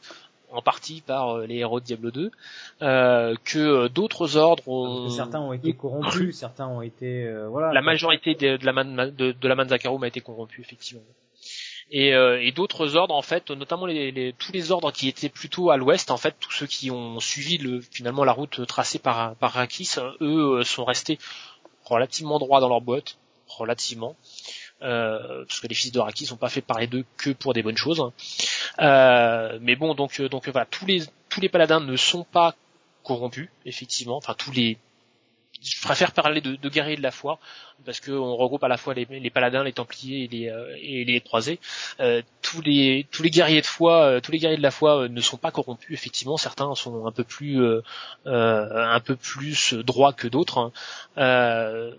en 0.54 0.62
partie 0.62 1.02
par 1.02 1.30
euh, 1.30 1.46
les 1.46 1.58
héros 1.58 1.80
de 1.80 1.86
Diablo 1.86 2.12
2, 2.12 2.32
euh, 2.82 3.36
que 3.44 3.88
d'autres 3.88 4.38
ordres 4.38 4.68
ont 4.68 5.10
Certains 5.10 5.42
ont 5.42 5.52
été 5.52 5.74
corrompus, 5.74 6.38
certains 6.38 6.68
ont 6.68 6.82
été 6.82 7.26
euh, 7.26 7.48
voilà. 7.50 7.74
la 7.74 7.82
majorité 7.82 8.36
de, 8.36 8.58
de 8.58 8.66
la 8.66 8.74
main 8.74 8.86
de, 8.86 9.32
de 9.32 9.48
la 9.48 9.56
a 9.56 10.08
été 10.08 10.22
corrompue 10.22 10.62
effectivement. 10.62 11.02
Et, 11.96 12.14
euh, 12.16 12.42
et 12.42 12.52
d'autres 12.52 12.96
ordres 12.98 13.14
en 13.16 13.22
fait, 13.22 13.52
notamment 13.52 13.86
les, 13.86 14.12
les- 14.12 14.34
tous 14.34 14.52
les 14.52 14.72
ordres 14.72 14.92
qui 14.92 15.08
étaient 15.08 15.30
plutôt 15.30 15.70
à 15.70 15.78
l'ouest 15.78 16.10
en 16.12 16.18
fait, 16.18 16.36
tous 16.40 16.52
ceux 16.52 16.66
qui 16.68 16.90
ont 16.92 17.20
suivi 17.20 17.58
le, 17.60 17.82
finalement 17.82 18.24
la 18.26 18.32
route 18.34 18.66
tracée 18.66 19.00
par 19.00 19.36
par 19.36 19.52
Rakis, 19.54 19.92
eux 20.22 20.60
euh, 20.60 20.64
sont 20.64 20.86
restés 20.86 21.20
relativement 21.86 22.40
droits 22.40 22.60
dans 22.62 22.70
leur 22.70 22.82
boîte, 22.82 23.18
relativement. 23.48 24.16
Euh, 24.82 25.46
parce 25.48 25.60
que 25.62 25.68
les 25.68 25.76
fils 25.76 25.92
de 25.92 26.00
Rakis 26.00 26.26
sont 26.26 26.36
pas 26.38 26.50
fait 26.50 26.62
parler 26.62 26.88
d'eux 26.88 27.06
que 27.18 27.30
pour 27.30 27.54
des 27.54 27.64
bonnes 27.64 27.78
choses. 27.78 28.12
Euh, 28.80 29.58
mais 29.62 29.76
bon, 29.76 29.94
donc 29.96 30.20
euh, 30.20 30.30
donc 30.30 30.50
voilà, 30.50 30.66
tous 30.66 30.86
les 30.86 31.04
tous 31.30 31.42
les 31.42 31.50
paladins 31.50 31.80
ne 31.80 31.96
sont 31.96 32.24
pas 32.26 32.56
corrompus, 33.04 33.50
effectivement. 33.66 34.18
Enfin 34.18 34.34
tous 34.38 34.52
les 34.52 34.78
je 35.64 35.82
préfère 35.82 36.12
parler 36.12 36.42
de, 36.42 36.56
de 36.56 36.70
guerriers 36.70 36.98
de 36.98 37.02
la 37.02 37.12
foi 37.12 37.40
parce 37.86 38.00
qu'on 38.00 38.36
regroupe 38.36 38.64
à 38.64 38.68
la 38.68 38.78
fois 38.78 38.94
les, 38.94 39.06
les 39.10 39.30
paladins, 39.30 39.64
les 39.64 39.74
templiers 39.74 40.26
et 40.26 40.28
les, 40.28 40.50
euh, 40.50 40.76
et 40.82 41.06
les 41.06 41.22
croisés. 41.22 41.60
Euh, 42.00 42.22
tous 42.42 42.62
les 42.62 43.08
tous 43.12 43.24
les 43.24 43.30
guerriers 43.30 43.62
de 43.62 43.66
foi, 43.66 44.04
euh, 44.06 44.20
tous 44.20 44.32
les 44.32 44.40
guerriers 44.40 44.58
de 44.58 44.64
la 44.64 44.72
foi 44.72 45.04
euh, 45.04 45.08
ne 45.08 45.22
sont 45.22 45.38
pas 45.38 45.52
corrompus. 45.52 45.92
Effectivement, 45.94 46.38
certains 46.38 46.74
sont 46.76 47.06
un 47.06 47.12
peu 47.12 47.24
plus 47.24 47.62
euh, 47.62 47.82
euh, 48.28 48.68
un 48.94 49.00
peu 49.00 49.16
plus 49.16 49.74
droits 49.74 50.14
que 50.14 50.28
d'autres. 50.28 50.72
hein. 51.18 51.92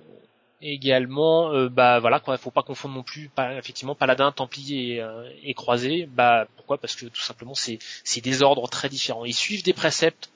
Également, 0.66 1.52
euh, 1.52 1.68
bah 1.68 1.98
voilà 2.00 2.20
quoi, 2.20 2.38
faut 2.38 2.50
pas 2.50 2.62
confondre 2.62 2.94
non 2.94 3.02
plus, 3.02 3.30
effectivement, 3.58 3.94
paladin, 3.94 4.32
templier 4.32 4.94
et, 4.94 5.02
euh, 5.02 5.28
et 5.42 5.52
croisé. 5.52 6.06
Bah 6.06 6.46
pourquoi? 6.56 6.78
Parce 6.78 6.96
que 6.96 7.04
tout 7.04 7.20
simplement 7.20 7.54
c'est 7.54 7.78
c'est 8.02 8.22
des 8.22 8.42
ordres 8.42 8.66
très 8.68 8.88
différents. 8.88 9.26
Ils 9.26 9.34
suivent 9.34 9.62
des 9.62 9.74
préceptes, 9.74 10.30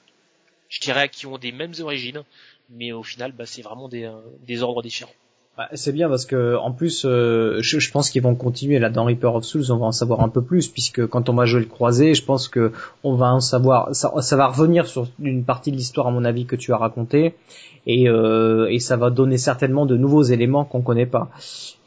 je 0.69 0.79
dirais, 0.81 1.09
qui 1.09 1.25
ont 1.25 1.39
des 1.39 1.51
mêmes 1.51 1.73
origines, 1.79 2.21
mais 2.69 2.91
au 2.91 3.03
final, 3.03 3.33
bah, 3.37 3.45
c'est 3.45 3.61
vraiment 3.61 3.89
des, 3.89 4.03
euh, 4.05 4.11
des 4.45 4.63
ordres 4.63 4.81
différents. 4.81 5.11
Bah, 5.57 5.67
c'est 5.73 5.91
bien 5.91 6.07
parce 6.07 6.25
que 6.25 6.55
en 6.55 6.71
plus, 6.71 7.03
euh, 7.05 7.57
je, 7.59 7.79
je 7.79 7.91
pense 7.91 8.09
qu'ils 8.09 8.21
vont 8.21 8.35
continuer 8.35 8.79
là 8.79 8.89
dans 8.89 9.03
Reaper 9.03 9.35
of 9.35 9.43
Souls. 9.43 9.71
On 9.71 9.77
va 9.77 9.87
en 9.87 9.91
savoir 9.91 10.21
un 10.21 10.29
peu 10.29 10.41
plus 10.41 10.69
puisque 10.69 11.05
quand 11.07 11.27
on 11.27 11.33
va 11.33 11.43
jouer 11.43 11.59
le 11.59 11.65
croisé, 11.65 12.13
je 12.13 12.23
pense 12.23 12.47
que 12.47 12.71
on 13.03 13.15
va 13.15 13.33
en 13.33 13.41
savoir. 13.41 13.93
Ça, 13.93 14.13
ça 14.21 14.37
va 14.37 14.47
revenir 14.47 14.87
sur 14.87 15.07
une 15.19 15.43
partie 15.43 15.71
de 15.71 15.75
l'histoire 15.75 16.07
à 16.07 16.11
mon 16.11 16.23
avis 16.23 16.45
que 16.45 16.55
tu 16.55 16.71
as 16.71 16.77
raconté 16.77 17.33
et, 17.87 18.07
euh, 18.07 18.67
et 18.69 18.79
ça 18.79 18.95
va 18.95 19.09
donner 19.09 19.37
certainement 19.37 19.85
de 19.85 19.97
nouveaux 19.97 20.23
éléments 20.23 20.63
qu'on 20.63 20.81
connaît 20.81 21.05
pas. 21.05 21.29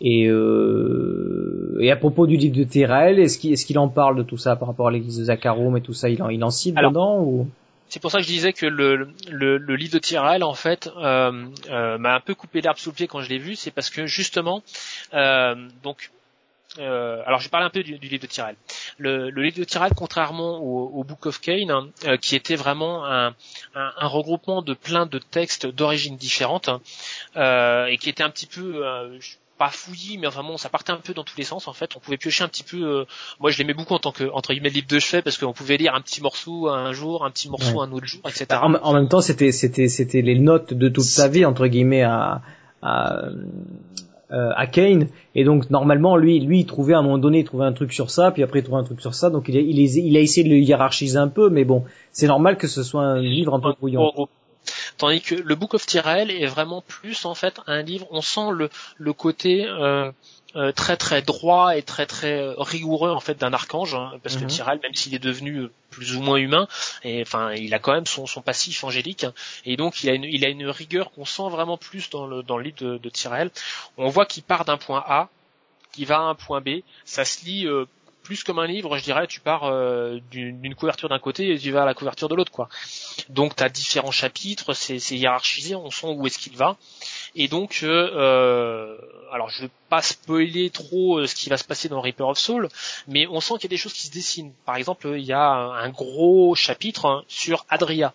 Et, 0.02 0.26
euh, 0.28 1.78
et 1.80 1.90
à 1.90 1.96
propos 1.96 2.26
du 2.26 2.36
livre 2.36 2.56
de 2.56 2.64
Tyrael, 2.64 3.18
est-ce 3.20 3.38
qu'il 3.38 3.52
est-ce 3.52 3.64
qu'il 3.64 3.78
en 3.78 3.88
parle 3.88 4.16
de 4.16 4.22
tout 4.22 4.36
ça 4.36 4.54
par 4.56 4.68
rapport 4.68 4.88
à 4.88 4.90
l'église 4.90 5.16
de 5.18 5.24
Zakharum 5.24 5.76
et 5.78 5.80
tout 5.80 5.94
ça? 5.94 6.10
Il 6.10 6.22
en, 6.22 6.28
il 6.28 6.44
en 6.44 6.50
cite 6.50 6.76
Alors, 6.76 6.90
dedans 6.90 7.22
ou? 7.22 7.46
C'est 7.92 8.00
pour 8.00 8.10
ça 8.10 8.20
que 8.20 8.24
je 8.24 8.28
disais 8.28 8.54
que 8.54 8.64
le, 8.64 9.12
le, 9.28 9.76
livre 9.76 9.92
de 9.92 9.98
Tyrael, 9.98 10.42
en 10.44 10.54
fait, 10.54 10.88
euh, 10.96 11.46
euh, 11.68 11.98
m'a 11.98 12.14
un 12.14 12.20
peu 12.20 12.34
coupé 12.34 12.62
l'herbe 12.62 12.78
sous 12.78 12.88
le 12.88 12.94
pied 12.94 13.06
quand 13.06 13.20
je 13.20 13.28
l'ai 13.28 13.36
vu. 13.36 13.54
C'est 13.54 13.70
parce 13.70 13.90
que 13.90 14.06
justement, 14.06 14.62
euh, 15.12 15.68
donc, 15.82 16.10
alors 16.78 17.38
je 17.38 17.44
vais 17.44 17.50
parler 17.50 17.66
un 17.66 17.70
peu 17.70 17.82
du, 17.82 17.98
livre 17.98 18.22
de 18.22 18.26
Tyrael. 18.26 18.56
Le, 18.96 19.28
le 19.28 19.42
livre 19.42 19.58
de 19.58 19.64
Tyrael, 19.64 19.92
contrairement 19.94 20.56
au, 20.56 21.04
Book 21.04 21.26
of 21.26 21.42
Cain, 21.42 21.68
hein, 21.68 22.16
qui 22.16 22.34
était 22.34 22.56
vraiment 22.56 23.04
un, 23.04 23.34
regroupement 24.00 24.62
de 24.62 24.72
plein 24.72 25.04
de 25.04 25.18
textes 25.18 25.66
d'origines 25.66 26.16
différentes 26.16 26.70
hein, 26.70 27.84
et 27.90 27.98
qui 27.98 28.08
était 28.08 28.22
un 28.22 28.30
petit 28.30 28.46
peu 28.46 28.82
pas 29.62 29.70
fouillis, 29.70 30.18
mais 30.18 30.26
vraiment 30.26 30.56
ça 30.56 30.68
partait 30.68 30.90
un 30.90 30.96
peu 30.96 31.14
dans 31.14 31.22
tous 31.22 31.36
les 31.38 31.44
sens 31.44 31.68
en 31.68 31.72
fait. 31.72 31.90
On 31.96 32.00
pouvait 32.00 32.16
piocher 32.16 32.42
un 32.42 32.48
petit 32.48 32.64
peu. 32.64 32.82
euh, 32.82 33.04
moi, 33.38 33.50
je 33.52 33.58
l'aimais 33.58 33.74
beaucoup 33.74 33.94
en 33.94 34.00
tant 34.00 34.10
que 34.10 34.24
entre 34.32 34.52
guillemets 34.52 34.70
livre 34.70 34.88
de 34.88 34.98
chevet 34.98 35.22
parce 35.22 35.38
qu'on 35.38 35.52
pouvait 35.52 35.76
lire 35.76 35.94
un 35.94 36.00
petit 36.00 36.20
morceau 36.20 36.68
un 36.68 36.92
jour, 36.92 37.24
un 37.24 37.30
petit 37.30 37.48
morceau 37.48 37.80
un 37.80 37.92
autre 37.92 38.06
jour, 38.06 38.22
etc. 38.24 38.46
Bah, 38.48 38.60
en, 38.64 38.74
en 38.74 38.92
même 38.92 39.08
temps, 39.08 39.20
c'était 39.20 39.52
c'était 39.52 39.86
c'était 39.88 40.20
les 40.22 40.36
notes 40.38 40.74
de 40.74 40.88
toute 40.88 41.04
sa 41.04 41.28
vie 41.28 41.44
entre 41.44 41.68
guillemets 41.68 42.02
à 42.02 42.42
à, 42.82 43.18
euh, 44.32 44.50
à 44.56 44.66
Kane 44.66 45.06
et 45.36 45.44
donc 45.44 45.70
normalement 45.70 46.16
lui 46.16 46.40
lui 46.40 46.60
il 46.60 46.66
trouvait 46.66 46.94
à 46.94 46.98
un 46.98 47.02
moment 47.02 47.18
donné 47.18 47.38
il 47.40 47.44
trouvait 47.44 47.66
un 47.66 47.72
truc 47.72 47.92
sur 47.92 48.10
ça 48.10 48.32
puis 48.32 48.42
après 48.42 48.58
il 48.58 48.62
trouvait 48.64 48.80
un 48.80 48.84
truc 48.84 49.00
sur 49.00 49.14
ça 49.14 49.30
donc 49.30 49.44
il 49.48 49.56
a, 49.56 49.60
il 49.60 49.78
a, 49.78 50.00
il 50.00 50.16
a 50.16 50.20
essayé 50.20 50.42
de 50.48 50.52
le 50.52 50.58
hiérarchiser 50.58 51.18
un 51.18 51.28
peu 51.28 51.50
mais 51.50 51.64
bon 51.64 51.84
c'est 52.10 52.26
normal 52.26 52.56
que 52.56 52.66
ce 52.66 52.82
soit 52.82 53.04
un 53.04 53.20
livre 53.20 53.54
un 53.54 53.60
peu 53.60 53.72
brouillon. 53.78 54.10
Tandis 55.02 55.20
que 55.20 55.34
le 55.34 55.54
Book 55.56 55.74
of 55.74 55.84
Tyrell 55.84 56.30
est 56.30 56.46
vraiment 56.46 56.80
plus 56.80 57.24
en 57.24 57.34
fait 57.34 57.58
un 57.66 57.82
livre. 57.82 58.06
On 58.12 58.20
sent 58.22 58.52
le 58.52 58.70
le 58.98 59.12
côté 59.12 59.66
euh, 59.66 60.12
euh, 60.54 60.70
très 60.70 60.96
très 60.96 61.22
droit 61.22 61.76
et 61.76 61.82
très 61.82 62.06
très 62.06 62.38
euh, 62.38 62.54
rigoureux 62.56 63.10
en 63.10 63.18
fait 63.18 63.34
d'un 63.34 63.52
archange 63.52 63.96
hein, 63.96 64.12
parce 64.22 64.36
que 64.36 64.42
Mhm. 64.42 64.48
Tyrell 64.50 64.78
même 64.80 64.94
s'il 64.94 65.12
est 65.12 65.18
devenu 65.18 65.56
euh, 65.56 65.72
plus 65.90 66.14
ou 66.14 66.20
moins 66.22 66.36
humain 66.36 66.68
et 67.02 67.20
enfin 67.22 67.52
il 67.52 67.74
a 67.74 67.80
quand 67.80 67.94
même 67.94 68.06
son, 68.06 68.26
son 68.26 68.42
passif 68.42 68.84
angélique 68.84 69.24
hein, 69.24 69.32
et 69.64 69.76
donc 69.76 70.04
il 70.04 70.08
a 70.08 70.14
une 70.14 70.22
il 70.22 70.44
a 70.44 70.48
une 70.48 70.68
rigueur 70.68 71.10
qu'on 71.10 71.24
sent 71.24 71.48
vraiment 71.50 71.78
plus 71.78 72.08
dans 72.10 72.28
le 72.28 72.44
dans 72.44 72.56
le 72.56 72.62
livre 72.62 72.76
de, 72.80 72.98
de 72.98 73.08
Tyrell 73.10 73.50
on 73.96 74.08
voit 74.08 74.24
qu'il 74.26 74.44
part 74.44 74.64
d'un 74.64 74.76
point 74.76 75.02
A 75.04 75.30
qui 75.92 76.04
va 76.04 76.18
à 76.18 76.20
un 76.20 76.36
point 76.36 76.60
B 76.60 76.82
ça 77.04 77.24
se 77.24 77.44
lit 77.44 77.66
euh, 77.66 77.86
plus 78.22 78.44
comme 78.44 78.58
un 78.58 78.66
livre, 78.66 78.96
je 78.96 79.02
dirais, 79.02 79.26
tu 79.26 79.40
pars 79.40 79.64
euh, 79.64 80.18
d'une 80.30 80.74
couverture 80.74 81.08
d'un 81.08 81.18
côté 81.18 81.52
et 81.52 81.58
tu 81.58 81.70
vas 81.70 81.82
à 81.82 81.86
la 81.86 81.94
couverture 81.94 82.28
de 82.28 82.34
l'autre, 82.34 82.52
quoi. 82.52 82.68
Donc 83.28 83.56
tu 83.56 83.62
as 83.62 83.68
différents 83.68 84.10
chapitres, 84.10 84.72
c'est 84.74 84.98
hiérarchisé, 85.10 85.74
on 85.74 85.90
sent 85.90 86.08
où 86.08 86.26
est-ce 86.26 86.38
qu'il 86.38 86.56
va. 86.56 86.76
Et 87.34 87.48
donc, 87.48 87.80
euh, 87.82 88.10
euh, 88.14 88.96
alors 89.32 89.48
je 89.48 89.62
vais 89.62 89.70
pas 89.88 90.02
spoiler 90.02 90.70
trop 90.70 91.18
euh, 91.18 91.26
ce 91.26 91.34
qui 91.34 91.48
va 91.48 91.56
se 91.56 91.64
passer 91.64 91.88
dans 91.88 92.00
Reaper 92.00 92.28
of 92.28 92.38
Soul, 92.38 92.68
mais 93.08 93.26
on 93.26 93.40
sent 93.40 93.54
qu'il 93.54 93.64
y 93.64 93.66
a 93.66 93.70
des 93.70 93.76
choses 93.78 93.94
qui 93.94 94.06
se 94.06 94.12
dessinent. 94.12 94.52
Par 94.66 94.76
exemple, 94.76 95.08
il 95.16 95.24
y 95.24 95.32
a 95.32 95.42
un, 95.42 95.88
gros 95.88 96.54
chapitre 96.54 97.06
hein, 97.06 97.22
sur 97.28 97.64
Adria, 97.70 98.12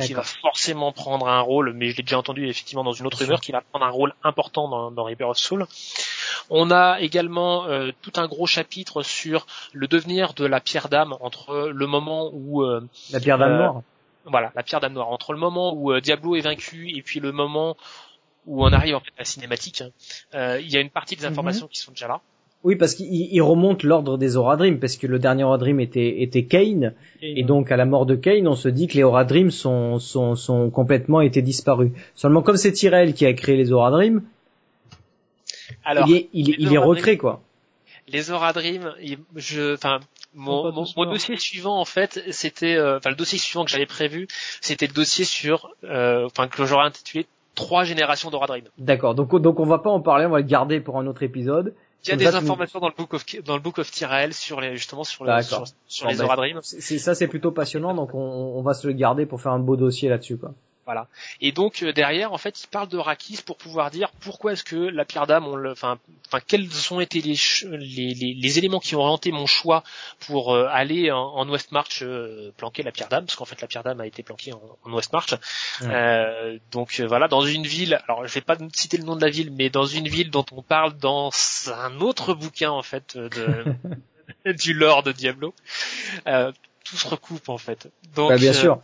qui 0.00 0.14
va 0.14 0.22
forcément 0.22 0.92
prendre 0.92 1.28
un 1.28 1.40
rôle, 1.40 1.72
mais 1.72 1.90
je 1.90 1.96
l'ai 1.96 2.02
déjà 2.02 2.18
entendu 2.18 2.48
effectivement 2.48 2.84
dans 2.84 2.92
une 2.92 3.06
autre 3.06 3.18
rumeur, 3.18 3.40
qui 3.40 3.52
va 3.52 3.62
prendre 3.62 3.84
un 3.84 3.90
rôle 3.90 4.14
important 4.22 4.68
dans, 4.68 4.90
dans 4.90 5.04
Reaper 5.04 5.28
of 5.28 5.38
Soul. 5.38 5.66
On 6.50 6.70
a 6.70 7.00
également 7.00 7.66
euh, 7.66 7.90
tout 8.02 8.12
un 8.16 8.26
gros 8.26 8.46
chapitre 8.46 9.02
sur 9.02 9.46
le 9.72 9.86
devenir 9.86 10.34
de 10.34 10.44
la 10.46 10.60
pierre 10.60 10.88
d'âme 10.88 11.14
entre 11.20 11.68
le 11.72 11.86
moment 11.86 12.30
où 12.32 12.62
euh, 12.62 12.80
La 13.12 13.20
pierre 13.20 13.38
d'âme 13.38 13.52
Euh, 13.52 13.58
noire. 13.58 13.82
voilà, 14.24 14.52
la 14.54 14.62
pierre 14.62 14.80
d'âme 14.80 14.92
noire, 14.94 15.08
entre 15.10 15.32
le 15.32 15.38
moment 15.38 15.72
où 15.74 15.92
euh, 15.92 16.00
Diablo 16.00 16.34
est 16.36 16.40
vaincu 16.40 16.90
et 16.96 17.02
puis 17.02 17.20
le 17.20 17.32
moment 17.32 17.76
où 18.46 18.64
on 18.64 18.72
arrive 18.72 18.94
en 18.96 19.00
fait 19.00 19.10
à 19.16 19.20
la 19.20 19.24
cinématique, 19.24 19.80
hein, 19.82 19.90
euh, 20.34 20.60
il 20.60 20.70
y 20.72 20.76
a 20.76 20.80
une 20.80 20.90
partie 20.90 21.16
des 21.16 21.24
Mhm. 21.24 21.32
informations 21.32 21.66
qui 21.66 21.78
sont 21.80 21.92
déjà 21.92 22.06
là. 22.08 22.20
Oui, 22.64 22.74
parce 22.74 22.94
qu'il 22.94 23.06
il 23.12 23.40
remonte 23.42 23.84
l'ordre 23.84 24.16
des 24.18 24.36
Oradrim, 24.36 24.80
parce 24.80 24.96
que 24.96 25.06
le 25.06 25.18
dernier 25.20 25.44
Oradrim 25.44 25.78
était, 25.78 26.22
était 26.22 26.46
Kane, 26.46 26.94
et 27.22 27.44
donc 27.44 27.70
à 27.70 27.76
la 27.76 27.84
mort 27.84 28.06
de 28.06 28.16
Kane, 28.16 28.48
on 28.48 28.56
se 28.56 28.68
dit 28.68 28.88
que 28.88 28.94
les 28.94 29.04
Oradrim 29.04 29.50
sont, 29.52 29.98
sont, 30.00 30.34
sont 30.34 30.70
complètement 30.70 31.20
été 31.20 31.42
disparus. 31.42 31.92
Seulement 32.16 32.42
comme 32.42 32.56
c'est 32.56 32.72
Tyrell 32.72 33.14
qui 33.14 33.24
a 33.26 33.32
créé 33.34 33.56
les 33.56 33.70
Oradrim, 33.72 34.22
Alors, 35.84 36.08
il 36.08 36.16
est, 36.16 36.28
il, 36.32 36.48
il 36.58 36.72
est 36.72 36.78
retrait 36.78 37.16
quoi. 37.16 37.42
les 38.08 38.30
Oradrim, 38.30 38.94
il- 39.02 39.18
je, 39.34 39.74
enfin, 39.74 40.00
mon, 40.34 40.70
mon, 40.72 41.04
dossier 41.06 41.36
suivant 41.36 41.80
en 41.80 41.84
fait, 41.84 42.22
c'était, 42.30 42.76
euh, 42.76 42.98
enfin 42.98 43.10
le 43.10 43.16
dossier 43.16 43.38
suivant 43.38 43.64
que 43.64 43.70
j'avais 43.70 43.86
prévu, 43.86 44.28
c'était 44.60 44.86
le 44.86 44.92
dossier 44.92 45.24
sur, 45.24 45.70
euh, 45.84 46.26
enfin 46.26 46.46
que 46.48 46.64
j'aurais 46.66 46.84
intitulé 46.86 47.26
trois 47.54 47.84
générations 47.84 48.30
d'Oradrim. 48.30 48.64
D'accord. 48.78 49.14
Donc 49.14 49.34
donc 49.40 49.58
on 49.60 49.66
va 49.66 49.78
pas 49.78 49.90
en 49.90 50.00
parler, 50.00 50.26
on 50.26 50.30
va 50.30 50.38
le 50.40 50.44
garder 50.44 50.80
pour 50.80 50.98
un 50.98 51.06
autre 51.06 51.22
épisode. 51.22 51.74
Il 52.04 52.10
y 52.10 52.12
a 52.12 52.16
des 52.16 52.26
ça, 52.26 52.32
tu- 52.32 52.36
informations 52.44 52.78
dans 52.78 52.86
le 52.88 52.94
book 52.96 53.14
of 53.14 53.24
dans 53.44 53.54
le 53.56 53.60
book 53.60 53.78
of 53.78 53.90
Tyrell 53.90 54.32
sur 54.32 54.60
les 54.60 54.76
justement 54.76 55.02
sur, 55.02 55.24
le, 55.24 55.30
D'accord. 55.30 55.66
sur, 55.66 55.74
sur 55.88 56.06
Bon, 56.06 56.12
les 56.12 56.18
ben, 56.18 56.24
Oradrim. 56.26 56.60
C'est 56.62 56.80
c'est- 56.80 56.98
ça 56.98 57.14
c'est 57.16 57.26
plutôt 57.26 57.50
passionnant, 57.50 57.94
donc 57.94 58.14
on, 58.14 58.20
on 58.20 58.62
va 58.62 58.74
se 58.74 58.86
le 58.86 58.92
garder 58.92 59.26
pour 59.26 59.40
faire 59.40 59.52
un 59.52 59.58
beau 59.58 59.74
dossier 59.76 60.08
là-dessus 60.08 60.36
quoi. 60.36 60.52
Voilà. 60.86 61.08
Et 61.40 61.52
donc 61.52 61.82
euh, 61.82 61.92
derrière, 61.92 62.32
en 62.32 62.38
fait, 62.38 62.62
il 62.62 62.68
parle 62.68 62.88
de 62.88 62.96
Rakis 62.96 63.40
pour 63.44 63.56
pouvoir 63.56 63.90
dire 63.90 64.10
pourquoi 64.20 64.52
est-ce 64.52 64.64
que 64.64 64.76
la 64.76 65.04
pierre 65.04 65.26
d'âme, 65.26 65.46
enfin, 65.70 65.98
enfin, 66.28 66.38
quels 66.46 66.68
ont 66.92 67.00
été 67.00 67.20
les, 67.20 67.36
les, 67.64 68.14
les, 68.14 68.34
les 68.34 68.58
éléments 68.58 68.78
qui 68.78 68.94
ont 68.94 69.00
orienté 69.00 69.32
mon 69.32 69.46
choix 69.46 69.82
pour 70.20 70.54
euh, 70.54 70.68
aller 70.70 71.10
en, 71.10 71.18
en 71.18 71.48
Westmarch 71.48 72.02
euh, 72.02 72.52
planquer 72.56 72.84
la 72.84 72.92
pierre 72.92 73.08
d'âme, 73.08 73.26
parce 73.26 73.36
qu'en 73.36 73.44
fait 73.44 73.60
la 73.60 73.66
pierre 73.66 73.82
d'âme 73.82 74.00
a 74.00 74.06
été 74.06 74.22
planquée 74.22 74.52
en, 74.52 74.62
en 74.84 74.94
Westmarch. 74.94 75.34
Euh, 75.82 76.58
donc 76.70 77.00
euh, 77.00 77.06
voilà, 77.06 77.28
dans 77.28 77.42
une 77.42 77.66
ville. 77.66 78.00
Alors 78.06 78.26
je 78.26 78.32
vais 78.32 78.40
pas 78.40 78.56
citer 78.72 78.96
le 78.96 79.04
nom 79.04 79.16
de 79.16 79.22
la 79.22 79.30
ville, 79.30 79.50
mais 79.52 79.70
dans 79.70 79.86
une 79.86 80.08
ville 80.08 80.30
dont 80.30 80.46
on 80.52 80.62
parle 80.62 80.96
dans 80.98 81.30
un 81.66 82.00
autre 82.00 82.34
bouquin 82.34 82.70
en 82.70 82.82
fait 82.82 83.16
de, 83.16 83.64
du 84.52 84.72
lore 84.72 85.02
de 85.02 85.12
Diablo. 85.12 85.54
Euh, 86.26 86.52
tout 86.84 86.96
se 86.96 87.08
recoupe 87.08 87.48
en 87.48 87.58
fait. 87.58 87.88
Donc 88.14 88.30
Bah, 88.30 88.36
bien 88.36 88.50
euh, 88.50 88.54
sûr. 88.54 88.80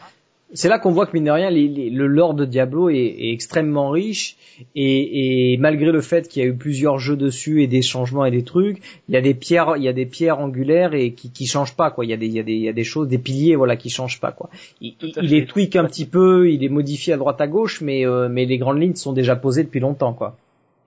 C'est 0.54 0.68
là 0.68 0.78
qu'on 0.78 0.90
voit 0.90 1.06
que 1.06 1.12
mine 1.14 1.24
de 1.24 1.30
rien, 1.30 1.50
les- 1.50 1.68
les- 1.68 1.88
le 1.90 2.06
lore 2.06 2.34
de 2.34 2.44
Diablo 2.44 2.90
est, 2.90 2.96
est 2.96 3.32
extrêmement 3.32 3.88
riche 3.90 4.36
et, 4.74 5.52
et 5.52 5.56
malgré 5.56 5.90
le 5.92 6.00
fait 6.02 6.28
qu'il 6.28 6.42
y 6.42 6.44
a 6.44 6.48
eu 6.48 6.54
plusieurs 6.54 6.98
jeux 6.98 7.16
dessus 7.16 7.62
et 7.62 7.66
des 7.66 7.80
changements 7.80 8.24
et 8.26 8.30
des 8.30 8.42
trucs, 8.44 8.82
il 9.08 9.14
y 9.14 9.16
a 9.16 9.22
des 9.22 9.32
pierres, 9.34 9.74
il 9.78 9.82
y 9.82 9.88
a 9.88 9.92
des 9.94 10.04
pierres 10.06 10.40
angulaires 10.40 10.92
et 10.94 11.12
qui, 11.12 11.30
qui 11.30 11.46
changent 11.46 11.74
pas 11.74 11.90
quoi. 11.90 12.04
Il 12.04 12.10
y 12.10 12.14
a 12.14 12.16
des, 12.18 12.26
il 12.26 12.32
y 12.32 12.38
a 12.40 12.42
des, 12.42 12.52
il 12.52 12.60
y 12.62 12.68
a 12.68 12.72
des 12.74 12.84
choses, 12.84 13.08
des 13.08 13.18
piliers 13.18 13.56
voilà 13.56 13.76
qui 13.76 13.88
changent 13.88 14.20
pas 14.20 14.32
quoi. 14.32 14.50
Il, 14.80 14.94
il 15.00 15.14
les 15.30 15.46
tweak 15.46 15.74
un 15.76 15.84
petit 15.84 16.04
peu, 16.06 16.50
il 16.50 16.62
est 16.62 16.68
modifié 16.68 17.14
à 17.14 17.16
droite 17.16 17.40
à 17.40 17.46
gauche, 17.46 17.80
mais 17.80 18.06
euh, 18.06 18.28
mais 18.30 18.44
les 18.44 18.58
grandes 18.58 18.80
lignes 18.80 18.94
sont 18.94 19.12
déjà 19.14 19.36
posées 19.36 19.64
depuis 19.64 19.80
longtemps 19.80 20.12
quoi. 20.12 20.36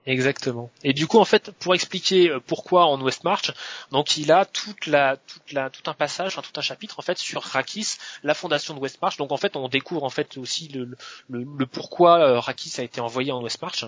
Exactement. 0.08 0.70
Et 0.84 0.94
du 0.94 1.08
coup, 1.08 1.18
en 1.18 1.26
fait, 1.26 1.52
pour 1.52 1.74
expliquer 1.74 2.30
euh, 2.30 2.40
pourquoi 2.40 2.86
en 2.86 3.02
Westmarch, 3.02 3.52
donc 3.92 4.18
il 4.18 4.32
a 4.32 4.46
toute 4.46 4.86
la, 4.86 5.18
toute 5.18 5.52
la, 5.52 5.72
tout 5.72 5.90
un 5.90 5.96
passage, 5.96 6.38
enfin, 6.38 6.44
tout 6.44 6.60
un 6.60 6.64
chapitre 6.64 7.00
en 7.00 7.02
fait 7.02 7.18
sur 7.18 7.42
Rakis, 7.42 7.98
la 8.22 8.36
fondation 8.36 8.76
de 8.76 8.80
Westmarch. 8.80 9.18
Donc 9.18 9.32
en 9.32 9.38
fait, 9.38 9.56
on 9.56 9.68
découvre 9.68 10.04
en 10.04 10.12
fait 10.12 10.38
aussi 10.38 10.68
le, 10.68 10.86
le, 11.30 11.44
le 11.58 11.66
pourquoi 11.66 12.20
euh, 12.20 12.40
Rakis 12.40 12.74
a 12.78 12.84
été 12.84 13.02
envoyé 13.02 13.32
en 13.32 13.42
Westmarch, 13.42 13.86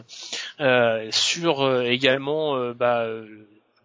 euh, 0.60 1.08
sur 1.12 1.62
euh, 1.62 1.84
également 1.84 2.56
euh, 2.56 2.74
bah, 2.74 3.06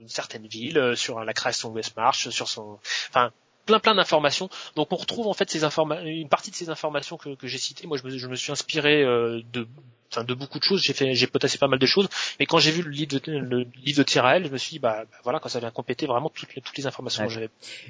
une 0.01 0.09
certaine 0.09 0.47
ville, 0.47 0.95
sur 0.97 1.23
la 1.23 1.35
création 1.35 1.69
de 1.69 1.75
Westmarch, 1.75 2.31
sur 2.31 2.49
son, 2.49 2.79
enfin 3.11 3.31
plein 3.67 3.79
plein 3.79 3.95
d'informations. 3.95 4.49
Donc 4.75 4.89
on 4.91 4.97
retrouve 4.97 5.29
en 5.29 5.35
fait 5.35 5.51
ces 5.51 5.65
informations, 5.65 6.07
une 6.07 6.29
partie 6.29 6.51
de 6.51 6.57
ces 6.57 6.71
informations 6.71 7.19
que, 7.19 7.35
que 7.35 7.47
j'ai 7.47 7.59
citées. 7.59 7.87
Moi, 7.87 7.99
je 7.99 8.05
me, 8.05 8.17
je 8.17 8.27
me 8.27 8.35
suis 8.37 8.53
inspiré 8.53 9.03
euh, 9.03 9.43
de 9.53 9.69
enfin 10.13 10.25
de 10.25 10.35
beaucoup 10.35 10.59
de 10.59 10.65
choses, 10.65 10.83
j'ai 10.83 10.93
fait 10.93 11.15
j'ai 11.15 11.27
potassé 11.27 11.57
pas 11.59 11.69
mal 11.69 11.79
de 11.79 11.87
choses, 11.87 12.09
mais 12.39 12.47
quand 12.47 12.59
j'ai 12.59 12.71
vu 12.71 12.83
le 12.83 12.91
livre 12.91 13.13
de 13.13 13.21
le 13.33 13.67
livre 13.85 13.99
de 13.99 14.03
Tirael, 14.03 14.45
je 14.47 14.51
me 14.53 14.59
suis 14.59 14.73
dit 14.75 14.79
bah, 14.79 14.99
bah, 15.11 15.17
voilà 15.25 15.39
quand 15.41 15.49
ça 15.49 15.59
vient 15.61 15.71
compléter 15.71 16.07
vraiment 16.07 16.31
toutes 16.35 16.55
les 16.55 16.61
toutes 16.63 16.77
les 16.79 16.87
informations 16.87 17.23
Ouais. 17.23 17.29
que 17.29 17.35
j'avais. 17.35 17.49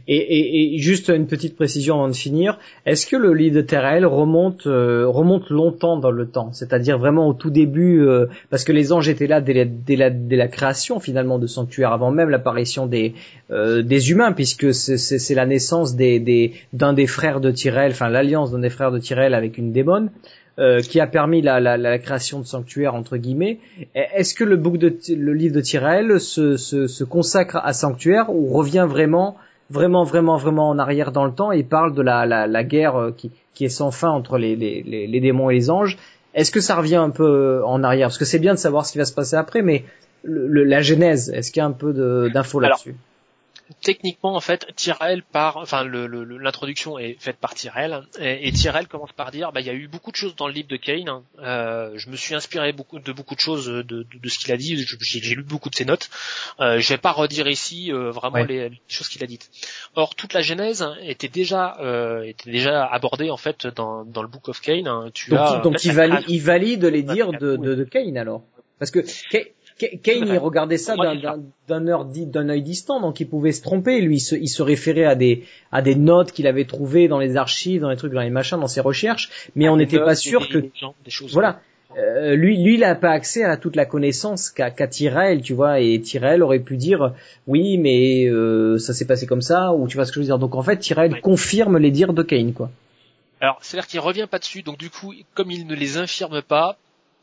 Et, 0.08 0.16
et, 0.16 0.74
et 0.74 0.78
juste 0.78 1.08
une 1.08 1.26
petite 1.26 1.56
précision 1.56 1.96
avant 1.96 2.08
de 2.08 2.14
finir, 2.14 2.58
est-ce 2.86 3.06
que 3.06 3.16
le 3.16 3.32
lit 3.34 3.50
de 3.50 3.60
Terrell 3.60 4.06
remonte 4.06 4.66
euh, 4.66 5.06
remonte 5.08 5.50
longtemps 5.50 5.96
dans 5.96 6.10
le 6.10 6.28
temps, 6.28 6.52
c'est-à-dire 6.52 6.98
vraiment 6.98 7.26
au 7.28 7.34
tout 7.34 7.50
début, 7.50 8.00
euh, 8.06 8.26
parce 8.50 8.64
que 8.64 8.72
les 8.72 8.92
anges 8.92 9.08
étaient 9.08 9.26
là 9.26 9.40
dès 9.40 9.52
la, 9.54 9.64
dès 9.64 9.96
la, 9.96 10.10
dès 10.10 10.36
la 10.36 10.48
création 10.48 11.00
finalement 11.00 11.38
de 11.38 11.46
Sanctuaire, 11.46 11.92
avant 11.92 12.10
même 12.10 12.30
l'apparition 12.30 12.86
des 12.86 13.14
euh, 13.50 13.82
des 13.82 14.10
humains, 14.10 14.32
puisque 14.32 14.72
c'est- 14.74 15.34
la 15.34 15.46
naissance 15.46 15.96
des 15.96 16.20
des 16.20 16.52
d'un 16.72 16.92
des 16.92 17.06
frères 17.06 17.40
de 17.40 17.50
Tyrell, 17.50 17.92
enfin 17.92 18.08
l'alliance 18.08 18.50
d'un 18.52 18.58
des 18.58 18.70
frères 18.70 18.92
de 18.92 18.98
Tyrell 18.98 19.34
avec 19.34 19.56
une 19.58 19.72
démon. 19.72 20.10
Euh, 20.58 20.80
qui 20.80 21.00
a 21.00 21.06
permis 21.06 21.40
la, 21.42 21.60
la, 21.60 21.76
la 21.76 21.98
création 21.98 22.40
de 22.40 22.44
sanctuaire 22.46 22.94
entre 22.94 23.16
guillemets. 23.16 23.58
Est-ce 23.94 24.34
que 24.34 24.44
le, 24.44 24.56
book 24.56 24.76
de, 24.76 24.94
le 25.14 25.32
livre 25.32 25.54
de 25.54 25.60
Tyrell 25.60 26.20
se, 26.20 26.56
se, 26.56 26.86
se 26.86 27.04
consacre 27.04 27.56
à 27.56 27.72
sanctuaire 27.72 28.30
ou 28.30 28.52
revient 28.52 28.86
vraiment 28.88 29.36
vraiment 29.70 30.04
vraiment 30.04 30.36
vraiment 30.36 30.68
en 30.68 30.78
arrière 30.78 31.12
dans 31.12 31.24
le 31.24 31.32
temps 31.32 31.52
et 31.52 31.62
parle 31.62 31.94
de 31.94 32.02
la, 32.02 32.26
la, 32.26 32.46
la 32.46 32.64
guerre 32.64 32.96
euh, 32.96 33.10
qui, 33.16 33.30
qui 33.54 33.64
est 33.64 33.70
sans 33.70 33.90
fin 33.90 34.10
entre 34.10 34.36
les, 34.36 34.54
les, 34.56 34.82
les, 34.82 35.06
les 35.06 35.20
démons 35.20 35.48
et 35.50 35.54
les 35.54 35.70
anges? 35.70 35.96
Est-ce 36.34 36.50
que 36.50 36.60
ça 36.60 36.76
revient 36.76 36.96
un 36.96 37.10
peu 37.10 37.62
en 37.64 37.82
arrière? 37.82 38.08
Parce 38.08 38.18
que 38.18 38.24
c'est 38.24 38.38
bien 38.38 38.54
de 38.54 38.58
savoir 38.58 38.84
ce 38.86 38.92
qui 38.92 38.98
va 38.98 39.04
se 39.06 39.14
passer 39.14 39.36
après, 39.36 39.62
mais 39.62 39.84
le, 40.22 40.46
le- 40.48 40.64
la 40.64 40.80
genèse, 40.82 41.30
est-ce 41.30 41.50
qu'il 41.52 41.60
y 41.60 41.62
a 41.62 41.66
un 41.66 41.72
peu 41.72 41.92
d'infos 42.30 42.60
là-dessus? 42.60 42.94
Techniquement 43.80 44.34
en 44.36 44.40
fait 44.40 44.66
Tirael 44.76 45.22
part, 45.22 45.56
enfin 45.56 45.84
le- 45.84 46.06
le- 46.06 46.24
le- 46.24 46.38
l'introduction 46.38 46.98
est 46.98 47.16
faite 47.18 47.36
par 47.38 47.54
Tirael 47.54 48.02
et, 48.18 48.48
et 48.48 48.52
Tirael 48.52 48.86
commence 48.88 49.12
par 49.12 49.30
dire 49.30 49.52
bah 49.52 49.60
il 49.60 49.66
y 49.66 49.70
a 49.70 49.74
eu 49.74 49.88
beaucoup 49.88 50.10
de 50.10 50.16
choses 50.16 50.36
dans 50.36 50.46
le 50.46 50.52
livre 50.52 50.68
de 50.68 50.76
Kane. 50.76 51.08
hein. 51.08 51.22
Euh, 51.40 51.92
je 51.96 52.10
me 52.10 52.16
suis 52.16 52.34
inspiré 52.34 52.72
beaucoup 52.72 52.98
de 52.98 53.12
beaucoup 53.12 53.34
de 53.34 53.40
choses 53.40 53.66
de, 53.66 53.82
de, 53.82 54.06
de 54.22 54.28
ce 54.28 54.38
qu'il 54.38 54.52
a 54.52 54.56
dit. 54.56 54.76
J'ai 55.00 55.34
lu 55.34 55.42
beaucoup 55.42 55.70
de 55.70 55.74
ses 55.74 55.84
notes. 55.84 56.10
Euh, 56.60 56.78
je 56.78 56.88
vais 56.88 56.98
pas 56.98 57.12
redire 57.12 57.48
ici 57.48 57.92
euh, 57.92 58.10
vraiment 58.10 58.32
Ouais. 58.36 58.46
les, 58.46 58.68
les 58.70 58.80
choses 58.88 59.08
qu'il 59.08 59.22
a 59.22 59.26
dites. 59.26 59.50
Or 59.94 60.14
toute 60.14 60.32
la 60.32 60.40
genèse 60.42 60.86
était 61.02 61.28
déjà 61.28 61.76
euh, 61.80 62.22
était 62.22 62.50
déjà 62.50 62.84
abordée 62.86 63.30
en 63.30 63.36
fait 63.36 63.66
dans, 63.66 64.04
dans 64.04 64.22
le 64.22 64.28
Book 64.28 64.48
of 64.48 64.60
Kane. 64.60 64.86
hein. 64.88 65.10
Tu 65.14 65.30
Donc, 65.30 65.38
as, 65.40 65.58
donc 65.60 65.84
il, 65.84 65.92
valide, 65.92 66.24
il 66.28 66.40
valide 66.40 66.84
les 66.84 67.02
dires 67.02 67.32
de, 67.32 67.56
de, 67.56 67.74
de 67.74 67.84
Kane 67.84 68.16
alors 68.16 68.42
Parce 68.78 68.90
que 68.90 69.00
Kane, 69.78 70.26
il 70.28 70.38
regardait 70.38 70.76
ça 70.76 70.94
d'un- 70.96 72.48
œil 72.48 72.62
distant, 72.62 73.00
donc 73.00 73.20
il 73.20 73.28
pouvait 73.28 73.52
se 73.52 73.62
tromper. 73.62 74.00
Lui, 74.00 74.16
il 74.16 74.20
se, 74.20 74.34
il 74.36 74.48
se 74.48 74.62
référait 74.62 75.04
à 75.04 75.14
des, 75.14 75.44
à 75.70 75.82
des 75.82 75.94
notes 75.94 76.32
qu'il 76.32 76.46
avait 76.46 76.64
trouvées 76.64 77.08
dans 77.08 77.18
les 77.18 77.36
archives, 77.36 77.80
dans 77.80 77.90
les 77.90 77.96
trucs, 77.96 78.12
dans 78.12 78.20
les 78.20 78.30
machins, 78.30 78.58
dans 78.60 78.66
ses 78.66 78.80
recherches, 78.80 79.30
mais 79.56 79.68
on 79.68 79.76
n'était 79.76 79.98
pas 79.98 80.14
sûr 80.14 80.40
des 80.42 80.48
que 80.48 80.58
légendes, 80.58 80.94
des 81.04 81.10
choses. 81.10 81.32
voilà. 81.32 81.60
Euh, 81.98 82.36
lui, 82.36 82.56
lui, 82.62 82.74
il 82.74 82.80
n'a 82.80 82.94
pas 82.94 83.10
accès 83.10 83.44
à 83.44 83.58
toute 83.58 83.76
la 83.76 83.84
connaissance 83.84 84.48
qu'a 84.48 84.70
qu'a 84.70 84.86
Tyrell, 84.86 85.42
tu 85.42 85.52
vois, 85.52 85.78
et 85.80 86.00
Tyrell 86.00 86.42
aurait 86.42 86.60
pu 86.60 86.78
dire 86.78 87.12
oui, 87.46 87.76
mais 87.76 88.24
euh, 88.30 88.78
ça 88.78 88.94
s'est 88.94 89.04
passé 89.06 89.26
comme 89.26 89.42
ça, 89.42 89.74
ou 89.74 89.86
tu 89.88 89.96
vois 89.98 90.06
ce 90.06 90.10
que 90.10 90.14
je 90.14 90.20
veux 90.20 90.24
dire. 90.26 90.38
Donc 90.38 90.54
en 90.54 90.62
fait, 90.62 90.78
Tyrell 90.78 91.12
Ouais. 91.12 91.20
confirme 91.20 91.76
les 91.76 91.90
dires 91.90 92.14
de 92.14 92.22
Kane, 92.22 92.54
quoi. 92.54 92.70
Alors, 93.42 93.58
c'est-à-dire 93.60 93.88
qu'il 93.88 94.00
revient 94.00 94.26
pas 94.30 94.38
dessus, 94.38 94.62
donc 94.62 94.78
du 94.78 94.88
coup, 94.88 95.12
comme 95.34 95.50
il 95.50 95.66
ne 95.66 95.74
les 95.74 95.98
infirme 95.98 96.40
pas, 96.40 96.78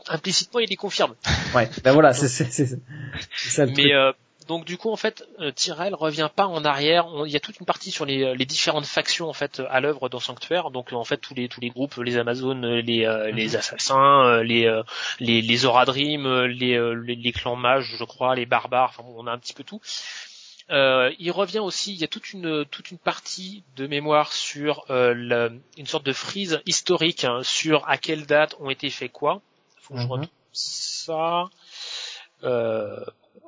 implicitement 0.07 0.59
il 0.59 0.69
les 0.69 0.75
confirme. 0.75 1.15
Ouais. 1.55 1.69
Ben 1.83 1.93
voilà, 1.93 2.13
c'est 2.13 2.27
ça 2.27 3.65
le 3.65 3.71
truc. 3.73 3.85
Mais 3.85 3.93
euh, 3.93 4.11
Donc 4.47 4.65
du 4.65 4.77
coup 4.77 4.91
en 4.91 4.95
fait 4.95 5.23
euh, 5.39 5.51
Tyrell 5.51 5.93
revient 5.95 6.29
pas 6.35 6.45
en 6.47 6.63
arrière. 6.65 7.07
On- 7.07 7.25
Il 7.25 7.31
y 7.31 7.35
a 7.35 7.39
toute 7.39 7.59
une 7.59 7.65
partie 7.65 7.91
sur 7.91 8.05
les, 8.05 8.35
les 8.35 8.45
différentes 8.45 8.85
factions 8.85 9.27
en 9.29 9.33
fait 9.33 9.61
à 9.69 9.79
l'œuvre 9.79 10.09
dans 10.09 10.19
Sanctuaire. 10.19 10.69
Donc 10.71 10.93
en 10.93 11.03
fait 11.03 11.17
tous 11.17 11.33
les 11.35 11.47
tous 11.49 11.59
les 11.61 11.69
groupes, 11.69 11.95
les 11.97 12.17
Amazones, 12.17 12.65
les 12.79 13.05
euh, 13.05 13.31
les 13.31 13.55
assassins, 13.55 14.25
euh, 14.25 14.43
les 14.43 14.65
euh, 14.65 14.83
les 15.19 15.41
les 15.41 15.57
Zoradrim, 15.57 16.25
euh, 16.25 16.47
les, 16.47 16.73
euh, 16.75 16.93
les 16.93 17.15
les 17.15 17.31
clans 17.31 17.55
mages, 17.55 17.95
je 17.97 18.03
crois, 18.03 18.35
les 18.35 18.45
barbares. 18.45 18.89
Enfin 18.97 19.03
bon, 19.03 19.15
on 19.17 19.27
a 19.27 19.31
un 19.31 19.37
petit 19.39 19.53
peu 19.53 19.63
tout. 19.63 19.81
Euh, 20.71 21.11
il 21.17 21.31
revient 21.31 21.59
aussi, 21.59 21.93
il 21.93 21.99
y 21.99 22.03
a 22.03 22.07
toute 22.07 22.31
une 22.31 22.63
toute 22.69 22.91
une 22.91 22.99
partie 22.99 23.63
de 23.75 23.87
mémoire 23.87 24.31
sur 24.33 24.85
euh, 24.91 25.49
une 25.77 25.87
sorte 25.87 26.05
de 26.05 26.13
frise 26.13 26.61
historique 26.67 27.23
hein, 27.25 27.39
sur 27.41 27.89
à 27.89 27.97
quelle 27.97 28.27
date 28.27 28.55
ont 28.59 28.69
été 28.69 28.91
fait 28.91 29.09
quoi. 29.09 29.41
Faut 29.89 29.95
que 29.95 29.99
je 29.99 30.05
Mhm. 30.05 30.11
retrouve 30.11 30.29
ça 30.53 31.45
euh, 32.43 32.95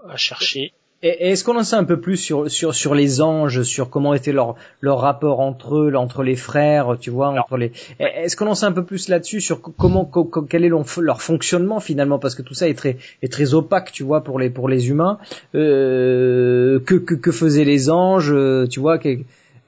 à 0.10 0.18
chercher. 0.18 0.74
Et, 1.04 1.32
est-ce 1.32 1.44
qu'on 1.44 1.58
en 1.58 1.64
sait 1.64 1.78
un 1.78 1.84
peu 1.84 2.00
plus 2.00 2.18
sur 2.18 2.50
sur 2.52 2.76
sur 2.76 2.94
les 2.94 3.22
anges, 3.22 3.64
sur 3.64 3.90
comment 3.90 4.14
était 4.14 4.32
leur 4.34 4.54
leur 4.82 5.00
rapport 5.00 5.40
entre 5.40 5.78
eux, 5.78 5.96
entre 5.96 6.22
les 6.22 6.36
frères, 6.36 6.96
tu 7.00 7.10
vois, 7.10 7.30
entre 7.30 7.58
les. 7.58 7.72
Est-ce 8.00 8.36
qu'on 8.36 8.46
en 8.48 8.54
sait 8.54 8.68
un 8.68 8.72
peu 8.72 8.84
plus 8.86 9.08
là-dessus 9.08 9.42
sur 9.42 9.62
co- 9.62 9.74
comment 9.76 10.06
co- 10.06 10.26
co- 10.26 10.44
quel 10.44 10.64
est 10.64 10.70
leur, 10.70 11.22
fonctionnement 11.24 11.80
finalement? 11.80 12.20
Parce 12.20 12.36
que 12.36 12.44
tout 12.44 12.54
ça 12.54 12.68
est 12.70 12.76
très 12.78 12.98
est 13.24 13.32
très 13.32 13.56
opaque, 13.56 13.92
tu 13.92 14.04
vois, 14.04 14.24
pour 14.24 14.38
les 14.40 14.52
pour 14.52 14.70
les 14.70 14.90
humains. 14.90 15.18
Euh, 15.56 16.80
que, 16.86 16.96
que 16.96 17.16
que 17.16 17.32
faisaient 17.32 17.64
les 17.66 17.90
anges, 17.90 18.36
tu 18.70 18.80
vois, 18.80 19.00
que- 19.00 19.18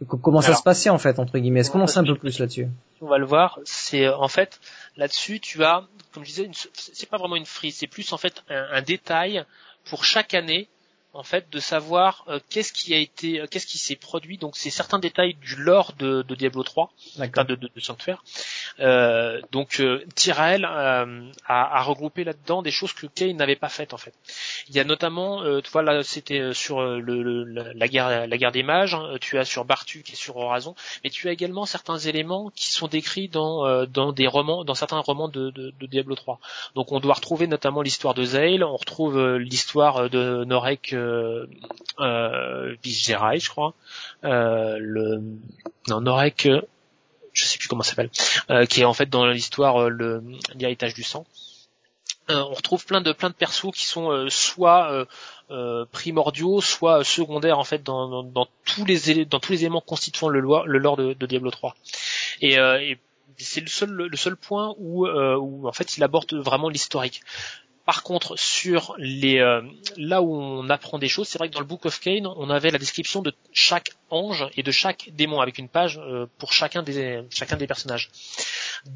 comment 0.06 0.42
ça 0.42 0.50
Alors. 0.50 0.60
se 0.60 0.64
passait 0.64 0.90
en 0.92 1.00
fait 1.00 1.18
entre 1.18 1.40
guillemets? 1.40 1.62
Est-ce 1.62 1.72
qu'on 1.72 1.82
en 1.82 1.88
sait 1.88 2.00
un 2.00 2.04
peu 2.04 2.16
plus 2.16 2.38
là-dessus? 2.40 2.68
On 3.02 3.08
va 3.08 3.18
le 3.18 3.26
voir, 3.26 3.60
c'est 3.64 4.08
en 4.08 4.28
fait 4.28 4.60
là-dessus 4.98 5.40
tu 5.40 5.64
as, 5.64 5.84
comme 6.14 6.24
je 6.24 6.30
disais, 6.30 6.52
c'est 6.74 7.10
pas 7.10 7.18
vraiment 7.18 7.36
une 7.36 7.46
frise, 7.46 7.78
c'est 7.78 7.88
plus 7.88 8.14
en 8.14 8.18
fait 8.18 8.44
un 8.50 8.82
détail 8.82 9.46
pour 9.86 10.06
chaque 10.06 10.34
année 10.34 10.70
en 11.14 11.24
fait 11.24 11.50
de 11.52 11.60
savoir 11.60 12.26
euh, 12.28 12.40
qu'est-ce 12.50 12.74
qui 12.74 12.94
a 12.94 12.98
été, 12.98 13.40
euh, 13.42 13.48
qu'est-ce 13.50 13.68
qui 13.68 13.78
s'est 13.78 13.96
produit. 13.96 14.38
Donc 14.38 14.56
c'est 14.56 14.70
certains 14.70 15.00
détails 15.00 15.36
du 15.36 15.56
lore 15.56 15.94
de, 16.00 16.24
de 16.24 16.36
Diablo 16.36 16.64
3, 16.64 16.92
enfin 17.20 17.44
de, 17.46 17.56
de, 17.56 17.70
de 17.74 17.80
Sanctuaire. 17.80 18.24
Euh, 18.80 19.40
donc 19.52 19.80
euh, 19.80 20.04
Tyrael 20.16 20.66
euh, 20.66 21.30
a, 21.46 21.78
a 21.80 21.82
regroupé 21.84 22.24
là-dedans 22.24 22.62
des 22.62 22.72
choses 22.72 22.94
que 22.94 23.06
Kane 23.08 23.36
n'avait 23.38 23.56
pas 23.56 23.70
faites 23.70 23.94
en 23.94 23.98
fait. 23.98 24.14
Il 24.70 24.76
y 24.76 24.80
a 24.80 24.84
notamment, 24.84 25.44
euh, 25.44 25.62
tu 25.62 25.70
vois 25.72 25.84
là 25.84 26.02
c'était 26.04 26.54
sur 26.54 26.82
le, 26.82 27.22
le- 27.24 27.44
la, 27.74 27.88
guerre, 27.88 28.28
la 28.28 28.38
guerre 28.38 28.52
des 28.52 28.64
mages. 28.64 28.96
hein, 28.96 29.16
tu 29.22 29.38
as 29.38 29.46
sur 29.46 29.66
Bartuk 29.66 30.12
et 30.12 30.16
sur 30.16 30.38
Horazon 30.38 30.76
mais 31.04 31.10
tu 31.10 31.30
as 31.30 31.32
également 31.32 31.66
certains 31.66 31.98
éléments 32.00 32.52
qui 32.56 32.72
sont 32.72 32.88
décrits 32.88 33.28
dans 33.30 33.66
euh, 33.66 33.86
dans 33.86 34.12
des 34.12 34.28
romans, 34.28 34.64
dans 34.64 34.74
certains 34.76 35.00
romans 35.00 35.28
de, 35.28 35.52
de, 35.52 35.72
de 35.80 35.86
Diablo 35.86 36.16
3. 36.16 36.40
Donc 36.76 36.92
on 36.92 37.00
doit 37.00 37.14
retrouver 37.14 37.48
notamment 37.48 37.82
l'histoire 37.82 38.14
de 38.14 38.24
Zale, 38.24 38.64
on 38.64 38.76
retrouve 38.76 39.38
l'histoire 39.38 40.10
de 40.10 40.44
Norek 40.46 40.94
euh, 41.04 41.48
euh, 42.00 42.76
je 42.84 43.50
crois, 43.50 43.74
euh, 44.24 44.78
le 44.80 45.22
non 45.88 46.02
Norek, 46.02 46.46
euh, 46.46 46.62
je 47.34 47.46
sais 47.46 47.58
plus 47.58 47.68
comment 47.68 47.84
ça 47.84 47.92
s'appelle, 47.92 48.10
euh, 48.50 48.66
qui 48.66 48.82
est 48.82 48.86
en 48.86 48.94
fait 48.94 49.10
dans 49.10 49.26
l'histoire 49.26 49.84
euh, 49.84 49.90
le 49.90 50.24
l'héritage 50.56 50.94
du 50.94 51.04
sang. 51.04 51.26
Euh, 52.30 52.42
on 52.50 52.54
retrouve 52.54 52.86
plein 52.86 53.02
de 53.02 53.12
plein 53.12 53.30
de 53.30 53.36
persos 53.36 53.72
qui 53.74 53.86
sont 53.86 54.28
soit 54.30 55.06
primordiaux, 55.92 56.62
soit 56.62 57.04
secondaires 57.04 57.60
en 57.60 57.64
fait 57.64 57.84
dans, 57.84 58.08
dans, 58.08 58.24
dans 58.24 58.48
tous 58.66 58.86
les 58.86 59.12
éléments 59.12 59.82
constituant 59.82 60.30
le 60.30 60.40
lore, 60.40 60.66
le 60.66 60.80
lore 60.80 60.98
de, 60.98 61.14
Diablo 61.26 61.52
3. 61.52 61.76
Et, 62.42 62.56
et 62.56 62.98
c'est 63.38 63.62
le 63.62 63.68
seul 63.68 63.90
le 63.90 64.18
seul 64.18 64.36
point 64.36 64.76
où, 64.78 65.06
euh, 65.06 65.36
où 65.38 65.68
en 65.68 65.72
fait 65.72 65.98
il 65.98 66.04
aborde 66.04 66.34
vraiment 66.34 66.70
l'historique. 66.70 67.22
Par 67.86 68.04
contre, 68.04 68.38
sur 68.38 68.96
les 68.98 69.40
euh, 69.40 69.62
là 69.98 70.22
où 70.22 70.34
on 70.36 70.70
apprend 70.70 71.00
des 71.00 71.10
choses, 71.10 71.28
c'est 71.28 71.38
vrai 71.38 71.50
que 71.50 71.54
dans 71.54 71.60
le 71.60 71.66
Book 71.66 71.86
of 71.86 72.00
Cain, 72.00 72.24
on 72.38 72.50
avait 72.50 72.72
la 72.72 72.80
description 72.80 73.22
de 73.22 73.34
chaque 73.52 73.92
ange 74.14 74.48
et 74.58 74.64
de 74.64 74.72
chaque 74.72 75.10
démon 75.14 75.42
avec 75.42 75.58
une 75.58 75.68
page 75.68 76.00
euh, 76.00 76.26
pour 76.38 76.54
chacun 76.54 76.84
des 76.84 77.22
chacun 77.30 77.58
des 77.58 77.68
personnages. 77.68 78.10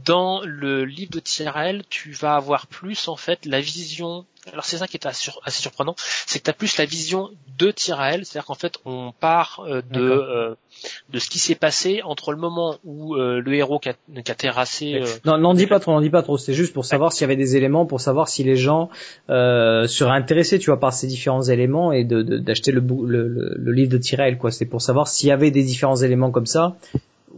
Dans 0.06 0.42
le 0.44 0.86
livre 0.86 1.12
de 1.12 1.20
Tyrell, 1.20 1.84
tu 1.90 2.12
vas 2.12 2.36
avoir 2.36 2.68
plus 2.68 3.08
en 3.08 3.16
fait 3.16 3.46
la 3.46 3.62
vision. 3.62 4.26
Alors 4.54 4.64
c'est 4.64 4.78
ça 4.78 4.88
qui 4.88 4.96
est 4.96 5.06
assez, 5.06 5.24
sur- 5.24 5.42
assez 5.44 5.62
surprenant, 5.62 5.96
c'est 6.26 6.40
que 6.40 6.46
tu 6.46 6.50
as 6.50 6.54
plus 6.54 6.78
la 6.78 6.86
vision 6.86 7.30
de 7.58 7.70
Tyrell, 7.72 8.26
c'est-à-dire 8.26 8.46
qu'en 8.46 8.54
fait 8.56 8.78
on 8.86 9.12
part 9.20 9.66
euh, 9.68 9.82
de 9.92 10.00
euh, 10.02 10.56
de 11.10 11.20
ce 11.20 11.30
qui 11.30 11.40
s'est 11.40 11.56
passé 11.56 12.02
entre 12.04 12.32
le 12.32 12.38
moment 12.38 12.78
où 12.86 13.16
euh, 13.16 13.42
le 13.42 13.54
héros 13.56 13.80
qui 13.80 13.90
a, 13.90 13.94
qui 14.24 14.32
a 14.32 14.36
terrassé 14.36 14.94
euh, 15.02 15.06
Non, 15.26 15.38
n'en 15.38 15.54
dis 15.54 15.68
pas 15.68 15.80
trop, 15.82 15.92
n'en 15.92 16.00
dis 16.02 16.10
pas 16.10 16.22
trop. 16.22 16.38
C'est 16.38 16.54
juste 16.54 16.74
pour 16.74 16.86
savoir 16.86 17.12
s'il 17.12 17.22
y 17.22 17.26
avait 17.26 17.36
des 17.36 17.58
éléments, 17.58 17.86
pour 17.86 18.00
savoir 18.00 18.30
si 18.30 18.44
les 18.44 18.56
gens 18.56 18.90
seraient 19.28 20.16
intéressés, 20.16 20.60
tu 20.60 20.68
vois, 20.70 20.80
par 20.80 20.94
ces 20.94 21.08
différents 21.08 21.42
éléments 21.44 21.92
et 21.92 22.04
de 22.06 22.22
d'acheter 22.22 22.72
le, 22.72 22.82
bou- 22.82 23.06
le, 23.06 23.28
le, 23.28 23.56
le 23.58 23.72
livre 23.74 23.90
de 23.92 23.98
Tyrell, 23.98 24.38
quoi. 24.38 24.52
C'est 24.52 24.66
pour 24.66 24.82
savoir 24.82 25.07
s'il 25.08 25.30
y 25.30 25.32
avait 25.32 25.52
des 25.52 25.64
différents 25.64 25.96
éléments 25.98 26.32
comme 26.32 26.46
ça. 26.46 26.76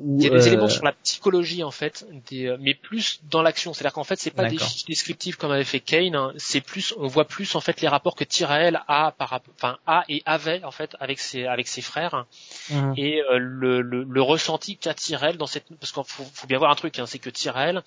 Il 0.01 0.23
y 0.23 0.27
a 0.27 0.29
des 0.29 0.43
euh, 0.43 0.47
éléments 0.47 0.69
sur 0.69 0.85
la 0.85 0.93
psychologie 0.93 1.61
en 1.63 1.71
fait, 1.71 2.05
des, 2.29 2.45
euh, 2.45 2.57
mais 2.61 2.73
plus 2.73 3.19
dans 3.29 3.41
l'action. 3.41 3.73
C'est-à-dire 3.73 3.91
qu'en 3.91 4.05
fait, 4.05 4.17
c'est 4.17 4.31
pas 4.31 4.47
des 4.47 4.57
fiches 4.57 4.85
descriptives 4.85 5.35
comme 5.35 5.51
avait 5.51 5.65
fait 5.65 5.81
Kane. 5.81 6.15
hein. 6.15 6.31
C'est 6.37 6.61
plus, 6.61 6.93
on 6.97 7.07
voit 7.07 7.25
plus 7.25 7.53
en 7.55 7.59
fait 7.59 7.81
les 7.81 7.87
rapports 7.87 8.15
que 8.15 8.23
Tyrael 8.23 8.79
a 8.87 9.11
par, 9.17 9.41
enfin 9.57 9.77
a 9.87 10.05
et 10.07 10.21
avait 10.25 10.63
en 10.63 10.71
fait 10.71 10.95
avec 11.01 11.19
ses 11.19 11.45
avec 11.47 11.67
ses 11.67 11.81
frères 11.81 12.25
mhm. 12.69 12.93
et 12.95 13.21
euh, 13.23 13.39
le, 13.39 13.81
le, 13.81 14.03
le 14.03 14.21
ressenti 14.21 14.77
qu'a 14.77 14.93
Tyrell 14.93 15.35
dans 15.37 15.47
cette 15.47 15.65
parce 15.79 15.91
qu'il 15.91 16.03
faut, 16.05 16.23
faut 16.33 16.47
bien 16.47 16.59
voir 16.59 16.71
un 16.71 16.75
truc, 16.75 16.97
hein, 16.99 17.05
c'est 17.05 17.19
que 17.19 17.31
Tyrell, 17.31 17.81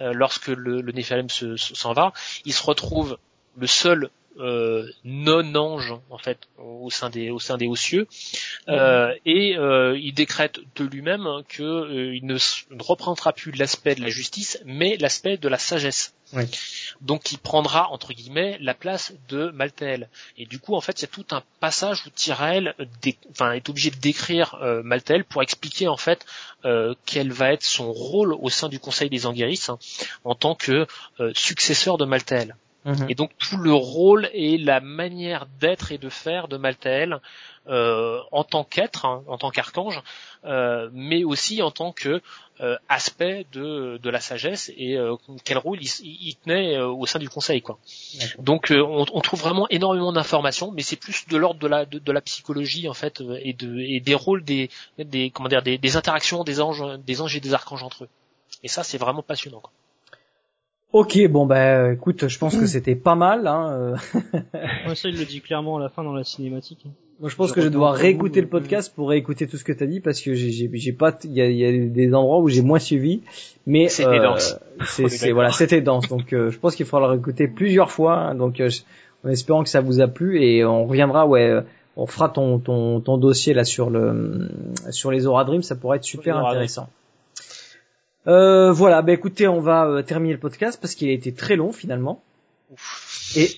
euh, 0.00 0.12
lorsque 0.12 0.48
le, 0.48 0.82
le 0.82 1.28
se- 1.28 1.56
s'en 1.56 1.92
va, 1.94 2.12
il 2.44 2.52
se 2.52 2.62
retrouve 2.62 3.16
le 3.56 3.66
seul 3.66 4.10
euh, 4.38 4.90
non 5.04 5.54
ange 5.54 5.94
en 6.10 6.18
fait 6.18 6.38
au 6.58 6.90
sein 6.90 7.10
des 7.10 7.30
au 7.30 7.38
sein 7.38 7.56
des 7.56 7.66
hauts 7.66 7.76
cieux 7.76 8.06
euh, 8.68 9.14
et 9.24 9.56
euh, 9.56 9.98
il 9.98 10.14
décrète 10.14 10.58
de 10.76 10.84
lui-même 10.84 11.42
que 11.48 11.62
euh, 11.62 12.16
il 12.16 12.26
ne, 12.26 12.34
ne 12.34 12.82
reprendra 12.82 13.32
plus 13.32 13.52
l'aspect 13.52 13.94
de 13.94 14.02
la 14.02 14.08
justice 14.08 14.60
mais 14.64 14.96
l'aspect 14.98 15.36
de 15.36 15.48
la 15.48 15.58
sagesse. 15.58 16.14
Oui. 16.32 16.44
donc 17.00 17.30
il 17.32 17.38
prendra 17.38 17.90
entre 17.90 18.12
guillemets 18.12 18.56
la 18.60 18.74
place 18.74 19.12
de 19.28 19.50
Maltael 19.50 20.08
et 20.38 20.46
du 20.46 20.58
coup 20.58 20.74
en 20.74 20.80
fait 20.80 21.00
il 21.00 21.02
y 21.02 21.04
a 21.04 21.08
tout 21.08 21.26
un 21.32 21.42
passage 21.60 22.04
où 22.06 22.10
Tyrell 22.10 22.74
enfin 23.30 23.52
est 23.52 23.68
obligé 23.68 23.90
de 23.90 23.96
décrire 23.96 24.54
euh, 24.62 24.82
Maltael 24.82 25.24
pour 25.24 25.42
expliquer 25.42 25.86
en 25.86 25.98
fait 25.98 26.24
euh, 26.64 26.94
quel 27.04 27.30
va 27.30 27.52
être 27.52 27.62
son 27.62 27.92
rôle 27.92 28.32
au 28.32 28.48
sein 28.48 28.68
du 28.68 28.80
Conseil 28.80 29.10
des 29.10 29.26
Anguéris 29.26 29.66
hein, 29.68 29.78
en 30.24 30.34
tant 30.34 30.54
que 30.54 30.86
euh, 31.20 31.30
successeur 31.34 31.98
de 31.98 32.06
Maltael 32.06 32.56
Mhm. 32.84 33.06
et 33.08 33.14
donc 33.14 33.30
tout 33.38 33.56
le 33.56 33.72
rôle 33.72 34.28
et 34.34 34.58
la 34.58 34.80
manière 34.80 35.46
d'être 35.60 35.90
et 35.92 35.98
de 35.98 36.08
faire 36.10 36.48
de 36.48 36.56
Maltael 36.58 37.20
euh, 37.66 38.18
en 38.30 38.44
tant 38.44 38.62
qu'être, 38.64 39.06
hein, 39.06 39.22
en 39.26 39.38
tant 39.38 39.50
qu'archange, 39.50 40.02
euh, 40.44 40.90
mais 40.92 41.24
aussi 41.24 41.62
en 41.62 41.70
tant 41.70 41.92
que 41.92 42.20
euh, 42.60 42.76
aspect 42.90 43.46
de, 43.52 43.98
de 44.02 44.10
la 44.10 44.20
sagesse 44.20 44.70
et 44.76 44.96
euh, 44.98 45.16
quel 45.44 45.56
rôle 45.58 45.78
il, 45.82 45.88
il- 46.02 46.36
tenait 46.36 46.76
euh, 46.76 46.86
au 46.88 47.06
sein 47.06 47.18
du 47.18 47.28
conseil. 47.30 47.62
Quoi. 47.62 47.78
D'accord. 48.20 48.44
Donc 48.44 48.70
euh, 48.70 48.82
on, 48.82 49.06
on 49.12 49.20
trouve 49.22 49.40
vraiment 49.40 49.66
énormément 49.70 50.12
d'informations, 50.12 50.70
mais 50.70 50.82
c'est 50.82 50.96
plus 50.96 51.26
de 51.26 51.36
l'ordre 51.38 51.58
de 51.60 51.66
la, 51.66 51.86
de, 51.86 51.98
de 51.98 52.12
la 52.12 52.20
psychologie 52.20 52.86
en 52.88 52.94
fait 52.94 53.22
et, 53.40 53.54
de, 53.54 53.78
et 53.78 54.00
des 54.00 54.14
rôles 54.14 54.44
des, 54.44 54.68
des 54.98 55.30
comment 55.30 55.48
dire 55.48 55.62
des, 55.62 55.78
des 55.78 55.96
interactions 55.96 56.44
des 56.44 56.60
anges, 56.60 56.84
des 56.98 57.22
anges 57.22 57.34
et 57.34 57.40
des 57.40 57.54
archanges 57.54 57.82
entre 57.82 58.04
eux. 58.04 58.08
Et 58.62 58.68
ça 58.68 58.82
c'est 58.84 58.98
vraiment 58.98 59.22
passionnant. 59.22 59.60
Quoi. 59.60 59.72
Ok, 60.94 61.18
bon 61.28 61.44
bah 61.44 61.92
écoute, 61.92 62.28
je 62.28 62.38
pense 62.38 62.56
que 62.56 62.66
c'était 62.66 62.94
pas 62.94 63.16
mal. 63.16 63.48
Hein. 63.48 63.72
euh. 63.72 63.96
Ouais, 64.86 64.94
ça, 64.94 65.08
il 65.08 65.18
le 65.18 65.24
dit 65.24 65.40
clairement 65.40 65.76
à 65.78 65.80
la 65.80 65.88
fin 65.88 66.04
dans 66.04 66.12
la 66.12 66.22
cinématique. 66.22 66.86
Moi, 67.18 67.28
je 67.28 67.34
pense 67.34 67.48
Je 67.48 67.54
que 67.54 67.60
je 67.60 67.66
vais 67.66 67.72
devoir 67.72 67.94
réécouter 67.94 68.40
le 68.40 68.46
vous, 68.46 68.52
podcast 68.52 68.94
pour 68.94 69.08
réécouter 69.08 69.48
tout 69.48 69.56
ce 69.56 69.64
que 69.64 69.72
t'as 69.72 69.86
dit 69.86 69.98
parce 69.98 70.20
que 70.20 70.34
j'ai 70.34 70.52
j'ai 70.52 70.70
j'ai 70.72 70.92
pas, 70.92 71.18
il 71.24 71.32
y 71.32 71.40
a, 71.40 71.46
il 71.46 71.56
y 71.56 71.64
a 71.64 71.86
des 71.88 72.14
endroits 72.14 72.38
où 72.38 72.48
j'ai 72.48 72.62
moins 72.62 72.78
suivi, 72.78 73.22
mais 73.66 73.88
C'était 73.88 74.20
dense. 74.20 74.56
C'est 74.86 75.04
est 75.04 75.08
c'est 75.08 75.32
voilà, 75.32 75.50
c'était 75.50 75.80
dense. 75.80 76.08
Donc 76.08 76.32
euh, 76.32 76.50
je 76.50 76.58
pense 76.60 76.76
qu'il 76.76 76.86
faudra 76.86 77.08
le 77.08 77.14
réécouter 77.14 77.48
plusieurs 77.48 77.90
fois. 77.90 78.14
hein. 78.16 78.34
donc 78.36 78.60
euh, 78.60 78.70
en 79.24 79.30
espérant 79.30 79.64
que 79.64 79.70
ça 79.70 79.80
vous 79.80 80.00
a 80.00 80.06
plu 80.06 80.44
et 80.44 80.64
on 80.64 80.86
reviendra 80.86 81.26
ouais. 81.26 81.48
euh, 81.50 81.62
On 81.96 82.06
fera 82.06 82.28
ton, 82.28 82.60
ton, 82.60 83.00
ton 83.00 83.18
dossier 83.18 83.52
là 83.52 83.64
sur 83.64 83.90
le 83.90 84.48
sur 84.90 85.10
les 85.10 85.26
Aura 85.26 85.44
Dream, 85.44 85.62
ça 85.62 85.74
pourrait 85.74 85.96
être 85.96 86.04
super 86.04 86.36
intéressant. 86.36 86.88
Euh, 88.26 88.72
voilà, 88.72 89.02
bah 89.02 89.12
écoutez, 89.12 89.46
on 89.48 89.60
va 89.60 89.86
euh, 89.86 90.02
terminer 90.02 90.32
le 90.34 90.40
podcast 90.40 90.78
parce 90.80 90.94
qu'il 90.94 91.08
a 91.08 91.12
été 91.12 91.32
très 91.32 91.56
long 91.56 91.72
finalement. 91.72 92.22
Et 93.36 93.48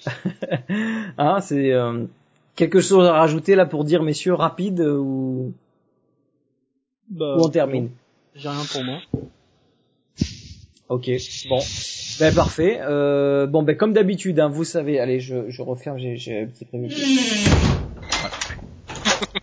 hein, 1.18 1.40
c'est 1.40 1.72
euh, 1.72 2.04
quelque 2.56 2.80
chose 2.80 3.06
à 3.06 3.12
rajouter 3.12 3.54
là 3.54 3.66
pour 3.66 3.84
dire 3.84 4.02
messieurs 4.02 4.34
rapide 4.34 4.80
euh, 4.80 4.96
ou, 4.96 5.52
Bah, 7.08 7.36
ou 7.38 7.44
on 7.44 7.48
termine? 7.48 7.90
J'ai 8.34 8.48
rien 8.48 8.64
pour 8.70 8.84
moi. 8.84 8.98
Ok, 10.88 11.10
bon, 11.48 11.58
ben 12.20 12.32
parfait. 12.34 12.78
Euh, 12.80 13.46
bon, 13.46 13.64
ben 13.64 13.76
comme 13.76 13.92
d'habitude, 13.92 14.38
hein, 14.38 14.48
vous 14.48 14.62
savez, 14.62 15.00
allez, 15.00 15.18
je, 15.18 15.50
je 15.50 15.62
referme, 15.62 15.98
j'ai 15.98 16.16
j'ai 16.16 16.42
un 16.42 16.46
petit 16.46 16.64
prévu. 16.64 16.94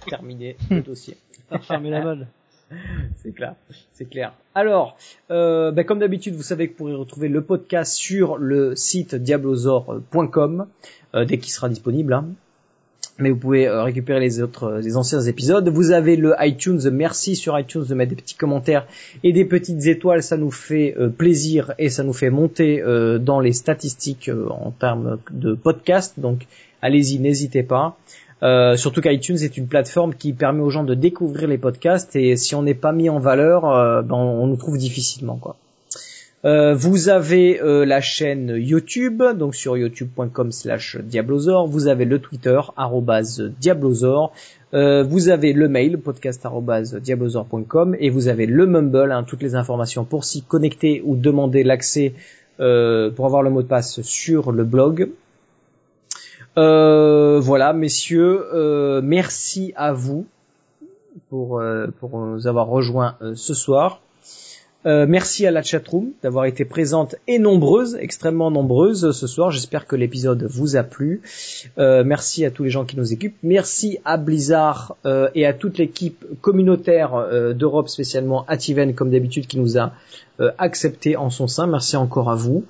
Terminé 0.08 0.56
le 0.70 0.82
dossier. 0.82 1.18
Fermez 1.64 1.90
la 1.90 2.02
balle. 2.02 2.28
c'est 3.24 3.32
clair, 3.34 3.56
c'est 3.94 4.06
clair. 4.10 4.34
Alors, 4.56 4.98
euh, 5.32 5.72
ben, 5.72 5.84
comme 5.84 6.00
d'habitude, 6.00 6.36
vous 6.36 6.44
savez 6.44 6.68
que 6.68 6.72
vous 6.74 6.78
pourrez 6.78 6.94
retrouver 6.96 7.30
le 7.30 7.42
podcast 7.42 7.94
sur 7.94 8.38
le 8.38 8.76
site 8.76 9.16
diablozor.com 9.16 10.68
euh, 11.16 11.26
dès 11.26 11.38
qu'il 11.38 11.52
sera 11.52 11.70
disponible. 11.70 12.14
hein. 12.14 12.26
mais 13.20 13.30
vous 13.30 13.38
pouvez 13.38 13.68
euh, 13.68 13.84
récupérer 13.84 14.20
les 14.20 14.42
autres, 14.42 14.64
euh, 14.66 14.82
les 14.82 14.98
anciens 14.98 15.22
épisodes. 15.22 15.68
Vous 15.70 15.92
avez 15.92 16.16
le 16.16 16.34
iTunes. 16.40 16.80
Merci 16.92 17.36
sur 17.36 17.58
iTunes 17.60 17.86
de 17.88 17.94
mettre 17.96 18.10
des 18.10 18.16
petits 18.16 18.36
commentaires 18.36 18.88
et 19.24 19.34
des 19.34 19.46
petites 19.46 19.86
étoiles. 19.86 20.24
Ça 20.24 20.38
nous 20.38 20.52
fait 20.52 20.96
euh, 20.98 21.10
plaisir 21.10 21.74
et 21.78 21.90
ça 21.90 22.04
nous 22.04 22.14
fait 22.14 22.30
monter 22.30 22.84
dans 23.20 23.40
les 23.40 23.54
statistiques 23.54 24.30
en 24.50 24.72
termes 24.72 25.20
de 25.32 25.54
podcast. 25.54 26.20
Donc, 26.20 26.48
allez-y, 26.82 27.20
n'hésitez 27.20 27.64
pas. 27.64 27.98
Surtout 28.76 29.02
qu'iTunes 29.02 29.38
est 29.42 29.58
une 29.58 29.68
plateforme 29.68 30.14
qui 30.14 30.34
permet 30.34 30.62
aux 30.62 30.70
gens 30.70 30.84
de 30.84 30.94
découvrir 30.94 31.48
les 31.48 31.58
podcasts 31.58 32.16
et 32.16 32.36
si 32.36 32.56
on 32.56 32.64
n'est 32.64 32.74
pas 32.74 32.92
mis 32.92 33.10
en 33.10 33.20
valeur, 33.20 33.62
ben, 34.04 34.16
on 34.16 34.48
nous 34.48 34.58
trouve 34.58 34.78
difficilement. 34.78 35.40
Euh, 36.46 36.76
vous 36.76 37.08
avez 37.08 37.62
euh, 37.62 37.86
la 37.86 38.02
chaîne 38.02 38.54
YouTube, 38.58 39.24
donc 39.38 39.56
sur 39.56 39.78
youtube.com 39.78 40.52
slash 40.52 40.98
diablozor. 40.98 41.68
Vous 41.68 41.88
avez 41.88 42.04
le 42.04 42.20
Twitter, 42.20 42.60
diablozor. 43.62 44.34
Euh, 44.74 45.04
vous 45.04 45.30
avez 45.30 45.54
le 45.54 45.70
mail, 45.70 46.00
podcast 46.00 46.46
diablozor.com. 47.02 47.96
Et 47.98 48.10
vous 48.10 48.28
avez 48.28 48.46
le 48.46 48.66
Mumble, 48.66 49.14
hein, 49.14 49.24
toutes 49.24 49.42
les 49.42 49.56
informations 49.56 50.04
pour 50.04 50.26
s'y 50.26 50.42
connecter 50.42 51.02
ou 51.06 51.16
demander 51.16 51.64
l'accès 51.64 52.14
pour 52.58 53.26
avoir 53.26 53.42
le 53.42 53.50
mot 53.50 53.62
de 53.62 53.68
passe 53.68 54.02
sur 54.02 54.52
le 54.52 54.64
blog. 54.64 55.10
Voilà, 56.56 57.74
messieurs, 57.74 59.02
merci 59.02 59.74
à 59.76 59.94
vous 59.94 60.26
pour, 61.30 61.62
pour 62.00 62.18
nous 62.20 62.48
avoir 62.48 62.68
rejoints 62.68 63.18
ce 63.36 63.54
soir. 63.54 64.02
Euh, 64.86 65.06
merci 65.08 65.48
à 65.48 65.52
la 65.52 65.64
chatroom 65.64 66.12
d'avoir 66.22 66.46
été 66.46 66.66
présente 66.66 67.16
et 67.28 67.40
nombreuse, 67.40 67.98
extrêmement 68.00 68.52
nombreuse 68.52 69.12
ce 69.12 69.28
soir. 69.28 69.50
J'espère 69.50 69.88
que 69.88 69.96
l'épisode 69.96 70.44
vous 70.50 70.76
a 70.76 70.84
plu. 70.84 71.22
Euh, 71.78 72.04
merci 72.04 72.46
à 72.46 72.52
tous 72.52 72.64
les 72.64 72.70
gens 72.70 72.84
qui 72.84 72.98
nous 72.98 73.14
équipent. 73.14 73.38
Merci 73.44 74.00
à 74.04 74.18
Blizzard 74.18 74.98
euh, 75.06 75.30
et 75.36 75.46
à 75.46 75.54
toute 75.54 75.78
l'équipe 75.78 76.26
communautaire 76.42 77.54
d'Europe, 77.56 77.88
spécialement 77.88 78.46
à 78.48 78.58
Tiven 78.58 78.94
comme 78.94 79.12
d'habitude, 79.12 79.48
qui 79.48 79.60
nous 79.60 79.78
a 79.78 79.94
euh, 80.40 80.50
accepté 80.58 81.16
en 81.16 81.30
son 81.30 81.48
sein. 81.48 81.68
Merci 81.68 81.96
encore 81.96 82.32
à 82.32 82.34
vous. 82.34 82.66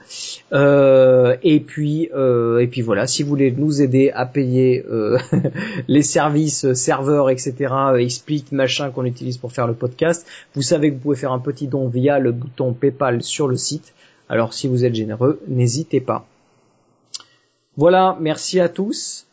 Euh, 0.51 1.37
et 1.43 1.61
puis 1.61 2.09
euh, 2.13 2.59
et 2.59 2.67
puis 2.67 2.81
voilà, 2.81 3.07
si 3.07 3.23
vous 3.23 3.29
voulez 3.29 3.53
nous 3.53 3.81
aider 3.81 4.11
à 4.13 4.25
payer 4.25 4.83
les 5.87 6.01
services 6.01 6.73
serveurs, 6.73 7.29
etc., 7.29 7.73
explique 7.99 8.51
machin 8.51 8.91
qu'on 8.91 9.05
utilise 9.05 9.37
pour 9.37 9.53
faire 9.53 9.65
le 9.65 9.75
podcast, 9.75 10.27
vous 10.55 10.61
savez 10.61 10.89
que 10.89 10.95
vous 10.95 10.99
pouvez 10.99 11.15
faire 11.15 11.31
un 11.31 11.39
petit 11.39 11.67
don 11.67 11.87
via 11.87 12.02
le 12.19 12.31
bouton 12.31 12.73
PayPal 12.73 13.23
sur 13.23 13.47
le 13.47 13.55
site. 13.55 13.93
Alors 14.29 14.53
si 14.53 14.67
vous 14.67 14.85
êtes 14.85 14.95
généreux, 14.95 15.41
n'hésitez 15.47 15.99
pas. 15.99 16.25
Voilà, 17.75 18.17
merci 18.19 18.59
à 18.59 18.69
tous 18.69 19.25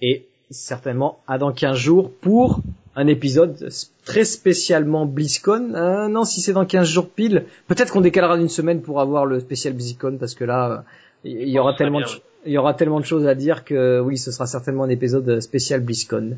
et 0.00 0.26
certainement 0.50 1.20
à 1.28 1.38
dans 1.38 1.52
15 1.52 1.76
jours 1.76 2.10
pour 2.10 2.60
un 2.96 3.06
épisode 3.06 3.70
très 4.04 4.24
spécialement 4.24 5.06
BlizzCon. 5.06 5.74
Euh, 5.74 6.08
non, 6.08 6.24
si 6.24 6.40
c'est 6.40 6.52
dans 6.52 6.66
15 6.66 6.88
jours 6.88 7.08
pile, 7.08 7.44
peut-être 7.68 7.92
qu'on 7.92 8.00
décalera 8.00 8.36
d'une 8.36 8.48
semaine 8.48 8.82
pour 8.82 9.00
avoir 9.00 9.26
le 9.26 9.38
spécial 9.40 9.74
BlizzCon 9.74 10.16
parce 10.18 10.34
que 10.34 10.44
là, 10.44 10.84
il 11.24 11.48
y, 11.48 11.58
aura 11.58 11.74
tellement 11.74 12.00
de, 12.00 12.06
il 12.46 12.52
y 12.52 12.58
aura 12.58 12.74
tellement 12.74 12.98
de 12.98 13.04
choses 13.04 13.26
à 13.26 13.34
dire 13.34 13.64
que 13.64 14.00
oui, 14.00 14.18
ce 14.18 14.32
sera 14.32 14.46
certainement 14.46 14.84
un 14.84 14.88
épisode 14.88 15.40
spécial 15.40 15.80
BlizzCon. 15.80 16.36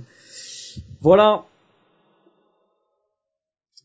Voilà. 1.00 1.44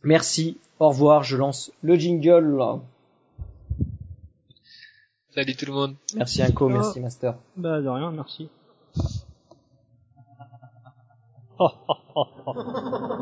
Merci. 0.03 0.57
Au 0.79 0.89
revoir. 0.89 1.23
Je 1.23 1.37
lance 1.37 1.71
le 1.81 1.95
jingle. 1.95 2.79
Salut 5.37 5.55
tout 5.55 5.67
le 5.67 5.73
monde. 5.73 5.95
Merci 6.15 6.41
Inco, 6.41 6.67
merci 6.67 6.99
Master. 6.99 7.35
Bah 7.55 7.79
de 7.79 7.87
rien, 7.87 8.11
merci. 8.11 8.49
oh, 11.59 11.69
oh. 12.15 13.16